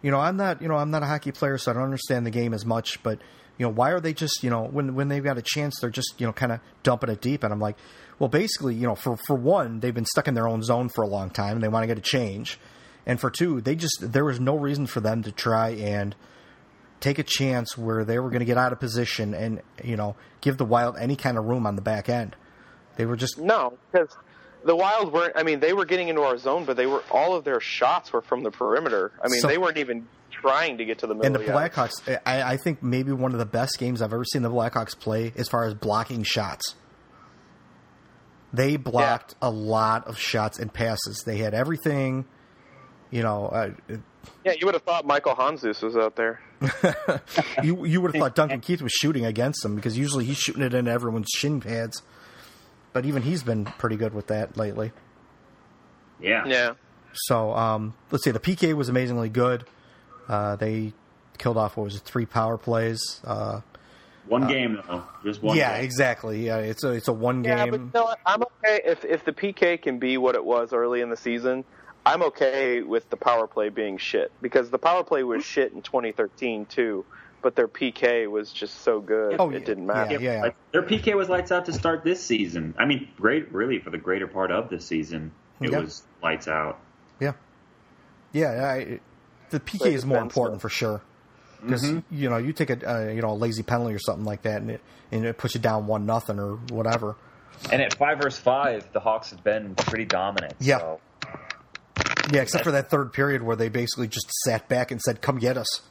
you 0.00 0.10
know, 0.10 0.18
I'm 0.20 0.36
not, 0.36 0.62
you 0.62 0.68
know, 0.68 0.76
I'm 0.76 0.90
not 0.90 1.02
a 1.02 1.06
hockey 1.06 1.32
player, 1.32 1.58
so 1.58 1.70
I 1.70 1.74
don't 1.74 1.82
understand 1.82 2.24
the 2.24 2.30
game 2.30 2.54
as 2.54 2.64
much. 2.64 3.02
But 3.02 3.18
you 3.58 3.66
know, 3.66 3.72
why 3.72 3.90
are 3.90 4.00
they 4.00 4.14
just, 4.14 4.42
you 4.42 4.50
know, 4.50 4.62
when 4.64 4.94
when 4.94 5.08
they've 5.08 5.22
got 5.22 5.38
a 5.38 5.42
chance, 5.42 5.78
they're 5.80 5.90
just, 5.90 6.14
you 6.18 6.26
know, 6.26 6.32
kind 6.32 6.52
of 6.52 6.60
dumping 6.82 7.10
it 7.10 7.20
deep? 7.20 7.42
And 7.44 7.52
I'm 7.52 7.60
like, 7.60 7.76
well, 8.18 8.28
basically, 8.28 8.74
you 8.74 8.86
know, 8.86 8.94
for 8.94 9.16
for 9.16 9.34
one, 9.36 9.80
they've 9.80 9.94
been 9.94 10.06
stuck 10.06 10.28
in 10.28 10.34
their 10.34 10.48
own 10.48 10.62
zone 10.62 10.88
for 10.88 11.02
a 11.02 11.08
long 11.08 11.30
time. 11.30 11.54
and 11.54 11.62
They 11.62 11.68
want 11.68 11.82
to 11.82 11.86
get 11.88 11.98
a 11.98 12.00
change, 12.00 12.58
and 13.06 13.20
for 13.20 13.30
two, 13.30 13.60
they 13.60 13.74
just 13.74 13.98
there 14.00 14.24
was 14.24 14.40
no 14.40 14.56
reason 14.56 14.86
for 14.86 15.00
them 15.00 15.22
to 15.24 15.32
try 15.32 15.70
and 15.70 16.14
take 17.02 17.18
a 17.18 17.22
chance 17.22 17.76
where 17.76 18.04
they 18.04 18.18
were 18.18 18.30
going 18.30 18.40
to 18.40 18.46
get 18.46 18.56
out 18.56 18.72
of 18.72 18.80
position 18.80 19.34
and 19.34 19.60
you 19.84 19.96
know 19.96 20.16
give 20.40 20.56
the 20.56 20.64
Wild 20.64 20.96
any 20.96 21.16
kind 21.16 21.36
of 21.36 21.44
room 21.44 21.66
on 21.66 21.76
the 21.76 21.82
back 21.82 22.08
end. 22.08 22.34
They 22.96 23.04
were 23.04 23.16
just 23.16 23.38
No, 23.38 23.74
because 23.90 24.08
the 24.64 24.76
Wild 24.76 25.12
weren't. 25.12 25.34
I 25.36 25.42
mean, 25.42 25.60
they 25.60 25.72
were 25.72 25.84
getting 25.84 26.08
into 26.08 26.22
our 26.22 26.38
zone, 26.38 26.64
but 26.64 26.76
they 26.76 26.86
were 26.86 27.02
all 27.10 27.34
of 27.34 27.44
their 27.44 27.60
shots 27.60 28.12
were 28.12 28.22
from 28.22 28.42
the 28.42 28.50
perimeter. 28.50 29.12
I 29.22 29.28
mean, 29.28 29.40
So- 29.40 29.48
they 29.48 29.58
weren't 29.58 29.78
even 29.78 30.06
trying 30.30 30.78
to 30.78 30.84
get 30.84 30.98
to 31.00 31.06
the 31.06 31.14
middle. 31.14 31.36
And 31.36 31.46
the. 31.46 31.52
Blackhawks, 31.52 32.18
I, 32.24 32.42
I 32.42 32.56
think 32.56 32.82
maybe 32.82 33.12
one 33.12 33.32
of 33.32 33.38
the 33.38 33.46
best 33.46 33.78
games 33.78 34.00
I've 34.00 34.12
ever 34.12 34.24
seen 34.24 34.42
the 34.42 34.50
Blackhawks 34.50 34.98
play 34.98 35.32
as 35.36 35.48
far 35.48 35.64
as 35.64 35.74
blocking 35.74 36.22
shots. 36.22 36.74
They 38.52 38.76
blocked 38.76 39.34
a 39.40 39.50
lot 39.50 40.06
of 40.06 40.18
shots 40.18 40.58
and 40.58 40.72
passes. 40.72 41.22
They 41.24 41.38
had 41.38 41.54
everything, 41.54 42.26
you 43.12 43.22
know. 43.22 43.46
Uh, 43.46 43.70
Yeah, 44.44 44.52
you 44.58 44.66
would 44.66 44.74
have 44.74 44.82
thought 44.82 45.04
Michael 45.06 45.34
Handzus 45.36 45.82
was 45.82 45.96
out 45.96 46.16
there. 46.16 46.40
you 47.62 47.84
you 47.86 48.00
would 48.00 48.14
have 48.14 48.20
thought 48.20 48.34
Duncan 48.34 48.60
Keith 48.60 48.82
was 48.82 48.92
shooting 48.92 49.24
against 49.24 49.62
them 49.62 49.76
because 49.76 49.96
usually 49.98 50.24
he's 50.24 50.36
shooting 50.38 50.62
it 50.62 50.74
into 50.74 50.90
everyone's 50.90 51.28
shin 51.36 51.60
pads. 51.60 52.02
But 52.92 53.04
even 53.06 53.22
he's 53.22 53.42
been 53.42 53.64
pretty 53.64 53.96
good 53.96 54.12
with 54.14 54.26
that 54.28 54.56
lately. 54.56 54.92
Yeah. 56.20 56.44
Yeah. 56.46 56.72
So 57.14 57.52
um, 57.54 57.94
let's 58.10 58.24
see. 58.24 58.30
The 58.30 58.38
PK 58.40 58.74
was 58.74 58.88
amazingly 58.88 59.28
good. 59.28 59.64
Uh, 60.28 60.56
they 60.56 60.92
killed 61.38 61.56
off 61.56 61.76
what 61.76 61.84
was 61.84 61.96
it, 61.96 62.02
three 62.02 62.26
power 62.26 62.56
plays. 62.56 63.20
Uh, 63.24 63.60
One 64.28 64.46
game 64.46 64.78
though, 64.86 65.02
just 65.24 65.42
one. 65.42 65.56
yeah, 65.56 65.76
game. 65.76 65.84
exactly. 65.84 66.46
Yeah, 66.46 66.58
it's 66.58 66.84
a 66.84 66.90
it's 66.92 67.08
a 67.08 67.12
one 67.12 67.42
game. 67.42 67.58
Yeah, 67.58 67.64
but 67.66 67.72
game. 67.72 67.86
you 67.86 67.90
know 68.00 68.04
what? 68.04 68.18
I'm 68.24 68.42
okay 68.42 68.80
if 68.84 69.04
if 69.04 69.24
the 69.24 69.32
PK 69.32 69.80
can 69.82 69.98
be 69.98 70.16
what 70.16 70.34
it 70.36 70.44
was 70.44 70.72
early 70.72 71.00
in 71.00 71.10
the 71.10 71.16
season. 71.16 71.64
I'm 72.04 72.22
okay 72.24 72.82
with 72.82 73.08
the 73.10 73.16
power 73.16 73.46
play 73.46 73.68
being 73.68 73.98
shit 73.98 74.32
because 74.42 74.70
the 74.70 74.78
power 74.78 75.04
play 75.04 75.22
was 75.22 75.44
shit 75.44 75.72
in 75.72 75.82
2013 75.82 76.66
too, 76.66 77.04
but 77.42 77.54
their 77.54 77.68
PK 77.68 78.28
was 78.30 78.52
just 78.52 78.80
so 78.82 79.00
good 79.00 79.36
Oh, 79.38 79.50
it 79.50 79.60
yeah, 79.60 79.64
didn't 79.66 79.86
matter. 79.86 80.12
yeah, 80.14 80.18
yeah. 80.36 80.42
Like, 80.42 80.56
their 80.72 80.82
PK 80.82 81.14
was 81.16 81.28
lights 81.28 81.52
out 81.52 81.66
to 81.66 81.72
start 81.72 82.02
this 82.04 82.22
season. 82.24 82.74
I 82.78 82.86
mean, 82.86 83.08
great, 83.16 83.52
really, 83.52 83.78
for 83.78 83.90
the 83.90 83.98
greater 83.98 84.26
part 84.26 84.50
of 84.50 84.68
this 84.68 84.84
season, 84.86 85.30
it 85.60 85.70
Yeah. 85.70 85.78
was 85.80 86.02
lights 86.22 86.48
out. 86.48 86.78
Yeah, 87.20 87.32
yeah. 88.32 88.64
I, 88.64 89.00
the 89.50 89.60
PK 89.60 89.78
Play 89.78 89.94
is 89.94 90.06
more 90.06 90.18
important 90.22 90.58
though. 90.58 90.62
for 90.62 90.68
sure. 90.70 91.02
Because 91.62 91.86
you 92.10 92.30
know 92.30 92.38
you 92.38 92.52
take 92.54 92.70
a 92.70 92.90
uh, 92.90 93.08
you 93.10 93.20
know 93.20 93.30
a 93.32 93.34
lazy 93.34 93.62
penalty 93.62 93.94
or 93.94 93.98
something 93.98 94.24
like 94.24 94.42
that, 94.42 94.62
and 94.62 94.70
it 94.70 94.80
and 95.12 95.24
it 95.26 95.36
puts 95.36 95.54
you 95.54 95.60
down 95.60 95.86
one 95.86 96.06
nothing 96.06 96.38
or 96.40 96.54
whatever. 96.70 97.14
And 97.70 97.80
at 97.82 97.94
five 97.98 98.18
versus 98.22 98.40
five, 98.40 98.90
the 98.92 99.00
Hawks 99.00 99.30
have 99.30 99.44
been 99.44 99.74
pretty 99.74 100.06
dominant. 100.06 100.54
Yeah. 100.60 100.78
So. 100.78 101.00
Yeah, 102.30 102.42
except 102.42 102.64
for 102.64 102.72
that 102.72 102.90
third 102.90 103.12
period 103.12 103.42
where 103.42 103.56
they 103.56 103.68
basically 103.68 104.08
just 104.08 104.30
sat 104.44 104.68
back 104.68 104.90
and 104.90 105.00
said, 105.00 105.20
"Come 105.22 105.38
get 105.38 105.56
us." 105.56 105.82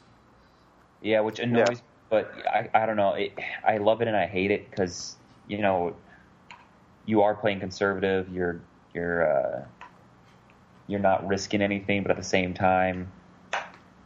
Yeah, 1.02 1.22
which 1.22 1.40
annoys. 1.40 1.68
Yeah. 1.70 1.76
But 2.10 2.32
I, 2.48 2.70
I 2.74 2.86
don't 2.86 2.98
know. 2.98 3.14
It, 3.14 3.34
I 3.66 3.78
love 3.78 4.02
it 4.02 4.08
and 4.08 4.18
I 4.18 4.28
hate 4.28 4.52
it 4.52 4.70
because 4.70 5.16
you 5.48 5.60
know 5.60 5.96
you 7.06 7.22
are 7.22 7.36
playing 7.36 7.60
conservative. 7.60 8.30
You're 8.30 8.62
you're 8.94 9.32
uh, 9.62 9.66
you're 10.88 11.00
not 11.00 11.28
risking 11.28 11.62
anything, 11.62 12.02
but 12.02 12.12
at 12.12 12.18
the 12.18 12.24
same 12.24 12.54
time, 12.54 13.12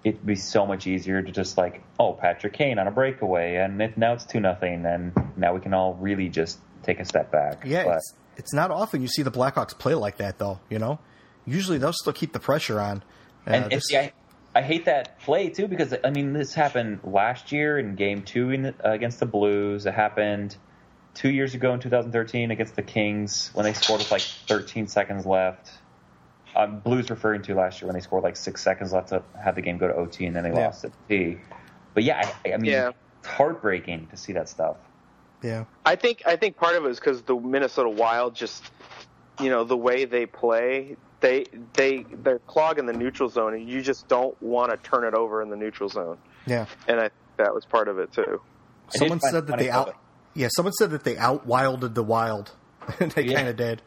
it'd 0.03 0.25
be 0.25 0.35
so 0.35 0.65
much 0.65 0.87
easier 0.87 1.21
to 1.21 1.31
just 1.31 1.57
like, 1.57 1.81
oh, 1.99 2.13
Patrick 2.13 2.53
Kane 2.53 2.77
on 2.79 2.87
a 2.87 2.91
breakaway, 2.91 3.55
and 3.55 3.81
it, 3.81 3.97
now 3.97 4.13
it's 4.13 4.25
two 4.25 4.39
nothing, 4.39 4.85
and 4.85 5.11
now 5.35 5.53
we 5.53 5.59
can 5.61 5.73
all 5.73 5.95
really 5.95 6.29
just 6.29 6.59
take 6.83 6.99
a 6.99 7.05
step 7.05 7.31
back. 7.31 7.63
Yeah, 7.65 7.85
But- 7.85 7.97
it's, 7.97 8.13
it's 8.37 8.53
not 8.53 8.69
often 8.69 9.01
you 9.01 9.07
see 9.07 9.23
the 9.23 9.31
Blackhawks 9.31 9.77
play 9.77 9.95
like 9.95 10.17
that, 10.17 10.37
though. 10.37 10.59
You 10.69 10.77
know, 10.77 10.99
usually 11.45 11.77
they'll 11.77 11.93
still 11.93 12.13
keep 12.13 12.33
the 12.33 12.39
pressure 12.39 12.79
on. 12.79 13.03
Uh, 13.47 13.51
and, 13.51 13.63
and 13.63 13.71
this- 13.73 13.85
see, 13.85 13.97
I, 13.97 14.11
I 14.53 14.61
hate 14.61 14.85
that 14.85 15.19
play 15.19 15.49
too 15.49 15.67
because 15.67 15.93
I 16.03 16.09
mean 16.11 16.31
this 16.33 16.53
happened 16.53 17.01
last 17.03 17.51
year 17.51 17.77
in 17.77 17.95
Game 17.95 18.21
Two 18.23 18.51
in 18.51 18.61
the, 18.63 18.75
uh, 18.87 18.91
against 18.93 19.19
the 19.19 19.25
Blues. 19.25 19.85
It 19.85 19.93
happened 19.93 20.55
two 21.13 21.29
years 21.29 21.53
ago 21.53 21.73
in 21.73 21.79
2013 21.79 22.51
against 22.51 22.75
the 22.75 22.81
Kings 22.81 23.49
when 23.53 23.65
they 23.65 23.73
scored 23.73 23.99
with 23.99 24.11
like 24.11 24.21
13 24.21 24.87
seconds 24.87 25.25
left. 25.25 25.71
Um, 26.55 26.79
Blues 26.79 27.09
referring 27.09 27.41
to 27.43 27.53
last 27.55 27.81
year 27.81 27.87
when 27.87 27.95
they 27.95 27.99
scored 28.01 28.23
like 28.23 28.37
six 28.37 28.61
seconds 28.63 28.93
left 28.93 29.09
to 29.09 29.23
have 29.43 29.55
the 29.55 29.61
game 29.61 29.77
go 29.77 29.87
to 29.87 29.93
OT 29.95 30.25
and 30.25 30.33
then 30.35 30.43
they 30.43 30.51
Yeah. 30.51 30.67
lost 30.67 30.85
at 30.85 30.91
T. 31.09 31.37
But 31.93 32.03
yeah, 32.05 32.31
I, 32.45 32.53
I 32.53 32.57
mean 32.57 32.71
Yeah. 32.71 32.91
it's 33.19 33.27
heartbreaking 33.27 34.07
to 34.07 34.17
see 34.17 34.31
that 34.33 34.47
stuff. 34.47 34.77
yeah, 35.41 35.65
I 35.85 35.95
think 35.97 36.21
I 36.25 36.37
think 36.37 36.55
part 36.55 36.75
of 36.77 36.85
it 36.85 36.89
is 36.91 36.99
because 36.99 37.21
the 37.23 37.35
Minnesota 37.35 37.89
Wild 37.89 38.35
just, 38.35 38.63
you 39.41 39.49
know, 39.49 39.65
the 39.65 39.75
way 39.77 40.05
they 40.05 40.25
play, 40.25 40.95
they 41.25 41.45
they 41.73 42.05
they're 42.23 42.39
clogging 42.39 42.85
the 42.85 42.93
neutral 42.93 43.29
zone, 43.29 43.55
and 43.55 43.67
you 43.67 43.81
just 43.81 44.07
don't 44.07 44.39
want 44.43 44.69
to 44.71 44.77
turn 44.89 45.03
it 45.05 45.15
over 45.15 45.41
in 45.41 45.49
the 45.49 45.55
neutral 45.55 45.89
zone. 45.89 46.17
yeah. 46.45 46.67
And 46.87 46.99
I 46.99 47.09
that 47.37 47.53
was 47.53 47.65
part 47.65 47.87
of 47.87 47.97
it 47.97 48.11
too. 48.13 48.41
Someone 48.89 49.19
said 49.19 49.47
that 49.47 49.57
they 49.57 49.67
how 49.67 49.79
out. 49.81 49.95
Yeah, 50.35 50.49
someone 50.55 50.73
said 50.73 50.91
that 50.91 51.03
they 51.03 51.17
out 51.17 51.47
wilded 51.47 51.95
the 51.95 52.03
wild. 52.03 52.51
they 52.99 53.23
Yeah. 53.23 53.37
kind 53.37 53.47
of 53.47 53.55
did. 53.57 53.81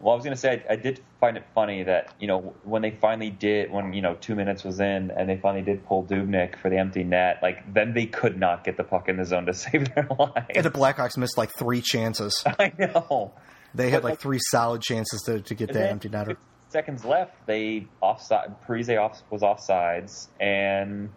Well, 0.00 0.14
I 0.14 0.16
was 0.16 0.24
going 0.24 0.34
to 0.34 0.40
say 0.40 0.64
I, 0.66 0.72
I 0.72 0.76
did 0.76 1.02
find 1.20 1.36
it 1.36 1.44
funny 1.54 1.82
that 1.82 2.14
you 2.18 2.26
know 2.26 2.54
when 2.64 2.80
they 2.80 2.90
finally 2.92 3.28
did 3.28 3.70
when 3.70 3.92
you 3.92 4.00
know 4.00 4.14
two 4.14 4.34
minutes 4.34 4.64
was 4.64 4.80
in 4.80 5.10
and 5.10 5.28
they 5.28 5.36
finally 5.36 5.62
did 5.62 5.84
pull 5.84 6.04
Dubnyk 6.04 6.56
for 6.56 6.70
the 6.70 6.78
empty 6.78 7.04
net, 7.04 7.40
like 7.42 7.70
then 7.74 7.92
they 7.92 8.06
could 8.06 8.38
not 8.40 8.64
get 8.64 8.78
the 8.78 8.84
puck 8.84 9.10
in 9.10 9.18
the 9.18 9.26
zone 9.26 9.44
to 9.44 9.52
save 9.64 9.94
their 9.94 10.08
life. 10.18 10.46
And 10.54 10.64
the 10.64 10.70
Blackhawks 10.70 11.18
missed 11.18 11.36
like 11.36 11.50
three 11.58 11.82
chances. 11.82 12.42
I 12.58 12.72
know. 12.78 13.32
They 13.74 13.90
had 13.90 13.98
But, 14.02 14.04
like 14.04 14.12
like- 14.12 14.20
three 14.20 14.38
solid 14.50 14.82
chances 14.82 15.22
to, 15.22 15.40
to 15.40 15.54
get 15.54 15.70
And 15.70 15.78
that 15.78 15.90
empty 15.90 16.08
netter. 16.08 16.36
Seconds 16.68 17.04
left. 17.04 17.34
They 17.46 17.86
offside. 18.00 18.54
Parise 18.66 18.96
off 19.00 19.20
was 19.30 19.42
offsides, 19.42 20.28
and 20.40 21.10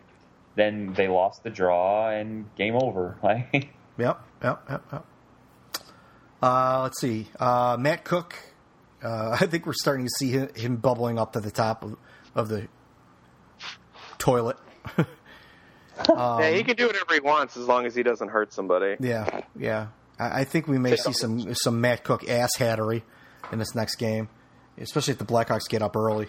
then 0.56 0.94
they 0.94 1.08
lost 1.08 1.44
the 1.44 1.50
draw 1.52 2.10
and 2.10 2.46
game 2.56 2.76
over. 2.76 3.18
Like 3.24 3.70
Yep, 3.98 4.20
yep, 4.44 4.64
yep, 4.70 4.84
yep. 4.92 5.06
Uh, 6.42 6.82
let's 6.84 7.00
see. 7.00 7.28
Uh, 7.40 7.78
Matt 7.80 8.04
Cooke. 8.04 8.36
Uh, 9.04 9.38
I 9.40 9.46
think 9.46 9.66
we're 9.68 9.74
starting 9.74 10.06
to 10.06 10.12
see 10.18 10.32
him, 10.32 10.50
him 10.56 10.76
bubbling 10.78 11.20
up 11.20 11.34
to 11.34 11.40
the 11.40 11.52
top 11.52 11.84
of, 11.84 11.98
of 12.34 12.50
the 12.50 12.68
toilet. 14.18 14.58
yeah, 14.98 16.50
he 16.52 16.64
can 16.64 16.76
do 16.76 16.88
whatever 16.88 17.14
he 17.14 17.20
wants 17.20 17.56
as 17.58 17.68
long 17.68 17.86
as 17.86 17.94
he 17.96 18.02
doesn't 18.04 18.30
hurt 18.30 18.52
somebody. 18.54 18.96
Yeah, 19.00 19.42
yeah. 19.56 19.88
I, 20.20 20.42
I 20.42 20.44
think 20.44 20.68
we 20.68 20.78
may 20.78 20.96
see 20.96 21.14
some 21.14 21.54
some 21.56 21.82
Matt 21.82 22.04
Cooke 22.04 22.28
ass 22.30 22.52
hattery 22.58 23.04
in 23.52 23.60
this 23.60 23.76
next 23.76 23.96
game, 23.96 24.30
especially 24.78 25.14
if 25.14 25.20
the 25.20 25.26
Blackhawks 25.26 25.68
get 25.70 25.82
up 25.82 25.96
early. 25.96 26.28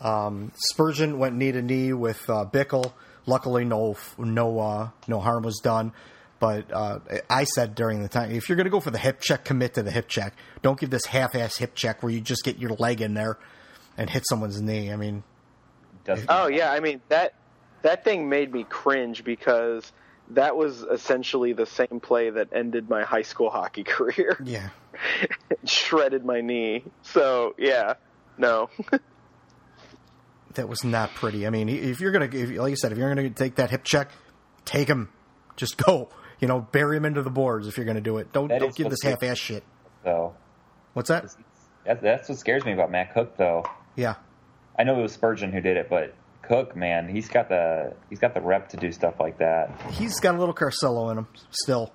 Um, 0.00 0.52
Spurgeon 0.70 1.18
went 1.18 1.36
knee 1.36 1.52
to 1.52 1.62
knee 1.62 1.92
with 1.92 2.28
uh, 2.30 2.44
Bickell. 2.44 2.92
Luckily, 3.26 3.64
no 3.64 3.96
no 4.16 4.60
uh, 4.60 4.90
no 5.06 5.20
harm 5.20 5.42
was 5.42 5.60
done. 5.62 5.92
But 6.40 6.72
uh, 6.72 7.00
I 7.28 7.44
said 7.44 7.74
during 7.74 8.00
the 8.00 8.08
time, 8.08 8.30
if 8.30 8.48
you're 8.48 8.54
going 8.54 8.66
to 8.66 8.70
go 8.70 8.78
for 8.78 8.92
the 8.92 8.98
hip 8.98 9.20
check, 9.20 9.44
commit 9.44 9.74
to 9.74 9.82
the 9.82 9.90
hip 9.90 10.06
check. 10.06 10.34
Don't 10.62 10.78
give 10.78 10.88
this 10.88 11.04
half-ass 11.04 11.56
hip 11.56 11.74
check 11.74 12.00
where 12.00 12.12
you 12.12 12.20
just 12.20 12.44
get 12.44 12.58
your 12.58 12.70
leg 12.78 13.00
in 13.00 13.14
there 13.14 13.38
and 13.96 14.08
hit 14.08 14.22
someone's 14.28 14.60
knee. 14.60 14.92
I 14.92 14.96
mean, 14.96 15.24
doesn't. 16.04 16.26
Oh 16.28 16.46
yeah, 16.46 16.70
I 16.70 16.78
mean 16.78 17.00
that 17.08 17.34
that 17.82 18.04
thing 18.04 18.28
made 18.28 18.52
me 18.52 18.64
cringe 18.64 19.24
because 19.24 19.92
that 20.30 20.56
was 20.56 20.82
essentially 20.82 21.52
the 21.52 21.66
same 21.66 22.00
play 22.02 22.30
that 22.30 22.48
ended 22.52 22.88
my 22.88 23.02
high 23.04 23.22
school 23.22 23.50
hockey 23.50 23.82
career. 23.84 24.36
yeah, 24.44 24.70
shredded 25.64 26.24
my 26.24 26.40
knee. 26.40 26.84
So 27.02 27.54
yeah, 27.58 27.94
no. 28.36 28.70
that 30.54 30.68
was 30.68 30.84
not 30.84 31.14
pretty. 31.14 31.46
I 31.46 31.50
mean, 31.50 31.68
if 31.68 32.00
you're 32.00 32.12
gonna, 32.12 32.28
if, 32.32 32.50
like 32.50 32.70
you 32.70 32.76
said, 32.76 32.92
if 32.92 32.98
you're 32.98 33.14
gonna 33.14 33.30
take 33.30 33.56
that 33.56 33.70
hip 33.70 33.84
check, 33.84 34.10
take 34.64 34.88
him. 34.88 35.10
Just 35.56 35.76
go. 35.76 36.08
You 36.40 36.46
know, 36.46 36.60
bury 36.60 36.96
him 36.96 37.04
into 37.04 37.22
the 37.22 37.30
boards 37.30 37.66
if 37.66 37.76
you're 37.76 37.86
gonna 37.86 38.00
do 38.00 38.18
it. 38.18 38.32
Don't 38.32 38.48
That 38.48 38.60
don't 38.60 38.74
give 38.74 38.90
this 38.90 39.02
half-ass 39.02 39.38
shit. 39.38 39.64
So 40.04 40.34
What's 40.94 41.08
that? 41.08 41.34
that's, 41.84 42.02
that's 42.02 42.28
what 42.28 42.38
scares 42.38 42.64
me 42.64 42.72
about 42.72 42.90
Matt 42.90 43.12
Cooke, 43.14 43.36
though. 43.36 43.64
Yeah, 43.96 44.14
I 44.78 44.84
know 44.84 44.98
it 44.98 45.02
was 45.02 45.12
Spurgeon 45.12 45.52
who 45.52 45.60
did 45.60 45.76
it, 45.76 45.88
but 45.90 46.14
Cooke, 46.48 46.74
man, 46.74 47.08
he's 47.08 47.28
got 47.28 47.48
the 47.48 47.94
he's 48.08 48.18
got 48.18 48.34
the 48.34 48.40
rep 48.40 48.70
to 48.70 48.76
do 48.76 48.90
stuff 48.90 49.20
like 49.20 49.38
that. 49.38 49.70
he's 49.92 50.18
got 50.20 50.34
a 50.34 50.38
little 50.38 50.54
Carcillo 50.54 51.10
in 51.12 51.18
him 51.18 51.28
still, 51.50 51.92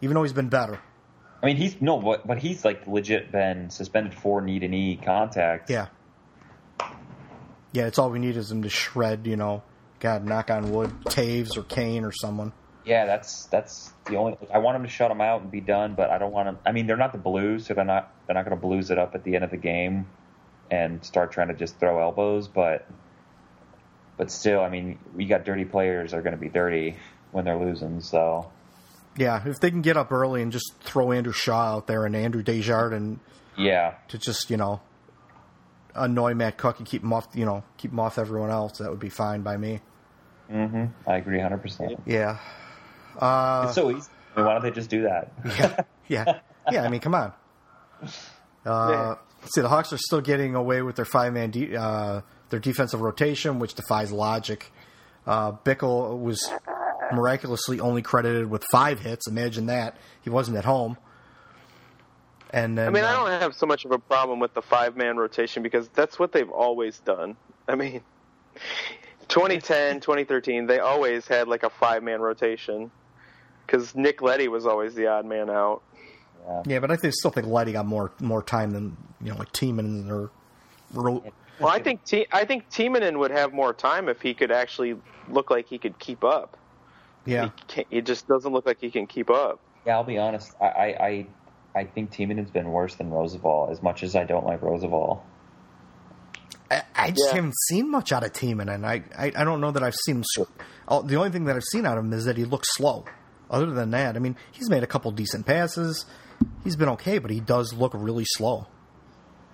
even 0.00 0.14
though 0.14 0.22
he's 0.22 0.32
been 0.32 0.48
better. 0.48 0.78
I 1.42 1.46
mean, 1.46 1.56
he's 1.56 1.80
no, 1.80 1.98
but 1.98 2.26
but 2.26 2.38
he's 2.38 2.64
like 2.64 2.86
legit 2.86 3.32
been 3.32 3.70
suspended 3.70 4.14
for 4.14 4.40
knee 4.40 4.58
to 4.60 4.68
knee 4.68 4.98
contact. 5.02 5.68
Yeah, 5.70 5.88
yeah. 7.72 7.86
It's 7.86 7.98
all 7.98 8.10
we 8.10 8.18
need 8.18 8.36
is 8.36 8.50
him 8.50 8.62
to 8.62 8.68
shred. 8.68 9.26
You 9.26 9.36
know, 9.36 9.62
God, 10.00 10.24
knock 10.24 10.50
on 10.50 10.70
wood, 10.70 10.90
Toews 11.04 11.56
or 11.56 11.62
Kane 11.64 12.04
or 12.04 12.12
someone. 12.12 12.52
Yeah, 12.84 13.04
that's 13.04 13.46
that's 13.46 13.92
the 14.06 14.16
only. 14.16 14.38
I 14.54 14.58
want 14.58 14.76
him 14.76 14.84
to 14.84 14.88
shut 14.88 15.10
him 15.10 15.20
out 15.20 15.42
and 15.42 15.50
be 15.50 15.60
done, 15.60 15.94
but 15.94 16.10
I 16.10 16.18
don't 16.18 16.32
want 16.32 16.48
him. 16.48 16.58
I 16.64 16.70
mean, 16.72 16.86
they're 16.86 16.96
not 16.96 17.12
the 17.12 17.18
Blues, 17.18 17.66
so 17.66 17.74
they're 17.74 17.84
not 17.84 18.14
they're 18.26 18.34
not 18.34 18.44
going 18.44 18.56
to 18.56 18.60
blues 18.60 18.90
it 18.90 18.98
up 18.98 19.14
at 19.16 19.24
the 19.24 19.34
end 19.34 19.42
of 19.44 19.50
the 19.50 19.56
game 19.56 20.06
and 20.70 21.04
start 21.04 21.32
trying 21.32 21.48
to 21.48 21.54
just 21.54 21.78
throw 21.78 22.00
elbows. 22.00 22.48
But 22.48 22.88
but 24.16 24.30
still, 24.30 24.60
I 24.60 24.68
mean, 24.68 24.98
we 25.14 25.26
got 25.26 25.44
dirty 25.44 25.64
players 25.64 26.10
that 26.10 26.18
are 26.18 26.22
going 26.22 26.34
to 26.34 26.40
be 26.40 26.48
dirty 26.48 26.96
when 27.32 27.44
they're 27.44 27.58
losing. 27.58 28.00
So 28.00 28.50
Yeah, 29.16 29.42
if 29.46 29.60
they 29.60 29.70
can 29.70 29.82
get 29.82 29.96
up 29.96 30.10
early 30.12 30.42
and 30.42 30.50
just 30.52 30.74
throw 30.80 31.12
Andrew 31.12 31.32
Shaw 31.32 31.76
out 31.76 31.86
there 31.86 32.04
and 32.06 32.14
Andrew 32.16 32.42
Desjardins 32.42 33.18
yeah, 33.58 33.94
to 34.08 34.18
just 34.18 34.50
you 34.50 34.56
know 34.58 34.80
annoy 35.94 36.34
Matt 36.34 36.58
Cooke 36.58 36.78
and 36.78 36.86
keep 36.86 37.02
him 37.02 37.12
off, 37.12 37.26
you 37.34 37.46
know, 37.46 37.64
keep 37.78 37.90
him 37.90 38.00
off 38.00 38.18
everyone 38.18 38.50
else, 38.50 38.78
that 38.78 38.90
would 38.90 39.00
be 39.00 39.08
fine 39.08 39.40
by 39.42 39.56
me. 39.56 39.80
hmm 40.50 40.84
I 41.06 41.16
agree, 41.16 41.40
hundred 41.40 41.62
percent. 41.62 41.98
Yeah, 42.04 42.38
Uh, 43.18 43.64
It's 43.66 43.74
so 43.74 43.90
easy. 43.90 44.08
I 44.34 44.40
mean, 44.40 44.46
why 44.46 44.52
don't 44.52 44.62
they 44.62 44.70
just 44.70 44.90
do 44.90 45.02
that? 45.04 45.32
yeah, 45.58 45.84
yeah, 46.08 46.38
yeah. 46.70 46.82
I 46.84 46.88
mean, 46.88 47.00
come 47.00 47.14
on. 47.14 47.32
Uh, 48.66 49.14
let's 49.40 49.54
see, 49.54 49.60
the 49.60 49.68
Hawks 49.68 49.92
are 49.92 49.98
still 49.98 50.20
getting 50.20 50.56
away 50.56 50.82
with 50.82 50.96
their 50.96 51.04
five 51.04 51.32
man, 51.32 51.52
de- 51.52 51.76
uh, 51.76 52.20
their 52.50 52.60
defensive 52.60 53.00
rotation, 53.00 53.58
which 53.58 53.74
defies 53.74 54.12
logic. 54.12 54.72
Uh, 55.26 55.52
Bickell 55.52 56.20
was 56.20 56.50
miraculously 57.12 57.80
only 57.80 58.02
credited 58.02 58.48
with 58.50 58.64
five 58.70 59.00
hits. 59.00 59.26
Imagine 59.28 59.66
that 59.66 59.96
he 60.22 60.30
wasn't 60.30 60.56
at 60.56 60.64
home. 60.64 60.96
And 62.50 62.78
then, 62.78 62.88
I 62.88 62.90
mean, 62.90 63.04
I 63.04 63.12
uh, 63.12 63.28
don't 63.28 63.40
have 63.40 63.54
so 63.54 63.66
much 63.66 63.84
of 63.84 63.90
a 63.90 63.98
problem 63.98 64.38
with 64.38 64.54
the 64.54 64.62
five 64.62 64.96
man 64.96 65.16
rotation 65.16 65.62
because 65.62 65.88
that's 65.88 66.18
what 66.18 66.32
they've 66.32 66.50
always 66.50 66.98
done. 67.00 67.36
I 67.66 67.74
mean, 67.74 68.02
2010, 69.28 70.00
2013, 70.00 70.66
they 70.66 70.78
always 70.78 71.26
had 71.26 71.48
like 71.48 71.64
a 71.64 71.70
five 71.70 72.02
man 72.02 72.20
rotation 72.20 72.90
because 73.66 73.94
Nick 73.96 74.22
Leddy 74.22 74.46
was 74.48 74.64
always 74.64 74.94
the 74.94 75.08
odd 75.08 75.26
man 75.26 75.50
out. 75.50 75.82
yeah, 76.66 76.78
but 76.78 76.92
I 76.92 76.96
think, 76.96 77.14
still 77.14 77.32
think 77.32 77.48
Letty 77.48 77.72
got 77.72 77.86
more 77.86 78.12
more 78.20 78.42
time 78.42 78.70
than 78.70 78.96
you 79.20 79.32
know, 79.32 79.38
like 79.38 79.52
Tiemann 79.52 80.08
or 80.08 80.30
Ro- 80.92 81.24
Well, 81.60 81.68
I 81.70 81.80
think 81.80 82.04
T- 82.04 82.26
I 82.32 82.44
think 82.44 82.68
Timonen 82.70 83.18
would 83.18 83.30
have 83.30 83.52
more 83.52 83.72
time 83.72 84.08
if 84.08 84.20
he 84.20 84.34
could 84.34 84.50
actually 84.52 84.96
look 85.28 85.50
like 85.50 85.66
he 85.68 85.78
could 85.78 85.98
keep 85.98 86.22
up. 86.24 86.56
Yeah. 87.24 87.50
he, 87.72 87.86
he 87.90 88.00
just 88.02 88.28
doesn't 88.28 88.52
look 88.52 88.66
like 88.66 88.78
he 88.80 88.90
can 88.90 89.06
keep 89.06 89.30
up. 89.30 89.58
Yeah, 89.86 89.96
I'll 89.96 90.04
be 90.04 90.18
honest. 90.18 90.52
I 90.60 90.64
I 90.66 91.06
I, 91.06 91.26
I 91.80 91.84
think 91.84 92.10
Timonen's 92.12 92.50
been 92.50 92.70
worse 92.70 92.94
than 92.96 93.10
Rozsival. 93.10 93.70
As 93.70 93.82
much 93.82 94.02
as 94.02 94.14
I 94.16 94.24
don't 94.24 94.44
like 94.46 94.60
Rozsival. 94.60 95.20
I, 96.70 96.82
I 96.96 97.10
just 97.10 97.22
Yeah. 97.28 97.36
haven't 97.36 97.54
seen 97.68 97.90
much 97.90 98.12
out 98.12 98.24
of 98.24 98.32
Tiemann, 98.32 98.68
and 98.72 98.84
I, 98.84 99.04
I, 99.16 99.26
I 99.36 99.44
don't 99.44 99.60
know 99.60 99.70
that 99.70 99.82
I've 99.84 99.94
seen 99.94 100.16
him. 100.36 100.46
oh, 100.88 101.02
The 101.02 101.14
only 101.16 101.30
thing 101.30 101.44
that 101.44 101.54
I've 101.54 101.62
seen 101.64 101.86
out 101.86 101.96
of 101.96 102.04
him 102.04 102.12
is 102.12 102.24
that 102.24 102.36
he 102.36 102.44
looks 102.44 102.68
slow. 102.74 103.04
Other 103.48 103.66
than 103.70 103.90
that, 103.90 104.16
I 104.16 104.18
mean, 104.18 104.34
he's 104.50 104.68
made 104.68 104.82
a 104.82 104.86
couple 104.88 105.10
decent 105.12 105.46
passes. 105.46 106.04
He's 106.64 106.74
been 106.74 106.88
okay, 106.90 107.18
but 107.18 107.30
he 107.30 107.38
does 107.38 107.72
look 107.72 107.92
really 107.94 108.24
slow. 108.26 108.66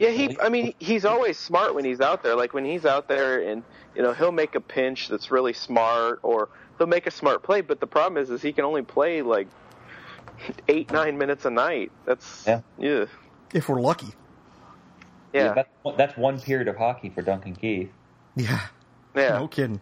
Yeah, 0.02 0.10
he. 0.10 0.36
I 0.40 0.48
mean, 0.48 0.74
he's 0.80 1.04
always 1.04 1.38
smart 1.38 1.74
when 1.76 1.84
he's 1.84 2.00
out 2.00 2.24
there. 2.24 2.34
Like 2.34 2.52
when 2.52 2.64
he's 2.64 2.84
out 2.84 3.06
there, 3.06 3.40
and 3.40 3.62
you 3.94 4.02
know, 4.02 4.12
he'll 4.12 4.32
make 4.32 4.56
a 4.56 4.60
pinch 4.60 5.08
that's 5.08 5.30
really 5.30 5.52
smart, 5.52 6.18
or 6.24 6.48
he'll 6.78 6.88
make 6.88 7.06
a 7.06 7.10
smart 7.12 7.44
play. 7.44 7.60
But 7.60 7.78
the 7.78 7.86
problem 7.86 8.20
is, 8.20 8.28
is 8.28 8.42
he 8.42 8.52
can 8.52 8.64
only 8.64 8.82
play 8.82 9.22
like 9.22 9.46
eight, 10.66 10.90
nine 10.90 11.18
minutes 11.18 11.44
a 11.44 11.50
night. 11.50 11.92
That's 12.04 12.44
Yeah. 12.46 12.62
yeah, 12.78 13.04
If 13.54 13.68
we're 13.68 13.80
lucky. 13.80 14.08
yeah, 15.32 15.52
That's, 15.54 15.68
that's 15.96 16.16
one 16.16 16.40
period 16.40 16.66
of 16.66 16.76
hockey 16.76 17.10
for 17.10 17.22
Duncan 17.22 17.54
Keith. 17.54 17.90
Yeah. 18.34 18.58
yeah. 19.14 19.38
No 19.38 19.46
kidding. 19.46 19.80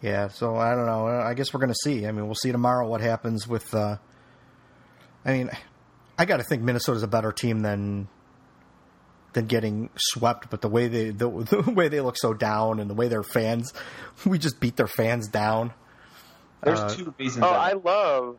Yeah, 0.00 0.28
so 0.28 0.56
I 0.56 0.74
don't 0.74 0.86
know. 0.86 1.06
I 1.06 1.34
guess 1.34 1.54
we're 1.54 1.60
going 1.60 1.70
to 1.72 1.78
see. 1.84 2.06
I 2.06 2.10
mean, 2.12 2.26
we'll 2.26 2.34
see 2.34 2.50
tomorrow 2.50 2.88
what 2.88 3.00
happens 3.00 3.46
with. 3.46 3.72
Uh, 3.72 3.98
I 5.24 5.32
mean, 5.32 5.50
I 6.18 6.24
got 6.24 6.38
to 6.38 6.42
think 6.42 6.62
Minnesota's 6.62 7.04
a 7.04 7.06
better 7.08 7.30
team 7.30 7.60
than 7.60 8.08
than 9.32 9.46
getting 9.46 9.90
swept. 9.96 10.50
But 10.50 10.60
the 10.60 10.68
way 10.68 10.88
they 10.88 11.10
the, 11.10 11.28
the 11.64 11.70
way 11.70 11.88
they 11.88 12.00
look 12.00 12.16
so 12.18 12.34
down 12.34 12.80
and 12.80 12.88
the 12.88 12.94
way 12.94 13.08
their 13.08 13.22
fans, 13.22 13.72
we 14.26 14.38
just 14.38 14.60
beat 14.60 14.76
their 14.76 14.88
fans 14.88 15.28
down. 15.28 15.72
There's 16.62 16.80
Uh, 16.80 16.88
two 16.94 17.14
reasons. 17.18 17.44
Oh, 17.44 17.50
I- 17.52 17.70
I 17.70 17.72
love, 17.72 18.36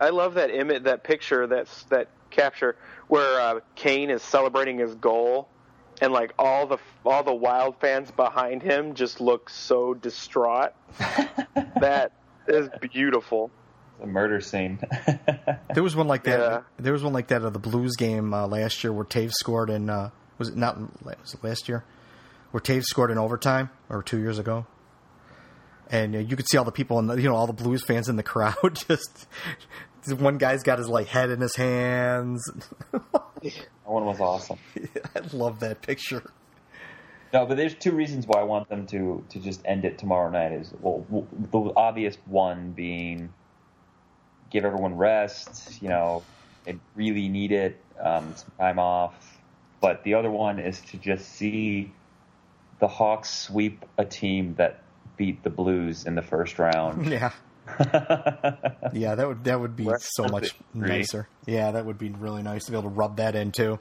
I 0.00 0.10
love 0.10 0.34
that 0.34 0.50
image, 0.50 0.84
that 0.84 1.04
picture, 1.04 1.46
that's 1.46 1.84
that 1.84 2.08
capture 2.30 2.76
where 3.08 3.40
uh, 3.40 3.60
Kane 3.74 4.10
is 4.10 4.22
celebrating 4.22 4.78
his 4.78 4.94
goal, 4.96 5.48
and 6.02 6.12
like 6.12 6.32
all 6.38 6.66
the 6.66 6.78
all 7.04 7.22
the 7.22 7.34
Wild 7.34 7.76
fans 7.80 8.10
behind 8.10 8.62
him 8.62 8.94
just 8.94 9.20
look 9.20 9.48
so 9.48 9.94
distraught. 9.94 10.72
that 11.80 12.12
is 12.48 12.68
beautiful. 12.92 13.50
A 14.02 14.06
murder 14.06 14.40
scene. 14.40 14.78
There 15.74 15.82
was 15.82 15.94
one 15.94 16.08
like 16.08 16.24
that. 16.24 16.38
Yeah. 16.40 16.60
There 16.78 16.92
was 16.94 17.02
one 17.02 17.12
like 17.12 17.28
that 17.28 17.42
of 17.42 17.52
the 17.52 17.58
Blues 17.58 17.96
game 17.96 18.32
uh, 18.32 18.46
last 18.46 18.82
year 18.82 18.92
where 18.94 19.04
Toews 19.04 19.32
scored 19.32 19.68
in. 19.68 19.90
Uh, 19.90 20.08
was 20.38 20.48
it 20.48 20.56
not? 20.56 20.78
Was 21.04 21.34
it 21.34 21.44
last 21.44 21.68
year? 21.68 21.84
Where 22.50 22.60
Toews 22.62 22.84
scored 22.84 23.10
in 23.10 23.18
overtime, 23.18 23.68
or 23.90 24.02
two 24.02 24.18
years 24.18 24.38
ago? 24.38 24.66
And 25.90 26.14
uh, 26.16 26.18
you 26.20 26.34
could 26.34 26.48
see 26.48 26.56
all 26.56 26.64
the 26.64 26.72
people 26.72 26.98
and 26.98 27.22
you 27.22 27.28
know 27.28 27.34
all 27.36 27.46
the 27.46 27.52
Blues 27.52 27.82
fans 27.84 28.08
in 28.08 28.16
the 28.16 28.22
crowd. 28.22 28.54
Just 28.88 29.26
one 30.18 30.38
guy's 30.38 30.62
got 30.62 30.78
his 30.78 30.88
like 30.88 31.08
head 31.08 31.30
in 31.30 31.40
his 31.40 31.56
hands. 31.56 32.42
that 32.92 33.52
one 33.84 34.06
was 34.06 34.20
awesome. 34.20 34.58
I 35.14 35.20
love 35.32 35.60
that 35.60 35.82
picture. 35.82 36.22
No, 37.32 37.44
but 37.44 37.56
there's 37.56 37.74
two 37.74 37.92
reasons 37.92 38.26
why 38.26 38.40
I 38.40 38.44
want 38.44 38.68
them 38.68 38.86
to 38.86 39.24
to 39.30 39.40
just 39.40 39.60
end 39.64 39.84
it 39.84 39.98
tomorrow 39.98 40.30
night. 40.30 40.52
Is 40.52 40.72
well, 40.80 41.00
w- 41.10 41.26
the 41.32 41.72
obvious 41.76 42.16
one 42.24 42.70
being 42.70 43.32
give 44.50 44.64
everyone 44.64 44.96
rest. 44.96 45.82
You 45.82 45.88
know, 45.88 46.22
they 46.64 46.78
really 46.94 47.28
need 47.28 47.52
it, 47.52 47.80
um, 48.00 48.34
some 48.36 48.50
time 48.58 48.78
off. 48.78 49.14
But 49.80 50.02
the 50.04 50.14
other 50.14 50.30
one 50.30 50.58
is 50.58 50.80
to 50.92 50.96
just 50.96 51.28
see 51.28 51.92
the 52.78 52.88
Hawks 52.88 53.30
sweep 53.30 53.84
a 53.98 54.04
team 54.04 54.54
that 54.56 54.82
beat 55.16 55.42
the 55.42 55.50
Blues 55.50 56.04
in 56.06 56.14
the 56.14 56.22
first 56.22 56.58
round. 56.58 57.06
Yeah, 57.10 57.32
yeah, 58.92 59.14
that 59.16 59.26
would 59.26 59.44
that 59.44 59.60
would 59.60 59.74
be 59.76 59.84
That's 59.84 60.14
so 60.14 60.28
much 60.28 60.54
great. 60.72 60.98
nicer. 60.98 61.28
Yeah, 61.46 61.72
that 61.72 61.84
would 61.84 61.98
be 61.98 62.10
really 62.10 62.42
nice 62.42 62.64
to 62.66 62.70
be 62.70 62.78
able 62.78 62.90
to 62.90 62.94
rub 62.94 63.16
that 63.16 63.34
in 63.34 63.50
too. 63.50 63.78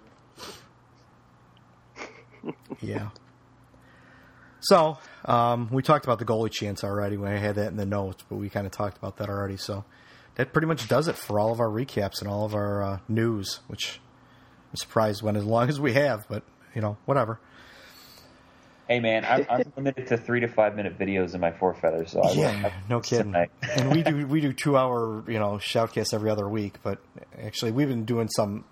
yeah. 2.82 3.10
So 4.60 4.98
um, 5.26 5.70
we 5.72 5.84
talked 5.84 6.06
about 6.06 6.18
the 6.18 6.26
goalie 6.26 6.52
chance 6.52 6.84
already. 6.84 7.18
We 7.18 7.28
had 7.30 7.56
that 7.56 7.68
in 7.68 7.78
the 7.78 7.86
notes, 7.86 8.24
but 8.28 8.38
we 8.38 8.50
kind 8.50 8.66
of 8.66 8.72
talked 8.72 8.98
about 8.98 9.18
that 9.18 9.30
already. 9.30 9.58
So 9.58 9.86
that 10.36 10.52
pretty 10.54 10.68
much 10.68 10.88
does 10.88 11.08
it 11.08 11.16
for 11.16 11.40
all 11.40 11.52
of 11.52 11.60
our 11.60 11.70
recaps 11.70 12.22
and 12.22 12.30
all 12.30 12.46
of 12.46 12.54
our 12.56 12.84
uh, 12.84 13.00
news. 13.08 13.60
Which 13.68 14.00
I'm 14.72 14.76
surprised 14.78 15.22
went 15.22 15.38
as 15.38 15.46
long 15.46 15.70
as 15.70 15.80
we 15.80 15.94
have, 15.94 16.28
but 16.30 16.44
you 16.74 16.82
know, 16.82 16.98
whatever. 17.06 17.40
hey 18.88 19.00
man, 19.00 19.26
I'm, 19.26 19.46
I'm 19.50 19.74
limited 19.76 20.08
to 20.08 20.18
three 20.18 20.42
to 20.42 20.48
five 20.48 20.76
minute 20.76 21.00
videos 21.00 21.34
in 21.34 21.42
my 21.42 21.52
four 21.52 21.74
feathers, 21.74 22.12
so 22.12 22.22
I 22.22 22.32
Yeah, 22.34 22.50
have 22.52 22.74
no 22.90 23.00
kidding. 23.00 23.34
and 23.78 23.92
we 23.92 24.04
do 24.04 24.28
we 24.28 24.42
do 24.42 24.52
two 24.54 24.78
hour 24.78 25.24
you 25.30 25.40
know 25.40 25.54
shoutcasts 25.54 26.14
every 26.14 26.30
other 26.30 26.48
week, 26.50 26.76
but 26.84 27.00
actually 27.42 27.72
we've 27.72 27.88
been 27.88 28.06
doing 28.06 28.28
some 28.30 28.66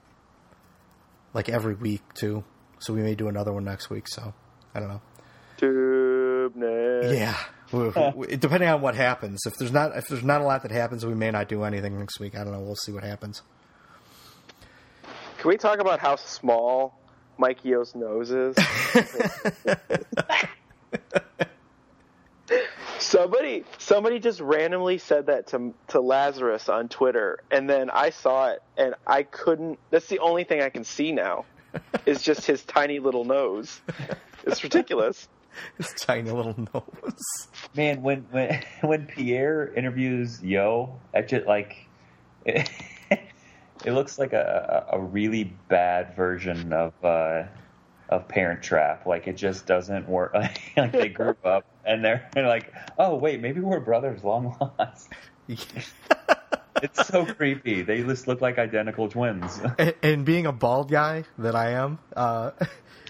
like 1.34 1.50
every 1.50 1.74
week 1.76 2.02
too. 2.14 2.44
So 2.80 2.94
we 2.94 3.02
may 3.02 3.16
do 3.16 3.30
another 3.30 3.54
one 3.54 3.64
next 3.64 3.90
week. 3.90 4.08
So 4.10 4.34
I 4.76 4.80
don't 4.82 4.90
know. 4.90 5.02
Tubnet. 5.58 7.18
Yeah, 7.18 7.38
We- 7.38 7.40
we- 7.40 7.53
depending 8.38 8.70
on 8.70 8.82
what 8.82 8.96
happens. 8.96 9.46
If 9.46 9.58
there's 9.58 9.72
not 9.72 9.98
if 9.98 10.08
there's 10.08 10.24
not 10.24 10.42
a 10.42 10.44
lot 10.44 10.62
that 10.64 10.72
happens, 10.72 11.06
we 11.06 11.16
may 11.16 11.32
not 11.32 11.50
do 11.50 11.64
anything 11.64 11.98
next 12.00 12.20
week. 12.20 12.36
I 12.38 12.44
don't 12.44 12.54
know. 12.54 12.62
We'll 12.62 12.76
see 12.76 12.92
what 12.92 13.04
happens. 13.04 13.42
Can 15.38 15.50
we 15.50 15.58
talk 15.58 15.80
about 15.80 16.00
how 16.00 16.16
small 16.16 16.98
Mike 17.38 17.66
Yeo's 17.66 17.96
nose 17.96 18.32
is? 18.32 18.56
somebody, 23.00 23.64
somebody 23.78 24.20
just 24.20 24.40
randomly 24.40 24.98
said 24.98 25.28
that 25.28 25.48
to 25.48 25.74
to 25.90 26.00
Lazerus 26.00 26.70
on 26.70 26.90
Twitter, 26.90 27.40
and 27.52 27.70
then 27.70 27.90
I 27.90 28.10
saw 28.10 28.52
it, 28.52 28.64
and 28.78 28.96
I 29.06 29.24
couldn't. 29.24 29.80
That's 29.90 30.08
the 30.08 30.20
only 30.20 30.44
thing 30.44 30.62
I 30.62 30.70
can 30.70 30.84
see 30.84 31.12
now, 31.12 31.46
is 32.06 32.22
just 32.22 32.46
his 32.46 32.64
tiny 32.64 33.00
little 33.00 33.26
nose. 33.26 33.82
It's 34.46 34.64
ridiculous. 34.64 35.28
His 35.78 35.94
tiny 35.94 36.32
little 36.32 36.56
nose. 36.74 37.48
Man, 37.76 38.02
when 38.02 38.22
when 38.32 38.64
when 38.82 39.06
Pierre 39.06 39.74
interviews 39.74 40.42
Yeo, 40.42 41.00
I 41.14 41.22
just 41.22 41.46
like 41.46 41.88
it, 42.46 42.70
it 43.10 43.92
looks 43.92 44.18
like 44.20 44.34
a 44.34 44.88
a 44.92 45.00
really 45.00 45.54
bad 45.68 46.16
version 46.16 46.74
of 46.74 46.94
uh, 47.04 47.44
of 48.10 48.28
Parent 48.28 48.62
Trap. 48.62 49.06
Like 49.06 49.28
it 49.28 49.38
just 49.38 49.66
doesn't 49.66 50.08
work. 50.08 50.34
like 50.78 50.92
they 50.92 51.10
grew 51.10 51.36
up 51.44 51.66
and 51.86 52.04
they're, 52.04 52.30
they're 52.34 52.48
like, 52.48 52.74
oh 52.98 53.16
wait, 53.16 53.42
maybe 53.42 53.60
we're 53.60 53.80
brothers 53.80 54.24
long 54.24 54.56
lost. 54.60 55.10
It's 56.82 57.08
so 57.08 57.26
creepy. 57.26 57.82
They 57.82 58.04
just 58.04 58.28
look 58.28 58.42
like 58.42 58.58
identical 58.58 59.08
twins. 59.08 59.60
and, 59.78 59.94
and 60.04 60.26
being 60.26 60.46
a 60.46 60.52
bald 60.52 60.92
guy 60.92 61.24
that 61.38 61.56
I 61.56 61.72
am, 61.72 62.00
uh, 62.16 62.52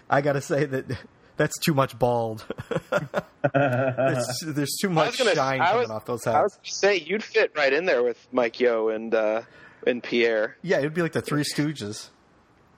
I 0.09 0.21
got 0.21 0.33
to 0.33 0.41
say 0.41 0.65
that 0.65 0.97
that's 1.37 1.57
too 1.59 1.73
much 1.73 1.97
bald. 1.97 2.45
there's, 3.53 4.43
there's 4.45 4.77
too 4.81 4.89
much 4.89 5.17
gonna, 5.17 5.35
shine 5.35 5.59
coming 5.59 5.81
was, 5.81 5.89
off 5.89 6.05
those 6.05 6.23
hats. 6.25 6.35
I 6.35 6.41
was 6.41 6.53
gonna 6.55 6.63
say 6.65 6.99
you'd 6.99 7.23
fit 7.23 7.53
right 7.55 7.73
in 7.73 7.85
there 7.85 8.03
with 8.03 8.27
Mike 8.31 8.59
Yeo 8.59 8.89
and 8.89 9.13
uh, 9.13 9.41
and 9.85 10.01
Pierre, 10.03 10.57
Yeah, 10.61 10.79
it'd 10.79 10.93
be 10.93 11.01
like 11.01 11.13
the 11.13 11.21
Three 11.21 11.43
Stooges. 11.43 12.09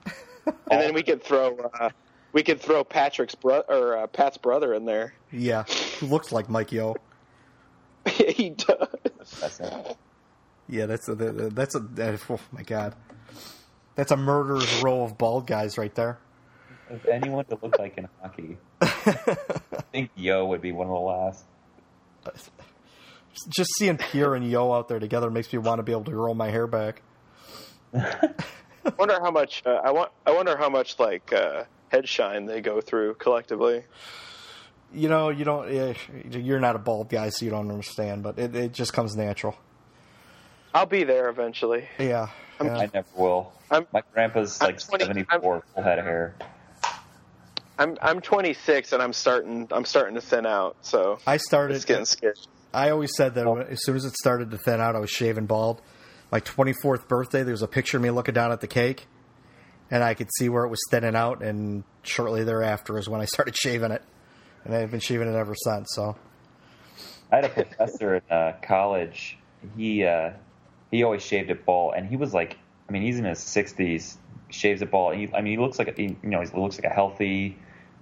and 0.04 0.80
then 0.80 0.94
we 0.94 1.02
could 1.02 1.22
throw 1.22 1.56
uh, 1.80 1.90
we 2.32 2.42
could 2.42 2.60
throw 2.60 2.84
Patrick's 2.84 3.34
bro- 3.34 3.64
or 3.68 3.96
uh, 3.96 4.06
Pat's 4.06 4.38
brother 4.38 4.74
in 4.74 4.84
there. 4.84 5.14
Yeah, 5.30 5.64
who 6.00 6.06
looks 6.06 6.32
like 6.32 6.48
Mike 6.48 6.72
Yeo. 6.72 6.96
he 8.06 8.50
does. 8.50 8.88
That's 9.40 9.60
it. 9.60 9.96
Yeah, 10.68 10.86
that's 10.86 11.08
a 11.08 11.14
that's 11.14 11.74
a 11.74 11.80
that, 11.80 12.20
oh 12.28 12.40
my 12.52 12.62
god, 12.62 12.94
that's 13.94 14.10
a 14.10 14.16
murderer's 14.16 14.82
row 14.82 15.02
of 15.02 15.16
bald 15.16 15.46
guys 15.46 15.78
right 15.78 15.94
there. 15.94 16.18
If 16.90 17.06
anyone 17.06 17.44
to 17.46 17.58
look 17.60 17.78
like 17.78 17.98
in 17.98 18.08
hockey, 18.22 18.56
I 18.80 18.86
think 19.92 20.10
Yeo 20.16 20.46
would 20.46 20.60
be 20.60 20.72
one 20.72 20.86
of 20.86 20.92
the 20.92 20.98
last. 20.98 21.44
Just 23.48 23.70
seeing 23.78 23.96
Pierre 23.98 24.34
and 24.34 24.44
Yeo 24.44 24.72
out 24.72 24.88
there 24.88 24.98
together 24.98 25.30
makes 25.30 25.52
me 25.52 25.58
want 25.58 25.78
to 25.78 25.82
be 25.82 25.92
able 25.92 26.04
to 26.04 26.10
grow 26.12 26.32
my 26.34 26.48
hair 26.50 26.66
back. 26.66 27.02
I 27.94 28.32
wonder 28.98 29.18
how 29.20 29.30
much 29.30 29.62
uh, 29.66 29.70
I 29.82 29.90
want. 29.90 30.10
I 30.26 30.32
wonder 30.32 30.56
how 30.56 30.68
much 30.68 30.98
like 30.98 31.32
uh, 31.32 31.64
head 31.88 32.08
shine 32.08 32.46
they 32.46 32.60
go 32.60 32.80
through 32.80 33.14
collectively. 33.14 33.82
You 34.94 35.08
know, 35.08 35.28
you 35.30 35.44
don't. 35.44 35.96
You're 36.30 36.60
not 36.60 36.76
a 36.76 36.78
bald 36.78 37.08
guy, 37.08 37.28
so 37.30 37.44
you 37.44 37.50
don't 37.50 37.70
understand. 37.70 38.22
But 38.22 38.38
it, 38.38 38.54
it 38.54 38.72
just 38.72 38.92
comes 38.92 39.16
natural. 39.16 39.56
I'll 40.72 40.86
be 40.86 41.04
there 41.04 41.28
eventually. 41.28 41.88
Yeah, 41.98 42.28
yeah. 42.62 42.76
I 42.78 42.90
never 42.92 43.06
will. 43.16 43.52
I'm- 43.70 43.86
My 43.92 44.02
grandpa's 44.12 44.60
like 44.60 44.78
20 44.78 45.04
74, 45.04 45.62
full 45.74 45.82
head 45.82 45.98
of 45.98 46.04
hair. 46.04 46.36
I'm 47.78 47.96
I'm 48.00 48.20
26 48.20 48.92
and 48.92 49.02
I'm 49.02 49.12
starting 49.12 49.68
I'm 49.70 49.84
starting 49.84 50.14
to 50.14 50.20
thin 50.20 50.46
out. 50.46 50.76
So 50.82 51.18
I 51.26 51.36
started. 51.36 51.74
it's 51.74 51.84
getting 51.84 52.04
scary. 52.04 52.34
I 52.72 52.90
always 52.90 53.14
said 53.16 53.34
that 53.34 53.46
when, 53.46 53.62
as 53.68 53.84
soon 53.84 53.96
as 53.96 54.04
it 54.04 54.14
started 54.16 54.50
to 54.50 54.58
thin 54.58 54.80
out, 54.80 54.96
I 54.96 54.98
was 54.98 55.10
shaving 55.10 55.46
bald. 55.46 55.80
My 56.30 56.40
24th 56.40 57.08
birthday, 57.08 57.42
there 57.42 57.52
was 57.52 57.62
a 57.62 57.68
picture 57.68 57.96
of 57.96 58.02
me 58.02 58.10
looking 58.10 58.34
down 58.34 58.52
at 58.52 58.60
the 58.60 58.66
cake, 58.66 59.06
and 59.90 60.02
I 60.02 60.14
could 60.14 60.28
see 60.36 60.48
where 60.48 60.64
it 60.64 60.68
was 60.68 60.80
thinning 60.90 61.14
out. 61.14 61.42
And 61.42 61.84
shortly 62.02 62.44
thereafter 62.44 62.98
is 62.98 63.08
when 63.08 63.20
I 63.20 63.24
started 63.24 63.56
shaving 63.56 63.92
it, 63.92 64.02
and 64.64 64.74
I've 64.74 64.90
been 64.90 65.00
shaving 65.00 65.28
it 65.28 65.36
ever 65.36 65.54
since. 65.54 65.88
So, 65.94 66.16
I 67.30 67.36
had 67.36 67.44
a 67.44 67.48
professor 67.48 68.16
in 68.16 68.22
uh, 68.30 68.52
college. 68.62 69.38
He 69.76 70.04
uh, 70.04 70.32
he 70.90 71.02
always 71.02 71.22
shaved 71.22 71.50
it 71.50 71.64
bald, 71.64 71.94
and 71.96 72.06
he 72.06 72.16
was 72.16 72.34
like, 72.34 72.58
I 72.88 72.92
mean, 72.92 73.02
he's 73.02 73.18
in 73.18 73.24
his 73.24 73.38
sixties, 73.38 74.18
shaves 74.50 74.82
it 74.82 74.90
bald. 74.90 75.14
He, 75.14 75.30
I 75.32 75.40
mean, 75.40 75.58
he 75.58 75.64
looks 75.64 75.78
like 75.78 75.88
a, 75.88 75.92
he, 75.92 76.16
you 76.22 76.28
know, 76.28 76.40
he 76.40 76.48
looks 76.58 76.76
like 76.76 76.90
a 76.90 76.94
healthy. 76.94 77.56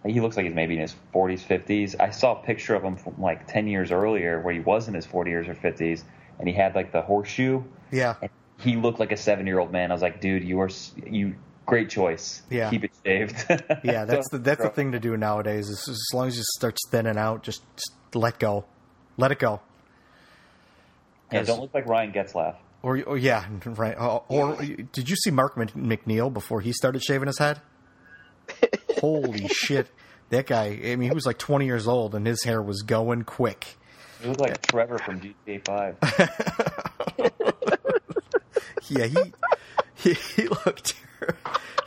He 0.07 0.21
looks 0.21 0.37
like 0.37 0.45
he's 0.45 0.55
maybe 0.55 0.75
in 0.75 0.81
his 0.81 0.95
forties, 1.13 1.43
fifties. 1.43 1.97
I 1.97 2.11
saw 2.11 2.39
a 2.39 2.43
picture 2.43 2.75
of 2.75 2.83
him 2.83 2.97
from 2.97 3.21
like 3.21 3.47
ten 3.47 3.67
years 3.67 3.91
earlier, 3.91 4.41
where 4.41 4.53
he 4.53 4.61
was 4.61 4.87
in 4.89 4.95
his 4.95 5.07
forties 5.07 5.49
or 5.49 5.55
fifties, 5.55 6.05
and 6.39 6.47
he 6.49 6.55
had 6.55 6.75
like 6.75 6.93
the 6.93 7.01
horseshoe. 7.01 7.63
Yeah. 7.91 8.17
And 8.21 8.31
he 8.59 8.77
looked 8.77 9.01
like 9.01 9.13
a 9.13 9.17
seven-year-old 9.17 9.73
man. 9.73 9.91
I 9.91 9.95
was 9.95 10.03
like, 10.03 10.21
dude, 10.21 10.45
you 10.45 10.61
are 10.61 10.71
you 11.07 11.35
great 11.67 11.91
choice. 11.91 12.43
Yeah. 12.51 12.71
keep 12.71 12.85
it 12.85 12.93
shaved. 13.05 13.37
Yeah, 13.85 14.05
that's 14.05 14.29
the 14.31 14.39
that's 14.39 14.63
the 14.63 14.71
thing 14.71 14.93
to 14.93 15.01
do 15.01 15.17
nowadays. 15.17 15.69
Is 15.69 15.89
as 15.89 16.01
long 16.13 16.29
as 16.29 16.37
you 16.37 16.43
start 16.57 16.77
thinning 16.91 17.17
out, 17.17 17.43
just, 17.43 17.63
just 17.77 17.93
let 18.15 18.39
go, 18.39 18.65
let 19.17 19.33
it 19.33 19.39
go. 19.39 19.61
Yeah, 21.33 21.43
don't 21.43 21.61
look 21.61 21.75
like 21.75 21.87
Ryan 21.87 22.13
Getzlaf. 22.13 22.57
Or, 22.83 23.01
or 23.03 23.17
yeah, 23.17 23.47
right. 23.65 23.99
Or, 23.99 24.25
or 24.29 24.57
did 24.57 25.09
you 25.09 25.17
see 25.17 25.31
Mark 25.31 25.57
McNeill 25.57 26.33
before 26.33 26.61
he 26.61 26.73
started 26.73 27.03
shaving 27.03 27.27
his 27.27 27.39
head? 27.39 27.61
Holy 29.05 29.49
shit, 29.49 29.89
that 30.31 30.47
guy! 30.47 30.81
I 30.85 30.97
mean, 30.97 31.11
he 31.11 31.15
was 31.15 31.27
like 31.27 31.39
20 31.39 31.67
years 31.67 31.87
old, 31.87 32.15
and 32.15 32.27
his 32.27 32.43
hair 32.45 32.63
was 32.63 32.83
going 32.83 33.23
quick. 33.23 33.77
You 34.23 34.31
look 34.31 34.41
like 34.41 34.63
Trevor 34.63 34.99
from 34.99 35.21
GTA 35.21 35.65
Five. 35.65 35.97
Yeah, 38.89 39.07
he 39.07 39.33
he, 39.95 40.13
he 40.37 40.49
looked 40.49 40.95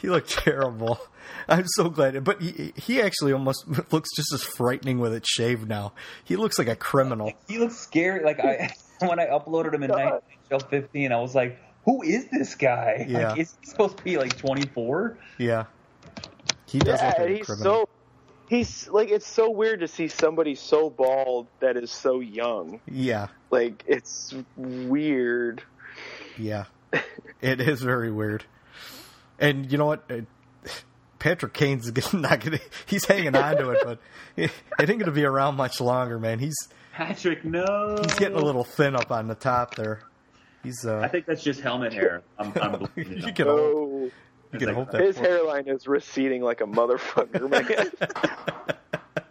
he 0.01 0.09
looked 0.09 0.29
terrible. 0.29 0.99
I'm 1.47 1.65
so 1.75 1.89
glad, 1.89 2.23
but 2.23 2.41
he 2.41 2.73
he 2.75 3.01
actually 3.01 3.33
almost 3.33 3.65
looks 3.93 4.09
just 4.15 4.33
as 4.33 4.43
frightening 4.43 4.99
with 4.99 5.13
it 5.13 5.25
shaved 5.25 5.67
now. 5.67 5.93
He 6.23 6.35
looks 6.35 6.57
like 6.57 6.67
a 6.67 6.75
criminal. 6.75 7.31
he 7.47 7.57
looks 7.59 7.77
scary. 7.77 8.23
Like 8.23 8.39
I, 8.39 8.71
when 8.99 9.19
I 9.19 9.27
uploaded 9.27 9.73
him 9.73 9.83
in 9.83 9.91
God. 9.91 10.21
NHL 10.49 10.69
15, 10.69 11.11
I 11.11 11.19
was 11.19 11.35
like, 11.35 11.57
"Who 11.85 12.01
is 12.03 12.25
this 12.31 12.55
guy? 12.55 13.05
Yeah. 13.07 13.29
Like, 13.29 13.39
is 13.39 13.55
he 13.61 13.67
supposed 13.67 13.97
to 13.97 14.03
be 14.03 14.17
like 14.17 14.35
24?" 14.37 15.17
Yeah, 15.37 15.65
he 16.67 16.79
does 16.79 16.99
Yeah, 17.01 17.07
look 17.07 17.17
like 17.19 17.29
a 17.29 17.35
he's 17.37 17.45
criminal. 17.45 17.73
so 17.73 17.89
he's 18.49 18.87
like 18.89 19.09
it's 19.09 19.27
so 19.27 19.49
weird 19.49 19.79
to 19.81 19.87
see 19.87 20.07
somebody 20.07 20.55
so 20.55 20.89
bald 20.89 21.47
that 21.59 21.77
is 21.77 21.91
so 21.91 22.19
young. 22.19 22.79
yeah, 22.89 23.27
Like 23.51 23.83
it's 23.87 24.35
weird. 24.55 25.63
yeah, 26.37 26.65
it 27.41 27.59
is 27.61 27.81
very 27.81 28.11
weird. 28.11 28.43
And 29.39 29.71
you 29.71 29.77
know 29.77 29.85
what? 29.87 30.03
Uh, 30.09 30.21
Patrick 31.19 31.53
Kane's 31.53 31.91
not 32.13 32.39
gonna. 32.41 32.59
He's 32.85 33.05
hanging 33.05 33.35
on 33.35 33.57
to 33.57 33.69
it, 33.71 33.79
but 33.83 33.99
it 34.37 34.51
ain't 34.79 34.87
going 34.87 35.05
to 35.05 35.11
be 35.11 35.25
around 35.25 35.55
much 35.55 35.81
longer, 35.81 36.19
man. 36.19 36.39
He's 36.39 36.55
Patrick, 36.93 37.43
no. 37.45 37.97
he's 38.03 38.13
getting 38.15 38.37
a 38.37 38.41
little 38.43 38.63
thin 38.63 38.95
up 38.95 39.11
on 39.11 39.27
the 39.27 39.35
top 39.35 39.75
there. 39.75 40.01
He's 40.63 40.85
uh, 40.85 40.99
I 40.99 41.07
think 41.07 41.25
that's 41.27 41.43
just 41.43 41.61
helmet 41.61 41.93
hair. 41.93 42.23
I'm, 42.39 42.51
I'm 42.59 42.87
you 42.95 43.31
can 43.33 43.47
Oh, 43.47 43.86
you 43.86 43.86
It's 43.86 43.86
can 44.57 44.67
like- 44.67 44.75
hope 44.75 44.91
that 44.91 45.01
his 45.01 45.17
for- 45.17 45.23
hairline 45.23 45.67
is 45.67 45.87
receding 45.87 46.41
like 46.41 46.61
a 46.61 46.65
motherfucker, 46.65 47.49
man. 49.15 49.23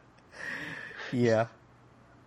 Yeah, 1.12 1.47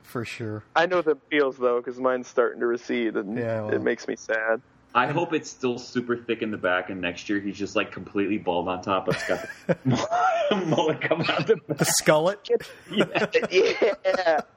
for 0.04 0.24
sure. 0.26 0.64
I 0.76 0.86
know 0.86 1.02
the 1.02 1.18
feels 1.30 1.58
though, 1.58 1.78
because 1.80 2.00
mine's 2.00 2.28
starting 2.28 2.60
to 2.62 2.68
recede, 2.68 3.16
and 3.16 3.38
Yeah, 3.38 3.62
well. 3.62 3.74
it 3.74 3.82
makes 3.82 4.08
me 4.08 4.16
sad. 4.16 4.62
I 4.96 5.06
hope 5.08 5.34
it's 5.34 5.50
still 5.50 5.78
super 5.78 6.18
thick 6.18 6.42
in 6.42 6.50
the 6.50 6.58
back, 6.58 6.90
and 6.90 7.00
next 7.00 7.30
year 7.30 7.40
he's 7.40 7.58
just 7.58 7.76
like 7.76 7.92
completely 7.92 8.38
bald 8.40 8.68
on 8.68 8.82
top, 8.82 9.06
but 9.06 9.16
it's 9.16 9.28
got 9.28 9.48
the 9.68 10.66
mullet 10.66 11.02
coming 11.02 11.30
out 11.30 11.46
the 11.46 11.58
The 11.68 11.76
back. 11.76 11.88
skullet. 12.02 12.38
yeah. 13.52 14.42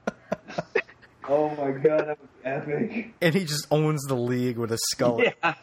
Oh 1.28 1.50
my 1.50 1.70
god, 1.70 2.08
that 2.08 2.18
was 2.20 2.28
epic. 2.44 3.14
and 3.20 3.32
he 3.32 3.44
just 3.44 3.68
owns 3.70 4.02
the 4.08 4.16
league 4.16 4.58
with 4.58 4.72
a 4.72 4.78
skull. 4.90 5.22
Yeah. 5.22 5.54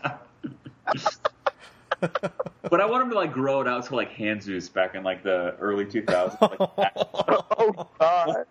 but 2.69 2.81
I 2.81 2.85
want 2.85 3.03
him 3.03 3.09
to 3.09 3.15
like 3.15 3.33
grow 3.33 3.61
it 3.61 3.67
out 3.67 3.85
to 3.87 3.95
like 3.95 4.11
Handzus 4.11 4.71
back 4.71 4.95
in 4.95 5.03
like 5.03 5.23
the 5.23 5.55
early 5.59 5.85
2000s. 5.85 6.37
Like, 6.77 6.91
Oh 6.95 7.87
God. 7.99 8.45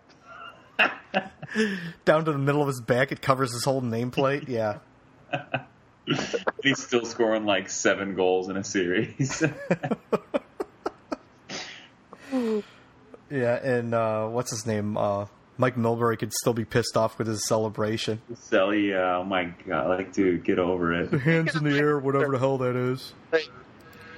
Down 2.04 2.24
to 2.24 2.32
the 2.32 2.38
middle 2.38 2.60
of 2.60 2.68
his 2.68 2.80
back, 2.80 3.10
it 3.10 3.22
covers 3.22 3.52
his 3.52 3.64
whole 3.64 3.82
nameplate. 3.82 4.48
Yeah. 4.48 4.78
he's 6.62 6.82
still 6.82 7.04
scoring 7.04 7.46
like 7.46 7.70
seven 7.70 8.14
goals 8.14 8.48
in 8.48 8.56
a 8.56 8.64
series. 8.64 9.42
Yeah, 13.30 13.56
and 13.56 13.94
uh, 13.94 14.26
what's 14.28 14.50
his 14.50 14.66
name? 14.66 14.96
Uh, 14.96 15.26
Mike 15.58 15.74
Milbury 15.76 16.16
could 16.18 16.32
still 16.32 16.52
be 16.54 16.64
pissed 16.64 16.96
off 16.96 17.18
with 17.18 17.26
his 17.26 17.46
celebration. 17.46 18.22
so 18.40 18.70
yeah, 18.70 19.16
oh 19.18 19.24
my 19.24 19.52
god, 19.66 19.88
like 19.88 20.12
dude, 20.12 20.44
get 20.44 20.58
over 20.58 20.92
it. 20.94 21.12
Hands 21.12 21.54
in 21.56 21.64
the 21.64 21.76
air, 21.76 21.98
whatever 21.98 22.32
the 22.32 22.38
hell 22.38 22.58
that 22.58 22.76
is. 22.76 23.12
Like, 23.32 23.48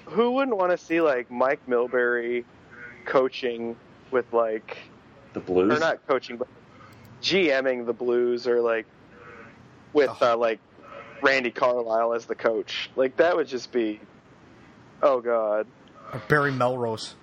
who 0.04 0.32
wouldn't 0.32 0.56
want 0.56 0.70
to 0.72 0.78
see 0.78 1.00
like 1.00 1.30
Mike 1.30 1.60
Milbury 1.66 2.44
coaching 3.06 3.76
with 4.10 4.30
like, 4.32 4.76
The 5.32 5.40
Blues. 5.40 5.72
or 5.74 5.78
not 5.80 6.06
coaching, 6.06 6.36
but 6.36 6.48
GMing 7.22 7.86
the 7.86 7.92
Blues, 7.94 8.46
or 8.46 8.60
like 8.60 8.86
with 9.92 10.10
Oh. 10.20 10.32
uh, 10.32 10.36
like 10.36 10.58
Randy 11.22 11.50
Carlyle 11.50 12.12
as 12.12 12.26
the 12.26 12.34
coach? 12.34 12.90
Like 12.96 13.16
that 13.16 13.34
would 13.36 13.46
just 13.48 13.72
be, 13.72 14.00
oh 15.02 15.20
God. 15.20 15.66
Or 16.12 16.20
Barry 16.28 16.52
Melrose. 16.52 17.14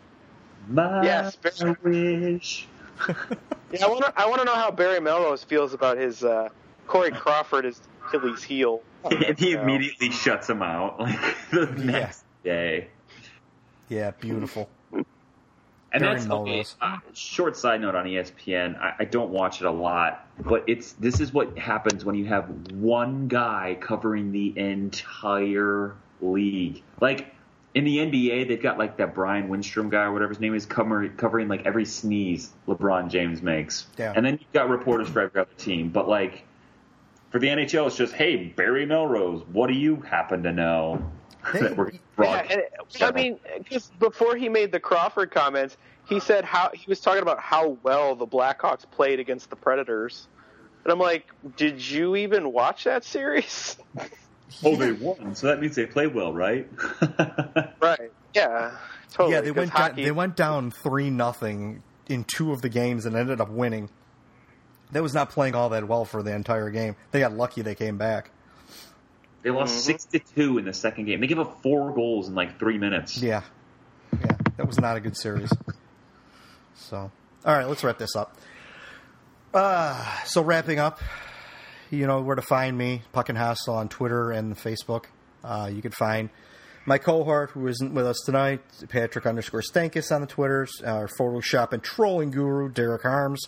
My 0.70 1.04
Yes, 1.04 1.36
Barry- 1.36 1.76
wish. 1.84 2.68
Yeah, 3.72 3.86
I 3.86 3.90
want 3.90 4.06
to. 4.06 4.14
I 4.16 4.26
want 4.28 4.40
to 4.40 4.46
know 4.46 4.56
how 4.56 4.72
Barry 4.72 5.02
Melrose 5.02 5.44
feels 5.44 5.74
about 5.74 5.98
his 5.98 6.24
uh, 6.24 6.48
Corey 6.88 7.12
Crawford 7.12 7.66
as 7.66 7.82
Achilles 8.08 8.44
heel. 8.44 8.82
And 9.12 9.40
he 9.40 9.54
immediately 9.54 10.10
shuts 10.10 10.50
him 10.50 10.62
out 10.62 11.00
like 11.00 11.20
the 11.52 11.66
next 11.66 12.26
day. 12.44 12.88
Yeah, 13.88 14.12
beautiful. 14.12 14.70
And 14.92 15.06
Barry 15.92 16.16
that's 16.16 16.26
okay. 16.26 16.44
Melrose. 16.52 16.76
Uh, 16.82 16.98
short 17.14 17.56
side 17.56 17.80
note 17.82 17.96
on 17.96 18.06
ESPN. 18.06 18.78
I, 18.80 18.96
I 19.00 19.06
don't 19.06 19.30
watch 19.30 19.62
it 19.62 19.68
a 19.68 19.72
lot, 19.72 20.28
but 20.40 20.64
it's 20.68 20.94
this 20.94 21.22
is 21.22 21.32
what 21.32 21.58
happens 21.58 22.04
when 22.04 22.16
you 22.16 22.26
have 22.26 22.50
one 22.72 23.28
guy 23.28 23.78
covering 23.80 24.32
the 24.32 24.58
entire 24.58 25.96
league. 26.22 26.84
Like 27.00 27.34
in 27.74 27.84
the 27.84 27.98
NBA, 27.98 28.48
they've 28.48 28.62
got 28.62 28.78
like 28.78 28.98
that 28.98 29.14
Brian 29.14 29.50
Windhorst 29.50 29.90
guy 29.90 30.04
or 30.04 30.14
whatever 30.14 30.30
his 30.30 30.40
name 30.40 30.56
is, 30.56 30.66
covering 30.66 31.16
covering 31.16 31.48
like 31.48 31.66
every 31.66 31.86
sneeze 31.86 32.52
LeBron 32.68 33.10
James 33.10 33.42
makes. 33.42 33.88
Yeah. 33.98 34.14
And 34.16 34.26
then 34.26 34.34
you've 34.34 34.52
got 34.54 34.70
reporters 34.70 35.10
for 35.10 35.22
every 35.22 35.42
other 35.42 35.54
team. 35.58 35.90
But 35.90 36.08
like 36.08 36.44
for 37.30 37.40
the 37.40 37.48
NHL, 37.48 37.88
it's 37.88 37.98
just 37.98 38.14
hey 38.14 38.48
Barry 38.48 38.86
Melrose, 38.86 39.44
what 39.52 39.68
do 39.68 39.74
you 39.74 39.98
happen 39.98 40.44
to 40.44 40.52
know? 40.52 41.12
that 41.54 41.78
we're 41.78 41.92
Yeah, 42.20 42.46
and, 42.50 42.64
I 43.02 43.12
mean, 43.12 43.40
just 43.70 43.98
before 44.00 44.36
he 44.36 44.50
made 44.50 44.72
the 44.72 44.80
Crawford 44.80 45.32
comments, 45.32 45.78
he 46.08 46.16
uh-huh. 46.18 46.26
said 46.26 46.46
how 46.46 46.72
he 46.74 46.86
was 46.88 47.00
talking 47.00 47.22
about 47.22 47.40
how 47.40 47.78
well 47.84 48.16
the 48.16 48.28
Blackhawks 48.28 48.90
played 48.90 49.20
against 49.20 49.50
the 49.50 49.56
Predators, 49.56 50.28
and 50.84 50.92
I'm 50.92 51.00
like, 51.00 51.28
did 51.56 51.86
you 51.86 52.16
even 52.16 52.52
watch 52.52 52.86
that 52.86 53.04
series? 53.04 53.78
oh, 54.64 54.76
they 54.76 54.92
won, 54.94 55.36
so 55.36 55.48
that 55.48 55.60
means 55.62 55.76
they 55.76 55.86
played 55.86 56.14
well, 56.14 56.34
right? 56.34 56.68
right? 57.82 58.12
Yeah, 58.34 58.78
totally. 59.12 59.34
yeah, 59.36 59.42
they 59.42 59.48
'cause 59.50 59.56
went 59.58 59.76
down, 59.76 59.96
they 59.96 60.12
went 60.12 60.36
down 60.36 60.72
three 60.72 61.10
nothing 61.10 61.84
in 62.08 62.24
two 62.24 62.52
of 62.52 62.62
the 62.62 62.70
games 62.70 63.06
and 63.06 63.16
ended 63.16 63.42
up 63.42 63.50
winning. 63.50 63.90
They 64.92 65.02
was 65.02 65.14
not 65.14 65.30
playing 65.30 65.54
all 65.56 65.70
that 65.70 65.88
well 65.88 66.06
for 66.06 66.24
the 66.24 66.34
entire 66.34 66.70
game. 66.70 66.96
They 67.12 67.20
got 67.20 67.34
lucky 67.34 67.62
they 67.62 67.76
came 67.76 67.98
back. 67.98 68.32
They 69.44 69.50
lost 69.52 69.84
six 69.84 70.06
to 70.06 70.20
two 70.20 70.58
in 70.58 70.66
the 70.66 70.74
second 70.74 71.06
game. 71.06 71.20
They 71.22 71.28
gave 71.28 71.40
up 71.40 71.62
four 71.62 71.94
goals 71.94 72.28
in 72.28 72.36
like 72.36 72.58
three 72.60 72.78
minutes. 72.78 73.18
Yeah, 73.22 73.44
yeah, 74.20 74.38
that 74.58 74.66
was 74.68 74.80
not 74.80 74.98
a 74.98 75.00
good 75.00 75.16
series. 75.18 75.52
So, 76.76 77.12
all 77.46 77.54
right, 77.56 77.68
let's 77.68 77.84
wrap 77.84 77.98
this 77.98 78.16
up. 78.16 78.36
Uh, 79.54 80.24
so 80.26 80.42
wrapping 80.42 80.80
up, 80.80 81.00
you 81.92 82.08
know 82.08 82.22
where 82.22 82.36
to 82.36 82.42
find 82.42 82.78
me, 82.78 83.04
Puckin 83.14 83.36
Hostile 83.36 83.76
on 83.76 83.90
Twitter 83.90 84.32
and 84.32 84.56
Facebook. 84.56 85.06
Uh, 85.44 85.70
you 85.74 85.82
can 85.82 85.92
find 85.92 86.30
my 86.86 86.98
cohort 86.98 87.52
who 87.52 87.68
isn't 87.68 87.94
with 87.94 88.06
us 88.06 88.22
tonight, 88.26 88.62
Patrick 88.90 89.26
underscore 89.26 89.62
Stankus 89.62 90.14
on 90.14 90.22
the 90.22 90.28
Twitters, 90.28 90.82
our 90.86 91.08
Photoshop 91.20 91.74
and 91.74 91.84
trolling 91.84 92.32
guru, 92.32 92.70
Derek 92.70 93.04
Harms, 93.04 93.46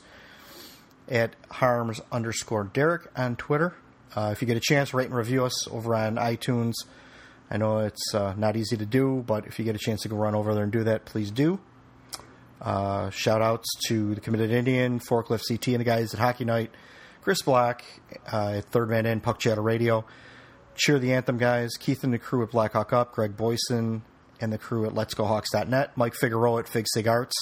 at 1.08 1.36
Harms 1.50 2.02
underscore 2.12 2.66
Derek 2.66 3.08
on 3.16 3.36
Twitter. 3.36 3.76
Uh, 4.16 4.30
if 4.32 4.42
you 4.42 4.48
get 4.48 4.58
a 4.58 4.62
chance, 4.62 4.94
rate 4.94 5.08
and 5.08 5.16
review 5.16 5.46
us 5.46 5.68
over 5.68 5.96
on 5.96 6.16
iTunes. 6.16 6.74
I 7.50 7.58
know 7.58 7.80
it's 7.80 8.14
uh, 8.14 8.34
not 8.38 8.56
easy 8.56 8.78
to 8.78 8.86
do, 8.86 9.24
but 9.26 9.48
if 9.48 9.58
you 9.58 9.66
get 9.66 9.76
a 9.76 9.80
chance 9.80 10.02
to 10.02 10.10
go 10.10 10.16
run 10.16 10.36
over 10.36 10.54
there 10.54 10.64
and 10.64 10.72
do 10.72 10.84
that, 10.84 11.06
please 11.06 11.32
do. 11.32 11.60
Uh, 12.62 13.10
shout 13.10 13.42
outs 13.42 13.68
to 13.88 14.16
the 14.16 14.22
Committed 14.22 14.52
Indian, 14.52 15.00
Forklift 15.00 15.48
CT, 15.48 15.68
and 15.70 15.80
the 15.80 15.86
guys 15.86 16.14
at 16.14 16.20
Hockey 16.20 16.46
Night, 16.46 16.72
Chris 17.30 17.44
Black 17.44 17.86
uh, 18.34 18.56
at 18.58 18.66
Third 18.72 18.90
Man 18.90 19.06
In, 19.06 19.22
Puck 19.22 19.38
Chatter 19.38 19.62
Radio, 19.62 20.04
Cheer 20.74 20.98
the 20.98 21.14
Anthem 21.14 21.38
guys, 21.38 21.70
Keith 21.80 22.04
and 22.04 22.12
the 22.12 22.18
crew 22.18 22.42
at 22.42 22.50
Black 22.50 22.74
Hawk 22.74 22.92
Up, 22.92 23.12
Greg 23.12 23.38
Boyson 23.38 24.02
and 24.42 24.52
the 24.52 24.58
crew 24.58 24.88
at 24.88 24.94
Let'sGoHawks.net, 24.94 25.96
Mike 25.96 26.16
Figueroa 26.16 26.62
at 26.62 26.68
Fig 26.68 26.88
Sig 26.92 27.08
Arts, 27.08 27.36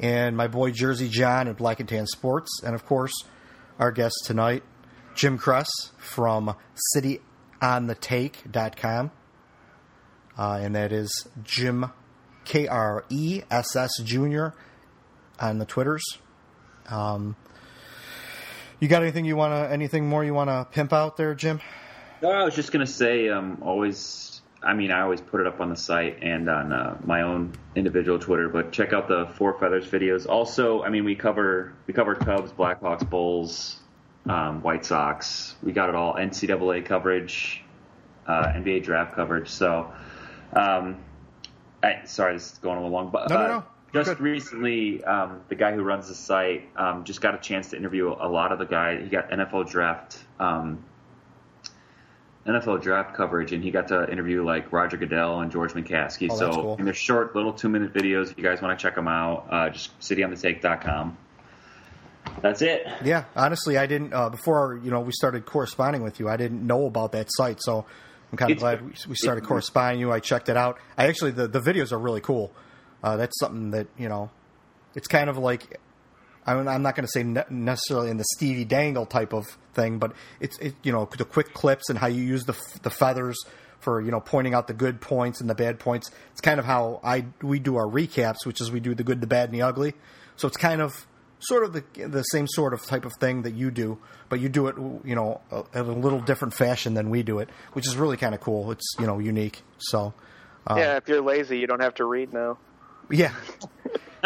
and 0.00 0.36
my 0.36 0.48
boy 0.48 0.72
Jersey 0.72 1.08
John 1.08 1.46
at 1.46 1.58
Black 1.58 1.78
and 1.78 1.88
Tan 1.88 2.08
Sports, 2.08 2.60
and 2.64 2.74
of 2.74 2.84
course, 2.84 3.12
our 3.78 3.92
guest 3.92 4.16
tonight, 4.24 4.64
Jim 5.14 5.38
Kress 5.38 5.70
from 5.96 6.56
CityOnTheTake.com. 6.96 9.12
Uh, 10.36 10.58
and 10.60 10.74
that 10.74 10.90
is 10.90 11.28
Jim 11.44 11.92
K 12.44 12.66
R 12.66 13.04
E 13.08 13.42
S 13.48 13.76
S 13.76 13.92
Jr. 14.02 14.48
on 15.38 15.58
the 15.58 15.66
Twitters. 15.66 16.02
Um, 16.88 17.36
you 18.80 18.88
got 18.88 19.02
anything 19.02 19.24
you 19.24 19.36
want 19.36 19.52
to, 19.52 19.72
anything 19.72 20.08
more 20.08 20.24
you 20.24 20.34
want 20.34 20.48
to 20.48 20.66
pimp 20.70 20.92
out 20.92 21.16
there, 21.16 21.34
Jim? 21.34 21.60
No, 22.22 22.30
I 22.30 22.44
was 22.44 22.54
just 22.54 22.72
gonna 22.72 22.86
say, 22.86 23.28
um, 23.28 23.58
always. 23.62 24.42
I 24.62 24.74
mean, 24.74 24.90
I 24.90 25.00
always 25.00 25.22
put 25.22 25.40
it 25.40 25.46
up 25.46 25.58
on 25.62 25.70
the 25.70 25.76
site 25.76 26.18
and 26.22 26.50
on 26.50 26.70
uh, 26.70 26.98
my 27.04 27.22
own 27.22 27.54
individual 27.74 28.18
Twitter. 28.18 28.50
But 28.50 28.72
check 28.72 28.92
out 28.92 29.08
the 29.08 29.26
Four 29.36 29.58
Feathers 29.58 29.86
videos. 29.86 30.28
Also, 30.28 30.82
I 30.82 30.90
mean, 30.90 31.04
we 31.04 31.14
cover 31.14 31.72
we 31.86 31.94
cover 31.94 32.14
Cubs, 32.14 32.52
Blackhawks, 32.52 33.08
Bulls, 33.08 33.78
um, 34.26 34.60
White 34.62 34.84
Sox. 34.84 35.54
We 35.62 35.72
got 35.72 35.88
it 35.88 35.94
all. 35.94 36.14
NCAA 36.14 36.84
coverage, 36.84 37.62
uh, 38.26 38.52
NBA 38.52 38.84
draft 38.84 39.14
coverage. 39.14 39.48
So, 39.48 39.90
um, 40.52 40.98
I, 41.82 42.02
sorry, 42.04 42.34
this 42.34 42.52
is 42.52 42.58
going 42.58 42.76
a 42.76 42.82
little 42.82 42.94
long, 42.94 43.10
but 43.10 43.30
No, 43.30 43.36
no, 43.36 43.42
uh, 43.42 43.48
no. 43.48 43.64
Just 43.92 44.08
Good. 44.08 44.20
recently, 44.20 45.02
um, 45.04 45.40
the 45.48 45.54
guy 45.54 45.72
who 45.72 45.82
runs 45.82 46.08
the 46.08 46.14
site 46.14 46.68
um, 46.76 47.04
just 47.04 47.20
got 47.20 47.34
a 47.34 47.38
chance 47.38 47.70
to 47.70 47.76
interview 47.76 48.08
a 48.12 48.28
lot 48.28 48.52
of 48.52 48.58
the 48.58 48.66
guy. 48.66 49.00
He 49.02 49.08
got 49.08 49.30
NFL 49.30 49.68
draft. 49.70 50.18
Um, 50.38 50.84
NFL 52.46 52.80
draft 52.82 53.14
coverage, 53.14 53.52
and 53.52 53.62
he 53.62 53.70
got 53.70 53.88
to 53.88 54.10
interview 54.10 54.44
like 54.44 54.72
Roger 54.72 54.96
Goodell 54.96 55.40
and 55.40 55.52
George 55.52 55.72
McCaskey. 55.74 56.28
Oh, 56.30 56.36
so 56.38 56.50
cool. 56.52 56.76
and 56.78 56.86
they're 56.86 56.94
short, 56.94 57.36
little 57.36 57.52
two 57.52 57.68
minute 57.68 57.92
videos. 57.92 58.30
If 58.30 58.38
you 58.38 58.44
guys 58.44 58.62
want 58.62 58.76
to 58.78 58.82
check 58.82 58.94
them 58.94 59.08
out, 59.08 59.46
uh, 59.50 59.68
just 59.70 59.98
cityonthetake.com. 60.00 61.18
That's 62.40 62.62
it. 62.62 62.86
Yeah, 63.04 63.24
honestly, 63.36 63.76
I 63.76 63.86
didn't 63.86 64.14
uh, 64.14 64.30
before 64.30 64.80
you 64.82 64.90
know 64.90 65.00
we 65.00 65.12
started 65.12 65.44
corresponding 65.44 66.02
with 66.02 66.18
you. 66.18 66.28
I 66.28 66.36
didn't 66.38 66.66
know 66.66 66.86
about 66.86 67.12
that 67.12 67.26
site, 67.30 67.58
so 67.60 67.84
I'm 68.32 68.38
kind 68.38 68.50
of 68.52 68.56
It's- 68.56 68.60
glad 68.60 68.82
we, 68.82 68.92
we 69.10 69.16
started 69.16 69.38
it's- 69.42 69.48
corresponding. 69.48 70.00
You, 70.00 70.10
I 70.10 70.20
checked 70.20 70.48
it 70.48 70.56
out. 70.56 70.78
I 70.96 71.06
actually 71.08 71.32
the 71.32 71.46
the 71.46 71.60
videos 71.60 71.92
are 71.92 71.98
really 71.98 72.20
cool. 72.22 72.52
Uh, 73.02 73.16
that's 73.16 73.38
something 73.38 73.70
that 73.70 73.86
you 73.98 74.08
know, 74.08 74.30
it's 74.94 75.08
kind 75.08 75.30
of 75.30 75.38
like 75.38 75.78
I'm, 76.46 76.66
I'm 76.68 76.82
not 76.82 76.94
going 76.96 77.06
to 77.06 77.12
say 77.12 77.22
ne- 77.22 77.44
necessarily 77.50 78.10
in 78.10 78.16
the 78.16 78.24
Stevie 78.36 78.64
Dangle 78.64 79.06
type 79.06 79.32
of 79.32 79.46
thing, 79.74 79.98
but 79.98 80.12
it's 80.40 80.58
it, 80.58 80.74
you 80.82 80.92
know 80.92 81.08
the 81.16 81.24
quick 81.24 81.52
clips 81.54 81.88
and 81.88 81.98
how 81.98 82.06
you 82.06 82.22
use 82.22 82.44
the 82.44 82.54
f- 82.54 82.82
the 82.82 82.90
feathers 82.90 83.38
for 83.78 84.00
you 84.00 84.10
know 84.10 84.20
pointing 84.20 84.54
out 84.54 84.66
the 84.66 84.74
good 84.74 85.00
points 85.00 85.40
and 85.40 85.48
the 85.48 85.54
bad 85.54 85.78
points. 85.78 86.10
It's 86.32 86.40
kind 86.40 86.58
of 86.58 86.66
how 86.66 87.00
I 87.02 87.26
we 87.42 87.58
do 87.58 87.76
our 87.76 87.86
recaps, 87.86 88.44
which 88.44 88.60
is 88.60 88.70
we 88.70 88.80
do 88.80 88.94
the 88.94 89.04
good, 89.04 89.20
the 89.20 89.26
bad, 89.26 89.50
and 89.50 89.54
the 89.58 89.62
ugly. 89.62 89.94
So 90.36 90.48
it's 90.48 90.56
kind 90.56 90.80
of 90.80 91.06
sort 91.40 91.64
of 91.64 91.72
the 91.72 91.84
the 92.06 92.22
same 92.22 92.46
sort 92.48 92.74
of 92.74 92.84
type 92.84 93.04
of 93.04 93.12
thing 93.14 93.42
that 93.42 93.54
you 93.54 93.70
do, 93.70 93.98
but 94.28 94.40
you 94.40 94.48
do 94.48 94.66
it 94.68 94.76
you 95.04 95.14
know 95.14 95.40
in 95.74 95.80
a 95.80 95.82
little 95.92 96.20
different 96.20 96.54
fashion 96.54 96.94
than 96.94 97.10
we 97.10 97.22
do 97.22 97.38
it, 97.38 97.48
which 97.74 97.86
is 97.86 97.96
really 97.96 98.16
kind 98.16 98.34
of 98.34 98.40
cool. 98.40 98.70
It's 98.70 98.94
you 98.98 99.06
know 99.06 99.18
unique. 99.18 99.62
So 99.78 100.14
yeah, 100.78 100.96
if 100.96 101.08
you're 101.08 101.22
lazy, 101.22 101.58
you 101.58 101.66
don't 101.66 101.82
have 101.82 101.94
to 101.94 102.04
read 102.04 102.32
now. 102.32 102.58
Yeah. 103.10 103.32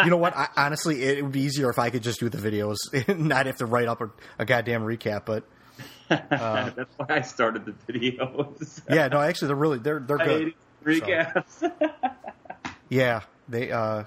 You 0.03 0.09
know 0.09 0.17
what? 0.17 0.35
I, 0.35 0.49
honestly, 0.57 1.01
it 1.03 1.23
would 1.23 1.31
be 1.31 1.41
easier 1.41 1.69
if 1.69 1.79
I 1.79 1.89
could 1.89 2.03
just 2.03 2.19
do 2.19 2.27
the 2.29 2.37
videos, 2.37 2.75
and 3.07 3.27
not 3.29 3.45
have 3.45 3.57
to 3.57 3.65
write 3.65 3.87
up 3.87 4.01
a, 4.01 4.09
a 4.39 4.45
goddamn 4.45 4.81
recap. 4.83 5.25
But 5.25 5.43
That's 6.09 6.91
why 6.97 7.05
I 7.09 7.21
started 7.21 7.65
the 7.65 7.71
videos. 7.91 8.81
yeah, 8.89 9.07
no, 9.07 9.21
actually, 9.21 9.47
they're 9.47 9.55
really 9.55 9.79
they're 9.79 9.99
they're 9.99 10.17
good. 10.17 10.53
recaps. 10.83 11.71
Yeah, 12.89 13.21
they. 13.49 13.71
uh 13.71 14.03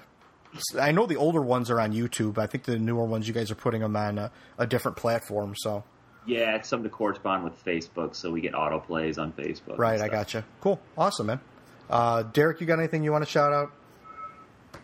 I 0.79 0.91
know 0.93 1.05
the 1.05 1.17
older 1.17 1.41
ones 1.41 1.69
are 1.69 1.79
on 1.79 1.93
YouTube. 1.93 2.37
I 2.37 2.47
think 2.47 2.63
the 2.63 2.79
newer 2.79 3.05
ones 3.05 3.27
you 3.27 3.33
guys 3.33 3.51
are 3.51 3.55
putting 3.55 3.81
them 3.81 3.95
on 3.95 4.17
a, 4.17 4.31
a 4.57 4.65
different 4.65 4.97
platform. 4.97 5.53
So 5.57 5.83
yeah, 6.25 6.55
it's 6.55 6.69
something 6.69 6.89
to 6.89 6.95
correspond 6.95 7.43
with 7.43 7.63
Facebook, 7.63 8.15
so 8.15 8.31
we 8.31 8.41
get 8.41 8.53
autoplays 8.53 9.17
on 9.19 9.31
Facebook. 9.33 9.77
right, 9.77 9.95
I 9.95 9.97
stuff. 10.07 10.11
gotcha. 10.11 10.45
Cool, 10.61 10.79
awesome, 10.97 11.27
man. 11.27 11.39
Uh, 11.89 12.23
Derek, 12.23 12.61
you 12.61 12.67
got 12.67 12.79
anything 12.79 13.03
you 13.03 13.11
want 13.11 13.23
to 13.25 13.29
shout 13.29 13.51
out? 13.53 13.71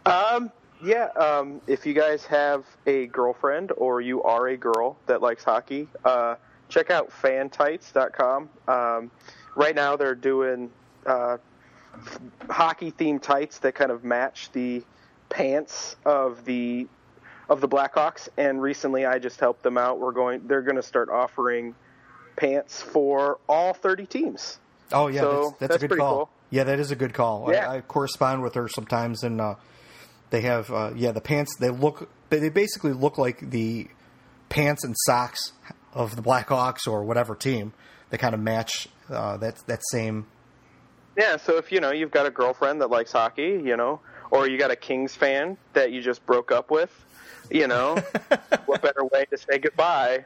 Um, 0.05 0.51
yeah, 0.83 1.05
um, 1.15 1.61
if 1.67 1.85
you 1.85 1.93
guys 1.93 2.25
have 2.25 2.65
a 2.85 3.07
girlfriend 3.07 3.72
or 3.77 4.01
you 4.01 4.22
are 4.23 4.47
a 4.47 4.57
girl 4.57 4.97
that 5.07 5.22
likes 5.22 5.43
hockey, 5.43 5.88
uh, 6.03 6.35
check 6.69 6.91
out 6.91 7.09
fantights.com. 7.09 8.49
Um, 8.67 9.11
right 9.55 9.75
now 9.75 9.95
they're 9.95 10.15
doing 10.15 10.69
uh, 11.05 11.38
hockey 12.49 12.91
themed 12.91 13.22
tights 13.22 13.59
that 13.59 13.73
kind 13.75 13.91
of 13.91 14.03
match 14.03 14.51
the 14.51 14.83
pants 15.30 15.95
of 16.05 16.45
the 16.45 16.88
of 17.47 17.61
the 17.61 17.67
Blackhawks 17.67 18.27
and 18.38 18.59
recently 18.61 19.05
I 19.05 19.19
just 19.19 19.39
helped 19.39 19.64
them 19.64 19.77
out. 19.77 19.99
We're 19.99 20.11
going 20.11 20.47
they're 20.47 20.61
going 20.61 20.77
to 20.77 20.83
start 20.83 21.09
offering 21.09 21.75
pants 22.35 22.81
for 22.81 23.39
all 23.47 23.73
30 23.73 24.05
teams. 24.07 24.59
Oh 24.91 25.07
yeah, 25.07 25.22
So, 25.22 25.31
that's, 25.31 25.51
that's, 25.51 25.69
that's 25.69 25.83
a 25.83 25.88
good 25.88 25.99
call. 25.99 26.15
cool. 26.15 26.30
Yeah, 26.49 26.64
that 26.65 26.80
is 26.80 26.91
a 26.91 26.95
good 26.95 27.14
call. 27.14 27.51
Yeah. 27.51 27.69
I, 27.69 27.77
I 27.77 27.81
correspond 27.81 28.43
with 28.43 28.53
her 28.55 28.67
sometimes, 28.67 29.23
and 29.23 29.41
uh, 29.41 29.55
they 30.30 30.42
have 30.42 30.72
uh, 30.72 30.92
yeah 30.95 31.12
the 31.12 31.22
pants. 31.22 31.56
They 31.60 31.70
look 31.70 32.10
they 32.30 32.50
basically 32.50 32.94
look 32.94 33.18
like 33.18 33.50
the 33.52 33.88
pants 34.50 34.84
and 34.84 34.95
socks 35.06 35.54
of 35.94 36.16
the 36.16 36.22
Black 36.22 36.50
Blackhawks 36.50 36.88
or 36.88 37.04
whatever 37.04 37.36
team. 37.36 37.74
They 38.10 38.18
kind 38.18 38.34
of 38.34 38.40
match 38.42 38.88
uh, 39.10 39.38
that 39.38 39.58
that 39.68 39.82
same. 39.92 40.28
Yeah, 41.18 41.38
so 41.38 41.58
if 41.58 41.72
you 41.72 41.80
know 41.80 41.92
you've 41.92 42.12
got 42.12 42.26
a 42.26 42.32
girlfriend 42.32 42.82
that 42.82 42.90
likes 42.90 43.12
hockey, 43.14 43.62
you 43.64 43.78
know, 43.78 44.02
or 44.32 44.48
you 44.48 44.58
got 44.58 44.72
a 44.72 44.76
Kings 44.76 45.16
fan 45.16 45.58
that 45.74 45.92
you 45.92 46.02
just 46.02 46.26
broke 46.26 46.52
up 46.52 46.70
with, 46.70 46.92
you 47.50 47.68
know, 47.68 47.95
what 48.66 48.82
better 48.82 49.06
way 49.06 49.26
to 49.32 49.38
say 49.38 49.58
goodbye 49.58 50.26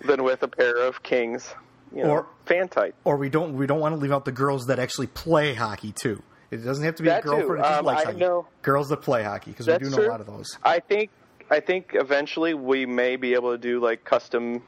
than 0.00 0.22
with 0.22 0.42
a 0.42 0.48
pair 0.48 0.76
of 0.76 1.02
Kings, 1.02 1.54
you 1.94 2.02
know, 2.02 2.10
Or- 2.10 2.26
fan 2.44 2.68
tight. 2.68 2.94
Or 3.04 3.16
we 3.16 3.30
don't 3.30 3.54
we 3.54 3.66
don't 3.66 3.80
want 3.80 3.94
to 3.94 4.00
leave 4.00 4.12
out 4.12 4.26
the 4.26 4.32
girls 4.32 4.66
that 4.66 4.78
actually 4.78 5.06
play 5.06 5.54
hockey 5.54 5.92
too. 5.92 6.22
It 6.50 6.58
doesn't 6.58 6.84
have 6.84 6.94
to 6.96 7.02
be 7.02 7.08
That 7.08 7.20
a 7.24 7.26
girlfriend 7.26 7.48
too. 7.48 7.56
that 7.62 7.68
just 7.68 7.78
Um, 7.80 7.84
likes 7.86 8.02
I 8.02 8.04
hockey. 8.06 8.18
know- 8.18 8.46
Girls 8.62 8.88
that 8.88 8.98
play 9.02 9.22
hockey 9.22 9.50
because 9.50 9.66
we 9.66 9.72
That's 9.72 9.84
do 9.84 9.90
know 9.90 9.96
true. 9.96 10.08
a 10.08 10.10
lot 10.10 10.20
of 10.20 10.26
those. 10.26 10.58
I 10.62 10.78
think 10.80 11.10
I 11.50 11.60
think 11.60 11.90
eventually 11.94 12.54
we 12.54 12.86
may 12.86 13.16
be 13.16 13.34
able 13.34 13.52
to 13.52 13.58
do 13.58 13.80
like 13.80 14.04
custom 14.04 14.62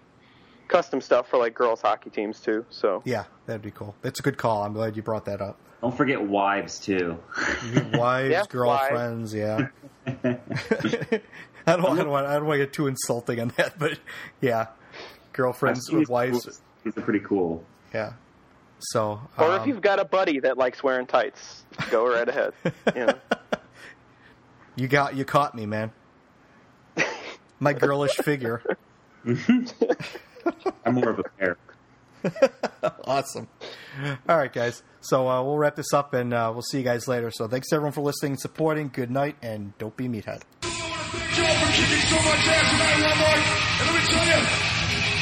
custom 0.68 1.00
stuff 1.00 1.28
for 1.28 1.38
like 1.38 1.54
girls 1.54 1.80
hockey 1.82 2.10
teams 2.10 2.40
too. 2.40 2.64
So 2.70 3.02
Yeah, 3.04 3.24
that'd 3.46 3.62
be 3.62 3.70
cool. 3.70 3.94
That's 4.02 4.20
a 4.20 4.22
good 4.22 4.36
call. 4.38 4.62
I'm 4.64 4.72
glad 4.74 4.96
you 4.96 5.02
brought 5.02 5.24
that 5.26 5.40
up. 5.40 5.56
Don't 5.80 5.96
forget 5.96 6.20
wives 6.20 6.78
too. 6.80 7.16
Wives, 7.94 8.30
Yeah, 8.32 8.44
girlfriends, 8.48 9.32
yeah. 9.34 9.68
I 11.66 11.76
don't, 11.76 11.84
I 11.86 11.96
don't 11.96 12.08
want 12.10 12.26
I 12.26 12.34
don't 12.34 12.46
want 12.46 12.58
to 12.58 12.64
get 12.66 12.72
too 12.72 12.86
insulting 12.86 13.40
on 13.40 13.52
that, 13.56 13.78
but 13.78 13.98
yeah, 14.40 14.66
girlfriends 15.32 15.88
I've 15.90 15.98
with 15.98 16.08
wives, 16.08 16.46
moves. 16.46 16.60
These 16.84 16.96
are 16.96 17.02
pretty 17.02 17.20
cool. 17.20 17.64
yeah. 17.92 18.12
So, 18.80 19.20
or 19.36 19.52
um, 19.52 19.60
if 19.60 19.66
you've 19.66 19.80
got 19.80 19.98
a 19.98 20.04
buddy 20.04 20.40
that 20.40 20.56
likes 20.56 20.82
wearing 20.82 21.06
tights, 21.06 21.64
go 21.90 22.06
right 22.06 22.28
ahead. 22.28 22.52
You 22.94 23.06
know. 23.06 23.14
you 24.76 24.88
got 24.88 25.16
you 25.16 25.24
caught 25.24 25.54
me, 25.54 25.66
man. 25.66 25.92
My 27.60 27.72
girlish 27.72 28.14
figure, 28.14 28.62
I'm 29.24 30.94
more 30.94 31.10
of 31.10 31.18
a 31.18 31.24
pair. 31.38 31.56
awesome. 33.04 33.48
All 34.28 34.36
right, 34.36 34.52
guys. 34.52 34.82
So 35.00 35.28
uh, 35.28 35.42
we'll 35.42 35.58
wrap 35.58 35.76
this 35.76 35.92
up, 35.92 36.14
and 36.14 36.32
uh, 36.32 36.50
we'll 36.52 36.62
see 36.62 36.78
you 36.78 36.84
guys 36.84 37.08
later. 37.08 37.30
So 37.32 37.48
thanks 37.48 37.72
everyone 37.72 37.92
for 37.92 38.00
listening 38.00 38.32
and 38.32 38.40
supporting. 38.40 38.88
Good 38.88 39.10
night, 39.10 39.36
and 39.42 39.76
don't 39.78 39.96
be 39.96 40.08
meathead. 40.08 40.42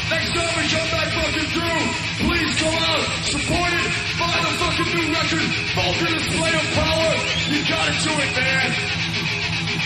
Next 0.08 0.30
time 0.34 0.54
we 0.54 0.64
come 0.70 0.88
back 0.94 1.08
fucking 1.18 1.50
through, 1.50 1.82
please 2.22 2.52
go 2.62 2.70
out, 2.70 3.04
support 3.26 3.70
it, 3.74 3.90
buy 4.22 4.38
the 4.38 4.52
fucking 4.62 4.90
new 4.94 5.06
record, 5.10 5.50
Vulgar 5.74 6.10
display 6.14 6.54
of 6.54 6.66
power. 6.78 7.10
You 7.50 7.60
gotta 7.66 7.94
do 8.06 8.12
it, 8.14 8.30
man. 8.38 8.70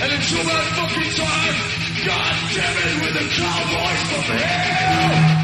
And 0.02 0.12
until 0.12 0.44
that 0.44 0.64
fucking 0.76 1.10
time, 1.16 1.56
God 2.04 2.34
damn 2.52 2.76
it, 2.84 2.96
with 3.00 3.14
the 3.16 3.26
Cowboys 3.32 4.02
from 4.12 4.36
hell. 4.36 5.39